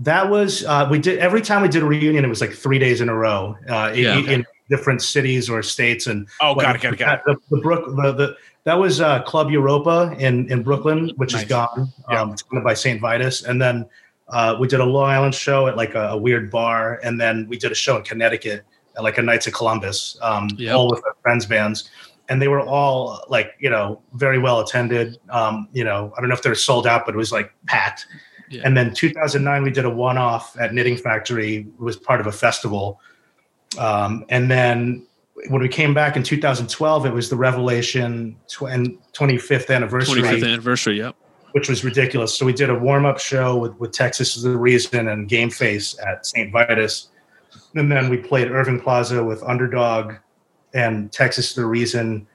That 0.00 0.28
was 0.28 0.64
uh, 0.64 0.88
we 0.90 0.98
did 0.98 1.18
every 1.20 1.40
time 1.40 1.62
we 1.62 1.68
did 1.68 1.82
a 1.82 1.86
reunion. 1.86 2.24
It 2.24 2.28
was 2.28 2.40
like 2.40 2.52
three 2.52 2.78
days 2.78 3.00
in 3.00 3.08
a 3.08 3.14
row 3.14 3.56
uh, 3.68 3.92
in, 3.94 4.02
Yeah. 4.02 4.18
in 4.18 4.44
different 4.68 5.02
cities 5.02 5.48
or 5.50 5.62
states. 5.62 6.06
And 6.06 6.26
Oh, 6.40 6.54
got 6.54 6.76
it, 6.76 6.82
got 6.82 6.92
it, 6.94 6.98
got 6.98 7.18
it. 7.18 7.24
The, 7.26 7.56
the 7.56 7.62
Brook, 7.62 7.84
the, 7.96 8.12
the 8.12 8.36
that 8.64 8.78
was 8.78 9.00
uh, 9.00 9.22
Club 9.22 9.50
Europa 9.50 10.14
in 10.18 10.50
in 10.50 10.62
Brooklyn, 10.62 11.10
which 11.16 11.32
Nice. 11.32 11.42
is 11.42 11.48
gone. 11.48 11.92
Yeah. 12.10 12.22
Um, 12.22 12.32
it's 12.32 12.44
owned 12.52 12.64
by 12.64 12.74
Saint 12.74 13.00
Vitus, 13.00 13.42
and 13.44 13.60
then 13.60 13.86
uh, 14.28 14.56
we 14.58 14.66
did 14.68 14.80
a 14.80 14.84
Long 14.84 15.10
Island 15.10 15.34
show 15.34 15.66
at 15.66 15.76
like 15.76 15.94
a, 15.94 16.08
a 16.10 16.16
weird 16.16 16.50
bar, 16.50 16.98
and 17.02 17.20
then 17.20 17.46
we 17.48 17.58
did 17.58 17.72
a 17.72 17.74
show 17.74 17.96
in 17.96 18.02
Connecticut 18.04 18.62
at 18.96 19.02
like 19.02 19.18
a 19.18 19.22
Knights 19.22 19.46
of 19.46 19.52
Columbus, 19.52 20.16
um, 20.22 20.48
Yep. 20.56 20.74
all 20.76 20.88
with 20.90 21.04
our 21.04 21.14
friends 21.22 21.44
bands. 21.46 21.90
And 22.30 22.40
they 22.40 22.48
were 22.48 22.60
all 22.60 23.22
like, 23.28 23.52
you 23.60 23.68
know, 23.68 24.00
very 24.14 24.38
well 24.38 24.60
attended. 24.60 25.18
Um, 25.28 25.68
you 25.74 25.84
know, 25.84 26.10
I 26.16 26.20
don't 26.20 26.30
know 26.30 26.34
if 26.34 26.40
they're 26.42 26.54
sold 26.54 26.86
out, 26.86 27.04
but 27.04 27.14
it 27.14 27.18
was 27.18 27.32
like 27.32 27.52
packed. 27.66 28.06
Yeah. 28.48 28.62
And 28.64 28.74
then 28.74 28.94
2009, 28.94 29.62
we 29.62 29.70
did 29.70 29.84
a 29.84 29.90
one 29.90 30.16
off 30.16 30.56
at 30.58 30.72
Knitting 30.72 30.96
Factory, 30.96 31.56
it 31.56 31.80
was 31.80 31.96
part 31.98 32.20
of 32.22 32.26
a 32.26 32.32
festival. 32.32 32.98
Um, 33.78 34.24
and 34.28 34.50
then 34.50 35.06
when 35.48 35.60
we 35.60 35.68
came 35.68 35.94
back 35.94 36.16
in 36.16 36.22
2012, 36.22 37.06
it 37.06 37.12
was 37.12 37.28
the 37.28 37.36
Revelation 37.36 38.36
tw- 38.48 38.62
and 38.62 38.98
25th 39.12 39.74
anniversary, 39.74 40.22
25th 40.22 40.44
anniversary. 40.44 40.98
Yep. 40.98 41.16
which 41.52 41.68
was 41.68 41.84
ridiculous. 41.84 42.36
So 42.36 42.46
we 42.46 42.52
did 42.52 42.70
a 42.70 42.74
warm 42.74 43.04
up 43.04 43.18
show 43.18 43.56
with, 43.56 43.78
with 43.78 43.92
Texas 43.92 44.36
is 44.36 44.42
the 44.42 44.56
Reason 44.56 45.08
and 45.08 45.28
Gameface 45.28 45.96
at 46.06 46.26
St. 46.26 46.52
Vitus. 46.52 47.08
And 47.74 47.90
then 47.90 48.08
we 48.08 48.16
played 48.16 48.50
Irving 48.50 48.80
Plaza 48.80 49.22
with 49.22 49.42
Underdog 49.42 50.14
and 50.72 51.12
Texas 51.12 51.50
is 51.50 51.54
the 51.54 51.66
Reason. 51.66 52.26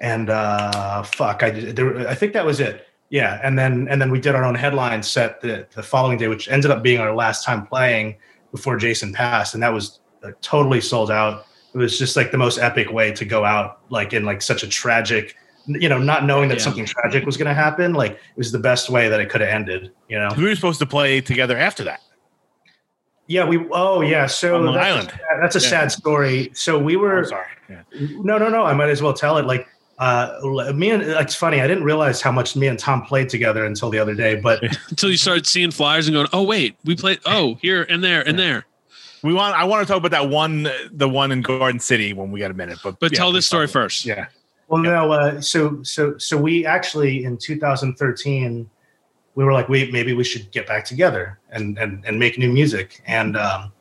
And 0.00 0.30
uh, 0.30 1.02
fuck, 1.02 1.42
I, 1.42 1.50
there, 1.50 2.08
I 2.08 2.14
think 2.14 2.32
that 2.32 2.46
was 2.46 2.60
it. 2.60 2.86
Yeah, 3.10 3.40
and 3.42 3.58
then 3.58 3.88
and 3.88 4.02
then 4.02 4.10
we 4.10 4.20
did 4.20 4.34
our 4.34 4.44
own 4.44 4.54
headline 4.54 5.02
set 5.02 5.40
the, 5.40 5.66
the 5.74 5.82
following 5.82 6.18
day, 6.18 6.28
which 6.28 6.46
ended 6.48 6.70
up 6.70 6.82
being 6.82 7.00
our 7.00 7.14
last 7.14 7.42
time 7.42 7.66
playing 7.66 8.16
before 8.52 8.76
Jason 8.76 9.14
passed, 9.14 9.54
and 9.54 9.62
that 9.62 9.72
was 9.72 10.00
uh, 10.24 10.30
totally 10.40 10.80
sold 10.80 11.10
out. 11.10 11.46
It 11.74 11.78
was 11.78 11.98
just 11.98 12.16
like 12.16 12.30
the 12.32 12.38
most 12.38 12.58
epic 12.58 12.90
way 12.92 13.12
to 13.12 13.24
go 13.24 13.44
out, 13.44 13.80
like 13.90 14.12
in 14.12 14.24
like 14.24 14.40
such 14.42 14.62
a 14.62 14.68
tragic, 14.68 15.36
you 15.66 15.88
know, 15.88 15.98
not 15.98 16.24
knowing 16.24 16.48
that 16.48 16.58
Yeah. 16.58 16.64
something 16.64 16.86
tragic 16.86 17.26
was 17.26 17.36
going 17.36 17.48
to 17.48 17.54
happen. 17.54 17.92
Like 17.92 18.12
it 18.12 18.36
was 18.36 18.52
the 18.52 18.58
best 18.58 18.88
way 18.90 19.08
that 19.08 19.20
it 19.20 19.28
could 19.28 19.40
have 19.42 19.50
ended. 19.50 19.92
You 20.08 20.18
know? 20.18 20.30
We 20.36 20.44
were 20.44 20.54
supposed 20.54 20.78
to 20.80 20.86
play 20.86 21.20
together 21.20 21.56
after 21.58 21.84
that. 21.84 22.00
Yeah, 23.26 23.44
we. 23.44 23.66
Oh 23.72 24.00
yeah, 24.00 24.24
so 24.26 24.56
On 24.66 24.74
that's, 24.74 24.86
Island. 24.86 25.08
A, 25.12 25.40
that's 25.40 25.56
a 25.56 25.60
Yeah. 25.60 25.68
sad 25.68 25.92
story. 25.92 26.50
So 26.54 26.78
we 26.78 26.96
were. 26.96 27.18
I'm 27.18 27.24
sorry. 27.26 27.46
Yeah. 27.68 27.82
No, 28.22 28.38
no, 28.38 28.48
no. 28.48 28.64
I 28.64 28.72
might 28.72 28.88
as 28.88 29.02
well 29.02 29.12
tell 29.12 29.36
it. 29.36 29.44
Like, 29.44 29.68
uh, 29.98 30.72
me 30.74 30.88
and 30.90 31.02
it's 31.02 31.34
funny. 31.34 31.60
I 31.60 31.66
didn't 31.66 31.84
realize 31.84 32.22
how 32.22 32.32
much 32.32 32.56
me 32.56 32.68
and 32.68 32.78
Tom 32.78 33.02
played 33.02 33.28
together 33.28 33.66
until 33.66 33.90
the 33.90 33.98
other 33.98 34.14
day. 34.14 34.36
But 34.36 34.62
Until 34.88 35.10
you 35.10 35.18
started 35.18 35.46
seeing 35.46 35.70
flyers 35.70 36.08
and 36.08 36.14
going, 36.14 36.28
oh 36.32 36.42
wait, 36.42 36.76
we 36.86 36.96
played. 36.96 37.18
Oh, 37.26 37.58
here 37.60 37.82
and 37.90 38.02
there 38.02 38.26
and 38.26 38.38
there. 38.38 38.64
We 39.22 39.32
want. 39.32 39.54
I 39.56 39.64
want 39.64 39.86
to 39.86 39.92
talk 39.92 39.98
about 39.98 40.10
that 40.12 40.28
one, 40.28 40.68
the 40.92 41.08
one 41.08 41.32
in 41.32 41.42
Garden 41.42 41.80
City 41.80 42.12
when 42.12 42.30
we 42.30 42.40
got 42.40 42.50
a 42.50 42.54
minute. 42.54 42.78
But 42.82 43.00
But 43.00 43.12
yeah, 43.12 43.18
tell 43.18 43.32
this 43.32 43.46
story 43.46 43.66
talk 43.66 43.74
about 43.76 43.82
first. 43.84 44.04
Yeah. 44.04 44.26
Well, 44.68 44.82
no. 44.82 45.12
Uh, 45.12 45.40
so, 45.40 45.82
so, 45.82 46.18
so 46.18 46.36
we 46.36 46.66
actually 46.66 47.24
in 47.24 47.38
2013, 47.38 48.68
we 49.34 49.44
were 49.44 49.52
like, 49.52 49.68
wait, 49.68 49.92
maybe 49.92 50.12
we 50.12 50.24
should 50.24 50.50
get 50.50 50.66
back 50.66 50.84
together 50.84 51.38
and 51.50 51.78
and 51.78 52.04
and 52.04 52.18
make 52.18 52.38
new 52.38 52.52
music. 52.52 53.02
And 53.06 53.36
um, 53.36 53.72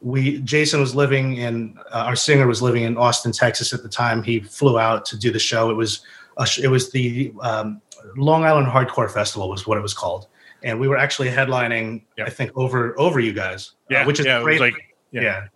we, 0.00 0.38
Jason 0.42 0.80
was 0.80 0.94
living 0.94 1.36
in, 1.36 1.78
uh, 1.90 2.04
our 2.06 2.16
singer 2.16 2.46
was 2.46 2.62
living 2.62 2.84
in 2.84 2.96
Austin, 2.96 3.32
Texas 3.32 3.72
at 3.72 3.82
the 3.82 3.88
time. 3.88 4.22
He 4.22 4.40
flew 4.40 4.78
out 4.78 5.04
to 5.06 5.18
do 5.18 5.32
the 5.32 5.38
show. 5.38 5.70
It 5.70 5.74
was, 5.74 6.02
a 6.36 6.46
sh- 6.46 6.60
it 6.60 6.68
was 6.68 6.92
the 6.92 7.32
um, 7.40 7.80
Long 8.16 8.44
Island 8.44 8.68
Hardcore 8.68 9.10
Festival 9.10 9.48
was 9.48 9.66
what 9.66 9.78
it 9.78 9.80
was 9.80 9.94
called. 9.94 10.28
And 10.62 10.78
we 10.80 10.88
were 10.88 10.96
actually 10.96 11.28
headlining. 11.28 12.02
Yep. 12.18 12.26
I 12.26 12.30
think 12.30 12.50
over 12.56 12.98
over 12.98 13.20
you 13.20 13.32
guys, 13.32 13.72
uh, 13.94 14.04
which 14.04 14.20
is 14.20 14.26
yeah, 14.26 14.42
great. 14.42 14.60
like- 14.60 14.94
yeah. 15.12 15.22
yeah. 15.22 15.46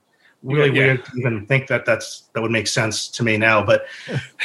really 0.43 0.69
Yeah, 0.69 0.75
yeah. 0.75 0.87
weird 0.87 1.05
to 1.05 1.13
even 1.19 1.47
think 1.47 1.67
that 1.69 1.85
that's 1.85 2.31
that 2.35 2.41
would 2.41 2.51
make 2.51 2.67
sense 2.67 3.09
to 3.09 3.23
me 3.23 3.37
now. 3.37 3.65
But 3.65 3.87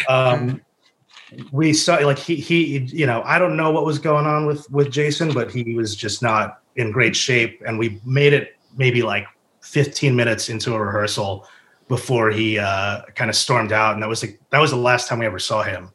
um, 0.09 0.61
we 1.51 1.73
saw 1.73 1.95
like 1.97 2.19
he 2.19 2.35
he 2.35 2.79
you 2.79 3.05
know 3.05 3.21
I 3.23 3.39
don't 3.39 3.55
know 3.57 3.71
what 3.71 3.85
was 3.85 3.99
going 3.99 4.25
on 4.25 4.45
with 4.45 4.69
with 4.71 4.91
Jason, 4.91 5.33
but 5.33 5.51
he 5.51 5.75
was 5.75 5.95
just 5.95 6.21
not 6.21 6.61
in 6.75 6.91
great 6.91 7.15
shape, 7.15 7.61
and 7.65 7.79
we 7.79 8.01
made 8.05 8.33
it 8.33 8.55
maybe 8.77 9.01
like 9.01 9.25
15 9.61 10.15
minutes 10.15 10.49
into 10.49 10.73
a 10.73 10.79
rehearsal 10.79 11.47
before 11.87 12.29
he 12.31 12.59
uh, 12.59 13.01
kind 13.15 13.29
of 13.29 13.35
stormed 13.35 13.71
out, 13.71 13.93
and 13.93 14.03
that 14.03 14.09
was 14.09 14.23
like 14.23 14.39
that 14.49 14.59
was 14.59 14.71
the 14.71 14.77
last 14.77 15.07
time 15.07 15.19
we 15.19 15.25
ever 15.25 15.39
saw 15.39 15.63
him. 15.63 15.91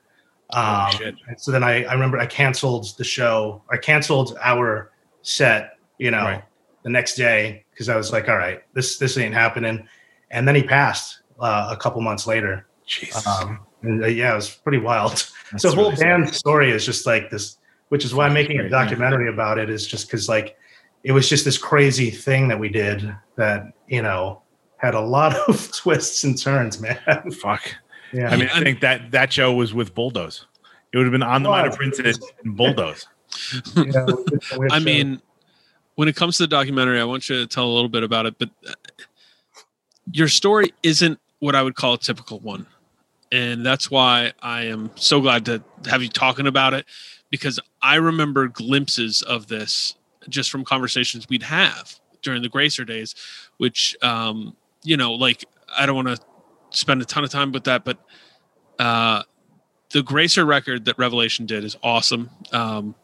Um, 0.54 0.90
shit. 0.92 1.14
and 1.28 1.40
so 1.40 1.50
then 1.50 1.62
I, 1.62 1.84
I 1.84 1.92
remember 1.92 2.18
I 2.18 2.26
canceled 2.26 2.96
the 2.98 3.04
show. 3.04 3.62
I 3.70 3.76
canceled 3.76 4.36
our 4.42 4.90
set, 5.22 5.78
you 5.98 6.10
know, 6.10 6.22
Right. 6.24 6.44
the 6.82 6.90
next 6.90 7.14
day 7.16 7.64
because 7.70 7.88
I 7.88 7.96
was 7.96 8.12
like, 8.12 8.28
all 8.28 8.36
right, 8.38 8.62
this 8.74 8.98
this 8.98 9.16
ain't 9.18 9.34
happening. 9.34 9.86
And 10.30 10.46
then 10.46 10.54
he 10.54 10.62
passed 10.62 11.20
uh, 11.40 11.68
a 11.70 11.76
couple 11.76 12.00
months 12.00 12.26
later. 12.26 12.66
Jesus. 12.86 13.26
Um, 13.26 13.60
and 13.82 14.02
uh, 14.04 14.06
yeah, 14.08 14.32
it 14.32 14.36
was 14.36 14.50
pretty 14.50 14.78
wild. 14.78 15.12
That's 15.12 15.32
so 15.62 15.70
the 15.70 15.76
whole 15.76 15.84
really 15.86 15.96
sad. 15.96 16.04
band 16.22 16.34
story 16.34 16.70
is 16.70 16.84
just 16.84 17.06
like 17.06 17.30
this, 17.30 17.58
which 17.88 18.04
is 18.04 18.14
why 18.14 18.26
I'm 18.26 18.32
making 18.34 18.60
a 18.60 18.64
yeah. 18.64 18.68
documentary 18.68 19.28
about 19.28 19.58
it. 19.58 19.70
Is 19.70 19.86
just 19.86 20.06
because 20.06 20.28
like 20.28 20.56
it 21.04 21.12
was 21.12 21.28
just 21.28 21.44
this 21.44 21.56
crazy 21.58 22.10
thing 22.10 22.48
that 22.48 22.58
we 22.58 22.68
did 22.68 23.14
that 23.36 23.72
you 23.88 24.02
know 24.02 24.42
had 24.76 24.94
a 24.94 25.00
lot 25.00 25.36
of 25.48 25.70
twists 25.72 26.24
and 26.24 26.36
turns, 26.38 26.80
man. 26.80 26.98
Fuck. 27.40 27.62
Yeah, 28.12 28.30
I 28.30 28.36
mean, 28.36 28.48
I 28.52 28.62
think 28.62 28.80
that 28.80 29.10
that 29.12 29.32
show 29.32 29.52
was 29.52 29.72
with 29.72 29.94
Bulldoze. 29.94 30.46
It 30.92 30.96
would 30.96 31.06
have 31.06 31.12
been 31.12 31.22
on 31.22 31.42
the 31.42 31.50
Well, 31.50 31.62
Minor 31.62 31.76
Princess 31.76 32.18
and 32.44 32.56
Bulldoze. 32.56 33.06
Yeah, 33.76 33.82
it 33.86 34.06
was 34.06 34.52
a 34.52 34.58
weird 34.58 34.72
I 34.72 34.80
mean, 34.80 35.20
when 35.94 36.08
it 36.08 36.16
comes 36.16 36.36
to 36.38 36.44
the 36.44 36.48
documentary, 36.48 37.00
I 37.00 37.04
want 37.04 37.28
you 37.28 37.36
to 37.36 37.46
tell 37.46 37.66
a 37.66 37.72
little 37.72 37.88
bit 37.88 38.02
about 38.02 38.26
it, 38.26 38.36
but 38.38 38.50
uh, 38.66 38.72
your 40.12 40.28
story 40.28 40.72
isn't 40.82 41.20
what 41.38 41.54
I 41.54 41.62
would 41.62 41.76
call 41.76 41.94
a 41.94 41.98
typical 41.98 42.40
one. 42.40 42.66
And 43.32 43.64
that's 43.64 43.90
why 43.90 44.32
I 44.42 44.64
am 44.64 44.90
so 44.96 45.20
glad 45.20 45.44
to 45.46 45.62
have 45.88 46.02
you 46.02 46.08
talking 46.08 46.46
about 46.46 46.74
it 46.74 46.84
because 47.30 47.60
I 47.80 47.96
remember 47.96 48.48
glimpses 48.48 49.22
of 49.22 49.46
this 49.46 49.94
just 50.28 50.50
from 50.50 50.64
conversations 50.64 51.28
we'd 51.28 51.44
have 51.44 51.98
during 52.22 52.42
the 52.42 52.48
Gracer 52.48 52.84
days, 52.84 53.14
which, 53.58 53.96
um, 54.02 54.56
you 54.82 54.96
know, 54.96 55.12
like 55.12 55.44
I 55.76 55.86
don't 55.86 55.96
want 55.96 56.08
to 56.08 56.18
spend 56.70 57.02
a 57.02 57.04
ton 57.04 57.24
of 57.24 57.30
time 57.30 57.52
with 57.52 57.64
that, 57.64 57.84
but 57.84 57.98
uh, 58.78 59.22
the 59.90 60.02
Gracer 60.02 60.46
record 60.46 60.84
that 60.86 60.98
Revelation 60.98 61.46
did 61.46 61.64
is 61.64 61.76
awesome. 61.82 62.30
Um, 62.52 62.94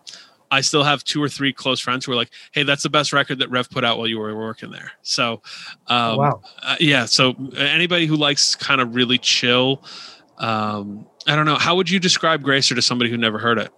I 0.51 0.61
still 0.61 0.85
have 0.85 1.03
two 1.03 1.23
or 1.23 1.29
three 1.29 1.53
close 1.53 1.81
friends 1.81 2.05
who 2.05 2.13
are 2.13 2.17
like, 2.17 2.31
"Hey, 2.53 2.63
that's 2.63 2.83
the 2.83 2.91
best 2.91 3.13
record 3.13 3.41
that 3.41 3.51
Rev 3.51 3.69
put 3.69 3.85
out 3.85 3.99
while 3.99 4.07
you 4.07 4.19
were 4.19 4.35
working 4.37 4.71
there." 4.71 4.93
So, 5.03 5.43
um, 5.89 6.17
wow. 6.17 6.41
uh, 6.63 6.77
yeah. 6.79 7.05
So 7.07 7.35
anybody 7.57 8.07
who 8.07 8.17
likes 8.17 8.55
kind 8.55 8.81
of 8.81 8.95
really 8.95 9.19
chill, 9.19 9.83
um, 10.39 11.07
I 11.27 11.35
don't 11.35 11.47
know. 11.47 11.57
How 11.57 11.75
would 11.75 11.91
you 11.91 11.99
describe 11.99 12.43
Gracer 12.43 12.75
to 12.77 12.83
somebody 12.83 13.11
who 13.11 13.17
never 13.17 13.39
heard 13.39 13.59
it? 13.59 13.73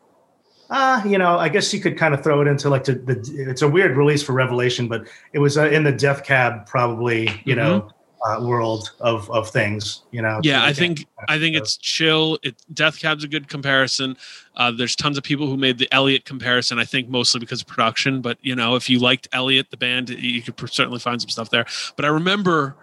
Uh, 0.70 1.02
you 1.06 1.16
know, 1.16 1.38
I 1.38 1.48
guess 1.48 1.72
you 1.72 1.80
could 1.80 1.96
kind 1.96 2.12
of 2.12 2.22
throw 2.22 2.42
it 2.42 2.46
into 2.46 2.68
like 2.68 2.84
the, 2.84 2.94
the 2.94 3.46
it's 3.48 3.62
a 3.62 3.68
weird 3.68 3.96
release 3.96 4.22
for 4.22 4.32
Revelation, 4.32 4.86
but 4.86 5.08
it 5.32 5.38
was 5.38 5.56
uh, 5.56 5.68
in 5.68 5.82
the 5.82 5.92
Death 5.92 6.24
Cab 6.24 6.66
probably, 6.66 7.30
you 7.46 7.56
know, 7.56 7.90
uh, 8.28 8.40
world 8.44 8.92
of 9.00 9.30
of 9.30 9.48
things, 9.50 10.02
you 10.10 10.20
know. 10.22 10.40
Yeah, 10.42 10.60
I 10.62 10.66
can't- 10.66 10.76
think 10.76 11.06
I 11.28 11.38
think 11.38 11.56
it's 11.56 11.76
chill. 11.76 12.38
It 12.42 12.56
Death 12.74 12.98
Cab's 13.00 13.24
a 13.24 13.28
good 13.28 13.48
comparison. 13.48 14.16
Uh, 14.56 14.70
there's 14.70 14.94
tons 14.96 15.16
of 15.16 15.24
people 15.24 15.46
who 15.46 15.56
made 15.56 15.78
the 15.78 15.88
Elliott 15.92 16.24
comparison. 16.24 16.78
I 16.78 16.84
think 16.84 17.08
mostly 17.08 17.40
because 17.40 17.60
of 17.62 17.66
production, 17.66 18.20
but 18.20 18.38
you 18.42 18.54
know, 18.54 18.74
if 18.76 18.90
you 18.90 18.98
liked 18.98 19.28
Elliott, 19.32 19.70
the 19.70 19.76
band, 19.76 20.10
you 20.10 20.42
could 20.42 20.58
certainly 20.70 20.98
find 20.98 21.20
some 21.20 21.30
stuff 21.30 21.50
there. 21.50 21.64
But 21.96 22.04
I 22.04 22.08
remember 22.08 22.76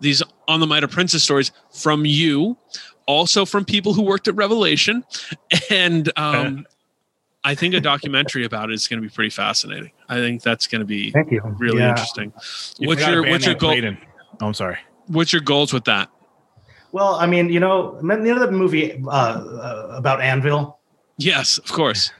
these 0.00 0.22
on 0.46 0.60
the 0.60 0.66
Mitre 0.66 0.88
Princess 0.88 1.22
stories 1.24 1.52
from 1.72 2.04
you, 2.04 2.56
also 3.06 3.44
from 3.44 3.64
people 3.64 3.92
who 3.94 4.02
worked 4.02 4.28
at 4.28 4.34
Revelation, 4.36 5.04
and 5.70 6.10
um, 6.16 6.66
I 7.44 7.54
think 7.54 7.72
a 7.74 7.80
documentary 7.80 8.44
about 8.44 8.70
it 8.70 8.74
is 8.74 8.88
going 8.88 9.00
to 9.02 9.08
be 9.08 9.12
pretty 9.14 9.30
fascinating. 9.30 9.92
I 10.08 10.16
think 10.16 10.42
that's 10.42 10.66
going 10.66 10.80
to 10.80 10.84
be 10.84 11.10
Thank 11.12 11.30
you. 11.30 11.40
really 11.58 11.78
Yeah. 11.78 11.90
interesting. 11.90 12.32
You 12.78 12.88
What's 12.88 13.06
your 13.06 13.22
what's 13.28 13.46
your 13.46 13.54
goal? 13.54 13.70
Clayton. 13.70 13.98
Oh, 14.40 14.46
I'm 14.48 14.54
sorry. 14.54 14.78
What's 15.08 15.32
your 15.32 15.42
goals 15.42 15.72
with 15.72 15.84
that? 15.84 16.08
Well, 16.92 17.16
I 17.16 17.26
mean, 17.26 17.50
you 17.50 17.60
know, 17.60 18.00
the 18.00 18.30
other 18.34 18.50
movie 18.50 19.02
uh, 19.06 19.10
uh, 19.10 19.94
about 19.96 20.20
Anvil? 20.22 20.78
Yes, 21.18 21.58
of 21.58 21.70
course. 21.72 22.10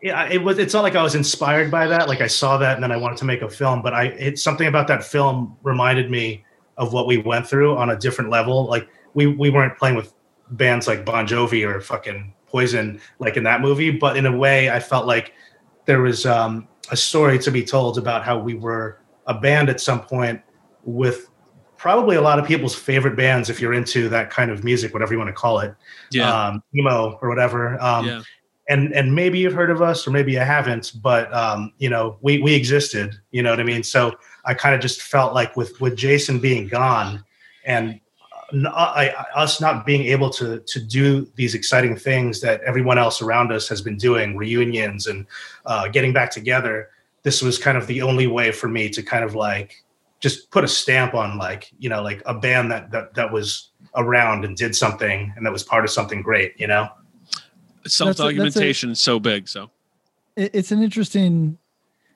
Yeah, 0.00 0.28
it 0.28 0.42
was. 0.42 0.58
It's 0.58 0.74
not 0.74 0.82
like 0.82 0.96
I 0.96 1.02
was 1.02 1.14
inspired 1.14 1.70
by 1.70 1.86
that. 1.86 2.08
Like 2.08 2.20
I 2.20 2.26
saw 2.26 2.58
that 2.58 2.74
and 2.74 2.82
then 2.82 2.92
I 2.92 2.96
wanted 2.96 3.18
to 3.18 3.24
make 3.24 3.42
a 3.42 3.48
film. 3.48 3.82
But 3.82 3.94
I, 3.94 4.06
it's 4.06 4.42
something 4.42 4.66
about 4.66 4.88
that 4.88 5.04
film 5.04 5.56
reminded 5.62 6.10
me 6.10 6.44
of 6.76 6.92
what 6.92 7.06
we 7.06 7.18
went 7.18 7.46
through 7.46 7.76
on 7.76 7.90
a 7.90 7.96
different 7.96 8.30
level. 8.30 8.66
Like 8.66 8.88
we 9.14 9.26
we 9.26 9.50
weren't 9.50 9.78
playing 9.78 9.96
with 9.96 10.12
bands 10.50 10.86
like 10.86 11.04
Bon 11.04 11.26
Jovi 11.26 11.66
or 11.66 11.80
fucking 11.80 12.34
Poison 12.46 13.00
like 13.18 13.36
in 13.36 13.44
that 13.44 13.60
movie, 13.60 13.90
but 13.90 14.16
in 14.16 14.26
a 14.26 14.36
way, 14.36 14.70
I 14.70 14.78
felt 14.78 15.06
like 15.06 15.32
there 15.86 16.02
was 16.02 16.26
um, 16.26 16.68
a 16.90 16.96
story 16.96 17.38
to 17.38 17.50
be 17.50 17.64
told 17.64 17.96
about 17.96 18.24
how 18.24 18.38
we 18.38 18.54
were 18.54 19.00
a 19.26 19.34
band 19.34 19.70
at 19.70 19.80
some 19.80 20.02
point 20.02 20.40
with 20.84 21.30
probably 21.82 22.14
a 22.16 22.20
lot 22.20 22.38
of 22.38 22.46
people's 22.46 22.74
favorite 22.76 23.16
bands 23.16 23.50
if 23.50 23.60
you're 23.60 23.74
into 23.74 24.08
that 24.08 24.30
kind 24.30 24.50
of 24.52 24.62
music, 24.62 24.92
whatever 24.94 25.12
you 25.12 25.18
want 25.18 25.28
to 25.28 25.32
call 25.34 25.58
it, 25.58 25.74
Yeah, 26.12 26.30
um, 26.32 26.62
emo 26.76 27.18
or 27.20 27.28
whatever. 27.28 27.80
Um, 27.82 28.06
yeah. 28.06 28.22
and 28.68 28.92
and 28.94 29.12
maybe 29.14 29.40
you've 29.40 29.52
heard 29.52 29.70
of 29.70 29.82
us 29.82 30.06
or 30.06 30.12
maybe 30.12 30.30
you 30.32 30.38
haven't 30.38 30.92
but 31.02 31.24
um 31.34 31.72
you 31.78 31.90
know 31.90 32.16
we 32.20 32.38
we 32.38 32.54
existed 32.54 33.08
you 33.32 33.42
know 33.42 33.50
what 33.50 33.58
i 33.58 33.64
mean 33.64 33.82
so 33.82 34.12
i 34.44 34.54
kind 34.54 34.72
of 34.76 34.80
just 34.80 35.02
felt 35.02 35.34
like 35.34 35.56
with 35.56 35.72
with 35.80 35.96
jason 35.96 36.38
being 36.38 36.68
gone 36.68 37.24
and 37.64 37.98
uh, 38.64 38.68
I, 39.02 39.04
I- 39.20 39.42
us 39.42 39.60
not 39.60 39.84
being 39.84 40.04
able 40.14 40.30
to 40.38 40.60
to 40.72 40.78
do 40.80 41.26
these 41.34 41.54
exciting 41.56 41.96
things 41.96 42.40
that 42.42 42.60
everyone 42.62 42.98
else 42.98 43.20
around 43.20 43.50
us 43.50 43.68
has 43.68 43.82
been 43.82 43.96
doing 43.96 44.36
reunions 44.36 45.08
and 45.08 45.26
uh, 45.66 45.88
getting 45.88 46.12
back 46.12 46.30
together 46.30 46.90
this 47.24 47.42
was 47.42 47.58
kind 47.58 47.76
of 47.76 47.84
the 47.88 48.00
only 48.02 48.28
way 48.28 48.52
for 48.52 48.68
me 48.68 48.88
to 48.90 49.02
kind 49.02 49.24
of 49.24 49.34
like 49.34 49.82
just 50.22 50.50
put 50.50 50.64
a 50.64 50.68
stamp 50.68 51.14
on 51.14 51.36
like 51.36 51.70
you 51.78 51.88
know 51.88 52.02
like 52.02 52.22
a 52.26 52.32
band 52.32 52.70
that 52.70 52.90
that, 52.92 53.12
that 53.14 53.30
was 53.30 53.70
around 53.96 54.44
and 54.44 54.56
did 54.56 54.74
something 54.74 55.32
and 55.36 55.44
that 55.44 55.52
was 55.52 55.62
part 55.62 55.84
of 55.84 55.90
something 55.90 56.22
great 56.22 56.58
you 56.58 56.66
know 56.66 56.88
Self 57.84 58.16
documentation 58.16 58.90
is 58.92 59.00
so 59.00 59.18
big. 59.18 59.48
So 59.48 59.68
it's 60.36 60.72
an 60.72 60.82
interesting 60.82 61.58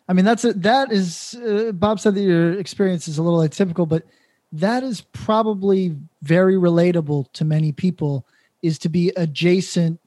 i 0.08 0.12
mean 0.12 0.24
that's 0.24 0.44
a, 0.44 0.52
that 0.54 0.90
is 0.90 1.34
uh, 1.46 1.72
bob 1.72 2.00
said 2.00 2.14
that 2.14 2.22
your 2.22 2.58
experience 2.58 3.08
is 3.08 3.18
a 3.18 3.22
little 3.22 3.40
atypical 3.40 3.88
but 3.88 4.04
that 4.52 4.82
is 4.82 5.02
probably 5.12 5.96
very 6.22 6.54
relatable 6.54 7.30
to 7.32 7.44
many 7.44 7.72
people 7.72 8.26
is 8.62 8.78
to 8.78 8.88
be 8.88 9.12
adjacent 9.16 10.00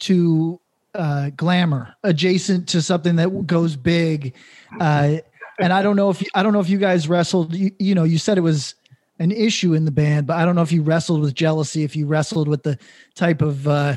to 0.00 0.60
uh, 0.94 1.30
glamour 1.36 1.94
adjacent 2.02 2.68
to 2.68 2.82
something 2.82 3.16
that 3.16 3.46
goes 3.46 3.76
big 3.76 4.34
uh, 4.80 5.16
and 5.58 5.72
i 5.72 5.82
don't 5.82 5.96
know 5.96 6.10
if 6.10 6.20
you, 6.20 6.28
i 6.34 6.42
don't 6.42 6.52
know 6.52 6.60
if 6.60 6.68
you 6.68 6.78
guys 6.78 7.08
wrestled 7.08 7.54
you, 7.54 7.70
you 7.78 7.94
know 7.94 8.04
you 8.04 8.18
said 8.18 8.38
it 8.38 8.42
was 8.42 8.74
an 9.18 9.30
issue 9.30 9.74
in 9.74 9.84
the 9.84 9.90
band 9.90 10.26
but 10.26 10.36
i 10.36 10.44
don't 10.44 10.54
know 10.54 10.62
if 10.62 10.72
you 10.72 10.82
wrestled 10.82 11.20
with 11.20 11.34
jealousy 11.34 11.84
if 11.84 11.94
you 11.94 12.06
wrestled 12.06 12.48
with 12.48 12.62
the 12.62 12.78
type 13.14 13.42
of 13.42 13.66
uh, 13.68 13.96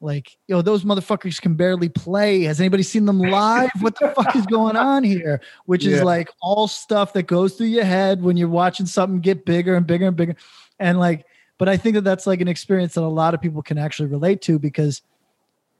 like, 0.00 0.36
yo, 0.46 0.62
those 0.62 0.84
motherfuckers 0.84 1.40
can 1.40 1.54
barely 1.54 1.88
play. 1.88 2.42
Has 2.42 2.60
anybody 2.60 2.82
seen 2.84 3.04
them 3.04 3.18
live? 3.18 3.70
what 3.80 3.98
the 3.98 4.08
fuck 4.08 4.36
is 4.36 4.46
going 4.46 4.76
on 4.76 5.02
here? 5.02 5.40
Which 5.66 5.84
is 5.84 6.02
like 6.02 6.30
all 6.40 6.68
stuff 6.68 7.12
that 7.14 7.24
goes 7.24 7.54
through 7.54 7.66
your 7.68 7.84
head 7.84 8.22
when 8.22 8.36
you're 8.36 8.48
watching 8.48 8.86
something 8.86 9.20
get 9.20 9.44
bigger 9.44 9.74
and 9.74 9.86
bigger 9.86 10.06
and 10.06 10.16
bigger. 10.16 10.36
And 10.78 11.00
like, 11.00 11.26
but 11.58 11.68
I 11.68 11.76
think 11.76 11.94
that 11.94 12.02
that's 12.02 12.26
like 12.26 12.40
an 12.40 12.48
experience 12.48 12.94
that 12.94 13.02
a 13.02 13.08
lot 13.08 13.34
of 13.34 13.40
people 13.40 13.62
can 13.62 13.78
actually 13.78 14.08
relate 14.08 14.40
to 14.42 14.60
because 14.60 15.02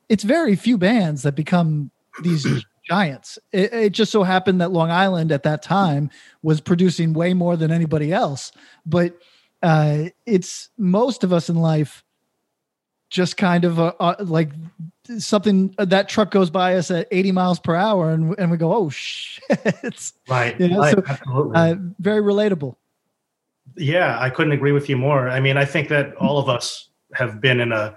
it's 0.08 0.24
very 0.24 0.56
few 0.56 0.78
bands 0.78 1.22
that 1.22 1.36
become 1.36 1.92
these 2.22 2.44
giants. 2.88 3.38
It, 3.52 3.72
it 3.72 3.92
just 3.92 4.12
so 4.12 4.22
happened 4.22 4.60
that 4.60 4.72
Long 4.72 4.90
Island 4.90 5.32
at 5.32 5.42
that 5.44 5.62
time 5.62 6.10
was 6.42 6.60
producing 6.60 7.12
way 7.12 7.34
more 7.34 7.56
than 7.56 7.70
anybody 7.70 8.12
else. 8.12 8.52
But 8.86 9.16
uh, 9.62 10.04
it's 10.26 10.70
most 10.78 11.24
of 11.24 11.32
us 11.32 11.48
in 11.48 11.56
life 11.56 12.04
just 13.10 13.36
kind 13.36 13.64
of 13.64 13.80
uh, 13.80 13.92
uh, 14.00 14.16
like 14.20 14.50
something 15.18 15.74
that 15.78 16.08
truck 16.08 16.30
goes 16.30 16.50
by 16.50 16.76
us 16.76 16.90
at 16.90 17.08
80 17.10 17.32
miles 17.32 17.58
per 17.58 17.74
hour 17.74 18.10
and, 18.10 18.38
and 18.38 18.50
we 18.50 18.58
go 18.58 18.74
oh 18.74 18.90
shit 18.90 19.42
it's 19.82 20.12
right, 20.28 20.60
you 20.60 20.68
know, 20.68 20.80
right 20.80 20.94
so, 20.94 21.02
absolutely 21.08 21.56
uh, 21.56 21.74
very 21.98 22.20
relatable 22.20 22.76
Yeah, 23.76 24.18
I 24.20 24.30
couldn't 24.30 24.52
agree 24.52 24.72
with 24.72 24.88
you 24.88 24.96
more. 24.96 25.28
I 25.28 25.40
mean, 25.40 25.56
I 25.56 25.64
think 25.64 25.88
that 25.88 26.14
all 26.16 26.38
of 26.38 26.48
us 26.48 26.88
have 27.14 27.40
been 27.40 27.60
in 27.60 27.72
a 27.72 27.96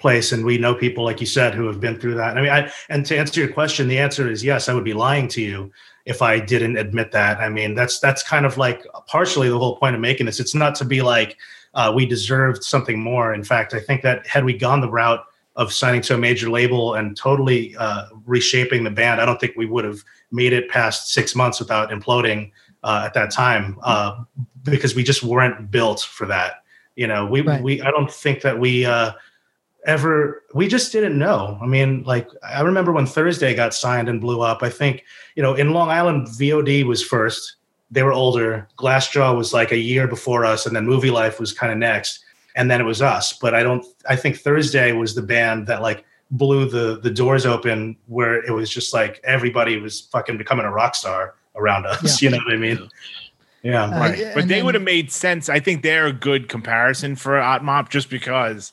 place 0.00 0.32
and 0.32 0.44
we 0.44 0.58
know 0.58 0.74
people 0.74 1.04
like 1.04 1.20
you 1.20 1.26
said 1.26 1.54
who 1.54 1.66
have 1.66 1.80
been 1.80 1.98
through 1.98 2.14
that. 2.14 2.36
I 2.36 2.40
mean, 2.40 2.50
I 2.50 2.72
and 2.88 3.06
to 3.06 3.16
answer 3.16 3.40
your 3.40 3.52
question, 3.52 3.88
the 3.88 3.98
answer 3.98 4.30
is 4.30 4.42
yes, 4.42 4.68
I 4.68 4.74
would 4.74 4.84
be 4.84 4.94
lying 4.94 5.28
to 5.28 5.42
you 5.42 5.70
if 6.06 6.22
I 6.22 6.40
didn't 6.40 6.76
admit 6.76 7.12
that. 7.12 7.38
I 7.38 7.48
mean, 7.48 7.74
that's 7.74 8.00
that's 8.00 8.22
kind 8.22 8.46
of 8.46 8.58
like 8.58 8.86
partially 9.06 9.48
the 9.48 9.58
whole 9.58 9.76
point 9.76 9.94
of 9.94 10.00
making 10.00 10.26
this. 10.26 10.40
It's 10.40 10.54
not 10.54 10.74
to 10.76 10.84
be 10.84 11.02
like 11.02 11.36
uh, 11.74 11.92
we 11.94 12.06
deserved 12.06 12.64
something 12.64 13.00
more. 13.00 13.32
In 13.32 13.44
fact, 13.44 13.74
I 13.74 13.80
think 13.80 14.02
that 14.02 14.26
had 14.26 14.44
we 14.44 14.56
gone 14.56 14.80
the 14.80 14.90
route 14.90 15.24
of 15.56 15.72
signing 15.72 16.00
to 16.00 16.14
a 16.14 16.18
major 16.18 16.48
label 16.48 16.94
and 16.94 17.16
totally 17.16 17.76
uh, 17.76 18.06
reshaping 18.24 18.84
the 18.84 18.90
band. 18.90 19.20
I 19.20 19.26
don't 19.26 19.40
think 19.40 19.54
we 19.56 19.66
would 19.66 19.84
have 19.84 20.02
made 20.30 20.52
it 20.52 20.68
past 20.70 21.12
six 21.12 21.34
months 21.34 21.58
without 21.58 21.90
imploding 21.90 22.50
uh, 22.82 23.02
at 23.04 23.14
that 23.14 23.30
time 23.30 23.78
uh, 23.82 24.22
because 24.64 24.94
we 24.94 25.02
just 25.02 25.22
weren't 25.22 25.70
built 25.70 26.00
for 26.00 26.26
that. 26.26 26.62
You 26.96 27.06
know, 27.06 27.26
we 27.26 27.40
Right. 27.40 27.62
we 27.62 27.82
I 27.82 27.90
don't 27.90 28.10
think 28.10 28.42
that 28.42 28.58
we 28.58 28.84
uh, 28.84 29.12
ever 29.86 30.42
we 30.54 30.68
just 30.68 30.92
didn't 30.92 31.18
know. 31.18 31.58
I 31.62 31.66
mean, 31.66 32.02
like 32.04 32.28
I 32.42 32.60
remember 32.62 32.92
when 32.92 33.06
Thursday 33.06 33.54
got 33.54 33.74
signed 33.74 34.08
and 34.08 34.20
blew 34.20 34.40
up. 34.40 34.62
I 34.62 34.70
think 34.70 35.04
you 35.36 35.42
know 35.42 35.54
in 35.54 35.72
Long 35.72 35.88
Island 35.90 36.28
VOD 36.28 36.84
was 36.84 37.02
first. 37.02 37.56
They 37.90 38.02
were 38.04 38.12
older. 38.12 38.68
Glassjaw 38.78 39.36
was 39.36 39.52
like 39.52 39.72
a 39.72 39.76
year 39.78 40.06
before 40.06 40.44
us, 40.44 40.64
and 40.66 40.76
then 40.76 40.86
Movielife 40.86 41.40
was 41.40 41.52
kind 41.52 41.72
of 41.72 41.78
next, 41.78 42.24
and 42.54 42.70
then 42.70 42.80
it 42.80 42.84
was 42.84 43.02
us. 43.02 43.32
But 43.32 43.54
I 43.54 43.62
don't. 43.62 43.84
I 44.08 44.16
think 44.16 44.36
Thursday 44.36 44.92
was 44.92 45.14
the 45.14 45.22
band 45.22 45.66
that 45.66 45.82
like 45.82 46.04
blew 46.30 46.68
the 46.68 47.00
the 47.00 47.10
doors 47.10 47.46
open, 47.46 47.96
where 48.06 48.44
it 48.44 48.52
was 48.52 48.70
just 48.70 48.94
like 48.94 49.20
everybody 49.24 49.76
was 49.78 50.02
fucking 50.12 50.38
becoming 50.38 50.66
a 50.66 50.70
rock 50.70 50.94
star 50.94 51.34
around 51.56 51.86
us. 51.86 52.22
You 52.22 52.30
know 52.30 52.38
what 52.38 52.54
I 52.54 52.56
mean? 52.56 52.88
Yeah. 53.62 53.84
Uh, 53.84 53.90
Right. 53.98 54.18
yeah, 54.18 54.34
but 54.34 54.48
they 54.48 54.62
would 54.62 54.74
have 54.74 54.84
made 54.84 55.10
sense. 55.10 55.48
I 55.48 55.58
think 55.60 55.82
they're 55.82 56.06
a 56.06 56.12
good 56.12 56.48
comparison 56.48 57.16
for 57.16 57.32
Otmop 57.32 57.88
just 57.88 58.08
because 58.08 58.72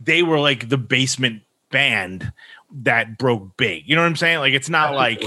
they 0.00 0.22
were 0.22 0.38
like 0.40 0.68
the 0.68 0.78
basement 0.78 1.42
band 1.70 2.32
that 2.72 3.18
broke 3.18 3.56
big. 3.56 3.84
You 3.86 3.96
know 3.96 4.02
what 4.02 4.08
I'm 4.08 4.16
saying? 4.16 4.38
Like 4.38 4.54
it's 4.54 4.68
not 4.68 4.94
like 4.94 5.22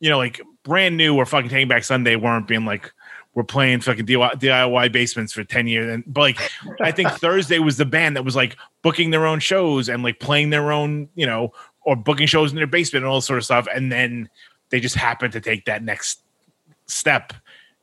you 0.00 0.10
know, 0.10 0.18
like 0.18 0.40
brand 0.64 0.96
new 0.96 1.16
or 1.16 1.26
fucking 1.26 1.48
Taking 1.48 1.68
Back 1.68 1.84
Sunday 1.84 2.16
weren't 2.16 2.48
being 2.48 2.64
like 2.64 2.92
we're 3.34 3.44
playing 3.44 3.80
fucking 3.80 4.04
DIY, 4.04 4.34
DIY 4.40 4.92
basements 4.92 5.32
for 5.32 5.42
10 5.42 5.66
years. 5.66 5.92
And 5.92 6.04
but 6.06 6.20
like 6.20 6.40
I 6.80 6.90
think 6.90 7.08
Thursday 7.12 7.58
was 7.58 7.76
the 7.76 7.86
band 7.86 8.16
that 8.16 8.24
was 8.24 8.36
like 8.36 8.56
booking 8.82 9.10
their 9.10 9.26
own 9.26 9.38
shows 9.38 9.88
and 9.88 10.02
like 10.02 10.20
playing 10.20 10.50
their 10.50 10.72
own, 10.72 11.08
you 11.14 11.26
know, 11.26 11.52
or 11.84 11.96
booking 11.96 12.26
shows 12.26 12.50
in 12.50 12.56
their 12.56 12.66
basement 12.66 13.04
and 13.04 13.10
all 13.10 13.18
this 13.18 13.26
sort 13.26 13.38
of 13.38 13.44
stuff. 13.44 13.66
And 13.74 13.90
then 13.90 14.28
they 14.70 14.80
just 14.80 14.94
happened 14.94 15.32
to 15.32 15.40
take 15.40 15.64
that 15.64 15.82
next 15.82 16.22
step. 16.86 17.32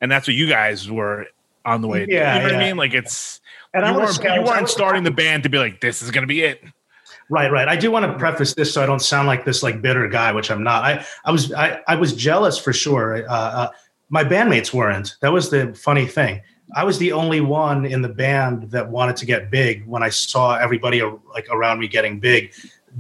And 0.02 0.12
that's 0.12 0.28
what 0.28 0.36
you 0.36 0.48
guys 0.48 0.90
were 0.90 1.28
on 1.66 1.82
the 1.82 1.88
way. 1.88 2.06
Yeah, 2.10 2.36
you 2.36 2.40
know 2.40 2.46
what 2.46 2.56
I 2.56 2.60
yeah. 2.60 2.68
mean? 2.68 2.78
Like 2.78 2.94
it's 2.94 3.42
And 3.74 3.86
I 3.86 3.92
you 3.92 3.98
weren't, 3.98 4.24
you 4.24 4.44
weren't 4.44 4.70
starting 4.70 5.04
the 5.04 5.12
band 5.12 5.44
to 5.44 5.50
be 5.50 5.58
like, 5.58 5.82
this 5.82 6.02
is 6.02 6.12
gonna 6.12 6.28
be 6.28 6.42
it. 6.42 6.64
Right, 7.30 7.52
right. 7.52 7.68
I 7.68 7.76
do 7.76 7.92
want 7.92 8.12
to 8.12 8.18
preface 8.18 8.56
this 8.56 8.74
so 8.74 8.82
I 8.82 8.88
don't 8.88 9.02
sound 9.02 9.28
like 9.28 9.46
this 9.46 9.62
like 9.62 9.84
bitter 9.84 10.08
guy, 10.08 10.32
which 10.32 10.50
I'm 10.50 10.64
not. 10.64 10.84
I, 10.84 11.06
I 11.26 11.32
was 11.32 11.54
I, 11.54 11.82
I 11.88 11.96
was 11.96 12.14
jealous 12.14 12.58
for 12.58 12.74
sure. 12.74 13.30
Uh, 13.30 13.34
uh, 13.34 13.70
my 14.10 14.24
bandmates 14.24 14.74
weren't. 14.74 15.16
That 15.22 15.32
was 15.32 15.52
the 15.52 15.74
funny 15.76 16.08
thing. 16.08 16.42
I 16.76 16.84
was 16.84 16.98
the 16.98 17.12
only 17.12 17.42
one 17.42 17.86
in 17.86 18.02
the 18.02 18.10
band 18.10 18.72
that 18.72 18.90
wanted 18.90 19.16
to 19.18 19.26
get 19.26 19.52
big 19.52 19.86
when 19.88 20.04
I 20.04 20.10
saw 20.10 20.56
everybody 20.56 21.02
like 21.02 21.48
around 21.52 21.80
me 21.80 21.88
getting 21.88 22.20
big. 22.20 22.54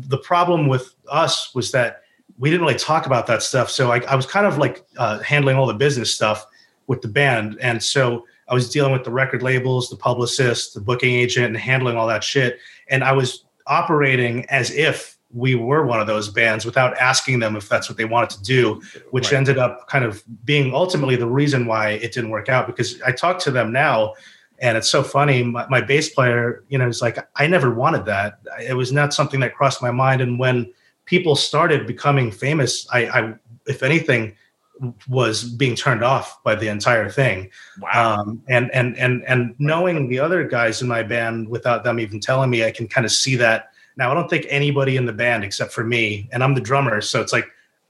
The 0.08 0.18
problem 0.18 0.68
with 0.68 0.96
us 1.08 1.54
was 1.56 1.72
that 1.72 2.04
we 2.38 2.50
didn't 2.50 2.66
really 2.66 2.80
talk 2.80 3.06
about 3.06 3.28
that 3.28 3.44
stuff. 3.44 3.70
So 3.70 3.92
I, 3.92 4.00
I 4.02 4.16
was 4.16 4.26
kind 4.26 4.46
of 4.46 4.58
like 4.58 4.86
uh, 4.98 5.20
handling 5.20 5.58
all 5.58 5.68
the 5.68 5.74
business 5.74 6.14
stuff 6.14 6.46
with 6.88 7.02
the 7.02 7.08
band, 7.08 7.58
and 7.62 7.82
so 7.82 8.26
I 8.50 8.54
was 8.54 8.70
dealing 8.70 8.92
with 8.92 9.04
the 9.04 9.12
record 9.12 9.44
labels, 9.44 9.90
the 9.90 9.96
publicist, 9.96 10.74
the 10.74 10.82
booking 10.82 11.14
agent, 11.14 11.46
and 11.46 11.58
handling 11.58 11.98
all 11.98 12.08
that 12.08 12.24
shit. 12.24 12.60
And 12.88 13.04
I 13.04 13.12
was 13.12 13.46
operating 13.68 14.46
as 14.50 14.72
if 14.72 15.18
we 15.32 15.54
were 15.54 15.86
one 15.86 16.02
of 16.02 16.08
those 16.08 16.28
bands 16.28 16.66
without 16.66 16.98
asking 16.98 17.38
them 17.40 17.56
if 17.56 17.70
that's 17.70 17.88
what 17.88 17.98
they 17.98 18.06
wanted 18.06 18.32
to 18.32 18.42
do, 18.42 18.82
which 19.12 19.32
Right. 19.32 19.38
ended 19.38 19.60
up 19.60 19.88
kind 19.88 20.04
of 20.04 20.24
being 20.44 20.74
ultimately 20.74 21.16
the 21.16 21.28
reason 21.28 21.68
why 21.68 21.90
it 21.92 22.12
didn't 22.12 22.32
work 22.32 22.50
out. 22.50 22.66
Because 22.66 23.00
I 23.04 23.12
talk 23.12 23.38
to 23.42 23.52
them 23.52 23.72
now, 23.72 24.16
and 24.58 24.76
it's 24.76 24.90
so 24.90 25.04
funny. 25.04 25.44
My, 25.44 25.68
my 25.70 25.82
bass 25.82 26.10
player, 26.10 26.64
you 26.70 26.78
know, 26.80 26.88
is 26.88 27.02
like, 27.02 27.20
I 27.36 27.46
never 27.46 27.72
wanted 27.74 28.06
that. 28.06 28.40
It 28.68 28.74
was 28.74 28.92
not 28.92 29.14
something 29.14 29.40
that 29.42 29.54
crossed 29.54 29.82
my 29.84 29.92
mind. 29.92 30.22
And 30.22 30.40
when 30.40 30.74
people 31.06 31.36
started 31.36 31.86
becoming 31.86 32.32
famous, 32.32 32.88
I, 32.92 33.06
I 33.08 33.34
if 33.68 33.84
anything, 33.84 34.36
was 35.08 35.44
being 35.44 35.76
turned 35.76 36.04
off 36.04 36.42
by 36.44 36.56
the 36.56 36.68
entire 36.68 37.10
thing 37.10 37.50
Wow. 37.82 38.18
um, 38.20 38.42
and 38.48 38.70
and 38.74 38.98
and 38.98 39.24
and 39.28 39.56
knowing 39.60 40.08
the 40.10 40.20
other 40.20 40.44
guys 40.48 40.82
in 40.82 40.88
my 40.88 41.04
band 41.04 41.50
without 41.50 41.84
them 41.84 42.00
even 42.00 42.20
telling 42.20 42.50
me, 42.50 42.64
I 42.64 42.72
can 42.72 42.88
kind 42.88 43.06
of 43.06 43.12
see 43.12 43.36
that 43.38 43.72
now. 43.98 44.12
I 44.12 44.14
don't 44.14 44.30
think 44.30 44.46
anybody 44.50 44.96
in 44.98 45.06
the 45.06 45.14
band 45.14 45.44
except 45.44 45.72
for 45.74 45.84
me, 45.84 46.30
and 46.32 46.44
I'm 46.44 46.54
the 46.56 46.62
drummer, 46.62 47.02
so 47.02 47.22
it's 47.22 47.34
like, 47.34 47.46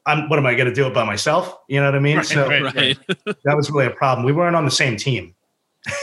I'm 0.06 0.30
what 0.30 0.40
am 0.40 0.46
I 0.46 0.56
going 0.56 0.68
to 0.68 0.74
do 0.74 0.88
it 0.88 0.94
by 0.94 1.04
myself? 1.04 1.58
You 1.68 1.80
know 1.80 1.86
what 1.86 1.96
I 1.96 2.00
mean? 2.00 2.18
Right, 2.18 2.26
so 2.26 2.48
right. 2.48 2.74
Right. 2.76 2.98
that 3.44 3.56
was 3.56 3.70
really 3.70 3.88
a 3.88 3.92
problem. 3.92 4.26
We 4.26 4.32
weren't 4.32 4.56
on 4.56 4.66
the 4.66 4.72
same 4.72 4.98
team. 4.98 5.36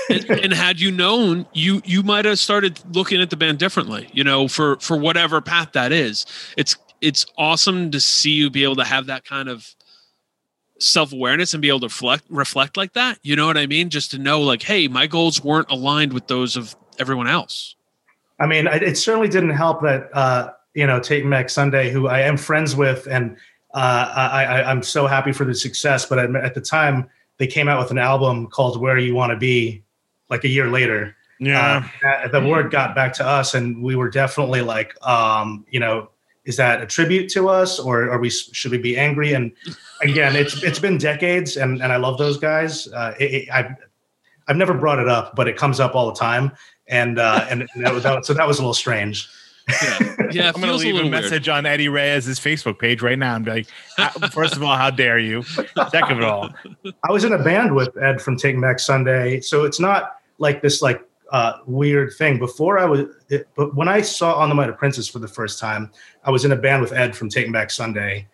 and, 0.09 0.31
and 0.31 0.53
had 0.53 0.81
you 0.81 0.91
known, 0.91 1.47
you 1.53 1.83
you 1.85 2.03
might 2.03 2.25
have 2.25 2.39
started 2.39 2.81
looking 2.95 3.21
at 3.21 3.31
the 3.31 3.37
band 3.37 3.59
differently. 3.59 4.09
You 4.13 4.25
know, 4.25 4.49
for 4.49 4.77
for 4.77 4.97
whatever 4.97 5.41
path 5.41 5.73
that 5.73 5.93
is. 5.93 6.25
It's 6.57 6.77
it's 7.01 7.27
awesome 7.37 7.91
to 7.91 8.01
see 8.01 8.31
you 8.31 8.51
be 8.51 8.65
able 8.65 8.77
to 8.77 8.85
have 8.85 9.07
that 9.07 9.25
kind 9.25 9.49
of 9.49 9.75
self 10.79 11.13
awareness 11.13 11.55
and 11.55 11.63
be 11.63 11.69
able 11.69 11.81
to 11.81 11.87
reflect 11.87 12.25
reflect 12.29 12.77
like 12.77 12.93
that. 12.95 13.19
You 13.23 13.37
know 13.37 13.47
what 13.47 13.57
I 13.57 13.67
mean? 13.67 13.91
Just 13.91 14.11
to 14.13 14.19
know, 14.19 14.41
like, 14.41 14.63
hey, 14.63 14.89
my 14.89 15.07
goals 15.07 15.43
weren't 15.43 15.71
aligned 15.71 16.13
with 16.13 16.27
those 16.27 16.57
of 16.57 16.77
everyone 16.99 17.29
else. 17.29 17.75
I 18.39 18.47
mean, 18.47 18.67
it 18.67 18.83
it 18.83 18.99
certainly 18.99 19.29
didn't 19.29 19.51
help 19.51 19.83
that 19.83 20.11
uh, 20.15 20.53
you 20.75 20.87
know 20.87 21.01
Taking 21.01 21.31
Back 21.31 21.51
Sunday, 21.51 21.91
who 21.91 22.09
I 22.09 22.21
am 22.21 22.37
friends 22.37 22.77
with, 22.77 23.07
and 23.07 23.37
uh, 23.75 24.13
I, 24.15 24.45
I, 24.45 24.71
I'm 24.71 24.83
so 24.83 25.07
happy 25.07 25.33
for 25.33 25.45
the 25.45 25.55
success. 25.55 26.07
But 26.07 26.19
at, 26.19 26.35
at 26.37 26.55
the 26.55 26.61
time, 26.61 27.09
they 27.39 27.47
came 27.47 27.69
out 27.69 27.79
with 27.79 27.91
an 27.91 27.99
album 27.99 28.47
called 28.49 28.81
"Where 28.81 28.99
You 28.99 29.15
Want 29.15 29.31
to 29.33 29.37
Be," 29.37 29.83
like 30.29 30.45
a 30.45 30.49
year 30.49 30.69
later. 30.69 31.17
yeah. 31.39 31.89
Uh, 32.05 32.29
the 32.29 32.41
word 32.41 32.71
got 32.71 32.95
back 32.95 33.13
to 33.15 33.27
us, 33.27 33.55
and 33.55 33.83
we 33.83 33.97
were 33.97 34.09
definitely 34.09 34.63
like, 34.63 34.95
um, 35.07 35.67
you 35.71 35.81
know, 35.81 36.09
is 36.47 36.57
that 36.57 36.81
a 36.81 36.87
tribute 36.87 37.29
to 37.31 37.49
us, 37.49 37.79
or 37.79 38.09
are 38.11 38.19
we 38.19 38.31
should 38.31 38.71
we 38.71 38.79
be 38.79 38.97
angry? 38.97 39.35
And 39.35 39.53
again, 40.01 40.35
it's 40.35 40.63
it's 40.63 40.79
been 40.79 40.97
decades, 40.97 41.57
and 41.57 41.83
and 41.83 41.93
I 41.93 41.97
love 41.97 42.17
those 42.19 42.39
guys. 42.39 42.89
Uh, 42.89 43.15
it, 43.21 43.35
it, 43.35 43.49
I've 43.53 43.75
I've 44.49 44.57
never 44.57 44.73
brought 44.73 45.01
it 45.01 45.09
up, 45.09 45.35
but 45.35 45.49
it 45.49 45.57
comes 45.57 45.81
up 45.81 45.95
all 45.95 46.07
the 46.07 46.19
time, 46.19 46.53
and 46.89 47.19
uh, 47.19 47.47
and, 47.51 47.69
and 47.75 47.85
that 47.85 47.93
was, 47.93 48.05
that, 48.05 48.25
so 48.25 48.33
that 48.33 48.47
was 48.47 48.59
a 48.59 48.63
little 48.63 48.75
strange. 48.75 49.29
Yeah, 49.69 49.99
yeah. 49.99 50.07
It 50.09 50.37
I'm 50.55 50.61
gonna 50.61 50.67
feels 50.69 50.83
a 50.83 50.85
leave 50.85 50.95
a, 50.95 50.97
little 50.99 51.11
weird. 51.11 51.25
message 51.25 51.49
on 51.49 51.67
Eddie 51.67 51.89
Reyes' 51.89 52.29
Facebook 52.39 52.79
page 52.79 53.03
right 53.03 53.19
now 53.19 53.35
and 53.35 53.45
be 53.45 53.51
like, 53.51 53.67
"Ah, 53.99 54.13
first 54.31 54.55
of 54.55 54.63
all, 54.63 54.77
how 54.77 54.91
dare 54.91 55.19
you? 55.19 55.43
Second 55.43 56.23
of 56.23 56.25
all, 56.25 56.51
I 57.03 57.11
was 57.11 57.25
in 57.25 57.33
a 57.33 57.43
band 57.43 57.75
with 57.75 57.97
Ed 57.99 58.23
from 58.23 58.37
Taking 58.37 58.61
Back 58.61 58.79
Sunday, 58.79 59.41
so 59.41 59.65
it's 59.65 59.81
not 59.81 60.21
like 60.39 60.63
this 60.63 60.81
like 60.81 61.03
uh, 61.33 61.55
weird 61.67 62.13
thing. 62.17 62.39
Before 62.39 62.79
I 62.79 62.85
was, 62.85 63.01
it, 63.29 63.49
but 63.57 63.75
when 63.75 63.89
I 63.89 64.01
saw 64.01 64.35
On 64.35 64.49
the 64.49 64.55
Might 64.55 64.69
of 64.69 64.79
Princes 64.79 65.09
for 65.09 65.19
the 65.19 65.29
first 65.29 65.59
time, 65.59 65.91
I 66.27 66.31
was 66.31 66.45
in 66.45 66.53
a 66.53 66.57
band 66.57 66.83
with 66.83 66.93
Ed 66.93 67.17
from 67.17 67.29
Taking 67.29 67.53
Back 67.53 67.71
Sunday, 67.71 68.27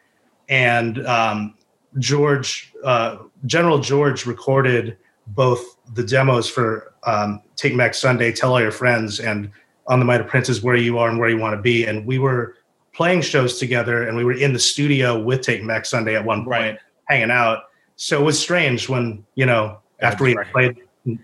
and 0.49 1.07
um, 1.07 1.55
George, 1.99 2.73
uh, 2.83 3.19
General 3.45 3.79
George, 3.79 4.25
recorded 4.27 4.97
both 5.29 5.77
the 5.95 6.03
demos 6.03 6.49
for 6.49 6.95
um, 7.05 7.43
Taking 7.55 7.77
Back 7.77 7.95
Sunday, 7.95 8.33
Tell 8.33 8.53
All 8.53 8.61
Your 8.61 8.71
Friends, 8.73 9.21
and 9.21 9.51
On 9.89 9.99
the 9.99 10.07
Might 10.07 10.23
of 10.23 10.27
Princes, 10.27 10.62
Where 10.62 10.75
You 10.75 10.99
Are 10.99 11.11
and 11.11 11.19
Where 11.19 11.29
You 11.29 11.39
Want 11.39 11.55
to 11.55 11.61
Be, 11.61 11.85
and 11.85 12.07
we 12.07 12.19
were 12.19 12.57
playing 12.95 13.21
shows 13.21 13.59
together, 13.59 14.09
and 14.09 14.17
we 14.17 14.25
were 14.25 14.33
in 14.33 14.55
the 14.55 14.59
studio 14.59 15.21
with 15.23 15.43
Taking 15.43 15.67
Back 15.67 15.85
Sunday 15.85 16.17
at 16.17 16.25
one 16.25 16.45
point 16.45 16.51
Right. 16.51 16.79
hanging 17.05 17.31
out. 17.31 17.65
So 17.97 18.21
it 18.21 18.25
was 18.25 18.39
strange 18.41 18.89
when, 18.89 19.25
you 19.35 19.45
know, 19.45 19.79
after 20.01 20.25
we 20.25 20.35
Right. 20.35 20.51
played 20.51 20.77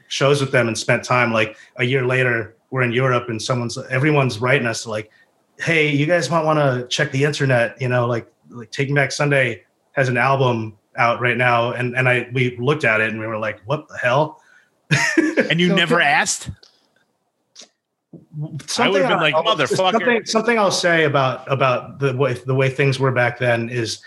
shows 0.08 0.40
with 0.40 0.52
them 0.52 0.68
and 0.68 0.76
spent 0.76 1.02
time, 1.02 1.32
like 1.32 1.56
a 1.76 1.84
year 1.84 2.04
later, 2.04 2.56
we're 2.70 2.82
in 2.82 2.92
Europe 2.92 3.30
and 3.30 3.40
someone's, 3.40 3.78
everyone's 3.90 4.38
writing 4.38 4.66
us 4.66 4.86
like, 4.86 5.10
hey, 5.58 5.90
you 5.90 6.06
guys 6.06 6.30
might 6.30 6.44
want 6.44 6.58
to 6.58 6.86
check 6.88 7.10
the 7.12 7.24
internet, 7.24 7.80
you 7.80 7.88
know, 7.88 8.06
like, 8.06 8.32
like 8.50 8.70
Taking 8.70 8.94
Back 8.94 9.12
Sunday 9.12 9.64
has 9.92 10.08
an 10.08 10.16
album 10.16 10.76
out 10.96 11.20
right 11.20 11.36
now. 11.36 11.72
And, 11.72 11.96
and 11.96 12.08
I, 12.08 12.28
we 12.32 12.56
looked 12.58 12.84
at 12.84 13.00
it 13.00 13.10
and 13.10 13.18
we 13.20 13.26
were 13.26 13.38
like, 13.38 13.60
what 13.66 13.88
the 13.88 13.98
hell? 13.98 14.40
and 15.50 15.60
you 15.60 15.68
So 15.70 15.74
never 15.74 15.98
can- 15.98 16.06
asked. 16.06 16.50
Something 18.66 19.02
been 19.02 19.18
like, 19.18 19.34
I'll- 19.34 19.44
"Motherfucker." 19.44 19.76
Something, 19.76 20.24
something 20.24 20.58
I'll 20.58 20.70
say 20.70 21.04
about 21.04 21.50
about 21.50 21.98
the 21.98 22.16
way 22.16 22.34
the 22.34 22.54
way 22.54 22.70
things 22.70 22.98
were 22.98 23.10
back 23.12 23.38
then 23.38 23.68
is, 23.68 24.00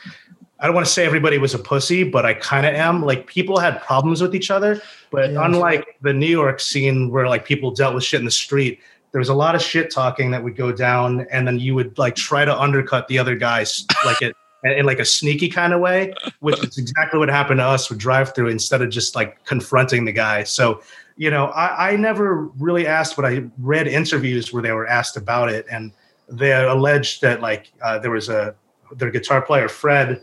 I 0.60 0.66
don't 0.66 0.74
want 0.76 0.88
to 0.88 0.92
say 0.92 1.06
everybody 1.06 1.38
was 1.38 1.54
a 1.54 1.60
pussy, 1.60 2.04
but 2.04 2.26
I 2.26 2.34
kind 2.36 2.66
of 2.66 2.74
am. 2.74 3.04
Like 3.04 3.28
people 3.28 3.60
had 3.60 3.82
problems 3.82 4.22
with 4.22 4.34
each 4.34 4.50
other, 4.50 4.82
but 5.12 5.32
Yeah. 5.32 5.46
unlike 5.46 5.98
the 6.02 6.14
New 6.14 6.28
York 6.28 6.60
scene 6.62 7.10
where 7.12 7.28
like 7.28 7.46
people 7.46 7.72
dealt 7.72 7.94
with 7.94 8.04
shit 8.04 8.20
in 8.20 8.26
the 8.26 8.32
street, 8.32 8.80
there 9.12 9.20
was 9.20 9.30
a 9.30 9.34
lot 9.34 9.56
of 9.56 9.62
shit 9.62 9.92
talking 9.92 10.32
that 10.32 10.44
would 10.44 10.56
go 10.56 10.72
down, 10.72 11.28
and 11.32 11.48
then 11.48 11.60
you 11.60 11.76
would 11.76 11.98
like 11.98 12.16
try 12.16 12.46
to 12.46 12.58
undercut 12.58 13.08
the 13.08 13.20
other 13.20 13.36
guys 13.36 13.86
like 14.06 14.22
it. 14.22 14.36
In 14.64 14.86
like 14.86 15.00
a 15.00 15.06
sneaky 15.06 15.48
kind 15.50 15.74
of 15.74 15.80
way, 15.80 16.14
which 16.40 16.64
is 16.64 16.78
exactly 16.78 17.18
what 17.18 17.30
happened 17.30 17.58
to 17.58 17.66
us 17.66 17.90
with 17.90 17.98
Drive-Thru 17.98 18.48
instead 18.48 18.84
of 18.84 18.92
just 18.92 19.16
like 19.16 19.44
confronting 19.46 20.06
the 20.06 20.12
guy. 20.12 20.44
So 20.44 20.84
you 21.18 21.30
know, 21.30 21.48
I, 21.48 21.92
I 21.92 21.96
never 21.96 22.46
really 22.58 22.88
asked, 22.88 23.16
but 23.16 23.26
I 23.26 23.44
read 23.60 23.88
interviews 23.88 24.54
where 24.54 24.62
they 24.62 24.72
were 24.72 24.88
asked 24.88 25.18
about 25.18 25.50
it, 25.50 25.66
and 25.72 25.92
they 26.30 26.52
alleged 26.52 27.22
that 27.22 27.42
like 27.42 27.72
uh, 27.82 28.00
there 28.00 28.12
was 28.12 28.30
a 28.30 28.56
their 28.96 29.12
guitar 29.12 29.42
player 29.42 29.70
Fred 29.70 30.22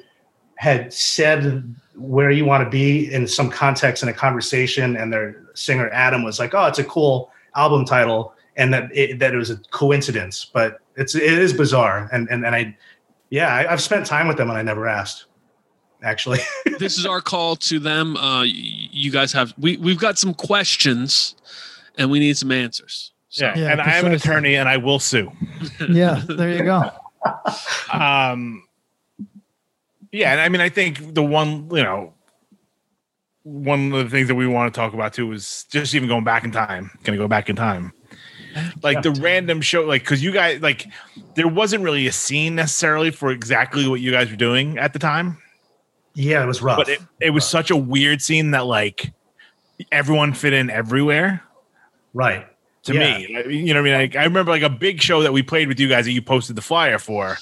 had 0.56 0.92
said 0.92 1.74
where 1.94 2.30
you 2.30 2.44
want 2.44 2.64
to 2.64 2.70
be 2.70 3.12
in 3.12 3.26
some 3.26 3.50
context 3.50 4.02
in 4.02 4.08
a 4.08 4.12
conversation, 4.12 4.96
and 4.96 5.12
their 5.12 5.44
singer 5.54 5.88
Adam 5.90 6.24
was 6.24 6.38
like, 6.38 6.54
"Oh, 6.54 6.66
it's 6.66 6.78
a 6.78 6.84
cool 6.84 7.30
album 7.54 7.84
title," 7.84 8.34
and 8.58 8.74
that 8.74 8.94
it, 8.94 9.18
that 9.20 9.32
it 9.32 9.36
was 9.36 9.50
a 9.50 9.56
coincidence, 9.70 10.44
but 10.52 10.80
It's 10.96 11.14
it 11.14 11.22
is 11.22 11.52
bizarre, 11.52 12.08
and 12.12 12.28
and 12.28 12.44
and 12.44 12.54
I, 12.54 12.76
yeah, 13.30 13.54
I, 13.54 13.72
I've 13.72 13.80
spent 13.80 14.04
time 14.04 14.28
with 14.28 14.36
them 14.36 14.50
and 14.50 14.58
I 14.58 14.62
never 14.62 14.86
asked. 14.86 15.24
Actually, 16.02 16.40
this 16.78 16.98
is 16.98 17.06
our 17.06 17.20
call 17.20 17.56
to 17.56 17.78
them. 17.78 18.16
Uh, 18.16 18.42
you 18.44 19.10
guys 19.10 19.32
have 19.32 19.54
we 19.56 19.76
we've 19.78 19.98
got 19.98 20.18
some 20.18 20.34
questions, 20.34 21.34
and 21.96 22.10
we 22.10 22.18
need 22.18 22.36
some 22.36 22.52
answers. 22.52 23.12
So, 23.30 23.46
Yeah, 23.46 23.58
Yeah, 23.58 23.72
and 23.72 23.80
I 23.80 23.96
am 23.96 24.06
an 24.06 24.12
attorney, 24.12 24.56
and 24.56 24.68
I 24.68 24.76
will 24.76 24.98
sue. 24.98 25.32
Yeah, 25.88 26.22
there 26.28 26.50
you 26.50 26.64
go. 26.64 26.90
Um, 27.92 28.64
Yeah, 30.12 30.32
and 30.32 30.40
I 30.40 30.48
mean, 30.48 30.60
I 30.60 30.68
think 30.68 31.14
the 31.14 31.22
one, 31.22 31.68
you 31.72 31.82
know, 31.82 32.14
one 33.42 33.92
of 33.92 34.04
the 34.04 34.10
things 34.10 34.28
that 34.28 34.34
we 34.34 34.46
want 34.46 34.72
to 34.72 34.78
talk 34.78 34.94
about 34.94 35.14
too 35.14 35.30
is 35.32 35.66
just 35.70 35.94
even 35.94 36.08
going 36.08 36.24
back 36.24 36.44
in 36.44 36.52
time. 36.52 36.90
Going 37.02 37.18
to 37.18 37.22
go 37.22 37.28
back 37.28 37.48
in 37.48 37.56
time, 37.56 37.92
like 38.82 39.02
the 39.02 39.10
random 39.12 39.60
show, 39.60 39.82
like 39.84 40.02
because 40.02 40.22
you 40.22 40.32
guys, 40.32 40.60
like, 40.60 40.86
there 41.34 41.48
wasn't 41.48 41.82
really 41.84 42.06
a 42.06 42.12
scene 42.12 42.54
necessarily 42.54 43.10
for 43.10 43.30
exactly 43.30 43.86
what 43.88 44.00
you 44.00 44.10
guys 44.10 44.30
were 44.30 44.36
doing 44.36 44.78
at 44.78 44.92
the 44.92 44.98
time, 44.98 45.38
yeah, 46.14 46.42
it 46.42 46.46
was 46.46 46.62
rough. 46.62 46.78
but 46.78 46.88
it, 46.88 47.00
it 47.20 47.30
was 47.30 47.46
such 47.46 47.70
a 47.70 47.76
weird 47.76 48.20
scene 48.22 48.50
that 48.52 48.66
like 48.66 49.12
everyone 49.92 50.32
fit 50.32 50.52
in 50.52 50.70
everywhere. 50.70 51.42
right. 52.14 52.46
To 52.84 52.94
Yeah. 52.94 53.18
me, 53.18 53.54
you 53.54 53.74
know, 53.74 53.82
what 53.82 53.90
I 53.90 53.98
mean, 53.98 54.00
like, 54.00 54.16
I 54.16 54.24
remember 54.24 54.50
like 54.52 54.62
a 54.62 54.70
big 54.70 55.02
show 55.02 55.22
that 55.22 55.32
we 55.32 55.42
played 55.42 55.68
with 55.68 55.78
you 55.80 55.88
guys 55.88 56.04
that 56.06 56.12
you 56.12 56.22
posted 56.22 56.56
the 56.56 56.62
flyer 56.62 56.98
for, 56.98 57.36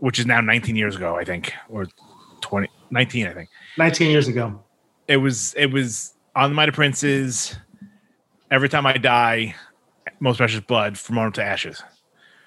which 0.00 0.18
is 0.18 0.26
now 0.26 0.40
19 0.40 0.74
years 0.76 0.96
ago, 0.96 1.16
I 1.16 1.24
think, 1.24 1.52
or 1.68 1.86
20, 2.40 2.68
19, 2.90 3.26
I 3.28 3.32
think. 3.32 3.48
19 3.78 4.10
years 4.10 4.28
ago. 4.28 4.62
it 5.08 5.16
was 5.16 5.54
it 5.56 5.66
was 5.72 6.14
on 6.36 6.50
the 6.50 6.54
Mighty 6.54 6.72
Princes. 6.72 7.56
Every 8.50 8.68
time 8.68 8.84
I 8.84 8.94
die, 8.98 9.54
most 10.24 10.38
precious 10.38 10.60
blood 10.60 10.98
from 10.98 11.18
Autumn 11.18 11.32
to 11.32 11.44
ashes. 11.44 11.82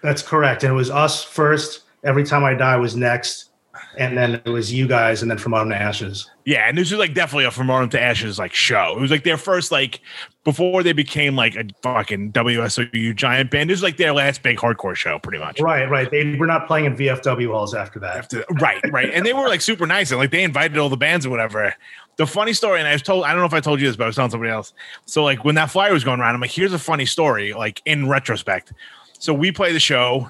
That's 0.01 0.21
correct. 0.21 0.63
And 0.63 0.73
it 0.73 0.75
was 0.75 0.89
us 0.89 1.23
first. 1.23 1.83
Every 2.03 2.23
time 2.23 2.43
I 2.43 2.53
die 2.53 2.75
was 2.75 2.95
next, 2.95 3.51
and 3.97 4.17
then 4.17 4.41
it 4.45 4.49
was 4.49 4.71
you 4.71 4.87
guys, 4.87 5.21
and 5.21 5.29
then 5.29 5.37
from 5.37 5.53
Autumn 5.53 5.69
to 5.69 5.75
Ashes. 5.75 6.29
Yeah, 6.45 6.69
and 6.69 6.77
this 6.77 6.91
was 6.91 6.99
like 6.99 7.13
definitely 7.13 7.45
a 7.45 7.51
from 7.51 7.69
Autumn 7.69 7.89
to 7.89 8.01
ashes 8.01 8.39
like 8.39 8.53
show. 8.53 8.93
It 8.95 9.01
was 9.01 9.11
like 9.11 9.23
their 9.23 9.37
first 9.37 9.71
like 9.71 9.99
before 10.43 10.83
they 10.83 10.93
became 10.93 11.35
like 11.35 11.55
a 11.55 11.65
fucking 11.81 12.31
WSOU 12.31 13.15
giant 13.15 13.51
band. 13.51 13.69
This 13.69 13.77
was 13.77 13.83
like 13.83 13.97
their 13.97 14.13
last 14.13 14.43
big 14.43 14.57
hardcore 14.57 14.95
show, 14.95 15.19
pretty 15.19 15.39
much. 15.39 15.59
Right, 15.59 15.89
right. 15.89 16.09
They 16.09 16.35
were 16.35 16.47
not 16.47 16.67
playing 16.67 16.85
in 16.85 16.95
VFW 16.95 17.51
halls 17.51 17.73
after 17.73 17.99
that. 17.99 18.15
After, 18.15 18.45
right, 18.61 18.81
right, 18.91 19.09
and 19.13 19.25
they 19.25 19.33
were 19.33 19.47
like 19.47 19.61
super 19.61 19.85
nice 19.85 20.11
and 20.11 20.19
like 20.19 20.31
they 20.31 20.43
invited 20.43 20.77
all 20.77 20.89
the 20.89 20.97
bands 20.97 21.25
or 21.25 21.29
whatever. 21.29 21.73
The 22.15 22.25
funny 22.25 22.53
story, 22.53 22.79
and 22.79 22.87
I 22.87 22.93
was 22.93 23.01
told, 23.01 23.25
I 23.25 23.31
don't 23.31 23.39
know 23.39 23.45
if 23.45 23.53
I 23.53 23.59
told 23.59 23.79
you 23.79 23.87
this, 23.87 23.95
but 23.95 24.05
I 24.05 24.07
was 24.07 24.15
telling 24.15 24.31
somebody 24.31 24.51
else. 24.51 24.73
So 25.05 25.23
like 25.23 25.43
when 25.43 25.55
that 25.55 25.69
flyer 25.69 25.93
was 25.93 26.03
going 26.03 26.19
around, 26.19 26.33
I'm 26.33 26.41
like, 26.41 26.49
here's 26.49 26.73
a 26.73 26.79
funny 26.79 27.05
story, 27.05 27.53
like 27.53 27.81
in 27.85 28.07
retrospect. 28.09 28.73
So 29.19 29.33
we 29.33 29.51
play 29.51 29.73
the 29.73 29.79
show. 29.79 30.29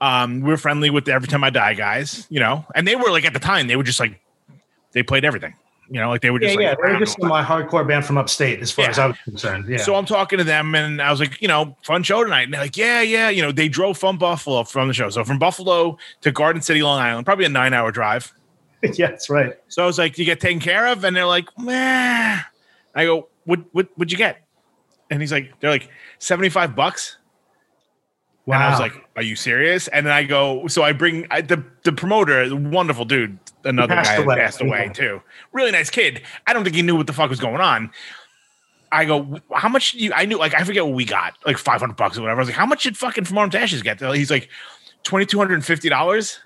Um, 0.00 0.40
we 0.40 0.48
were 0.48 0.56
friendly 0.56 0.88
with 0.90 1.04
the 1.04 1.12
Every 1.12 1.28
Time 1.28 1.44
I 1.44 1.50
Die 1.50 1.74
guys, 1.74 2.26
you 2.30 2.40
know, 2.40 2.64
and 2.74 2.86
they 2.88 2.96
were 2.96 3.10
like 3.10 3.24
at 3.24 3.34
the 3.34 3.38
time 3.38 3.66
they 3.66 3.76
were 3.76 3.82
just 3.82 4.00
like 4.00 4.18
they 4.92 5.02
played 5.02 5.24
everything, 5.24 5.54
you 5.90 6.00
know, 6.00 6.08
like 6.08 6.22
they 6.22 6.30
were 6.30 6.40
Yeah, 6.40 6.48
just 6.48 6.60
yeah. 6.60 6.68
like 6.70 6.78
They 6.82 6.92
were 6.92 6.98
just 6.98 7.18
my 7.20 7.44
hardcore 7.44 7.86
band 7.86 8.04
from 8.06 8.16
upstate, 8.16 8.60
as 8.60 8.70
far 8.70 8.88
as 8.88 8.98
I 8.98 9.08
was 9.08 9.16
concerned. 9.24 9.68
Yeah. 9.68 9.76
So 9.76 9.94
I'm 9.96 10.06
talking 10.06 10.38
to 10.38 10.44
them, 10.44 10.74
and 10.74 11.02
I 11.02 11.10
was 11.10 11.20
like, 11.20 11.40
you 11.42 11.48
know, 11.48 11.76
fun 11.82 12.02
show 12.02 12.24
tonight. 12.24 12.44
And 12.44 12.54
they're 12.54 12.60
like, 12.62 12.76
yeah, 12.76 13.02
yeah. 13.02 13.28
You 13.28 13.42
know, 13.42 13.52
they 13.52 13.68
drove 13.68 13.98
from 13.98 14.16
Buffalo 14.16 14.64
from 14.64 14.88
the 14.88 14.94
show. 14.94 15.10
So 15.10 15.22
from 15.22 15.38
Buffalo 15.38 15.98
to 16.22 16.32
Garden 16.32 16.62
City, 16.62 16.82
Long 16.82 16.98
Island, 16.98 17.26
probably 17.26 17.44
a 17.44 17.50
nine 17.50 17.74
hour 17.74 17.92
drive. 17.92 18.32
yeah, 18.82 19.08
that's 19.08 19.28
right. 19.28 19.54
So 19.68 19.82
I 19.82 19.86
was 19.86 19.98
like, 19.98 20.16
you 20.16 20.24
get 20.24 20.40
taken 20.40 20.60
care 20.60 20.86
of? 20.86 21.04
And 21.04 21.14
they're 21.14 21.26
like, 21.26 21.46
meh. 21.58 22.38
I 22.94 23.04
go, 23.04 23.28
what, 23.44 23.60
what, 23.72 23.88
what'd 23.96 24.10
you 24.10 24.18
get? 24.18 24.46
And 25.10 25.20
he's 25.20 25.32
like, 25.32 25.52
they're 25.60 25.70
like, 25.70 25.90
75 26.18 26.74
bucks. 26.74 27.18
Wow. 28.50 28.56
And 28.56 28.64
I 28.64 28.70
was 28.70 28.80
like, 28.80 28.92
are 29.16 29.22
you 29.22 29.36
serious? 29.36 29.88
And 29.88 30.06
then 30.06 30.12
I 30.12 30.24
go, 30.24 30.66
so 30.68 30.82
I 30.82 30.92
bring 30.92 31.26
I, 31.30 31.40
the, 31.40 31.64
the 31.84 31.92
promoter, 31.92 32.48
the 32.48 32.56
wonderful 32.56 33.04
dude, 33.04 33.38
another 33.64 33.94
passed 33.94 34.10
guy 34.16 34.22
away. 34.22 34.36
passed 34.36 34.60
away 34.60 34.84
Yeah. 34.86 34.92
too. 34.92 35.22
Really 35.52 35.70
nice 35.70 35.90
kid. 35.90 36.22
I 36.46 36.52
don't 36.52 36.64
think 36.64 36.76
he 36.76 36.82
knew 36.82 36.96
what 36.96 37.06
the 37.06 37.12
fuck 37.12 37.30
was 37.30 37.40
going 37.40 37.60
on. 37.60 37.90
I 38.92 39.04
go, 39.04 39.38
how 39.54 39.68
much 39.68 39.92
do 39.92 39.98
you, 39.98 40.12
I 40.12 40.24
knew, 40.24 40.36
like, 40.36 40.52
I 40.54 40.64
forget 40.64 40.84
what 40.84 40.94
we 40.94 41.04
got, 41.04 41.34
like 41.46 41.58
500 41.58 41.94
bucks 41.96 42.18
or 42.18 42.22
whatever. 42.22 42.40
I 42.40 42.42
was 42.42 42.48
like, 42.48 42.56
how 42.56 42.66
much 42.66 42.82
did 42.82 42.96
fucking 42.96 43.24
From 43.24 43.38
Autumn 43.38 43.50
to 43.50 43.60
Ashes 43.60 43.82
get? 43.82 44.00
He's 44.00 44.30
like, 44.32 44.48
$2,250. 45.04 46.38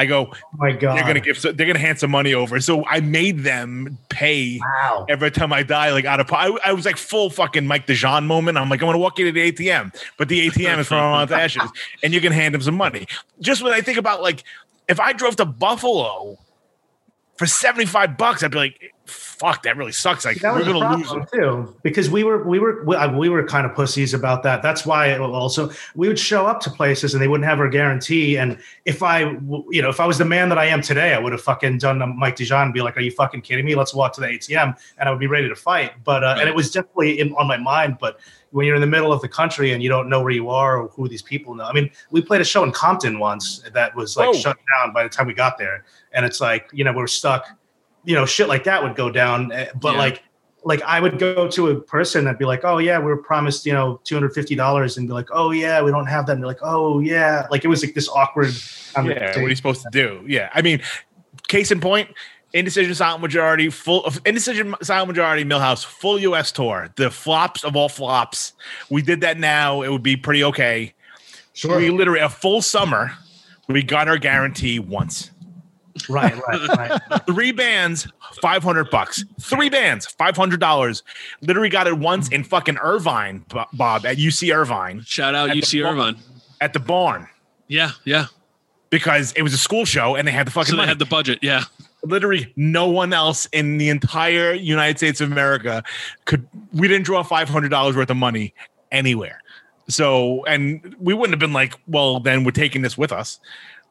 I 0.00 0.06
go, 0.06 0.30
oh 0.32 0.36
my 0.56 0.72
God. 0.72 0.96
they're 0.96 1.04
gonna 1.06 1.20
give 1.20 1.38
so 1.38 1.52
they're 1.52 1.66
gonna 1.66 1.78
hand 1.78 1.98
some 1.98 2.10
money 2.10 2.34
over. 2.34 2.58
So 2.60 2.84
I 2.86 3.00
made 3.00 3.40
them 3.44 3.98
pay 4.08 4.58
Wow. 4.60 5.06
every 5.08 5.30
time 5.30 5.52
I 5.52 5.62
die, 5.62 5.92
like 5.92 6.04
out 6.04 6.18
of 6.20 6.32
I, 6.32 6.48
I 6.64 6.72
was 6.72 6.84
like 6.84 6.96
full 6.96 7.30
fucking 7.30 7.66
Mike 7.66 7.86
DeJean 7.86 8.24
moment. 8.26 8.58
I'm 8.58 8.68
like, 8.68 8.80
I'm 8.82 8.88
gonna 8.88 8.98
walk 8.98 9.18
into 9.18 9.32
the 9.32 9.52
ATM, 9.52 9.94
but 10.16 10.28
the 10.28 10.48
ATM 10.48 10.78
is 10.78 10.88
from 10.88 10.98
Mount 10.98 11.30
Ashes, 11.30 11.62
and 12.02 12.12
you 12.12 12.20
can 12.20 12.32
hand 12.32 12.54
him 12.54 12.62
some 12.62 12.74
money. 12.76 13.06
Just 13.40 13.62
when 13.62 13.72
I 13.72 13.80
think 13.80 13.98
about 13.98 14.22
like 14.22 14.42
if 14.88 14.98
I 14.98 15.12
drove 15.12 15.36
to 15.36 15.44
Buffalo 15.44 16.36
for 17.36 17.46
75 17.46 18.16
bucks, 18.18 18.42
I'd 18.42 18.50
be 18.50 18.58
like, 18.58 18.92
fuck, 19.40 19.62
that 19.62 19.76
really 19.76 19.90
sucks. 19.92 20.24
Like 20.26 20.42
we're 20.42 20.64
gonna 20.64 20.96
lose. 20.96 21.06
problem 21.08 21.26
too 21.32 21.76
because 21.82 22.10
we 22.10 22.22
were 22.24 22.44
we 22.46 22.58
were 22.58 22.84
we, 22.84 22.94
we 23.16 23.28
were 23.30 23.42
kind 23.44 23.64
of 23.66 23.74
pussies 23.74 24.12
about 24.12 24.42
that 24.42 24.60
that's 24.62 24.84
why 24.84 25.06
it 25.06 25.18
also 25.20 25.70
we 25.94 26.08
would 26.08 26.18
show 26.18 26.46
up 26.46 26.60
to 26.60 26.70
places 26.70 27.14
and 27.14 27.22
they 27.22 27.28
wouldn't 27.28 27.48
have 27.48 27.58
our 27.58 27.68
guarantee 27.68 28.36
and 28.36 28.58
if 28.84 29.02
i 29.02 29.20
you 29.70 29.80
know 29.82 29.88
if 29.88 29.98
i 29.98 30.06
was 30.06 30.18
the 30.18 30.24
man 30.24 30.48
that 30.50 30.58
i 30.58 30.66
am 30.66 30.82
today 30.82 31.14
i 31.14 31.18
would 31.18 31.32
have 31.32 31.40
fucking 31.40 31.78
done 31.78 31.98
mike 32.18 32.36
dijon 32.36 32.64
and 32.64 32.74
be 32.74 32.82
like 32.82 32.96
are 32.96 33.00
you 33.00 33.10
fucking 33.10 33.40
kidding 33.40 33.64
me 33.64 33.74
let's 33.74 33.94
walk 33.94 34.12
to 34.12 34.20
the 34.20 34.26
atm 34.26 34.76
and 34.98 35.08
i 35.08 35.10
would 35.10 35.20
be 35.20 35.26
ready 35.26 35.48
to 35.48 35.56
fight 35.56 35.92
but 36.04 36.22
uh, 36.22 36.36
and 36.38 36.48
it 36.48 36.54
was 36.54 36.70
definitely 36.70 37.18
in, 37.20 37.32
on 37.34 37.46
my 37.48 37.56
mind 37.56 37.96
but 37.98 38.20
when 38.50 38.66
you're 38.66 38.74
in 38.74 38.80
the 38.80 38.86
middle 38.86 39.12
of 39.12 39.20
the 39.22 39.28
country 39.28 39.72
and 39.72 39.82
you 39.82 39.88
don't 39.88 40.08
know 40.08 40.20
where 40.20 40.32
you 40.32 40.50
are 40.50 40.78
or 40.82 40.88
who 40.88 41.08
these 41.08 41.22
people 41.22 41.54
know 41.54 41.64
i 41.64 41.72
mean 41.72 41.90
we 42.10 42.20
played 42.20 42.40
a 42.42 42.44
show 42.44 42.62
in 42.64 42.70
compton 42.72 43.18
once 43.18 43.62
that 43.72 43.94
was 43.96 44.16
like 44.16 44.28
Oh. 44.28 44.32
shut 44.34 44.56
down 44.76 44.92
by 44.92 45.02
the 45.02 45.08
time 45.08 45.26
we 45.26 45.34
got 45.34 45.56
there 45.56 45.84
and 46.12 46.26
it's 46.26 46.40
like 46.40 46.68
you 46.72 46.84
know 46.84 46.92
we're 46.92 47.06
stuck 47.06 47.46
you 48.04 48.14
know 48.14 48.26
shit 48.26 48.48
like 48.48 48.64
that 48.64 48.82
would 48.82 48.94
go 48.96 49.10
down 49.10 49.52
eh, 49.52 49.66
but 49.80 49.92
Yeah. 49.92 49.98
like 49.98 50.22
like 50.64 50.82
I 50.82 51.00
would 51.00 51.18
go 51.18 51.48
to 51.48 51.68
a 51.68 51.80
person 51.80 52.26
and 52.26 52.36
be 52.36 52.44
like, 52.44 52.64
"Oh 52.64 52.76
yeah, 52.76 52.98
we 52.98 53.06
were 53.06 53.16
promised, 53.16 53.64
you 53.64 53.72
know, 53.72 53.98
two 54.04 54.14
hundred 54.14 54.34
fifty 54.34 54.54
dollars," 54.54 54.98
and 54.98 55.08
be 55.08 55.14
like, 55.14 55.28
"Oh 55.32 55.52
yeah, 55.52 55.80
we 55.80 55.90
don't 55.90 56.04
have 56.06 56.26
that." 56.26 56.32
And 56.32 56.42
they're 56.42 56.48
like, 56.48 56.58
"Oh 56.62 57.00
yeah," 57.00 57.46
like 57.50 57.64
it 57.64 57.68
was 57.68 57.82
like 57.82 57.94
this 57.94 58.10
awkward. 58.10 58.52
Yeah, 58.94 59.02
what 59.02 59.38
are 59.38 59.48
you 59.48 59.54
supposed 59.56 59.82
to 59.82 59.88
do? 59.90 60.22
Yeah, 60.26 60.50
I 60.52 60.60
mean, 60.60 60.82
case 61.48 61.70
in 61.70 61.80
point, 61.80 62.10
indecision 62.52 62.94
silent 62.94 63.22
majority, 63.22 63.70
full 63.70 64.04
of 64.04 64.20
indecision 64.26 64.74
silent 64.82 65.08
majority, 65.08 65.44
Milhouse, 65.46 65.82
full 65.82 66.18
U.S. 66.18 66.52
tour, 66.52 66.90
the 66.96 67.10
flops 67.10 67.64
of 67.64 67.74
all 67.74 67.88
flops. 67.88 68.52
We 68.90 69.00
did 69.00 69.22
that 69.22 69.38
now; 69.38 69.80
it 69.80 69.90
would 69.90 70.02
be 70.02 70.16
pretty 70.16 70.44
okay. 70.44 70.92
Sure. 71.54 71.78
We 71.78 71.88
literally 71.88 72.20
a 72.20 72.28
full 72.28 72.60
summer. 72.60 73.12
We 73.66 73.82
got 73.82 74.08
our 74.08 74.18
guarantee 74.18 74.78
once. 74.78 75.30
Right, 76.08 76.34
right, 76.48 76.68
right. 77.10 77.26
Three 77.26 77.52
bands, 77.52 78.06
five 78.40 78.62
hundred 78.62 78.90
bucks. 78.90 79.24
Three 79.40 79.68
bands, 79.68 80.06
five 80.06 80.36
hundred 80.36 80.60
dollars. 80.60 81.02
Literally 81.42 81.68
got 81.68 81.86
it 81.86 81.98
once 81.98 82.28
in 82.28 82.44
fucking 82.44 82.78
Irvine, 82.78 83.44
Bob 83.72 84.06
at 84.06 84.16
UC 84.16 84.54
Irvine 84.54 85.02
Shout 85.04 85.34
out 85.34 85.50
At 85.50 85.54
the 85.56 85.60
UC 85.62 85.82
bar- 85.82 85.92
Irvine. 85.92 86.16
at 86.60 86.72
the 86.72 86.80
barn 86.80 87.28
Yeah, 87.68 87.90
yeah. 88.04 88.26
because 88.90 89.32
it 89.32 89.42
was 89.42 89.52
a 89.52 89.58
school 89.58 89.84
show 89.84 90.16
and 90.16 90.26
they 90.26 90.32
had 90.32 90.46
the 90.46 90.50
fucking 90.50 90.66
So 90.70 90.72
they 90.72 90.78
money. 90.78 90.88
had 90.88 90.98
the 90.98 91.06
budget. 91.06 91.38
Yeah. 91.42 91.64
literally 92.02 92.52
no 92.56 92.88
one 92.88 93.12
else 93.12 93.46
in 93.52 93.76
the 93.78 93.88
entire 93.90 94.54
United 94.54 94.96
States 94.98 95.20
of 95.20 95.30
America 95.30 95.82
could 96.24 96.46
we 96.72 96.88
didn't 96.88 97.04
draw 97.04 97.22
five 97.22 97.48
hundred 97.48 97.68
dollars 97.70 97.96
worth 97.96 98.10
of 98.10 98.16
money 98.16 98.54
anywhere. 98.92 99.40
So 99.88 100.44
and 100.46 100.94
we 101.00 101.14
wouldn't 101.14 101.32
have 101.32 101.40
been 101.40 101.52
like, 101.52 101.74
well, 101.88 102.20
then 102.20 102.44
we're 102.44 102.52
taking 102.52 102.82
this 102.82 102.96
with 102.96 103.10
us. 103.12 103.40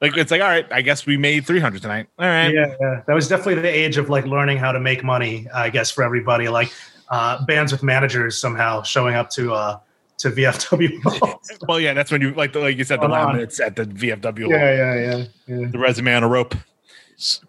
Like 0.01 0.15
it's 0.15 0.31
like, 0.31 0.41
all 0.41 0.47
right, 0.47 0.65
I 0.71 0.81
guess 0.81 1.05
we 1.05 1.17
made 1.17 1.45
three 1.45 1.59
hundred 1.59 1.81
tonight. 1.81 2.07
All 2.17 2.25
right. 2.25 2.53
yeah, 2.53 2.75
yeah, 2.79 3.01
that 3.05 3.13
was 3.13 3.27
definitely 3.27 3.61
the 3.61 3.67
age 3.67 3.97
of 3.97 4.09
like 4.09 4.25
learning 4.25 4.57
how 4.57 4.71
to 4.71 4.79
make 4.79 5.03
money. 5.03 5.47
I 5.53 5.69
guess 5.69 5.91
for 5.91 6.03
everybody, 6.03 6.47
like 6.47 6.71
uh, 7.09 7.43
bands 7.45 7.71
with 7.71 7.83
managers 7.83 8.37
somehow 8.37 8.81
showing 8.83 9.15
up 9.15 9.29
to 9.31 9.53
uh, 9.53 9.79
to 10.19 10.31
VFW. 10.31 11.35
Well, 11.67 11.79
yeah, 11.79 11.93
that's 11.93 12.11
when 12.11 12.21
you 12.21 12.31
like 12.33 12.53
the, 12.53 12.59
like 12.59 12.77
you 12.77 12.83
said, 12.83 13.01
the 13.01 13.07
Hold 13.07 13.19
on. 13.19 13.35
laminates 13.35 13.59
at 13.59 13.75
the 13.75 13.85
VFW, 13.85 14.49
yeah, 14.49 14.75
yeah, 14.75 14.95
yeah, 14.95 15.25
yeah. 15.47 15.67
the 15.69 15.77
resume 15.77 16.13
on 16.13 16.23
a 16.23 16.27
rope. 16.27 16.55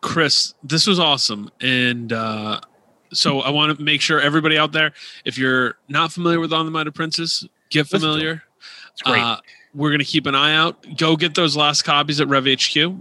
Chris, 0.01 0.55
this 0.65 0.87
was 0.87 0.99
awesome. 0.99 1.51
And 1.61 2.12
uh, 2.12 2.61
so 3.12 3.41
I 3.41 3.51
want 3.51 3.77
to 3.77 3.83
make 3.83 4.01
sure 4.01 4.20
everybody 4.20 4.59
out 4.59 4.73
there, 4.73 4.93
if 5.25 5.39
you're 5.39 5.77
not 5.89 6.12
familiar 6.12 6.41
with 6.41 6.53
On 6.53 6.65
the 6.65 6.73
Might 6.73 6.87
of 6.87 6.95
Princes, 6.95 7.47
get 7.70 7.87
familiar. 7.87 8.43
It's 8.93 9.03
great. 9.03 9.20
Uh, 9.20 9.39
we're 9.75 9.91
going 9.91 10.01
to 10.01 10.05
keep 10.05 10.27
an 10.27 10.35
eye 10.35 10.55
out. 10.55 10.85
Go 10.97 11.17
get 11.17 11.35
those 11.35 11.57
last 11.57 11.83
copies 11.83 12.21
at 12.21 12.29
Rev 12.29 12.47
HQ, 12.47 12.75
you 12.77 12.97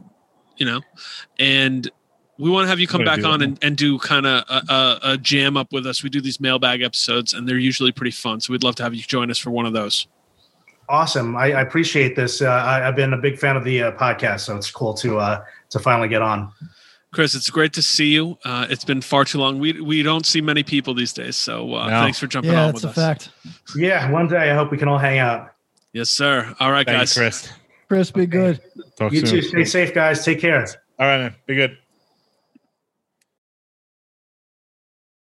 know, 0.60 0.82
and 1.40 1.90
we 2.38 2.50
want 2.50 2.66
to 2.66 2.70
have 2.70 2.80
you 2.80 2.88
come 2.88 3.04
back 3.04 3.24
on 3.26 3.42
and, 3.42 3.60
and 3.62 3.76
do 3.76 4.00
kind 4.00 4.26
of 4.26 4.44
a, 4.50 4.74
a, 4.74 5.00
a 5.14 5.18
jam 5.18 5.58
up 5.58 5.74
with 5.74 5.86
us. 5.86 6.04
We 6.04 6.10
do 6.10 6.22
these 6.22 6.40
mailbag 6.40 6.82
episodes, 6.82 7.34
and 7.34 7.48
they're 7.48 7.58
usually 7.58 7.92
pretty 7.92 8.12
fun. 8.12 8.40
So 8.40 8.54
we'd 8.54 8.64
love 8.64 8.76
to 8.76 8.84
have 8.84 8.94
you 8.96 9.02
join 9.02 9.30
us 9.30 9.38
for 9.38 9.52
one 9.52 9.66
of 9.66 9.74
those. 9.74 10.08
Awesome. 10.88 11.36
I, 11.36 11.52
I 11.54 11.62
appreciate 11.62 12.16
this. 12.16 12.42
Uh, 12.42 12.48
I, 12.48 12.88
I've 12.88 12.96
been 12.96 13.14
a 13.14 13.18
big 13.18 13.38
fan 13.38 13.56
of 13.58 13.64
the 13.64 13.84
uh, 13.84 13.92
podcast, 13.92 14.42
so 14.42 14.56
it's 14.56 14.72
cool 14.72 14.94
to 14.96 15.20
uh, 15.20 15.44
to 15.70 15.80
finally 15.80 16.08
get 16.08 16.22
on. 16.22 16.52
Chris, 17.12 17.36
it's 17.36 17.50
great 17.50 17.74
to 17.74 17.82
see 17.82 18.08
you. 18.14 18.38
Uh, 18.46 18.68
it's 18.70 18.86
been 18.86 19.02
far 19.02 19.26
too 19.26 19.38
long. 19.40 19.60
We 19.60 19.82
we 19.82 20.02
don't 20.02 20.26
see 20.26 20.42
many 20.42 20.64
people 20.64 20.94
these 20.94 21.12
days, 21.14 21.36
so 21.36 21.76
uh, 21.76 21.90
No. 21.90 22.00
thanks 22.02 22.18
for 22.20 22.28
jumping 22.28 22.54
Yeah, 22.54 22.62
on 22.68 22.72
that's 22.72 22.84
with 22.86 22.86
a 22.86 22.90
us. 22.90 22.96
fact. 22.96 23.30
Yeah, 23.76 24.10
one 24.12 24.28
day 24.28 24.50
I 24.50 24.56
hope 24.56 24.72
we 24.72 24.78
can 24.78 24.88
all 24.88 24.98
hang 24.98 25.20
out. 25.20 25.52
Yes, 26.00 26.10
sir. 26.10 26.56
All 26.62 26.72
right, 26.72 26.88
Thank 26.88 26.98
guys. 26.98 27.14
you, 27.18 27.22
Chris. 27.24 27.50
Chris, 27.90 28.12
be 28.12 28.26
good. 28.26 28.62
Talk 28.96 29.10
to 29.12 29.16
You 29.18 29.26
soon. 29.26 29.42
too. 29.42 29.42
Stay 29.42 29.66
safe, 29.66 29.94
guys. 29.94 30.24
Take 30.24 30.40
care. 30.40 30.66
All 30.98 31.08
right, 31.08 31.18
man. 31.18 31.36
Be 31.46 31.56
good. 31.56 31.78